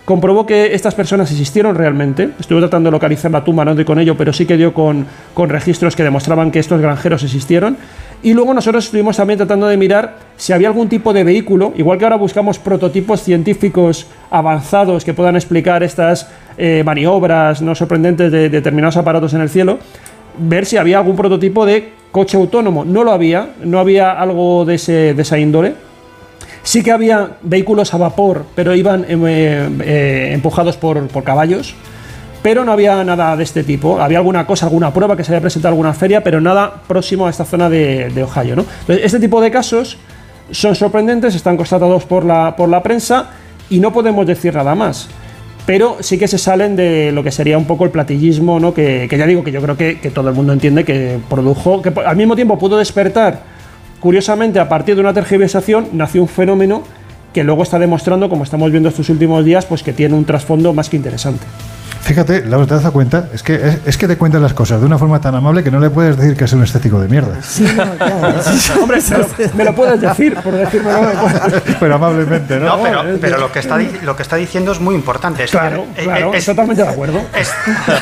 comprobó 0.07 0.45
que 0.45 0.73
estas 0.73 0.95
personas 0.95 1.29
existieron 1.31 1.75
realmente. 1.75 2.29
Estuve 2.39 2.61
tratando 2.61 2.87
de 2.87 2.91
localizar 2.91 3.29
la 3.29 3.43
tumba, 3.43 3.65
no 3.65 3.75
doy 3.75 3.83
con 3.83 3.99
ello, 3.99 4.15
pero 4.15 4.31
sí 4.31 4.45
que 4.45 4.55
dio 4.55 4.73
con, 4.73 5.05
con 5.33 5.49
registros 5.49 5.97
que 5.97 6.03
demostraban 6.03 6.49
que 6.49 6.59
estos 6.59 6.79
granjeros 6.79 7.23
existieron. 7.23 7.75
Y 8.23 8.33
luego 8.33 8.53
nosotros 8.53 8.85
estuvimos 8.85 9.17
también 9.17 9.37
tratando 9.37 9.67
de 9.67 9.75
mirar 9.75 10.15
si 10.37 10.53
había 10.53 10.69
algún 10.69 10.87
tipo 10.87 11.11
de 11.11 11.25
vehículo, 11.25 11.73
igual 11.75 11.97
que 11.97 12.05
ahora 12.05 12.15
buscamos 12.15 12.57
prototipos 12.57 13.21
científicos 13.21 14.07
avanzados 14.31 15.03
que 15.03 15.13
puedan 15.13 15.35
explicar 15.35 15.83
estas 15.83 16.29
eh, 16.57 16.83
maniobras 16.85 17.61
no 17.61 17.75
sorprendentes 17.75 18.31
de 18.31 18.47
determinados 18.47 18.95
aparatos 18.95 19.33
en 19.33 19.41
el 19.41 19.49
cielo, 19.49 19.77
ver 20.37 20.65
si 20.65 20.77
había 20.77 20.99
algún 20.99 21.17
prototipo 21.17 21.65
de 21.65 21.91
coche 22.13 22.37
autónomo. 22.37 22.85
No 22.85 23.03
lo 23.03 23.11
había, 23.11 23.49
no 23.61 23.77
había 23.77 24.13
algo 24.13 24.63
de, 24.63 24.75
ese, 24.75 25.13
de 25.13 25.21
esa 25.21 25.37
índole. 25.37 25.86
Sí 26.67 26.83
que 26.83 26.91
había 26.91 27.37
vehículos 27.43 27.93
a 27.93 27.97
vapor, 27.97 28.45
pero 28.53 28.75
iban 28.75 29.05
eh, 29.07 29.69
eh, 29.85 30.31
empujados 30.33 30.75
por, 30.75 31.07
por 31.07 31.23
caballos. 31.23 31.73
Pero 32.43 32.65
no 32.65 32.73
había 32.73 33.01
nada 33.05 33.37
de 33.37 33.43
este 33.45 33.63
tipo. 33.63 34.01
Había 34.01 34.17
alguna 34.17 34.45
cosa, 34.45 34.65
alguna 34.65 34.91
prueba 34.91 35.15
que 35.15 35.23
se 35.23 35.31
había 35.31 35.39
presentado 35.39 35.71
en 35.71 35.75
alguna 35.75 35.93
feria, 35.93 36.25
pero 36.25 36.41
nada 36.41 36.83
próximo 36.85 37.25
a 37.25 37.29
esta 37.29 37.45
zona 37.45 37.69
de, 37.69 38.09
de 38.09 38.21
Ohio. 38.21 38.57
¿no? 38.57 38.65
Este 38.89 39.17
tipo 39.17 39.39
de 39.39 39.49
casos 39.49 39.97
son 40.51 40.75
sorprendentes, 40.75 41.35
están 41.35 41.55
constatados 41.55 42.03
por 42.03 42.25
la, 42.25 42.57
por 42.57 42.67
la 42.67 42.83
prensa 42.83 43.29
y 43.69 43.79
no 43.79 43.93
podemos 43.93 44.27
decir 44.27 44.53
nada 44.53 44.75
más. 44.75 45.07
Pero 45.65 45.95
sí 46.01 46.17
que 46.17 46.27
se 46.27 46.37
salen 46.37 46.75
de 46.75 47.13
lo 47.13 47.23
que 47.23 47.31
sería 47.31 47.57
un 47.57 47.63
poco 47.65 47.85
el 47.85 47.91
platillismo, 47.91 48.59
¿no? 48.59 48.73
que, 48.73 49.07
que 49.09 49.17
ya 49.17 49.25
digo 49.25 49.41
que 49.41 49.53
yo 49.53 49.61
creo 49.61 49.77
que, 49.77 50.01
que 50.01 50.11
todo 50.11 50.27
el 50.27 50.35
mundo 50.35 50.51
entiende 50.51 50.83
que 50.83 51.17
produjo, 51.29 51.81
que 51.81 51.93
al 52.05 52.17
mismo 52.17 52.35
tiempo 52.35 52.59
pudo 52.59 52.77
despertar 52.77 53.55
Curiosamente, 53.99 54.59
a 54.59 54.69
partir 54.69 54.95
de 54.95 55.01
una 55.01 55.13
tergiversación 55.13 55.89
nació 55.93 56.21
un 56.21 56.27
fenómeno 56.27 56.83
que 57.33 57.43
luego 57.43 57.63
está 57.63 57.79
demostrando, 57.79 58.29
como 58.29 58.43
estamos 58.43 58.71
viendo 58.71 58.89
estos 58.89 59.09
últimos 59.09 59.43
días, 59.43 59.65
pues 59.65 59.83
que 59.83 59.93
tiene 59.93 60.15
un 60.15 60.25
trasfondo 60.25 60.73
más 60.73 60.89
que 60.89 60.97
interesante. 60.97 61.45
Fíjate, 62.07 62.45
Laura, 62.45 62.65
te 62.65 62.75
das 62.81 62.89
cuenta, 62.91 63.27
es 63.33 63.43
que, 63.43 63.55
es, 63.55 63.79
es 63.85 63.97
que 63.97 64.07
te 64.07 64.15
cuentan 64.17 64.41
las 64.41 64.53
cosas 64.53 64.79
de 64.79 64.85
una 64.85 64.97
forma 64.97 65.19
tan 65.19 65.35
amable 65.35 65.61
que 65.61 65.69
no 65.69 65.77
le 65.81 65.89
puedes 65.89 66.15
decir 66.15 66.37
que 66.37 66.45
es 66.45 66.53
un 66.53 66.63
estético 66.63 67.01
de 67.01 67.09
mierda. 67.09 67.35
Hombre, 68.81 69.01
me 69.09 69.17
lo, 69.17 69.27
me 69.55 69.63
lo 69.65 69.75
puedes 69.75 69.99
decir, 69.99 70.35
por 70.35 70.53
decírmelo. 70.53 71.01
me 71.01 71.07
puedes- 71.15 71.63
Pero 71.81 71.95
amablemente, 71.95 72.57
¿no? 72.59 72.77
No, 72.77 72.81
pero, 72.83 73.03
pero 73.19 73.37
lo, 73.37 73.51
que 73.51 73.59
está, 73.59 73.77
lo 74.03 74.15
que 74.15 74.23
está 74.23 74.37
diciendo 74.37 74.71
es 74.71 74.79
muy 74.79 74.95
importante. 74.95 75.43
Es 75.43 75.51
Claro, 75.51 75.85
claro, 76.01 76.33
es- 76.33 76.45
totalmente 76.45 76.81
de 76.83 76.87
acuerdo. 76.87 77.19
es- 77.35 77.51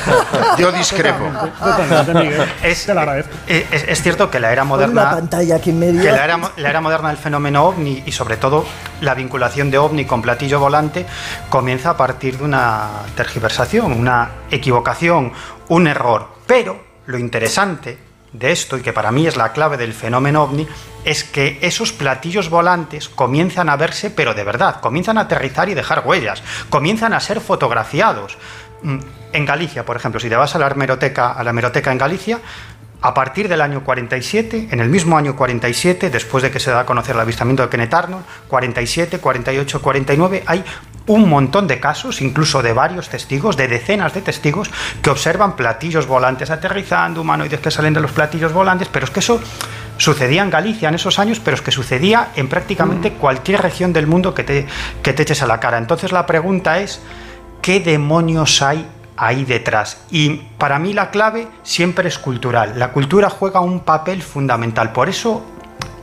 Yo 0.60 0.72
discrepo. 0.72 1.26
Totalmente, 1.60 2.14
Miguel. 2.14 2.42
es, 2.64 2.86
Te 2.86 2.94
lo 2.94 3.00
agradezco. 3.00 3.32
eh, 3.48 3.66
es- 3.72 3.86
es 3.88 4.02
cierto 4.04 4.30
que 4.30 4.40
la 4.40 4.52
era 4.52 4.64
Pon 4.66 4.78
una 4.78 4.88
moderna 4.88 5.12
pantalla 5.16 5.56
aquí 5.56 5.72
en 5.72 5.80
medio. 5.80 6.02
que 6.04 6.12
la 6.12 6.24
era, 6.26 6.40
la 6.58 6.70
era 6.70 6.80
moderna 6.80 7.08
del 7.10 7.18
fenómeno 7.18 7.64
ovni 7.66 8.04
y 8.06 8.12
sobre 8.12 8.38
todo 8.38 8.66
la 9.02 9.16
vinculación 9.16 9.72
de 9.72 9.80
ovni 9.80 10.06
con 10.06 10.22
platillo 10.22 10.60
volante 10.60 11.08
comienza 11.50 11.90
a 11.92 11.98
partir 11.98 12.38
de 12.38 12.44
una 12.44 12.88
tergiversación, 13.16 13.95
una 13.96 14.30
equivocación, 14.52 15.32
un 15.70 15.88
error. 15.88 16.28
Pero 16.46 16.84
lo 17.08 17.18
interesante 17.18 17.98
de 18.34 18.52
esto, 18.52 18.78
y 18.78 18.82
que 18.82 18.94
para 18.94 19.12
mí 19.12 19.28
es 19.28 19.38
la 19.38 19.54
clave 19.54 19.78
del 19.78 19.94
fenómeno 19.94 20.44
ovni, 20.44 20.68
es 21.06 21.24
que 21.24 21.60
esos 21.62 21.94
platillos 21.94 22.50
volantes 22.50 23.08
comienzan 23.08 23.70
a 23.70 23.78
verse, 23.78 24.10
pero 24.10 24.34
de 24.34 24.44
verdad, 24.44 24.82
comienzan 24.82 25.18
a 25.18 25.22
aterrizar 25.22 25.70
y 25.70 25.74
dejar 25.74 26.04
huellas, 26.06 26.44
comienzan 26.70 27.14
a 27.14 27.20
ser 27.20 27.40
fotografiados. 27.40 28.38
Mm, 28.82 29.00
En 29.32 29.46
Galicia, 29.46 29.84
por 29.84 29.98
ejemplo, 29.98 30.20
si 30.20 30.30
te 30.30 30.36
vas 30.38 30.56
a 30.56 30.60
la 30.60 30.68
hemeroteca, 30.68 31.34
a 31.34 31.44
la 31.44 31.50
hemeroteca 31.50 31.92
en 31.92 31.98
Galicia, 31.98 32.40
a 33.02 33.14
partir 33.14 33.48
del 33.48 33.62
año 33.62 33.84
47, 33.84 34.70
en 34.72 34.80
el 34.80 34.90
mismo 34.90 35.18
año 35.18 35.36
47, 35.36 36.10
después 36.10 36.44
de 36.44 36.52
que 36.52 36.60
se 36.60 36.72
da 36.72 36.82
a 36.82 36.86
conocer 36.86 37.16
el 37.16 37.22
avistamiento 37.22 37.64
de 37.64 37.70
Kenneth 37.70 37.94
Arnold, 37.94 38.26
47, 38.48 39.20
48, 39.20 39.82
49, 39.82 40.44
hay 40.46 40.64
un 41.08 41.30
montón 41.30 41.68
de 41.68 41.80
casos, 41.80 42.22
incluso 42.22 42.64
de 42.64 42.74
varios 42.74 43.10
testigos, 43.10 43.58
de 43.58 43.68
decenas 43.68 44.14
de 44.14 44.22
testigos, 44.22 44.72
que 45.02 45.10
observan 45.10 45.56
platillos 45.56 46.08
volantes 46.08 46.50
aterrizando, 46.50 47.22
humanoides 47.22 47.60
que 47.60 47.70
salen 47.70 47.94
de 47.94 48.02
los 48.02 48.12
platillos 48.12 48.54
volantes, 48.54 48.88
pero 48.92 49.06
es 49.06 49.12
que 49.12 49.20
eso 49.20 49.40
sucedía 49.98 50.42
en 50.42 50.50
Galicia 50.50 50.90
en 50.90 50.96
esos 50.96 51.20
años, 51.20 51.40
pero 51.40 51.56
es 51.56 51.62
que 51.62 51.72
sucedía 51.72 52.30
en 52.36 52.48
prácticamente 52.48 53.12
cualquier 53.12 53.62
región 53.62 53.94
del 53.94 54.08
mundo 54.08 54.34
que 54.34 54.44
te, 54.44 54.66
que 55.04 55.14
te 55.14 55.24
eches 55.24 55.42
a 55.42 55.48
la 55.48 55.60
cara. 55.60 55.78
Entonces 55.78 56.12
la 56.12 56.26
pregunta 56.26 56.80
es, 56.80 57.02
¿qué 57.62 57.80
demonios 57.80 58.62
hay 58.62 58.88
ahí 59.18 59.46
detrás. 59.46 60.06
Y 60.12 60.30
para 60.58 60.80
mí 60.80 60.94
la 60.94 61.12
clave 61.12 61.48
siempre 61.64 62.08
es 62.08 62.18
cultural. 62.18 62.74
La 62.78 62.92
cultura 62.92 63.30
juega 63.30 63.60
un 63.60 63.82
papel 63.82 64.22
fundamental. 64.22 64.92
Por 64.92 65.10
eso 65.10 65.46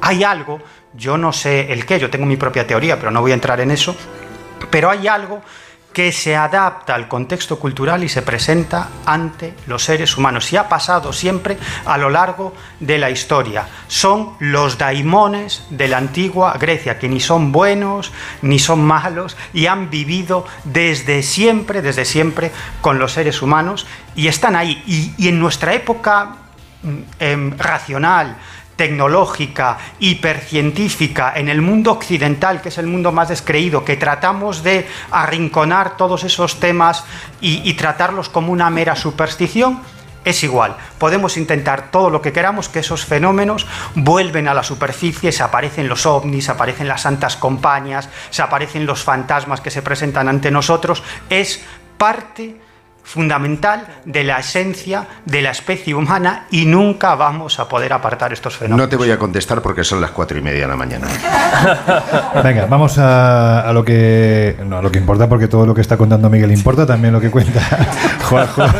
hay 0.00 0.24
algo, 0.24 0.60
yo 0.94 1.16
no 1.16 1.32
sé 1.32 1.73
el 1.73 1.86
qué, 1.86 1.99
yo 1.99 2.10
tengo 2.10 2.26
mi 2.26 2.36
propia 2.36 2.66
teoría, 2.66 2.99
pero 2.99 3.10
no 3.10 3.20
voy 3.20 3.31
a 3.31 3.34
entrar 3.34 3.60
en 3.60 3.70
eso, 3.70 3.94
pero 4.70 4.91
hay 4.91 5.07
algo 5.07 5.42
que 5.93 6.12
se 6.12 6.37
adapta 6.37 6.95
al 6.95 7.09
contexto 7.09 7.59
cultural 7.59 8.05
y 8.05 8.09
se 8.09 8.23
presenta 8.23 8.89
ante 9.07 9.55
los 9.67 9.85
seres 9.85 10.17
humanos. 10.17 10.53
Y 10.53 10.57
ha 10.57 10.69
pasado 10.69 11.12
siempre 11.12 11.59
a 11.85 11.99
lo 11.99 12.11
largo 12.11 12.55
de 12.81 12.99
la 12.99 13.11
historia. 13.11 13.69
Son 13.89 14.35
los 14.39 14.79
daimones 14.79 15.67
de 15.71 15.89
la 15.89 15.99
antigua 15.99 16.57
Grecia, 16.59 16.99
que 16.99 17.09
ni 17.09 17.21
son 17.21 17.53
buenos 17.53 18.12
ni 18.43 18.59
son 18.59 18.85
malos 18.85 19.37
y 19.53 19.67
han 19.67 19.91
vivido 19.91 20.47
desde 20.65 21.23
siempre, 21.23 21.83
desde 21.83 22.05
siempre 22.05 22.51
con 22.81 22.99
los 22.99 23.12
seres 23.12 23.43
humanos 23.43 23.87
y 24.15 24.29
están 24.29 24.57
ahí. 24.57 24.83
Y, 25.19 25.29
en 25.29 25.39
nuestra 25.39 25.75
época 25.75 26.37
mm, 26.83 26.99
em, 27.19 27.59
racional, 27.59 28.37
tecnológica, 28.76 29.78
hipercientífica, 29.99 31.33
en 31.36 31.49
el 31.49 31.62
mundo 31.62 31.92
occidental, 31.92 32.60
que 32.60 32.70
es 32.70 32.78
el 32.78 32.86
mundo 32.86 33.12
más 33.12 33.28
descreído, 33.28 33.84
que 33.84 33.97
tratamos 33.97 34.62
de 34.62 34.86
arrinconar 35.10 35.97
todos 35.97 36.25
esos 36.25 36.60
temas 36.60 37.05
y, 37.41 37.73
tratarlos 37.75 38.28
como 38.28 38.52
una 38.52 38.70
mera 38.70 38.97
superstición, 38.97 39.81
es 40.25 40.44
igual. 40.44 40.76
Podemos 40.99 41.36
intentar 41.36 41.91
todo 41.91 42.09
lo 42.09 42.23
que 42.23 42.33
queramos, 42.33 42.68
que 42.68 42.78
esos 42.78 43.05
fenómenos 43.05 43.67
vuelven 43.97 44.47
a 44.47 44.55
la 44.55 44.62
superficie, 44.62 45.33
se 45.33 45.42
aparecen 45.42 45.89
los 45.89 46.07
ovnis, 46.07 46.44
se 46.44 46.52
aparecen 46.52 46.86
las 46.86 47.02
santas 47.02 47.36
compañías, 47.36 48.09
se 48.31 48.42
aparecen 48.42 48.86
los 48.86 49.02
fantasmas 49.02 49.60
que 49.60 49.73
se 49.73 49.83
presentan 49.83 50.28
ante 50.28 50.52
nosotros. 50.52 51.02
Es 51.28 51.65
parte 51.99 52.60
fundamental 53.05 53.87
de 54.05 54.25
la 54.25 54.39
esencia 54.39 55.07
de 55.27 55.43
la 55.43 55.51
especie 55.51 55.95
humana 55.95 56.47
y 56.51 56.65
nunca 56.67 57.15
vamos 57.15 57.59
a 57.59 57.69
poder 57.69 57.93
apartar 57.93 58.33
estos 58.33 58.57
fenómenos. 58.57 58.87
No 58.87 58.89
te 58.89 58.97
voy 58.97 59.11
a 59.11 59.19
contestar 59.19 59.61
porque 59.61 59.85
son 59.85 60.01
las 60.01 60.11
cuatro 60.13 60.39
y 60.39 60.43
media 60.43 60.63
de 60.63 60.69
la 60.69 60.77
mañana. 60.77 61.09
Venga, 62.43 62.67
vamos 62.67 62.99
a, 62.99 63.61
a 63.69 63.73
lo 63.73 63.85
que 63.85 64.57
no, 64.65 64.79
a 64.79 64.83
lo 64.83 64.91
que 64.91 64.99
importa 64.99 65.29
porque 65.29 65.49
todo 65.49 65.67
lo 65.67 65.75
que 65.75 65.81
está 65.81 65.97
contando 65.97 66.31
Miguel 66.31 66.53
importa, 66.53 66.87
también 66.87 67.13
lo 67.13 67.21
que 67.21 67.31
cuenta 67.31 67.61
Juanjo. 68.29 68.63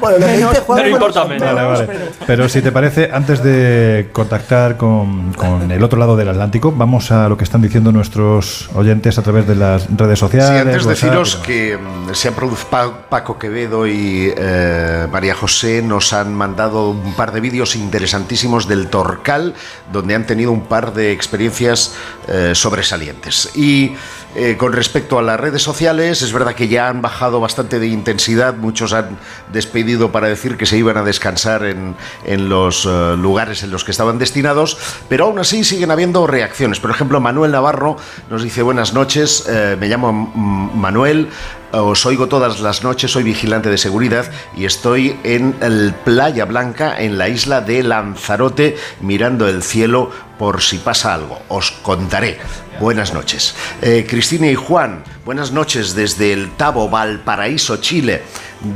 Bueno, 0.00 0.18
lo 0.18 0.26
que 0.26 0.32
dice 0.36 0.88
importa 0.90 1.24
menos. 1.24 1.54
Vale, 1.54 1.68
vale. 1.68 1.88
pero- 2.26 2.48
si 2.48 2.60
te 2.60 2.72
parece, 2.72 3.08
antes 3.12 3.42
de 3.42 4.10
contactar 4.12 4.76
con, 4.76 5.32
con 5.32 5.70
el 5.70 5.82
otro 5.82 5.96
lado 5.98 6.16
del 6.16 6.28
Atlántico, 6.28 6.72
vamos 6.76 7.12
a 7.12 7.28
lo 7.28 7.36
que 7.36 7.44
están 7.44 7.62
diciendo 7.62 7.92
nuestros 7.92 8.68
oyentes 8.74 9.16
a 9.18 9.22
través 9.22 9.46
de 9.46 9.54
las 9.54 9.86
redes 9.96 10.18
sociales. 10.18 10.48
Sí, 10.50 10.56
antes 10.56 10.84
WhatsApp 10.86 10.90
deciros 10.90 11.36
que 11.36 11.78
mm, 11.78 12.14
se 12.14 12.28
han 12.28 12.34
producido 12.34 12.94
Paco 13.12 13.38
Quevedo 13.38 13.86
y 13.86 14.32
eh, 14.34 15.06
María 15.12 15.34
José 15.34 15.82
nos 15.82 16.14
han 16.14 16.34
mandado 16.34 16.88
un 16.88 17.12
par 17.12 17.30
de 17.32 17.42
vídeos 17.42 17.76
interesantísimos 17.76 18.66
del 18.66 18.88
Torcal, 18.88 19.52
donde 19.92 20.14
han 20.14 20.26
tenido 20.26 20.50
un 20.50 20.62
par 20.62 20.94
de 20.94 21.12
experiencias 21.12 21.94
eh, 22.26 22.52
sobresalientes. 22.54 23.50
Y 23.54 23.92
eh, 24.34 24.56
con 24.56 24.72
respecto 24.72 25.18
a 25.18 25.22
las 25.22 25.38
redes 25.38 25.60
sociales, 25.60 26.22
es 26.22 26.32
verdad 26.32 26.54
que 26.54 26.68
ya 26.68 26.88
han 26.88 27.02
bajado 27.02 27.38
bastante 27.38 27.78
de 27.78 27.88
intensidad, 27.88 28.54
muchos 28.54 28.94
han 28.94 29.18
despedido 29.52 30.10
para 30.10 30.28
decir 30.28 30.56
que 30.56 30.64
se 30.64 30.78
iban 30.78 30.96
a 30.96 31.02
descansar 31.02 31.66
en, 31.66 31.94
en 32.24 32.48
los 32.48 32.86
lugares 32.86 33.62
en 33.62 33.70
los 33.70 33.84
que 33.84 33.90
estaban 33.90 34.18
destinados, 34.18 34.78
pero 35.10 35.26
aún 35.26 35.38
así 35.38 35.64
siguen 35.64 35.90
habiendo 35.90 36.26
reacciones. 36.26 36.80
Por 36.80 36.90
ejemplo, 36.90 37.20
Manuel 37.20 37.52
Navarro 37.52 37.98
nos 38.30 38.42
dice 38.42 38.62
buenas 38.62 38.94
noches, 38.94 39.46
me 39.78 39.86
llamo 39.86 40.12
Manuel, 40.14 41.28
os 41.72 42.04
oigo 42.04 42.28
todas 42.28 42.60
las 42.60 42.84
noches, 42.84 43.12
soy 43.12 43.22
vigilante 43.22 43.70
de 43.70 43.78
seguridad 43.78 44.30
y 44.56 44.66
estoy 44.66 45.16
en 45.24 45.56
el 45.62 45.94
Playa 46.04 46.44
Blanca, 46.44 46.94
en 46.98 47.16
la 47.16 47.28
isla 47.28 47.62
de 47.62 47.82
Lanzarote, 47.82 48.76
mirando 49.00 49.48
el 49.48 49.62
cielo 49.62 50.10
por 50.38 50.60
si 50.60 50.78
pasa 50.78 51.14
algo. 51.14 51.40
Os 51.48 51.70
contaré. 51.70 52.38
Buenas 52.78 53.14
noches. 53.14 53.54
Eh, 53.80 54.06
Cristina 54.08 54.48
y 54.48 54.54
Juan, 54.54 55.02
buenas 55.24 55.52
noches 55.52 55.94
desde 55.94 56.32
el 56.32 56.50
Tabo, 56.56 56.88
Valparaíso, 56.88 57.78
Chile. 57.78 58.22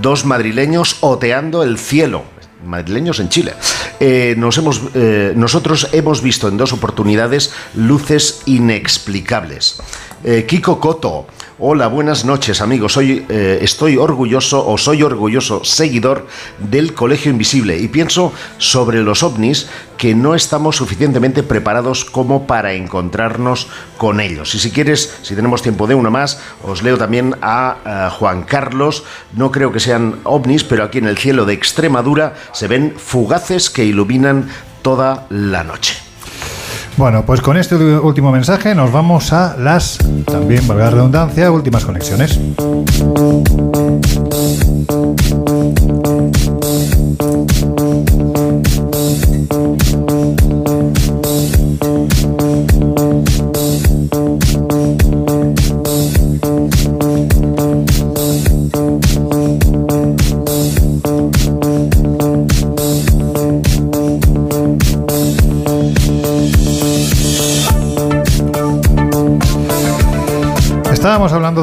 Dos 0.00 0.25
madrileños 0.25 0.99
oteando 1.00 1.62
el 1.62 1.78
cielo 1.78 2.25
madrileños 2.65 3.20
en 3.20 3.28
Chile. 3.28 3.55
Eh, 4.00 4.34
nos 4.36 4.58
hemos, 4.58 4.81
eh, 4.94 5.33
nosotros 5.36 5.89
hemos 5.92 6.20
visto 6.20 6.49
en 6.49 6.57
dos 6.57 6.73
oportunidades 6.73 7.52
luces 7.75 8.42
inexplicables. 8.47 9.81
Kiko 10.49 10.81
Coto, 10.81 11.28
hola, 11.59 11.86
buenas 11.86 12.25
noches 12.25 12.60
amigos. 12.60 12.93
Soy, 12.93 13.25
eh, 13.28 13.59
estoy 13.62 13.97
orgulloso 13.97 14.67
o 14.67 14.76
soy 14.76 15.02
orgulloso 15.02 15.65
seguidor 15.65 16.26
del 16.59 16.93
Colegio 16.93 17.31
Invisible 17.31 17.78
y 17.78 17.89
pienso 17.89 18.33
sobre 18.59 19.02
los 19.02 19.23
ovnis 19.23 19.68
que 19.97 20.15
no 20.15 20.35
estamos 20.35 20.76
suficientemente 20.76 21.43
preparados 21.43 22.05
como 22.05 22.47
para 22.47 22.75
encontrarnos 22.75 23.68
con 23.97 24.20
ellos. 24.20 24.55
Y 24.55 24.59
si 24.59 24.70
quieres, 24.70 25.18
si 25.23 25.35
tenemos 25.35 25.62
tiempo 25.62 25.86
de 25.86 25.94
una 25.94 26.10
más, 26.10 26.41
os 26.62 26.83
leo 26.83 26.99
también 26.99 27.35
a, 27.41 27.76
eh, 27.85 28.15
Juan 28.18 28.43
Carlos. 28.43 29.05
No 29.33 29.51
creo 29.51 29.73
que 29.73 29.81
sean 29.81 30.20
ovnis, 30.25 30.65
pero 30.65 30.85
aquí 30.85 30.99
en 30.99 31.07
el 31.07 31.17
cielo 31.17 31.47
de 31.47 31.55
Extremadura 31.55 32.35
se 32.52 32.68
ven 32.68 32.94
fugaces 32.97 33.70
que 33.70 33.85
iluminan 33.85 34.51
toda 34.83 35.26
la 35.31 35.65
noche. 35.65 36.06
Bueno, 36.97 37.26
pues 37.26 37.42
con 37.42 37.58
este 37.58 37.75
último 37.75 38.33
mensaje 38.33 38.75
nos 38.75 38.91
vamos 38.91 39.33
a 39.34 39.55
las, 39.58 39.99
también 40.25 40.66
valga 40.66 40.84
la 40.84 40.91
redundancia, 40.91 41.50
últimas 41.50 41.84
conexiones. 41.84 42.41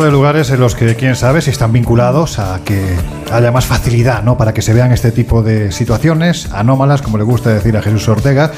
De 0.03 0.11
lugares 0.11 0.49
en 0.49 0.59
los 0.59 0.75
que 0.75 0.95
quién 0.95 1.15
sabe 1.15 1.41
si 1.41 1.49
están 1.49 1.72
vinculados 1.72 2.38
a 2.38 2.59
que 2.65 2.80
haya 3.32 3.51
más 3.51 3.65
facilidad, 3.65 4.22
¿no? 4.22 4.38
Para 4.38 4.53
que 4.53 4.61
se 4.61 4.73
vean 4.73 4.91
este 4.91 5.11
tipo 5.11 5.41
de 5.41 5.72
situaciones 5.72 6.49
anómalas, 6.51 7.01
como 7.01 7.17
le 7.17 7.23
gusta 7.23 7.49
decir 7.49 7.75
a 7.77 7.82
Jesús 7.82 8.07
Ortega. 8.09 8.51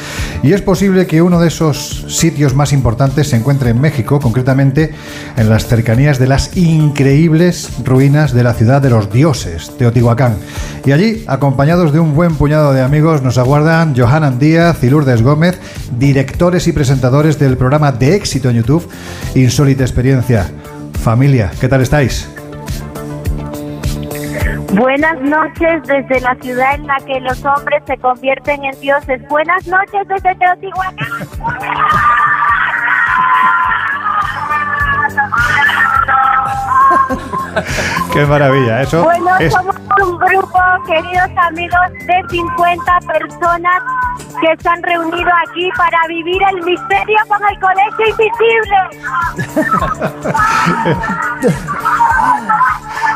Y 0.44 0.54
es 0.54 0.62
posible 0.62 1.08
que 1.08 1.22
uno 1.22 1.40
de 1.40 1.48
esos 1.48 2.06
sitios 2.08 2.56
más 2.56 2.74
importantes 2.74 3.30
se 3.30 3.36
encuentre 3.36 3.70
en 3.70 3.80
México, 3.80 4.20
concretamente 4.20 4.94
en 5.38 5.50
las 5.50 5.68
cercanías 5.68 6.20
de 6.20 6.28
las 6.28 6.58
increíbles 6.58 7.70
ruinas 7.84 8.34
de 8.34 8.44
la 8.44 8.54
ciudad 8.54 8.82
de 8.82 8.90
los 8.90 9.12
dioses, 9.12 9.72
Teotihuacán. 9.78 10.38
Y 10.84 10.92
allí, 10.92 11.24
acompañados 11.28 11.94
de 11.94 12.00
un 12.00 12.16
buen 12.16 12.36
puñado 12.36 12.74
de 12.74 12.82
amigos, 12.82 13.22
nos 13.22 13.38
aguardan 13.38 13.96
Johanan 13.96 14.40
Díaz 14.40 14.84
y 14.84 14.90
Lourdes 14.90 15.22
Gómez, 15.22 15.60
directores 15.98 16.68
y 16.68 16.72
presentadores 16.72 17.40
del 17.40 17.58
programa 17.58 17.92
de 17.92 18.16
éxito 18.16 18.50
en 18.50 18.58
YouTube 18.58 18.90
Insólita 19.36 19.84
Experiencia. 19.84 20.50
Familia, 21.06 21.52
¿qué 21.62 21.70
tal 21.70 21.82
estáis? 21.82 22.28
Buenas 24.74 25.22
noches 25.22 25.84
desde 25.86 26.20
la 26.20 26.36
ciudad 26.42 26.74
en 26.74 26.88
la 26.88 26.98
que 27.06 27.20
los 27.20 27.46
hombres 27.46 27.84
se 27.86 27.96
convierten 27.98 28.66
en 28.66 28.80
dioses. 28.82 29.22
Buenas 29.30 29.68
noches 29.68 30.02
desde 30.08 30.34
Teotihuacán. 30.34 31.08
Qué 38.14 38.26
maravilla, 38.26 38.82
eso 38.82 39.04
Bueno, 39.04 39.38
es... 39.40 39.54
somos 39.54 39.76
un 40.02 40.18
grupo, 40.18 40.60
queridos 40.88 41.30
amigos, 41.38 41.80
de 42.06 42.24
50 42.30 43.00
personas 43.08 43.84
que 44.42 44.56
se 44.62 44.70
han 44.70 44.84
reunido 44.84 45.30
aquí 45.48 45.70
para 45.78 45.98
vivir 46.08 46.42
el 46.52 46.64
misterio 46.64 47.18
con 47.28 47.40
el 47.50 47.60
colegio 47.60 48.08
invisible. 48.10 48.78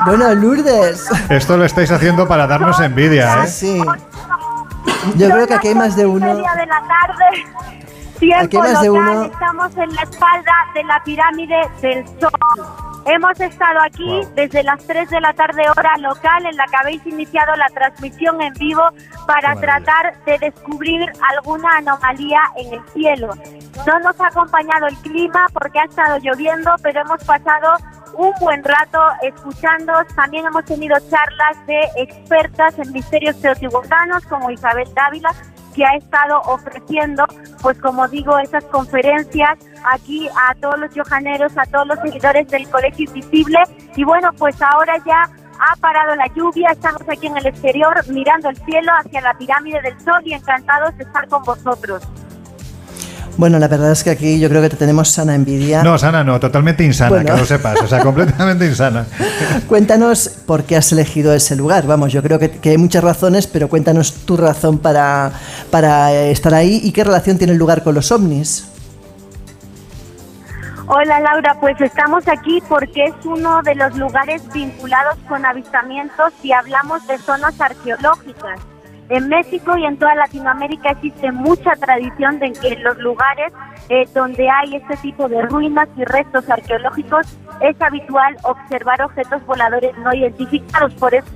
Bueno, 0.06 0.34
Lourdes. 0.34 1.09
Esto 1.30 1.58
lo 1.58 1.66
estáis 1.66 1.92
haciendo 1.92 2.27
para 2.27 2.48
darnos 2.48 2.80
envidia, 2.80 3.43
¿eh? 3.43 3.48
Sí. 3.48 3.82
Yo 5.16 5.30
creo 5.30 5.45
que 5.48 5.53
aquí 5.56 5.68
hay 5.69 5.76
más 5.76 5.95
de 5.95 6.06
uno. 6.06 6.35
De 6.35 6.42
la 6.42 6.48
tarde. 6.88 7.45
Tiempo 8.19 8.45
Aquí 8.45 8.58
hay 8.58 8.74
más 8.74 8.82
de 8.82 8.90
uno. 8.90 9.24
estamos 9.26 9.77
en 9.77 9.95
la 9.95 10.01
espalda 10.03 10.53
de 10.74 10.84
la 10.84 11.03
pirámide 11.03 11.69
del 11.82 12.06
Sol. 12.19 12.89
Hemos 13.06 13.40
estado 13.40 13.80
aquí 13.82 14.22
desde 14.36 14.64
las 14.64 14.86
3 14.86 15.10
de 15.10 15.22
la 15.22 15.34
tarde 15.34 15.64
hora 15.69 15.98
local 15.98 16.45
en 16.45 16.56
la 16.56 16.66
que 16.66 16.76
habéis 16.76 17.06
iniciado 17.06 17.56
la 17.56 17.68
transmisión 17.68 18.42
en 18.42 18.53
vivo 18.53 18.84
para 19.26 19.56
tratar 19.56 20.18
de 20.26 20.38
descubrir 20.38 21.11
alguna 21.30 21.78
anomalía 21.78 22.42
en 22.58 22.74
el 22.74 22.82
cielo. 22.90 23.30
No 23.88 24.00
nos 24.00 24.19
ha 24.19 24.28
acompañado 24.28 24.88
el 24.88 24.98
clima 24.98 25.45
porque 25.53 25.80
ha 25.80 25.86
estado 25.86 26.18
lloviendo, 26.19 26.72
pero 26.84 27.02
hemos 27.02 27.24
pasado 27.24 27.76
un 28.16 28.34
buen 28.40 28.64
rato 28.64 29.00
escuchando. 29.22 29.94
También 30.16 30.45
hemos 30.45 30.66
tenido 30.66 30.98
charlas 31.10 31.66
de 31.68 31.82
expertas 31.95 32.78
en 32.80 32.92
misterios 32.92 33.40
teotihuacanos 33.42 34.26
como 34.26 34.52
Isabel 34.52 34.88
Dávila, 34.94 35.34
que 35.74 35.86
ha 35.86 35.95
estado 35.95 36.42
ofreciendo, 36.42 37.26
pues 37.61 37.80
como 37.80 38.08
digo, 38.08 38.38
esas 38.40 38.66
conferencias 38.66 39.58
aquí 39.93 40.27
a 40.27 40.56
todos 40.56 40.80
los 40.80 40.91
johaneros, 40.93 41.51
a 41.58 41.66
todos 41.66 41.88
los 41.88 41.99
seguidores 41.99 42.48
del 42.48 42.67
Colegio 42.69 43.06
Invisible. 43.06 43.59
Y 43.95 44.03
bueno, 44.03 44.30
pues 44.38 44.56
ahora 44.61 44.95
ya 45.06 45.30
ha 45.59 45.75
parado 45.77 46.16
la 46.16 46.27
lluvia, 46.35 46.69
estamos 46.72 47.01
aquí 47.09 47.27
en 47.27 47.38
el 47.38 47.45
exterior 47.45 47.93
mirando 48.08 48.49
el 48.49 48.58
cielo 48.58 48.91
hacia 48.99 49.22
la 49.22 49.33
pirámide 49.38 49.82
del 49.82 49.99
Sol 49.99 50.22
y 50.25 50.33
encantados 50.33 50.95
de 50.98 51.03
estar 51.03 51.27
con 51.27 51.43
vosotros. 51.43 52.01
Bueno, 53.38 53.58
la 53.58 53.69
verdad 53.69 53.93
es 53.93 54.03
que 54.03 54.09
aquí 54.09 54.38
yo 54.38 54.49
creo 54.49 54.61
que 54.61 54.69
te 54.69 54.75
tenemos 54.75 55.08
sana 55.09 55.33
envidia. 55.33 55.82
No, 55.82 55.98
sana 55.98 56.25
no, 56.25 56.41
totalmente 56.41 56.83
insana, 56.83 57.11
Bueno. 57.11 57.33
que 57.35 57.40
lo 57.40 57.45
sepas, 57.45 57.82
o 57.82 57.88
sea, 57.88 57.99
completamente 58.03 58.66
insana. 58.66 59.06
Cuéntanos 59.67 60.27
por 60.45 60.64
qué 60.66 60.75
has 60.75 60.91
elegido 60.91 61.33
ese 61.33 61.56
lugar. 61.56 61.88
Vamos, 61.88 62.11
yo 62.11 62.22
creo 62.22 62.38
que, 62.38 62.51
que 62.51 62.72
hay 62.72 62.77
muchas 62.77 63.01
razones, 63.01 63.48
pero 63.48 63.69
cuéntanos 63.69 64.11
tu 64.25 64.35
razón 64.35 64.77
para, 64.80 65.32
para 65.72 66.14
estar 66.14 66.53
ahí 66.53 66.82
y 66.83 66.91
qué 66.91 67.06
relación 67.06 67.38
tiene 67.38 67.53
el 67.53 67.59
lugar 67.59 67.82
con 67.82 67.95
los 67.95 68.11
ovnis. 68.11 68.66
Hola 70.92 71.19
Laura, 71.19 71.56
pues 71.59 71.80
estamos 71.82 72.27
aquí 72.27 72.64
porque 72.68 73.06
es 73.06 73.14
uno 73.24 73.61
de 73.61 73.76
los 73.76 73.95
lugares 73.95 74.51
vinculados 74.51 75.19
con 75.27 75.45
avistamientos 75.45 76.34
y 76.42 76.51
hablamos 76.51 77.06
de 77.06 77.19
zonas 77.19 77.61
arqueológicas. 77.61 78.59
En 79.09 79.30
México 79.30 79.77
y 79.77 79.85
en 79.85 80.00
toda 80.00 80.16
Latinoamérica 80.16 80.90
existe 80.90 81.32
mucha 81.32 81.76
tradición 81.76 82.40
de 82.40 82.53
que 82.53 82.69
en 82.69 82.84
los 82.84 82.98
lugares 82.98 83.53
eh, 83.90 84.08
donde 84.16 84.50
hay 84.50 84.77
este 84.77 84.98
tipo 84.98 85.30
de 85.30 85.43
ruinas 85.43 85.88
y 85.95 86.06
restos 86.06 86.50
arqueológicos 86.50 87.38
es 87.61 87.80
habitual 87.80 88.35
observar 88.42 89.00
objetos 89.03 89.45
voladores 89.45 89.95
no 90.00 90.11
identificados. 90.11 90.92
Por 90.95 91.14
eso 91.14 91.30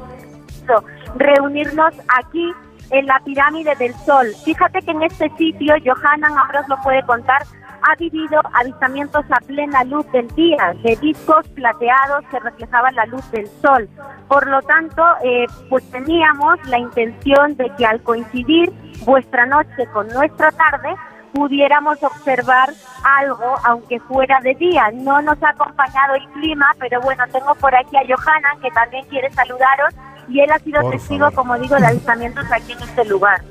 reunirnos 1.15 1.93
aquí 2.19 2.51
en 2.89 3.05
la 3.05 3.19
pirámide 3.23 3.75
del 3.75 3.93
Sol. 3.97 4.33
Fíjate 4.43 4.81
que 4.81 4.91
en 4.91 5.03
este 5.03 5.29
sitio, 5.37 5.75
Johanan 5.85 6.35
ahora 6.37 6.61
os 6.61 6.69
lo 6.69 6.77
puede 6.81 7.03
contar, 7.03 7.43
ha 7.83 7.95
vivido 7.95 8.41
avistamientos 8.53 9.25
a 9.29 9.39
plena 9.41 9.83
luz 9.83 10.09
del 10.11 10.27
día, 10.35 10.73
de 10.83 10.95
discos 10.97 11.47
plateados 11.49 12.25
que 12.31 12.39
reflejaban 12.39 12.95
la 12.95 13.05
luz 13.05 13.29
del 13.31 13.47
sol. 13.61 13.89
Por 14.27 14.47
lo 14.47 14.61
tanto, 14.61 15.03
eh, 15.23 15.45
pues 15.69 15.89
teníamos 15.91 16.57
la 16.67 16.79
intención 16.79 17.55
de 17.57 17.71
que 17.77 17.85
al 17.85 18.01
coincidir 18.01 18.71
vuestra 19.05 19.45
noche 19.45 19.85
con 19.91 20.07
nuestra 20.09 20.51
tarde, 20.51 20.95
pudiéramos 21.33 22.01
observar 22.03 22.69
algo, 23.03 23.55
aunque 23.65 23.99
fuera 24.01 24.39
de 24.41 24.53
día. 24.55 24.91
No 24.93 25.21
nos 25.21 25.41
ha 25.43 25.49
acompañado 25.49 26.15
el 26.15 26.27
clima, 26.29 26.71
pero 26.79 27.01
bueno, 27.01 27.23
tengo 27.31 27.53
por 27.55 27.75
aquí 27.75 27.97
a 27.97 28.01
Johanan, 28.01 28.61
que 28.61 28.69
también 28.71 29.05
quiere 29.07 29.31
saludaros, 29.31 29.95
y 30.29 30.39
él 30.39 30.51
ha 30.51 30.59
sido 30.59 30.81
Por 30.81 30.91
testigo, 30.91 31.31
favor. 31.31 31.35
como 31.35 31.57
digo, 31.57 31.75
de 31.75 31.87
avistamientos 31.87 32.45
aquí 32.51 32.73
en 32.73 32.83
este 32.83 33.05
lugar. 33.05 33.41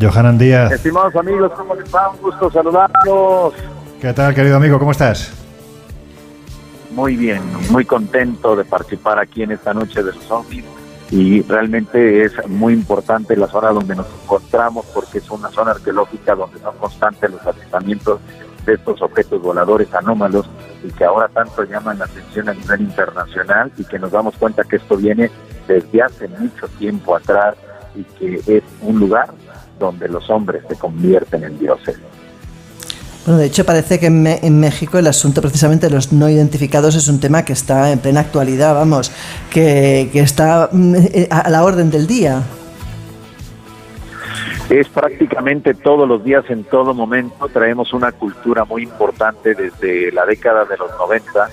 Johanan 0.00 0.38
Díaz, 0.38 0.72
Estimados 0.72 1.14
amigos, 1.16 1.52
¿cómo 1.56 1.74
les 1.74 1.92
va? 1.94 2.10
Un 2.10 2.20
gusto 2.20 2.50
saludarlos. 2.50 3.54
¿qué 4.00 4.12
tal, 4.12 4.34
querido 4.34 4.56
amigo? 4.56 4.78
¿Cómo 4.78 4.92
estás? 4.92 5.32
Muy 6.90 7.16
bien, 7.16 7.42
muy 7.70 7.84
contento 7.84 8.56
de 8.56 8.64
participar 8.64 9.18
aquí 9.18 9.42
en 9.42 9.52
esta 9.52 9.74
noche 9.74 10.02
de 10.02 10.12
los 10.12 10.30
ovnis 10.30 10.64
y 11.10 11.42
realmente 11.42 12.24
es 12.24 12.32
muy 12.48 12.74
importante 12.74 13.36
la 13.36 13.46
zona 13.46 13.70
donde 13.70 13.96
nos 13.96 14.06
encontramos 14.22 14.84
porque 14.94 15.18
es 15.18 15.30
una 15.30 15.48
zona 15.50 15.70
arqueológica 15.72 16.34
donde 16.34 16.58
son 16.58 16.76
constantes 16.76 17.30
los 17.30 17.46
avistamientos 17.46 18.20
de 18.66 18.74
estos 18.74 19.00
objetos 19.00 19.40
voladores 19.40 19.92
anómalos 19.94 20.48
y 20.84 20.90
que 20.90 21.04
ahora 21.04 21.28
tanto 21.28 21.64
llaman 21.64 21.98
la 21.98 22.04
atención 22.04 22.48
a 22.48 22.54
nivel 22.54 22.82
internacional 22.82 23.72
y 23.78 23.84
que 23.84 23.98
nos 23.98 24.12
damos 24.12 24.36
cuenta 24.36 24.64
que 24.64 24.76
esto 24.76 24.96
viene 24.96 25.30
desde 25.66 26.02
hace 26.02 26.28
mucho 26.28 26.68
tiempo 26.78 27.16
atrás 27.16 27.54
y 27.94 28.04
que 28.04 28.56
es 28.56 28.62
un 28.82 29.00
lugar 29.00 29.28
donde 29.78 30.08
los 30.08 30.28
hombres 30.30 30.62
se 30.68 30.76
convierten 30.76 31.44
en 31.44 31.58
dioses. 31.58 31.96
Bueno, 33.26 33.40
de 33.40 33.46
hecho 33.46 33.64
parece 33.66 33.98
que 34.00 34.06
en, 34.06 34.22
Me- 34.22 34.38
en 34.42 34.58
México 34.58 34.98
el 34.98 35.06
asunto 35.06 35.42
precisamente 35.42 35.88
de 35.88 35.94
los 35.94 36.12
no 36.12 36.28
identificados 36.30 36.94
es 36.94 37.08
un 37.08 37.20
tema 37.20 37.44
que 37.44 37.52
está 37.52 37.92
en 37.92 37.98
plena 37.98 38.20
actualidad, 38.20 38.74
vamos, 38.74 39.12
que, 39.50 40.08
que 40.12 40.20
está 40.20 40.70
mm, 40.72 40.94
eh, 40.96 41.28
a 41.30 41.50
la 41.50 41.62
orden 41.62 41.90
del 41.90 42.06
día. 42.06 42.42
Es 44.70 44.88
prácticamente 44.88 45.72
todos 45.74 46.06
los 46.06 46.22
días, 46.24 46.44
en 46.50 46.62
todo 46.64 46.92
momento, 46.92 47.48
traemos 47.48 47.92
una 47.94 48.12
cultura 48.12 48.64
muy 48.66 48.82
importante 48.82 49.54
desde 49.54 50.12
la 50.12 50.26
década 50.26 50.64
de 50.66 50.76
los 50.76 50.90
90, 50.98 51.48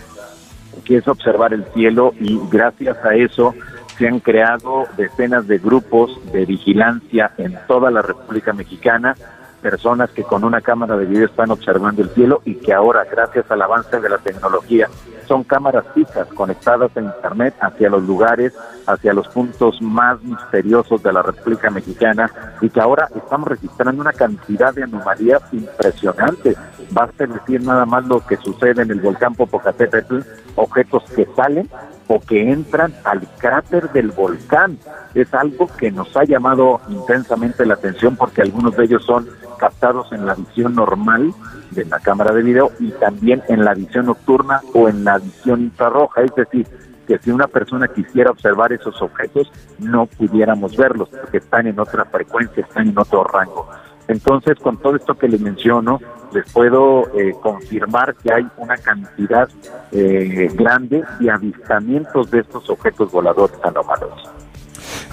que 0.83 0.97
es 0.97 1.07
observar 1.07 1.53
el 1.53 1.65
cielo 1.73 2.13
y 2.19 2.37
gracias 2.51 2.97
a 3.05 3.15
eso 3.15 3.53
se 3.97 4.07
han 4.07 4.19
creado 4.19 4.85
decenas 4.97 5.47
de 5.47 5.57
grupos 5.57 6.19
de 6.31 6.45
vigilancia 6.45 7.31
en 7.37 7.57
toda 7.67 7.91
la 7.91 8.01
República 8.01 8.53
Mexicana, 8.53 9.15
personas 9.61 10.11
que 10.11 10.23
con 10.23 10.43
una 10.43 10.61
cámara 10.61 10.95
de 10.95 11.05
video 11.05 11.25
están 11.25 11.49
observando 11.49 12.03
el 12.03 12.09
cielo 12.09 12.41
y 12.45 12.55
que 12.55 12.73
ahora, 12.73 13.03
gracias 13.09 13.49
al 13.49 13.61
avance 13.61 13.99
de 13.99 14.09
la 14.09 14.19
tecnología, 14.19 14.87
son 15.27 15.43
cámaras 15.43 15.85
fijas 15.93 16.27
conectadas 16.35 16.95
a 16.95 17.01
Internet 17.01 17.55
hacia 17.59 17.89
los 17.89 18.03
lugares, 18.03 18.53
hacia 18.85 19.13
los 19.13 19.27
puntos 19.29 19.81
más 19.81 20.21
misteriosos 20.21 21.01
de 21.01 21.11
la 21.11 21.23
República 21.23 21.71
Mexicana 21.71 22.29
y 22.61 22.69
que 22.69 22.79
ahora 22.79 23.09
estamos 23.15 23.47
registrando 23.47 24.01
una 24.01 24.13
cantidad 24.13 24.73
de 24.73 24.83
anomalías 24.83 25.41
impresionantes. 25.51 26.57
Basta 26.91 27.25
decir 27.25 27.63
nada 27.63 27.85
más 27.85 28.05
lo 28.05 28.19
que 28.19 28.37
sucede 28.37 28.83
en 28.83 28.91
el 28.91 29.01
volcán 29.01 29.33
Popocatépetl, 29.33 30.19
objetos 30.55 31.03
que 31.15 31.27
salen 31.35 31.69
o 32.07 32.19
que 32.19 32.51
entran 32.51 32.93
al 33.03 33.21
cráter 33.37 33.91
del 33.91 34.11
volcán. 34.11 34.77
Es 35.13 35.33
algo 35.33 35.67
que 35.77 35.91
nos 35.91 36.15
ha 36.15 36.23
llamado 36.23 36.81
intensamente 36.89 37.65
la 37.65 37.75
atención 37.75 38.15
porque 38.15 38.41
algunos 38.41 38.75
de 38.75 38.85
ellos 38.85 39.03
son 39.05 39.27
captados 39.57 40.11
en 40.11 40.25
la 40.25 40.35
visión 40.35 40.75
normal 40.75 41.33
de 41.71 41.85
la 41.85 41.99
cámara 41.99 42.33
de 42.33 42.43
video 42.43 42.71
y 42.79 42.91
también 42.91 43.41
en 43.47 43.63
la 43.63 43.73
visión 43.73 44.07
nocturna 44.07 44.61
o 44.73 44.89
en 44.89 45.03
la 45.03 45.17
visión 45.17 45.61
infrarroja, 45.61 46.21
es 46.21 46.35
decir, 46.35 46.67
que 47.07 47.17
si 47.19 47.31
una 47.31 47.47
persona 47.47 47.87
quisiera 47.87 48.31
observar 48.31 48.73
esos 48.73 48.99
objetos 49.01 49.51
no 49.79 50.07
pudiéramos 50.07 50.75
verlos 50.75 51.09
porque 51.09 51.37
están 51.37 51.67
en 51.67 51.79
otra 51.79 52.05
frecuencia, 52.05 52.63
están 52.63 52.89
en 52.89 52.97
otro 52.97 53.23
rango. 53.23 53.69
Entonces, 54.07 54.57
con 54.59 54.77
todo 54.77 54.95
esto 54.95 55.15
que 55.15 55.27
les 55.27 55.41
menciono, 55.41 55.99
les 56.33 56.51
puedo 56.51 57.07
eh, 57.17 57.33
confirmar 57.41 58.15
que 58.15 58.33
hay 58.33 58.47
una 58.57 58.77
cantidad 58.77 59.47
eh, 59.91 60.49
grande 60.53 61.03
de 61.19 61.31
avistamientos 61.31 62.29
de 62.29 62.39
estos 62.39 62.69
objetos 62.69 63.11
voladores 63.11 63.57
anómalos. 63.63 64.29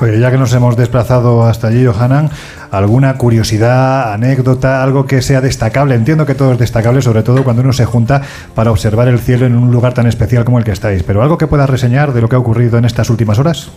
Oye, 0.00 0.18
ya 0.18 0.30
que 0.30 0.38
nos 0.38 0.52
hemos 0.52 0.76
desplazado 0.76 1.44
hasta 1.44 1.68
allí, 1.68 1.86
Johanan, 1.86 2.30
¿alguna 2.70 3.16
curiosidad, 3.18 4.12
anécdota, 4.12 4.82
algo 4.82 5.06
que 5.06 5.22
sea 5.22 5.40
destacable? 5.40 5.94
Entiendo 5.94 6.26
que 6.26 6.34
todo 6.34 6.52
es 6.52 6.58
destacable, 6.58 7.02
sobre 7.02 7.22
todo 7.22 7.44
cuando 7.44 7.62
uno 7.62 7.72
se 7.72 7.84
junta 7.84 8.22
para 8.54 8.70
observar 8.70 9.08
el 9.08 9.20
cielo 9.20 9.46
en 9.46 9.56
un 9.56 9.70
lugar 9.70 9.94
tan 9.94 10.06
especial 10.06 10.44
como 10.44 10.58
el 10.58 10.64
que 10.64 10.72
estáis, 10.72 11.02
pero 11.02 11.22
algo 11.22 11.38
que 11.38 11.46
puedas 11.46 11.70
reseñar 11.70 12.12
de 12.12 12.20
lo 12.20 12.28
que 12.28 12.36
ha 12.36 12.40
ocurrido 12.40 12.78
en 12.78 12.84
estas 12.84 13.10
últimas 13.10 13.38
horas. 13.38 13.70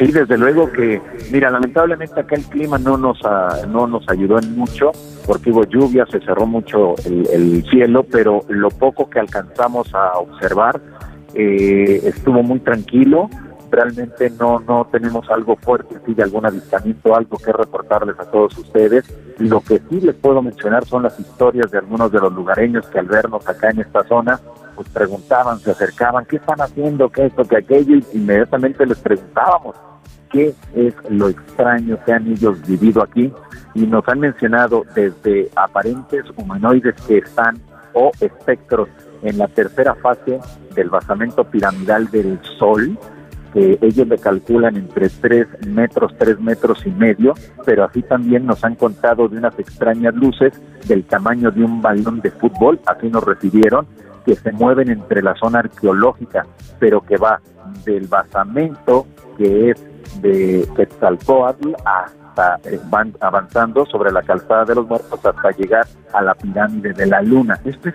Sí, 0.00 0.10
desde 0.12 0.38
luego 0.38 0.72
que, 0.72 0.98
mira, 1.30 1.50
lamentablemente 1.50 2.18
acá 2.18 2.34
el 2.34 2.44
clima 2.44 2.78
no 2.78 2.96
nos 2.96 3.22
a- 3.22 3.66
no 3.68 3.86
nos 3.86 4.08
ayudó 4.08 4.38
en 4.38 4.56
mucho 4.56 4.92
porque 5.26 5.50
hubo 5.50 5.64
lluvia, 5.64 6.06
se 6.10 6.20
cerró 6.20 6.46
mucho 6.46 6.94
el, 7.04 7.26
el 7.30 7.64
cielo, 7.70 8.02
pero 8.10 8.40
lo 8.48 8.70
poco 8.70 9.10
que 9.10 9.20
alcanzamos 9.20 9.94
a 9.94 10.14
observar 10.18 10.80
eh, 11.34 12.00
estuvo 12.04 12.42
muy 12.42 12.60
tranquilo. 12.60 13.28
Realmente 13.70 14.30
no 14.30 14.58
no 14.60 14.86
tenemos 14.90 15.28
algo 15.30 15.54
fuerte, 15.56 15.96
así 16.02 16.14
de 16.14 16.22
algún 16.22 16.46
avistamiento, 16.46 17.14
algo 17.14 17.36
que 17.36 17.52
reportarles 17.52 18.18
a 18.18 18.24
todos 18.24 18.56
ustedes. 18.56 19.04
Lo 19.38 19.60
que 19.60 19.80
sí 19.90 20.00
les 20.00 20.16
puedo 20.16 20.40
mencionar 20.40 20.86
son 20.86 21.02
las 21.02 21.20
historias 21.20 21.70
de 21.70 21.76
algunos 21.78 22.10
de 22.10 22.20
los 22.20 22.32
lugareños 22.32 22.86
que 22.88 22.98
al 22.98 23.06
vernos 23.06 23.46
acá 23.46 23.68
en 23.70 23.80
esta 23.80 24.02
zona, 24.04 24.40
pues 24.74 24.88
preguntaban, 24.88 25.58
se 25.60 25.70
acercaban, 25.72 26.24
¿qué 26.24 26.36
están 26.36 26.60
haciendo? 26.62 27.10
¿Qué 27.10 27.26
esto? 27.26 27.44
¿Qué 27.44 27.58
aquello? 27.58 27.96
Y 27.96 28.04
inmediatamente 28.14 28.84
les 28.86 28.98
preguntábamos 28.98 29.76
qué 30.30 30.54
es 30.74 30.94
lo 31.08 31.28
extraño 31.28 31.98
que 32.04 32.12
han 32.12 32.26
ellos 32.26 32.66
vivido 32.66 33.02
aquí. 33.02 33.32
Y 33.74 33.86
nos 33.86 34.06
han 34.08 34.20
mencionado 34.20 34.84
desde 34.94 35.50
aparentes 35.54 36.24
humanoides 36.36 36.94
que 37.06 37.18
están 37.18 37.58
o 37.92 38.10
espectros 38.20 38.88
en 39.22 39.38
la 39.38 39.48
tercera 39.48 39.94
fase 39.94 40.38
del 40.74 40.88
basamento 40.88 41.44
piramidal 41.44 42.10
del 42.10 42.38
Sol, 42.58 42.98
que 43.52 43.78
ellos 43.80 44.06
le 44.06 44.18
calculan 44.18 44.76
entre 44.76 45.08
3 45.08 45.66
metros, 45.66 46.12
3 46.18 46.40
metros 46.40 46.86
y 46.86 46.90
medio, 46.90 47.34
pero 47.64 47.84
así 47.84 48.02
también 48.02 48.46
nos 48.46 48.64
han 48.64 48.76
contado 48.76 49.28
de 49.28 49.38
unas 49.38 49.58
extrañas 49.58 50.14
luces 50.14 50.52
del 50.86 51.04
tamaño 51.04 51.50
de 51.50 51.64
un 51.64 51.82
balón 51.82 52.20
de 52.20 52.30
fútbol, 52.30 52.80
así 52.86 53.08
nos 53.08 53.24
recibieron, 53.24 53.86
que 54.24 54.36
se 54.36 54.52
mueven 54.52 54.90
entre 54.90 55.22
la 55.22 55.34
zona 55.34 55.60
arqueológica, 55.60 56.46
pero 56.78 57.00
que 57.00 57.16
va 57.16 57.40
del 57.84 58.06
basamento 58.06 59.06
que 59.36 59.70
es 59.70 59.89
de 60.20 60.66
Quetzalcoatl 60.76 61.72
hasta 61.84 62.58
eh, 62.64 62.80
van 62.90 63.12
avanzando 63.20 63.84
sobre 63.86 64.10
la 64.12 64.22
calzada 64.22 64.64
de 64.64 64.74
los 64.76 64.86
muertos 64.88 65.18
hasta 65.24 65.50
llegar 65.52 65.86
a 66.12 66.22
la 66.22 66.34
pirámide 66.34 66.92
de 66.92 67.06
la 67.06 67.22
luna. 67.22 67.58
Esto 67.64 67.88
es 67.88 67.94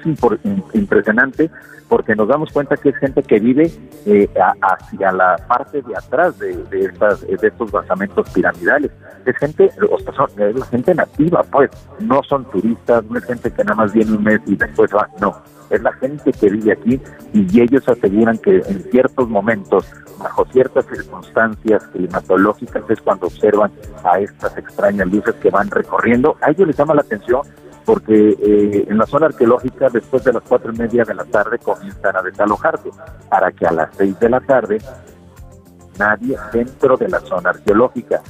impresionante 0.73 1.49
porque 1.87 2.15
nos 2.15 2.27
damos 2.27 2.51
cuenta 2.51 2.75
que 2.77 2.89
es 2.89 2.95
gente 2.97 3.21
que 3.21 3.39
vive 3.39 3.71
eh, 4.05 4.27
hacia 4.61 5.11
la 5.11 5.35
parte 5.47 5.81
de 5.81 5.95
atrás 5.95 6.37
de, 6.39 6.63
estas, 6.79 7.21
de 7.21 7.47
estos 7.47 7.71
basamentos 7.71 8.27
piramidales. 8.31 8.91
Es 9.25 9.37
gente, 9.37 9.69
o 9.91 9.99
sea, 9.99 10.13
son- 10.13 10.29
es 10.41 10.69
gente 10.69 10.95
nativa, 10.95 11.43
pues, 11.43 11.69
no 11.99 12.21
son 12.23 12.45
turistas, 12.45 13.03
no 13.05 13.17
es 13.17 13.25
gente 13.25 13.51
que 13.51 13.63
nada 13.63 13.75
más 13.75 13.93
viene 13.93 14.11
un 14.17 14.23
mes 14.23 14.41
y 14.47 14.55
después 14.55 14.91
va, 14.95 15.07
no, 15.21 15.35
es 15.69 15.81
la 15.81 15.93
gente 15.93 16.31
que 16.31 16.49
vive 16.49 16.71
aquí 16.71 17.01
y 17.33 17.61
ellos 17.61 17.87
aseguran 17.87 18.37
que 18.37 18.57
en 18.57 18.83
ciertos 18.91 19.29
momentos, 19.29 19.85
bajo 20.19 20.45
ciertas 20.51 20.85
circunstancias 20.85 21.83
climatológicas, 21.87 22.83
es 22.89 23.01
cuando 23.01 23.27
observan 23.27 23.71
a 24.03 24.19
estas 24.19 24.57
extrañas 24.57 25.07
luces 25.07 25.35
que 25.35 25.49
van 25.49 25.69
recorriendo. 25.69 26.35
A 26.41 26.51
ellos 26.51 26.67
les 26.67 26.77
llama 26.77 26.93
la 26.93 27.01
atención 27.01 27.41
porque 27.85 28.29
eh, 28.29 28.85
en 28.89 28.97
la 28.97 29.05
zona 29.05 29.27
arqueológica 29.27 29.89
después 29.89 30.23
de 30.23 30.33
las 30.33 30.43
cuatro 30.43 30.73
y 30.73 30.77
media 30.77 31.03
de 31.03 31.13
la 31.13 31.23
tarde 31.25 31.59
comienzan 31.59 32.15
a 32.17 32.21
desalojarse 32.21 32.89
para 33.29 33.51
que 33.51 33.65
a 33.65 33.71
las 33.71 33.89
seis 33.95 34.19
de 34.19 34.29
la 34.29 34.39
tarde 34.41 34.79
nadie 35.99 36.35
dentro 36.51 36.97
de 36.97 37.07
la 37.07 37.19
zona 37.21 37.51
arqueológica 37.51 38.21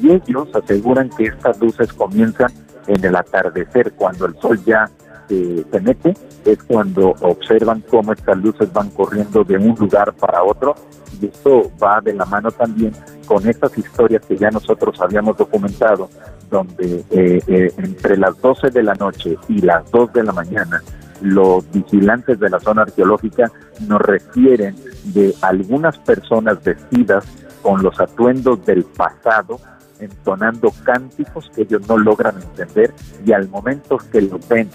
y 0.00 0.12
ellos 0.12 0.48
aseguran 0.54 1.10
que 1.10 1.26
estas 1.26 1.60
luces 1.60 1.92
comienzan 1.92 2.50
en 2.86 3.04
el 3.04 3.14
atardecer 3.14 3.92
cuando 3.92 4.26
el 4.26 4.34
sol 4.40 4.58
ya 4.64 4.90
se, 5.32 5.64
se 5.70 5.80
mete 5.80 6.14
es 6.44 6.62
cuando 6.64 7.14
observan 7.20 7.82
cómo 7.88 8.12
estas 8.12 8.36
luces 8.38 8.72
van 8.72 8.90
corriendo 8.90 9.44
de 9.44 9.56
un 9.56 9.74
lugar 9.78 10.12
para 10.14 10.42
otro. 10.42 10.74
Y 11.20 11.26
esto 11.26 11.70
va 11.82 12.00
de 12.00 12.14
la 12.14 12.24
mano 12.24 12.50
también 12.50 12.92
con 13.26 13.46
estas 13.48 13.76
historias 13.78 14.24
que 14.26 14.36
ya 14.36 14.50
nosotros 14.50 15.00
habíamos 15.00 15.36
documentado 15.36 16.08
donde 16.50 17.04
eh, 17.10 17.40
eh, 17.46 17.72
entre 17.78 18.16
las 18.16 18.40
12 18.40 18.70
de 18.70 18.82
la 18.82 18.94
noche 18.94 19.36
y 19.48 19.60
las 19.60 19.90
2 19.90 20.12
de 20.12 20.22
la 20.22 20.32
mañana 20.32 20.82
los 21.22 21.70
vigilantes 21.72 22.38
de 22.38 22.50
la 22.50 22.60
zona 22.60 22.82
arqueológica 22.82 23.50
nos 23.86 24.00
refieren 24.00 24.74
de 25.04 25.34
algunas 25.40 25.96
personas 25.98 26.62
vestidas 26.62 27.24
con 27.62 27.82
los 27.82 27.98
atuendos 28.00 28.64
del 28.66 28.84
pasado, 28.84 29.60
entonando 30.00 30.72
cánticos 30.84 31.48
que 31.54 31.62
ellos 31.62 31.88
no 31.88 31.96
logran 31.96 32.34
entender 32.42 32.92
y 33.24 33.32
al 33.32 33.48
momento 33.48 33.98
que 34.10 34.20
los 34.20 34.46
ven 34.48 34.68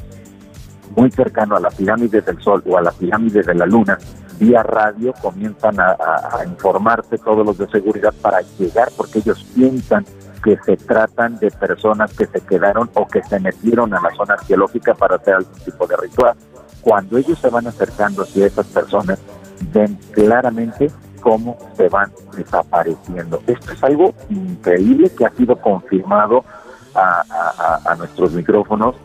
muy 0.98 1.11
cercano 1.11 1.56
a 1.56 1.59
la 1.59 1.69
pirámide 1.69 2.22
del 2.22 2.42
Sol 2.42 2.64
o 2.66 2.76
a 2.77 2.82
la 2.82 2.92
pirámide 2.92 3.43
de 3.43 3.53
la 3.53 3.67
Luna, 3.67 3.98
vía 4.40 4.64
radio 4.64 5.14
comienzan 5.22 5.80
a, 5.80 5.92
a- 5.92 6.43
informarse 6.45 7.19
todos 7.19 7.45
los 7.45 7.58
de 7.59 7.67
seguridad 7.67 8.14
para 8.19 8.42
llegar 8.58 8.90
porque 8.98 9.19
ellos 9.19 9.45
piensan 9.56 10.03
que 10.43 10.58
se 10.66 10.76
tratan 10.76 11.38
de 11.38 11.51
personas 11.51 12.14
que 12.14 12.26
se 12.26 12.42
quedaron 12.42 12.90
o 12.95 13.08
que 13.08 13.24
se 13.24 13.40
metieron 13.40 13.93
a 13.93 14.01
la 14.01 14.09
zona 14.16 14.34
arqueológica 14.34 14.95
para 14.95 15.17
hacer 15.17 15.35
algún 15.35 15.53
tipo 15.64 15.85
de 15.85 15.98
ritual. 15.98 16.35
Cuando 16.82 17.17
ellos 17.17 17.38
se 17.40 17.50
van 17.50 17.67
acercando 17.67 18.24
hacia 18.24 18.48
esas 18.48 18.66
personas, 18.67 19.19
ven 19.74 20.00
claramente 20.11 20.90
cómo 21.22 21.58
se 21.76 21.90
van 21.90 22.11
desapareciendo. 22.35 23.42
Esto 23.45 23.72
es 23.74 23.84
algo 23.84 24.14
increíble 24.30 25.09
que 25.09 25.26
ha 25.26 25.32
sido 25.32 25.58
confirmado 25.58 26.43
a 26.95 27.95
nuestros 27.98 28.32
micrófonos 28.34 28.95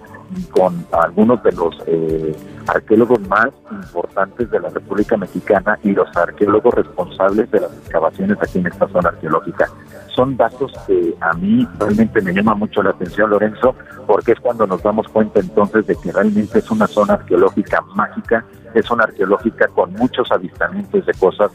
con 0.50 0.86
algunos 0.92 1.42
de 1.42 1.52
los 1.52 1.74
eh, 1.86 2.34
arqueólogos 2.66 3.20
más 3.28 3.48
importantes 3.70 4.50
de 4.50 4.60
la 4.60 4.68
República 4.68 5.16
Mexicana 5.16 5.78
y 5.82 5.92
los 5.92 6.14
arqueólogos 6.16 6.74
responsables 6.74 7.50
de 7.50 7.60
las 7.60 7.72
excavaciones 7.78 8.38
aquí 8.40 8.58
en 8.58 8.66
esta 8.66 8.88
zona 8.88 9.10
arqueológica. 9.10 9.68
Son 10.14 10.36
datos 10.36 10.72
que 10.86 11.14
a 11.20 11.32
mí 11.34 11.66
realmente 11.78 12.20
me 12.20 12.32
llama 12.32 12.54
mucho 12.54 12.82
la 12.82 12.90
atención, 12.90 13.30
Lorenzo, 13.30 13.74
porque 14.06 14.32
es 14.32 14.40
cuando 14.40 14.66
nos 14.66 14.82
damos 14.82 15.08
cuenta 15.08 15.40
entonces 15.40 15.86
de 15.86 15.96
que 15.96 16.12
realmente 16.12 16.58
es 16.58 16.70
una 16.70 16.86
zona 16.86 17.14
arqueológica 17.14 17.80
mágica, 17.94 18.44
es 18.74 18.90
una 18.90 19.04
arqueológica 19.04 19.68
con 19.68 19.92
muchos 19.94 20.30
avistamientos 20.30 21.06
de 21.06 21.14
cosas 21.14 21.50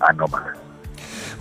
anómalas. 0.00 0.69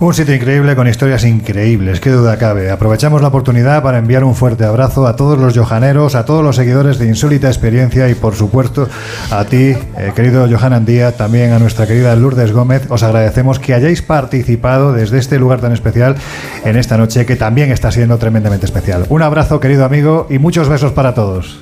Un 0.02 0.14
sitio 0.14 0.34
increíble 0.34 0.78
con 0.78 0.88
historias 0.88 1.26
increíbles, 1.26 2.00
qué 2.00 2.10
duda 2.10 2.38
cabe. 2.38 2.72
Aprovechamos 2.72 3.22
la 3.22 3.28
oportunidad 3.28 3.84
para 3.84 3.98
enviar 3.98 4.24
un 4.24 4.34
fuerte 4.34 4.64
abrazo 4.64 5.06
a 5.06 5.18
todos 5.18 5.38
los 5.38 5.58
johaneros, 5.58 6.16
a 6.16 6.24
todos 6.24 6.42
los 6.42 6.56
seguidores 6.56 7.00
de 7.00 7.08
Insólita 7.08 7.50
Experiencia 7.50 8.08
y 8.08 8.16
por 8.16 8.34
supuesto 8.34 8.88
a 9.30 9.44
ti, 9.44 9.76
eh, 9.98 10.14
querido 10.16 10.48
Johan 10.50 10.72
Andía, 10.72 11.18
también 11.18 11.52
a 11.52 11.60
nuestra 11.60 11.86
querida 11.86 12.16
Lourdes 12.16 12.53
Gómez. 12.53 12.90
Os 12.90 13.03
agradecemos 13.03 13.60
que 13.60 13.74
hayáis 13.74 14.02
participado 14.02 14.94
desde 14.94 15.18
este 15.18 15.38
lugar 15.38 15.60
tan 15.60 15.74
especial 15.74 16.16
en 16.64 16.78
esta 16.78 16.95
noche 16.98 17.26
que 17.26 17.36
también 17.36 17.69
está 17.69 17.92
siendo 17.92 18.18
tremendamente 18.18 18.68
especial. 18.68 19.06
Un 19.10 19.22
abrazo, 19.22 19.60
querido 19.60 19.84
amigo, 19.84 20.28
y 20.30 20.40
muchos 20.40 20.69
besos 20.69 20.94
para 20.94 21.14
todos. 21.14 21.60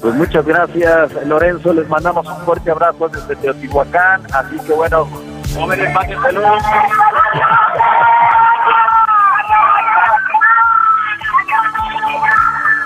Pues 0.00 0.14
muchas 0.14 0.44
gracias, 0.44 1.12
Lorenzo. 1.24 1.72
Les 1.72 1.88
mandamos 1.88 2.26
un 2.26 2.44
fuerte 2.44 2.70
abrazo 2.72 3.08
desde 3.08 3.36
Teotihuacán. 3.36 4.22
Así 4.32 4.56
que 4.66 4.72
bueno, 4.72 5.06
jóvenes, 5.54 5.92
máquenselo. 5.92 6.42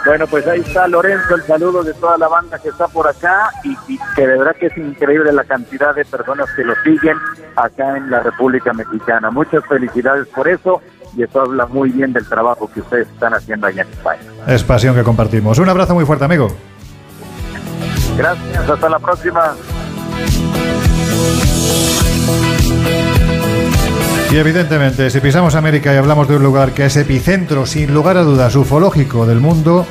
Bueno, 0.04 0.26
pues 0.26 0.46
ahí 0.48 0.60
está 0.60 0.88
Lorenzo, 0.88 1.36
el 1.36 1.42
saludo 1.42 1.84
de 1.84 1.94
toda 1.94 2.18
la 2.18 2.26
banda 2.26 2.58
que 2.58 2.70
está 2.70 2.88
por 2.88 3.06
acá 3.06 3.50
y, 3.62 3.76
y 3.86 3.98
que 4.16 4.26
de 4.26 4.36
verdad 4.36 4.56
que 4.58 4.66
es 4.66 4.76
increíble 4.76 5.32
la 5.32 5.44
cantidad 5.44 5.94
de 5.94 6.04
personas 6.04 6.48
que 6.56 6.64
lo 6.64 6.74
siguen 6.82 7.16
acá 7.54 7.96
en 7.96 8.10
la 8.10 8.20
República 8.20 8.72
Mexicana. 8.72 9.30
Muchas 9.30 9.64
felicidades 9.66 10.26
por 10.28 10.48
eso 10.48 10.82
y 11.16 11.22
eso 11.22 11.40
habla 11.40 11.66
muy 11.66 11.90
bien 11.90 12.12
del 12.12 12.28
trabajo 12.28 12.68
que 12.72 12.80
ustedes 12.80 13.08
están 13.08 13.34
haciendo 13.34 13.66
allá 13.66 13.82
en 13.82 13.88
España. 13.88 14.22
Es 14.46 14.64
pasión 14.64 14.94
que 14.94 15.04
compartimos. 15.04 15.58
Un 15.58 15.68
abrazo 15.68 15.94
muy 15.94 16.04
fuerte, 16.04 16.24
amigo. 16.24 16.48
Gracias, 18.16 18.68
hasta 18.68 18.88
la 18.88 18.98
próxima. 18.98 19.54
Y 24.32 24.38
evidentemente, 24.38 25.10
si 25.10 25.20
pisamos 25.20 25.54
América 25.54 25.92
y 25.92 25.98
hablamos 25.98 26.26
de 26.26 26.36
un 26.36 26.42
lugar 26.42 26.72
que 26.72 26.86
es 26.86 26.96
epicentro, 26.96 27.66
sin 27.66 27.92
lugar 27.92 28.16
a 28.16 28.22
dudas, 28.22 28.56
ufológico 28.56 29.26
del 29.26 29.40
mundo, 29.40 29.84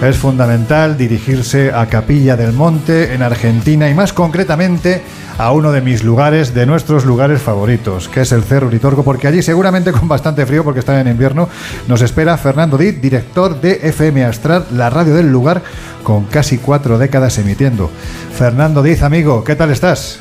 es 0.00 0.16
fundamental 0.16 0.96
dirigirse 0.96 1.72
a 1.72 1.86
Capilla 1.86 2.36
del 2.36 2.52
Monte, 2.52 3.12
en 3.12 3.22
Argentina, 3.22 3.90
y 3.90 3.94
más 3.94 4.12
concretamente 4.12 5.02
a 5.36 5.50
uno 5.50 5.72
de 5.72 5.80
mis 5.80 6.04
lugares, 6.04 6.54
de 6.54 6.64
nuestros 6.64 7.04
lugares 7.04 7.42
favoritos, 7.42 8.08
que 8.08 8.20
es 8.20 8.30
el 8.30 8.44
Cerro 8.44 8.68
Uritorco, 8.68 9.02
porque 9.02 9.26
allí 9.26 9.42
seguramente 9.42 9.90
con 9.90 10.06
bastante 10.06 10.46
frío, 10.46 10.62
porque 10.62 10.78
está 10.78 11.00
en 11.00 11.08
invierno, 11.08 11.48
nos 11.88 12.02
espera 12.02 12.38
Fernando 12.38 12.78
Dit, 12.78 13.00
director 13.00 13.60
de 13.60 13.80
FM 13.82 14.24
Astral, 14.24 14.64
la 14.70 14.90
radio 14.90 15.16
del 15.16 15.32
lugar, 15.32 15.60
con 16.04 16.26
casi 16.26 16.58
cuatro 16.58 16.98
décadas 16.98 17.36
emitiendo. 17.38 17.90
Fernando 18.32 18.80
Diz, 18.80 19.02
amigo, 19.02 19.42
¿qué 19.42 19.56
tal 19.56 19.72
estás? 19.72 20.20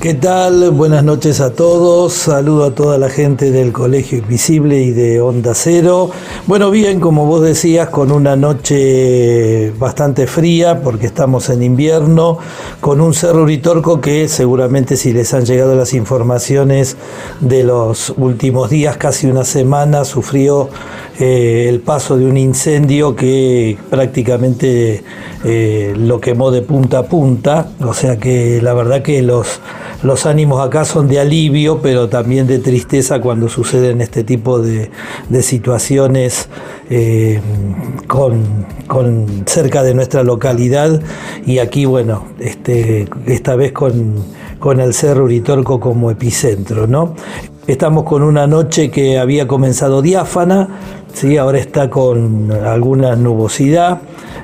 ¿Qué 0.00 0.14
tal? 0.14 0.70
Buenas 0.70 1.04
noches 1.04 1.42
a 1.42 1.52
todos. 1.52 2.14
Saludo 2.14 2.64
a 2.64 2.74
toda 2.74 2.96
la 2.96 3.10
gente 3.10 3.50
del 3.50 3.70
Colegio 3.70 4.16
Invisible 4.20 4.80
y 4.80 4.92
de 4.92 5.20
Onda 5.20 5.52
Cero. 5.54 6.10
Bueno, 6.46 6.70
bien, 6.70 7.00
como 7.00 7.26
vos 7.26 7.42
decías, 7.42 7.90
con 7.90 8.10
una 8.10 8.34
noche 8.34 9.74
bastante 9.78 10.26
fría 10.26 10.80
porque 10.80 11.04
estamos 11.04 11.50
en 11.50 11.62
invierno, 11.62 12.38
con 12.80 13.02
un 13.02 13.12
cerro 13.12 13.42
Uritorco 13.42 14.00
que 14.00 14.26
seguramente 14.28 14.96
si 14.96 15.12
les 15.12 15.34
han 15.34 15.44
llegado 15.44 15.74
las 15.74 15.92
informaciones 15.92 16.96
de 17.40 17.62
los 17.62 18.14
últimos 18.16 18.70
días, 18.70 18.96
casi 18.96 19.26
una 19.26 19.44
semana, 19.44 20.06
sufrió 20.06 20.70
eh, 21.18 21.66
el 21.68 21.80
paso 21.80 22.16
de 22.16 22.24
un 22.24 22.38
incendio 22.38 23.14
que 23.14 23.76
prácticamente 23.90 25.04
eh, 25.44 25.92
lo 25.94 26.18
quemó 26.22 26.50
de 26.50 26.62
punta 26.62 27.00
a 27.00 27.02
punta. 27.02 27.68
O 27.84 27.92
sea 27.92 28.16
que 28.16 28.62
la 28.62 28.72
verdad 28.72 29.02
que 29.02 29.20
los 29.20 29.60
los 30.02 30.26
ánimos 30.26 30.64
acá 30.66 30.84
son 30.84 31.08
de 31.08 31.20
alivio, 31.20 31.80
pero 31.82 32.08
también 32.08 32.46
de 32.46 32.58
tristeza 32.58 33.20
cuando 33.20 33.48
suceden 33.48 34.00
este 34.00 34.24
tipo 34.24 34.60
de, 34.60 34.90
situaciones 35.42 36.48
eh, 36.88 37.40
con, 38.06 39.44
cerca 39.46 39.82
de 39.82 39.94
nuestra 39.94 40.22
localidad 40.22 41.00
y 41.44 41.58
aquí, 41.58 41.84
bueno, 41.84 42.24
este, 42.38 43.08
esta 43.26 43.56
vez 43.56 43.72
con, 43.72 44.14
con 44.58 44.80
el 44.80 44.94
Cerro 44.94 45.24
Uritorco 45.24 45.80
como 45.80 46.10
epicentro, 46.10 46.86
¿no? 46.86 47.14
Estamos 47.66 48.04
con 48.04 48.22
una 48.22 48.46
noche 48.46 48.90
que 48.90 49.18
había 49.18 49.46
comenzado 49.46 50.02
diáfana, 50.02 50.68
¿sí? 51.12 51.36
ahora 51.36 51.58
está 51.58 51.88
con 51.88 52.50
alguna 52.50 53.14
nubosidad. 53.16 54.00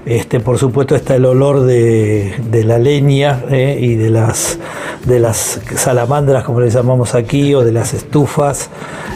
Este, 0.07 0.39
por 0.39 0.57
supuesto 0.57 0.95
está 0.95 1.17
el 1.17 1.25
olor 1.25 1.63
de, 1.63 2.63
la 2.65 2.79
leña 2.79 3.43
¿eh? 3.51 3.77
y 3.81 3.97
de 3.97 4.09
las, 4.09 4.57
de 5.05 5.19
las 5.19 5.61
salamandras, 5.75 6.45
como 6.45 6.61
le 6.61 6.71
llamamos 6.71 7.17
aquí, 7.17 7.53
o 7.57 7.65
de 7.65 7.73
las 7.73 7.93
estufas 7.93 8.71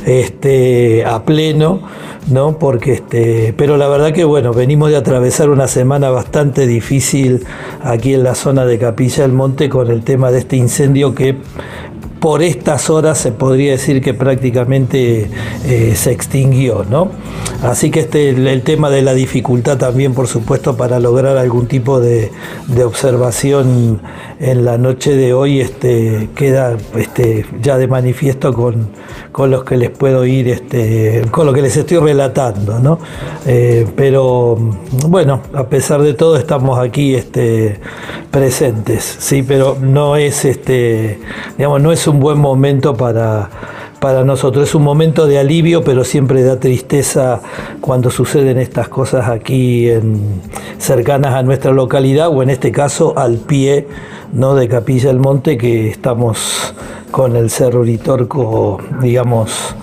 este, 0.05 1.05
a 1.05 1.23
pleno, 1.23 1.83
¿no? 2.29 2.59
Porque, 2.59 2.95
este, 2.95 3.55
pero 3.57 3.77
la 3.77 3.87
verdad 3.87 4.13
que 4.13 4.25
bueno, 4.25 4.53
venimos 4.53 4.91
de 4.91 4.97
atravesar 4.97 5.49
una 5.49 5.69
semana 5.69 6.11
bastante 6.11 6.67
difícil 6.67 7.47
aquí 7.85 8.15
en 8.15 8.25
la 8.25 8.35
zona 8.35 8.67
de 8.67 8.77
Capilla 8.81 9.23
del 9.23 9.33
Monte 9.33 9.69
con 9.69 9.93
el 9.93 10.03
tema 10.03 10.33
de 10.33 10.41
este 10.41 10.57
incendio 10.57 11.15
que 11.15 11.37
por 12.21 12.43
estas 12.43 12.91
horas 12.91 13.19
se 13.19 13.33
podría 13.33 13.73
decir 13.73 14.03
que 14.03 14.13
prácticamente 14.13 15.31
eh, 15.65 15.95
se 15.97 16.13
extinguió, 16.13 16.85
¿no? 16.89 17.11
Así 17.63 17.91
que 17.91 18.01
este 18.01 18.29
el, 18.29 18.63
tema 18.63 18.91
de 18.91 19.03
la 19.03 19.15
dificultad 19.15 19.79
también, 19.79 20.15
por 20.15 20.29
supuesto, 20.29 20.77
para 20.77 21.01
lograr 21.01 21.39
algún 21.39 21.67
tipo 21.67 21.99
de, 21.99 22.31
de 22.69 22.85
observación 22.85 24.03
en 24.39 24.65
la 24.65 24.79
noche 24.79 25.15
de 25.17 25.33
hoy 25.33 25.61
este, 25.61 26.29
queda 26.35 26.77
este, 26.97 27.47
ya 27.63 27.79
de 27.79 27.89
manifiesto 27.89 28.53
con, 28.53 28.89
con 29.33 29.51
los 29.51 29.65
que 29.65 29.77
les 29.77 29.91
puedo 29.91 30.25
ir, 30.25 30.49
este, 30.49 31.23
con 31.31 31.47
lo 31.47 31.53
que 31.53 31.63
les 31.63 31.77
estoy 31.77 31.99
relatando, 31.99 32.79
¿no? 32.79 32.99
Eh, 33.47 33.87
pero 33.97 34.57
bueno, 35.07 35.41
a 35.55 35.65
pesar 35.65 36.03
de 36.03 36.15
todo 36.15 36.37
estamos 36.37 36.79
aquí 36.79 37.15
este, 37.15 37.81
presentes, 38.31 39.17
sí, 39.19 39.43
pero 39.43 39.77
no 39.81 40.17
es 40.17 40.45
este, 40.45 41.19
digamos, 41.57 41.81
no 41.81 41.93
es 41.93 42.07
un 42.07 42.21
buen 42.21 42.39
momento 42.39 42.97
para, 42.97 43.51
para 44.01 44.25
nosotros. 44.25 44.69
Es 44.69 44.75
un 44.75 44.83
momento 44.83 45.27
de 45.27 45.39
alivio, 45.39 45.85
pero 45.85 46.05
siempre 46.05 46.43
da 46.43 46.59
tristeza 46.59 47.41
cuando 47.81 48.11
suceden 48.11 48.59
estas 48.59 48.89
cosas 48.89 49.29
aquí 49.29 49.89
en, 49.89 50.41
cercanas 50.79 51.35
a 51.35 51.43
nuestra 51.43 51.73
localidad 51.73 52.29
o 52.29 52.43
en 52.43 52.51
este 52.51 52.73
caso 52.73 53.17
al 53.17 53.37
pie 53.37 53.87
¿no? 54.33 54.55
de 54.55 54.69
Capilla 54.69 55.09
del 55.09 55.21
Monte 55.21 55.57
que 55.59 55.89
estamos 55.91 56.75
con 57.11 57.37
el 57.37 57.51
Cerro 57.51 57.81
Uritorco, 57.81 58.81
digamos, 59.01 59.75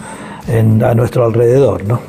en, 0.48 0.84
a 0.84 0.96
nuestro 0.96 1.26
alrededor. 1.26 1.86
¿no? 1.86 2.00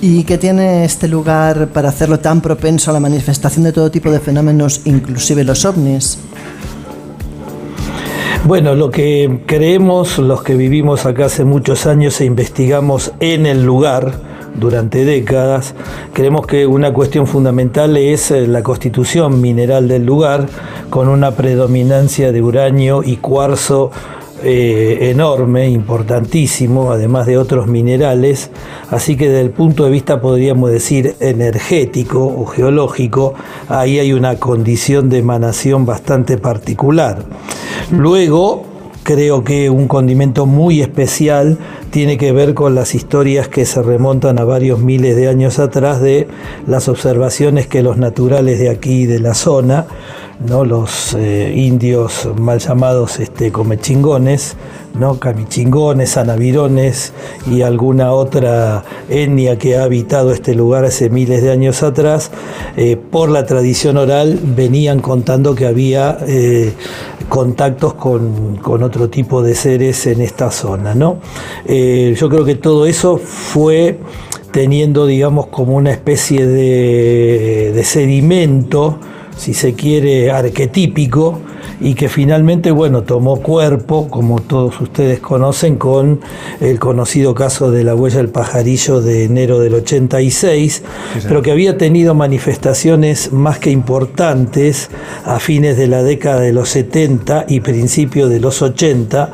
¿Y 0.00 0.24
qué 0.24 0.36
tiene 0.36 0.84
este 0.84 1.08
lugar 1.08 1.68
para 1.68 1.88
hacerlo 1.88 2.18
tan 2.18 2.40
propenso 2.40 2.90
a 2.90 2.94
la 2.94 3.00
manifestación 3.00 3.64
de 3.64 3.72
todo 3.72 3.90
tipo 3.90 4.10
de 4.10 4.20
fenómenos, 4.20 4.82
inclusive 4.84 5.44
los 5.44 5.64
ovnis? 5.64 6.18
Bueno, 8.46 8.74
lo 8.74 8.90
que 8.90 9.40
creemos 9.46 10.18
los 10.18 10.42
que 10.42 10.54
vivimos 10.54 11.06
acá 11.06 11.24
hace 11.24 11.46
muchos 11.46 11.86
años 11.86 12.20
e 12.20 12.26
investigamos 12.26 13.12
en 13.20 13.46
el 13.46 13.64
lugar 13.64 14.12
durante 14.54 15.06
décadas, 15.06 15.74
creemos 16.12 16.46
que 16.46 16.66
una 16.66 16.92
cuestión 16.92 17.26
fundamental 17.26 17.96
es 17.96 18.30
eh, 18.30 18.46
la 18.46 18.62
constitución 18.62 19.40
mineral 19.40 19.88
del 19.88 20.04
lugar, 20.04 20.46
con 20.90 21.08
una 21.08 21.30
predominancia 21.30 22.32
de 22.32 22.42
uranio 22.42 23.02
y 23.02 23.16
cuarzo 23.16 23.90
eh, 24.42 25.10
enorme, 25.10 25.70
importantísimo, 25.70 26.92
además 26.92 27.24
de 27.24 27.38
otros 27.38 27.66
minerales, 27.66 28.50
así 28.90 29.16
que 29.16 29.28
desde 29.30 29.40
el 29.40 29.50
punto 29.52 29.86
de 29.86 29.90
vista 29.90 30.20
podríamos 30.20 30.70
decir 30.70 31.16
energético 31.18 32.22
o 32.26 32.44
geológico, 32.44 33.32
ahí 33.70 33.98
hay 33.98 34.12
una 34.12 34.36
condición 34.36 35.08
de 35.08 35.20
emanación 35.20 35.86
bastante 35.86 36.36
particular. 36.36 37.24
Luego, 37.90 38.64
creo 39.02 39.44
que 39.44 39.70
un 39.70 39.86
condimento 39.86 40.46
muy 40.46 40.80
especial 40.80 41.58
tiene 41.90 42.16
que 42.16 42.32
ver 42.32 42.54
con 42.54 42.74
las 42.74 42.94
historias 42.94 43.48
que 43.48 43.66
se 43.66 43.82
remontan 43.82 44.38
a 44.38 44.44
varios 44.44 44.80
miles 44.80 45.14
de 45.14 45.28
años 45.28 45.58
atrás 45.58 46.00
de 46.00 46.26
las 46.66 46.88
observaciones 46.88 47.66
que 47.66 47.82
los 47.82 47.98
naturales 47.98 48.58
de 48.58 48.70
aquí 48.70 49.06
de 49.06 49.20
la 49.20 49.34
zona 49.34 49.86
¿no? 50.40 50.64
los 50.64 51.14
eh, 51.14 51.52
indios 51.56 52.28
mal 52.38 52.58
llamados 52.58 53.20
este, 53.20 53.52
comechingones, 53.52 54.56
¿no? 54.98 55.18
camichingones, 55.18 56.16
anavirones 56.16 57.12
y 57.50 57.62
alguna 57.62 58.12
otra 58.12 58.84
etnia 59.08 59.58
que 59.58 59.76
ha 59.76 59.84
habitado 59.84 60.32
este 60.32 60.54
lugar 60.54 60.84
hace 60.84 61.10
miles 61.10 61.42
de 61.42 61.50
años 61.50 61.82
atrás, 61.82 62.30
eh, 62.76 62.96
por 62.96 63.30
la 63.30 63.46
tradición 63.46 63.96
oral 63.96 64.38
venían 64.42 65.00
contando 65.00 65.54
que 65.54 65.66
había 65.66 66.18
eh, 66.26 66.72
contactos 67.28 67.94
con, 67.94 68.56
con, 68.56 68.82
otro 68.82 69.08
tipo 69.08 69.42
de 69.42 69.54
seres 69.54 70.06
en 70.06 70.20
esta 70.20 70.50
zona. 70.50 70.94
¿no? 70.94 71.18
yo 71.66 72.28
creo 72.28 72.44
que 72.44 72.54
todo 72.54 72.86
eso 72.86 73.18
fue 73.18 73.98
teniendo, 74.50 75.06
digamos, 75.06 75.46
como 75.48 75.76
una 75.76 75.90
especie 75.90 76.46
de, 76.46 77.72
de 77.74 77.84
sedimento, 77.84 78.98
si 79.36 79.52
se 79.54 79.74
quiere, 79.74 80.30
arquetípico 80.30 81.40
y 81.80 81.94
que 81.94 82.08
finalmente, 82.08 82.70
bueno, 82.70 83.02
tomó 83.02 83.40
cuerpo, 83.40 84.08
como 84.08 84.40
todos 84.40 84.80
ustedes 84.80 85.20
conocen, 85.20 85.76
con 85.76 86.20
el 86.60 86.78
conocido 86.78 87.34
caso 87.34 87.70
de 87.70 87.84
la 87.84 87.94
huella 87.94 88.18
del 88.18 88.28
pajarillo 88.28 89.00
de 89.00 89.24
enero 89.24 89.58
del 89.60 89.74
86, 89.74 90.74
sí, 90.74 91.20
pero 91.26 91.42
que 91.42 91.50
había 91.50 91.76
tenido 91.78 92.14
manifestaciones 92.14 93.32
más 93.32 93.58
que 93.58 93.70
importantes 93.70 94.90
a 95.24 95.38
fines 95.38 95.76
de 95.76 95.88
la 95.88 96.02
década 96.02 96.40
de 96.40 96.52
los 96.52 96.68
70 96.70 97.46
y 97.48 97.60
principios 97.60 98.30
de 98.30 98.40
los 98.40 98.62
80 98.62 99.30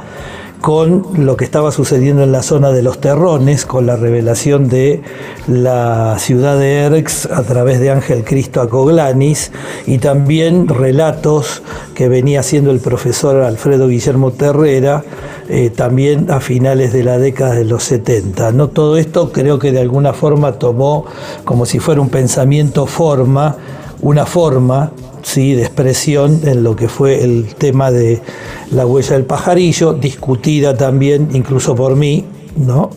con 0.60 1.06
lo 1.16 1.36
que 1.36 1.44
estaba 1.44 1.72
sucediendo 1.72 2.22
en 2.22 2.32
la 2.32 2.42
zona 2.42 2.70
de 2.70 2.82
los 2.82 3.00
terrones, 3.00 3.64
con 3.64 3.86
la 3.86 3.96
revelación 3.96 4.68
de 4.68 5.02
la 5.46 6.18
ciudad 6.18 6.58
de 6.58 6.80
Erx 6.80 7.26
a 7.26 7.42
través 7.42 7.80
de 7.80 7.90
Ángel 7.90 8.24
Cristo 8.24 8.60
Acoglanis 8.60 9.52
y 9.86 9.98
también 9.98 10.68
relatos 10.68 11.62
que 11.94 12.08
venía 12.08 12.40
haciendo 12.40 12.70
el 12.70 12.80
profesor 12.80 13.42
Alfredo 13.42 13.88
Guillermo 13.88 14.32
Terrera 14.32 15.02
eh, 15.48 15.70
también 15.70 16.30
a 16.30 16.40
finales 16.40 16.92
de 16.92 17.02
la 17.04 17.18
década 17.18 17.54
de 17.54 17.64
los 17.64 17.84
70. 17.84 18.52
¿no? 18.52 18.68
Todo 18.68 18.96
esto 18.98 19.32
creo 19.32 19.58
que 19.58 19.72
de 19.72 19.80
alguna 19.80 20.12
forma 20.12 20.52
tomó 20.52 21.06
como 21.44 21.66
si 21.66 21.78
fuera 21.78 22.00
un 22.00 22.10
pensamiento 22.10 22.86
forma, 22.86 23.56
una 24.00 24.26
forma 24.26 24.92
¿sí? 25.22 25.54
de 25.54 25.62
expresión 25.62 26.40
en 26.44 26.62
lo 26.62 26.76
que 26.76 26.88
fue 26.88 27.22
el 27.22 27.54
tema 27.54 27.90
de 27.90 28.20
la 28.70 28.86
huella 28.86 29.12
del 29.12 29.24
pajarillo, 29.24 29.92
discutida 29.92 30.76
también 30.76 31.28
incluso 31.32 31.74
por 31.74 31.96
mí, 31.96 32.24
¿no? 32.56 32.90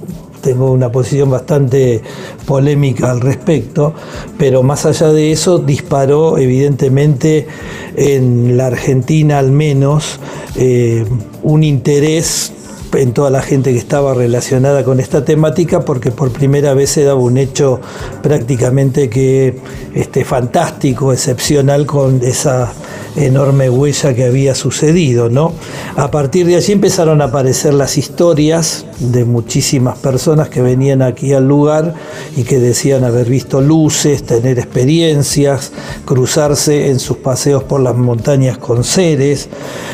tengo 0.44 0.72
una 0.72 0.92
posición 0.92 1.32
bastante 1.32 2.02
polémica 2.46 3.12
al 3.12 3.22
respecto, 3.22 3.94
pero 4.38 4.62
más 4.62 4.86
allá 4.86 5.08
de 5.08 5.32
eso 5.32 5.58
disparó 5.58 6.38
evidentemente 6.38 7.48
en 7.96 8.58
la 8.58 8.68
Argentina 8.68 9.40
al 9.40 9.52
menos 9.52 10.20
eh, 10.56 11.06
un 11.44 11.64
interés 11.64 12.52
en 12.96 13.14
toda 13.14 13.30
la 13.30 13.42
gente 13.42 13.72
que 13.72 13.78
estaba 13.78 14.14
relacionada 14.14 14.84
con 14.84 15.00
esta 15.00 15.26
temática 15.26 15.82
porque 15.82 16.12
por 16.12 16.32
primera 16.32 16.74
vez 16.74 16.92
se 16.92 17.04
daba 17.04 17.20
un 17.20 17.38
hecho 17.38 17.80
prácticamente 18.22 19.10
que 19.10 19.58
este, 19.94 20.26
fantástico, 20.26 21.14
excepcional 21.14 21.86
con 21.86 22.22
esa 22.24 22.72
enorme 23.16 23.70
huella 23.70 24.14
que 24.14 24.26
había 24.26 24.56
sucedido. 24.56 25.30
¿no? 25.30 25.54
A 25.96 26.12
partir 26.12 26.46
de 26.46 26.56
allí 26.56 26.74
empezaron 26.74 27.22
a 27.22 27.26
aparecer 27.26 27.74
las 27.74 27.98
historias 27.98 28.86
de 29.00 29.26
muchísimas 29.26 29.98
personas 29.98 30.50
que 30.50 30.62
venían 30.62 31.02
aquí 31.02 31.34
al 31.34 31.48
lugar 31.48 31.94
y 32.36 32.44
que 32.44 32.60
decían 32.60 33.04
haber 33.04 33.30
visto 33.30 33.62
luces, 33.62 34.24
tener 34.24 34.60
experiencias, 34.60 35.72
cruzarse 36.06 36.90
en 36.90 37.00
sus 37.00 37.18
paseos 37.18 37.64
por 37.64 37.82
las 37.82 37.96
montañas 37.96 38.58
con 38.58 38.84
seres. 38.84 39.50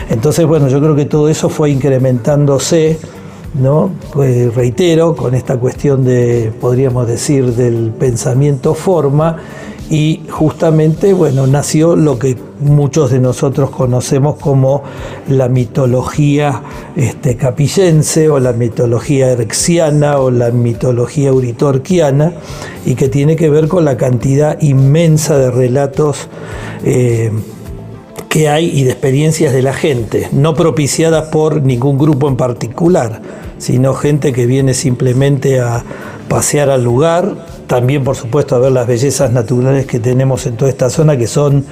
Entonces, 0.09 0.45
bueno, 0.45 0.67
yo 0.67 0.79
creo 0.79 0.95
que 0.95 1.05
todo 1.05 1.29
eso 1.29 1.49
fue 1.49 1.71
incrementándose. 1.71 2.97
¿no? 3.59 3.91
Pues 4.13 4.53
reitero, 4.53 5.15
con 5.15 5.33
esta 5.33 5.57
cuestión 5.57 6.03
de, 6.03 6.53
podríamos 6.61 7.07
decir, 7.07 7.53
del 7.55 7.91
pensamiento 7.91 8.75
forma, 8.75 9.37
y 9.89 10.21
justamente, 10.29 11.13
bueno, 11.13 11.47
nació 11.47 11.95
lo 11.95 12.19
que 12.19 12.37
muchos 12.59 13.09
de 13.09 13.19
nosotros 13.19 13.71
conocemos 13.71 14.35
como 14.35 14.83
la 15.27 15.49
mitología 15.49 16.61
este, 16.95 17.37
capillense 17.37 18.29
o 18.29 18.39
la 18.39 18.53
mitología 18.53 19.31
erxiana 19.31 20.19
o 20.19 20.29
la 20.29 20.51
mitología 20.51 21.33
uritorquiana 21.33 22.33
y 22.85 22.95
que 22.95 23.09
tiene 23.09 23.35
que 23.35 23.49
ver 23.49 23.67
con 23.67 23.83
la 23.83 23.97
cantidad 23.97 24.61
inmensa 24.61 25.37
de 25.37 25.49
relatos 25.49 26.27
eh, 26.83 27.31
que 28.29 28.47
hay 28.47 28.69
y 28.69 28.83
de 28.83 28.91
experiencias 28.91 29.53
de 29.53 29.63
la 29.63 29.73
gente, 29.73 30.29
no 30.31 30.53
propiciadas 30.53 31.29
por 31.29 31.63
ningún 31.63 31.97
grupo 31.97 32.27
en 32.27 32.37
particular, 32.37 33.21
sino 33.57 33.95
gente 33.95 34.33
que 34.33 34.45
viene 34.45 34.75
simplemente 34.75 35.59
a 35.59 35.83
pasear 36.27 36.69
al 36.69 36.83
lugar, 36.83 37.58
también 37.69 38.03
por 38.03 38.15
supuesto 38.15 38.55
a 38.55 38.59
ver 38.59 38.71
las 38.71 38.87
bellezas 38.87 39.31
naturales 39.31 39.85
que 39.85 39.99
tenemos 39.99 40.43
en 40.47 40.57
toda 40.57 40.71
esta 40.71 40.89
zona, 40.89 41.15
que 41.15 41.27
son 41.27 41.63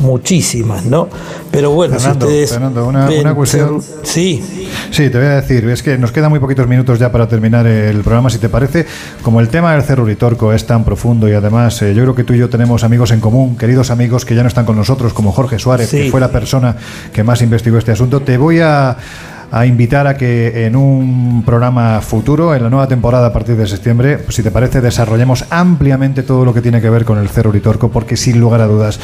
muchísimas, 0.00 0.84
¿no? 0.84 1.08
Pero 1.50 1.70
bueno, 1.70 1.94
Fernando, 1.94 2.26
si 2.26 2.32
ustedes... 2.32 2.50
Fernando, 2.50 2.86
una, 2.86 3.06
ven 3.08 3.22
una 3.22 3.34
cuestión. 3.34 3.82
Sí. 4.02 4.44
Sí, 4.90 5.08
te 5.08 5.16
voy 5.16 5.28
a 5.28 5.40
decir, 5.40 5.66
es 5.70 5.82
que 5.82 5.96
nos 5.96 6.12
quedan 6.12 6.28
muy 6.28 6.40
poquitos 6.40 6.68
minutos 6.68 6.98
ya 6.98 7.10
para 7.10 7.26
terminar 7.26 7.66
el 7.66 8.02
programa, 8.02 8.28
si 8.28 8.36
te 8.36 8.50
parece. 8.50 8.84
Como 9.22 9.40
el 9.40 9.48
tema 9.48 9.72
del 9.72 9.82
Cerro 9.82 10.02
Uritorco 10.02 10.52
es 10.52 10.66
tan 10.66 10.84
profundo 10.84 11.26
y 11.26 11.32
además 11.32 11.80
eh, 11.80 11.94
yo 11.94 12.02
creo 12.02 12.14
que 12.14 12.24
tú 12.24 12.34
y 12.34 12.38
yo 12.38 12.50
tenemos 12.50 12.84
amigos 12.84 13.10
en 13.12 13.20
común, 13.20 13.56
queridos 13.56 13.90
amigos 13.90 14.26
que 14.26 14.34
ya 14.34 14.42
no 14.42 14.48
están 14.48 14.66
con 14.66 14.76
nosotros, 14.76 15.14
como 15.14 15.32
Jorge 15.32 15.58
Suárez, 15.58 15.88
Sí. 15.88 15.96
que 16.04 16.10
fue 16.10 16.20
la 16.20 16.30
persona 16.30 16.76
que 17.14 17.24
más 17.24 17.40
investigó 17.40 17.78
este 17.78 17.92
asunto, 17.92 18.20
te 18.20 18.36
voy 18.36 18.60
a, 18.60 18.94
a 19.52 19.64
invitar 19.66 20.06
a 20.06 20.16
que 20.16 20.66
en 20.66 20.76
un 20.76 21.42
programa 21.46 22.00
futuro, 22.00 22.54
en 22.54 22.62
la 22.64 22.68
nueva 22.70 22.88
temporada 22.88 23.28
a 23.28 23.32
partir 23.32 23.56
de 23.56 23.66
septiembre, 23.66 24.18
pues, 24.18 24.34
si 24.36 24.42
te 24.42 24.50
parece, 24.50 24.80
desarrollemos 24.80 25.44
ampliamente 25.50 26.22
todo 26.22 26.44
lo 26.44 26.52
que 26.52 26.60
tiene 26.60 26.80
que 26.80 26.90
ver 26.90 27.04
con 27.04 27.18
el 27.18 27.28
Cerro 27.28 27.50
Uritorco, 27.50 27.90
porque 27.90 28.16
sin 28.16 28.40
lugar 28.40 28.60
a 28.60 28.66
dudas, 28.66 28.98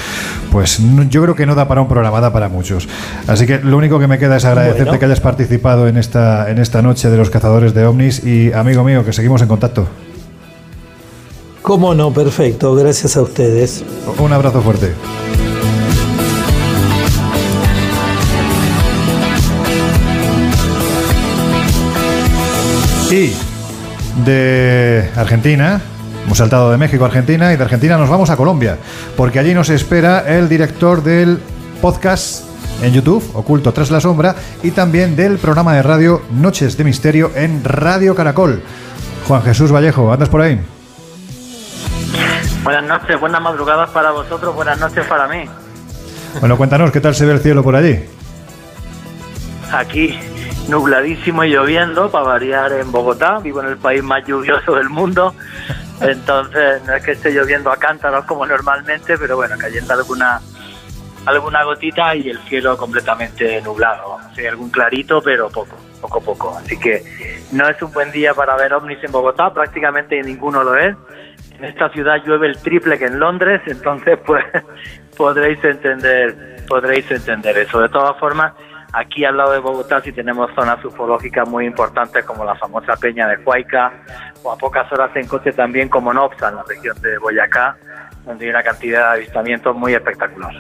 pues 0.50 0.80
no- 0.80 1.04
yo 1.04 1.22
creo 1.22 1.34
que 1.34 1.46
no 1.46 1.54
da 1.54 1.68
para 1.68 1.80
un 1.80 1.88
programa, 1.88 2.20
da 2.20 2.32
para 2.32 2.48
muchos. 2.48 2.88
Así 3.26 3.46
que 3.46 3.58
lo 3.60 3.76
único 3.76 3.98
que 3.98 4.06
me 4.08 4.18
queda 4.18 4.36
es 4.36 4.44
agradecerte 4.44 4.84
Bueno. 4.84 4.98
que 4.98 5.04
hayas 5.06 5.20
participado 5.20 5.86
en 5.88 5.96
esta, 5.96 6.50
en 6.50 6.58
esta 6.58 6.82
noche 6.82 7.08
de 7.08 7.16
los 7.16 7.30
cazadores 7.30 7.72
de 7.74 7.86
ovnis 7.86 8.24
y 8.24 8.52
amigo 8.52 8.82
mío, 8.84 9.04
que 9.04 9.12
seguimos 9.12 9.42
en 9.42 9.48
contacto. 9.48 9.86
¿Cómo 11.62 11.94
no? 11.94 12.12
Perfecto, 12.12 12.74
gracias 12.74 13.16
a 13.16 13.22
ustedes. 13.22 13.84
Un 14.18 14.32
abrazo 14.32 14.60
fuerte. 14.62 14.92
Y 23.12 23.31
de 24.24 25.10
Argentina, 25.15 25.82
hemos 26.24 26.39
saltado 26.39 26.70
de 26.70 26.78
México 26.78 27.05
a 27.05 27.08
Argentina 27.08 27.52
y 27.52 27.58
de 27.58 27.62
Argentina 27.62 27.99
nos 27.99 28.08
vamos 28.08 28.31
a 28.31 28.39
Colombia, 28.39 28.78
porque 29.18 29.39
allí 29.39 29.52
nos 29.52 29.68
espera 29.68 30.20
el 30.26 30.49
director 30.49 31.02
del 31.02 31.39
podcast 31.82 32.47
en 32.82 32.94
YouTube, 32.94 33.23
Oculto 33.34 33.70
tras 33.74 33.91
la 33.91 34.00
sombra, 34.00 34.34
y 34.62 34.70
también 34.70 35.15
del 35.15 35.36
programa 35.36 35.74
de 35.74 35.82
radio 35.82 36.23
Noches 36.31 36.78
de 36.78 36.84
Misterio 36.84 37.32
en 37.34 37.62
Radio 37.62 38.15
Caracol. 38.15 38.62
Juan 39.28 39.42
Jesús 39.42 39.70
Vallejo, 39.70 40.10
¿andas 40.10 40.31
por 40.31 40.41
ahí? 40.41 40.58
Buenas 42.65 42.84
noches, 42.84 43.20
buenas 43.20 43.42
madrugadas 43.42 43.91
para 43.91 44.10
vosotros, 44.10 44.55
buenas 44.55 44.81
noches 44.81 45.05
para 45.07 45.28
mí. 45.28 45.44
Bueno, 46.41 46.57
cuéntanos, 46.57 46.91
¿qué 46.91 47.02
tal 47.02 47.15
se 47.15 47.26
ve 47.26 47.34
el 47.34 47.41
cielo 47.41 47.62
por 47.62 47.76
allí? 47.76 48.07
Aquí 49.70 50.18
nubladísimo 50.68 51.44
y 51.44 51.50
lloviendo, 51.50 52.10
para 52.10 52.24
variar 52.24 52.73
en 52.73 52.91
Bogotá, 52.92 53.39
vivo 53.39 53.60
en 53.60 53.68
el 53.68 53.76
país 53.76 54.02
más 54.02 54.24
lluvioso 54.26 54.74
del 54.74 54.89
mundo, 54.89 55.34
entonces 56.00 56.82
no 56.84 56.94
es 56.94 57.02
que 57.02 57.12
esté 57.12 57.32
lloviendo 57.32 57.70
a 57.70 57.76
cántaros 57.76 58.24
como 58.24 58.47
normalmente, 58.47 59.18
pero 59.18 59.36
bueno, 59.36 59.57
cayendo 59.58 59.94
alguna 59.94 60.41
alguna 61.26 61.62
gotita 61.65 62.15
y 62.15 62.31
el 62.31 62.39
cielo 62.41 62.76
completamente 62.76 63.60
nublado. 63.62 64.18
Sí, 64.34 64.47
algún 64.47 64.70
clarito, 64.70 65.23
pero 65.23 65.49
poco, 65.50 65.76
poco, 66.00 66.20
poco. 66.20 66.58
Así 66.58 66.78
que 66.78 67.02
no 67.52 67.68
es 67.68 67.81
un 67.82 67.92
buen 67.92 68.10
día 68.10 68.34
para 68.34 68.57
ver 68.57 68.73
ovnis 68.74 69.02
en 69.02 69.12
Bogotá, 69.12 69.52
prácticamente 69.52 70.20
ninguno 70.23 70.65
lo 70.65 70.76
es. 70.76 70.97
En 71.58 71.65
esta 71.65 71.91
ciudad 71.91 72.23
llueve 72.24 72.49
el 72.49 72.58
triple 72.58 72.99
que 72.99 73.05
en 73.07 73.20
Londres, 73.20 73.60
entonces 73.66 74.18
pues 74.26 74.44
podréis 75.16 75.62
entender, 75.62 76.65
podréis 76.66 77.08
entender 77.10 77.57
eso. 77.58 77.81
De 77.81 77.89
todas 77.89 78.18
formas, 78.18 78.52
aquí 78.92 79.24
al 79.24 79.36
lado 79.36 79.52
de 79.52 79.58
Bogotá 79.58 80.00
sí 80.02 80.12
tenemos 80.12 80.50
zonas 80.54 80.84
ufológicas 80.84 81.48
muy 81.48 81.66
importantes 81.66 82.24
como 82.24 82.44
la 82.44 82.54
famosa 82.54 82.96
Peña 82.96 83.26
de 83.28 83.36
Huayca 83.44 83.92
o 84.42 84.52
a 84.52 84.56
pocas 84.56 84.90
horas 84.92 85.10
en 85.16 85.26
coche 85.26 85.52
también 85.52 85.88
como 85.88 86.12
Nopsa 86.12 86.50
en 86.50 86.56
la 86.56 86.64
región 86.68 87.00
de 87.00 87.18
Boyacá, 87.18 87.76
donde 88.26 88.44
hay 88.44 88.50
una 88.50 88.62
cantidad 88.62 89.12
de 89.12 89.20
avistamientos 89.20 89.74
muy 89.74 89.94
espectacular. 89.94 90.52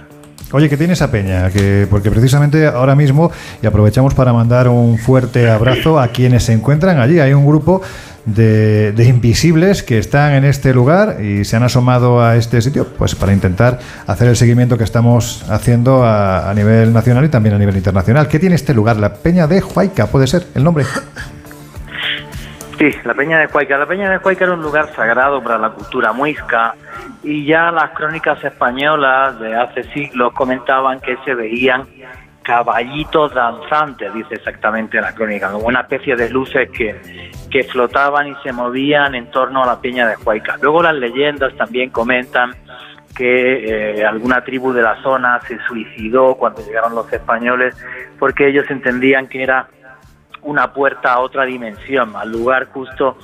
Oye, 0.54 0.68
¿qué 0.68 0.76
tiene 0.76 0.92
esa 0.92 1.10
peña? 1.10 1.50
Que, 1.50 1.86
porque 1.88 2.10
precisamente 2.10 2.66
ahora 2.66 2.94
mismo, 2.94 3.32
y 3.62 3.66
aprovechamos 3.66 4.12
para 4.14 4.34
mandar 4.34 4.68
un 4.68 4.98
fuerte 4.98 5.50
abrazo 5.50 5.98
a 5.98 6.08
quienes 6.08 6.44
se 6.44 6.52
encuentran 6.52 7.00
allí. 7.00 7.20
Hay 7.20 7.32
un 7.32 7.46
grupo 7.46 7.80
de, 8.24 8.94
invisibles 9.06 9.82
que 9.82 9.98
están 9.98 10.32
en 10.32 10.44
este 10.44 10.72
lugar 10.72 11.22
y 11.22 11.44
se 11.44 11.56
han 11.56 11.62
asomado 11.62 12.22
a 12.22 12.36
este 12.36 12.60
sitio 12.60 12.86
pues 12.96 13.14
para 13.14 13.32
intentar 13.32 13.78
hacer 14.06 14.28
el 14.28 14.36
seguimiento 14.36 14.78
que 14.78 14.84
estamos 14.84 15.48
haciendo 15.50 16.04
a, 16.04 16.52
nivel 16.54 16.92
nacional 16.92 17.24
y 17.24 17.28
también 17.28 17.54
a 17.54 17.58
nivel 17.58 17.76
internacional. 17.76 18.28
¿Qué 18.28 18.38
tiene 18.38 18.54
este 18.54 18.74
lugar? 18.74 18.96
La 18.96 19.14
Peña 19.14 19.46
de 19.46 19.62
Huayca, 19.62 20.06
puede 20.06 20.26
ser 20.26 20.46
el 20.54 20.64
nombre. 20.64 20.84
Sí, 22.78 22.90
la 23.04 23.14
Peña 23.14 23.38
de 23.38 23.48
Cuayca. 23.48 23.78
La 23.78 23.86
Peña 23.86 24.10
de 24.10 24.18
Cuayca 24.18 24.44
era 24.44 24.54
un 24.54 24.62
lugar 24.62 24.92
sagrado 24.94 25.42
para 25.42 25.56
la 25.58 25.70
cultura 25.70 26.12
muisca 26.12 26.74
y 27.22 27.46
ya 27.46 27.70
las 27.70 27.90
crónicas 27.90 28.42
españolas 28.42 29.38
de 29.38 29.54
hace 29.54 29.84
siglos 29.92 30.32
comentaban 30.32 30.98
que 31.00 31.16
se 31.24 31.34
veían 31.34 31.86
caballitos 32.42 33.32
danzantes, 33.34 34.12
dice 34.14 34.34
exactamente 34.34 35.00
la 35.00 35.14
crónica, 35.14 35.50
como 35.50 35.66
una 35.66 35.80
especie 35.80 36.16
de 36.16 36.28
luces 36.30 36.70
que, 36.70 37.00
que 37.50 37.64
flotaban 37.64 38.28
y 38.28 38.34
se 38.42 38.52
movían 38.52 39.14
en 39.14 39.30
torno 39.30 39.62
a 39.62 39.66
la 39.66 39.80
Peña 39.80 40.08
de 40.08 40.16
Cuayca. 40.16 40.58
Luego 40.60 40.82
las 40.82 40.94
leyendas 40.94 41.54
también 41.56 41.90
comentan 41.90 42.52
que 43.14 43.98
eh, 43.98 44.04
alguna 44.04 44.42
tribu 44.42 44.72
de 44.72 44.82
la 44.82 45.00
zona 45.02 45.40
se 45.42 45.58
suicidó 45.66 46.34
cuando 46.34 46.64
llegaron 46.64 46.94
los 46.94 47.12
españoles 47.12 47.76
porque 48.18 48.48
ellos 48.48 48.64
entendían 48.70 49.28
que 49.28 49.42
era 49.42 49.68
una 50.42 50.72
puerta 50.72 51.12
a 51.12 51.20
otra 51.20 51.44
dimensión, 51.44 52.16
al 52.16 52.32
lugar 52.32 52.66
justo 52.72 53.16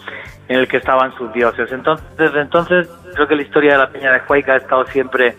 en 0.47 0.61
el 0.61 0.69
que 0.69 0.77
estaban 0.77 1.13
sus 1.17 1.33
dioses. 1.33 1.71
Entonces, 1.73 2.07
desde 2.17 2.41
entonces, 2.41 2.89
creo 3.15 3.27
que 3.27 3.37
la 3.37 3.43
historia 3.43 3.73
de 3.73 3.79
la 3.79 3.91
Peña 3.91 4.13
de 4.13 4.21
Huayca 4.29 4.53
ha 4.53 4.57
estado 4.59 4.87
siempre 4.87 5.35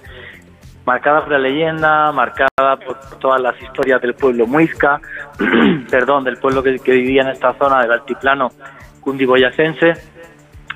marcada 0.85 1.21
por 1.21 1.31
la 1.31 1.39
leyenda, 1.39 2.11
marcada 2.11 2.77
por 2.85 2.97
todas 3.19 3.41
las 3.41 3.61
historias 3.61 4.01
del 4.01 4.13
pueblo 4.13 4.47
muisca, 4.47 4.99
perdón, 5.89 6.23
del 6.23 6.37
pueblo 6.37 6.63
que, 6.63 6.79
que 6.79 6.91
vivía 6.93 7.21
en 7.21 7.29
esta 7.29 7.53
zona 7.53 7.81
del 7.81 7.91
altiplano 7.91 8.49
cundiboyacense. 9.01 9.93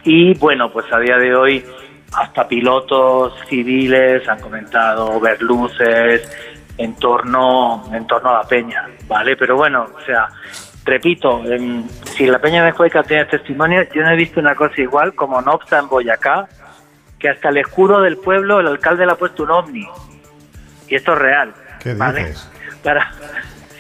Y 0.04 0.38
bueno, 0.38 0.72
pues 0.72 0.86
a 0.92 1.00
día 1.00 1.18
de 1.18 1.36
hoy 1.36 1.66
hasta 2.16 2.48
pilotos 2.48 3.34
civiles 3.48 4.28
han 4.28 4.40
comentado 4.40 5.20
ver 5.20 5.42
luces 5.42 6.30
en 6.78 6.96
torno, 6.96 7.84
en 7.94 8.06
torno 8.08 8.32
a 8.32 8.40
la 8.40 8.44
peña, 8.44 8.88
¿vale? 9.08 9.36
Pero 9.36 9.56
bueno, 9.56 9.88
o 9.96 10.02
sea, 10.06 10.28
repito, 10.86 11.44
em, 11.46 11.88
si 11.88 12.26
la 12.26 12.40
Peña 12.40 12.66
de 12.66 12.74
Cueca 12.74 13.04
tiene 13.04 13.26
testimonio, 13.26 13.84
yo 13.94 14.02
no 14.02 14.12
he 14.12 14.16
visto 14.16 14.40
una 14.40 14.56
cosa 14.56 14.82
igual 14.82 15.14
como 15.14 15.42
Nopsa 15.42 15.80
en 15.80 15.88
Boyacá, 15.88 16.48
que 17.24 17.30
hasta 17.30 17.48
el 17.48 17.58
escudo 17.58 18.02
del 18.02 18.18
pueblo 18.18 18.60
el 18.60 18.68
alcalde 18.68 19.06
le 19.06 19.14
ha 19.14 19.16
puesto 19.16 19.44
un 19.44 19.52
ovni. 19.52 19.88
Y 20.90 20.96
esto 20.96 21.14
es 21.14 21.20
real. 21.20 21.54
¿Qué 21.80 21.94
¿vale? 21.94 22.26
dices? 22.26 22.52
Para... 22.84 23.14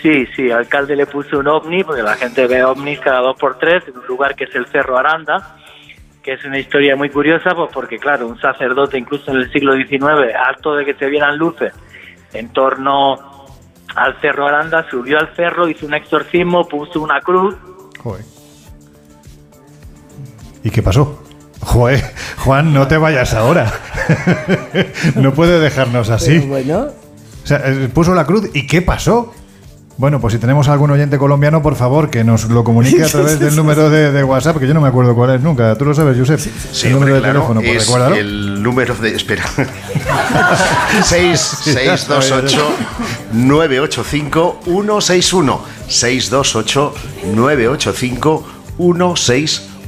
Sí, 0.01 0.25
sí, 0.33 0.43
el 0.43 0.53
alcalde 0.53 0.95
le 0.95 1.05
puso 1.05 1.39
un 1.39 1.49
ovni, 1.49 1.83
porque 1.83 2.01
la 2.01 2.15
gente 2.15 2.47
ve 2.47 2.63
ovnis 2.63 3.01
cada 3.01 3.19
dos 3.19 3.37
por 3.37 3.59
tres 3.59 3.83
en 3.85 3.97
un 3.97 4.07
lugar 4.07 4.33
que 4.35 4.45
es 4.45 4.55
el 4.55 4.65
Cerro 4.67 4.97
Aranda, 4.97 5.57
que 6.23 6.33
es 6.33 6.45
una 6.45 6.57
historia 6.57 6.95
muy 6.95 7.09
curiosa, 7.09 7.53
pues 7.53 7.69
porque 7.73 7.99
claro, 7.99 8.27
un 8.27 8.39
sacerdote 8.39 8.97
incluso 8.97 9.31
en 9.31 9.37
el 9.37 9.51
siglo 9.51 9.75
XIX, 9.75 10.33
harto 10.33 10.75
de 10.75 10.85
que 10.85 10.93
se 10.93 11.07
vieran 11.07 11.37
luces 11.37 11.73
en 12.31 12.47
torno 12.53 13.45
al 13.93 14.21
Cerro 14.21 14.47
Aranda, 14.47 14.89
subió 14.89 15.19
al 15.19 15.35
cerro, 15.35 15.67
hizo 15.67 15.85
un 15.85 15.95
exorcismo, 15.95 16.65
puso 16.65 17.01
una 17.01 17.19
cruz. 17.19 17.55
Joder. 18.01 18.23
¿Y 20.63 20.69
qué 20.69 20.81
pasó? 20.81 21.22
Joder, 21.65 22.13
Juan, 22.37 22.73
no 22.73 22.87
te 22.87 22.97
vayas 22.97 23.33
ahora. 23.33 23.71
no 25.15 25.33
puede 25.33 25.59
dejarnos 25.59 26.09
así. 26.09 26.39
Pero 26.39 26.47
bueno, 26.47 26.87
O 27.43 27.47
sea, 27.47 27.61
eh, 27.65 27.89
puso 27.93 28.13
la 28.13 28.25
cruz 28.25 28.49
y 28.53 28.67
¿qué 28.67 28.81
pasó? 28.81 29.33
Bueno, 29.95 30.19
pues 30.19 30.33
si 30.33 30.39
tenemos 30.39 30.67
algún 30.69 30.89
oyente 30.89 31.19
colombiano, 31.19 31.61
por 31.61 31.75
favor, 31.75 32.09
que 32.09 32.23
nos 32.23 32.45
lo 32.45 32.63
comunique 32.63 33.03
a 33.03 33.07
través 33.07 33.37
del 33.39 33.55
número 33.55 33.91
de, 33.91 34.11
de 34.11 34.23
WhatsApp, 34.23 34.57
que 34.57 34.65
yo 34.67 34.73
no 34.73 34.81
me 34.81 34.87
acuerdo 34.87 35.13
cuál 35.13 35.35
es 35.35 35.41
nunca. 35.41 35.75
Tú 35.75 35.85
lo 35.85 35.93
sabes, 35.93 36.17
Josep. 36.17 36.39
Sí, 36.39 36.87
el 36.87 36.93
número 36.93 37.13
hombre, 37.13 37.13
de 37.13 37.19
claro, 37.21 37.33
teléfono, 37.41 37.61
pues 37.61 37.75
es 37.75 37.85
recuérdalo. 37.85 38.15
el 38.15 38.63
número 38.63 38.95
de... 38.95 39.15
Espera. 39.15 39.43
6, 41.03 41.39
628 41.39 42.73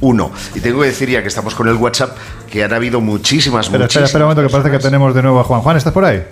161 0.00 0.30
628 0.30 0.30
985 0.30 0.30
161 0.30 0.30
Y 0.54 0.60
tengo 0.60 0.80
que 0.80 0.86
decir, 0.86 1.08
ya 1.10 1.22
que 1.22 1.28
estamos 1.28 1.54
con 1.54 1.68
el 1.68 1.74
WhatsApp, 1.74 2.16
que 2.50 2.64
han 2.64 2.72
habido 2.72 3.00
muchísimas, 3.00 3.66
espera, 3.66 3.84
muchísimas 3.84 4.10
espera 4.10 4.24
un 4.24 4.30
momento, 4.30 4.48
que 4.48 4.52
parece 4.52 4.70
que 4.70 4.82
tenemos 4.82 5.14
de 5.14 5.22
nuevo 5.22 5.40
a 5.40 5.44
Juan. 5.44 5.60
Juan, 5.60 5.76
¿estás 5.76 5.92
por 5.92 6.04
ahí? 6.04 6.22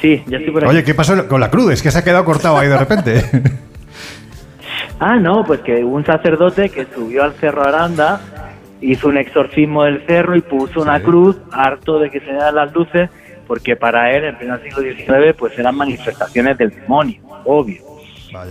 Sí, 0.00 0.22
ya 0.26 0.38
estoy 0.38 0.52
por 0.52 0.64
aquí. 0.64 0.70
Oye, 0.70 0.84
¿qué 0.84 0.94
pasó 0.94 1.28
con 1.28 1.40
la 1.40 1.50
cruz? 1.50 1.72
Es 1.72 1.82
que 1.82 1.90
se 1.90 1.98
ha 1.98 2.04
quedado 2.04 2.24
cortado 2.24 2.58
ahí 2.58 2.68
de 2.68 2.78
repente. 2.78 3.24
Ah, 5.02 5.16
no, 5.16 5.44
pues 5.44 5.60
que 5.60 5.82
hubo 5.82 5.96
un 5.96 6.04
sacerdote 6.04 6.68
que 6.68 6.86
subió 6.94 7.24
al 7.24 7.32
Cerro 7.32 7.66
Aranda, 7.66 8.20
hizo 8.82 9.08
un 9.08 9.16
exorcismo 9.16 9.84
del 9.84 10.04
cerro 10.06 10.36
y 10.36 10.42
puso 10.42 10.82
una 10.82 11.00
cruz, 11.00 11.38
harto 11.52 11.98
de 11.98 12.10
que 12.10 12.20
se 12.20 12.26
dieran 12.26 12.54
las 12.54 12.72
luces, 12.74 13.08
porque 13.46 13.76
para 13.76 14.12
él, 14.12 14.24
en 14.24 14.36
pleno 14.36 14.58
siglo 14.58 14.82
XIX, 14.82 15.34
pues 15.38 15.58
eran 15.58 15.74
manifestaciones 15.74 16.58
del 16.58 16.68
demonio, 16.70 17.18
obvio. 17.46 17.82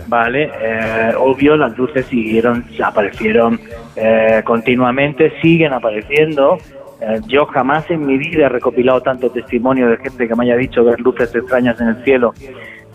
Vale, 0.06 0.50
eh, 0.60 1.12
obvio, 1.16 1.56
las 1.56 1.76
luces 1.76 2.06
siguieron, 2.06 2.64
aparecieron 2.82 3.60
eh, 3.96 4.42
continuamente, 4.44 5.32
siguen 5.40 5.72
apareciendo. 5.72 6.58
Eh, 7.00 7.20
yo 7.26 7.46
jamás 7.46 7.90
en 7.90 8.06
mi 8.06 8.18
vida 8.18 8.46
he 8.46 8.48
recopilado 8.48 9.00
tanto 9.00 9.30
testimonio 9.30 9.88
de 9.88 9.96
gente 9.96 10.28
que 10.28 10.34
me 10.34 10.44
haya 10.44 10.56
dicho 10.56 10.84
ver 10.84 11.00
luces 11.00 11.34
extrañas 11.34 11.80
en 11.80 11.88
el 11.88 12.04
cielo 12.04 12.34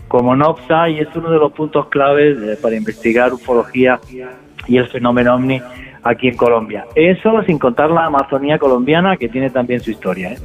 como 0.08 0.36
NOPSA 0.36 0.90
y 0.90 1.00
es 1.00 1.08
uno 1.16 1.32
de 1.32 1.40
los 1.40 1.52
puntos 1.52 1.88
claves 1.88 2.38
eh, 2.42 2.58
para 2.62 2.76
investigar 2.76 3.34
ufología 3.34 4.00
y 4.68 4.78
el 4.78 4.88
fenómeno 4.88 5.36
ovni 5.36 5.62
aquí 6.04 6.28
en 6.28 6.38
Colombia. 6.38 6.86
Eso 6.96 7.42
sin 7.44 7.58
contar 7.58 7.90
la 7.90 8.06
Amazonía 8.06 8.58
colombiana 8.58 9.18
que 9.18 9.28
tiene 9.28 9.50
también 9.50 9.80
su 9.80 9.92
historia. 9.92 10.34
¿eh? 10.34 10.38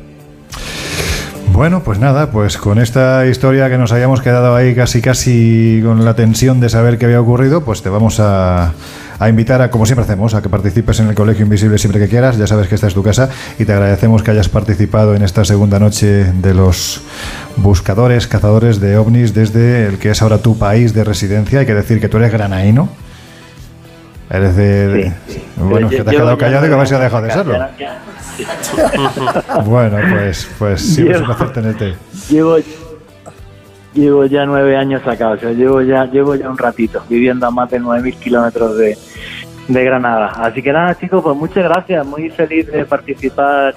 Bueno, 1.52 1.82
pues 1.82 1.98
nada, 1.98 2.30
pues 2.30 2.56
con 2.56 2.78
esta 2.78 3.26
historia 3.26 3.68
que 3.68 3.76
nos 3.76 3.92
habíamos 3.92 4.22
quedado 4.22 4.54
ahí 4.54 4.74
casi 4.74 5.02
casi 5.02 5.80
con 5.84 6.04
la 6.04 6.14
tensión 6.14 6.58
de 6.60 6.68
saber 6.70 6.96
qué 6.96 7.04
había 7.04 7.20
ocurrido, 7.20 7.64
pues 7.64 7.82
te 7.82 7.90
vamos 7.90 8.18
a, 8.18 8.72
a 9.18 9.28
invitar 9.28 9.60
a, 9.60 9.70
como 9.70 9.84
siempre 9.84 10.04
hacemos, 10.04 10.32
a 10.34 10.40
que 10.40 10.48
participes 10.48 11.00
en 11.00 11.08
el 11.08 11.14
Colegio 11.14 11.44
Invisible 11.44 11.76
siempre 11.76 12.00
que 12.00 12.08
quieras. 12.08 12.38
Ya 12.38 12.46
sabes 12.46 12.68
que 12.68 12.74
esta 12.74 12.86
es 12.86 12.94
tu 12.94 13.02
casa 13.02 13.28
y 13.58 13.66
te 13.66 13.72
agradecemos 13.72 14.22
que 14.22 14.30
hayas 14.30 14.48
participado 14.48 15.14
en 15.14 15.22
esta 15.22 15.44
segunda 15.44 15.78
noche 15.78 16.32
de 16.32 16.54
los 16.54 17.02
buscadores, 17.56 18.26
cazadores 18.26 18.80
de 18.80 18.96
ovnis 18.96 19.34
desde 19.34 19.86
el 19.86 19.98
que 19.98 20.10
es 20.10 20.22
ahora 20.22 20.38
tu 20.38 20.56
país 20.56 20.94
de 20.94 21.04
residencia. 21.04 21.60
Hay 21.60 21.66
que 21.66 21.74
decir 21.74 22.00
que 22.00 22.08
tú 22.08 22.16
eres 22.16 22.32
granaíno. 22.32 22.88
Eres 24.30 24.56
de... 24.56 25.12
bueno, 25.56 25.90
Yo- 25.90 25.98
que 25.98 26.04
te 26.04 26.10
has 26.10 26.16
quedado 26.16 26.38
callado 26.38 26.66
y 26.66 26.68
que 26.68 26.74
a 26.74 26.78
ver 26.78 26.86
si 26.86 26.94
ha 26.94 26.98
me 26.98 27.04
dejado 27.04 27.22
de 27.24 27.30
serlo. 27.32 27.58
Bueno, 29.66 29.98
pues, 30.12 30.48
pues 30.58 30.80
siempre 30.80 31.16
es 31.16 31.20
un 31.20 31.26
placer 31.26 31.52
tenerte. 31.52 31.94
Llevo, 32.30 32.56
llevo 33.92 34.24
ya 34.26 34.46
nueve 34.46 34.76
años 34.76 35.06
acá, 35.06 35.30
o 35.30 35.36
sea, 35.36 35.50
llevo 35.50 35.82
ya, 35.82 36.04
llevo 36.06 36.34
ya 36.36 36.48
un 36.48 36.56
ratito 36.56 37.02
viviendo 37.08 37.46
a 37.46 37.50
más 37.50 37.68
de 37.70 37.80
9.000 37.80 38.14
kilómetros 38.18 38.78
de, 38.78 38.96
de 39.68 39.84
Granada. 39.84 40.28
Así 40.36 40.62
que 40.62 40.72
nada, 40.72 40.96
chicos, 40.98 41.22
pues 41.22 41.36
muchas 41.36 41.64
gracias, 41.64 42.06
muy 42.06 42.30
feliz 42.30 42.66
de 42.70 42.84
participar 42.86 43.74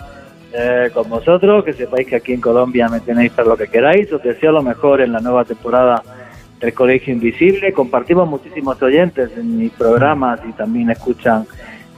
eh, 0.53 0.90
con 0.93 1.09
vosotros, 1.09 1.65
que 1.65 1.73
sepáis 1.73 2.07
que 2.07 2.15
aquí 2.15 2.33
en 2.33 2.41
Colombia 2.41 2.88
me 2.88 2.99
tenéis 3.01 3.32
para 3.32 3.49
lo 3.49 3.57
que 3.57 3.67
queráis, 3.67 4.11
os 4.14 4.22
deseo 4.23 4.51
lo 4.51 4.61
mejor 4.61 5.01
en 5.01 5.11
la 5.11 5.19
nueva 5.19 5.43
temporada 5.43 6.01
del 6.64 6.74
Colegio 6.74 7.14
Invisible, 7.14 7.74
compartimos 7.74 8.25
muchísimos 8.27 8.82
oyentes 8.82 9.32
en 9.35 9.58
mis 9.58 9.72
programas 9.74 10.40
y 10.48 10.53
también 10.53 10.90
escuchan 10.90 11.45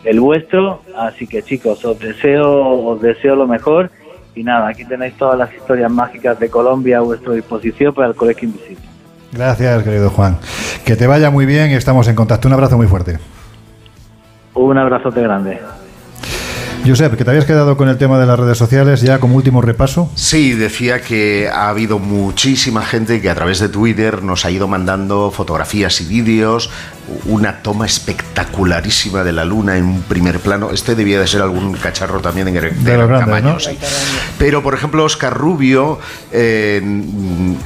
el 0.03 0.19
vuestro, 0.19 0.81
así 0.97 1.27
que 1.27 1.43
chicos, 1.43 1.85
os 1.85 1.99
deseo, 1.99 2.83
os 2.83 2.99
deseo 2.99 3.35
lo 3.35 3.45
mejor 3.47 3.91
y 4.33 4.43
nada, 4.43 4.67
aquí 4.69 4.83
tenéis 4.83 5.15
todas 5.17 5.37
las 5.37 5.53
historias 5.53 5.91
mágicas 5.91 6.39
de 6.39 6.49
Colombia 6.49 6.97
a 6.97 7.01
vuestra 7.01 7.33
disposición 7.33 7.93
para 7.93 8.07
el 8.07 8.15
Colegio 8.15 8.47
Invisible. 8.49 8.83
Gracias, 9.31 9.83
querido 9.83 10.09
Juan. 10.09 10.37
Que 10.83 10.95
te 10.95 11.05
vaya 11.05 11.29
muy 11.29 11.45
bien 11.45 11.69
y 11.69 11.75
estamos 11.75 12.07
en 12.07 12.15
contacto. 12.15 12.47
Un 12.47 12.55
abrazo 12.55 12.75
muy 12.75 12.87
fuerte. 12.87 13.19
Un 14.55 14.77
abrazote 14.77 15.21
grande. 15.21 15.59
Josep, 16.85 17.15
que 17.17 17.23
te 17.23 17.29
habías 17.31 17.45
quedado 17.45 17.77
con 17.77 17.89
el 17.89 17.97
tema 17.97 18.19
de 18.19 18.25
las 18.25 18.39
redes 18.39 18.57
sociales 18.57 19.01
ya 19.01 19.19
como 19.19 19.35
último 19.35 19.61
repaso. 19.61 20.11
Sí, 20.15 20.53
decía 20.53 21.01
que 21.01 21.49
ha 21.51 21.69
habido 21.69 21.99
muchísima 21.99 22.85
gente 22.85 23.21
que 23.21 23.29
a 23.29 23.35
través 23.35 23.59
de 23.59 23.69
Twitter 23.69 24.21
nos 24.21 24.45
ha 24.45 24.51
ido 24.51 24.67
mandando 24.67 25.31
fotografías 25.31 25.99
y 26.01 26.05
vídeos, 26.05 26.69
una 27.25 27.63
toma 27.63 27.85
espectacularísima 27.85 29.23
de 29.23 29.31
la 29.31 29.45
luna 29.45 29.77
en 29.77 29.85
un 29.85 30.01
primer 30.03 30.39
plano. 30.39 30.69
Este 30.71 30.95
debía 30.95 31.19
de 31.19 31.27
ser 31.27 31.41
algún 31.41 31.73
cacharro 31.73 32.19
también 32.21 32.45
de, 32.45 32.53
gran 32.53 32.83
De 32.83 32.97
los 32.97 33.07
grandes, 33.07 33.25
tamaño, 33.27 33.53
¿no? 33.53 33.59
sí. 33.59 33.77
Pero, 34.37 34.61
por 34.61 34.73
ejemplo, 34.73 35.03
Oscar 35.03 35.33
Rubio 35.33 35.99
eh, 36.31 36.81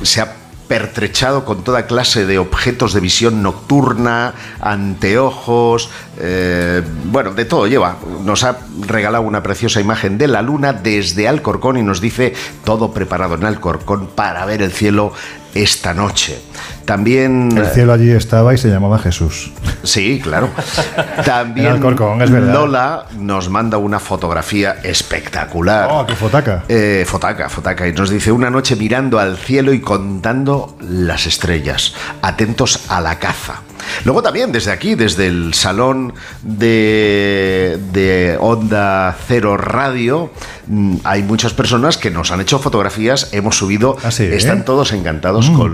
se 0.03 0.21
ha 0.21 0.33
pertrechado 0.69 1.45
con 1.45 1.63
toda 1.63 1.87
clase 1.87 2.25
de 2.27 2.37
objetos 2.37 2.93
de 2.93 3.01
visión 3.01 3.41
nocturna, 3.41 4.35
anteojos, 4.61 5.89
eh, 6.21 6.83
bueno, 7.05 7.31
de 7.31 7.45
todo 7.45 7.65
lleva. 7.67 7.95
Nos 8.23 8.43
ha 8.43 8.57
regalado 8.87 9.23
una 9.23 9.41
preciosa 9.41 9.79
imagen 9.79 10.17
de 10.17 10.27
la 10.27 10.41
luna 10.41 10.73
desde 10.73 11.27
Alcorcón 11.27 11.77
y 11.77 11.83
nos 11.83 12.01
dice 12.01 12.33
todo 12.63 12.91
preparado 12.91 13.35
en 13.35 13.45
Alcorcón 13.45 14.07
para 14.07 14.45
ver 14.45 14.61
el 14.61 14.71
cielo 14.71 15.13
esta 15.55 15.93
noche. 15.93 16.39
También... 16.85 17.55
El 17.55 17.67
cielo 17.67 17.93
allí 17.93 18.11
estaba 18.11 18.53
y 18.53 18.57
se 18.57 18.67
llamaba 18.67 18.99
Jesús. 18.99 19.51
Sí, 19.83 20.19
claro. 20.21 20.49
También 21.25 21.67
Alcorcón, 21.67 22.21
es 22.21 22.31
verdad. 22.31 22.53
Lola 22.53 23.05
nos 23.17 23.49
manda 23.49 23.77
una 23.77 23.99
fotografía 23.99 24.77
espectacular. 24.83 25.87
Oh, 25.91 26.05
qué 26.05 26.15
fotaca. 26.15 26.65
Eh, 26.67 27.05
fotaca, 27.07 27.47
fotaca. 27.47 27.87
Y 27.87 27.93
nos 27.93 28.09
dice 28.09 28.31
una 28.31 28.49
noche 28.49 28.75
mirando 28.75 29.19
al 29.19 29.37
cielo 29.37 29.71
y 29.71 29.79
contando 29.79 30.75
las 30.81 31.27
estrellas, 31.27 31.93
atentos 32.21 32.85
a 32.89 32.99
la 33.01 33.19
caza. 33.19 33.61
Luego 34.05 34.21
también 34.21 34.51
desde 34.51 34.71
aquí, 34.71 34.95
desde 34.95 35.27
el 35.27 35.53
salón 35.53 36.13
de, 36.43 37.79
de 37.91 38.37
Onda 38.39 39.15
Cero 39.27 39.57
Radio, 39.57 40.31
mm, 40.67 40.97
hay 41.03 41.23
muchas 41.23 41.53
personas 41.53 41.97
que 41.97 42.11
nos 42.11 42.31
han 42.31 42.41
hecho 42.41 42.59
fotografías, 42.59 43.29
hemos 43.31 43.57
subido, 43.57 43.97
están 44.35 44.65
todos 44.65 44.91
encantados 44.91 45.49
Mm, 45.49 45.55
con 45.57 45.73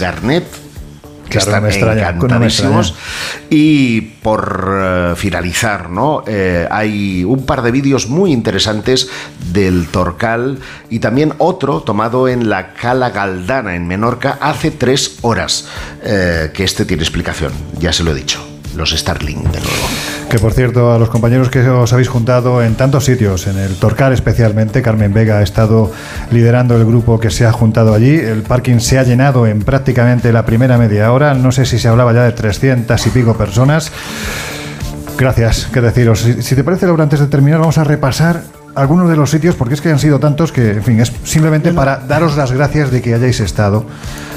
Garnet. 0.00 0.44
Que 1.28 1.38
Claro, 1.38 1.50
están 1.50 1.62
no 1.62 1.68
me 1.68 1.74
extraña, 1.74 2.12
no 2.12 2.18
me 2.18 2.24
encantadísimos. 2.24 2.94
Y 3.50 4.00
por 4.00 4.70
eh, 4.82 5.12
finalizar, 5.16 5.90
¿no? 5.90 6.24
Eh, 6.26 6.66
hay 6.70 7.24
un 7.24 7.44
par 7.44 7.62
de 7.62 7.70
vídeos 7.70 8.08
muy 8.08 8.32
interesantes 8.32 9.10
del 9.52 9.88
Torcal 9.88 10.58
y 10.90 10.98
también 11.00 11.34
otro 11.38 11.82
tomado 11.82 12.28
en 12.28 12.48
la 12.48 12.72
Cala 12.74 13.10
Galdana, 13.10 13.74
en 13.74 13.86
Menorca, 13.86 14.38
hace 14.40 14.70
tres 14.70 15.18
horas. 15.22 15.68
eh, 16.02 16.50
que 16.54 16.64
este 16.64 16.84
tiene 16.84 17.02
explicación, 17.02 17.52
ya 17.78 17.92
se 17.92 18.02
lo 18.02 18.12
he 18.12 18.14
dicho. 18.14 18.57
Los 18.78 18.90
Starlink, 18.90 19.42
de 19.42 19.60
nuevo. 19.60 19.88
Que 20.30 20.38
por 20.38 20.52
cierto, 20.52 20.92
a 20.92 20.98
los 20.98 21.10
compañeros 21.10 21.50
que 21.50 21.68
os 21.68 21.92
habéis 21.92 22.08
juntado 22.08 22.62
en 22.62 22.76
tantos 22.76 23.04
sitios, 23.04 23.48
en 23.48 23.58
el 23.58 23.74
Torcal 23.74 24.12
especialmente, 24.12 24.82
Carmen 24.82 25.12
Vega 25.12 25.38
ha 25.38 25.42
estado 25.42 25.90
liderando 26.30 26.76
el 26.76 26.84
grupo 26.84 27.18
que 27.18 27.30
se 27.30 27.44
ha 27.44 27.52
juntado 27.52 27.92
allí. 27.92 28.14
El 28.14 28.42
parking 28.42 28.78
se 28.78 28.98
ha 28.98 29.02
llenado 29.02 29.48
en 29.48 29.60
prácticamente 29.60 30.32
la 30.32 30.46
primera 30.46 30.78
media 30.78 31.12
hora. 31.12 31.34
No 31.34 31.50
sé 31.50 31.66
si 31.66 31.78
se 31.78 31.88
hablaba 31.88 32.12
ya 32.12 32.22
de 32.22 32.32
300 32.32 33.04
y 33.06 33.10
pico 33.10 33.36
personas. 33.36 33.90
Gracias, 35.18 35.68
qué 35.72 35.80
deciros. 35.80 36.20
Si, 36.20 36.42
si 36.42 36.54
te 36.54 36.62
parece, 36.62 36.86
Laura, 36.86 37.02
antes 37.02 37.18
de 37.18 37.26
terminar, 37.26 37.58
vamos 37.58 37.78
a 37.78 37.84
repasar 37.84 38.42
algunos 38.78 39.08
de 39.10 39.16
los 39.16 39.30
sitios, 39.30 39.54
porque 39.54 39.74
es 39.74 39.80
que 39.80 39.90
han 39.90 39.98
sido 39.98 40.18
tantos 40.20 40.52
que, 40.52 40.70
en 40.70 40.82
fin, 40.82 41.00
es 41.00 41.12
simplemente 41.24 41.72
para 41.72 41.98
daros 41.98 42.36
las 42.36 42.52
gracias 42.52 42.90
de 42.90 43.02
que 43.02 43.14
hayáis 43.14 43.40
estado 43.40 43.84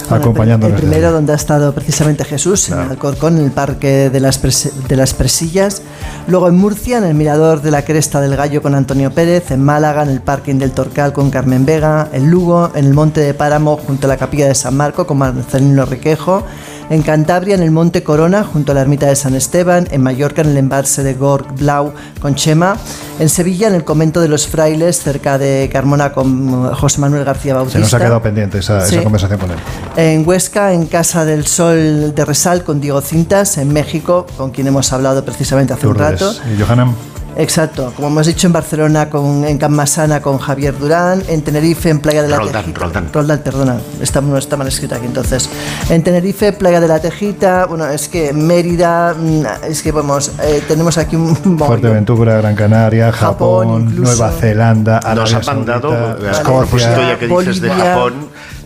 Bueno, 0.10 0.16
acompañándonos. 0.24 0.76
El 0.76 0.82
desde 0.82 0.88
primero 0.90 1.12
donde 1.12 1.34
ha 1.34 1.36
estado 1.36 1.74
precisamente 1.74 2.26
Jesús, 2.26 2.70
en 2.70 2.80
Alcorcón, 2.80 3.38
en 3.38 3.46
el 3.46 3.52
Parque 3.52 4.10
de 4.10 4.20
las, 4.20 4.42
Pres- 4.42 4.72
de 4.88 4.96
las 4.96 5.14
Presillas. 5.14 5.84
Luego 6.28 6.48
en 6.48 6.56
Murcia, 6.58 6.98
en 6.98 7.04
el 7.04 7.14
Mirador 7.14 7.62
de 7.62 7.72
la 7.72 7.84
Cresta 7.84 8.20
del 8.20 8.36
Gallo 8.36 8.62
con 8.62 8.74
Antonio 8.76 9.12
Pérez. 9.12 9.52
En 9.52 9.64
Málaga, 9.64 10.04
en 10.04 10.10
el 10.10 10.22
Parking 10.22 10.56
del 10.56 10.72
Torcal 10.72 11.14
con 11.14 11.30
Carmen 11.30 11.66
Vega. 11.66 12.08
En 12.12 12.30
Lugo, 12.32 12.72
en 12.76 12.86
el 12.86 12.94
Monte 12.94 13.22
de 13.22 13.34
Páramo, 13.34 13.78
junto 13.78 14.08
a 14.08 14.10
la 14.10 14.18
Capilla 14.18 14.48
de 14.48 14.56
San 14.56 14.76
Marco 14.76 15.06
con 15.06 15.18
Marcelino 15.20 15.86
Requejo. 15.86 16.44
En 16.92 17.04
Cantabria, 17.04 17.56
en 17.56 17.64
el 17.64 17.72
Monte 17.72 18.04
Corona, 18.04 18.44
junto 18.44 18.74
a 18.74 18.76
la 18.76 18.82
Ermita 18.82 19.06
de 19.08 19.16
San 19.16 19.34
Esteban. 19.34 19.88
En 19.92 20.04
Mallorca, 20.04 20.42
en 20.42 20.50
el 20.50 20.58
embalse 20.58 21.04
de 21.04 21.14
Gorg 21.14 21.56
Blau 21.56 21.94
con 22.20 22.36
Chema. 22.36 22.76
En 23.18 23.30
Sevilla, 23.30 23.70
en 23.70 23.76
el 23.76 23.86
Convento 23.86 24.20
de 24.20 24.28
los 24.28 24.46
Frailes, 24.46 25.02
cerca 25.02 25.38
de 25.38 25.70
Carmona 25.72 26.12
con 26.12 26.50
eh, 26.50 26.76
José 26.76 27.00
Manuel 27.00 27.24
García 27.24 27.54
Bautista. 27.54 27.78
Se 27.78 27.84
nos 27.84 27.94
ha 27.94 28.00
quedado 28.00 28.22
pendiente 28.22 28.58
esa, 28.58 28.86
conversación 29.04 29.40
con 29.40 29.52
él. 29.52 29.58
En 29.96 30.28
Huesca, 30.28 30.74
en 30.74 30.86
Casa 30.86 31.24
del 31.24 31.48
Sol 31.48 32.14
de 32.14 32.26
Resal 32.26 32.66
con 32.66 32.82
Diego 32.82 33.00
Cintas, 33.00 33.58
en 33.58 33.72
México, 33.72 34.28
con 34.36 34.52
quien 34.52 34.68
hemos 34.68 34.92
hablado 34.92 35.24
precisamente 35.24 35.72
hace 35.72 35.88
un 35.88 35.96
rato. 35.96 36.34
y 36.54 36.62
Johanna. 36.62 36.94
Exacto, 37.38 37.94
como 37.96 38.10
hemos 38.10 38.28
dicho 38.28 38.48
en 38.48 38.54
Barcelona, 38.54 39.10
con, 39.10 39.46
en 39.46 39.58
Can 39.58 39.74
Massana 39.74 40.22
con 40.22 40.38
Javier 40.38 40.78
Durán, 40.78 41.24
en 41.28 41.42
Tenerife, 41.42 41.90
en 41.90 42.00
Playa 42.00 42.22
de 42.24 42.28
la 42.30 42.38
Roldán, 42.38 42.64
Tejita. 42.64 42.80
Roldán. 42.82 43.10
Roldán, 43.14 43.40
perdona, 43.40 43.78
está, 44.02 44.22
no 44.22 44.38
está 44.38 44.58
mal 44.58 44.68
escrita 44.68 44.98
aquí 44.98 45.06
entonces. 45.06 45.50
En 45.90 46.04
Tenerife, 46.04 46.52
Playa 46.54 46.80
de 46.82 46.88
la 46.88 47.00
Tejita, 47.00 47.66
bueno, 47.68 47.88
es 47.88 48.10
que 48.10 48.34
Mérida, 48.34 49.14
mm, 49.18 49.44
es 49.70 49.82
que 49.82 49.92
vamos, 49.92 50.32
eh, 50.44 50.62
tenemos 50.68 50.98
aquí 50.98 51.16
un. 51.16 51.36
Fuerteventura, 51.58 52.38
Gran 52.38 52.56
Canaria, 52.56 53.12
Japón, 53.12 53.68
Japón, 53.68 53.82
incluso. 53.90 54.12
Nueva 54.18 54.32
Zelanda, 54.32 54.96
Nos 55.16 55.34
Arabia 55.34 55.38
ha 55.42 55.54
mandado, 55.54 55.90
Saudita, 55.92 56.40
a 56.40 56.44
propósito, 56.44 56.78
Escocia. 56.78 57.08
ya 57.14 57.20
que 57.20 57.28
dices 57.28 57.62
de. 57.62 57.70
Japón, 57.70 58.14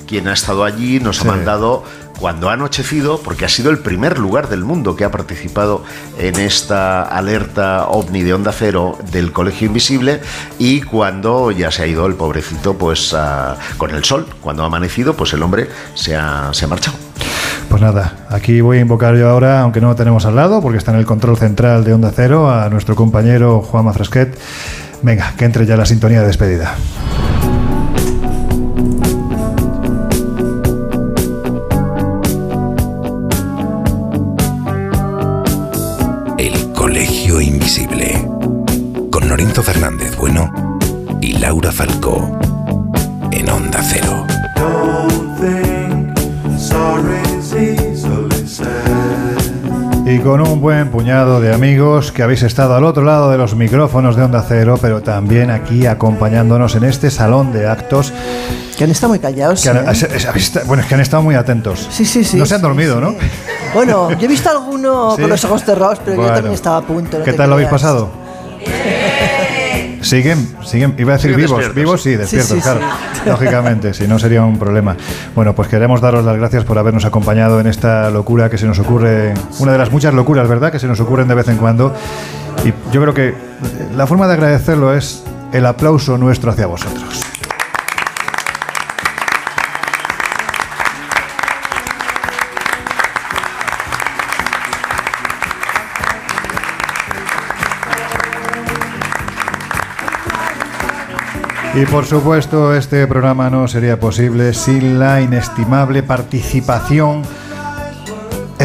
quien 0.08 0.28
ha 0.28 0.34
estado 0.34 0.64
allí 0.64 1.00
nos 1.00 1.18
Sí. 1.18 1.28
ha 1.28 1.32
mandado 1.32 1.84
cuando 2.20 2.50
ha 2.50 2.54
anochecido, 2.54 3.20
porque 3.22 3.46
ha 3.46 3.50
sido 3.50 3.72
el 3.72 3.80
primer 3.80 4.18
lugar 4.20 4.48
del 4.50 4.64
mundo 4.64 4.96
que 4.96 5.04
ha 5.04 5.12
participado 5.12 5.84
en 6.18 6.36
esta 6.40 7.02
alerta 7.04 7.86
ovni 7.88 8.24
de 8.24 8.34
onda 8.34 8.52
cero 8.52 8.98
del 9.12 9.32
Colegio 9.32 9.68
Invisible 9.68 10.22
y 10.58 10.82
cuando 10.82 11.52
ya 11.52 11.72
se 11.72 11.84
ha 11.84 11.88
ido 11.88 12.06
el 12.06 12.16
pobrecito 12.16 12.76
pues 12.78 13.14
a- 13.14 13.58
con 13.78 13.92
el 13.92 14.04
sol, 14.04 14.26
cuando 14.42 14.64
ha 14.64 14.68
amanecido 14.68 15.16
pues 15.16 15.34
el 15.34 15.44
hombre 15.44 15.70
se 15.94 16.16
ha, 16.16 16.50
se 16.54 16.66
ha 16.66 16.68
marchado. 16.68 16.98
Pues 17.70 17.82
nada, 17.82 18.28
aquí 18.30 18.62
voy 18.62 18.78
a 18.78 18.82
invocar 18.82 19.16
yo 19.18 19.30
ahora, 19.30 19.62
aunque 19.62 19.82
no 19.82 19.88
lo 19.90 19.96
tenemos 19.96 20.26
al 20.26 20.36
lado, 20.36 20.62
porque 20.62 20.78
está 20.78 20.92
en 20.92 20.98
el 21.00 21.06
control 21.06 21.38
central 21.38 21.84
de 21.84 21.94
Onda 21.94 22.12
Cero, 22.16 22.50
a 22.52 22.70
nuestro 22.70 22.96
compañero 22.96 23.62
Juan 23.62 23.86
Mafresquet. 23.86 24.38
Venga, 25.02 25.34
que 25.38 25.46
entre 25.46 25.66
ya 25.66 25.76
la 25.76 25.86
sintonía 25.86 26.22
de 26.22 26.28
despedida. 26.28 26.76
Laura 41.46 41.72
Falcó 41.72 42.40
en 43.32 43.48
Onda 43.52 43.80
Cero. 43.84 44.26
Y 50.08 50.20
con 50.20 50.42
un 50.42 50.60
buen 50.60 50.90
puñado 50.90 51.40
de 51.42 51.54
amigos 51.54 52.12
que 52.12 52.24
habéis 52.24 52.42
estado 52.42 52.74
al 52.76 52.84
otro 52.84 53.04
lado 53.04 53.30
de 53.30 53.38
los 53.38 53.56
micrófonos 53.56 54.16
de 54.16 54.24
Onda 54.24 54.44
Cero, 54.48 54.80
pero 54.82 55.02
también 55.04 55.52
aquí 55.52 55.86
acompañándonos 55.86 56.74
en 56.76 56.84
este 56.86 57.12
salón 57.12 57.54
de 57.54 57.68
actos. 57.68 58.12
Que 58.76 58.86
han 58.86 58.90
estado 58.90 59.10
muy 59.10 59.20
callados. 59.20 59.62
que 59.62 59.70
han- 59.70 59.78
¿eh? 59.78 60.64
bueno, 60.66 60.82
es 60.82 60.88
que 60.90 60.96
han 60.96 61.02
estado 61.02 61.22
muy 61.22 61.36
atentos. 61.36 61.88
Sí, 61.92 62.06
sí, 62.06 62.24
sí. 62.24 62.38
No 62.38 62.48
se 62.48 62.56
han 62.56 62.62
dormido, 62.62 63.00
¿no? 63.00 63.14
Bueno, 63.76 64.10
yo 64.12 64.26
he 64.26 64.28
visto 64.28 64.50
a 64.50 64.54
alguno 64.54 65.12
Sí. 65.16 65.22
con 65.22 65.30
los 65.30 65.46
ojos 65.46 65.64
cerrados, 65.64 66.00
pero 66.04 66.18
Bueno. 66.18 66.30
yo 66.32 66.36
también 66.36 66.54
estaba 66.56 66.78
a 66.78 66.82
punto. 66.82 67.20
no 67.20 67.24
¿Qué 67.24 67.34
tal 67.34 67.50
lo 67.50 67.54
habéis 67.56 67.70
creas. 67.70 67.82
pasado? 67.84 68.25
Siguen, 70.06 70.56
siguen, 70.64 70.94
iba 71.00 71.14
a 71.14 71.18
decir 71.18 71.34
Siguen 71.34 71.48
vivos, 71.48 71.74
vivos 71.74 72.04
sí, 72.04 72.12
Sí, 72.12 72.16
despiertos, 72.16 72.58
sí, 72.58 72.62
claro. 72.62 72.80
sí. 72.80 73.22
Lógicamente, 73.28 73.92
si 73.96 74.08
no 74.08 74.20
sería 74.20 74.44
un 74.44 74.60
problema. 74.60 74.96
Bueno, 75.34 75.56
pues 75.56 75.68
queremos 75.68 76.00
daros 76.00 76.24
las 76.24 76.38
gracias 76.38 76.64
por 76.64 76.78
habernos 76.78 77.06
acompañado 77.06 77.60
en 77.60 77.66
esta 77.66 78.12
locura 78.12 78.48
que 78.48 78.60
se 78.60 78.68
nos 78.68 78.78
ocurre, 78.78 79.34
una 79.58 79.72
de 79.72 79.80
las 79.80 79.92
muchas 79.92 80.14
locuras, 80.14 80.48
¿verdad?, 80.48 80.72
que 80.72 80.78
se 80.78 80.86
nos 80.88 81.00
ocurren 81.00 81.28
de 81.28 81.34
vez 81.34 81.48
en 81.48 81.58
cuando. 81.58 81.92
Y 82.64 82.72
yo 82.94 83.02
creo 83.02 83.16
que 83.16 83.34
la 83.98 84.06
forma 84.06 84.28
de 84.28 84.34
agradecerlo 84.34 84.94
es 84.94 85.24
el 85.54 85.66
aplauso 85.66 86.20
nuestro 86.20 86.52
hacia 86.52 86.68
vosotros. 86.68 87.25
Y 101.76 101.86
por 101.88 102.06
supuesto, 102.06 102.74
este 102.74 103.06
programa 103.06 103.50
no 103.50 103.68
sería 103.68 104.00
posible 104.00 104.54
sin 104.54 104.98
la 104.98 105.20
inestimable 105.20 106.04
participación 106.04 107.24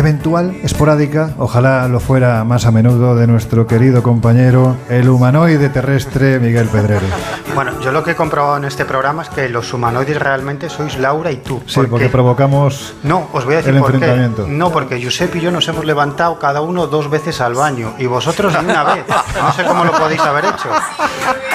eventual, 0.00 0.56
esporádica, 0.62 1.30
ojalá 1.38 1.86
lo 1.88 2.00
fuera 2.00 2.42
más 2.44 2.66
a 2.66 2.70
menudo, 2.72 3.14
de 3.16 3.26
nuestro 3.26 3.66
querido 3.66 4.02
compañero, 4.02 4.76
el 4.88 5.08
humanoide 5.08 5.68
terrestre 5.68 6.38
Miguel 6.40 6.68
Pedrero. 6.68 7.06
Bueno, 7.54 7.72
yo 7.80 7.92
lo 7.92 8.02
que 8.02 8.12
he 8.12 8.16
comprobado 8.16 8.56
en 8.56 8.64
este 8.64 8.84
programa 8.84 9.22
es 9.22 9.28
que 9.28 9.48
los 9.48 9.72
humanoides 9.72 10.18
realmente 10.18 10.68
sois 10.68 10.98
Laura 10.98 11.30
y 11.30 11.36
tú. 11.38 11.62
Sí, 11.66 11.80
porque 11.88 12.08
provocamos 12.08 12.94
No, 13.02 13.28
os 13.32 13.44
voy 13.44 13.54
a 13.54 13.56
decir 13.58 13.74
el 13.74 13.80
por 13.80 13.90
qué. 13.90 13.96
enfrentamiento. 13.96 14.46
No, 14.48 14.70
porque 14.72 15.02
Josep 15.02 15.36
y 15.36 15.40
yo 15.40 15.50
nos 15.50 15.68
hemos 15.68 15.84
levantado 15.84 16.38
cada 16.38 16.60
uno 16.62 16.86
dos 16.86 17.10
veces 17.10 17.40
al 17.40 17.54
baño 17.54 17.94
y 17.98 18.06
vosotros 18.06 18.52
ni 18.62 18.70
una 18.70 18.84
vez. 18.84 19.04
No 19.40 19.52
sé 19.52 19.64
cómo 19.64 19.84
lo 19.84 19.92
podéis 19.92 20.20
haber 20.20 20.44
hecho. 20.46 20.68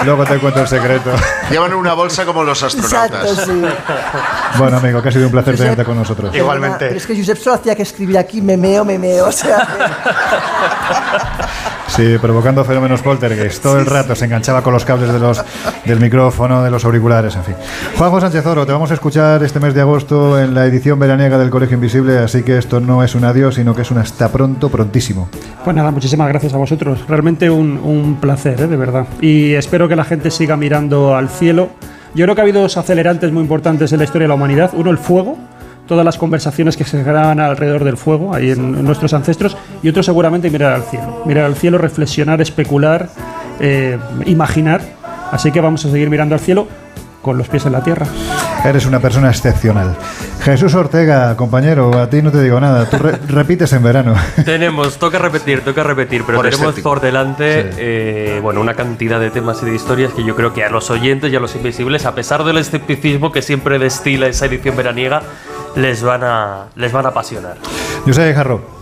Luego 0.04 0.24
te 0.26 0.38
cuento 0.38 0.62
el 0.62 0.68
secreto. 0.68 1.10
Llevan 1.50 1.74
una 1.74 1.94
bolsa 1.94 2.26
como 2.26 2.44
los 2.44 2.62
astronautas. 2.62 3.24
Exacto, 3.32 3.46
sí. 3.46 3.62
Bueno, 4.58 4.78
amigo, 4.78 5.02
que 5.02 5.10
ha 5.10 5.12
sido 5.12 5.26
un 5.26 5.32
placer 5.32 5.54
Josep, 5.54 5.66
tenerte 5.66 5.86
con 5.86 5.98
nosotros. 5.98 6.32
Perdona, 6.32 6.78
Pero 6.78 6.96
es 6.96 7.08
que 7.08 7.18
Josep 7.18 7.38
solo 7.38 7.56
hacía 7.56 7.76
que 7.76 7.84
escribir 7.84 8.18
aquí 8.18 8.35
memeo, 8.42 8.86
memeo. 8.86 9.28
O 9.28 9.32
sea, 9.32 9.68
Sí, 11.88 12.18
provocando 12.20 12.66
fenómenos 12.66 13.02
poltergeist. 13.02 13.64
Todo 13.64 13.80
el 13.80 13.86
rato 13.86 14.16
se 14.16 14.26
enganchaba 14.26 14.62
con 14.62 14.74
los 14.74 14.84
cables 14.84 15.14
de 15.14 15.20
los, 15.20 15.42
del 15.86 16.02
micrófono, 16.02 16.62
de 16.62 16.70
los 16.70 16.84
auriculares, 16.84 17.38
en 17.38 17.44
fin. 17.46 17.56
Juanjo 17.98 18.20
Sánchez 18.20 18.46
Oro, 18.48 18.66
te 18.66 18.74
vamos 18.74 18.92
a 18.92 18.96
escuchar 18.96 19.42
este 19.44 19.62
mes 19.62 19.74
de 19.74 19.80
agosto 19.80 20.38
en 20.38 20.54
la 20.54 20.66
edición 20.66 21.00
veraniega 21.00 21.38
del 21.38 21.50
Colegio 21.50 21.76
Invisible, 21.76 22.18
así 22.18 22.44
que 22.44 22.58
esto 22.58 22.82
no 22.82 23.02
es 23.02 23.16
un 23.16 23.24
adiós, 23.24 23.56
sino 23.56 23.74
que 23.74 23.84
es 23.84 23.92
un 23.92 24.00
hasta 24.00 24.30
pronto, 24.30 24.68
prontísimo. 24.68 25.30
Pues 25.64 25.74
nada, 25.74 25.90
muchísimas 25.92 26.28
gracias 26.28 26.54
a 26.54 26.58
vosotros. 26.58 27.00
Realmente 27.08 27.50
un, 27.50 27.78
un 27.78 28.18
placer, 28.20 28.60
¿eh? 28.60 28.68
de 28.68 28.76
verdad. 28.76 29.08
Y 29.22 29.54
espero 29.54 29.88
que 29.88 29.96
la 29.96 30.04
gente 30.04 30.32
siga 30.32 30.58
mirando 30.58 31.16
al 31.16 31.30
cielo. 31.30 31.70
Yo 32.14 32.26
creo 32.26 32.36
que 32.36 32.42
ha 32.42 32.44
habido 32.44 32.62
dos 32.62 32.76
acelerantes 32.76 33.32
muy 33.32 33.42
importantes 33.42 33.94
en 33.94 34.00
la 34.00 34.04
historia 34.04 34.26
de 34.26 34.30
la 34.30 34.36
humanidad. 34.36 34.72
Uno, 34.74 34.92
el 34.92 34.98
fuego. 34.98 35.38
Todas 35.88 36.04
las 36.04 36.18
conversaciones 36.18 36.78
que 36.78 36.84
se 36.84 37.04
graban 37.04 37.40
alrededor 37.40 37.84
del 37.84 37.98
fuego, 37.98 38.34
ahí 38.34 38.52
en, 38.52 38.76
en 38.76 38.84
nuestros 38.86 39.14
ancestros. 39.14 39.56
Y 39.84 39.90
otro, 39.90 40.02
seguramente, 40.04 40.50
mirar 40.50 40.74
al 40.74 40.84
cielo. 40.84 41.22
Mirar 41.26 41.46
al 41.46 41.56
cielo, 41.56 41.78
reflexionar, 41.78 42.42
especular, 42.42 43.10
eh, 43.60 43.98
imaginar. 44.26 44.82
Así 45.32 45.52
que 45.52 45.62
vamos 45.62 45.86
a 45.86 45.92
seguir 45.92 46.10
mirando 46.10 46.34
al 46.36 46.42
cielo 46.42 46.68
con 47.22 47.38
los 47.38 47.48
pies 47.48 47.66
en 47.66 47.72
la 47.72 47.82
tierra. 47.84 48.06
Eres 48.64 48.86
una 48.86 49.00
persona 49.00 49.30
excepcional. 49.30 49.96
Jesús 50.42 50.74
Ortega, 50.76 51.36
compañero, 51.36 52.00
a 52.00 52.08
ti 52.10 52.22
no 52.22 52.32
te 52.32 52.42
digo 52.42 52.60
nada, 52.60 52.88
tú 52.88 52.98
re- 52.98 53.18
repites 53.28 53.74
en 53.74 53.82
verano. 53.84 54.14
Tenemos, 54.44 54.98
toca 54.98 55.18
repetir, 55.18 55.62
toca 55.62 55.82
repetir, 55.84 56.24
pero 56.26 56.38
Por 56.40 56.50
tenemos 56.50 56.80
por 56.82 57.02
delante 57.02 57.64
Sí. 57.72 57.78
eh, 57.80 58.40
bueno, 58.44 58.62
una 58.62 58.76
cantidad 58.76 59.20
de 59.20 59.32
temas 59.32 59.62
y 59.64 59.66
de 59.66 59.76
historias 59.76 60.14
que 60.14 60.24
yo 60.24 60.36
creo 60.36 60.54
que 60.54 60.64
a 60.64 60.70
los 60.70 60.90
oyentes 60.92 61.32
y 61.32 61.36
a 61.36 61.40
los 61.40 61.56
invisibles, 61.56 62.06
a 62.06 62.14
pesar 62.14 62.44
del 62.44 62.58
escepticismo 62.60 63.32
que 63.32 63.42
siempre 63.42 63.80
destila 63.80 64.28
esa 64.28 64.46
edición 64.46 64.76
veraniega, 64.76 65.24
les 65.76 66.02
van 66.04 66.24
a, 66.24 66.66
les 66.76 66.92
van 66.92 67.06
a 67.06 67.10
apasionar. 67.10 67.58
Yo 68.06 68.14
soy 68.14 68.34
Jarro. 68.34 68.74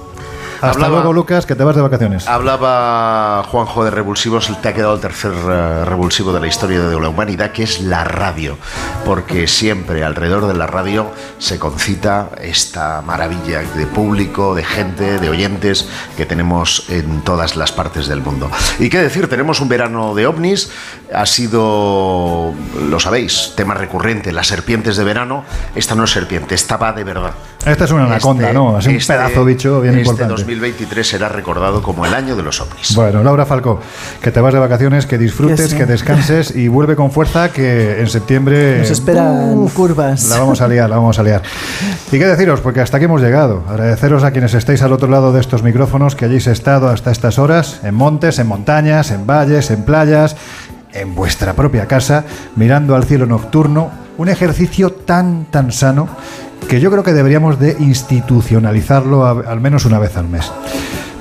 Hasta 0.62 0.76
Hablaba- 0.86 0.94
luego, 0.96 1.12
Lucas, 1.12 1.46
que 1.46 1.56
te 1.56 1.64
vas 1.66 1.76
de 1.76 1.82
vacaciones. 1.82 2.26
Hablaba 2.26 3.44
Juanjo 3.52 3.84
de 3.84 3.92
revulsivos, 3.92 4.50
te 4.62 4.70
ha 4.70 4.74
quedado 4.74 4.94
el 4.96 5.02
tercer 5.02 5.34
eh, 5.34 5.84
revulsivo 5.84 6.32
de 6.32 6.40
la 6.40 6.48
historia 6.48 6.80
de 6.84 6.98
la 7.02 7.10
humanidad, 7.10 7.52
que 7.52 7.64
es 7.64 7.82
la 7.82 8.06
radio, 8.06 8.58
porque 9.04 9.46
siempre 9.48 10.06
alrededor 10.06 10.48
de 10.48 10.54
la 10.54 10.66
radio 10.66 11.08
se 11.38 11.60
concita 11.60 12.30
esta 12.42 13.02
maravilla 13.02 13.60
de 13.76 13.86
público, 13.88 14.56
de 14.56 14.64
gente, 14.64 15.20
de 15.20 15.30
oyentes 15.30 15.90
que 16.16 16.26
tenemos 16.26 16.86
en 16.90 17.24
todas 17.24 17.58
las 17.58 17.74
partes 17.74 18.08
del 18.08 18.22
mundo. 18.22 18.50
Y 18.80 18.90
qué 18.90 19.00
decir, 19.02 19.28
tenemos 19.28 19.60
un 19.60 19.68
verano 19.68 20.16
de 20.16 20.28
ovnis, 20.28 20.72
ha 21.16 21.26
sido, 21.26 22.54
lo 22.90 23.00
sabéis, 23.00 23.54
tema 23.56 23.74
recurrente, 23.74 24.32
las 24.32 24.48
serpientes 24.48 24.98
de 24.98 25.04
verano, 25.04 25.44
esta 25.76 25.96
no 25.96 26.04
es 26.06 26.12
serpiente, 26.12 26.56
esta 26.56 26.78
va 26.78 26.94
de 26.94 27.04
verdad. 27.04 27.32
Esta 27.66 27.86
es 27.86 27.92
una 27.92 28.06
anaconda, 28.06 28.44
Este- 28.48 28.54
¿no? 28.54 28.78
Es 28.78 28.86
un 28.88 28.96
este- 28.96 29.14
pedazo 29.14 29.46
bicho 29.46 29.80
bien 29.80 29.94
este 29.96 30.02
importante. 30.10 30.34
2023 30.34 31.08
será 31.08 31.30
recordado 31.30 31.82
como 31.82 32.06
el 32.06 32.14
año 32.14 32.36
de 32.36 32.44
los 32.44 32.60
ovnis. 32.60 32.94
Bueno, 32.96 33.24
Laura 33.24 33.46
Falco, 33.46 33.80
que 34.22 34.32
te 34.32 34.42
vas 34.42 34.54
de 34.54 34.60
vacaciones, 34.60 35.06
que 35.06 35.18
disfrutes, 35.18 35.62
Que 35.62 35.68
sí. 35.70 35.78
que 35.78 35.86
descanses 35.86 36.56
y 36.56 36.68
vuelve 36.68 36.96
con 36.98 37.12
fuerza 37.12 37.52
que 37.54 38.02
en 38.02 38.08
septiembre 38.10 38.80
nos 38.80 38.90
esperan 38.90 39.68
curvas. 39.70 40.26
la 40.30 40.40
vamos 40.40 40.60
a 40.62 40.68
liar, 40.68 40.90
la 40.90 40.98
vamos 40.98 41.18
a 41.20 41.24
liar. 41.24 41.42
Y 42.12 42.20
qué 42.20 42.26
deciros, 42.28 42.60
porque 42.60 42.82
hasta 42.82 42.98
aquí 42.98 43.06
hemos 43.06 43.22
llegado. 43.22 43.64
Agradeceros 43.70 44.24
a 44.24 44.32
quienes 44.32 44.54
estáis 44.54 44.82
al 44.82 44.92
otro 44.92 45.08
lado 45.08 45.32
de 45.32 45.40
estos 45.40 45.64
micrófonos 45.64 46.16
que 46.16 46.26
hayáis 46.26 46.48
estado 46.48 46.90
hasta 46.90 47.12
estas 47.12 47.40
horas, 47.40 47.80
en 47.84 47.96
montes, 47.96 48.40
en 48.40 48.48
montañas, 48.48 49.12
en 49.12 49.26
valles, 49.26 49.72
en 49.72 49.84
playas, 49.84 50.36
en 50.94 51.16
vuestra 51.16 51.54
propia 51.54 51.88
casa, 51.88 52.26
mirando 52.56 52.96
al 52.96 53.06
cielo 53.06 53.26
nocturno, 53.26 53.92
un 54.18 54.30
ejercicio 54.30 54.92
tan, 54.92 55.46
tan 55.46 55.72
sano 55.72 56.08
que 56.68 56.80
yo 56.80 56.92
creo 56.92 57.04
que 57.04 57.14
deberíamos 57.14 57.60
de 57.60 57.76
institucionalizarlo 57.80 59.26
al 59.26 59.60
menos 59.60 59.86
una 59.86 60.00
vez 60.00 60.18
al 60.18 60.28
mes. 60.28 60.52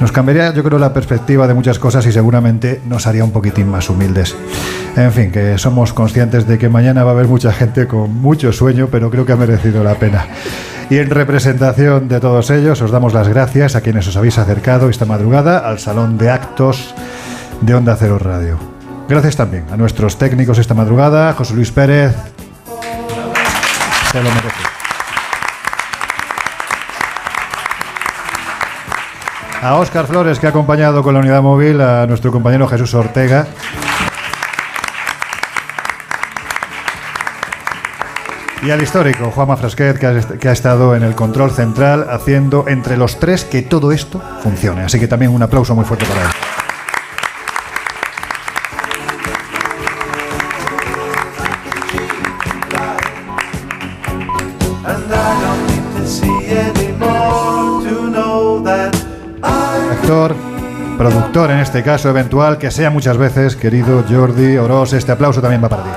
Nos 0.00 0.10
cambiaría, 0.10 0.52
yo 0.52 0.64
creo, 0.64 0.78
la 0.78 0.92
perspectiva 0.92 1.46
de 1.46 1.54
muchas 1.54 1.78
cosas 1.78 2.04
y 2.06 2.12
seguramente 2.12 2.80
nos 2.88 3.06
haría 3.06 3.24
un 3.24 3.30
poquitín 3.30 3.68
más 3.68 3.88
humildes. 3.88 4.34
En 4.96 5.12
fin, 5.12 5.30
que 5.30 5.56
somos 5.58 5.92
conscientes 5.92 6.46
de 6.46 6.58
que 6.58 6.68
mañana 6.68 7.04
va 7.04 7.10
a 7.10 7.14
haber 7.14 7.28
mucha 7.28 7.52
gente 7.52 7.86
con 7.86 8.12
mucho 8.20 8.52
sueño, 8.52 8.88
pero 8.90 9.10
creo 9.10 9.24
que 9.24 9.32
ha 9.32 9.36
merecido 9.36 9.84
la 9.84 9.94
pena. 9.94 10.26
Y 10.90 10.98
en 10.98 11.08
representación 11.08 12.08
de 12.08 12.18
todos 12.18 12.50
ellos, 12.50 12.82
os 12.82 12.90
damos 12.90 13.14
las 13.14 13.28
gracias 13.28 13.76
a 13.76 13.80
quienes 13.80 14.08
os 14.08 14.16
habéis 14.16 14.38
acercado 14.38 14.90
esta 14.90 15.04
madrugada 15.04 15.58
al 15.58 15.78
Salón 15.78 16.18
de 16.18 16.30
Actos 16.30 16.94
de 17.60 17.74
Onda 17.74 17.96
Cero 17.96 18.18
Radio. 18.18 18.71
Gracias 19.08 19.36
también 19.36 19.66
a 19.70 19.76
nuestros 19.76 20.16
técnicos 20.16 20.58
esta 20.58 20.74
madrugada, 20.74 21.34
José 21.34 21.54
Luis 21.54 21.70
Pérez. 21.70 22.14
Se 24.10 24.22
lo 24.22 24.30
merece. 24.30 24.62
A 29.62 29.76
Óscar 29.76 30.06
Flores, 30.06 30.38
que 30.40 30.46
ha 30.46 30.50
acompañado 30.50 31.02
con 31.02 31.14
la 31.14 31.20
unidad 31.20 31.40
móvil 31.40 31.80
a 31.80 32.06
nuestro 32.06 32.32
compañero 32.32 32.66
Jesús 32.66 32.94
Ortega. 32.94 33.46
Y 38.62 38.70
al 38.70 38.82
histórico 38.82 39.30
Juanma 39.30 39.56
Frasquet, 39.56 39.98
que 39.98 40.06
ha, 40.06 40.20
que 40.20 40.48
ha 40.48 40.52
estado 40.52 40.96
en 40.96 41.02
el 41.02 41.14
control 41.14 41.50
central 41.50 42.06
haciendo 42.10 42.64
entre 42.68 42.96
los 42.96 43.18
tres 43.18 43.44
que 43.44 43.62
todo 43.62 43.92
esto 43.92 44.22
funcione. 44.42 44.82
Así 44.82 44.98
que 44.98 45.08
también 45.08 45.32
un 45.32 45.42
aplauso 45.42 45.74
muy 45.74 45.84
fuerte 45.84 46.06
para 46.06 46.22
él. 46.22 46.61
Este 61.72 61.84
caso 61.84 62.10
eventual, 62.10 62.58
que 62.58 62.70
sea 62.70 62.90
muchas 62.90 63.16
veces, 63.16 63.56
querido 63.56 64.04
Jordi 64.06 64.58
Oroz, 64.58 64.92
este 64.92 65.10
aplauso 65.10 65.40
también 65.40 65.64
va 65.64 65.70
para 65.70 65.84
ti. 65.84 65.88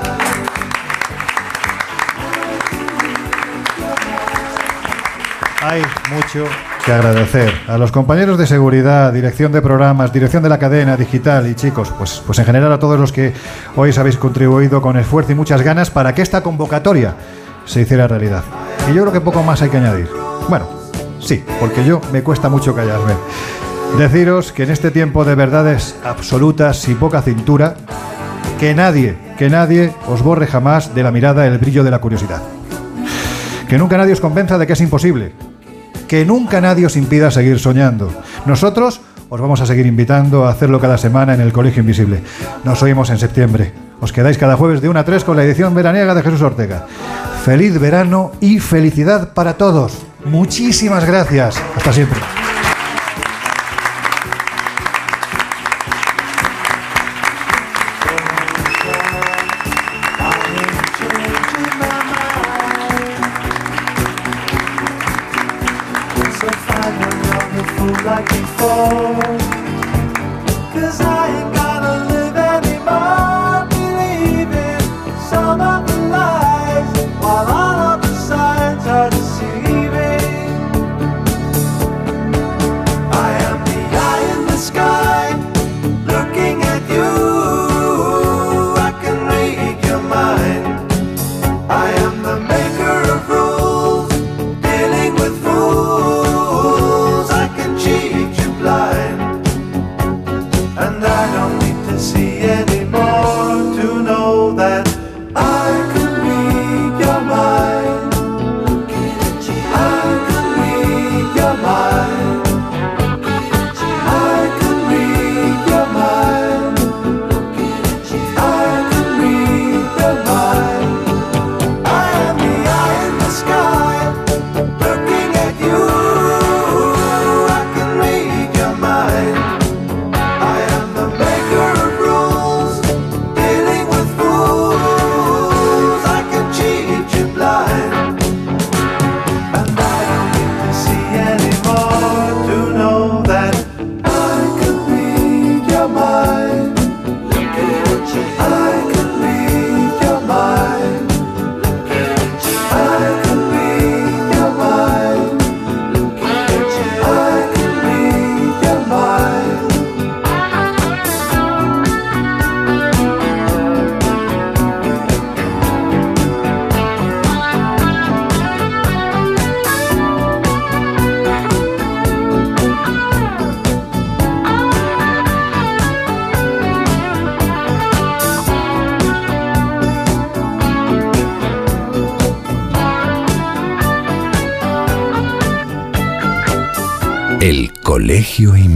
Hay 5.62 5.82
mucho 6.16 6.45
que 6.86 6.94
agradecer 6.94 7.54
a 7.68 7.78
los 7.78 7.92
compañeros 7.92 8.38
de 8.38 8.48
seguridad, 8.48 9.12
dirección 9.12 9.52
de 9.52 9.62
programas, 9.62 10.14
dirección 10.14 10.42
de 10.44 10.48
la 10.48 10.60
cadena 10.60 10.95
digital 10.95 11.45
y 11.45 11.56
chicos, 11.56 11.92
pues, 11.98 12.24
pues 12.26 12.40
en 12.40 12.45
general 12.45 12.72
a 12.72 12.80
todos 12.80 12.98
los 12.98 13.12
que 13.12 13.34
hoy 13.76 13.92
habéis 13.98 14.16
contribuido 14.16 14.82
con 14.82 14.95
esfuerzo 14.95 15.34
y 15.34 15.36
muchas 15.36 15.62
ganas 15.62 15.92
para 15.92 16.16
que 16.16 16.22
esta 16.22 16.42
convocatoria 16.42 17.16
se 17.66 17.82
hiciera 17.82 18.08
realidad. 18.08 18.45
Y 18.90 18.94
yo 18.94 19.02
creo 19.02 19.12
que 19.12 19.20
poco 19.20 19.44
más 19.44 19.62
hay 19.62 19.68
que 19.68 19.76
añadir. 19.76 20.08
Bueno, 20.48 20.70
sí, 21.20 21.44
porque 21.60 21.84
yo 21.84 22.00
me 22.14 22.24
cuesta 22.24 22.48
mucho 22.48 22.74
callarme. 22.74 23.16
Deciros 23.98 24.51
que 24.51 24.64
en 24.64 24.72
este 24.72 24.91
tiempo 24.91 25.24
de 25.24 25.35
verdades 25.35 25.95
absolutas 26.03 26.85
y 26.90 26.95
poca 26.95 27.22
cintura, 27.22 27.75
que 28.59 28.74
nadie, 28.74 29.15
que 29.38 29.49
nadie 29.49 29.93
os 30.09 30.22
borre 30.22 30.48
jamás 30.48 30.93
de 30.93 31.01
la 31.01 31.11
mirada 31.11 31.48
el 31.48 31.57
brillo 31.59 31.82
de 31.82 31.91
la 31.91 31.99
curiosidad. 31.99 32.41
Que 33.69 33.77
nunca 33.77 33.98
nadie 33.98 34.11
os 34.11 34.19
convenza 34.19 34.57
de 34.57 34.67
que 34.67 34.74
es 34.74 34.82
imposible. 34.82 35.32
Que 36.09 36.25
nunca 36.25 36.59
nadie 36.59 36.85
os 36.85 36.98
impida 36.98 37.32
seguir 37.32 37.57
soñando. 37.57 38.11
Nosotros 38.45 38.99
os 39.30 39.41
vamos 39.41 39.61
a 39.61 39.65
seguir 39.65 39.85
invitando 39.85 40.45
a 40.45 40.51
hacerlo 40.51 40.82
cada 40.82 40.98
semana 40.98 41.33
en 41.33 41.40
el 41.40 41.53
Colegio 41.53 41.80
Invisible. 41.80 42.22
Nos 42.65 42.83
oímos 42.83 43.09
en 43.11 43.17
septiembre. 43.17 43.72
Os 44.01 44.11
quedáis 44.11 44.38
cada 44.38 44.57
jueves 44.57 44.82
de 44.82 44.90
1 44.90 44.99
a 44.99 45.06
3 45.06 45.24
con 45.24 45.38
la 45.38 45.45
edición 45.45 45.74
veraniega 45.74 46.14
de 46.14 46.22
Jesús 46.22 46.41
Ortega. 46.41 46.85
Feliz 47.45 47.80
verano 47.80 48.33
y 48.41 48.59
felicidad 48.59 49.33
para 49.33 49.53
todos. 49.53 50.06
Muchísimas 50.25 51.06
gracias. 51.06 51.56
Hasta 51.77 51.93
siempre. 51.93 52.44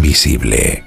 Invisible. 0.10 0.79